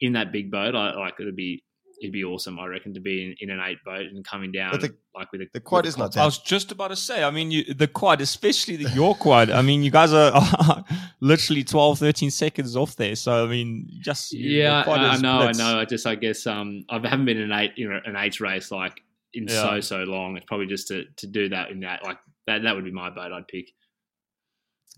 in 0.00 0.12
that 0.12 0.32
big 0.32 0.50
boat, 0.50 0.74
I 0.74 0.94
like 0.96 1.14
it'd 1.20 1.36
be 1.36 1.62
it'd 2.00 2.12
be 2.12 2.24
awesome. 2.24 2.58
I 2.58 2.66
reckon 2.66 2.94
to 2.94 3.00
be 3.00 3.24
in, 3.24 3.48
in 3.48 3.50
an 3.50 3.64
eight 3.64 3.78
boat 3.84 4.06
and 4.06 4.24
coming 4.24 4.52
down 4.52 4.78
the, 4.78 4.94
like 5.14 5.30
with 5.32 5.42
a, 5.42 5.46
the 5.52 5.60
quad 5.60 5.86
is 5.86 5.96
not. 5.96 6.16
I 6.16 6.24
was 6.24 6.38
just 6.38 6.72
about 6.72 6.88
to 6.88 6.96
say. 6.96 7.22
I 7.22 7.30
mean, 7.30 7.50
you, 7.50 7.74
the 7.74 7.88
quad, 7.88 8.20
especially 8.20 8.76
the 8.76 8.90
your 8.90 9.14
quad. 9.14 9.50
I 9.50 9.62
mean, 9.62 9.82
you 9.82 9.90
guys 9.90 10.12
are, 10.12 10.32
are, 10.34 10.84
literally 11.20 11.64
12, 11.64 11.98
13 11.98 12.30
seconds 12.30 12.76
off 12.76 12.96
there. 12.96 13.16
So 13.16 13.44
I 13.44 13.48
mean, 13.48 13.88
just 14.00 14.32
yeah, 14.32 14.84
I, 14.86 14.92
I, 14.92 15.16
know, 15.18 15.40
I 15.40 15.52
know. 15.52 15.80
I 15.80 15.84
just 15.84 16.06
I 16.06 16.14
guess 16.14 16.46
um, 16.46 16.84
I 16.88 16.94
haven't 16.94 17.24
been 17.24 17.38
in 17.38 17.50
an 17.50 17.58
eight, 17.58 17.72
you 17.76 17.88
know, 17.88 18.00
an 18.04 18.16
eight 18.16 18.40
race 18.40 18.70
like 18.70 19.00
in 19.34 19.46
yeah. 19.48 19.62
so 19.62 19.80
so 19.80 19.96
long. 20.04 20.36
It's 20.36 20.46
probably 20.46 20.66
just 20.66 20.88
to 20.88 21.04
to 21.16 21.26
do 21.26 21.48
that 21.48 21.70
in 21.70 21.80
that 21.80 22.04
like 22.04 22.18
that 22.46 22.62
that 22.62 22.74
would 22.74 22.84
be 22.84 22.92
my 22.92 23.10
boat 23.10 23.32
I'd 23.32 23.48
pick. 23.48 23.70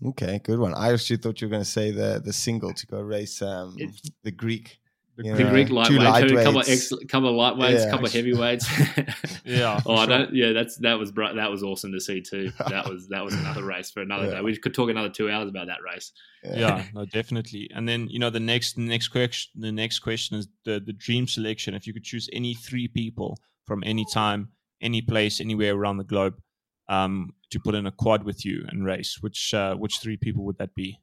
Okay, 0.03 0.39
good 0.43 0.57
one. 0.57 0.73
I 0.73 0.91
actually 0.91 1.17
thought 1.17 1.41
you 1.41 1.47
were 1.47 1.51
going 1.51 1.63
to 1.63 1.69
say 1.69 1.91
the 1.91 2.21
the 2.23 2.33
single 2.33 2.73
to 2.73 2.87
go 2.87 2.99
race 2.99 3.41
um, 3.41 3.77
the 4.23 4.31
Greek 4.31 4.80
the 5.23 5.43
know, 5.43 5.49
Greek 5.49 5.69
lightweight, 5.69 6.31
a 6.31 6.43
couple 6.43 6.59
of 6.61 6.69
ex, 6.69 6.91
couple 7.07 7.29
of 7.29 7.35
lightweights, 7.35 7.79
yeah, 7.79 7.89
couple 7.89 8.05
of 8.05 8.13
heavyweights. 8.13 8.69
yeah. 9.45 9.79
oh, 9.85 9.95
I 9.95 10.05
don't. 10.05 10.33
Yeah, 10.33 10.51
that's 10.51 10.77
that 10.77 10.97
was 10.97 11.11
that 11.13 11.49
was 11.49 11.63
awesome 11.63 11.91
to 11.91 11.99
see 11.99 12.21
too. 12.21 12.51
That 12.71 12.87
was 12.87 13.07
that 13.09 13.23
was 13.23 13.33
another 13.33 13.63
race 13.63 13.91
for 13.91 14.01
another 14.01 14.25
yeah. 14.25 14.35
day. 14.35 14.41
We 14.41 14.55
could 14.57 14.73
talk 14.73 14.89
another 14.89 15.09
two 15.09 15.29
hours 15.29 15.49
about 15.49 15.67
that 15.67 15.79
race. 15.83 16.11
Yeah. 16.43 16.57
yeah, 16.57 16.85
no, 16.93 17.05
definitely. 17.05 17.69
And 17.73 17.87
then 17.87 18.07
you 18.09 18.19
know 18.19 18.29
the 18.29 18.39
next 18.39 18.75
the 18.75 18.81
next 18.81 19.09
question 19.09 19.61
the 19.61 19.71
next 19.71 19.99
question 19.99 20.37
is 20.37 20.47
the 20.63 20.79
the 20.79 20.93
dream 20.93 21.27
selection. 21.27 21.73
If 21.73 21.85
you 21.85 21.93
could 21.93 22.03
choose 22.03 22.29
any 22.31 22.53
three 22.53 22.87
people 22.87 23.37
from 23.65 23.83
any 23.85 24.05
time, 24.13 24.49
any 24.81 25.01
place, 25.01 25.41
anywhere 25.41 25.75
around 25.75 25.97
the 25.97 26.03
globe, 26.03 26.41
um, 26.87 27.33
to 27.51 27.59
put 27.59 27.75
in 27.75 27.85
a 27.85 27.91
quad 27.91 28.23
with 28.23 28.45
you 28.45 28.65
and 28.69 28.85
race, 28.85 29.17
which 29.21 29.53
uh, 29.53 29.75
which 29.75 29.99
three 30.01 30.17
people 30.17 30.43
would 30.45 30.57
that 30.57 30.73
be? 30.75 30.99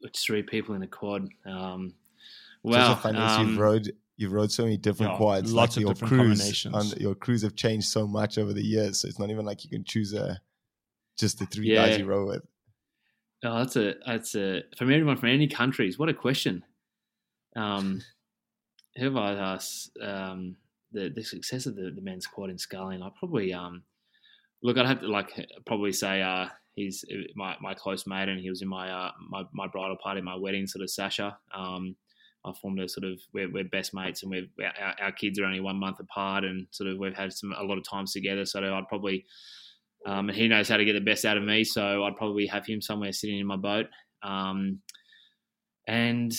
Which 0.00 0.18
three 0.18 0.42
people 0.42 0.74
in 0.74 0.82
a 0.82 0.86
quad? 0.86 1.28
Um, 1.46 1.94
well, 2.62 2.96
funny 2.96 3.18
um, 3.18 3.48
you've 3.48 3.58
rode 3.58 3.92
you've 4.16 4.32
rode 4.32 4.52
so 4.52 4.64
many 4.64 4.76
different 4.76 5.12
yeah, 5.12 5.18
quads. 5.18 5.52
Lots 5.52 5.76
like 5.76 5.86
of 5.86 5.94
different 5.94 6.12
crews, 6.12 6.38
combinations. 6.38 6.74
On, 6.74 7.00
your 7.00 7.14
crews 7.14 7.42
have 7.42 7.56
changed 7.56 7.88
so 7.88 8.06
much 8.06 8.38
over 8.38 8.52
the 8.52 8.62
years, 8.62 9.00
so 9.00 9.08
it's 9.08 9.18
not 9.18 9.30
even 9.30 9.44
like 9.44 9.64
you 9.64 9.70
can 9.70 9.84
choose 9.84 10.12
a 10.12 10.40
just 11.18 11.38
the 11.38 11.46
three 11.46 11.72
yeah. 11.72 11.86
guys 11.86 11.98
you 11.98 12.06
row 12.06 12.26
with. 12.26 12.42
Oh, 13.44 13.58
that's 13.58 13.76
a 13.76 13.94
that's 14.06 14.34
a 14.34 14.62
from 14.76 14.92
everyone 14.92 15.16
from 15.16 15.30
any 15.30 15.48
countries. 15.48 15.98
What 15.98 16.08
a 16.08 16.14
question. 16.14 16.64
Um, 17.56 18.02
who 18.96 19.04
have 19.04 19.16
I 19.16 19.32
asked? 19.32 19.90
Um, 20.02 20.56
the 20.92 21.08
the 21.08 21.22
success 21.22 21.66
of 21.66 21.76
the, 21.76 21.90
the 21.94 22.02
men's 22.02 22.26
quad 22.26 22.50
in 22.50 22.58
sculling. 22.58 23.02
I 23.02 23.10
probably 23.18 23.52
um, 23.54 23.82
look. 24.62 24.76
I'd 24.76 24.86
have 24.86 25.00
to 25.00 25.08
like 25.08 25.30
probably 25.66 25.92
say 25.92 26.20
uh, 26.20 26.48
he's 26.74 27.04
uh, 27.10 27.16
my, 27.36 27.56
my 27.60 27.74
close 27.74 28.06
mate, 28.06 28.28
and 28.28 28.40
he 28.40 28.50
was 28.50 28.62
in 28.62 28.68
my 28.68 28.90
uh, 28.90 29.12
my 29.28 29.44
my 29.52 29.66
bridal 29.66 29.96
party, 30.02 30.20
my 30.20 30.36
wedding, 30.36 30.66
sort 30.66 30.82
of 30.82 30.90
Sasha. 30.90 31.38
Um, 31.54 31.96
I 32.44 32.52
formed 32.60 32.80
a 32.80 32.88
sort 32.88 33.04
of 33.04 33.20
we're, 33.34 33.50
we're 33.50 33.64
best 33.64 33.94
mates, 33.94 34.22
and 34.22 34.30
we've 34.30 34.48
our, 34.62 34.94
our, 35.00 35.12
kids 35.12 35.38
are 35.38 35.44
only 35.44 35.60
one 35.60 35.76
month 35.76 36.00
apart, 36.00 36.44
and 36.44 36.66
sort 36.70 36.90
of 36.90 36.98
we've 36.98 37.16
had 37.16 37.32
some 37.32 37.52
a 37.52 37.62
lot 37.62 37.78
of 37.78 37.84
times 37.88 38.12
together. 38.12 38.44
So 38.46 38.60
I'd 38.60 38.88
probably, 38.88 39.26
um, 40.06 40.28
and 40.28 40.36
he 40.36 40.48
knows 40.48 40.68
how 40.68 40.76
to 40.76 40.84
get 40.84 40.94
the 40.94 41.00
best 41.00 41.24
out 41.24 41.36
of 41.36 41.42
me. 41.42 41.64
So 41.64 42.04
I'd 42.04 42.16
probably 42.16 42.46
have 42.46 42.66
him 42.66 42.80
somewhere 42.80 43.12
sitting 43.12 43.38
in 43.38 43.46
my 43.46 43.56
boat. 43.56 43.86
Um, 44.22 44.80
and 45.86 46.32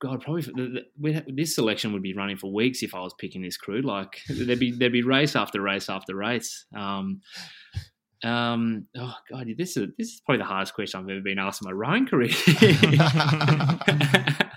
God, 0.00 0.20
probably 0.20 0.42
the, 0.42 0.82
the, 1.00 1.24
this 1.28 1.54
selection 1.54 1.92
would 1.92 2.02
be 2.02 2.14
running 2.14 2.36
for 2.36 2.52
weeks 2.52 2.82
if 2.82 2.94
I 2.94 3.00
was 3.00 3.14
picking 3.18 3.42
this 3.42 3.56
crew. 3.56 3.82
Like 3.82 4.20
there'd 4.28 4.58
be 4.58 4.72
there'd 4.72 4.92
be 4.92 5.02
race 5.02 5.36
after 5.36 5.60
race 5.60 5.88
after 5.88 6.14
race. 6.14 6.66
Um, 6.76 7.20
um, 8.24 8.86
oh 8.96 9.14
God, 9.30 9.46
this 9.56 9.76
is 9.76 9.88
this 9.96 10.08
is 10.08 10.22
probably 10.24 10.38
the 10.38 10.48
hardest 10.48 10.74
question 10.74 11.00
I've 11.00 11.08
ever 11.08 11.20
been 11.20 11.38
asked 11.38 11.62
in 11.62 11.66
my 11.66 11.72
rowing 11.72 12.06
career. 12.06 12.30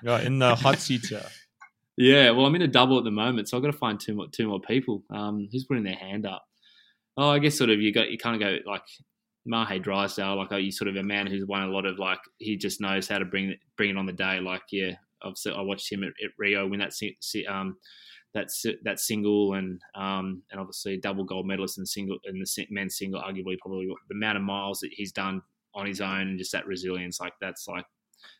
yeah, 0.04 0.22
in 0.22 0.40
the 0.40 0.56
hot 0.60 0.80
seat 0.80 1.06
here. 1.06 1.26
Yeah, 1.98 2.32
well, 2.32 2.46
I'm 2.48 2.56
in 2.56 2.64
a 2.64 2.68
double 2.68 2.98
at 2.98 3.04
the 3.04 3.12
moment, 3.12 3.50
so 3.50 3.58
I've 3.58 3.64
got 3.64 3.72
to 3.72 3.78
find 3.78 4.00
two 4.00 4.16
more 4.16 4.28
two 4.32 4.48
more 4.48 4.60
people. 4.60 5.04
Um, 5.12 5.48
who's 5.52 5.66
putting 5.66 5.84
their 5.84 5.96
hand 5.96 6.26
up? 6.26 6.44
Oh, 7.18 7.30
I 7.30 7.40
guess 7.40 7.58
sort 7.58 7.70
of 7.70 7.80
you 7.80 7.94
got 7.94 8.10
you 8.10 8.18
kind 8.18 8.36
of 8.36 8.42
go 8.42 8.58
like 8.70 8.84
Mahe 9.46 9.80
Drysdale, 9.80 10.38
like 10.38 10.52
you 10.52 10.72
sort 10.72 10.88
of 10.88 10.96
a 10.96 11.04
man 11.04 11.28
who's 11.28 11.46
won 11.46 11.62
a 11.62 11.68
lot 11.68 11.86
of 11.86 12.00
like 12.00 12.20
he 12.40 12.58
just 12.58 12.82
knows 12.82 13.08
how 13.08 13.20
to 13.20 13.26
bring 13.26 13.56
bring 13.78 13.92
it 13.92 13.98
on 13.98 14.08
the 14.08 14.14
day. 14.14 14.40
Like 14.40 14.64
yeah, 14.72 14.94
I've 15.24 15.34
I 15.46 15.62
watched 15.62 15.92
him 15.92 16.04
at, 16.04 16.14
at 16.24 16.32
Rio 16.40 16.68
win 16.68 16.80
that 16.80 16.94
um 17.48 17.78
that 18.34 18.48
that 18.84 19.00
single 19.00 19.56
and 19.56 19.82
um 19.96 20.42
and 20.52 20.60
obviously 20.60 20.98
double 20.98 21.24
gold 21.24 21.46
medalist 21.46 21.78
in 21.78 21.84
the 21.84 21.88
single 21.88 22.18
in 22.26 22.40
the 22.40 22.68
men's 22.70 22.98
single. 22.98 23.22
Arguably, 23.22 23.58
probably 23.60 23.88
the 24.08 24.16
amount 24.16 24.38
of 24.38 24.44
miles 24.44 24.80
that 24.80 24.92
he's 24.92 25.12
done 25.12 25.42
on 25.74 25.86
his 25.86 26.02
own 26.02 26.28
and 26.28 26.38
just 26.38 26.52
that 26.52 26.68
resilience, 26.68 27.20
like 27.20 27.34
that's 27.42 27.68
like 27.68 27.86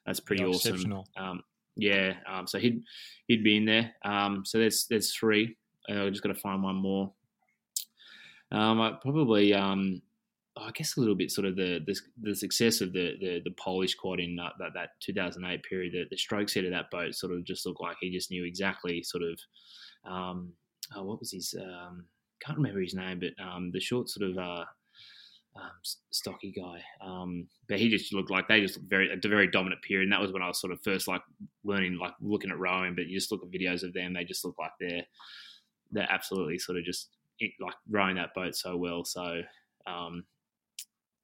that's 0.06 0.20
pretty 0.20 0.44
awesome. 0.44 1.04
Um, 1.18 1.42
yeah, 1.76 2.14
um, 2.28 2.48
so 2.48 2.60
he'd 2.60 2.84
he'd 3.28 3.44
be 3.44 3.58
in 3.58 3.66
there. 3.66 3.92
Um, 4.04 4.44
so 4.46 4.58
there's 4.60 4.86
there's 4.90 5.14
three. 5.14 5.58
Uh, 5.90 6.06
I 6.06 6.10
just 6.10 6.24
got 6.24 6.30
to 6.30 6.40
find 6.40 6.62
one 6.62 6.76
more. 6.76 7.12
Um, 8.52 8.82
I 8.82 8.92
probably 9.02 9.54
um, 10.58 10.68
I 10.68 10.72
guess 10.72 10.98
a 10.98 11.00
little 11.00 11.16
bit 11.16 11.32
sort 11.32 11.48
of 11.48 11.56
the 11.56 11.80
the, 11.86 11.96
the 12.22 12.36
success 12.36 12.82
of 12.82 12.94
the, 12.94 13.14
the, 13.20 13.42
the 13.46 13.56
Polish 13.60 13.96
quad 13.96 14.20
in 14.20 14.36
that, 14.36 14.54
that, 14.60 14.74
that 14.76 14.90
2008 15.02 15.64
period. 15.64 15.94
The, 15.94 16.06
the 16.10 16.18
strokes 16.18 16.54
head 16.54 16.66
of 16.66 16.72
that 16.72 16.92
boat 16.92 17.16
sort 17.16 17.34
of 17.34 17.44
just 17.44 17.66
looked 17.66 17.82
like 17.82 17.98
he 18.02 18.12
just 18.12 18.32
knew 18.32 18.46
exactly 18.46 19.04
sort 19.04 19.24
of 19.24 19.40
um, 20.12 20.54
oh, 20.96 21.04
what 21.04 21.20
was 21.20 21.32
his 21.32 21.54
um, 21.60 22.06
can't 22.42 22.58
remember 22.58 22.82
his 22.82 22.96
name, 22.96 23.20
but 23.20 23.44
um, 23.44 23.72
the 23.72 23.80
short 23.80 24.10
sort 24.10 24.30
of 24.30 24.38
uh, 24.38 24.66
um, 25.56 25.72
stocky 26.12 26.54
guy. 26.56 26.82
Um, 27.06 27.48
but 27.70 27.80
he 27.80 27.90
just 27.90 28.14
looked 28.14 28.32
like 28.32 28.48
they 28.48 28.62
just 28.62 28.78
looked 28.78 28.90
very 28.90 29.10
a 29.12 29.28
very 29.28 29.50
dominant 29.50 29.82
period, 29.82 30.06
and 30.06 30.14
that 30.14 30.22
was 30.22 30.32
when 30.32 30.42
I 30.42 30.48
was 30.48 30.60
sort 30.60 30.74
of 30.74 30.82
first 30.84 31.08
like 31.08 31.22
learning 31.64 31.98
like 32.00 32.14
looking 32.22 32.52
at 32.52 32.60
rowing. 32.60 32.96
But 32.96 33.08
you 33.08 33.18
just 33.18 33.32
look 33.32 33.44
at 33.44 33.52
videos 33.52 33.84
of 33.84 33.94
them; 33.94 34.14
they 34.14 34.24
just 34.24 34.44
look 34.46 34.56
like 34.60 34.72
they're 34.80 35.04
they're 35.92 36.12
absolutely 36.12 36.58
sort 36.58 36.78
of 36.78 36.84
just 36.84 37.10
like 37.60 37.76
rowing 37.90 38.16
that 38.16 38.34
boat 38.34 38.56
so 38.56 38.78
well. 38.78 39.04
So 39.04 39.42
um, 39.88 40.24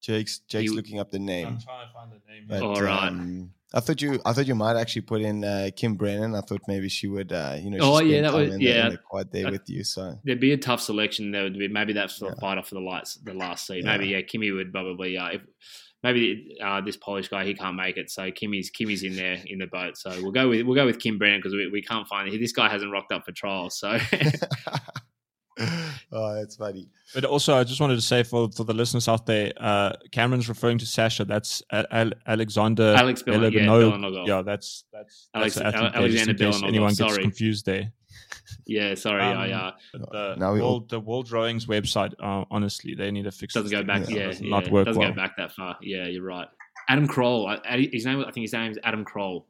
Jake's 0.07 0.39
Jake's 0.47 0.71
looking 0.71 0.99
up 0.99 1.11
the 1.11 1.19
name. 1.19 1.47
I'm 1.47 1.59
trying 1.59 1.85
to 1.85 1.93
find 1.93 2.11
the 2.11 2.31
name. 2.31 2.45
But, 2.47 2.61
All 2.61 2.81
right. 2.81 3.09
Um, 3.09 3.51
I 3.73 3.81
thought 3.81 4.01
you 4.01 4.21
I 4.25 4.31
thought 4.31 4.47
you 4.47 4.55
might 4.55 4.77
actually 4.77 5.01
put 5.01 5.19
in 5.19 5.43
uh, 5.43 5.69
Kim 5.75 5.95
Brennan. 5.95 6.33
I 6.33 6.39
thought 6.39 6.61
maybe 6.65 6.87
she 6.87 7.07
would 7.07 7.33
uh, 7.33 7.57
you 7.59 7.69
know 7.69 7.79
oh 7.81 7.99
yeah 7.99 8.21
that 8.21 8.33
was 8.33 8.57
yeah 8.57 8.87
the 8.89 8.99
there 9.29 9.43
day 9.43 9.51
with 9.51 9.69
you. 9.69 9.83
So 9.83 10.17
there'd 10.23 10.39
be 10.39 10.53
a 10.53 10.57
tough 10.57 10.79
selection. 10.79 11.31
There 11.31 11.43
would 11.43 11.59
be 11.59 11.67
maybe 11.67 11.91
that's 11.91 12.19
the 12.19 12.27
yeah. 12.27 12.35
fight 12.39 12.57
off 12.57 12.69
for 12.69 12.75
the 12.75 12.81
lights 12.81 13.15
the 13.15 13.33
last 13.33 13.67
seat. 13.67 13.83
Maybe 13.83 14.07
yeah, 14.07 14.21
Kimmy 14.21 14.55
would 14.55 14.71
probably 14.71 15.17
uh, 15.17 15.27
if 15.27 15.41
maybe 16.03 16.55
uh, 16.63 16.79
this 16.79 16.95
Polish 16.95 17.27
guy 17.27 17.43
he 17.43 17.53
can't 17.53 17.75
make 17.75 17.97
it, 17.97 18.09
so 18.09 18.31
Kimmy's 18.31 18.71
Kimmy's 18.71 19.03
in 19.03 19.17
there 19.17 19.39
in 19.45 19.59
the 19.59 19.67
boat. 19.67 19.97
So 19.97 20.11
we'll 20.21 20.31
go 20.31 20.47
with 20.47 20.65
we'll 20.65 20.75
go 20.75 20.85
with 20.85 20.99
Kim 20.99 21.17
Brennan 21.17 21.39
because 21.39 21.53
we, 21.53 21.67
we 21.67 21.81
can't 21.81 22.07
find 22.07 22.33
it. 22.33 22.39
This 22.39 22.53
guy 22.53 22.69
hasn't 22.69 22.93
rocked 22.93 23.11
up 23.11 23.25
for 23.25 23.33
trials, 23.33 23.77
so. 23.77 23.97
oh, 26.11 26.35
that's 26.35 26.55
funny. 26.55 26.87
But 27.13 27.25
also, 27.25 27.55
I 27.55 27.63
just 27.63 27.81
wanted 27.81 27.95
to 27.95 28.01
say 28.01 28.23
for, 28.23 28.49
for 28.51 28.63
the 28.63 28.73
listeners 28.73 29.07
out 29.07 29.25
there, 29.25 29.51
uh, 29.57 29.93
Cameron's 30.11 30.49
referring 30.49 30.77
to 30.79 30.85
Sasha. 30.85 31.25
That's 31.25 31.63
Al- 31.71 32.11
Alexander 32.25 32.93
Alex 32.95 33.23
Bill- 33.23 33.51
yeah, 33.51 34.23
yeah, 34.25 34.41
that's 34.41 34.83
that's, 34.93 35.29
Alex, 35.33 35.55
that's 35.55 35.75
Alexander 35.75 36.33
Belonogoff. 36.33 36.67
Anyone 36.67 36.95
Sorry. 36.95 37.09
gets 37.09 37.19
confused 37.19 37.65
there. 37.65 37.91
Yeah, 38.65 38.95
sorry. 38.95 39.23
Um, 39.23 39.37
I, 39.37 39.51
uh, 39.51 39.71
the, 39.93 40.35
now 40.37 40.53
world, 40.53 40.61
all... 40.61 40.79
the 40.81 40.99
World 40.99 41.31
Rowing's 41.31 41.65
website, 41.65 42.13
uh, 42.19 42.45
honestly, 42.51 42.95
they 42.95 43.11
need 43.11 43.23
to 43.23 43.31
fix. 43.31 43.53
Doesn't 43.53 43.71
go 43.71 43.83
back. 43.83 44.09
Yeah, 44.09 44.33
yeah, 44.39 44.49
not 44.49 44.69
work 44.69 44.85
doesn't 44.85 44.99
well. 44.99 45.09
go 45.09 45.15
back 45.15 45.37
that 45.37 45.53
far. 45.53 45.77
Yeah, 45.81 46.07
you're 46.07 46.23
right. 46.23 46.47
Adam 46.89 47.07
Korol. 47.07 47.59
His 47.93 48.05
name. 48.05 48.19
I 48.19 48.31
think 48.31 48.43
his 48.43 48.53
name 48.53 48.71
is 48.71 48.79
Adam 48.83 49.05
Korol. 49.05 49.45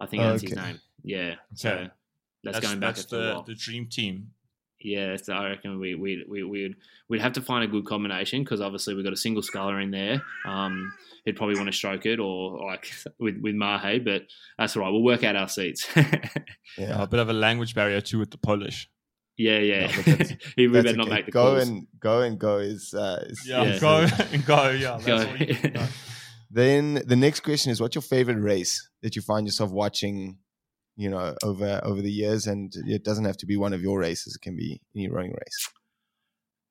I 0.00 0.06
think 0.06 0.22
that's 0.22 0.42
okay. 0.42 0.54
his 0.54 0.56
name. 0.56 0.80
Yeah. 1.02 1.34
So 1.54 1.70
okay. 1.70 1.90
that's, 2.44 2.58
that's, 2.58 2.66
going 2.66 2.80
back. 2.80 2.94
That's 2.96 3.06
the, 3.06 3.42
the 3.46 3.54
dream 3.54 3.86
team. 3.86 4.30
Yeah, 4.80 5.16
so 5.16 5.32
I 5.32 5.50
reckon 5.50 5.80
we 5.80 5.94
we 5.94 6.24
we 6.28 6.42
we'd 6.44 6.74
we'd 7.08 7.22
have 7.22 7.32
to 7.34 7.40
find 7.40 7.64
a 7.64 7.66
good 7.66 7.86
combination 7.86 8.42
because 8.42 8.60
obviously 8.60 8.94
we've 8.94 9.04
got 9.04 9.12
a 9.12 9.16
single 9.16 9.42
sculler 9.42 9.80
in 9.80 9.90
there. 9.90 10.22
Um, 10.44 10.92
he'd 11.24 11.36
probably 11.36 11.56
want 11.56 11.66
to 11.66 11.72
stroke 11.72 12.06
it 12.06 12.20
or 12.20 12.64
like 12.66 12.92
with 13.18 13.38
with 13.40 13.54
Mahe, 13.54 13.98
but 14.04 14.22
that's 14.58 14.76
all 14.76 14.82
right. 14.82 14.90
We'll 14.90 15.02
work 15.02 15.24
out 15.24 15.36
our 15.36 15.48
seats. 15.48 15.86
yeah, 16.78 17.02
a 17.02 17.06
bit 17.06 17.20
of 17.20 17.28
a 17.28 17.32
language 17.32 17.74
barrier 17.74 18.00
too 18.00 18.18
with 18.18 18.30
the 18.30 18.38
Polish. 18.38 18.88
Yeah, 19.38 19.58
yeah. 19.58 19.86
No, 20.06 20.14
he, 20.56 20.66
we 20.66 20.68
better 20.68 20.88
okay. 20.88 20.96
not 20.96 21.08
make 21.08 21.26
the 21.26 21.32
go 21.32 21.56
calls. 21.56 21.68
and 21.68 21.86
go 22.00 22.22
and 22.22 22.38
go 22.38 22.58
is, 22.58 22.94
uh, 22.94 23.24
is 23.28 23.46
yeah, 23.46 23.64
yeah, 23.64 23.78
go 23.78 24.06
and 24.32 24.46
go. 24.46 24.70
Yeah, 24.70 24.98
go. 24.98 25.86
then 26.50 27.02
the 27.06 27.16
next 27.16 27.40
question 27.40 27.70
is, 27.70 27.80
what's 27.80 27.94
your 27.94 28.02
favorite 28.02 28.40
race 28.40 28.88
that 29.02 29.14
you 29.14 29.22
find 29.22 29.46
yourself 29.46 29.70
watching 29.70 30.38
you 30.96 31.10
know 31.10 31.34
over 31.42 31.80
over 31.84 32.00
the 32.00 32.10
years 32.10 32.46
and 32.46 32.72
it 32.86 33.04
doesn't 33.04 33.24
have 33.24 33.36
to 33.36 33.46
be 33.46 33.56
one 33.56 33.72
of 33.72 33.82
your 33.82 33.98
races 33.98 34.34
it 34.34 34.42
can 34.42 34.56
be 34.56 34.80
any 34.94 35.08
rowing 35.08 35.32
race 35.32 35.70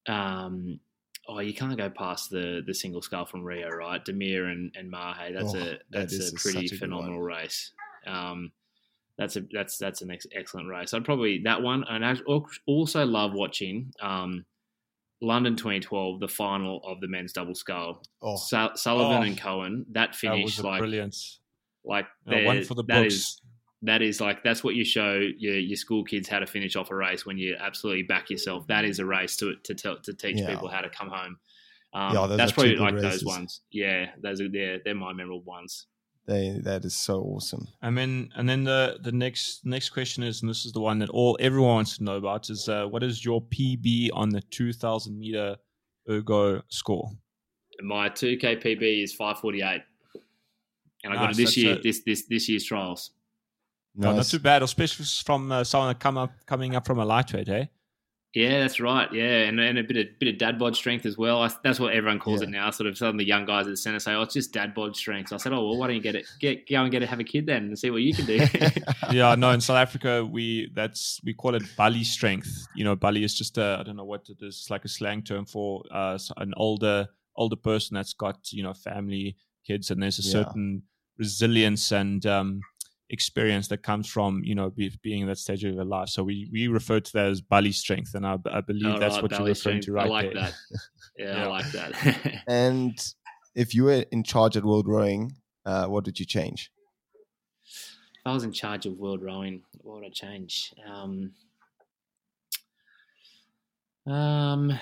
um 0.08 0.80
oh 1.28 1.40
you 1.40 1.54
can't 1.54 1.78
go 1.78 1.90
past 1.90 2.30
the 2.30 2.62
the 2.66 2.74
single 2.74 3.02
scull 3.02 3.26
from 3.26 3.44
rio 3.44 3.70
right 3.70 4.04
Damir 4.04 4.52
and 4.52 4.74
and 4.76 4.92
mahe 4.92 5.34
that's 5.34 5.54
oh, 5.54 5.60
a 5.60 5.78
that's 5.92 6.18
that 6.18 6.34
a 6.34 6.42
pretty 6.42 6.68
a 6.74 6.78
phenomenal 6.78 7.22
race 7.22 7.72
um 8.08 8.52
that's 9.18 9.36
a 9.36 9.42
that's 9.52 9.78
that's 9.78 10.02
an 10.02 10.12
ex- 10.12 10.28
excellent 10.34 10.68
race 10.68 10.94
i'd 10.94 11.06
probably 11.06 11.42
that 11.44 11.62
one 11.62 11.84
and 11.90 12.06
i 12.06 12.16
also 12.68 13.06
love 13.06 13.34
watching 13.34 13.92
um 14.02 14.46
London 15.22 15.56
2012, 15.56 16.20
the 16.20 16.28
final 16.28 16.82
of 16.86 17.00
the 17.00 17.08
men's 17.08 17.32
double 17.32 17.56
scull. 17.56 18.04
Oh. 18.22 18.36
Sullivan 18.36 19.18
oh. 19.18 19.22
and 19.22 19.38
Cohen, 19.38 19.86
that 19.94 20.14
finish 20.14 20.58
that 20.58 20.66
like 20.66 20.80
brilliance. 20.80 21.40
Like 21.86 22.06
one 22.26 22.64
for 22.64 22.76
the 22.76 22.84
books. 22.84 23.14
Is, 23.14 23.42
that 23.86 24.02
is 24.02 24.20
like 24.20 24.44
that's 24.44 24.64
what 24.64 24.76
you 24.76 24.84
show 24.84 25.14
your, 25.38 25.58
your 25.58 25.76
school 25.76 26.04
kids 26.04 26.28
how 26.28 26.40
to 26.40 26.48
finish 26.48 26.76
off 26.76 26.92
a 26.92 26.96
race 26.96 27.26
when 27.26 27.38
you 27.38 27.56
absolutely 27.60 28.04
back 28.04 28.30
yourself. 28.30 28.68
That 28.68 28.86
is 28.86 29.00
a 29.00 29.06
race 29.06 29.38
to 29.38 29.56
to 29.64 29.76
tell, 29.76 29.98
to 30.02 30.14
teach 30.14 30.38
yeah. 30.38 30.50
people 30.50 30.68
how 30.68 30.82
to 30.82 30.90
come 30.90 31.10
home. 31.10 31.38
Um, 31.94 32.14
yeah, 32.14 32.36
that's 32.36 32.52
probably 32.52 32.76
like 32.76 32.96
races. 32.96 33.22
those 33.22 33.26
ones. 33.26 33.62
Yeah, 33.72 34.08
those 34.22 34.42
are 34.42 34.50
they're 34.50 34.80
they're 34.84 34.96
my 34.96 35.14
memorable 35.14 35.44
ones. 35.44 35.88
They 36.28 36.60
that 36.64 36.84
is 36.86 36.96
so 36.96 37.22
awesome. 37.22 37.68
And 37.82 37.98
then 37.98 38.30
and 38.36 38.50
then 38.50 38.64
the 38.64 38.98
the 39.02 39.12
next 39.12 39.66
next 39.66 39.92
question 39.92 40.24
is, 40.24 40.42
and 40.42 40.50
this 40.50 40.66
is 40.66 40.72
the 40.72 40.82
one 40.82 41.00
that 41.00 41.10
all 41.10 41.38
everyone 41.40 41.76
wants 41.76 41.98
to 41.98 42.04
know 42.04 42.16
about 42.16 42.50
is 42.50 42.68
uh, 42.68 42.86
what 42.86 43.04
is 43.04 43.24
your 43.24 43.42
PB 43.42 44.10
on 44.14 44.30
the 44.30 44.42
two 44.50 44.74
thousand 44.74 45.20
meter 45.20 45.56
ergo 46.10 46.62
score? 46.70 47.12
My 47.82 48.10
two 48.10 48.38
K 48.38 48.56
PB 48.56 49.04
is 49.04 49.14
five 49.14 49.38
forty 49.40 49.62
eight, 49.62 49.84
and 51.04 51.14
I 51.14 51.18
got 51.18 51.32
it 51.32 51.38
this 51.38 51.56
year. 51.56 51.76
A, 51.76 51.82
this 51.82 52.02
this 52.04 52.26
this 52.28 52.50
year's 52.50 52.66
trials. 52.66 53.12
Nice. 53.98 54.10
No, 54.10 54.16
not 54.16 54.26
too 54.26 54.40
bad, 54.40 54.62
especially 54.62 55.06
from 55.06 55.52
uh, 55.52 55.64
someone 55.64 55.90
that 55.90 56.00
come 56.00 56.18
up 56.18 56.32
coming 56.46 56.76
up 56.76 56.86
from 56.86 57.00
a 57.00 57.06
lightweight, 57.06 57.48
eh? 57.48 57.66
Yeah, 58.36 58.60
that's 58.60 58.82
right. 58.82 59.08
Yeah, 59.14 59.44
and, 59.44 59.58
and 59.62 59.78
a 59.80 59.84
bit 59.84 59.96
of 59.96 60.20
bit 60.20 60.28
of 60.28 60.38
dad 60.38 60.60
bod 60.60 60.76
strength 60.76 61.06
as 61.06 61.18
well. 61.18 61.42
I, 61.42 61.50
that's 61.64 61.80
what 61.80 61.94
everyone 61.94 62.20
calls 62.20 62.42
yeah. 62.42 62.50
it 62.50 62.52
now. 62.52 62.70
Sort 62.70 62.88
of 62.88 62.98
some 62.98 63.08
of 63.08 63.18
the 63.18 63.26
young 63.26 63.46
guys 63.46 63.66
at 63.66 63.70
the 63.70 63.78
centre 63.78 63.98
say, 64.00 64.14
"Oh, 64.14 64.24
it's 64.24 64.34
just 64.34 64.52
dad 64.52 64.74
bod 64.74 64.94
strength." 64.98 65.30
So 65.30 65.36
I 65.36 65.38
said, 65.38 65.54
"Oh, 65.54 65.66
well, 65.66 65.78
why 65.78 65.88
don't 65.88 65.96
you 65.96 66.02
get 66.02 66.16
it? 66.16 66.26
Get 66.42 66.70
go 66.70 66.84
and 66.84 66.92
get 66.92 67.02
it, 67.02 67.08
have 67.08 67.22
a 67.22 67.24
kid 67.24 67.46
then, 67.46 67.64
and 67.64 67.80
see 67.80 67.92
what 67.92 68.02
you 68.02 68.14
can 68.14 68.26
do." 68.26 68.46
yeah, 69.12 69.36
no. 69.36 69.52
In 69.52 69.62
South 69.62 69.78
Africa, 69.78 70.26
we 70.26 70.70
that's 70.76 71.22
we 71.24 71.34
call 71.34 71.56
it 71.56 71.64
bally 71.78 72.04
strength. 72.04 72.68
You 72.76 72.84
know, 72.84 72.98
bally 72.98 73.24
is 73.24 73.34
just 73.34 73.58
a 73.58 73.78
I 73.80 73.84
don't 73.84 73.96
know 73.96 74.04
what 74.04 74.28
it 74.28 74.40
is. 74.42 74.58
It's 74.58 74.70
like 74.70 74.84
a 74.84 74.90
slang 74.90 75.22
term 75.22 75.46
for 75.46 75.84
uh, 75.90 76.20
an 76.36 76.54
older 76.58 77.08
older 77.38 77.56
person 77.56 77.96
that's 77.96 78.14
got 78.14 78.52
you 78.52 78.64
know 78.64 78.74
family, 78.74 79.38
kids, 79.66 79.92
and 79.92 80.04
there's 80.04 80.20
a 80.20 80.24
yeah. 80.24 80.44
certain 80.44 80.84
resilience 81.18 81.94
and 81.94 82.26
um, 82.26 82.60
experience 83.10 83.68
that 83.68 83.84
comes 83.84 84.08
from 84.08 84.42
you 84.44 84.56
know 84.56 84.70
be, 84.70 84.92
being 85.04 85.22
in 85.22 85.28
that 85.28 85.38
stage 85.38 85.64
of 85.64 85.74
your 85.74 85.86
life. 85.86 86.10
So 86.10 86.24
we 86.24 86.50
we 86.52 86.68
refer 86.68 87.00
to 87.00 87.14
that 87.14 87.28
as 87.28 87.42
bally 87.42 87.72
strength, 87.72 88.16
and 88.16 88.26
I, 88.26 88.38
I 88.52 88.62
believe 88.62 89.00
that's 89.00 89.16
right, 89.16 89.24
what 89.24 89.32
you're 89.32 89.40
referring 89.42 89.56
strength. 89.56 89.86
to 89.86 89.92
right 89.94 90.08
I 90.08 90.10
like 90.10 90.34
there. 90.34 90.44
that. 90.44 90.54
Yeah, 91.18 91.26
yeah, 91.38 91.44
I 91.44 91.48
like 91.48 91.72
that. 91.72 92.44
and 92.48 93.14
if 93.54 93.74
you 93.74 93.86
were 93.86 94.06
in 94.12 94.24
charge 94.24 94.58
at 94.58 94.66
World 94.66 94.88
Rowing, 94.88 95.34
uh, 95.66 95.86
what 95.86 96.06
would 96.06 96.20
you 96.20 96.26
change? 96.26 96.72
If 97.64 98.28
I 98.28 98.34
was 98.34 98.44
in 98.44 98.52
charge 98.52 98.86
of 98.86 98.98
World 98.98 99.22
Rowing, 99.22 99.62
what 99.82 99.98
would 99.98 100.06
I 100.06 100.10
change? 100.10 100.74
Um, 100.88 101.32
um, 104.08 104.78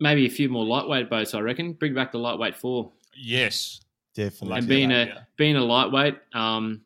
maybe 0.00 0.26
a 0.26 0.30
few 0.30 0.48
more 0.48 0.64
lightweight 0.64 1.08
boats. 1.08 1.34
I 1.34 1.40
reckon. 1.40 1.72
Bring 1.72 1.94
back 1.94 2.12
the 2.12 2.18
lightweight 2.18 2.56
four. 2.56 2.92
Yes, 3.16 3.80
definitely. 4.14 4.58
And 4.58 4.68
being 4.68 4.90
a 4.92 5.26
being 5.36 5.56
a 5.56 5.64
lightweight, 5.64 6.14
um, 6.34 6.84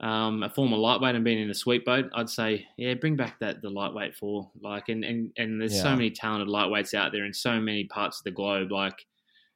um, 0.00 0.42
a 0.42 0.48
former 0.48 0.76
lightweight, 0.76 1.14
and 1.14 1.24
being 1.24 1.38
in 1.40 1.50
a 1.50 1.54
sweet 1.54 1.84
boat, 1.84 2.06
I'd 2.14 2.30
say, 2.30 2.66
yeah, 2.78 2.94
bring 2.94 3.16
back 3.16 3.38
that 3.40 3.60
the 3.60 3.68
lightweight 3.70 4.14
four. 4.16 4.50
Like, 4.60 4.88
and 4.88 5.04
and 5.04 5.32
and 5.36 5.60
there's 5.60 5.74
Yeah. 5.74 5.82
so 5.82 5.90
many 5.90 6.10
talented 6.10 6.48
lightweights 6.48 6.94
out 6.94 7.12
there 7.12 7.24
in 7.24 7.34
so 7.34 7.60
many 7.60 7.84
parts 7.84 8.20
of 8.20 8.24
the 8.24 8.30
globe. 8.30 8.72
Like, 8.72 9.06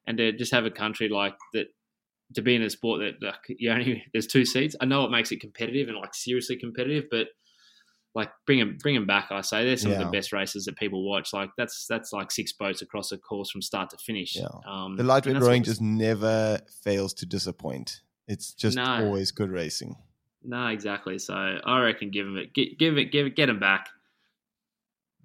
and 0.06 0.18
to 0.18 0.32
just 0.32 0.52
have 0.52 0.66
a 0.66 0.70
country 0.70 1.08
like 1.08 1.34
that 1.54 1.68
to 2.34 2.42
be 2.42 2.54
in 2.54 2.62
a 2.62 2.70
sport 2.70 3.00
that 3.00 3.22
like 3.26 3.56
you 3.58 3.70
only 3.70 4.04
there's 4.12 4.26
two 4.26 4.44
seats. 4.44 4.76
I 4.80 4.84
know 4.84 5.04
it 5.04 5.10
makes 5.10 5.32
it 5.32 5.40
competitive 5.40 5.88
and 5.88 5.96
like 5.96 6.14
seriously 6.14 6.56
competitive, 6.56 7.04
but 7.10 7.28
like 8.14 8.30
bring 8.46 8.58
them 8.60 8.78
bring 8.80 8.94
them 8.94 9.06
back. 9.06 9.28
I 9.30 9.40
say 9.40 9.64
they're 9.64 9.76
some 9.76 9.92
of 9.92 9.98
the 9.98 10.06
best 10.06 10.32
races 10.32 10.64
that 10.66 10.76
people 10.76 11.08
watch. 11.08 11.32
Like 11.32 11.50
that's 11.56 11.86
that's 11.86 12.12
like 12.12 12.30
six 12.30 12.52
boats 12.52 12.80
across 12.82 13.10
a 13.12 13.18
course 13.18 13.50
from 13.50 13.60
start 13.62 13.90
to 13.90 13.96
finish. 13.96 14.36
Yeah. 14.36 14.46
Um, 14.66 14.96
the 14.96 15.00
and 15.00 15.08
lightweight 15.08 15.34
that's 15.34 15.46
rowing 15.46 15.62
just 15.64 15.80
never 15.80 16.60
fails 16.82 17.12
to 17.14 17.26
disappoint. 17.26 18.00
It's 18.28 18.52
just 18.54 18.76
No. 18.76 18.84
always 18.84 19.30
good 19.32 19.50
racing. 19.50 19.96
no 20.42 20.68
exactly. 20.68 21.18
So 21.18 21.34
I 21.34 21.80
reckon 21.82 22.10
give 22.10 22.26
them 22.26 22.36
it, 22.36 22.54
give, 22.54 22.78
give 22.78 22.96
it, 22.98 23.10
give 23.12 23.26
it, 23.26 23.34
get 23.36 23.46
them 23.46 23.58
back. 23.58 23.88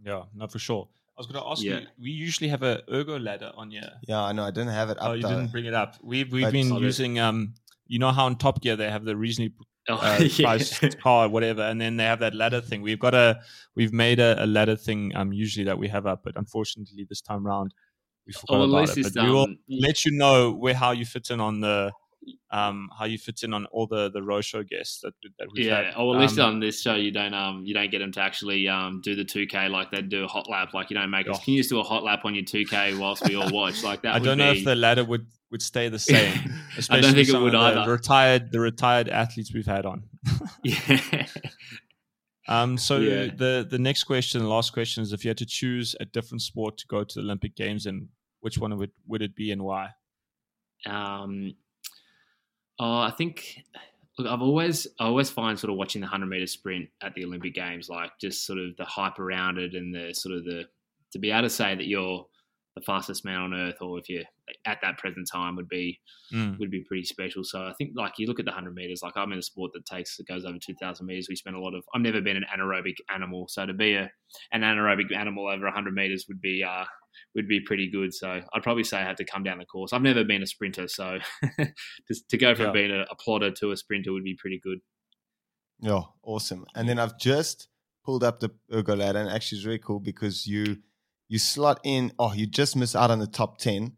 yeah, 0.06 0.24
no, 0.34 0.48
for 0.48 0.60
sure. 0.60 0.88
I 1.18 1.20
was 1.22 1.28
going 1.28 1.42
to 1.44 1.48
ask 1.50 1.62
Yeah. 1.62 1.80
you. 1.80 1.88
We 2.02 2.12
usually 2.12 2.48
have 2.50 2.64
a 2.64 2.82
ergo 2.90 3.20
ladder 3.20 3.52
on 3.56 3.72
here. 3.72 3.92
Yeah, 4.08 4.22
I 4.24 4.32
know. 4.32 4.44
I 4.44 4.52
didn't 4.52 4.70
have 4.72 4.90
it 4.90 4.98
up 4.98 5.10
Oh, 5.10 5.14
you 5.14 5.22
though. 5.24 5.30
didn't 5.30 5.52
bring 5.52 5.66
it 5.66 5.74
up. 5.74 5.96
We've 6.02 6.32
we've 6.32 6.44
But- 6.46 6.54
been 6.54 6.70
Solid. 6.70 6.84
using 6.84 7.20
um. 7.20 7.54
You 7.88 7.98
know 8.00 8.12
how 8.12 8.26
on 8.28 8.38
Top 8.38 8.62
Gear 8.62 8.76
they 8.76 8.90
have 8.90 9.04
the 9.04 9.16
reasonably 9.18 9.56
Oh, 9.90 9.96
uh, 10.02 10.20
yeah. 10.38 10.58
car, 11.02 11.28
whatever, 11.28 11.64
and 11.64 11.82
then 11.82 11.98
they 11.98 12.04
have 12.04 12.20
that 12.20 12.36
ladder 12.36 12.62
thing. 12.62 12.82
We've 12.82 13.00
got 13.00 13.16
a 13.16 13.42
we've 13.76 13.94
made 13.94 14.20
a, 14.20 14.44
a 14.44 14.46
ladder 14.46 14.76
thing 14.76 15.12
um 15.16 15.34
usually 15.34 15.66
that 15.66 15.78
we 15.78 15.88
have 15.88 16.06
up, 16.06 16.22
but 16.24 16.38
unfortunately 16.38 17.06
this 17.10 17.22
time 17.22 17.46
round 17.46 17.74
we 18.28 18.34
forgot 18.34 18.62
oh, 18.62 18.64
about 18.70 18.96
it 18.96 19.14
but 19.14 19.24
we 19.24 19.32
will 19.32 19.48
let 19.70 20.06
you 20.06 20.12
know 20.12 20.52
where 20.52 20.76
how 20.76 20.92
you 20.92 21.06
fit 21.06 21.30
in 21.32 21.40
on 21.40 21.62
the 21.62 21.92
um 22.52 22.90
how 22.98 23.06
you 23.06 23.18
fit 23.18 23.44
in 23.44 23.54
on 23.54 23.66
all 23.68 23.88
the 23.88 24.10
the 24.12 24.22
row 24.22 24.42
show 24.42 24.62
guests 24.64 25.00
that 25.02 25.14
that 25.38 25.48
we've 25.54 25.66
yeah. 25.68 25.84
had. 25.86 25.94
Oh, 25.96 26.14
at 26.14 26.20
least 26.20 26.38
Um, 26.40 26.54
on 26.56 26.60
this 26.60 26.82
show, 26.82 26.96
you 26.96 27.12
don't 27.12 27.34
um 27.34 27.66
you 27.66 27.74
don't 27.74 27.90
get 27.92 28.00
them 28.00 28.12
to 28.14 28.22
actually 28.22 28.68
um 28.68 29.02
do 29.04 29.16
the 29.16 29.24
two 29.24 29.46
K 29.46 29.70
like 29.70 29.92
they 29.92 30.02
do 30.02 30.24
a 30.26 30.28
hot 30.28 30.50
lap. 30.50 30.74
Like 30.74 30.90
you 30.90 30.96
don't 30.96 31.10
make 31.10 31.30
us. 31.30 31.38
Oh. 31.40 31.44
Can 31.44 31.54
you 31.54 31.60
just 31.60 31.70
do 31.70 31.80
a 31.80 31.84
hot 31.84 32.04
lap 32.04 32.26
on 32.26 32.36
your 32.36 32.44
two 32.46 32.66
K 32.66 32.96
whilst 32.96 33.28
we 33.28 33.36
all 33.36 33.52
watch? 33.52 33.84
Like 33.84 34.02
that. 34.02 34.16
I 34.16 34.20
don't 34.20 34.38
know 34.38 34.52
be- 34.52 34.60
if 34.60 34.66
the 34.66 34.76
ladder 34.76 35.04
would 35.06 35.28
would 35.52 35.62
stay 35.62 35.90
the 35.90 36.00
same. 36.14 36.34
I 36.90 37.00
don't 37.00 37.14
think 37.14 37.30
it 37.30 37.34
would 37.40 37.56
of 37.56 37.74
the 37.74 37.80
either. 37.82 37.92
Retired 37.92 38.52
the 38.52 38.60
retired 38.60 39.10
athletes 39.10 39.54
we've 39.54 39.66
had 39.66 39.86
on. 39.86 40.04
yeah. 40.64 41.26
Um, 42.48 42.78
so 42.80 42.98
Yeah. 42.98 43.28
the 43.36 43.66
the 43.70 43.78
next 43.78 44.06
question, 44.06 44.42
the 44.42 44.48
last 44.48 44.74
question 44.74 45.04
is 45.04 45.14
if 45.14 45.24
you 45.24 45.30
had 45.30 45.38
to 45.38 45.46
choose 45.46 45.96
a 46.00 46.06
different 46.06 46.42
sport 46.42 46.80
to 46.80 46.88
go 46.88 47.04
to 47.04 47.16
the 47.16 47.22
Olympic 47.22 47.56
Games, 47.56 47.86
and 47.86 48.08
which 48.40 48.58
one 48.58 48.76
would 48.76 48.92
would 49.08 49.22
it 49.22 49.36
be 49.36 49.52
and 49.52 49.62
why? 49.64 49.90
Um, 50.88 51.54
oh, 52.80 53.00
I 53.00 53.12
think. 53.12 53.64
Look, 54.18 54.28
I've 54.28 54.42
always, 54.42 54.86
I 55.00 55.06
always 55.06 55.30
find 55.30 55.58
sort 55.58 55.72
of 55.72 55.78
watching 55.78 56.02
the 56.02 56.08
hundred 56.08 56.28
meter 56.28 56.48
sprint 56.48 56.90
at 57.02 57.14
the 57.14 57.24
Olympic 57.24 57.54
Games, 57.54 57.88
like 57.88 58.12
just 58.20 58.46
sort 58.46 58.60
of 58.60 58.76
the 58.76 58.84
hype 58.84 59.18
around 59.18 59.58
it 59.58 59.76
and 59.76 59.96
the 59.96 60.14
sort 60.14 60.36
of 60.36 60.44
the 60.44 60.66
to 61.12 61.20
be 61.20 61.32
able 61.32 61.44
to 61.44 61.50
say 61.50 61.74
that 61.74 61.88
you're 61.88 62.26
the 62.80 62.86
fastest 62.86 63.26
man 63.26 63.40
on 63.40 63.54
earth, 63.54 63.76
or 63.82 64.00
if 64.00 64.10
you're 64.10 64.24
at 64.66 64.80
that 64.82 64.98
present 64.98 65.28
time, 65.32 65.56
would 65.56 65.70
be 65.70 66.00
Mm. 66.34 66.60
would 66.60 66.70
be 66.70 66.84
pretty 66.88 67.04
special. 67.06 67.44
So 67.44 67.64
I 67.66 67.74
think 67.74 67.94
like 67.96 68.14
you 68.20 68.28
look 68.28 68.40
at 68.40 68.46
the 68.46 68.52
hundred 68.52 68.76
meters, 68.76 69.02
like 69.02 69.18
I'm 69.18 69.32
in 69.32 69.40
a 69.40 69.42
sport 69.42 69.72
that 69.74 69.86
takes 69.86 70.16
that 70.18 70.28
goes 70.28 70.46
over 70.46 70.58
two 70.64 70.76
thousand 70.80 71.08
meters. 71.08 71.28
We 71.28 71.36
spend 71.36 71.56
a 71.56 71.60
lot 71.60 71.74
of. 71.74 71.84
I've 71.94 72.02
never 72.02 72.22
been 72.22 72.38
an 72.38 72.46
anaerobic 72.56 72.98
animal, 73.14 73.48
so 73.48 73.66
to 73.66 73.74
be 73.74 73.96
a 73.96 74.12
an 74.52 74.62
anaerobic 74.62 75.12
animal 75.16 75.48
over 75.48 75.70
hundred 75.72 75.96
meters 75.96 76.26
would 76.28 76.40
be 76.40 76.64
uh 76.64 76.86
would 77.36 77.48
be 77.48 77.60
pretty 77.62 77.90
good. 77.90 78.14
So 78.14 78.42
I'd 78.54 78.64
probably 78.64 78.84
say 78.84 78.98
I 78.98 79.04
had 79.04 79.18
to 79.18 79.26
come 79.26 79.42
down 79.44 79.58
the 79.58 79.66
course. 79.66 79.92
I've 79.92 80.04
never 80.04 80.24
been 80.24 80.44
a 80.44 80.48
sprinter, 80.48 80.88
so 80.88 81.18
just 82.08 82.30
to 82.30 82.38
go 82.38 82.54
from 82.54 82.66
Yeah. 82.68 82.72
being 82.74 82.92
a, 82.92 83.06
a 83.10 83.16
plotter 83.16 83.52
to 83.52 83.72
a 83.72 83.78
sprinter 83.78 84.14
would 84.14 84.24
be 84.24 84.36
pretty 84.36 84.60
good. 84.64 84.80
Yeah, 85.80 86.02
awesome. 86.24 86.66
And 86.76 86.88
then 86.88 87.00
I've 87.00 87.18
just 87.18 87.70
pulled 88.04 88.24
up 88.24 88.40
the 88.40 88.52
ergo 88.74 88.96
ladder, 88.96 89.20
and 89.20 89.30
actually 89.30 89.58
it's 89.60 89.66
really 89.66 89.80
cool 89.80 90.00
because 90.00 90.46
you 90.46 90.78
you 91.30 91.40
slot 91.40 91.80
in. 91.84 92.12
Oh, 92.20 92.34
you 92.34 92.46
just 92.48 92.76
miss 92.76 92.96
out 92.96 93.12
on 93.12 93.20
the 93.20 93.28
top 93.28 93.58
ten. 93.60 93.94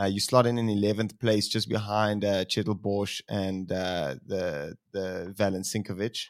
Uh, 0.00 0.06
you 0.06 0.18
slot 0.18 0.46
in 0.46 0.56
in 0.58 0.68
eleventh 0.68 1.18
place, 1.20 1.46
just 1.46 1.68
behind 1.68 2.24
uh, 2.24 2.44
Kjetil 2.46 2.80
Borch 2.80 3.20
and 3.28 3.70
uh, 3.70 4.16
the 4.26 4.76
the 4.92 5.32
Valent 5.36 5.66
Sinkovic. 5.66 6.26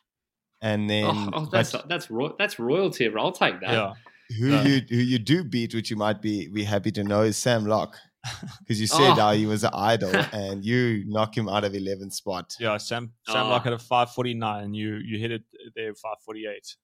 And 0.60 0.90
then 0.90 1.04
oh, 1.06 1.30
oh, 1.32 1.48
that's 1.50 1.72
but 1.72 1.88
that's 1.88 2.10
ro- 2.10 2.34
that's 2.38 2.58
royalty. 2.58 3.08
bro. 3.08 3.22
I'll 3.22 3.32
take 3.32 3.60
that. 3.60 3.70
Yeah, 3.70 3.92
who 4.38 4.48
yeah. 4.50 4.62
you 4.64 4.80
who 4.90 4.96
you 4.96 5.18
do 5.18 5.44
beat, 5.44 5.74
which 5.74 5.88
you 5.90 5.96
might 5.96 6.20
be 6.20 6.48
be 6.48 6.64
happy 6.64 6.90
to 6.92 7.04
know, 7.04 7.22
is 7.22 7.36
Sam 7.38 7.64
Loch. 7.64 7.96
Because 8.60 8.78
you 8.78 8.86
said 8.86 9.12
Oh. 9.12 9.14
how 9.14 9.32
he 9.32 9.46
was 9.46 9.64
an 9.64 9.70
idol, 9.72 10.12
and 10.34 10.62
you 10.62 11.04
knock 11.06 11.34
him 11.38 11.48
out 11.48 11.64
of 11.64 11.74
eleventh 11.74 12.12
spot. 12.12 12.54
yeah. 12.60 12.76
Sam 12.76 13.12
Sam 13.26 13.46
Oh. 13.46 13.50
Loch 13.50 13.64
at 13.66 13.72
a 13.72 13.78
five 13.78 14.10
forty 14.12 14.34
nine. 14.34 14.74
You 14.74 14.96
you 14.96 15.18
hit 15.18 15.30
it 15.30 15.42
there 15.74 15.94
five 15.94 16.16
forty 16.26 16.44
eight. 16.46 16.76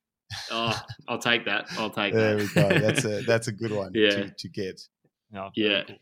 Oh, 0.51 0.79
I'll 1.09 1.19
take 1.19 1.45
that. 1.45 1.67
I'll 1.79 1.91
take 1.91 2.13
There 2.15 2.37
that. 2.37 2.43
we 2.43 2.49
go. 2.55 2.69
That's 2.81 3.05
a 3.05 3.21
that's 3.27 3.49
a 3.49 3.53
good 3.53 3.73
one 3.73 3.93
Yeah. 3.95 4.11
to, 4.11 4.31
to 4.31 4.49
get. 4.49 4.81
Yeah, 5.33 5.51
Yeah. 5.55 5.83
cool. 5.87 5.97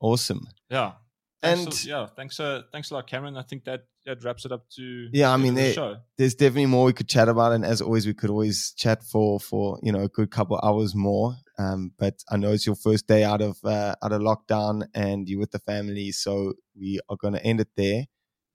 Awesome. 0.00 0.46
yeah. 0.70 0.92
And 1.40 1.60
Thanks 1.60 1.86
yeah, 1.86 2.06
thanks 2.16 2.40
uh, 2.40 2.62
thanks 2.72 2.90
a 2.90 2.94
lot, 2.94 3.06
Cameron. 3.06 3.36
I 3.36 3.42
think 3.42 3.64
that 3.64 3.84
that 4.06 4.24
wraps 4.24 4.44
it 4.44 4.50
up 4.50 4.68
to 4.74 5.08
Yeah, 5.12 5.32
I 5.32 5.36
to 5.36 5.42
mean, 5.42 5.54
the 5.54 5.66
it- 5.70 5.74
show. 5.74 5.96
there's 6.16 6.34
definitely 6.34 6.66
more 6.66 6.86
we 6.86 6.92
could 6.92 7.08
chat 7.08 7.28
about, 7.28 7.52
and 7.52 7.64
as 7.64 7.80
always, 7.80 8.08
we 8.08 8.14
could 8.14 8.28
always 8.30 8.72
chat 8.72 9.04
for 9.04 9.38
for 9.38 9.78
you 9.80 9.92
know 9.92 10.00
a 10.02 10.08
good 10.08 10.32
couple 10.32 10.58
hours 10.64 10.96
more. 10.96 11.36
Um, 11.56 11.92
but 11.96 12.14
I 12.28 12.38
know 12.38 12.50
it's 12.52 12.66
your 12.66 12.74
first 12.74 13.06
day 13.06 13.22
out 13.22 13.40
of 13.40 13.56
uh, 13.64 13.94
out 14.02 14.10
of 14.10 14.20
lockdown, 14.20 14.88
and 14.94 15.28
you're 15.28 15.38
with 15.38 15.52
the 15.52 15.60
family, 15.60 16.10
so 16.10 16.54
we 16.76 16.98
are 17.08 17.16
going 17.16 17.34
to 17.34 17.44
end 17.44 17.60
it 17.60 17.68
there. 17.76 18.06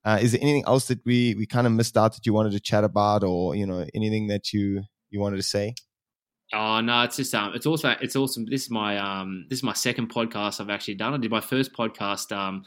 Uh, 0.05 0.19
is 0.21 0.33
there 0.33 0.41
anything 0.41 0.63
else 0.67 0.87
that 0.87 0.99
we 1.05 1.33
we 1.35 1.45
kind 1.45 1.65
of 1.65 1.73
missed 1.73 1.97
out 1.97 2.13
that 2.13 2.25
you 2.25 2.33
wanted 2.33 2.51
to 2.51 2.59
chat 2.59 2.83
about, 2.83 3.23
or 3.23 3.55
you 3.55 3.65
know 3.65 3.85
anything 3.93 4.27
that 4.27 4.51
you 4.53 4.83
you 5.09 5.19
wanted 5.19 5.37
to 5.37 5.43
say? 5.43 5.75
Oh 6.53 6.81
no, 6.81 7.03
it's 7.03 7.17
just 7.17 7.33
um, 7.33 7.53
it's 7.55 7.65
also 7.65 7.95
it's 8.01 8.15
awesome. 8.15 8.45
This 8.45 8.63
is 8.63 8.69
my 8.69 8.97
um, 8.97 9.45
this 9.49 9.59
is 9.59 9.63
my 9.63 9.73
second 9.73 10.13
podcast 10.13 10.59
I've 10.59 10.69
actually 10.69 10.95
done. 10.95 11.13
I 11.13 11.17
did 11.17 11.31
my 11.31 11.41
first 11.41 11.73
podcast 11.73 12.35
um, 12.35 12.63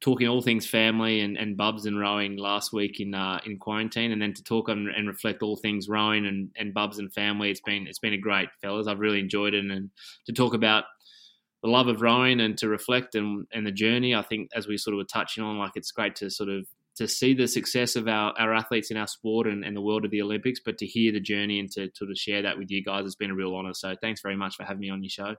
talking 0.00 0.28
all 0.28 0.40
things 0.40 0.66
family 0.66 1.20
and, 1.20 1.36
and 1.36 1.56
bubs 1.56 1.86
and 1.86 1.98
rowing 1.98 2.36
last 2.36 2.72
week 2.72 3.00
in 3.00 3.14
uh, 3.14 3.38
in 3.44 3.58
quarantine, 3.58 4.12
and 4.12 4.20
then 4.20 4.32
to 4.34 4.42
talk 4.42 4.68
and 4.68 4.88
reflect 5.06 5.42
all 5.42 5.56
things 5.56 5.88
rowing 5.88 6.26
and, 6.26 6.50
and 6.56 6.72
bubs 6.74 6.98
and 6.98 7.12
family. 7.12 7.50
It's 7.50 7.60
been 7.60 7.86
it's 7.86 7.98
been 7.98 8.14
a 8.14 8.18
great 8.18 8.48
fellas. 8.62 8.86
I've 8.86 9.00
really 9.00 9.20
enjoyed 9.20 9.54
it, 9.54 9.64
and 9.64 9.90
to 10.26 10.32
talk 10.32 10.54
about 10.54 10.84
the 11.62 11.68
love 11.68 11.88
of 11.88 12.02
rowing 12.02 12.40
and 12.40 12.56
to 12.58 12.68
reflect 12.68 13.14
and, 13.14 13.46
and 13.52 13.66
the 13.66 13.72
journey. 13.72 14.14
I 14.14 14.22
think 14.22 14.50
as 14.54 14.68
we 14.68 14.78
sort 14.78 14.94
of 14.94 14.98
were 14.98 15.04
touching 15.04 15.42
on, 15.42 15.58
like 15.58 15.72
it's 15.74 15.90
great 15.90 16.14
to 16.16 16.30
sort 16.30 16.48
of 16.48 16.66
to 16.98 17.08
see 17.08 17.34
the 17.34 17.48
success 17.48 17.96
of 17.96 18.06
our, 18.06 18.32
our 18.38 18.54
athletes 18.54 18.90
in 18.90 18.96
our 18.96 19.06
sport 19.08 19.46
and, 19.46 19.64
and 19.64 19.76
the 19.76 19.80
world 19.80 20.04
of 20.04 20.10
the 20.12 20.22
Olympics, 20.22 20.60
but 20.64 20.78
to 20.78 20.86
hear 20.86 21.10
the 21.12 21.20
journey 21.20 21.58
and 21.58 21.70
to, 21.72 21.88
to, 21.88 22.06
to 22.06 22.14
share 22.14 22.42
that 22.42 22.58
with 22.58 22.70
you 22.70 22.84
guys, 22.84 23.04
it's 23.06 23.14
been 23.16 23.30
a 23.30 23.34
real 23.34 23.54
honor. 23.54 23.74
So 23.74 23.94
thanks 24.00 24.20
very 24.20 24.36
much 24.36 24.54
for 24.56 24.64
having 24.64 24.80
me 24.80 24.90
on 24.90 25.02
your 25.02 25.10
show. 25.10 25.34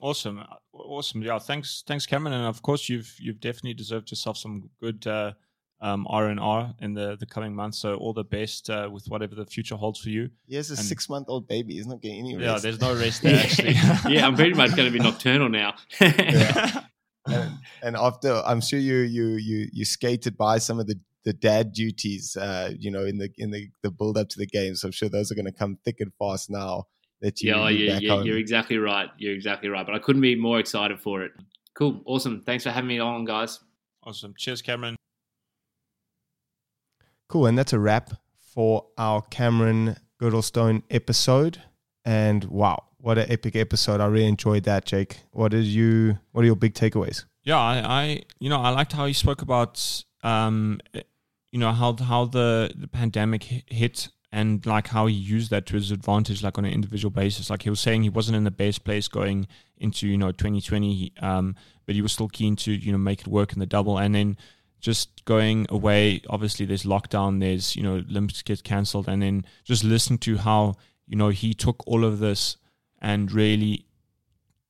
Awesome, 0.00 0.40
awesome. 0.72 1.22
Yeah, 1.22 1.38
thanks, 1.38 1.82
thanks, 1.86 2.06
Cameron. 2.06 2.32
And 2.34 2.46
of 2.46 2.62
course, 2.62 2.88
you've 2.88 3.12
you've 3.18 3.40
definitely 3.40 3.74
deserved 3.74 4.10
yourself 4.12 4.36
some 4.36 4.70
good 4.80 5.04
uh, 5.06 5.32
um, 5.80 6.06
R 6.08 6.26
and 6.28 6.38
R 6.38 6.72
in 6.80 6.94
the 6.94 7.16
the 7.18 7.26
coming 7.26 7.52
months. 7.54 7.78
So 7.78 7.94
all 7.94 8.12
the 8.12 8.22
best 8.22 8.70
uh, 8.70 8.88
with 8.92 9.06
whatever 9.08 9.34
the 9.34 9.46
future 9.46 9.74
holds 9.74 9.98
for 9.98 10.10
you. 10.10 10.30
He 10.46 10.54
has 10.54 10.70
a 10.70 10.74
And- 10.74 10.84
six 10.84 11.08
month 11.08 11.26
old 11.28 11.48
baby. 11.48 11.74
He's 11.74 11.86
not 11.88 12.00
getting 12.00 12.20
any 12.20 12.36
rest. 12.36 12.46
Yeah, 12.46 12.58
there's 12.58 12.80
no 12.80 12.94
rest 12.94 13.22
there 13.22 13.40
actually. 13.42 13.72
yeah, 14.14 14.26
I'm 14.26 14.36
pretty 14.36 14.54
much 14.54 14.76
going 14.76 14.92
to 14.92 14.96
be 14.96 15.02
nocturnal 15.02 15.48
now. 15.48 15.74
Yeah. 16.00 16.82
And, 17.30 17.58
and 17.82 17.96
after 17.96 18.42
I'm 18.44 18.60
sure 18.60 18.78
you 18.78 18.98
you 18.98 19.26
you 19.36 19.68
you 19.72 19.84
skated 19.84 20.36
by 20.36 20.58
some 20.58 20.80
of 20.80 20.86
the 20.86 20.98
the 21.24 21.32
dad 21.32 21.72
duties 21.72 22.36
uh 22.36 22.72
you 22.78 22.90
know 22.90 23.04
in 23.04 23.18
the 23.18 23.28
in 23.36 23.50
the 23.50 23.68
the 23.82 23.90
build 23.90 24.16
up 24.16 24.28
to 24.30 24.38
the 24.38 24.46
game. 24.46 24.74
So 24.74 24.88
i'm 24.88 24.92
sure 24.92 25.08
those 25.08 25.30
are 25.30 25.34
going 25.34 25.46
to 25.46 25.52
come 25.52 25.78
thick 25.84 25.96
and 26.00 26.12
fast 26.18 26.50
now 26.50 26.84
that 27.20 27.40
you 27.40 27.50
yeah, 27.50 27.68
you're 27.68 27.70
yeah, 27.70 27.98
yeah, 28.00 28.10
home. 28.10 28.26
you're 28.26 28.38
exactly 28.38 28.78
right. 28.78 29.08
You're 29.18 29.34
exactly 29.34 29.68
right. 29.68 29.84
But 29.84 29.94
I 29.94 29.98
couldn't 29.98 30.22
be 30.22 30.36
more 30.36 30.58
excited 30.60 31.00
for 31.00 31.22
it. 31.22 31.32
Cool. 31.74 32.02
Awesome. 32.06 32.42
Thanks 32.44 32.64
for 32.64 32.70
having 32.70 32.88
me 32.88 32.98
on, 32.98 33.24
guys. 33.24 33.60
awesome. 34.04 34.34
Cheers, 34.36 34.62
Cameron. 34.62 34.96
cool 37.28 37.46
and 37.46 37.58
that's 37.58 37.72
a 37.72 37.78
wrap 37.78 38.14
for 38.38 38.86
our 38.96 39.22
cameron 39.22 39.96
girdlestone 40.20 40.82
episode 40.90 41.62
and 42.04 42.44
wow 42.44 42.87
what 43.00 43.18
an 43.18 43.30
epic 43.30 43.56
episode. 43.56 44.00
I 44.00 44.06
really 44.06 44.26
enjoyed 44.26 44.64
that 44.64 44.84
jake. 44.84 45.20
What 45.32 45.52
you 45.52 46.18
what 46.32 46.42
are 46.42 46.46
your 46.46 46.56
big 46.56 46.74
takeaways? 46.74 47.24
Yeah, 47.44 47.58
I, 47.58 47.78
I 47.78 48.22
you 48.38 48.48
know 48.50 48.60
I 48.60 48.70
liked 48.70 48.92
how 48.92 49.06
he 49.06 49.12
spoke 49.12 49.42
about 49.42 50.04
um 50.22 50.80
eh, 50.94 51.02
you 51.52 51.58
know 51.58 51.72
how 51.72 51.96
how 51.96 52.26
the 52.26 52.72
the 52.76 52.88
pandemic 52.88 53.44
hit 53.44 54.08
and 54.30 54.64
like 54.66 54.88
how 54.88 55.06
he 55.06 55.14
used 55.14 55.50
that 55.50 55.64
to 55.66 55.74
his 55.74 55.90
advantage 55.90 56.42
like 56.42 56.58
on 56.58 56.64
an 56.64 56.72
individual 56.72 57.10
basis. 57.10 57.48
Like 57.48 57.62
he 57.62 57.70
was 57.70 57.80
saying 57.80 58.02
he 58.02 58.10
wasn't 58.10 58.36
in 58.36 58.44
the 58.44 58.50
best 58.50 58.84
place 58.84 59.08
going 59.08 59.46
into 59.78 60.06
you 60.08 60.18
know 60.18 60.32
2020 60.32 61.12
um 61.20 61.54
but 61.86 61.94
he 61.94 62.02
was 62.02 62.12
still 62.12 62.28
keen 62.28 62.56
to 62.56 62.72
you 62.72 62.92
know 62.92 62.98
make 62.98 63.20
it 63.20 63.28
work 63.28 63.52
in 63.52 63.60
the 63.60 63.66
double. 63.66 63.98
And 63.98 64.14
then 64.14 64.36
just 64.80 65.24
going 65.24 65.66
away 65.70 66.20
obviously 66.28 66.66
there's 66.66 66.84
lockdown 66.84 67.40
there's 67.40 67.74
you 67.74 67.82
know 67.82 68.04
olympics 68.10 68.42
get 68.42 68.64
cancelled. 68.64 69.08
And 69.08 69.22
then 69.22 69.46
just 69.64 69.84
listen 69.84 70.18
to 70.18 70.38
how 70.38 70.74
you 71.06 71.16
know 71.16 71.28
he 71.28 71.54
took 71.54 71.86
all 71.86 72.04
of 72.04 72.18
this 72.18 72.56
and 73.00 73.30
really 73.32 73.86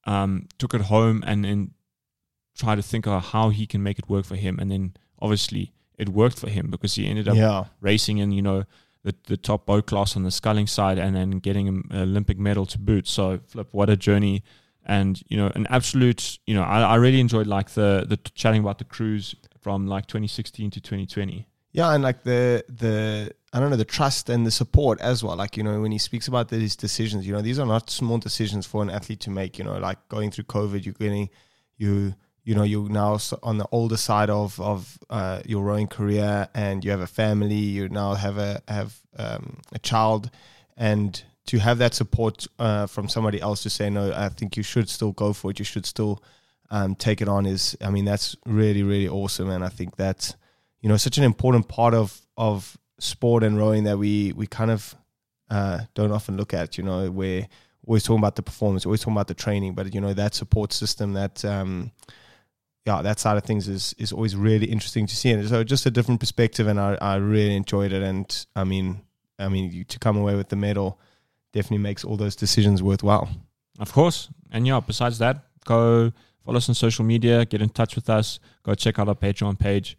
um, 0.05 0.49
took 0.59 0.75
it 0.75 0.83
home 0.83 1.23
and 1.27 1.45
then 1.45 1.73
tried 2.57 2.77
to 2.77 2.83
think 2.83 3.07
of 3.07 3.27
how 3.27 3.51
he 3.51 3.67
can 3.67 3.83
make 3.83 3.99
it 3.99 4.09
work 4.09 4.25
for 4.25 4.37
him. 4.37 4.59
And 4.59 4.71
then 4.71 4.95
obviously 5.21 5.73
it 5.97 6.09
worked 6.09 6.39
for 6.39 6.49
him 6.49 6.71
because 6.71 6.95
he 6.95 7.07
ended 7.07 7.29
up 7.29 7.37
Yeah. 7.37 7.65
racing 7.81 8.19
in, 8.19 8.33
you 8.33 8.43
know, 8.43 8.65
the, 9.05 9.15
the 9.27 9.37
top 9.37 9.65
boat 9.67 9.87
class 9.87 10.17
on 10.17 10.25
the 10.25 10.31
sculling 10.31 10.67
side 10.67 10.99
and 10.99 11.15
then 11.15 11.31
getting 11.39 11.69
an 11.69 11.89
Olympic 11.93 12.39
medal 12.39 12.67
to 12.67 12.79
boot. 12.79 13.07
So, 13.07 13.41
Flip, 13.47 13.69
what 13.73 13.89
a 13.89 13.97
journey. 13.97 14.43
And, 14.85 15.23
you 15.29 15.37
know, 15.37 15.53
an 15.55 15.67
absolute, 15.71 16.39
you 16.47 16.55
know, 16.55 16.63
I, 16.63 16.81
I 16.81 16.95
really 16.97 17.21
enjoyed 17.21 17.47
like 17.47 17.71
the, 17.71 18.05
the 18.09 18.17
chatting 18.35 18.61
about 18.61 18.79
the 18.79 18.85
crews 18.85 19.35
from 19.61 19.87
like 19.87 20.07
2016 20.07 20.71
to 20.73 20.81
2020. 20.81 21.47
Yeah, 21.73 21.93
and 21.95 22.03
like 22.03 22.23
the 22.25 22.65
the 22.69 23.31
I 23.53 23.61
don't 23.61 23.71
know 23.71 23.77
the 23.77 23.85
trust 23.85 24.29
and 24.29 24.47
the 24.47 24.51
support 24.51 25.01
as 25.01 25.25
well. 25.25 25.37
Like 25.37 25.57
you 25.57 25.63
know 25.63 25.81
when 25.81 25.93
he 25.93 25.99
speaks 25.99 26.29
about 26.29 26.49
these 26.49 26.77
decisions, 26.77 27.27
you 27.27 27.33
know 27.33 27.41
these 27.41 27.59
are 27.59 27.67
not 27.67 27.91
small 27.91 28.19
decisions 28.19 28.67
for 28.67 28.83
an 28.83 28.91
athlete 28.91 29.21
to 29.21 29.31
make. 29.31 29.59
You 29.59 29.65
know, 29.65 29.79
like 29.79 30.07
going 30.09 30.31
through 30.31 30.45
COVID, 30.45 30.85
you're 30.85 30.95
getting 30.95 31.31
you 31.77 32.15
you 32.45 32.55
know 32.55 32.63
you're 32.63 32.89
now 32.89 33.19
on 33.43 33.59
the 33.59 33.67
older 33.73 33.97
side 33.97 34.31
of 34.31 34.61
of 34.61 34.99
uh, 35.09 35.41
your 35.47 35.65
rowing 35.65 35.87
career, 35.87 36.49
and 36.55 36.85
you 36.85 36.91
have 36.91 37.01
a 37.01 37.07
family. 37.07 37.57
You 37.57 37.89
now 37.89 38.15
have 38.15 38.37
a 38.37 38.63
have 38.69 38.99
um, 39.19 39.59
a 39.73 39.79
child, 39.79 40.31
and 40.77 41.23
to 41.47 41.59
have 41.59 41.79
that 41.79 41.95
support 41.95 42.47
uh, 42.59 42.87
from 42.87 43.09
somebody 43.09 43.41
else 43.41 43.63
to 43.63 43.71
say 43.71 43.89
no, 43.89 44.13
I 44.13 44.29
think 44.29 44.59
you 44.59 44.63
should 44.63 44.91
still 44.91 45.13
go 45.13 45.33
for 45.33 45.51
it. 45.51 45.59
You 45.59 45.65
should 45.65 45.87
still 45.87 46.23
um, 46.71 46.95
take 46.95 47.23
it 47.23 47.29
on. 47.29 47.47
Is 47.47 47.77
I 47.81 47.91
mean 47.91 48.05
that's 48.05 48.37
really 48.45 48.83
really 48.83 49.09
awesome, 49.09 49.49
and 49.49 49.65
I 49.65 49.71
think 49.71 49.97
that's 49.97 50.35
you 50.83 50.89
know 50.91 50.99
such 50.99 51.17
an 51.17 51.25
important 51.25 51.69
part 51.69 51.95
of 51.95 52.21
of 52.37 52.77
sport 52.99 53.43
and 53.43 53.57
rowing 53.57 53.85
that 53.85 53.99
we 53.99 54.33
we 54.33 54.47
kind 54.47 54.71
of 54.71 54.95
uh, 55.51 55.81
don't 55.95 56.13
often 56.13 56.37
look 56.37 56.55
at. 56.55 56.79
You 56.79 56.85
know, 56.85 57.11
we're 57.11 57.47
always 57.87 58.03
talking 58.03 58.19
about 58.19 58.37
the 58.37 58.43
performance, 58.43 58.85
always 58.85 59.01
talking 59.01 59.15
about 59.15 59.29
the 59.29 59.35
training, 59.35 59.75
but 59.75 59.95
you 59.95 60.01
know 60.01 60.15
that 60.15 60.35
support 60.35 60.73
system, 60.73 61.15
that 61.15 61.45
um, 61.45 61.91
yeah, 62.87 63.03
that 63.03 63.19
side 63.19 63.37
of 63.37 63.45
things 63.45 63.69
is 63.69 63.95
is 63.99 64.13
always 64.13 64.37
really 64.37 64.67
interesting 64.67 65.07
to 65.07 65.17
see. 65.17 65.31
And 65.31 65.49
so 65.49 65.65
just 65.65 65.87
a 65.87 65.91
different 65.91 66.21
perspective, 66.21 66.67
and 66.67 66.79
I 66.79 66.97
I 67.01 67.17
really 67.17 67.57
enjoyed 67.57 67.93
it. 67.93 68.03
And 68.03 68.47
I 68.55 68.65
mean, 68.65 69.03
I 69.39 69.49
mean, 69.49 69.71
you, 69.73 69.85
to 69.85 69.99
come 69.99 70.17
away 70.17 70.35
with 70.35 70.49
the 70.49 70.57
medal 70.57 70.99
definitely 71.53 71.79
makes 71.79 72.05
all 72.05 72.17
those 72.17 72.37
decisions 72.37 72.83
worthwhile. 72.83 73.29
Of 73.79 73.93
course. 73.93 74.29
And 74.51 74.67
yeah, 74.67 74.81
besides 74.81 75.19
that, 75.19 75.45
go 75.65 76.13
follow 76.45 76.57
us 76.57 76.69
on 76.69 76.75
social 76.75 77.05
media, 77.05 77.45
get 77.45 77.63
in 77.63 77.69
touch 77.69 77.95
with 77.95 78.11
us, 78.11 78.41
go 78.63 78.75
check 78.75 78.99
out 78.99 79.09
our 79.09 79.15
Patreon 79.15 79.59
page. 79.59 79.97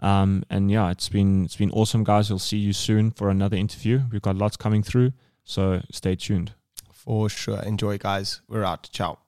Um, 0.00 0.44
and 0.50 0.70
yeah, 0.70 0.90
it's 0.90 1.08
been 1.08 1.44
it's 1.44 1.56
been 1.56 1.70
awesome, 1.72 2.04
guys. 2.04 2.30
We'll 2.30 2.38
see 2.38 2.56
you 2.58 2.72
soon 2.72 3.10
for 3.10 3.30
another 3.30 3.56
interview. 3.56 4.02
We've 4.10 4.22
got 4.22 4.36
lots 4.36 4.56
coming 4.56 4.82
through, 4.82 5.12
so 5.44 5.82
stay 5.90 6.16
tuned. 6.16 6.52
For 6.92 7.28
sure. 7.28 7.60
Enjoy, 7.62 7.98
guys. 7.98 8.40
We're 8.48 8.64
out. 8.64 8.88
Ciao. 8.92 9.18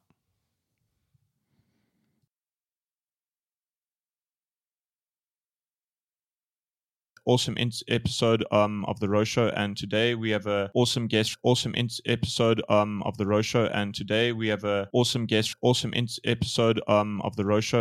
awesome 7.24 7.56
in- 7.56 7.70
episode 7.88 8.44
um, 8.50 8.84
of 8.86 8.98
the 9.00 9.08
Row 9.08 9.24
Show, 9.24 9.48
and 9.48 9.76
today 9.76 10.14
we 10.14 10.30
have 10.30 10.46
a 10.46 10.70
awesome 10.74 11.06
guest. 11.06 11.36
Awesome 11.42 11.74
in- 11.74 11.88
episode 12.06 12.62
um, 12.68 13.02
of 13.04 13.16
the 13.16 13.26
Row 13.26 13.42
Show, 13.42 13.66
and 13.66 13.94
today 13.94 14.32
we 14.32 14.48
have 14.48 14.64
a 14.64 14.88
awesome 14.92 15.26
guest. 15.26 15.54
Awesome 15.62 15.92
in- 15.92 16.08
episode 16.24 16.80
um, 16.88 17.20
of 17.22 17.36
the 17.36 17.44
Row 17.44 17.60
Show, 17.60 17.80